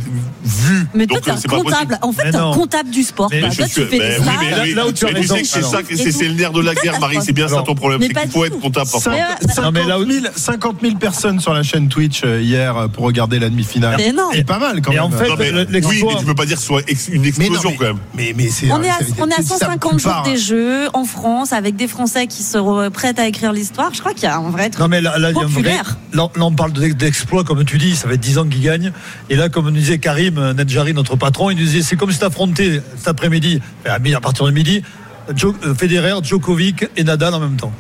vu. 0.44 0.86
Mais 0.94 1.06
toi, 1.06 1.16
Donc, 1.16 1.24
t'es 1.24 1.31
euh, 1.31 1.35
un 1.35 1.36
c'est 1.39 1.48
pas 1.48 1.56
comptable. 1.56 1.86
possible. 1.86 1.98
En 2.02 2.12
fait, 2.12 2.31
t'es 2.31 2.36
un 2.36 2.52
comptable 2.52 2.90
du 2.90 3.02
sport. 3.02 3.28
Mais 3.31 3.40
Toi, 3.40 3.51
tu 3.51 3.56
fais 3.73 3.81
mais 3.90 3.98
des 3.98 4.05
oui, 4.18 4.23
stats. 4.23 4.32
mais 4.40 4.60
oui, 4.62 4.74
Là 4.74 4.86
où 4.86 4.93
tu 4.93 5.05
as 5.05 5.09
mais 5.09 5.14
tu 5.14 5.20
raison, 5.20 5.35
sais 5.36 5.82
que 5.82 5.97
c'est 6.12 6.28
le 6.28 6.35
nerf 6.35 6.52
de 6.52 6.60
la 6.60 6.74
guerre, 6.74 7.01
Marie. 7.01 7.18
C'est 7.23 7.32
bien 7.32 7.48
ça 7.48 7.62
ton 7.62 7.74
problème. 7.74 8.01
C'est 8.02 8.09
qu'il 8.12 8.31
faut 8.31 8.44
être 8.44 8.60
comptable 8.60 8.90
parfois. 8.90 9.12
Mais, 9.12 9.20
euh, 9.23 9.52
50 9.55 9.74
mais 9.74 9.85
là 9.85 9.98
où- 9.98 10.10
000, 10.10 10.27
50 10.35 10.77
000 10.82 10.97
personnes 10.97 11.40
sur 11.40 11.52
la 11.55 11.62
chaîne 11.62 11.89
Twitch 11.89 12.23
euh, 12.24 12.40
hier 12.40 12.77
euh, 12.77 12.89
pour 12.89 13.05
regarder 13.05 13.39
la 13.39 13.48
demi-finale. 13.48 14.01
C'est 14.32 14.44
pas 14.47 14.59
mal 14.59 14.81
quand 14.82 14.93
même. 14.93 15.02
en 15.02 15.10
fait, 15.10 15.28
l'exploit- 15.70 15.90
oui, 15.94 16.05
mais 16.14 16.20
tu 16.20 16.24
peux 16.27 16.35
pas 16.35 16.47
dire 16.47 16.56
que 16.56 16.60
ce 16.62 16.66
soit 16.66 16.82
une 17.10 17.24
explosion 17.24 17.73
quand 17.78 17.85
même. 17.85 17.98
Mais, 18.37 18.49
c'est. 18.51 18.71
On 18.71 18.83
est 18.83 18.91
à, 18.91 18.99
c'est- 18.99 19.21
on 19.21 19.29
est 19.29 19.33
à 19.33 19.37
c'est- 19.39 19.43
ça, 19.45 19.57
150 19.59 19.99
jours 19.99 20.23
des 20.25 20.37
Jeux 20.37 20.89
en 20.93 21.05
France 21.05 21.53
avec 21.53 21.77
des 21.77 21.89
Français 21.89 22.27
qui 22.27 22.43
se 22.43 22.89
prêtent 22.91 23.19
à 23.19 23.27
écrire 23.27 23.53
l'histoire. 23.53 23.93
Je 23.95 24.01
crois 24.01 24.13
qu'il 24.13 24.25
y 24.25 24.27
a 24.27 24.37
un 24.37 24.51
vrai 24.51 24.69
truc 24.71 24.81
Non 24.81 24.89
mais 24.89 25.01
là, 25.01 25.19
là, 25.19 25.31
il 25.31 25.37
y 25.37 25.39
a 25.39 25.43
un 25.43 25.47
vrai- 25.47 25.55
populaire. 25.55 25.97
là, 26.13 26.29
là, 26.37 26.45
on 26.45 26.53
parle 26.53 26.73
de- 26.73 26.89
d'exploit 26.93 27.45
comme 27.45 27.65
tu 27.65 27.79
dis, 27.79 27.97
ça 27.97 28.09
fait 28.09 28.19
10 28.19 28.39
ans 28.39 28.47
qu'il 28.47 28.63
gagne. 28.63 28.93
Et 29.31 29.37
là, 29.37 29.49
comme 29.49 29.71
disait 29.73 29.99
Karim 29.99 30.53
Nedjari, 30.53 30.93
notre 30.95 31.17
patron, 31.17 31.51
il 31.51 31.57
disait 31.57 31.83
c'est 31.83 31.97
comme 31.97 32.13
si 32.13 32.19
t'affrontais 32.19 32.83
cet 32.97 33.09
après-midi, 33.09 33.61
à 33.87 34.21
partir 34.21 34.45
de 34.47 34.51
midi, 34.51 34.83
euh, 35.29 35.75
Federer, 35.75 36.15
Djokovic 36.23 36.87
et 36.97 37.05
Nadal 37.05 37.35
en 37.35 37.41
même 37.41 37.57
temps. 37.57 37.73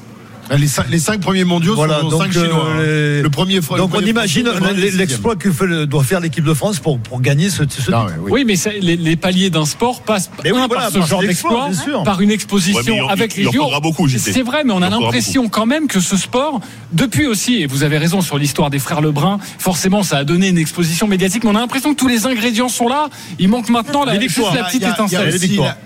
Les 0.56 0.66
cinq, 0.68 0.86
les 0.90 0.98
cinq 1.00 1.20
premiers 1.20 1.44
mondiaux 1.44 1.74
Voilà, 1.74 2.00
sont 2.00 2.08
donc, 2.08 2.22
cinq 2.22 2.32
Chinois. 2.32 2.66
hein. 2.68 2.78
euh, 2.78 3.16
les- 3.16 3.22
Le 3.22 3.30
premier. 3.30 3.56
le 3.56 3.60
Donc 3.60 3.80
on 3.80 3.88
premier 3.88 4.10
imagine 4.10 4.48
l'exploit 4.96 5.34
que 5.36 5.50
fait 5.50 5.86
doit 5.86 6.04
faire 6.04 6.20
l'équipe 6.20 6.44
de 6.44 6.54
France 6.54 6.78
pour, 6.78 6.98
pour 7.00 7.20
gagner 7.20 7.50
ce, 7.50 7.56
ce 7.56 7.62
Ah, 7.62 7.66
titre. 7.66 8.04
ouais, 8.06 8.12
oui. 8.20 8.30
Oui, 8.32 8.44
mais 8.46 8.54
les, 8.80 8.96
les 8.96 9.16
paliers 9.16 9.50
d'un 9.50 9.64
sport 9.64 10.02
passent 10.02 10.30
Mais 10.44 10.52
oui, 10.52 10.58
un, 10.60 10.66
voilà, 10.68 10.90
par 10.90 10.92
ce 10.92 11.08
genre 11.08 11.20
d'exploit, 11.20 11.68
par 12.04 12.20
une 12.20 12.28
Ouais, 12.28 12.34
exposition 12.34 12.94
il 12.96 13.02
en- 13.02 13.08
avec 13.08 13.34
il 13.36 13.40
les 13.42 13.48
en 13.48 13.52
JO. 13.52 13.70
C'est 14.18 14.42
vrai, 14.42 14.62
mais 14.64 14.72
on 14.72 14.82
a 14.82 14.88
l'impression 14.90 15.48
quand 15.48 15.66
même 15.66 15.88
que 15.88 16.00
ce 16.00 16.16
sport, 16.16 16.60
depuis 16.92 17.26
aussi, 17.26 17.62
et 17.62 17.66
vous 17.66 17.82
avez 17.82 17.98
raison 17.98 18.20
sur 18.20 18.38
l'histoire 18.38 18.70
des 18.70 18.78
frères 18.78 19.00
Lebrun, 19.00 19.38
forcément 19.58 20.02
ça 20.02 20.18
a 20.18 20.24
donné 20.24 20.48
une 20.48 20.58
exposition 20.58 21.06
médiatique, 21.08 21.42
mais 21.44 21.50
on 21.50 21.56
a 21.56 21.60
l'impression 21.60 21.92
que 21.94 21.98
tous 21.98 22.08
les 22.08 22.26
ingrédients 22.26 22.68
sont 22.68 22.88
là. 22.88 23.08
Il 23.38 23.48
manque 23.48 23.68
maintenant 23.68 24.04
la, 24.04 24.12
juste 24.20 24.36
petite 24.36 24.82
Il 24.82 24.84
a- 24.84 24.90
étincelle. 24.90 25.34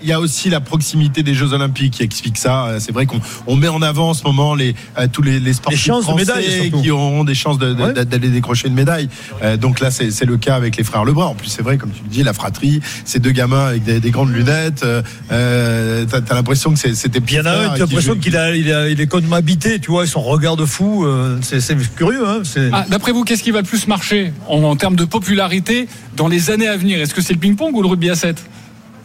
Il 0.03 0.07
y 0.09 0.11
a 0.13 0.19
aussi 0.19 0.49
la 0.49 0.59
proximité 0.59 1.23
des 1.23 1.33
Jeux 1.33 1.53
Olympiques 1.53 1.93
qui 1.93 2.03
explique 2.03 2.37
ça. 2.37 2.65
Euh, 2.67 2.79
C'est 2.79 2.91
vrai 2.91 3.05
qu'on 3.05 3.21
on 3.47 3.55
met 3.55 3.67
en 3.67 3.81
avant 3.81 4.09
en 4.09 4.13
ce 4.13 4.23
moment 4.23 4.50
les, 4.55 4.75
euh, 4.97 5.07
tous 5.11 5.21
les, 5.21 5.39
les 5.39 5.53
sportifs 5.53 5.79
Les 5.79 5.85
chances 5.85 5.99
de 6.01 6.03
français 6.11 6.25
médaille, 6.25 6.71
qui 6.81 6.91
auront 6.91 7.23
des 7.23 7.35
chances 7.35 7.57
de- 7.57 7.73
de- 7.73 7.81
Ouais. 7.81 8.05
d'aller 8.05 8.29
décrocher 8.29 8.67
une 8.67 8.73
médaille. 8.73 9.09
Euh, 9.43 9.57
donc 9.57 9.79
là, 9.79 9.89
c'est 9.91 10.25
le 10.25 10.37
cas 10.37 10.55
avec 10.55 10.77
les 10.77 10.83
frères 10.83 11.05
Lebrun. 11.05 11.25
En 11.27 11.35
plus, 11.35 11.47
c'est 11.49 11.61
vrai, 11.61 11.77
comme 11.77 11.91
tu 11.91 12.03
le 12.03 12.09
dis, 12.09 12.23
la 12.23 12.33
fratrie, 12.33 12.79
ces 13.05 13.19
deux 13.19 13.31
gamins 13.31 13.67
avec 13.67 13.83
des, 13.83 13.99
des 13.99 14.11
grandes 14.11 14.33
lunettes. 14.33 14.83
Euh, 14.83 15.01
euh, 15.31 16.05
T'as 16.09 16.17
as, 16.29 16.35
l'impression 16.35 16.73
que 16.73 16.79
c'était 16.79 17.19
Puis 17.21 17.35
il 17.35 17.37
y 17.37 17.41
en 17.41 17.45
a 17.45 17.51
un, 17.51 17.69
tu 17.69 17.81
as 17.81 17.85
l'impression 17.85 18.15
qu'il 18.15 18.35
a, 18.37 18.55
il 18.55 18.71
a- 18.71 18.89
il 18.89 18.99
est 19.01 19.07
comme 19.07 19.31
habité, 19.33 19.79
tu 19.79 19.91
vois, 19.91 20.05
son 20.07 20.21
regard 20.21 20.55
de 20.57 20.65
fou, 20.65 21.05
euh, 21.05 21.37
c'est 21.41 21.61
curieux. 21.95 22.27
Hein, 22.27 22.41
Ah, 22.73 22.85
D'après 22.89 23.11
vous, 23.11 23.23
qu'est-ce 23.23 23.43
qui 23.43 23.51
va 23.51 23.59
le 23.61 23.65
plus 23.67 23.87
marcher 23.87 24.33
en, 24.47 24.63
en 24.63 24.75
termes 24.75 24.95
de 24.95 25.05
popularité 25.05 25.87
dans 26.17 26.27
les 26.27 26.49
années 26.51 26.67
à 26.67 26.77
venir? 26.77 26.99
Est-ce 26.99 27.13
que 27.13 27.21
c'est 27.21 27.33
le 27.33 27.39
ping-pong 27.39 27.75
ou 27.75 27.81
le 27.81 27.87
rugby 27.87 28.09
à 28.09 28.15
7 28.15 28.43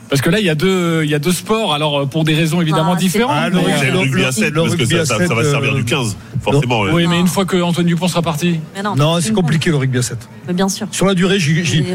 Parce 0.08 0.22
que 0.22 0.30
là, 0.30 0.38
il 0.38 0.46
y 0.46 0.50
a 0.50 0.54
deux, 0.54 1.02
il 1.04 1.10
y 1.10 1.14
a 1.14 1.18
deux 1.18 1.32
sports, 1.32 1.74
alors 1.74 2.00
euh, 2.02 2.06
pour 2.06 2.22
des 2.24 2.34
raisons 2.34 2.60
évidemment 2.60 2.92
Ah, 2.94 2.96
différentes. 3.00 3.32
Ah, 3.34 3.48
le 3.48 3.56
mais, 3.56 3.62
rugby- 3.62 3.86
euh, 3.88 3.90
le 3.92 3.98
rugby 3.98 4.22
à 4.22 4.26
le- 4.26 4.32
7 4.32 4.50
le 4.54 4.60
parce 4.62 4.74
que 4.76 4.80
rugby 4.82 4.94
ça, 4.94 5.00
à 5.00 5.04
ça- 5.04 5.16
sept, 5.18 5.28
ça 5.28 5.34
va 5.34 5.44
servir 5.44 5.72
euh, 5.72 5.76
du 5.76 5.84
15, 5.84 6.16
forcément. 6.42 6.80
ouais. 6.82 6.90
Oui, 6.92 7.06
mais 7.08 7.18
une 7.18 7.26
fois 7.26 7.44
que 7.44 7.56
Antoine 7.60 7.86
Dupont 7.86 8.06
sera 8.08 8.22
parti. 8.22 8.60
Mais 8.76 8.82
non, 8.82 8.94
non, 8.94 9.20
c'est 9.20 9.32
compliqué 9.32 9.70
le 9.70 9.76
rugby 9.76 9.98
à 9.98 10.02
7. 10.02 10.18
Mais 10.46 10.54
bien 10.54 10.68
sûr. 10.68 10.86
Sur 10.92 11.06
la 11.06 11.14
durée, 11.14 11.38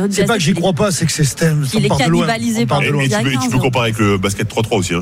c'est 0.10 0.26
pas 0.26 0.34
que 0.36 0.44
j'y 0.44 0.54
crois 0.54 0.74
pas, 0.74 0.92
c'est 0.92 1.06
que 1.06 1.12
c'est 1.12 1.24
stem. 1.24 1.66
Il 1.74 1.86
est 1.86 1.90
cannibalisé 1.90 2.66
par 2.66 2.82
Et, 2.84 2.90
le 2.90 3.00
et 3.02 3.06
il 3.06 3.12
y 3.12 3.16
a 3.16 3.20
tu, 3.20 3.24
peux, 3.26 3.30
tu 3.32 3.38
15 3.38 3.50
peux 3.50 3.58
ans. 3.58 3.60
comparer 3.62 3.86
avec 3.90 4.00
le 4.00 4.18
basket 4.18 4.48
3-3 4.50 4.78
aussi. 4.78 4.94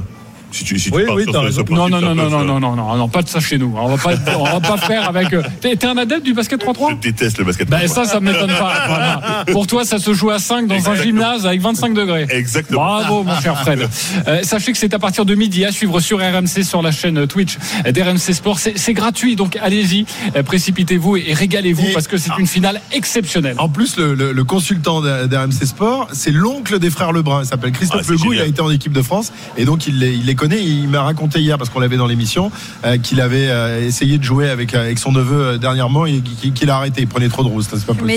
Si 0.51 0.63
tu, 0.63 0.79
si 0.79 0.89
tu 0.91 0.97
Oui, 0.97 1.23
sur 1.23 1.31
t'as 1.33 1.51
ce- 1.51 1.61
Non, 1.71 1.89
non, 1.89 2.01
non, 2.01 2.15
non, 2.15 2.29
non, 2.29 2.43
non, 2.43 2.59
non, 2.59 2.75
non, 2.75 2.95
non, 2.95 3.07
pas 3.09 3.21
de 3.21 3.29
ça 3.29 3.39
chez 3.39 3.57
nous. 3.57 3.73
On 3.77 3.95
va 3.95 3.97
pas, 3.97 4.15
on 4.37 4.43
va 4.43 4.59
pas 4.59 4.77
faire 4.77 5.07
avec. 5.07 5.31
euh, 5.33 5.43
T'es 5.61 5.75
t'es 5.75 5.87
un 5.87 5.97
adepte 5.97 6.23
du 6.25 6.33
basket 6.33 6.59
3-3 6.63 6.91
Je 6.91 6.95
déteste 6.95 7.37
le 7.37 7.43
basket. 7.45 7.69
Ben 7.69 7.79
3-3. 7.79 7.87
ça, 7.87 8.05
ça 8.05 8.19
m'étonne 8.19 8.49
pas. 8.57 8.73
Voilà. 8.87 9.45
Pour 9.51 9.67
toi, 9.67 9.85
ça 9.85 9.99
se 9.99 10.13
joue 10.13 10.29
à 10.31 10.39
5 10.39 10.67
dans 10.67 10.89
un 10.89 10.95
gymnase 10.95 11.45
avec 11.45 11.61
25 11.61 11.93
degrés. 11.93 12.25
Exactement. 12.29 12.79
Bravo, 12.81 13.23
mon 13.23 13.39
cher 13.41 13.59
Fred. 13.61 13.87
Euh, 14.27 14.39
sachez 14.43 14.71
que 14.71 14.77
c'est 14.77 14.93
à 14.93 14.99
partir 14.99 15.25
de 15.25 15.35
midi 15.35 15.65
à 15.65 15.71
suivre 15.71 15.99
sur 15.99 16.17
RMC, 16.19 16.63
sur 16.63 16.81
la 16.81 16.91
chaîne 16.91 17.27
Twitch 17.27 17.57
d'RMC 17.85 18.33
Sport. 18.33 18.59
C'est 18.59 18.77
c'est 18.77 18.93
gratuit, 18.93 19.35
donc 19.35 19.57
allez-y, 19.61 20.05
euh, 20.35 20.43
précipitez-vous 20.43 21.17
et 21.17 21.33
régalez-vous 21.33 21.87
Et- 21.87 21.93
parce 21.93 22.07
que 22.07 22.17
c'est 22.17 22.31
une 22.39 22.47
finale 22.47 22.81
exceptionnelle. 22.91 23.55
En 23.59 23.69
plus, 23.69 23.97
le, 23.97 24.13
le- 24.15 24.31
le 24.31 24.43
consultant 24.43 25.01
d'RMC 25.01 25.65
Sport, 25.65 26.07
c'est 26.13 26.31
l'oncle 26.31 26.79
des 26.79 26.89
frères 26.89 27.11
Lebrun. 27.11 27.41
Il 27.43 27.47
s'appelle 27.47 27.71
Christophe 27.71 28.07
Ah. 28.09 28.13
Il 28.31 28.39
a 28.41 28.45
été 28.45 28.61
en 28.61 28.71
équipe 28.71 28.93
de 28.93 29.01
France 29.01 29.31
et 29.57 29.65
donc 29.65 29.87
il 29.87 29.99
les, 29.99 30.13
il 30.13 30.25
les 30.25 30.35
connaît. 30.39 30.63
Il 30.63 30.87
m'a 30.87 31.03
raconté 31.03 31.39
hier, 31.39 31.57
parce 31.57 31.69
qu'on 31.69 31.79
l'avait 31.79 31.97
dans 31.97 32.07
l'émission, 32.07 32.51
euh, 32.85 32.97
qu'il 32.97 33.21
avait 33.21 33.49
euh, 33.49 33.85
essayé 33.85 34.17
de 34.17 34.23
jouer 34.23 34.49
avec, 34.49 34.73
avec 34.73 34.97
son 34.97 35.11
neveu 35.11 35.41
euh, 35.41 35.57
dernièrement 35.57 36.05
et 36.05 36.21
qu'il 36.21 36.69
a 36.69 36.77
arrêté. 36.77 37.01
Il 37.01 37.07
prenait 37.07 37.29
trop 37.29 37.43
de 37.43 37.49
rousse. 37.49 37.67
C'est 37.69 37.85
pas 37.85 37.93
possible. 37.93 38.07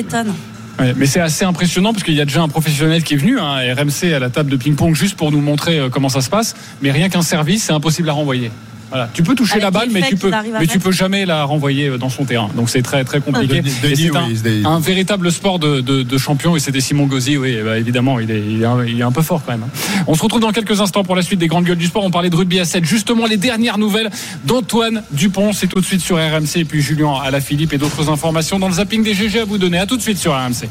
Ouais, 0.79 0.95
mais 0.97 1.07
c'est 1.07 1.21
assez 1.21 1.45
impressionnant 1.45 1.93
parce 1.93 2.03
qu'il 2.03 2.15
y 2.15 2.21
a 2.21 2.25
déjà 2.25 2.43
un 2.43 2.49
professionnel 2.49 3.03
qui 3.03 3.15
est 3.15 3.19
venu, 3.19 3.39
hein, 3.39 3.57
RMC 3.75 4.15
à 4.15 4.19
la 4.19 4.31
table 4.31 4.51
de 4.51 4.57
ping-pong, 4.57 4.95
juste 4.95 5.17
pour 5.17 5.31
nous 5.31 5.41
montrer 5.41 5.79
euh, 5.79 5.89
comment 5.91 6.09
ça 6.09 6.21
se 6.21 6.31
passe. 6.31 6.55
Mais 6.81 6.91
rien 6.91 7.09
qu'un 7.09 7.23
service, 7.23 7.65
c'est 7.65 7.73
impossible 7.73 8.09
à 8.09 8.13
renvoyer. 8.13 8.51
Voilà. 8.93 9.09
Tu 9.13 9.23
peux 9.23 9.35
toucher 9.35 9.53
Avec 9.55 9.65
la 9.65 9.71
balle, 9.71 9.89
mais 9.91 10.01
tu 10.11 10.17
peux, 10.17 10.31
mais 10.61 10.67
tu 10.67 10.79
peux 10.79 10.93
jamais 10.93 11.25
la 11.27 11.45
renvoyer 11.45 11.89
euh, 11.89 11.99
dans 11.99 12.11
son 12.11 12.25
terrain. 12.25 12.49
Donc 12.55 12.69
c'est 12.71 12.83
très 12.83 13.03
très 13.05 13.21
compliqué. 13.21 13.57
Et 13.57 13.89
Denis, 13.89 13.97
c'est 13.97 14.17
un, 14.17 14.27
oui, 14.29 14.39
c'est- 14.43 14.67
un 14.67 14.79
véritable 14.81 15.33
sport 15.33 15.59
de, 15.59 15.81
de, 15.81 16.03
de 16.03 16.19
champion. 16.19 16.55
Et 16.57 16.61
c'était 16.61 16.81
Simon 16.81 17.07
Gauzy, 17.07 17.37
oui, 17.39 17.57
ben, 17.65 17.75
évidemment, 17.75 18.21
il 18.21 18.31
est, 18.31 18.41
il, 18.47 18.63
est 18.63 18.67
un, 18.67 18.85
il 18.85 19.01
est 19.01 19.03
un 19.03 19.11
peu 19.13 19.23
fort 19.23 19.43
quand 19.45 19.53
même. 19.53 19.63
hein. 19.65 20.03
On 20.07 20.15
se 20.15 20.23
retrouve 20.23 20.41
dans 20.41 20.53
quelques 20.53 20.81
instants 20.81 21.03
pour 21.05 21.17
la 21.17 21.23
suite 21.23 21.39
des 21.41 21.47
grandes 21.49 21.65
gueules 21.65 21.77
du 21.79 21.87
sport. 21.87 22.05
On 22.05 22.11
parlait 22.11 22.31
de 22.31 22.37
rugby 22.37 22.61
à 22.61 22.65
7. 22.65 22.85
Justement, 22.85 23.27
les 23.27 23.39
dernières 23.39 23.79
nouvelles 23.79 24.11
d'Antoine 24.45 25.03
Dupont. 25.11 25.53
C'est 25.53 25.67
tout 25.69 25.81
de 25.81 25.87
suite 25.87 26.03
sur 26.03 26.17
RMC. 26.17 26.57
Et 26.57 26.65
puis 26.65 26.83
Julien 26.83 27.15
Alaphilippe 27.25 27.73
et 27.73 27.79
d'autres 27.79 28.11
informations 28.11 28.59
dans 28.59 28.69
le 28.69 28.75
zapping 28.75 29.03
des 29.03 29.15
GG 29.15 29.41
à 29.41 29.45
vous 29.45 29.59
donner. 29.59 29.79
À 29.79 29.87
tout 29.87 29.97
de 29.97 30.03
suite 30.03 30.19
sur 30.19 30.33
RMC. 30.33 30.69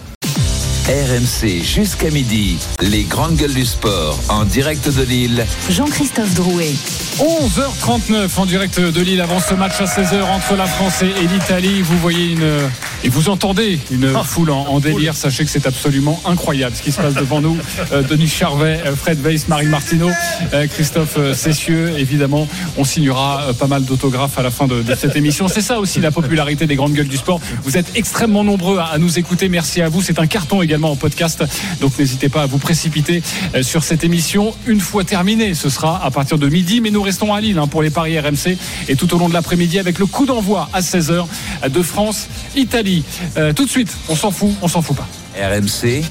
RMC 0.92 1.64
jusqu'à 1.64 2.10
midi, 2.10 2.58
les 2.82 3.04
grandes 3.04 3.38
gueules 3.38 3.54
du 3.54 3.66
sport 3.66 4.20
en 4.28 4.44
direct 4.44 4.90
de 4.90 5.04
Lille. 5.04 5.46
Jean-Christophe 5.70 6.34
Drouet. 6.34 6.74
11h39 7.18 8.28
en 8.36 8.46
direct 8.46 8.78
de 8.78 9.02
Lille 9.02 9.22
avant 9.22 9.40
ce 9.40 9.54
match 9.54 9.80
à 9.80 9.86
16h 9.86 10.22
entre 10.24 10.58
la 10.58 10.66
France 10.66 11.02
et 11.02 11.28
l'Italie. 11.28 11.82
Vous 11.82 11.98
voyez 12.00 12.32
une 12.32 12.70
et 13.04 13.10
vous 13.10 13.30
entendez 13.30 13.80
une 13.90 14.14
foule 14.26 14.52
en, 14.52 14.66
en 14.68 14.80
délire. 14.82 15.16
Sachez 15.16 15.46
que 15.46 15.50
c'est 15.50 15.66
absolument 15.66 16.20
incroyable 16.26 16.76
ce 16.76 16.82
qui 16.82 16.92
se 16.92 17.02
passe 17.02 17.14
devant 17.14 17.40
nous. 17.40 17.58
Euh, 17.94 18.02
Denis 18.04 18.28
Charvet, 18.28 18.82
euh, 18.86 18.96
Fred 18.96 19.20
Weiss, 19.24 19.48
Marie 19.48 19.68
Martineau, 19.68 20.10
euh, 20.54 20.68
Christophe 20.68 21.16
euh, 21.18 21.34
Cessieux. 21.34 21.94
Évidemment, 21.98 22.48
on 22.78 22.84
signera 22.84 23.44
euh, 23.44 23.54
pas 23.54 23.68
mal 23.68 23.86
d'autographes 23.86 24.38
à 24.38 24.44
la 24.44 24.52
fin 24.52 24.68
de, 24.68 24.82
de 24.82 24.96
cette 24.96 25.16
émission. 25.16 25.48
C'est 25.48 25.62
ça 25.62 25.80
aussi 25.80 26.00
la 26.02 26.12
popularité 26.12 26.68
des 26.68 26.76
grandes 26.76 26.94
gueules 26.94 27.08
du 27.08 27.18
sport. 27.18 27.40
Vous 27.64 27.78
êtes 27.78 27.92
extrêmement 27.96 28.44
nombreux 28.44 28.78
à, 28.78 28.86
à 28.86 28.98
nous 28.98 29.18
écouter. 29.20 29.48
Merci 29.48 29.82
à 29.82 29.88
vous. 29.90 30.02
C'est 30.02 30.20
un 30.20 30.28
carton 30.28 30.62
également 30.62 30.81
en 30.90 30.96
podcast. 30.96 31.44
Donc 31.80 31.98
n'hésitez 31.98 32.30
pas 32.30 32.44
à 32.44 32.46
vous 32.46 32.58
précipiter 32.58 33.22
euh, 33.56 33.64
sur 33.64 33.84
cette 33.84 34.04
émission 34.04 34.54
une 34.68 34.80
fois 34.80 35.04
terminée. 35.04 35.54
Ce 35.54 35.70
sera 35.70 36.04
à 36.04 36.12
partir 36.12 36.38
de 36.38 36.48
midi, 36.48 36.82
mais 36.82 36.92
nous 36.92 37.02
restons 37.02 37.34
à 37.34 37.42
Lille 37.42 37.58
hein, 37.58 37.68
pour 37.68 37.82
les 37.82 37.90
paris 37.90 38.20
RMC 38.20 38.58
et 38.88 38.96
tout 38.96 39.14
au 39.14 39.18
long 39.18 39.30
de 39.30 39.34
l'après-midi 39.34 39.80
avec 39.80 40.00
le 40.00 40.06
coup 40.06 40.26
d'envoi 40.26 40.70
à 40.74 40.82
16h 40.82 41.26
de 41.70 41.82
France-Italie. 41.82 43.04
Euh, 43.38 43.54
tout 43.54 43.66
de 43.66 43.70
suite, 43.70 43.96
on 44.10 44.16
s'en 44.16 44.32
fout, 44.32 44.52
on 44.62 44.68
s'en 44.68 44.82
fout 44.82 44.96
pas. 44.96 45.08
RMC, 45.36 46.04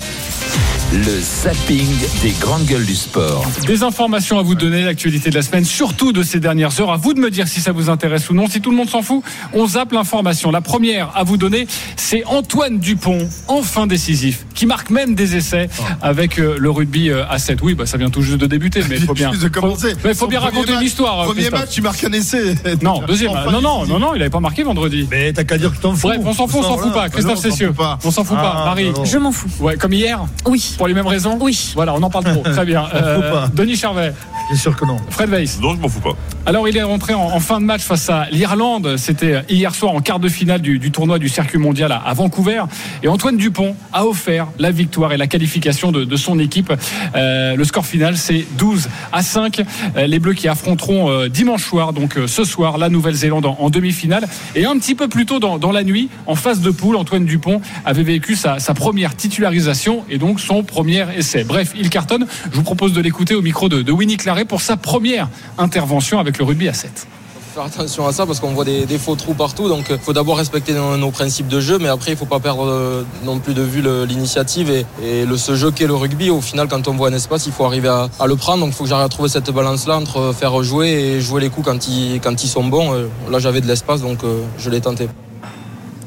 le 0.93 1.21
zapping 1.21 1.87
des 2.21 2.33
grandes 2.41 2.65
gueules 2.65 2.85
du 2.85 2.97
sport. 2.97 3.47
Des 3.65 3.85
informations 3.85 4.41
à 4.41 4.43
vous 4.43 4.57
donner, 4.57 4.83
l'actualité 4.83 5.31
de 5.31 5.37
la 5.37 5.43
semaine, 5.43 5.65
surtout 5.65 6.13
de 6.13 6.25
ces 6.25 6.41
dernières 6.41 6.81
heures. 6.81 6.91
À 6.91 6.97
vous 6.97 7.15
de 7.15 7.21
me 7.21 7.31
dire 7.31 7.47
si 7.47 7.61
ça 7.61 7.71
vous 7.71 7.89
intéresse 7.91 8.29
ou 8.29 8.35
non. 8.35 8.49
Si 8.49 8.61
tout 8.61 8.71
le 8.73 8.77
monde 8.77 8.89
s'en 8.91 9.01
fout, 9.03 9.23
on 9.53 9.69
zappe 9.69 9.93
l'information. 9.93 10.51
La 10.51 10.61
première 10.61 11.13
à 11.17 11.23
vous 11.23 11.37
donner, 11.37 11.69
c'est 11.95 12.25
Antoine 12.27 12.79
Dupont, 12.81 13.29
enfin 13.47 13.87
décisif, 13.87 14.45
qui 14.55 14.67
marque 14.67 14.91
même 14.91 15.15
des 15.15 15.37
essais 15.37 15.69
avec 16.03 16.41
euh, 16.41 16.57
le 16.59 16.71
rugby 16.71 17.09
euh, 17.11 17.23
à 17.31 17.39
7. 17.39 17.61
Oui, 17.63 17.75
bah, 17.75 17.87
ça 17.87 17.97
vient 17.97 18.11
tout 18.11 18.23
juste 18.23 18.39
de 18.39 18.47
débuter, 18.47 18.83
mais 18.89 18.97
il 18.99 19.05
faut 19.07 19.15
bien. 19.15 19.31
De 19.31 19.47
commencer. 19.49 19.95
Mais 20.05 20.11
il 20.11 20.17
faut 20.17 20.27
bien 20.27 20.41
raconter 20.41 20.73
match- 20.73 20.81
une 20.81 20.87
histoire. 20.89 21.21
euh, 21.21 21.25
Premier 21.27 21.43
Christophe. 21.43 21.61
match, 21.61 21.71
tu 21.71 21.83
marques 21.83 22.03
un 22.05 22.13
essai. 22.13 22.55
Non, 22.83 23.01
deuxième. 23.07 23.31
Enfin, 23.31 23.53
Non, 23.53 23.61
non, 23.61 23.87
non, 23.87 23.99
non, 24.01 24.15
il 24.17 24.21
avait 24.23 24.31
pas 24.31 24.41
marqué 24.41 24.65
vendredi. 24.65 25.07
Mais 25.11 25.33
t'as 25.33 25.45
qu'à 25.45 25.57
dire 25.57 25.71
que 25.73 25.81
t'en 25.81 25.95
fous. 25.95 26.09
Bref, 26.09 26.21
on 26.25 26.33
s'en 26.33 26.49
fout, 26.49 26.61
on 26.61 26.63
s'en 26.65 26.79
fout 26.79 26.93
pas. 26.93 27.09
Christophe 27.09 27.39
Cessieux. 27.39 27.73
On 28.05 28.11
s'en 28.11 28.25
fout 28.25 28.37
Ah, 28.41 28.43
pas. 28.43 28.65
Marie. 28.65 28.87
non, 28.87 28.93
non. 28.99 29.05
Je 29.05 29.19
m'en 29.19 29.31
fous. 29.31 29.49
Ouais, 29.61 29.77
comme 29.77 29.93
hier. 29.93 30.21
Oui. 30.47 30.75
Pour 30.81 30.89
les 30.89 30.95
mêmes 30.95 31.07
raisons 31.07 31.37
Oui. 31.39 31.73
Voilà, 31.75 31.93
on 31.95 32.03
en 32.03 32.09
parle 32.09 32.25
trop. 32.25 32.43
Très 32.43 32.65
bien. 32.65 32.87
Euh. 32.95 33.47
Denis 33.53 33.77
Charvet, 33.77 34.15
Bien 34.49 34.59
sûr 34.59 34.75
que 34.75 34.85
non. 34.85 34.97
Fred 35.11 35.29
Weiss. 35.31 35.61
Non, 35.61 35.75
je 35.75 35.81
m'en 35.81 35.89
fous 35.89 36.01
pas. 36.01 36.17
Alors, 36.45 36.69
il 36.69 36.77
est 36.77 36.83
rentré 36.83 37.15
en, 37.15 37.21
en 37.21 37.39
fin 37.39 37.61
de 37.61 37.65
match 37.65 37.83
face 37.83 38.09
à 38.09 38.27
l'Irlande. 38.33 38.97
C'était 38.97 39.43
hier 39.49 39.75
soir 39.75 39.93
en 39.95 40.01
quart 40.01 40.19
de 40.19 40.29
finale 40.29 40.61
du, 40.61 40.79
du 40.79 40.91
tournoi 40.91 41.19
du 41.21 41.29
circuit 41.29 41.59
mondial 41.59 41.93
à, 41.93 41.99
à 41.99 42.15
Vancouver. 42.15 42.63
Et 43.03 43.09
Antoine 43.09 43.37
Dupont 43.37 43.77
a 43.93 44.07
offert 44.07 44.49
la 44.59 44.71
victoire 44.73 45.13
et 45.13 45.17
la 45.17 45.27
qualification 45.29 45.93
de, 45.93 46.05
de 46.05 46.17
son 46.17 46.39
équipe. 46.39 46.73
Euh, 47.15 47.55
le 47.55 47.65
score 47.65 47.87
final, 47.87 48.17
c'est 48.17 48.45
12 48.59 48.89
à 49.13 49.23
5. 49.23 49.61
Euh, 49.97 50.07
les 50.07 50.19
Bleus 50.19 50.35
qui 50.35 50.49
affronteront 50.49 51.11
euh, 51.11 51.29
dimanche 51.29 51.65
soir, 51.65 51.93
donc 51.93 52.17
euh, 52.17 52.27
ce 52.27 52.43
soir, 52.43 52.79
la 52.79 52.89
Nouvelle-Zélande 52.89 53.47
en, 53.47 53.57
en 53.61 53.71
demi-finale. 53.71 54.27
Et 54.57 54.65
un 54.65 54.77
petit 54.79 54.95
peu 54.97 55.07
plus 55.09 55.27
tôt 55.27 55.39
dans, 55.39 55.59
dans 55.59 55.73
la 55.73 55.85
nuit, 55.85 56.09
en 56.27 56.35
phase 56.35 56.61
de 56.61 56.71
poule, 56.71 56.97
Antoine 56.97 57.25
Dupont 57.27 57.61
avait 57.85 58.03
vécu 58.03 58.35
sa, 58.35 58.59
sa 58.59 58.75
première 58.75 59.15
titularisation 59.15 60.05
et 60.11 60.19
donc 60.19 60.41
son 60.41 60.65
premier 60.71 61.07
essai. 61.17 61.45
Bref, 61.45 61.73
il 61.77 61.91
cartonne. 61.91 62.27
Je 62.51 62.57
vous 62.57 62.63
propose 62.63 62.93
de 62.93 63.01
l'écouter 63.01 63.35
au 63.35 63.43
micro 63.43 63.69
de, 63.69 63.91
Winnie 63.93 64.17
Claret 64.17 64.45
pour 64.45 64.63
sa 64.63 64.77
première 64.77 65.29
intervention 65.59 66.19
avec 66.19 66.39
le 66.39 66.45
rugby 66.45 66.69
à 66.69 66.75
7. 66.75 67.07
faire 67.55 67.65
attention 67.65 68.07
à 68.07 68.13
ça 68.13 68.25
parce 68.25 68.39
qu'on 68.39 68.53
voit 68.53 68.65
des, 68.65 68.99
faux 68.99 69.17
trous 69.17 69.35
partout. 69.35 69.69
Donc 69.69 69.87
il 69.91 69.99
faut 69.99 70.13
d'abord 70.13 70.39
respecter 70.39 70.73
nos, 70.73 71.11
principes 71.11 71.49
de 71.49 71.61
jeu, 71.61 71.79
mais 71.79 71.89
après 71.89 72.13
il 72.13 72.17
faut 72.17 72.25
pas 72.25 72.41
perdre 72.41 72.67
euh, 72.67 73.03
non 73.25 73.41
plus 73.41 73.53
de 73.53 73.63
vue 73.63 73.83
l'initiative 74.07 74.71
et, 74.71 75.27
le, 75.27 75.37
ce 75.37 75.55
jeu 75.57 75.71
qu'est 75.71 75.89
le 75.89 75.95
rugby. 75.95 76.31
Au 76.31 76.41
final, 76.41 76.69
quand 76.69 76.87
on 76.89 76.95
voit 76.95 77.09
un 77.09 77.15
espace, 77.15 77.47
il 77.47 77.53
faut 77.53 77.65
arriver 77.65 77.89
à, 77.89 78.27
le 78.27 78.37
prendre. 78.37 78.61
Donc 78.61 78.71
il 78.71 78.77
faut 78.77 78.85
que 78.85 78.91
j'arrive 78.91 79.07
à 79.07 79.09
trouver 79.09 79.29
cette 79.29 79.51
balance-là 79.51 79.97
entre 79.97 80.19
euh, 80.19 80.33
faire 80.33 80.63
jouer 80.63 80.89
et 80.89 81.21
jouer 81.21 81.41
les 81.41 81.51
coups 81.51 81.67
quand 81.67 81.89
ils, 81.89 82.49
sont 82.49 82.65
bons. 82.65 82.95
Euh, 82.95 83.09
Là 83.31 83.39
j'avais 83.39 83.61
de 83.61 83.67
l'espace, 83.67 84.01
donc 84.01 84.25
euh, 84.25 84.43
je 84.59 84.71
l'ai 84.71 84.81
tenté. 84.81 85.09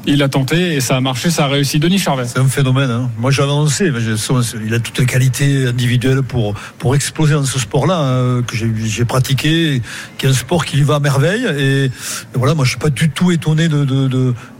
Il 0.06 0.22
a 0.22 0.28
tenté 0.28 0.74
et 0.74 0.80
ça 0.80 0.96
a 0.96 1.00
marché, 1.00 1.30
ça 1.30 1.44
a 1.46 1.48
réussi. 1.48 1.78
Denis 1.78 1.98
Charvet. 1.98 2.24
C'est 2.26 2.38
un 2.38 2.46
phénomène. 2.46 2.90
hein. 2.90 3.10
Moi, 3.18 3.30
j'avais 3.30 3.48
annoncé. 3.50 3.90
Il 4.66 4.74
a 4.74 4.78
toutes 4.78 4.98
les 4.98 5.06
qualités 5.06 5.66
individuelles 5.66 6.22
pour, 6.22 6.54
pour 6.78 6.94
exploser 6.94 7.32
dans 7.32 7.44
ce 7.44 7.58
sport-là, 7.58 7.98
hein, 7.98 8.42
que 8.42 8.54
j'ai- 8.54 9.04
pratiqué, 9.06 9.80
qui 10.18 10.26
est 10.26 10.28
un 10.28 10.32
sport 10.34 10.64
qui 10.66 10.76
lui 10.76 10.82
va 10.84 10.96
à 10.96 11.00
merveille. 11.00 11.46
Et, 11.58 11.90
voilà, 12.34 12.54
moi, 12.54 12.64
je 12.66 12.70
suis 12.70 12.78
pas 12.78 12.90
du 12.90 13.08
tout 13.10 13.30
étonné 13.32 13.68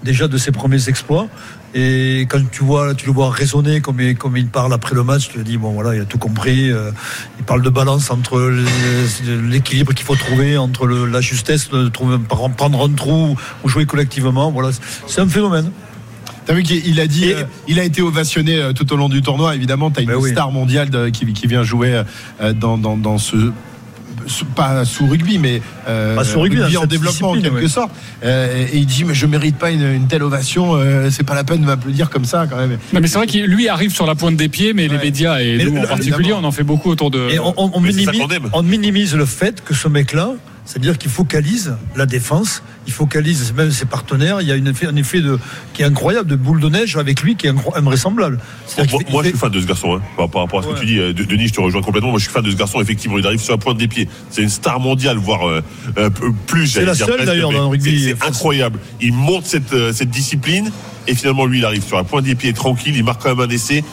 déjà 0.03 0.29
de 0.29 0.39
ses 0.39 0.51
premiers 0.51 0.89
exploits. 0.89 1.29
Et 1.77 2.27
quand 2.31 2.39
tu 2.53 2.63
vois, 2.63 2.95
tu 2.95 3.07
le 3.07 3.13
vois 3.13 3.31
raisonner 3.31 3.81
comme 3.81 4.01
il, 4.01 4.17
comme 4.17 4.37
il 4.37 4.47
parle 4.47 4.73
après 4.73 4.95
le 4.95 5.03
match, 5.03 5.29
tu 5.29 5.39
te 5.39 5.43
dis 5.43 5.57
bon 5.59 5.73
voilà, 5.73 5.95
il 5.97 6.01
a 6.01 6.05
tout 6.05 6.19
compris. 6.19 6.71
euh, 6.71 6.93
il 7.39 7.45
parle 7.45 7.63
de 7.63 7.69
balance 7.71 8.11
entre 8.13 8.39
l'équilibre 9.49 9.93
qu'il 9.93 10.07
faut 10.07 10.15
trouver, 10.15 10.57
entre 10.57 10.87
le- 10.87 11.07
la 11.07 11.21
justesse 11.21 11.71
de 11.71 11.89
trouver, 11.89 12.17
prendre 12.29 12.85
un 12.85 12.91
trou 12.93 13.37
ou 13.65 13.69
jouer 13.69 13.87
collectivement. 13.87 14.51
Voilà, 14.53 14.71
c'est 15.07 15.21
un 15.21 15.29
phénomène. 15.29 15.71
T'as 16.47 16.53
vu 16.55 16.63
qu'il 16.63 17.01
a 17.01 17.07
dit, 17.07 17.33
euh, 17.33 17.45
il 17.69 17.81
a 17.81 17.85
été 17.85 18.03
ovationné 18.03 18.57
euh, 18.59 18.73
tout 18.73 18.93
au 18.93 18.97
long 18.97 19.09
du 19.09 19.23
tournoi. 19.23 19.55
Évidemment, 19.55 19.91
t'as 19.91 20.03
une 20.03 20.09
Ben 20.09 20.17
oui. 20.17 20.31
star 20.31 20.53
mondiale 20.53 20.91
de- 20.91 21.09
qui, 21.09 21.25
qui 21.33 21.47
vient 21.47 21.63
jouer 21.65 22.03
dans, 22.61 22.77
dans, 22.79 22.97
dans 22.97 23.19
ce 23.19 23.51
pas 24.55 24.85
sous 24.85 25.07
rugby, 25.07 25.39
mais 25.39 25.61
euh, 25.89 26.15
Pas 26.17 26.25
sous 26.25 26.41
rugby, 26.41 26.57
dans 26.73 26.83
en 26.83 26.87
développement 26.87 27.31
en 27.31 27.41
quelque 27.41 27.69
sorte. 27.69 27.91
Euh, 28.25 28.67
et 28.73 28.77
il 28.79 28.87
dit 28.87 29.05
mais 29.05 29.15
je 29.15 29.27
mérite 29.27 29.57
pas 29.57 29.71
une, 29.71 29.83
une 29.93 30.07
telle 30.07 30.23
ovation. 30.23 30.75
euh, 30.75 31.09
c'est 31.11 31.23
pas 31.25 31.35
la 31.35 31.45
peine 31.45 31.61
de 31.61 31.67
m'applaudir 31.67 32.11
comme 32.11 32.25
ça 32.25 32.47
quand 32.49 32.57
même. 32.57 32.79
Non, 32.93 33.01
mais 33.01 33.07
c'est 33.09 33.19
vrai 33.19 33.27
qu'il 33.27 33.45
lui 33.47 33.69
arrive 33.69 33.93
sur 33.93 34.07
la 34.07 34.15
pointe 34.15 34.37
des 34.37 34.49
pieds, 34.49 34.73
mais 34.73 34.89
les 34.89 34.99
médias 34.99 35.41
et 35.41 35.57
Mais 35.59 35.65
nous 35.65 35.75
le- 35.75 35.81
en 35.81 35.87
particulier, 35.87 36.17
évidemment. 36.19 36.41
on 36.41 36.45
en 36.45 36.53
fait 36.53 36.63
beaucoup 36.65 36.91
autour 36.91 37.11
de. 37.11 37.29
Et 37.31 37.39
minimise, 37.81 38.21
on 38.53 38.63
minimise 38.63 39.15
le 39.15 39.27
fait 39.27 39.63
que 39.63 39.75
ce 39.75 39.89
mec-là, 39.89 40.31
c'est-à-dire 40.65 40.97
qu'il 40.99 41.11
focalise 41.11 41.77
la 41.95 42.07
défense, 42.07 42.63
il 42.87 42.93
focalise 42.93 43.53
même 43.55 43.71
ses 43.71 43.85
partenaires. 43.85 44.41
Il 44.41 44.49
y 44.49 44.53
a 44.53 44.57
une 44.57 44.67
effet, 44.69 44.87
un 44.87 44.97
effet 44.97 45.21
de, 45.21 45.39
qui 45.75 45.83
est 45.83 45.85
incroyable, 45.85 46.29
de 46.29 46.37
boule 46.37 46.61
de 46.61 46.69
neige 46.69 46.97
avec 46.97 47.21
lui 47.23 47.37
qui 47.37 47.47
est 47.47 47.53
invraisemblable. 47.75 48.39
C'est-à-dire 48.67 48.93
Moi, 48.95 49.03
fait- 49.05 49.13
moi, 49.13 49.23
je 49.25 49.29
suis 49.29 49.39
fan 49.39 49.51
de 49.51 49.61
ce 49.61 49.67
garçon, 49.67 49.97
hein, 49.97 50.03
par, 50.17 50.29
par 50.31 50.43
rapport 50.43 50.61
à 50.61 50.63
ce 50.63 50.69
que 50.69 50.81
tu 50.81 50.87
dis, 50.87 50.99
euh, 50.99 51.13
De- 51.13 51.25
Denis, 51.25 51.49
je 51.49 51.53
te 51.55 51.61
rejoins 51.61 51.83
complètement. 51.83 52.11
Moi, 52.11 52.19
je 52.19 52.25
suis 52.25 52.33
fan 52.33 52.43
de 52.43 52.51
ce 52.51 52.57
garçon. 52.57 52.81
Effectivement, 52.81 53.19
il 53.19 53.27
arrive 53.27 53.41
sur 53.41 53.53
la 53.53 53.59
pointe 53.59 53.77
des 53.79 53.89
pieds. 53.89 54.09
C'est 54.31 54.43
une 54.43 54.49
star 54.49 54.81
mondiale, 54.81 55.19
voire 55.19 55.47
euh, 55.49 55.63
euh, 55.99 56.11
plus. 56.47 56.67
C'est 56.69 56.85
la 56.85 56.95
dire 56.95 57.07
seule, 57.07 57.25
d'ailleurs, 57.27 57.51
dans 57.53 57.59
le 57.61 57.67
rugby 57.67 58.03
c'est- 58.05 58.27
incroyable. 58.27 58.79
Il 59.01 59.13
monte 59.13 59.45
cette, 59.47 59.93
cette 59.93 60.11
discipline 60.11 60.71
et 61.07 61.15
finalement, 61.15 61.45
lui, 61.47 61.59
il 61.59 61.65
arrive 61.65 61.85
sur 61.85 61.97
la 61.99 62.05
pointe 62.05 62.25
des 62.25 62.35
pieds 62.35 62.53
tranquille. 62.55 62.97
Il 62.97 63.05
marque 63.05 63.23
quand 63.23 63.35
même 63.37 63.47
un 63.49 63.53
essai. 63.53 63.85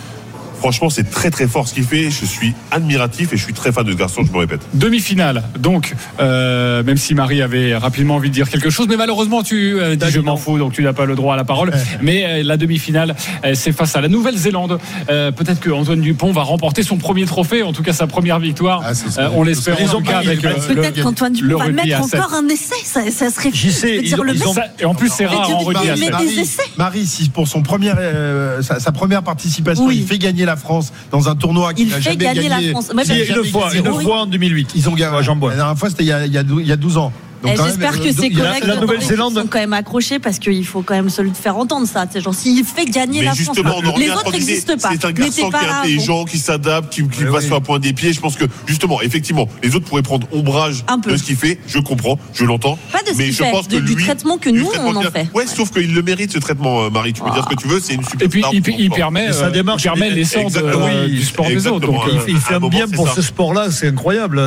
Franchement, 0.61 0.91
c'est 0.91 1.09
très 1.09 1.31
très 1.31 1.47
fort 1.47 1.67
ce 1.67 1.73
qu'il 1.73 1.85
fait. 1.85 2.11
Je 2.11 2.23
suis 2.23 2.53
admiratif 2.69 3.33
et 3.33 3.37
je 3.37 3.43
suis 3.43 3.53
très 3.53 3.71
fan 3.71 3.83
de 3.83 3.91
ce 3.93 3.97
garçon. 3.97 4.21
Je 4.23 4.31
me 4.31 4.37
répète. 4.37 4.61
Demi-finale, 4.75 5.41
donc, 5.57 5.95
euh, 6.19 6.83
même 6.83 6.97
si 6.97 7.15
Marie 7.15 7.41
avait 7.41 7.75
rapidement 7.75 8.13
envie 8.17 8.29
de 8.29 8.33
dire 8.35 8.47
quelque 8.47 8.69
chose, 8.69 8.85
mais 8.87 8.95
malheureusement, 8.95 9.41
tu 9.41 9.79
euh, 9.79 9.95
dis 9.95 10.05
je 10.11 10.19
m'en 10.19 10.37
fous, 10.37 10.59
donc 10.59 10.73
tu 10.73 10.83
n'as 10.83 10.93
pas 10.93 11.05
le 11.05 11.15
droit 11.15 11.33
à 11.33 11.37
la 11.37 11.45
parole. 11.45 11.71
mais 12.03 12.25
euh, 12.25 12.43
la 12.43 12.57
demi-finale, 12.57 13.15
euh, 13.43 13.53
c'est 13.55 13.71
face 13.71 13.95
à 13.95 14.01
la 14.01 14.07
Nouvelle-Zélande. 14.07 14.77
Euh, 15.09 15.31
Peut-être 15.31 15.59
que 15.59 15.71
Antoine 15.71 16.01
Dupont 16.01 16.31
va 16.31 16.43
remporter 16.43 16.83
son 16.83 16.97
premier 16.97 17.25
trophée, 17.25 17.63
en 17.63 17.73
tout 17.73 17.81
cas 17.81 17.93
sa 17.93 18.05
première 18.05 18.37
victoire. 18.37 18.83
Euh, 19.17 19.29
on 19.35 19.41
l'espère 19.43 19.81
en 19.81 19.87
tout 19.87 20.01
cas 20.01 20.19
avec 20.19 20.45
euh. 20.45 20.53
Peut-être 20.67 21.01
qu'Antoine 21.01 21.33
le 21.33 21.47
Dupont 21.47 21.57
va 21.59 21.69
mettre 21.69 22.01
encore 22.03 22.33
un 22.35 22.47
essai. 22.49 22.75
Ça, 22.85 23.01
ça 23.09 23.31
serait 23.31 23.49
J'y 23.51 23.71
sais, 23.71 23.99
dire, 24.01 24.19
ont- 24.19 24.23
le 24.23 24.33
ont- 24.47 24.53
Ça- 24.53 24.65
Et 24.79 24.85
en 24.85 24.93
plus, 24.93 25.09
c'est 25.11 25.25
rare 25.25 25.49
en 25.49 25.71
essais. 25.71 26.61
Marie, 26.77 27.05
si 27.07 27.29
pour 27.29 27.47
son 27.47 27.63
premier, 27.63 27.91
euh, 27.97 28.61
sa, 28.61 28.79
sa 28.79 28.91
première 28.91 29.23
participation, 29.23 29.85
Oui. 29.85 29.97
il 30.01 30.05
fait 30.07 30.17
gagner 30.19 30.45
la 30.45 30.50
France 30.55 30.91
dans 31.11 31.29
un 31.29 31.35
tournoi 31.35 31.73
qu'il 31.73 31.87
Il 31.87 31.91
n'a 31.91 31.97
fait 31.97 32.01
jamais 32.03 32.15
gagner 32.17 32.49
la. 32.49 32.61
France. 32.71 32.91
Moi, 32.93 33.03
Si, 33.03 33.13
j'ai- 33.13 33.27
une 33.37 33.45
fois, 33.45 33.73
une 33.73 33.85
fois 34.01 34.21
en 34.21 34.25
2008. 34.25 34.71
Ils 34.75 34.89
ont 34.89 34.93
gagné. 34.93 35.11
La 35.49 35.55
dernière 35.55 35.77
fois, 35.77 35.89
c'était 35.89 36.03
il 36.03 36.07
il 36.27 36.35
il 36.59 36.67
y 36.67 36.71
a 36.71 36.77
12 36.77 36.97
ans. 36.97 37.11
Donc, 37.41 37.53
Eh, 37.55 37.63
J'espère 37.63 37.93
euh, 37.95 37.97
que 38.03 38.11
ses 38.11 38.29
collègues 38.29 38.63
la 38.65 38.75
Nouvelle-Zélande- 38.75 39.33
sont 39.33 39.47
quand 39.47 39.59
même 39.59 39.73
accrochés 39.73 40.19
parce 40.19 40.37
qu'il 40.37 40.65
faut 40.65 40.81
quand 40.83 40.93
même 40.93 41.09
se 41.09 41.21
le 41.21 41.31
faire 41.33 41.57
entendre 41.57 41.87
ça. 41.87 42.05
C'est 42.11 42.21
genre 42.21 42.35
s'il 42.35 42.63
fait 42.63 42.85
gagner 42.85 43.19
Mais 43.19 43.25
la 43.25 43.35
France, 43.35 43.57
on 43.57 43.67
en 43.67 43.97
les 43.97 44.09
autres 44.11 44.31
n'existent 44.31 44.77
pas. 44.77 44.89
C'est 44.91 45.05
un 45.05 45.11
garçon 45.11 45.49
qui 45.49 45.65
est 45.65 45.69
intelligent, 45.69 46.25
qui 46.25 46.37
s'adapte, 46.37 46.93
qui, 46.93 47.01
va 47.01 47.37
oui. 47.39 47.43
sur 47.45 47.55
la 47.55 47.61
pointe 47.61 47.81
des 47.81 47.93
pieds. 47.93 48.13
Je 48.13 48.19
pense 48.19 48.35
que, 48.35 48.45
justement, 48.67 49.01
effectivement, 49.01 49.47
les 49.63 49.75
autres 49.75 49.85
pourraient 49.85 50.01
prendre 50.03 50.27
ombrage 50.31 50.83
Un 50.87 50.99
peu. 50.99 51.11
de 51.11 51.17
ce 51.17 51.23
qu'il 51.23 51.35
fait. 51.35 51.59
Je 51.67 51.79
comprends, 51.79 52.19
je 52.33 52.45
l'entends. 52.45 52.77
Pas 52.91 53.01
de 53.01 53.07
ce 53.07 53.17
mais 53.17 53.25
qu'il 53.25 53.33
je 53.33 53.43
fait, 53.43 53.51
pense 53.51 53.67
que 53.67 53.77
du 53.77 53.95
lui, 53.95 54.03
traitement 54.03 54.37
que 54.37 54.49
nous, 54.49 54.65
traitement 54.69 54.89
on 54.91 54.95
en 54.95 55.11
fait. 55.11 55.27
Ouais, 55.33 55.47
sauf 55.47 55.71
qu'il 55.71 55.93
le 55.93 56.01
mérite, 56.03 56.31
ce 56.31 56.39
traitement, 56.39 56.83
euh, 56.83 56.89
Marie. 56.89 57.13
Tu 57.13 57.21
peux 57.21 57.31
dire 57.31 57.43
ce 57.43 57.55
que 57.55 57.59
tu 57.61 57.67
veux, 57.67 57.79
c'est 57.79 57.93
une 57.95 58.03
super 58.03 58.25
Et 58.25 58.61
puis, 58.61 58.75
il, 58.77 58.89
permet, 58.91 59.27
Et 59.29 59.33
sa 59.33 59.45
euh, 59.45 59.51
démarche, 59.51 59.83
il 59.83 59.87
permet 59.87 60.09
l'essence 60.11 60.53
du 60.53 61.23
sport 61.23 61.47
des 61.47 61.67
autres. 61.67 61.89
Il 62.27 62.37
fait, 62.37 62.53
un 62.53 62.63
un 62.63 62.67
bien 62.69 62.87
pour 62.87 63.07
ça. 63.07 63.15
ce 63.15 63.21
sport-là, 63.21 63.71
c'est 63.71 63.87
incroyable. 63.87 64.39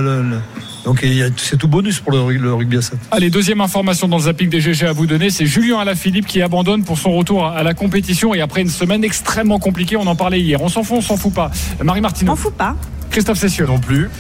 Donc 0.85 1.05
c'est 1.37 1.57
tout 1.57 1.69
bonus 1.69 2.01
pour 2.01 2.13
le, 2.13 2.37
le 2.37 2.55
rugby 2.55 2.77
à 2.77 2.83
7. 2.83 2.99
Allez, 3.11 3.31
deuxième 3.31 3.61
information 3.61 4.09
dans 4.09 4.17
le 4.19 4.25
zapping 4.25 4.49
des 4.49 4.61
GG 4.61 4.87
à 4.87 4.93
vous 4.93 5.07
donner, 5.07 5.31
c'est 5.31 5.47
Julien 5.47 5.79
Alaphilippe 5.79 6.27
qui 6.27 6.43
abandonne 6.43 6.85
pour 6.85 6.99
son 6.99 7.13
retour 7.13 7.47
à 7.47 7.63
la 7.63 7.75
compétition 7.75 8.35
et 8.35 8.41
après 8.41 8.61
une 8.61 8.69
semaine 8.69 9.05
extrêmement 9.05 9.59
compliquée, 9.59 9.97
on 9.97 10.07
en 10.07 10.17
parlait 10.17 10.41
hier. 10.41 10.61
On 10.63 10.69
s'en 10.69 10.83
fout, 10.83 10.99
on 10.99 11.01
s'en 11.01 11.17
fout 11.17 11.33
pas. 11.33 11.51
Marie 11.83 12.01
Martineau. 12.01 12.33
M'en 12.33 12.37
fous 12.37 12.51
pas. 12.51 12.77
Christophe 13.11 13.39
Cessieux. 13.39 13.67
Non 13.67 13.79
plus. 13.79 14.11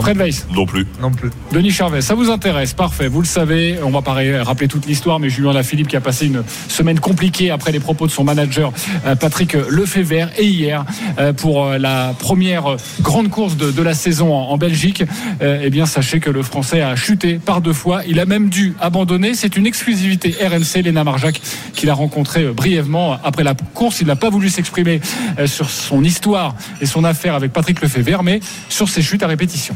Fred 0.00 0.16
Weiss. 0.16 0.46
Non 0.52 0.66
plus. 0.66 0.86
Non 1.00 1.10
plus. 1.10 1.30
Denis 1.52 1.70
Charvet, 1.70 2.00
ça 2.00 2.14
vous 2.14 2.30
intéresse 2.30 2.74
Parfait, 2.74 3.08
vous 3.08 3.20
le 3.20 3.26
savez. 3.26 3.78
On 3.82 3.90
va 3.90 4.02
pas 4.02 4.16
rappeler 4.42 4.68
toute 4.68 4.86
l'histoire, 4.86 5.18
mais 5.18 5.28
Julien 5.28 5.52
Lafilippe 5.52 5.88
qui 5.88 5.96
a 5.96 6.00
passé 6.00 6.26
une 6.26 6.42
semaine 6.68 7.00
compliquée 7.00 7.50
après 7.50 7.72
les 7.72 7.80
propos 7.80 8.06
de 8.06 8.10
son 8.10 8.24
manager 8.24 8.72
euh, 9.06 9.14
Patrick 9.14 9.54
Lefebvre 9.54 10.30
et 10.38 10.44
hier 10.44 10.84
euh, 11.18 11.32
pour 11.32 11.64
euh, 11.64 11.78
la 11.78 12.14
première 12.18 12.76
grande 13.00 13.30
course 13.30 13.56
de, 13.56 13.70
de 13.70 13.82
la 13.82 13.94
saison 13.94 14.34
en, 14.34 14.50
en 14.50 14.58
Belgique. 14.58 15.04
Eh 15.40 15.70
bien, 15.70 15.86
sachez 15.86 16.20
que 16.20 16.30
le 16.30 16.42
Français 16.42 16.80
a 16.80 16.96
chuté 16.96 17.38
par 17.38 17.60
deux 17.60 17.72
fois. 17.72 18.02
Il 18.06 18.20
a 18.20 18.26
même 18.26 18.48
dû 18.48 18.74
abandonner. 18.80 19.34
C'est 19.34 19.56
une 19.56 19.66
exclusivité 19.66 20.34
RMC, 20.40 20.82
Léna 20.82 21.04
Marjac, 21.04 21.40
qu'il 21.74 21.90
a 21.90 21.94
rencontré 21.94 22.44
brièvement 22.46 23.18
après 23.22 23.44
la 23.44 23.54
course. 23.54 24.00
Il 24.00 24.06
n'a 24.06 24.16
pas 24.16 24.30
voulu 24.30 24.48
s'exprimer 24.48 25.00
sur 25.46 25.70
son 25.70 26.02
histoire 26.02 26.54
et 26.80 26.86
son 26.86 27.04
affaire 27.04 27.34
avec 27.34 27.52
Patrick 27.52 27.80
Lefebvre, 27.80 28.22
mais 28.22 28.40
sur 28.68 28.88
ses 28.88 29.02
chutes 29.02 29.22
à 29.22 29.26
répétition. 29.26 29.74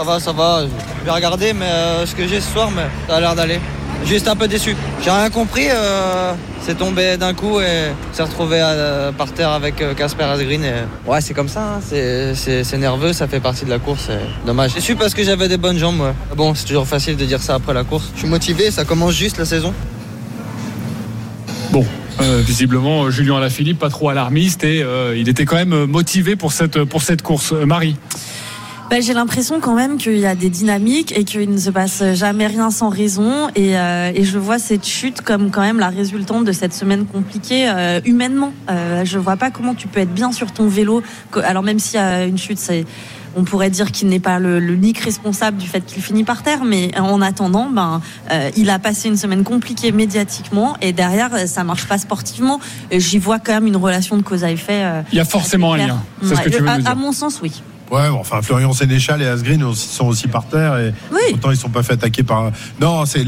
Ça 0.00 0.06
va, 0.06 0.18
ça 0.18 0.32
va. 0.32 0.62
Je 1.00 1.04
vais 1.04 1.10
regarder 1.10 1.52
mais, 1.52 1.66
euh, 1.66 2.06
ce 2.06 2.14
que 2.14 2.26
j'ai 2.26 2.40
ce 2.40 2.50
soir, 2.50 2.70
mais 2.74 2.84
ça 3.06 3.16
a 3.16 3.20
l'air 3.20 3.34
d'aller. 3.34 3.60
Juste 4.06 4.28
un 4.28 4.34
peu 4.34 4.48
déçu. 4.48 4.74
J'ai 5.04 5.10
rien 5.10 5.28
compris. 5.28 5.66
euh, 5.68 6.32
c'est 6.62 6.78
tombé 6.78 7.18
d'un 7.18 7.34
coup 7.34 7.60
et 7.60 7.90
s'est 8.12 8.22
retrouvé 8.22 8.60
euh, 8.62 9.12
par 9.12 9.30
terre 9.32 9.50
avec 9.50 9.74
Casper 9.96 10.24
Asgreen. 10.24 10.64
Et... 10.64 10.72
Ouais, 11.06 11.20
c'est 11.20 11.34
comme 11.34 11.50
ça. 11.50 11.74
hein, 11.76 11.80
c'est- 11.82 12.78
nerveux, 12.78 13.12
ça 13.12 13.28
fait 13.28 13.40
partie 13.40 13.66
de 13.66 13.70
la 13.70 13.78
course. 13.78 14.08
et 14.08 14.46
Dommage. 14.46 14.72
Déçu 14.72 14.96
parce 14.96 15.12
que 15.12 15.22
j'avais 15.22 15.48
des 15.48 15.58
bonnes 15.58 15.76
jambes. 15.78 16.00
ouais. 16.00 16.14
Bon, 16.34 16.54
c'est 16.54 16.64
toujours 16.64 16.86
facile 16.86 17.18
de 17.18 17.26
dire 17.26 17.42
ça 17.42 17.56
après 17.56 17.74
la 17.74 17.84
course. 17.84 18.10
Je 18.14 18.20
suis 18.20 18.28
motivé, 18.28 18.70
ça 18.70 18.86
commence 18.86 19.12
juste 19.14 19.36
la 19.36 19.44
saison. 19.44 19.74
Bon, 21.72 21.84
visiblement, 22.38 23.10
Julien 23.10 23.36
Alaphilippe, 23.36 23.78
pas 23.78 23.90
trop 23.90 24.08
alarmiste, 24.08 24.64
et 24.64 24.82
il 25.14 25.28
était 25.28 25.44
quand 25.44 25.56
même 25.56 25.84
motivé 25.84 26.36
pour 26.36 26.52
cette, 26.54 26.84
pour 26.84 27.02
cette 27.02 27.20
course. 27.20 27.52
Marie 27.52 27.96
Bah, 28.90 29.00
j'ai 29.00 29.14
l'impression 29.14 29.60
quand 29.60 29.74
même 29.76 29.98
qu'il 29.98 30.18
y 30.18 30.26
a 30.26 30.34
des 30.34 30.50
dynamiques 30.50 31.16
et 31.16 31.22
qu'il 31.22 31.48
ne 31.48 31.58
se 31.58 31.70
passe 31.70 32.02
jamais 32.14 32.48
rien 32.48 32.72
sans 32.72 32.88
raison. 32.88 33.46
Et, 33.54 33.78
euh, 33.78 34.10
et 34.12 34.24
je 34.24 34.36
vois 34.36 34.58
cette 34.58 34.84
chute 34.84 35.20
comme 35.20 35.52
quand 35.52 35.60
même 35.60 35.78
la 35.78 35.90
résultante 35.90 36.44
de 36.44 36.50
cette 36.50 36.74
semaine 36.74 37.06
compliquée 37.06 37.70
euh, 37.70 38.00
humainement. 38.04 38.52
Euh, 38.68 39.04
je 39.04 39.16
vois 39.18 39.36
pas 39.36 39.52
comment 39.52 39.74
tu 39.74 39.86
peux 39.86 40.00
être 40.00 40.12
bien 40.12 40.32
sur 40.32 40.50
ton 40.50 40.66
vélo. 40.66 41.04
Alors 41.44 41.62
même 41.62 41.78
s'il 41.78 42.00
y 42.00 42.02
a 42.02 42.24
une 42.24 42.36
chute, 42.36 42.58
c'est 42.58 42.84
on 43.36 43.44
pourrait 43.44 43.70
dire 43.70 43.92
qu'il 43.92 44.08
n'est 44.08 44.18
pas 44.18 44.40
le- 44.40 44.58
l'unique 44.58 44.98
responsable 44.98 45.56
du 45.58 45.68
fait 45.68 45.82
qu'il 45.86 46.02
finit 46.02 46.24
par 46.24 46.42
terre, 46.42 46.64
mais 46.64 46.90
en 46.98 47.22
attendant, 47.22 47.70
ben, 47.70 48.02
euh, 48.32 48.50
il 48.56 48.70
a 48.70 48.80
passé 48.80 49.06
une 49.08 49.16
semaine 49.16 49.44
compliquée 49.44 49.92
médiatiquement 49.92 50.76
et 50.82 50.92
derrière, 50.92 51.30
ça 51.46 51.62
marche 51.62 51.86
pas 51.86 51.98
sportivement. 51.98 52.58
J'y 52.90 53.18
vois 53.18 53.38
quand 53.38 53.52
même 53.52 53.68
une 53.68 53.76
relation 53.76 54.16
de 54.16 54.22
cause 54.22 54.42
à 54.42 54.50
effet. 54.50 54.82
euh, 54.82 55.02
Il 55.12 55.18
y 55.18 55.20
a 55.20 55.24
forcément 55.24 55.74
un 55.74 55.76
lien. 55.76 56.02
C'est 56.24 56.34
ce 56.34 56.40
que 56.40 56.48
tu 56.48 56.60
veux 56.60 56.68
à, 56.68 56.76
nous 56.78 56.82
dire. 56.82 56.90
à 56.90 56.94
mon 56.96 57.12
sens, 57.12 57.38
oui. 57.40 57.62
Ouais, 57.90 58.08
bon, 58.08 58.18
enfin 58.20 58.40
Florian 58.40 58.72
Sénéchal 58.72 59.20
et 59.20 59.26
Asgreen 59.26 59.64
sont 59.74 60.06
aussi 60.06 60.28
par 60.28 60.46
terre 60.46 60.78
et 60.78 60.92
pourtant 61.30 61.50
ils 61.50 61.56
sont 61.56 61.70
pas 61.70 61.82
fait 61.82 61.94
attaquer 61.94 62.22
par. 62.22 62.52
Non, 62.80 63.04
c'est 63.04 63.24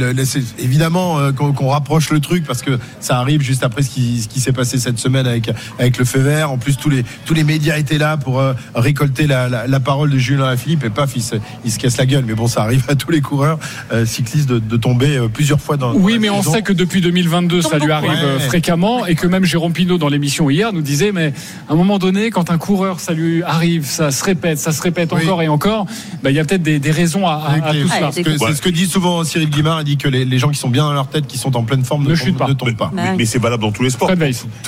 évidemment 0.59 1.19
euh, 1.19 1.33
qu'on 1.33 1.69
rapproche 1.69 2.11
le 2.11 2.21
truc 2.21 2.45
parce 2.47 2.63
que 2.63 2.79
ça 3.01 3.19
arrive 3.19 3.43
juste 3.43 3.65
après 3.65 3.83
ce 3.83 3.91
qui, 3.91 4.21
ce 4.23 4.29
qui 4.29 4.39
s'est 4.41 4.53
passé 4.53 4.79
cette 4.79 4.99
semaine 4.99 5.27
avec 5.27 5.51
avec 5.81 5.99
le 5.99 6.05
feu 6.05 6.21
vert. 6.21 6.51
En 6.53 6.59
plus 6.59 6.77
tous 6.77 6.91
les 6.91 7.05
tous 7.25 7.35
les 7.35 7.43
médias 7.45 7.77
étaient 7.77 7.99
là 7.99 8.17
pour 8.17 8.39
euh, 8.41 8.55
récolter 8.75 9.27
la, 9.27 9.49
la, 9.49 9.67
la 9.67 9.81
parole 9.81 10.11
de 10.11 10.19
Julien 10.19 10.47
Lafilippe 10.47 10.85
et 10.85 10.91
paf 10.91 11.11
il 11.17 11.23
se, 11.23 11.35
il 11.65 11.73
se 11.73 11.79
casse 11.81 11.97
la 11.97 12.07
gueule. 12.07 12.25
Mais 12.27 12.35
bon, 12.35 12.47
ça 12.47 12.63
arrive 12.63 12.85
à 12.89 12.95
tous 12.95 13.11
les 13.11 13.21
coureurs 13.21 13.59
euh, 13.93 14.07
cyclistes 14.07 14.49
de, 14.49 14.59
de 14.61 14.77
tomber 14.77 15.17
euh, 15.17 15.27
plusieurs 15.29 15.61
fois 15.61 15.77
dans. 15.77 15.93
Oui, 15.95 16.15
dans 16.15 16.21
mais 16.21 16.27
la 16.29 16.35
on 16.35 16.43
saison. 16.43 16.53
sait 16.55 16.63
que 16.63 16.73
depuis 16.73 17.01
2022, 17.01 17.63
ça 17.63 17.79
lui 17.79 17.91
arrive 17.91 18.11
Ouais. 18.13 18.39
fréquemment 18.47 19.07
et 19.07 19.15
que 19.15 19.27
même 19.27 19.45
Jérôme 19.45 19.73
Pinault 19.73 19.99
dans 19.99 20.09
l'émission 20.09 20.49
hier 20.51 20.73
nous 20.73 20.83
disait, 20.83 21.13
mais 21.13 21.33
à 21.69 21.73
un 21.73 21.77
moment 21.77 21.99
donné, 21.99 22.31
quand 22.31 22.51
un 22.51 22.59
coureur, 22.59 23.01
ça 23.01 23.13
lui 23.13 23.43
arrive, 23.43 23.87
ça 23.87 24.11
se 24.11 24.23
répète, 24.23 24.52
ça 24.59 24.73
se 24.73 24.83
répète 24.83 25.11
encore 25.25 25.43
et 25.43 25.49
encore, 25.49 25.87
bah, 26.23 26.31
il 26.31 26.37
y 26.37 26.39
a 26.41 26.45
peut-être 26.45 26.63
des, 26.63 26.79
des 26.79 26.91
raisons 26.91 27.27
à, 27.27 27.33
à- 27.35 27.53
à 27.69 27.73
tout 27.83 27.89
cela. 27.97 28.11
C'est 28.13 28.23
ce 28.23 28.25
que- 28.25 28.31
c'est 28.49 28.57
ce 28.57 28.63
que 28.63 28.69
dit 28.71 28.87
souvent 28.87 29.25
Cyril 29.25 29.51
Guimard. 29.51 29.81
Il 29.81 29.85
dit 29.85 29.97
que 29.97 30.09
les, 30.09 30.25
les 30.25 30.39
gens 30.39 30.49
qui 30.51 30.59
sont 30.59 30.69
bien 30.71 30.85
dans 30.85 30.93
leur 30.93 31.09
tête, 31.09 31.27
qui 31.27 31.39
sont 31.39 31.57
en 31.57 31.63
pleine 31.65 31.85
forme, 31.85 32.05
ne, 32.05 32.09
tombent, 32.33 32.39
ne 32.49 32.55
tombent 32.55 32.77
pas. 32.77 32.91
Mais, 33.13 33.17
mais 33.19 33.25
c'est 33.27 33.39
valable 33.39 33.63
dans 33.63 33.73
tous 33.73 33.83
les 33.83 33.91
sports. 33.91 34.09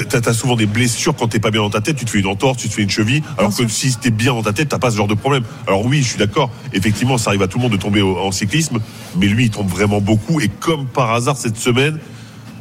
T'as 0.09 0.31
as 0.31 0.35
souvent 0.35 0.57
des 0.57 0.67
blessures 0.67 1.15
quand 1.15 1.29
t'es 1.29 1.39
pas 1.41 1.51
bien 1.51 1.61
dans 1.63 1.71
ta 1.71 1.81
tête, 1.81 1.97
tu 1.97 2.05
te 2.05 2.11
fais 2.11 2.19
une 2.21 2.27
entorse, 2.27 2.59
tu 2.59 2.69
te 2.69 2.75
fais 2.75 2.83
une 2.83 2.91
cheville, 2.91 3.23
alors 3.39 3.55
que 3.57 3.67
si 3.69 3.95
t'es 3.97 4.11
bien 4.11 4.33
dans 4.35 4.43
ta 4.43 4.53
tête, 4.53 4.69
t'as 4.69 4.79
pas 4.79 4.91
ce 4.91 4.97
genre 4.97 5.09
de 5.09 5.15
problème. 5.15 5.45
Alors 5.67 5.85
oui, 5.87 5.99
je 6.03 6.09
suis 6.09 6.19
d'accord, 6.19 6.51
effectivement, 6.73 7.19
ça 7.19 7.31
arrive 7.31 7.43
à 7.43 7.49
tout 7.49 7.59
le 7.59 7.63
monde 7.63 7.73
de 7.73 7.77
tomber 7.77 8.01
au- 8.03 8.17
en 8.19 8.33
cyclisme, 8.33 8.79
mais 9.17 9.27
lui, 9.27 9.45
il 9.45 9.51
tombe 9.51 9.69
vraiment 9.69 10.01
beaucoup, 10.01 10.41
et 10.41 10.49
comme 10.49 10.87
par 10.87 11.13
hasard 11.13 11.37
cette 11.37 11.57
semaine, 11.57 11.99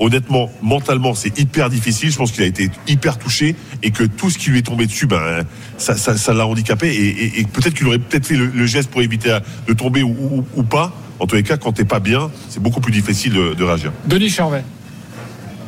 honnêtement, 0.04 0.52
mentalement, 0.62 1.16
c'est 1.16 1.38
hyper 1.40 1.70
difficile. 1.70 2.12
Je 2.12 2.18
pense 2.18 2.32
qu'il 2.32 2.44
a 2.44 2.48
été 2.48 2.70
hyper 2.88 3.18
touché 3.18 3.56
et 3.82 3.92
que 3.92 4.04
tout 4.04 4.30
ce 4.30 4.38
qui 4.38 4.50
lui 4.50 4.60
est 4.60 4.64
tombé 4.64 4.86
dessus, 4.86 5.08
ben, 5.08 5.44
ça, 5.78 5.96
ça, 5.96 6.18
ça 6.18 6.34
l'a 6.34 6.46
handicapé 6.46 6.88
et, 6.90 7.08
et- 7.08 7.40
et 7.40 7.44
peut-être 7.46 7.74
qu'il 7.74 7.88
aurait 7.88 8.00
peut-être 8.00 8.26
fait 8.28 8.36
le, 8.36 8.48
le 8.48 8.66
geste 8.66 8.90
pour 8.92 9.02
éviter 9.02 9.38
de 9.68 9.74
tomber 9.74 10.04
ou, 10.04 10.10
ou- 10.20 10.46
ou 10.56 10.64
pas. 10.64 10.94
En 11.20 11.26
tous 11.28 11.36
les 11.36 11.44
cas, 11.44 11.58
quand 11.58 11.72
t'es 11.72 11.86
pas 11.86 12.00
bien, 12.00 12.30
c'est 12.50 12.62
beaucoup 12.62 12.82
plus 12.82 12.92
difficile 12.92 13.34
de, 13.34 13.54
de 13.54 13.64
réagir. 13.64 13.92
Denis 14.06 14.30
Charvet. 14.30 14.64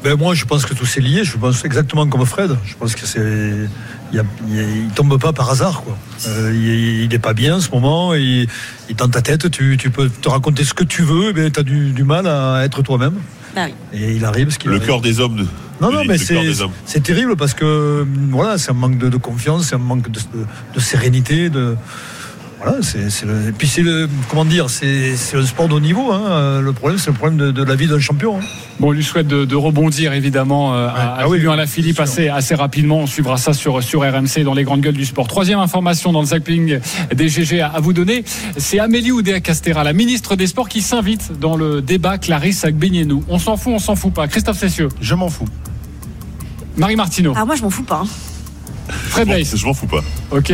Ben 0.03 0.15
moi, 0.15 0.35
je 0.35 0.45
pense 0.45 0.65
que 0.65 0.73
tout 0.75 0.85
c'est 0.85 1.01
lié. 1.01 1.23
Je 1.23 1.35
pense 1.37 1.65
exactement 1.65 2.05
comme 2.07 2.25
Fred. 2.25 2.55
Je 2.65 2.75
pense 2.75 2.93
que 2.93 3.07
c'est, 3.07 3.19
il, 4.13 4.23
il 4.49 4.55
il 4.85 4.89
tombe 4.93 5.19
pas 5.19 5.33
par 5.33 5.49
hasard, 5.49 5.81
quoi. 5.81 5.97
Euh, 6.27 6.51
il, 6.53 7.03
il 7.05 7.13
est 7.13 7.19
pas 7.19 7.33
bien 7.33 7.55
en 7.55 7.59
ce 7.59 7.71
moment. 7.71 8.13
Et, 8.13 8.45
et 8.89 8.93
dans 8.93 9.07
ta 9.09 9.21
tête, 9.23 9.49
tu, 9.49 9.77
tu 9.77 9.89
peux 9.89 10.09
te 10.09 10.29
raconter 10.29 10.63
ce 10.63 10.73
que 10.75 10.83
tu 10.83 11.01
veux. 11.01 11.33
Mais 11.33 11.49
tu 11.49 11.59
as 11.59 11.63
du, 11.63 11.91
du 11.91 12.03
mal 12.03 12.27
à 12.27 12.63
être 12.65 12.83
toi-même. 12.83 13.15
Bah 13.55 13.65
oui. 13.67 13.73
Et 13.93 14.11
il 14.15 14.25
arrive 14.25 14.49
ce 14.49 14.59
qu'il 14.59 14.69
Le 14.69 14.75
arrive. 14.77 14.87
cœur 14.87 15.01
des 15.01 15.19
hommes. 15.19 15.37
de- 15.37 15.45
Non, 15.81 15.91
non, 15.91 16.03
mais 16.05 16.17
c'est 16.17 16.99
terrible 17.01 17.35
parce 17.35 17.53
que 17.53 18.01
hum, 18.01 18.29
voilà, 18.31 18.57
c'est 18.57 18.71
un 18.71 18.75
manque 18.75 18.97
de, 18.97 19.09
de 19.09 19.17
confiance, 19.17 19.67
c'est 19.69 19.75
un 19.75 19.79
manque 19.79 20.09
de, 20.09 20.19
de- 20.19 20.45
de 20.75 20.79
sérénité, 20.79 21.49
de 21.49 21.75
voilà, 22.65 22.81
c'est 22.81 23.09
c'est 23.11 23.25
le- 23.27 23.49
et 23.49 23.51
puis 23.51 23.67
c'est 23.67 23.83
le 23.83 24.09
comment 24.29 24.43
dire, 24.45 24.69
c'est 24.69 25.15
c'est 25.15 25.37
un 25.37 25.45
sport 25.45 25.67
de 25.67 25.73
haut 25.75 25.79
niveau. 25.79 26.11
hein. 26.11 26.61
Le 26.61 26.73
problème, 26.73 26.97
c'est 26.99 27.11
le 27.11 27.15
problème 27.15 27.37
de, 27.37 27.51
de 27.51 27.63
la 27.63 27.75
vie 27.75 27.87
d'un 27.87 27.99
champion. 27.99 28.37
hein. 28.39 28.43
Bon, 28.79 28.87
on 28.87 28.91
lui 28.91 29.03
souhaite 29.03 29.27
de, 29.27 29.45
de 29.45 29.55
rebondir 29.55 30.11
évidemment 30.13 30.73
euh, 30.75 30.87
à, 30.87 31.15
à 31.23 31.27
Julien 31.29 31.55
Lafilippe 31.55 31.99
assez, 31.99 32.27
assez 32.27 32.55
rapidement. 32.55 32.97
On 32.99 33.07
suivra 33.07 33.37
ça 33.37 33.53
sur, 33.53 33.81
sur 33.83 34.01
RMC 34.01 34.43
dans 34.43 34.53
les 34.53 34.63
grandes 34.63 34.81
gueules 34.81 34.95
du 34.97 35.05
sport. 35.05 35.27
Troisième 35.27 35.59
information 35.59 36.11
dans 36.11 36.19
le 36.21 36.25
zapping 36.27 36.79
des 37.15 37.29
GG 37.29 37.61
à, 37.61 37.67
à 37.67 37.79
vous 37.79 37.93
donner, 37.93 38.25
c'est 38.57 38.79
Amélie 38.79 39.11
Oudéa-Castera, 39.13 39.83
la 39.83 39.93
ministre 39.93 40.35
des 40.35 40.47
Sports, 40.47 40.67
qui 40.67 40.81
s'invite 40.81 41.39
dans 41.39 41.55
le 41.55 41.81
débat 41.81 42.17
Clarisse 42.17 42.65
Agbenienou. 42.65 43.23
On 43.29 43.39
s'en 43.39 43.55
fout, 43.57 43.73
on 43.75 43.79
s'en 43.79 43.95
fout 43.95 44.13
pas. 44.13 44.27
Christophe 44.27 44.57
Cessieux. 44.57 44.89
Je 44.99 45.15
m'en 45.15 45.29
fous. 45.29 45.45
Marie 46.77 46.95
Martineau. 46.97 47.33
Ah, 47.37 47.45
moi, 47.45 47.55
je 47.55 47.61
m'en 47.61 47.69
fous 47.69 47.83
pas. 47.83 48.01
hein. 48.03 48.07
Fred 48.89 49.27
Weiss. 49.29 49.55
Je 49.55 49.65
m'en 49.65 49.73
fous 49.73 49.87
pas. 49.87 50.03
Ok. 50.31 50.51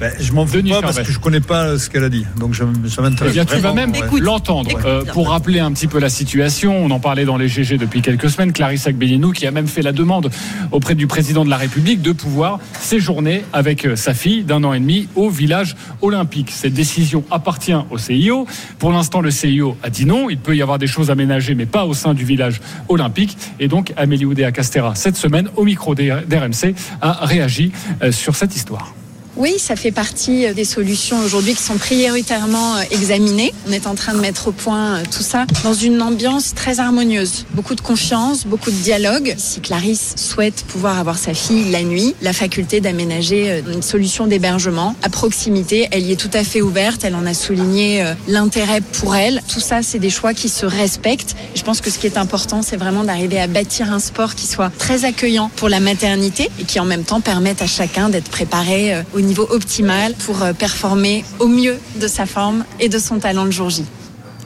Ben, 0.00 0.12
je 0.20 0.32
m'en 0.32 0.46
fous 0.46 0.62
pas 0.62 0.80
parce 0.80 1.00
que 1.00 1.10
je 1.10 1.18
connais 1.18 1.40
pas 1.40 1.76
ce 1.76 1.90
qu'elle 1.90 2.04
a 2.04 2.08
dit, 2.08 2.24
donc 2.38 2.54
je, 2.54 2.62
ça 2.88 3.02
m'intéresse. 3.02 3.32
Eh 3.32 3.34
bien, 3.34 3.44
tu 3.44 3.56
vas 3.56 3.72
même 3.72 3.90
ouais. 3.90 4.20
l'entendre. 4.20 4.78
Euh, 4.84 5.04
pour 5.04 5.30
rappeler 5.30 5.58
un 5.58 5.72
petit 5.72 5.88
peu 5.88 5.98
la 5.98 6.08
situation, 6.08 6.84
on 6.84 6.90
en 6.92 7.00
parlait 7.00 7.24
dans 7.24 7.36
les 7.36 7.48
GG 7.48 7.78
depuis 7.78 8.00
quelques 8.00 8.30
semaines, 8.30 8.52
Clarisse 8.52 8.86
Agbenienou 8.86 9.32
qui 9.32 9.46
a 9.46 9.50
même 9.50 9.66
fait 9.66 9.82
la 9.82 9.90
demande 9.92 10.30
auprès 10.70 10.94
du 10.94 11.08
président 11.08 11.44
de 11.44 11.50
la 11.50 11.56
République 11.56 12.00
de 12.00 12.12
pouvoir 12.12 12.60
séjourner 12.80 13.44
avec 13.52 13.84
euh, 13.84 13.96
sa 13.96 14.14
fille 14.14 14.44
d'un 14.44 14.62
an 14.62 14.72
et 14.72 14.78
demi 14.78 15.08
au 15.16 15.30
village 15.30 15.74
olympique. 16.00 16.52
Cette 16.52 16.74
décision 16.74 17.24
appartient 17.30 17.74
au 17.90 17.98
CIO. 17.98 18.46
Pour 18.78 18.92
l'instant, 18.92 19.20
le 19.20 19.32
CIO 19.32 19.76
a 19.82 19.90
dit 19.90 20.06
non. 20.06 20.30
Il 20.30 20.38
peut 20.38 20.56
y 20.56 20.62
avoir 20.62 20.78
des 20.78 20.86
choses 20.86 21.10
aménagées, 21.10 21.56
mais 21.56 21.66
pas 21.66 21.84
au 21.86 21.94
sein 21.94 22.14
du 22.14 22.24
village 22.24 22.60
olympique. 22.88 23.36
Et 23.58 23.66
donc, 23.66 23.92
Amélie 23.96 24.26
Oudéa-Castera, 24.26 24.94
cette 24.94 25.16
semaine, 25.16 25.48
au 25.56 25.64
micro 25.64 25.96
d'RMC, 25.96 26.74
a 27.00 27.26
réagi 27.26 27.72
euh, 28.02 28.12
sur 28.12 28.36
cette 28.36 28.54
histoire. 28.54 28.94
Oui, 29.38 29.54
ça 29.58 29.76
fait 29.76 29.92
partie 29.92 30.46
euh, 30.46 30.52
des 30.52 30.64
solutions 30.64 31.20
aujourd'hui 31.20 31.54
qui 31.54 31.62
sont 31.62 31.78
prioritairement 31.78 32.74
euh, 32.74 32.82
examinées. 32.90 33.54
On 33.68 33.72
est 33.72 33.86
en 33.86 33.94
train 33.94 34.12
de 34.12 34.18
mettre 34.18 34.48
au 34.48 34.52
point 34.52 34.96
euh, 34.96 35.02
tout 35.08 35.22
ça 35.22 35.46
dans 35.62 35.74
une 35.74 36.02
ambiance 36.02 36.54
très 36.54 36.80
harmonieuse. 36.80 37.46
Beaucoup 37.52 37.76
de 37.76 37.80
confiance, 37.80 38.44
beaucoup 38.46 38.72
de 38.72 38.76
dialogue. 38.76 39.36
Si 39.38 39.60
Clarisse 39.60 40.14
souhaite 40.16 40.64
pouvoir 40.64 40.98
avoir 40.98 41.18
sa 41.18 41.34
fille 41.34 41.70
la 41.70 41.84
nuit, 41.84 42.16
la 42.20 42.32
faculté 42.32 42.80
d'aménager 42.80 43.62
une 43.72 43.82
solution 43.82 44.26
d'hébergement 44.26 44.96
à 45.04 45.08
proximité, 45.08 45.86
elle 45.92 46.04
y 46.04 46.10
est 46.10 46.16
tout 46.16 46.30
à 46.32 46.42
fait 46.42 46.60
ouverte. 46.60 47.04
Elle 47.04 47.14
en 47.14 47.24
a 47.24 47.32
souligné 47.32 48.04
l'intérêt 48.26 48.80
pour 48.80 49.14
elle. 49.14 49.40
Tout 49.46 49.60
ça, 49.60 49.82
c'est 49.82 50.00
des 50.00 50.10
choix 50.10 50.34
qui 50.34 50.48
se 50.48 50.66
respectent. 50.66 51.36
Je 51.54 51.62
pense 51.62 51.80
que 51.80 51.90
ce 51.90 51.98
qui 51.98 52.06
est 52.06 52.18
important, 52.18 52.62
c'est 52.62 52.76
vraiment 52.76 53.04
d'arriver 53.04 53.40
à 53.40 53.46
bâtir 53.46 53.92
un 53.92 54.00
sport 54.00 54.34
qui 54.34 54.48
soit 54.48 54.72
très 54.78 55.04
accueillant 55.04 55.50
pour 55.56 55.68
la 55.68 55.78
maternité 55.78 56.50
et 56.58 56.64
qui 56.64 56.80
en 56.80 56.84
même 56.84 57.04
temps 57.04 57.20
permette 57.20 57.62
à 57.62 57.66
chacun 57.68 58.08
d'être 58.08 58.30
préparé 58.30 59.04
au 59.14 59.20
niveau 59.20 59.27
optimal 59.36 60.14
pour 60.14 60.42
euh, 60.42 60.52
performer 60.52 61.24
au 61.38 61.48
mieux 61.48 61.78
de 62.00 62.06
sa 62.06 62.26
forme 62.26 62.64
et 62.80 62.88
de 62.88 62.98
son 62.98 63.18
talent 63.18 63.44
de 63.44 63.50
jour 63.50 63.70
J. 63.70 63.84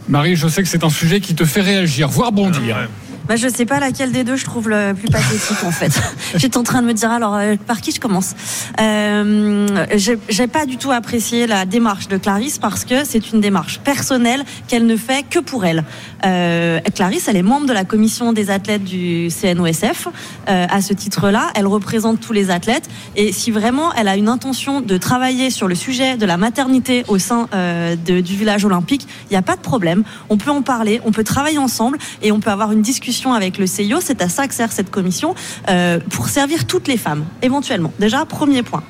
Marie, 0.09 0.37
je 0.37 0.49
sais 0.49 0.63
que 0.63 0.69
c'est 0.69 0.85
un 0.85 0.91
sujet 0.91 1.21
qui 1.21 1.35
te 1.35 1.45
fait 1.45 1.61
réagir, 1.61 2.09
voire 2.09 2.33
bondir. 2.33 2.89
Bah, 3.29 3.37
je 3.37 3.49
sais 3.49 3.67
pas 3.67 3.79
laquelle 3.79 4.11
des 4.13 4.25
deux 4.25 4.37
je 4.37 4.45
trouve 4.45 4.69
le 4.69 4.95
plus 4.95 5.09
pathétique 5.09 5.63
en 5.65 5.71
fait. 5.71 5.93
J'étais 6.35 6.57
en 6.59 6.65
train 6.65 6.83
de 6.83 6.87
me 6.89 6.93
dire 6.93 7.11
alors 7.11 7.35
euh, 7.37 7.55
par 7.67 7.81
qui 7.81 7.93
je 7.93 8.01
commence. 8.01 8.35
Euh, 8.81 9.87
j'ai- 9.95 10.47
pas 10.49 10.67
du 10.67 10.77
tout 10.77 10.91
apprécié 10.91 11.47
la 11.47 11.65
démarche 11.65 12.09
de 12.09 12.17
Clarisse 12.17 12.59
parce 12.59 12.85
que 12.85 13.05
c'est 13.05 13.31
une 13.33 13.41
démarche 13.41 13.79
personnelle 13.79 14.45
qu'elle 14.67 14.87
ne 14.87 14.97
fait 14.97 15.25
que 15.29 15.39
pour 15.39 15.65
elle. 15.65 15.85
Euh, 16.27 16.81
Clarisse, 16.95 17.29
elle 17.29 17.37
est 17.37 17.43
membre 17.43 17.67
de 17.67 17.73
la 17.73 17.85
commission 17.85 18.33
des 18.33 18.51
athlètes 18.51 18.83
du 18.85 19.29
CNOSF. 19.31 20.09
Euh, 20.49 20.67
à 20.69 20.83
ce 20.83 20.93
titre-là, 20.93 21.51
elle 21.55 21.67
représente 21.69 22.21
tous 22.21 22.33
les 22.33 22.51
athlètes 22.51 22.89
et 23.15 23.33
si 23.33 23.51
vraiment 23.53 23.95
elle 23.95 24.09
a 24.09 24.17
une 24.17 24.29
intention 24.29 24.81
de 24.81 24.97
travailler 24.99 25.51
sur 25.51 25.69
le 25.69 25.75
sujet 25.77 26.17
de 26.17 26.27
la 26.27 26.37
maternité 26.37 27.05
au 27.09 27.19
sein 27.19 27.49
de- 27.53 28.21
du 28.21 28.37
village 28.37 28.65
olympique, 28.65 29.07
il 29.31 29.33
n'y 29.33 29.37
a 29.39 29.43
pas 29.43 29.57
de 29.57 29.63
problème. 29.63 30.03
On 30.29 30.37
peut 30.37 30.51
en 30.51 30.63
parler, 30.63 31.01
on 31.05 31.13
peut 31.13 31.25
travailler 31.25 31.59
ensemble 31.59 31.99
et 32.21 32.33
on 32.33 32.41
peut 32.41 32.51
avoir 32.51 32.73
une 32.73 32.83
discussion 32.83 33.12
avec 33.35 33.59
le 33.59 33.67
CIO. 33.67 34.01
C'est 34.01 34.23
à 34.23 34.29
ça 34.29 34.49
que 34.49 34.55
sert 34.55 34.73
cette 34.73 34.91
commission 34.91 35.35
euh, 35.69 35.99
pour 36.11 36.29
servir 36.29 36.67
toutes 36.67 36.89
les 36.89 36.97
femmes, 36.97 37.25
éventuellement. 37.43 37.93
Déjà, 37.99 38.25
premier 38.25 38.63
point. 38.63 38.83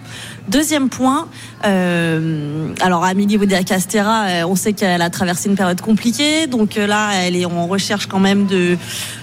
Deuxième 0.49 0.89
point, 0.89 1.29
euh, 1.65 2.69
alors 2.81 3.05
Amélie 3.05 3.37
Oudéa-Castera, 3.39 4.25
euh, 4.27 4.43
on 4.47 4.57
sait 4.57 4.73
qu'elle 4.73 5.03
a 5.03 5.11
traversé 5.11 5.49
une 5.49 5.57
période 5.57 5.81
compliquée, 5.81 6.47
donc 6.47 6.77
euh, 6.77 6.87
là, 6.87 7.11
elle 7.23 7.37
est 7.37 7.45
en 7.45 7.67
recherche 7.67 8.07
quand 8.07 8.21
même 8.21 8.47
de 8.47 8.77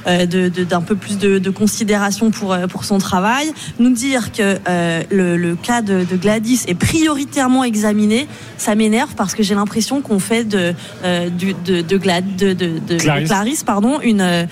de- 0.07 0.49
de- 0.49 0.63
d'un 0.63 0.81
peu 0.81 0.95
plus 0.95 1.17
de, 1.19 1.37
de 1.37 1.49
considération 1.51 2.31
pour 2.31 2.57
pour 2.69 2.83
son 2.83 2.97
travail. 2.97 3.51
Nous 3.77 3.91
dire 3.91 4.31
que 4.31 4.57
euh, 4.67 5.03
le, 5.11 5.37
le 5.37 5.55
cas 5.55 5.81
de, 5.83 6.03
de 6.03 6.15
Gladys 6.15 6.61
est 6.67 6.73
prioritairement 6.73 7.63
examiné, 7.63 8.27
ça 8.57 8.73
m'énerve 8.75 9.13
parce 9.15 9.35
que 9.35 9.43
j'ai 9.43 9.53
l'impression 9.55 10.01
qu'on 10.01 10.17
fait 10.19 10.45
de 10.45 10.73
euh, 11.03 11.29
du- 11.29 11.53
de 11.65 11.81
de, 11.81 11.97
Glad- 11.97 12.35
de, 12.37 12.53
de, 12.53 12.65
de- 12.67 12.79
de 12.79 12.97
Clarisse. 12.97 13.27
Clarisse, 13.29 13.63
pardon, 13.63 13.99
une 14.01 14.47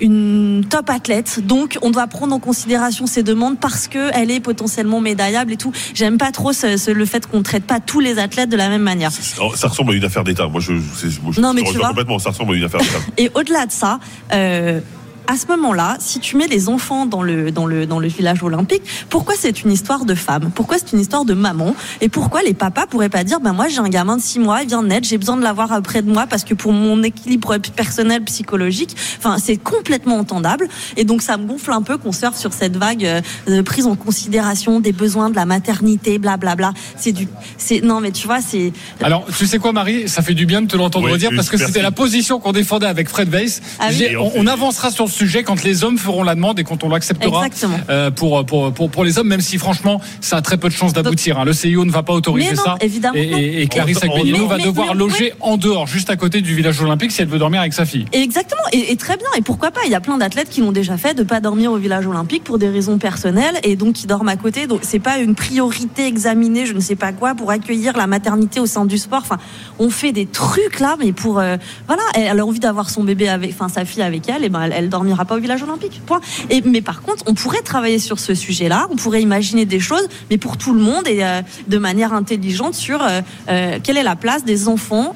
une 0.00 0.64
top 0.68 0.90
athlète. 0.90 1.40
Donc, 1.44 1.78
on 1.82 1.90
doit 1.90 2.06
prendre 2.06 2.34
en 2.34 2.38
considération 2.40 3.06
ses 3.06 3.22
demandes 3.22 3.58
parce 3.58 3.88
que 3.88 4.10
elle 4.14 4.30
est 4.30 4.40
potentiellement 4.40 5.00
médaillable 5.00 5.52
et 5.52 5.56
tout. 5.56 5.72
J'aime 5.94 6.18
pas 6.18 6.32
trop 6.32 6.52
ce- 6.52 6.63
le 6.64 7.04
fait 7.06 7.26
qu'on 7.26 7.42
traite 7.42 7.64
pas 7.64 7.80
tous 7.80 8.00
les 8.00 8.18
athlètes 8.18 8.48
de 8.50 8.56
la 8.56 8.68
même 8.68 8.82
manière. 8.82 9.10
Ça 9.12 9.68
ressemble 9.68 9.92
à 9.92 9.94
une 9.94 10.04
affaire 10.04 10.24
d'État. 10.24 10.46
Moi, 10.48 10.60
je, 10.60 10.72
moi, 10.72 11.32
je 11.32 11.40
Non, 11.40 11.52
mais 11.52 11.62
tu 11.62 11.76
vois. 11.76 11.88
complètement. 11.88 12.18
Ça 12.18 12.30
ressemble 12.30 12.54
à 12.54 12.56
une 12.56 12.64
affaire 12.64 12.80
d'État. 12.80 12.98
Et 13.18 13.30
au-delà 13.34 13.66
de 13.66 13.72
ça, 13.72 13.98
euh, 14.32 14.80
à 15.26 15.36
ce 15.36 15.46
moment-là, 15.48 15.96
si 16.00 16.20
tu 16.20 16.36
mets 16.36 16.46
les 16.46 16.68
enfants 16.68 17.06
dans 17.06 17.22
le, 17.22 17.50
dans 17.50 17.66
le, 17.66 17.86
dans 17.86 17.98
le 17.98 18.08
village 18.08 18.42
olympique, 18.42 18.82
pourquoi 19.08 19.34
c'est 19.38 19.62
une 19.62 19.72
histoire 19.72 20.04
de 20.04 20.14
femme? 20.14 20.50
Pourquoi 20.54 20.76
c'est 20.78 20.92
une 20.92 21.00
histoire 21.00 21.24
de 21.24 21.34
maman? 21.34 21.74
Et 22.00 22.08
pourquoi 22.08 22.42
les 22.42 22.54
papas 22.54 22.86
pourraient 22.86 23.08
pas 23.08 23.24
dire, 23.24 23.40
ben 23.40 23.52
moi 23.52 23.68
j'ai 23.68 23.78
un 23.78 23.88
gamin 23.88 24.16
de 24.16 24.22
6 24.22 24.38
mois, 24.38 24.62
il 24.62 24.68
vient 24.68 24.82
de 24.82 24.88
naître, 24.88 25.08
j'ai 25.08 25.18
besoin 25.18 25.36
de 25.36 25.42
l'avoir 25.42 25.80
près 25.82 26.02
de 26.02 26.10
moi 26.10 26.26
parce 26.26 26.44
que 26.44 26.54
pour 26.54 26.72
mon 26.72 27.02
équilibre 27.02 27.56
personnel, 27.58 28.22
psychologique, 28.24 28.94
enfin 29.18 29.38
c'est 29.38 29.56
complètement 29.56 30.18
entendable. 30.18 30.68
Et 30.96 31.04
donc 31.04 31.22
ça 31.22 31.36
me 31.36 31.46
gonfle 31.46 31.72
un 31.72 31.82
peu 31.82 31.96
qu'on 31.96 32.12
surfe 32.12 32.36
sur 32.36 32.52
cette 32.52 32.76
vague 32.76 33.04
euh, 33.04 33.20
de 33.46 33.62
prise 33.62 33.86
en 33.86 33.96
considération 33.96 34.80
des 34.80 34.92
besoins 34.92 35.30
de 35.30 35.36
la 35.36 35.46
maternité, 35.46 36.18
blablabla. 36.18 36.72
C'est 36.96 37.12
du, 37.12 37.28
c'est 37.56 37.80
non 37.80 38.00
mais 38.00 38.10
tu 38.10 38.26
vois 38.26 38.40
c'est. 38.40 38.72
Alors, 39.02 39.26
tu 39.36 39.46
sais 39.46 39.58
quoi, 39.58 39.72
Marie? 39.72 40.08
Ça 40.08 40.22
fait 40.22 40.34
du 40.34 40.46
bien 40.46 40.62
de 40.62 40.66
te 40.66 40.76
l'entendre 40.76 41.10
Oui, 41.10 41.18
dire 41.18 41.30
parce 41.34 41.48
que 41.48 41.56
c'était 41.56 41.82
la 41.82 41.90
position 41.90 42.40
qu'on 42.40 42.52
défendait 42.52 42.86
avec 42.86 43.08
Fred 43.08 43.28
Weiss. 43.30 43.62
Ah 43.78 43.88
oui. 43.90 44.16
On 44.16 44.44
on, 44.44 44.46
avancera 44.46 44.90
sur 44.90 45.04
le 45.04 45.10
sujet 45.14 45.42
quand 45.44 45.62
les 45.64 45.84
hommes 45.84 45.96
feront 45.98 46.22
la 46.22 46.34
demande 46.34 46.58
et 46.58 46.64
quand 46.64 46.84
on 46.84 46.88
l'acceptera 46.88 47.46
Exactement. 47.46 47.78
euh, 47.88 48.10
pour, 48.10 48.44
pour, 48.44 48.72
pour, 48.72 48.90
pour 48.90 49.04
les 49.04 49.18
hommes, 49.18 49.28
même 49.28 49.40
si 49.40 49.56
franchement, 49.58 50.00
ça 50.20 50.36
a 50.38 50.42
très 50.42 50.56
peu 50.58 50.68
de 50.68 50.74
chances 50.74 50.92
d'aboutir. 50.92 51.38
hein. 51.38 51.44
Le 51.44 51.52
CIO 51.52 51.84
ne 51.84 51.90
va 51.90 52.02
pas 52.02 52.12
autoriser 52.12 52.50
Mais 52.50 52.56
non, 52.56 52.62
ça. 52.64 52.76
évidemment 52.80 53.14
et, 53.16 53.22
et, 53.22 53.62
et 53.62 53.66
Clarisse 53.68 54.02
Agbenino 54.02 54.46
va 54.46 54.56
mais- 54.58 54.64
devoir 54.64 54.88
mais- 54.88 54.94
loger 54.98 55.32
en 55.40 55.56
dehors, 55.56 55.86
juste 55.86 56.10
à 56.10 56.16
côté 56.16 56.40
du 56.40 56.54
village 56.54 56.80
olympique, 56.82 57.12
si 57.12 57.22
elle 57.22 57.28
veut 57.28 57.38
dormir 57.38 57.60
avec 57.60 57.72
sa 57.72 57.84
fille. 57.86 58.04
Exactement, 58.12 58.62
et, 58.72 58.92
et 58.92 58.96
très 58.96 59.16
bien. 59.16 59.28
Et 59.38 59.42
pourquoi 59.42 59.70
pas 59.70 59.80
Il 59.86 59.90
y 59.90 59.94
a 59.94 60.00
plein 60.00 60.18
d'athlètes 60.18 60.50
qui 60.50 60.60
l'ont 60.60 60.72
déjà 60.72 60.96
fait, 60.96 61.14
de 61.14 61.22
pas 61.22 61.40
dormir 61.40 61.70
au 61.72 61.76
village 61.76 62.06
olympique 62.06 62.44
pour 62.44 62.58
des 62.58 62.68
raisons 62.68 62.98
personnelles, 62.98 63.54
et 63.62 63.76
donc 63.76 63.94
qui 63.94 64.06
dorment 64.06 64.28
à 64.28 64.36
côté. 64.36 64.66
Donc 64.66 64.80
c'est 64.82 64.98
pas 64.98 65.18
une 65.18 65.34
priorité 65.34 66.06
examinée, 66.06 66.66
je 66.66 66.72
ne 66.74 66.80
sais 66.80 66.96
pas 66.96 67.12
quoi, 67.12 67.34
pour 67.34 67.50
accueillir 67.50 67.96
la 67.96 68.06
maternité 68.06 68.58
au 68.60 68.66
sein 68.66 68.84
du 68.84 68.98
sport. 68.98 69.20
Enfin, 69.22 69.38
on 69.78 69.90
fait 69.90 70.12
des 70.12 70.26
trucs 70.26 70.80
là, 70.80 70.96
mais 70.98 71.12
pour 71.12 71.38
euh, 71.38 71.56
voilà, 71.86 72.02
elle 72.14 72.40
a 72.40 72.44
envie 72.46 72.60
d'avoir 72.60 72.90
son 72.90 73.04
bébé 73.04 73.28
avec, 73.28 73.52
enfin 73.52 73.68
sa 73.68 73.84
fille 73.84 74.02
avec 74.02 74.28
elle, 74.28 74.44
et 74.44 74.48
ben 74.48 74.62
elle, 74.62 74.74
elle 74.76 74.88
dormira 75.04 75.24
pas 75.26 75.36
au 75.36 75.38
village 75.38 75.62
olympique. 75.62 76.00
Point. 76.06 76.20
Et 76.50 76.62
mais 76.64 76.80
par 76.80 77.02
contre, 77.02 77.24
on 77.26 77.34
pourrait 77.34 77.60
travailler 77.60 77.98
sur 77.98 78.18
ce 78.18 78.34
sujet-là, 78.34 78.86
on 78.90 78.96
pourrait 78.96 79.20
imaginer 79.22 79.66
des 79.66 79.80
choses, 79.80 80.08
mais 80.30 80.38
pour 80.38 80.56
tout 80.56 80.72
le 80.72 80.80
monde 80.80 81.06
et 81.06 81.22
euh, 81.22 81.42
de 81.68 81.78
manière 81.78 82.12
intelligente 82.14 82.74
sur 82.74 83.02
euh, 83.02 83.20
euh, 83.48 83.78
quelle 83.82 83.98
est 83.98 84.02
la 84.02 84.16
place 84.16 84.44
des 84.44 84.66
enfants 84.68 85.12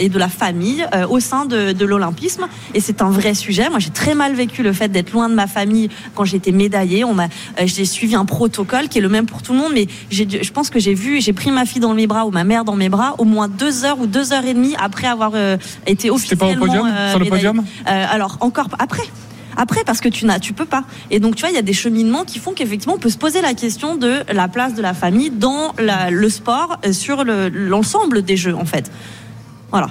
et 0.00 0.08
de 0.08 0.18
la 0.18 0.28
famille 0.28 0.86
au 1.10 1.20
sein 1.20 1.44
de, 1.44 1.72
de 1.72 1.84
l'olympisme. 1.84 2.46
Et 2.74 2.80
c'est 2.80 3.02
un 3.02 3.10
vrai 3.10 3.34
sujet. 3.34 3.68
Moi, 3.68 3.78
j'ai 3.78 3.90
très 3.90 4.14
mal 4.14 4.34
vécu 4.34 4.62
le 4.62 4.72
fait 4.72 4.88
d'être 4.88 5.12
loin 5.12 5.28
de 5.28 5.34
ma 5.34 5.46
famille 5.46 5.88
quand 6.14 6.24
j'étais 6.24 6.52
médaillée. 6.52 7.04
On 7.04 7.14
m'a, 7.14 7.28
j'ai 7.64 7.84
suivi 7.84 8.14
un 8.14 8.24
protocole 8.24 8.88
qui 8.88 8.98
est 8.98 9.00
le 9.00 9.08
même 9.08 9.26
pour 9.26 9.42
tout 9.42 9.52
le 9.52 9.58
monde, 9.58 9.72
mais 9.74 9.86
je 10.10 10.50
pense 10.50 10.70
que 10.70 10.78
j'ai 10.78 10.94
vu, 10.94 11.20
j'ai 11.20 11.32
pris 11.32 11.50
ma 11.50 11.64
fille 11.66 11.80
dans 11.80 11.94
mes 11.94 12.06
bras 12.06 12.24
ou 12.26 12.30
ma 12.30 12.44
mère 12.44 12.64
dans 12.64 12.76
mes 12.76 12.88
bras 12.88 13.14
au 13.18 13.24
moins 13.24 13.48
deux 13.48 13.84
heures 13.84 14.00
ou 14.00 14.06
deux 14.06 14.32
heures 14.32 14.44
et 14.46 14.54
demie 14.54 14.74
après 14.78 15.06
avoir 15.06 15.32
été 15.34 16.08
C'était 16.18 16.36
pas 16.36 16.46
au 16.46 16.48
officiellement 16.48 16.66
podium? 16.66 16.86
euh, 16.86 17.10
Sur 17.10 17.18
le 17.18 17.26
podium? 17.26 17.58
Euh, 17.88 18.06
alors 18.10 18.38
encore 18.40 18.68
après. 18.78 19.04
Après, 19.56 19.84
parce 19.84 20.00
que 20.00 20.08
tu 20.08 20.26
n'as, 20.26 20.38
tu 20.38 20.52
peux 20.52 20.66
pas. 20.66 20.84
Et 21.10 21.18
donc, 21.20 21.34
tu 21.36 21.40
vois, 21.42 21.50
il 21.50 21.54
y 21.54 21.58
a 21.58 21.62
des 21.62 21.72
cheminements 21.72 22.24
qui 22.24 22.38
font 22.38 22.52
qu'effectivement, 22.52 22.94
on 22.94 22.98
peut 22.98 23.10
se 23.10 23.18
poser 23.18 23.40
la 23.40 23.54
question 23.54 23.96
de 23.96 24.22
la 24.32 24.48
place 24.48 24.74
de 24.74 24.82
la 24.82 24.94
famille 24.94 25.30
dans 25.30 25.74
la- 25.78 26.10
le 26.10 26.28
sport, 26.28 26.78
euh, 26.86 26.92
sur 26.92 27.24
le- 27.24 27.48
l'ensemble 27.48 28.22
des 28.22 28.36
jeux, 28.36 28.54
en 28.54 28.64
fait. 28.64 28.90
Voilà. 29.70 29.88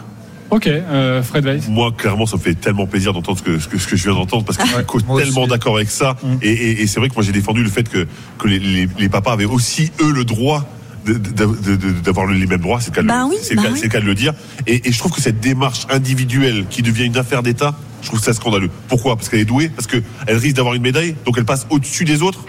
Ok, 0.52 0.68
euh, 0.68 1.24
Fred 1.24 1.44
Weiss. 1.46 1.68
Moi, 1.68 1.92
clairement, 1.98 2.28
ça 2.28 2.38
me 2.38 2.42
fait 2.42 2.54
tellement 2.54 2.86
plaisir 2.86 3.14
d'entendre 3.14 3.40
ce 3.40 3.44
que, 3.44 3.58
ce 3.60 3.68
que, 3.68 3.80
ce 3.80 3.88
que 3.88 3.96
je 3.96 4.04
viens 4.04 4.14
d'entendre 4.14 4.46
parce 4.46 4.58
que 4.60 4.64
je 4.64 4.70
suis 4.70 5.24
tellement 5.26 5.48
d'accord 5.48 5.76
avec 5.78 5.90
ça. 5.90 6.16
Et, 6.44 6.52
et- 6.52 6.82
et 6.84 6.88
c'est 6.88 7.00
vrai 7.00 7.10
que 7.10 7.16
moi, 7.16 7.24
j'ai 7.24 7.32
défendu 7.32 7.64
le 7.64 7.70
fait 7.70 7.90
que, 7.90 8.06
que 8.38 8.48
les, 8.48 8.60
les- 8.60 8.88
les 9.00 9.10
papas 9.10 9.34
avaient 9.34 9.46
aussi, 9.46 9.92
eux, 10.02 10.12
le 10.12 10.24
droit 10.24 10.64
d'avoir 12.04 12.28
les 12.28 12.46
mêmes 12.46 12.62
droits. 12.62 12.80
C'est 12.80 12.96
le 12.96 13.04
Bah 13.04 13.26
oui, 13.30 13.36
le 13.50 13.56
cas- 13.56 13.70
oui. 13.72 13.78
c'est 13.78 13.86
le 13.86 13.90
cas 13.92 14.00
de 14.02 14.06
le 14.06 14.16
dire. 14.16 14.34
Et, 14.68 14.88
et 14.88 14.92
je 14.92 15.00
trouve 15.00 15.12
que 15.12 15.22
cette 15.22 15.40
démarche 15.40 15.86
individuelle 15.90 16.66
qui 16.70 16.82
devient 16.82 17.06
une 17.06 17.18
affaire 17.18 17.44
d'État, 17.44 17.76
je 18.06 18.10
trouve 18.12 18.22
ça 18.24 18.34
scandaleux. 18.34 18.70
Pourquoi? 18.88 19.16
Parce 19.16 19.30
qu'elle 19.30 19.40
est 19.40 19.46
douée, 19.46 19.68
parce 19.70 19.88
qu'elle 19.88 20.04
risque 20.38 20.56
d'avoir 20.56 20.76
une 20.76 20.82
médaille, 20.84 21.16
donc 21.26 21.36
elle 21.38 21.46
passe 21.46 21.66
au-dessus 21.72 22.06
des 22.06 22.22
autres? 22.22 22.46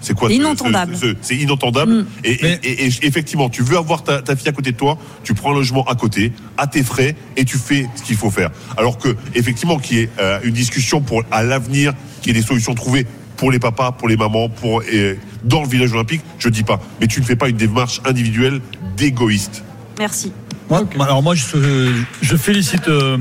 C'est 0.00 0.14
quoi 0.14 0.28
ce- 0.28 0.34
Inentendable. 0.34 0.94
ce- 0.96 1.06
ce- 1.12 1.14
C'est 1.22 1.36
inentendable. 1.36 2.06
Et, 2.22 2.32
et- 2.32 2.58
et- 2.64 2.84
et 2.86 3.06
effectivement, 3.06 3.48
tu 3.48 3.62
veux 3.62 3.76
avoir 3.78 4.02
ta, 4.04 4.20
ta 4.20 4.36
fille 4.36 4.48
à 4.48 4.52
côté 4.52 4.72
de 4.72 4.76
toi, 4.76 4.98
tu 5.24 5.32
prends 5.34 5.52
un 5.52 5.54
logement 5.54 5.84
à 5.84 5.94
côté, 5.94 6.32
à 6.58 6.66
tes 6.66 6.82
frais, 6.82 7.16
et 7.36 7.44
tu 7.44 7.56
fais 7.56 7.86
ce 7.96 8.02
qu'il 8.02 8.16
faut 8.16 8.30
faire. 8.30 8.50
Alors 8.76 8.98
que, 8.98 9.16
effectivement, 9.34 9.78
qu'il 9.78 9.96
y 9.98 10.00
ait 10.02 10.10
euh, 10.20 10.38
une 10.44 10.52
discussion 10.52 11.00
pour 11.00 11.22
à 11.30 11.42
l'avenir, 11.42 11.92
qu'il 12.20 12.34
y 12.34 12.36
ait 12.36 12.40
des 12.40 12.46
solutions 12.46 12.74
trouvées 12.74 13.06
pour 13.36 13.50
les 13.50 13.58
papas, 13.58 13.92
pour 13.92 14.08
les 14.08 14.16
mamans, 14.16 14.48
pour 14.48 14.82
et 14.84 15.18
dans 15.44 15.62
le 15.62 15.68
village 15.68 15.92
olympique, 15.92 16.22
je 16.38 16.48
dis 16.48 16.62
pas. 16.62 16.80
Mais 17.00 17.06
tu 17.06 17.20
ne 17.20 17.24
fais 17.24 17.36
pas 17.36 17.48
une 17.48 17.56
démarche 17.56 18.00
individuelle 18.04 18.60
d'égoïste. 18.96 19.62
Merci. 19.98 20.32
Moi, 20.68 20.84
Alors 21.00 21.22
moi, 21.22 21.34
je, 21.36 21.92
je 22.22 22.36
félicite 22.36 22.88
euh, 22.88 23.18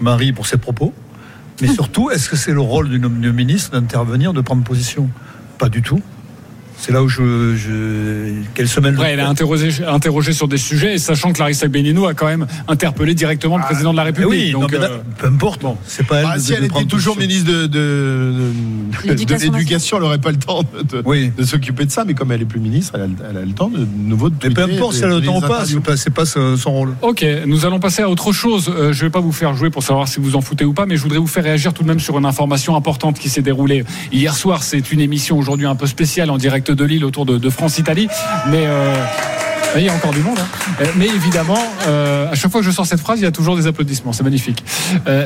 Marie 0.00 0.32
pour 0.32 0.46
ses 0.46 0.56
propos. 0.56 0.92
Mais 1.62 1.68
surtout, 1.68 2.10
est-ce 2.10 2.28
que 2.28 2.36
c'est 2.36 2.52
le 2.52 2.60
rôle 2.60 2.88
d'une 2.88 3.08
d'une 3.20 3.32
ministre 3.32 3.70
d'intervenir, 3.70 4.32
de 4.32 4.40
prendre 4.40 4.64
position? 4.64 5.08
Pas 5.58 5.68
du 5.68 5.80
tout. 5.80 6.02
C'est 6.84 6.90
là 6.90 7.00
où 7.00 7.08
je, 7.08 7.54
je 7.54 8.32
quelle 8.54 8.66
semaine 8.66 8.98
Ouais, 8.98 9.12
elle 9.12 9.20
a 9.20 9.28
interrogé, 9.28 9.70
interrogé 9.86 10.32
sur 10.32 10.48
des 10.48 10.56
sujets, 10.58 10.94
et 10.94 10.98
sachant 10.98 11.28
que 11.30 11.36
Clarissa 11.36 11.68
Benino 11.68 12.06
a 12.06 12.14
quand 12.14 12.26
même 12.26 12.44
interpellé 12.66 13.14
directement 13.14 13.56
le 13.56 13.62
président 13.62 13.92
de 13.92 13.96
la 13.98 14.02
République. 14.02 14.30
oui, 14.30 14.52
non, 14.52 14.62
donc, 14.62 14.72
mais 14.72 14.78
là, 14.78 14.86
euh, 14.90 14.98
peu 15.16 15.28
importe. 15.28 15.62
C'est 15.86 16.04
pas 16.04 16.16
elle. 16.18 16.24
Bah, 16.24 16.36
de- 16.36 16.40
si 16.42 16.50
de 16.50 16.56
elle 16.56 16.64
était 16.64 16.84
toujours 16.86 17.14
position. 17.14 17.44
ministre 17.44 17.52
de, 17.52 17.66
de, 17.68 18.50
L'éducation 19.04 19.96
elle 19.98 20.02
n'aurait 20.02 20.18
pas 20.18 20.32
le 20.32 20.38
temps 20.38 20.62
de, 20.62 20.82
de- 20.82 21.02
Oui. 21.04 21.30
de 21.36 21.44
s'occuper 21.44 21.84
de 21.86 21.90
ça. 21.92 22.04
Mais 22.04 22.14
comme 22.14 22.32
elle 22.32 22.42
est 22.42 22.46
plus 22.46 22.58
ministre, 22.58 22.94
elle 22.96 23.02
a, 23.02 23.30
elle 23.30 23.36
a 23.36 23.44
le 23.44 23.52
temps 23.52 23.68
de, 23.68 23.78
de 23.78 23.86
nouveau 23.96 24.28
de 24.28 24.34
Mais 24.42 24.50
peu 24.50 24.62
importe 24.62 24.94
si 24.94 25.04
elle 25.04 25.12
a 25.12 25.14
le 25.14 25.20
temps 25.22 25.38
ou 25.38 25.40
pas, 25.40 25.64
c'est 25.64 25.78
pas, 25.80 25.96
c'est 25.96 26.10
pas 26.10 26.24
son 26.26 26.56
rôle. 26.72 26.94
Ok, 27.02 27.24
nous 27.46 27.64
allons 27.64 27.78
passer 27.78 28.02
à 28.02 28.08
autre 28.08 28.32
chose. 28.32 28.68
Euh, 28.74 28.92
je 28.92 29.04
vais 29.04 29.10
pas 29.10 29.20
vous 29.20 29.32
faire 29.32 29.54
jouer 29.54 29.70
pour 29.70 29.84
savoir 29.84 30.08
si 30.08 30.18
vous 30.18 30.34
en 30.34 30.40
foutez 30.40 30.64
ou 30.64 30.72
pas, 30.72 30.86
mais 30.86 30.96
je 30.96 31.02
voudrais 31.02 31.18
vous 31.18 31.26
faire 31.28 31.44
réagir 31.44 31.72
tout 31.72 31.84
de 31.84 31.88
même 31.88 32.00
sur 32.00 32.18
une 32.18 32.26
information 32.26 32.74
importante 32.74 33.20
qui 33.20 33.28
s'est 33.28 33.42
déroulée 33.42 33.84
hier 34.12 34.34
soir. 34.34 34.64
C'est 34.64 34.90
une 34.92 35.00
émission 35.00 35.38
aujourd'hui 35.38 35.66
un 35.66 35.76
peu 35.76 35.86
spéciale 35.86 36.28
en 36.30 36.38
direct 36.38 36.71
de 36.74 36.84
Lille 36.84 37.04
autour 37.04 37.26
de, 37.26 37.50
France-Italie. 37.50 38.08
Mais 38.50 38.64
euh, 38.66 38.94
il 39.76 39.84
y 39.84 39.88
a 39.88 39.94
encore 39.94 40.12
du 40.12 40.20
monde. 40.20 40.38
hein. 40.38 40.74
Euh, 40.80 40.86
Mais 40.96 41.06
évidemment, 41.06 41.58
euh, 41.86 42.30
à 42.30 42.34
chaque 42.34 42.50
fois 42.50 42.60
que 42.60 42.66
je 42.66 42.70
sors 42.70 42.86
cette 42.86 43.00
phrase, 43.00 43.20
il 43.20 43.22
y 43.22 43.26
a 43.26 43.30
toujours 43.30 43.56
des 43.56 43.66
applaudissements. 43.66 44.12
C'est 44.12 44.22
magnifique. 44.22 44.64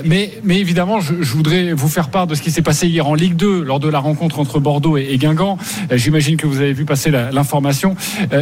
Mais, 0.05 0.32
mais 0.44 0.59
évidemment, 0.59 1.01
je, 1.01 1.14
voudrais 1.35 1.73
vous 1.73 1.89
faire 1.89 2.09
part 2.09 2.27
de 2.27 2.35
ce 2.35 2.43
qui 2.43 2.51
s'est 2.51 2.62
passé 2.62 2.86
hier 2.86 3.06
en 3.06 3.14
Ligue 3.14 3.36
2 3.36 3.62
lors 3.62 3.81
de 3.81 3.89
la 3.89 3.98
rencontre 3.98 4.39
entre 4.39 4.60
Bordeaux 4.60 4.97
et, 4.97 5.16
Guingamp. 5.18 5.59
J'imagine 5.93 6.36
que 6.36 6.47
vous 6.47 6.59
avez 6.59 6.73
vu 6.73 6.85
passer 6.85 7.10
l'information. 7.10 7.97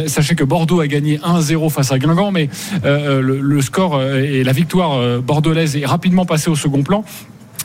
Sachez 0.07 0.35
que 0.35 0.43
Bordeaux 0.43 0.79
a 0.79 0.87
gagné 0.87 1.17
1-0 1.17 1.69
face 1.69 1.91
à 1.91 1.99
Guingamp, 1.99 2.31
mais 2.31 2.49
le, 2.83 3.61
score 3.61 4.01
et 4.01 4.43
la 4.43 4.51
victoire 4.51 5.21
bordelaise 5.21 5.75
est 5.75 5.85
rapidement 5.85 6.25
passée 6.25 6.49
au 6.49 6.55
second 6.55 6.83
plan 6.83 7.03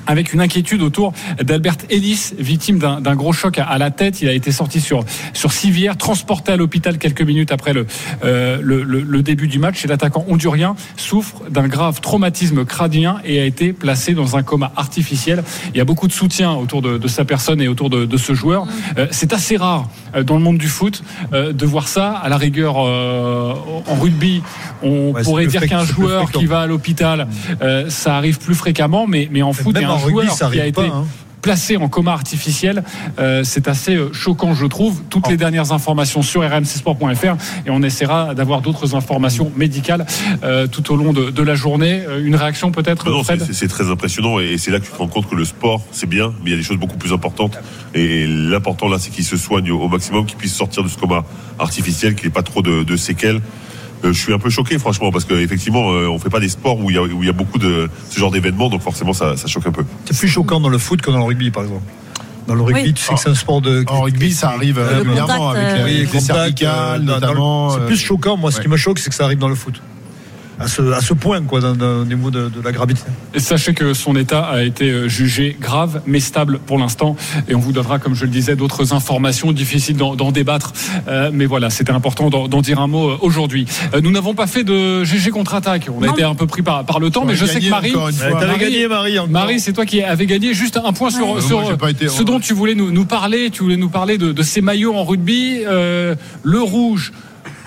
avec 0.07 0.33
une 0.33 0.41
inquiétude 0.41 0.83
autour 0.83 1.13
d'Albert 1.43 1.77
Ellis, 1.89 2.33
victime 2.39 2.79
d'un 2.79 3.15
gros 3.15 3.33
choc 3.33 3.59
à, 3.59 3.79
la 3.79 3.91
tête. 3.91 4.23
Il 4.23 4.29
a 4.29 4.33
été 4.33 4.53
sorti 4.53 4.81
sur, 4.81 5.05
sur 5.33 5.53
civière, 5.53 5.97
transporté 5.97 6.53
à 6.53 6.57
l'hôpital 6.57 6.99
quelques 6.99 7.23
minutes 7.23 7.53
après 7.53 7.73
le, 7.73 7.87
euh, 8.25 8.59
le, 8.63 8.83
le- 8.83 9.23
début 9.23 9.49
du 9.49 9.59
match. 9.59 9.85
Et 9.85 9.89
l'attaquant 9.89 10.25
hondurien 10.29 10.75
souffre 10.97 11.43
d'un 11.51 11.69
grave 11.69 12.01
traumatisme 12.01 12.65
crânien 12.65 13.19
et 13.25 13.41
a 13.41 13.45
été 13.45 13.73
placé 13.73 14.15
dans 14.15 14.37
un 14.37 14.43
coma 14.43 14.73
artificiel. 14.77 15.45
Il 15.75 15.79
y 15.79 15.81
a 15.81 15.85
beaucoup 15.85 16.09
de 16.09 16.13
soutien 16.13 16.53
autour 16.53 16.83
de, 16.83 17.09
sa 17.09 17.25
personne 17.25 17.61
et 17.61 17.69
autour 17.69 17.91
de, 17.91 18.17
ce 18.17 18.35
joueur. 18.35 18.67
Euh, 18.99 19.07
C'est 19.11 19.33
assez 19.33 19.57
rare 19.57 19.89
dans 20.25 20.37
le 20.37 20.43
monde 20.43 20.59
du 20.59 20.69
foot 20.69 21.03
euh, 21.33 21.53
de 21.53 21.67
voir 21.67 21.89
ça. 21.89 22.13
À 22.13 22.29
la 22.29 22.37
rigueur, 22.37 22.77
euh, 22.79 23.55
en 23.87 23.95
rugby, 23.97 24.43
on 24.83 25.11
Ouais, 25.13 25.23
pourrait 25.23 25.47
dire 25.47 25.67
qu'un 25.67 25.85
joueur 25.85 26.31
qui 26.31 26.47
va 26.47 26.61
à 26.61 26.67
l'hôpital, 26.67 27.27
euh, 27.63 27.89
ça 27.89 28.17
arrive 28.17 28.39
plus 28.39 28.55
fréquemment, 28.55 29.07
mais, 29.07 29.29
mais 29.31 29.43
en 29.43 29.53
foot, 29.53 29.77
il 29.77 29.83
y 29.83 29.85
a 29.85 29.91
un 29.91 29.99
joueur 29.99 30.27
qui 30.51 30.61
a 30.61 30.67
été 30.67 30.83
hein. 30.83 31.05
Placé 31.43 31.77
en 31.77 31.89
coma 31.89 32.13
artificiel. 32.13 32.83
Euh, 33.19 33.43
c'est 33.45 33.69
assez 33.69 33.95
euh, 33.97 34.13
choquant, 34.13 34.55
je 34.55 34.67
trouve. 34.67 35.03
Toutes 35.11 35.29
les 35.29 35.37
dernières 35.37 35.73
informations 35.73 36.23
sur 36.23 36.43
rmcsport.fr 36.43 37.37
et 37.67 37.71
on 37.71 37.83
essaiera 37.83 38.35
d'avoir 38.35 38.61
d'autres 38.61 38.95
informations 38.95 39.51
médicales 39.57 40.07
euh, 40.43 40.67
tout 40.67 40.93
au 40.93 40.97
long 40.97 41.13
de, 41.13 41.31
de 41.31 41.43
la 41.43 41.55
journée. 41.55 42.03
Euh, 42.09 42.25
Une 42.25 42.37
réaction 42.37 42.71
peut-être, 42.73 43.09
Non, 43.09 43.19
non, 43.19 43.25
Fred 43.25 43.45
c'est- 43.53 43.69
très 43.69 43.91
impressionnant 43.91 44.39
et 44.41 44.59
c'est 44.59 44.71
là 44.71 44.81
que 44.81 44.85
tu 44.87 44.91
te 44.91 44.97
rends 44.97 45.07
compte 45.09 45.29
que 45.29 45.35
le 45.37 45.45
sport, 45.45 45.81
c'est 45.93 46.09
bien, 46.09 46.33
mais 46.43 46.47
il 46.47 46.51
y 46.51 46.55
a 46.55 46.57
des 46.57 46.63
choses 46.63 46.79
beaucoup 46.79 46.97
plus 46.99 47.13
importantes. 47.13 47.57
Et 47.95 48.27
l'important 48.27 48.89
là, 48.89 48.99
c'est 48.99 49.11
qu'il 49.11 49.25
se 49.25 49.37
soigne 49.37 49.71
au, 49.71 49.79
au 49.81 49.89
maximum, 49.89 50.27
qu'il 50.27 50.37
puisse 50.37 50.55
sortir 50.55 50.83
de 50.83 50.89
ce 50.89 50.97
coma 50.99 51.25
artificiel, 51.59 52.15
qu'il 52.15 52.27
n'ait 52.27 52.33
pas 52.33 52.43
trop 52.43 52.63
de, 52.63 52.83
de 52.83 52.97
séquelles. 52.97 53.41
Euh, 54.05 54.13
je 54.13 54.19
suis 54.19 54.33
un 54.33 54.39
peu 54.39 54.51
choqué, 54.51 54.79
franchement, 54.79 55.11
parce 55.11 55.25
qu'effectivement, 55.25 55.91
euh, 55.93 56.09
on 56.09 56.19
fait 56.19 56.31
pas 56.31 56.41
des 56.41 56.49
sports 56.49 56.79
où 56.79 56.91
il 56.91 56.97
y 56.97 56.99
a, 56.99 57.03
où 57.03 57.23
il 57.23 57.27
y 57.27 57.29
a 57.29 57.35
beaucoup 57.35 57.59
de 57.59 57.89
ce 58.09 58.19
genre 58.19 58.31
d'événements, 58.31 58.69
donc 58.69 58.83
forcément, 58.83 59.13
ça, 59.13 59.37
ça 59.37 59.47
choque 59.47 59.67
un 59.67 59.73
peu. 59.73 59.85
C'est 60.07 60.19
plus 60.19 60.29
choquant 60.29 60.61
dans 60.61 60.69
le 60.71 60.79
foot 60.79 61.01
que 61.03 61.11
dans 61.11 61.19
le 61.19 61.25
rugby, 61.25 61.51
par 61.51 61.65
exemple. 61.65 61.83
Dans 62.47 62.55
le 62.55 62.63
rugby, 62.63 62.83
Oui. 62.83 62.95
tu 62.95 63.03
sais 63.03 63.15
que 63.15 63.21
c'est 63.21 63.29
un 63.29 63.35
sport 63.35 63.61
de. 63.61 63.85
En 63.87 64.01
rugby, 64.01 64.33
ça 64.33 64.51
arrive 64.51 64.79
euh, 64.79 64.99
régulièrement 64.99 65.51
avec 65.51 65.63
euh, 65.63 65.87
les, 65.87 66.01
Oui, 66.03 66.09
les 66.13 66.21
cervicales, 66.21 67.03
notamment. 67.03 67.71
C'est 67.71 67.87
plus 67.87 67.97
choquant, 67.99 68.37
moi, 68.37 68.51
ce 68.51 68.61
qui 68.61 68.69
me 68.69 68.77
choque, 68.77 68.99
c'est 68.99 69.11
que 69.11 69.15
ça 69.15 69.25
arrive 69.25 69.39
dans 69.39 69.49
le 69.49 69.55
foot. 69.55 69.81
À 70.61 70.69
ce, 70.69 70.83
à 70.93 71.01
ce 71.01 71.15
point, 71.15 71.41
quoi, 71.43 71.61
dans- 71.61 71.75
dans- 71.75 72.03
au 72.03 72.05
niveau 72.05 72.31
de, 72.31 72.49
de 72.51 72.61
la 72.63 72.71
gravité. 72.71 73.01
Et 73.35 73.41
sachez 73.41 73.73
que 73.75 73.95
son 73.95 74.15
état 74.15 74.41
a 74.45 74.63
été 74.63 74.91
euh, 74.91 75.09
jugé 75.09 75.57
grave 75.61 76.03
mais 76.07 76.21
stable 76.21 76.59
pour 76.67 76.79
l'instant 76.79 77.17
et 77.49 77.55
on 77.55 77.59
vous 77.59 77.73
donnera 77.73 77.99
comme 77.99 78.15
je 78.15 78.25
le 78.27 78.31
disais 78.31 78.57
d'autres 78.57 78.93
informations 78.93 79.53
difficiles 79.53 79.97
d'en 79.97 80.15
d'en 80.17 80.33
débattre 80.33 80.73
Euh, 81.09 81.31
mais 81.33 81.47
voilà 81.47 81.71
c'était 81.71 81.93
important 81.93 82.29
d'en 82.31 82.47
d'en 82.49 82.61
dire 82.61 82.79
un 82.81 82.87
mot 82.89 83.11
euh, 83.11 83.19
aujourd'hui 83.23 83.67
Euh, 83.95 84.01
nous 84.03 84.11
n'avons 84.11 84.35
pas 84.35 84.47
fait 84.47 84.65
de 84.65 85.03
GG 85.05 85.31
contre-attaque 85.31 85.89
on 85.97 86.03
a 86.03 86.07
Non. 86.09 86.13
été 86.13 86.23
un 86.25 86.35
peu 86.35 86.47
pris 86.47 86.63
par, 86.63 86.85
par 86.85 87.01
le 87.01 87.11
temps 87.11 87.23
On 87.23 87.27
mais 87.27 87.33
a 87.33 87.37
je 87.37 87.47
sais 87.47 87.61
que 87.61 87.69
Marie 87.71 87.93
t'avais 88.19 88.59
gagné, 88.59 88.87
Marie, 88.89 89.19
encore. 89.19 89.31
Marie 89.31 89.61
c'est 89.61 89.73
toi 89.73 89.87
qui 89.87 90.03
avais 90.03 90.27
gagné 90.27 90.53
juste 90.53 90.79
un 90.83 90.93
point 90.93 91.11
sur, 91.11 91.31
Ouais. 91.31 91.41
sur 91.41 91.61
Moi, 91.61 91.71
j'ai 91.71 91.77
pas 91.79 91.91
été- 91.91 92.09
ce 92.09 92.23
dont 92.23 92.41
tu 92.41 92.53
voulais 92.53 92.75
nous, 92.75 92.91
nous 92.91 93.07
parler 93.07 93.51
tu 93.51 93.63
voulais 93.63 93.77
nous 93.79 93.89
parler 93.89 94.19
de, 94.19 94.33
de 94.33 94.43
ces 94.43 94.61
maillots 94.61 94.95
en 94.95 95.05
rugby 95.05 95.61
euh, 95.67 96.15
le 96.43 96.61
rouge 96.61 97.13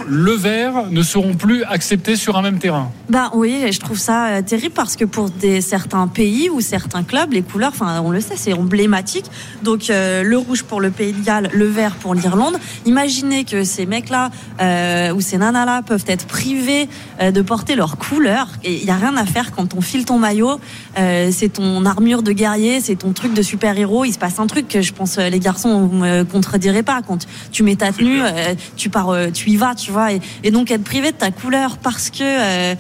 le 0.07 0.31
vert 0.33 0.89
ne 0.89 1.01
seront 1.01 1.33
plus 1.35 1.63
acceptés 1.63 2.15
sur 2.15 2.37
un 2.37 2.41
même 2.41 2.59
terrain 2.59 2.91
Bah 3.09 3.31
oui, 3.33 3.61
et 3.65 3.71
je 3.71 3.79
trouve 3.79 3.97
ça 3.97 4.27
euh, 4.27 4.41
terrible 4.41 4.73
parce 4.73 4.95
que 4.95 5.05
pour 5.05 5.29
des, 5.29 5.61
certains 5.61 6.07
pays 6.07 6.49
ou 6.49 6.61
certains 6.61 7.03
clubs, 7.03 7.31
les 7.31 7.41
couleurs, 7.41 7.71
enfin 7.73 8.01
on 8.03 8.11
le 8.11 8.19
sait, 8.21 8.35
c'est 8.35 8.53
emblématique. 8.53 9.25
Donc 9.63 9.89
euh, 9.89 10.23
le 10.23 10.37
rouge 10.37 10.63
pour 10.63 10.81
le 10.81 10.91
Pays 10.91 11.13
de 11.13 11.23
Galles, 11.23 11.49
le 11.53 11.65
vert 11.65 11.95
pour 11.95 12.15
l'Irlande. 12.15 12.57
Imaginez 12.85 13.43
que 13.45 13.63
ces 13.63 13.85
mecs-là 13.85 14.31
euh, 14.61 15.13
ou 15.13 15.21
ces 15.21 15.37
nanas-là 15.37 15.81
peuvent 15.83 16.05
être 16.07 16.25
privés 16.25 16.89
euh, 17.21 17.31
de 17.31 17.41
porter 17.41 17.75
leur 17.75 17.97
couleur. 17.97 18.47
Et 18.63 18.73
il 18.75 18.85
y 18.85 18.91
a 18.91 18.95
rien 18.95 19.15
à 19.17 19.25
faire 19.25 19.51
quand 19.51 19.73
on 19.75 19.81
file 19.81 20.05
ton 20.05 20.19
maillot. 20.19 20.59
euh, 20.97 21.29
c'est 21.31 21.49
ton 21.49 21.85
armure 21.85 22.23
de 22.23 22.31
guerrier, 22.31 22.81
c'est 22.81 22.95
ton 22.95 23.13
truc 23.13 23.33
de 23.33 23.41
super-héros. 23.41 24.05
Il 24.05 24.13
se 24.13 24.19
passe 24.19 24.39
un 24.39 24.47
truc 24.47 24.67
que 24.67 24.81
je 24.81 24.93
pense 24.93 25.17
les 25.17 25.39
garçons 25.39 25.87
vous 25.87 25.95
me 25.95 26.23
contredirez 26.23 26.83
pas. 26.83 27.01
Quand 27.05 27.25
tu 27.51 27.63
mets 27.63 27.75
ta 27.75 27.91
tenue, 27.91 28.21
euh, 28.21 28.55
tu 28.75 28.89
pars, 28.89 29.09
euh, 29.09 29.29
tu 29.31 29.49
y 29.49 29.55
vas, 29.57 29.75
tu 29.75 29.82
vois. 29.91 30.13
Et, 30.13 30.21
et 30.43 30.51
donc 30.51 30.71
être 30.71 30.83
privé 30.83 31.11
de 31.11 31.17
ta 31.17 31.31
couleur 31.31 31.77
parce 31.77 32.09
que 32.09 32.21
euh, 32.21 32.75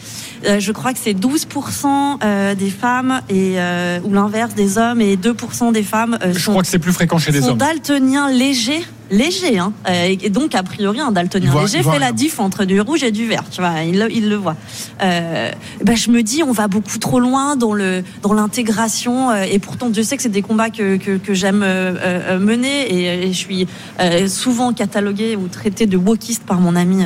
euh, 0.45 0.59
je 0.59 0.71
crois 0.71 0.93
que 0.93 0.99
c'est 0.99 1.13
12% 1.13 2.19
euh, 2.23 2.55
des 2.55 2.69
femmes 2.69 3.21
et 3.29 3.57
ou 4.03 4.13
l'inverse 4.13 4.53
des 4.55 4.77
hommes 4.77 5.01
et 5.01 5.15
2% 5.15 5.71
des 5.71 5.83
femmes 5.83 6.17
je 6.31 6.39
sont, 6.39 6.51
crois 6.51 6.63
que 6.63 6.67
c'est 6.67 6.79
plus 6.79 6.93
fréquent 6.93 7.17
chez 7.17 7.31
les 7.31 7.43
hommes 7.43 7.57
daltoniens 7.57 8.29
légers 8.29 8.83
léger 9.11 9.59
hein. 9.59 9.73
Euh, 9.89 10.15
et 10.21 10.29
donc 10.29 10.55
a 10.55 10.63
priori 10.63 10.99
un 10.99 11.11
daltonien 11.11 11.51
voit- 11.51 11.61
léger 11.63 11.81
voit 11.81 11.93
fait 11.93 11.99
la 11.99 12.11
diff 12.11 12.39
entre 12.39 12.65
du 12.65 12.79
rouge 12.81 13.03
et 13.03 13.11
du 13.11 13.27
vert 13.27 13.43
tu 13.51 13.61
vois 13.61 13.81
il, 13.83 13.99
le- 13.99 14.11
il 14.11 14.29
le 14.29 14.35
voit 14.37 14.55
euh, 15.01 15.51
ben 15.83 15.95
je 15.95 16.09
me 16.09 16.23
dis 16.23 16.41
on 16.43 16.51
va 16.51 16.67
beaucoup 16.67 16.97
trop 16.97 17.19
loin 17.19 17.55
dans 17.55 17.73
le 17.73 18.03
dans 18.21 18.33
l'intégration 18.33 19.29
euh, 19.31 19.43
et 19.43 19.59
pourtant 19.59 19.89
Dieu 19.89 20.03
sait 20.03 20.15
que 20.17 20.23
c'est 20.23 20.29
des 20.29 20.41
combats 20.41 20.69
que, 20.69 20.97
que, 20.97 21.17
que 21.17 21.33
j'aime 21.33 21.63
euh, 21.63 21.93
euh, 22.01 22.39
mener 22.39 22.91
et, 22.93 23.27
et 23.27 23.33
je 23.33 23.37
suis 23.37 23.67
euh, 23.99 24.27
souvent 24.27 24.73
cataloguée 24.73 25.35
ou 25.35 25.47
traitée 25.47 25.85
de 25.85 25.97
wokiste 25.97 26.43
par 26.43 26.59
mon 26.59 26.75
ami 26.75 27.03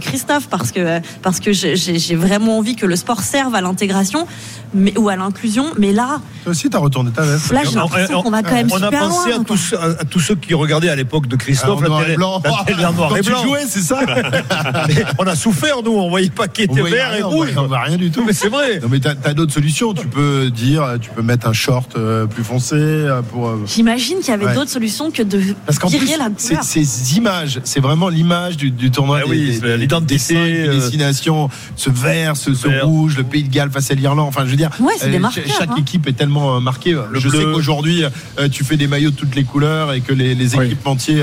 Christophe 0.00 0.48
parce 0.48 0.70
que 0.72 1.00
parce 1.22 1.40
que 1.40 1.52
j'ai- 1.52 2.14
vraiment 2.16 2.58
envie 2.58 2.76
que 2.76 2.86
le 2.86 2.96
sport 2.96 3.20
serve 3.22 3.54
à 3.54 3.60
l'intégration 3.60 4.26
mais 4.72 4.96
ou 4.96 5.08
à 5.08 5.16
l'inclusion 5.16 5.66
mais 5.78 5.92
là 5.92 6.20
Toi 6.44 6.52
aussi, 6.52 6.70
t'as 6.70 6.78
retourné 6.78 7.10
ta 7.10 7.22
veste. 7.22 7.50
Là, 7.50 7.62
j'ai 7.68 7.74
l'impression 7.74 8.22
qu'on 8.22 8.30
va 8.30 8.42
quand 8.42 8.52
même 8.54 8.68
on 8.70 8.76
a 8.76 8.84
super 8.86 9.00
pensé 9.08 9.30
loin, 9.30 9.40
à, 9.40 9.44
tous, 9.44 9.74
à, 9.74 9.84
à 10.00 10.04
tous 10.04 10.20
ceux 10.20 10.36
qui 10.36 10.54
regardaient 10.54 10.88
à 10.88 10.94
l'époque 10.96 11.26
de 11.26 11.34
Christophe 11.36 11.49
Ah, 11.62 11.72
en 11.72 11.80
noir 11.80 12.02
la 12.08 12.14
blanc. 12.16 12.42
la 12.78 12.92
noir 12.92 13.08
Quand 13.10 13.16
et 13.16 13.20
tu 13.20 13.30
blanc. 13.30 13.42
jouais, 13.42 13.62
c'est 13.68 13.80
ça 13.80 14.00
on 15.18 15.24
a 15.26 15.34
souffert, 15.34 15.82
nous, 15.84 15.92
on 15.92 16.08
voyait 16.08 16.30
pas 16.30 16.48
qui 16.48 16.62
était 16.62 16.82
vert 16.82 17.14
et 17.14 17.22
rouge. 17.22 17.34
voyait- 17.52 17.58
on 17.58 17.66
voit 17.66 17.80
rien 17.80 17.96
du 17.96 18.10
tout. 18.10 18.24
Mais 18.26 18.32
c'est 18.32 18.48
vrai. 18.48 18.80
Non, 18.80 18.88
mais 18.90 19.00
t'as 19.00 19.14
as, 19.24 19.34
d'autres 19.34 19.52
solutions. 19.52 19.94
Tu 19.94 20.06
peux 20.06 20.50
dire, 20.50 20.84
tu 21.00 21.10
peux 21.10 21.22
mettre 21.22 21.46
un 21.46 21.52
short 21.52 21.96
euh, 21.96 22.26
plus 22.26 22.44
foncé 22.44 22.74
euh, 22.76 23.22
pour. 23.22 23.48
euh, 23.48 23.62
j'imagine 23.66 24.18
qu'il 24.18 24.28
y 24.28 24.32
avait 24.32 24.46
Ouais. 24.46 24.54
d'autres 24.54 24.70
solutions 24.70 25.10
que 25.10 25.22
de 25.22 25.40
Parce 25.66 25.78
qu'en 25.78 25.88
plus, 25.88 25.98
la 26.18 26.28
c'est- 26.36 26.48
couleur 26.48 26.64
ces 26.64 27.16
images, 27.16 27.60
c'est 27.64 27.80
vraiment 27.80 28.08
l'image 28.08 28.56
du, 28.56 28.70
du 28.70 28.90
tournoi. 28.90 29.20
Ah 29.22 29.26
oui, 29.28 29.60
l'identité, 29.78 30.34
des 30.34 30.68
euh, 30.68 30.72
destinations, 30.74 31.48
ce 31.76 31.90
vert, 31.90 32.36
ce, 32.36 32.54
ce 32.54 32.68
vert. 32.68 32.86
rouge, 32.86 33.16
le 33.16 33.24
pays 33.24 33.42
de 33.44 33.50
Galles 33.52 33.70
face 33.70 33.90
à 33.90 33.94
l'Irlande. 33.94 34.26
Enfin, 34.28 34.44
je 34.44 34.50
veux 34.50 34.56
dire, 34.56 34.70
Ouais, 34.80 34.94
des 35.10 35.18
marqueurs, 35.18 35.44
chaque 35.58 35.70
hein. 35.70 35.74
équipe 35.78 36.06
est 36.08 36.12
tellement 36.12 36.60
marquée. 36.60 36.96
je 37.14 37.28
bleu. 37.28 37.38
sais 37.38 37.44
qu'aujourd'hui, 37.44 38.04
euh, 38.38 38.48
tu 38.48 38.64
fais 38.64 38.76
des 38.76 38.86
maillots 38.86 39.10
de 39.10 39.16
toutes 39.16 39.34
les 39.34 39.44
couleurs 39.44 39.92
et 39.92 40.00
que 40.00 40.12
les, 40.12 40.34
les 40.34 40.54
équipementiers 40.56 41.22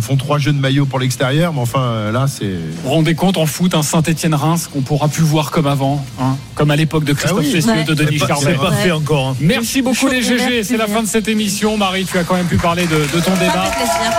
font 0.00 0.16
trois 0.16 0.38
jeux 0.38 0.52
de 0.52 0.58
maillots 0.60 0.86
pour 0.86 0.98
l'extérieur. 0.98 1.52
Mais 1.52 1.60
enfin, 1.60 1.80
euh, 1.80 2.12
là, 2.12 2.26
c'est. 2.28 2.44
Vous 2.46 2.82
vous 2.84 2.90
rendez 2.90 3.14
compte 3.14 3.36
en 3.38 3.46
foot, 3.46 3.74
un 3.74 3.82
Saint-Etienne-Reims 3.82 4.68
qu'on 4.72 4.80
pourra 4.82 5.08
plus 5.08 5.22
voir 5.24 5.50
comme 5.50 5.66
avant, 5.66 6.04
hein, 6.20 6.36
comme 6.54 6.70
à 6.70 6.76
l'époque 6.76 7.04
de 7.04 7.12
Christophe 7.12 7.38
Ah 7.40 7.44
oui. 7.44 7.52
Cessieux, 7.52 7.70
Ouais. 7.72 7.84
de 7.84 7.94
Denis 7.94 8.18
C'est 8.18 8.20
pas, 8.20 8.26
Charvet. 8.28 8.52
c'est 8.52 8.58
pas 8.66 8.72
fait 8.72 8.92
encore. 8.92 9.28
hein. 9.28 9.36
Merci 9.40 9.82
beaucoup 9.82 10.08
les 10.08 10.22
GG, 10.22 10.62
c'est 10.64 10.76
la 10.76 10.86
fin 10.86 11.02
de 11.02 11.08
cette 11.08 11.28
émission. 11.28 11.76
Marie, 11.76 12.04
tu 12.04 12.18
as 12.18 12.24
quand 12.24 12.34
même 12.36 12.46
pu 12.46 12.56
parler 12.56 12.86
de, 12.86 12.96
de 13.16 13.22
ton 13.22 13.32
débat. 13.34 13.70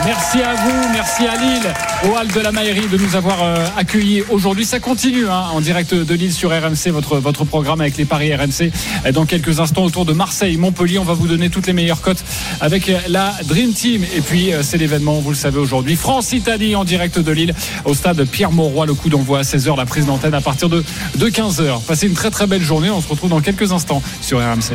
Merci 0.05 0.41
à 0.41 0.53
vous, 0.55 0.89
merci 0.93 1.25
à 1.27 1.35
Lille, 1.37 1.73
au 2.05 2.15
Hall 2.17 2.27
de 2.27 2.39
la 2.39 2.51
Maillerie 2.51 2.87
de 2.87 2.97
nous 2.97 3.15
avoir 3.15 3.37
euh, 3.43 3.65
accueillis 3.77 4.23
aujourd'hui. 4.29 4.65
Ça 4.65 4.79
continue 4.79 5.27
hein, 5.27 5.45
en 5.53 5.61
direct 5.61 5.93
de 5.93 6.13
Lille 6.13 6.33
sur 6.33 6.49
RMC, 6.51 6.91
votre, 6.91 7.17
votre 7.17 7.45
programme 7.45 7.81
avec 7.81 7.97
les 7.97 8.05
paris 8.05 8.33
RMC. 8.35 8.71
Euh, 9.05 9.11
Dans 9.11 9.25
quelques 9.25 9.59
instants, 9.59 9.83
autour 9.83 10.05
de 10.05 10.13
Marseille, 10.13 10.57
Montpellier, 10.57 10.99
on 10.99 11.03
va 11.03 11.13
vous 11.13 11.27
donner 11.27 11.49
toutes 11.49 11.67
les 11.67 11.73
meilleures 11.73 12.01
cotes 12.01 12.23
avec 12.61 12.89
euh, 12.89 12.97
la 13.07 13.33
Dream 13.45 13.73
Team. 13.73 14.03
Et 14.15 14.21
puis, 14.21 14.53
euh, 14.53 14.61
c'est 14.63 14.77
l'événement, 14.77 15.19
vous 15.27 15.33
le 15.33 15.37
savez 15.37 15.59
aujourd'hui, 15.59 15.97
France-Italie 15.97 16.73
en 16.77 16.85
direct 16.85 17.19
de 17.19 17.31
Lille 17.33 17.53
au 17.83 17.93
stade 17.93 18.23
Pierre-Mauroy. 18.23 18.85
Le 18.85 18.93
coup 18.93 19.09
d'envoi 19.09 19.39
à 19.39 19.41
16h, 19.41 19.75
la 19.75 19.85
prise 19.85 20.05
d'antenne 20.05 20.33
à 20.33 20.39
partir 20.39 20.69
de, 20.69 20.85
de 21.17 21.27
15h. 21.27 21.83
Passez 21.83 22.07
une 22.07 22.13
très 22.13 22.31
très 22.31 22.47
belle 22.47 22.61
journée. 22.61 22.89
On 22.89 23.01
se 23.01 23.09
retrouve 23.09 23.29
dans 23.29 23.41
quelques 23.41 23.73
instants 23.73 24.01
sur 24.21 24.39
RMC. 24.39 24.71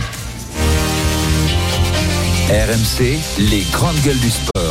RMC, 2.51 3.19
les 3.39 3.65
grandes 3.73 3.99
gueules 4.05 4.20
du 4.20 4.29
sport. 4.29 4.61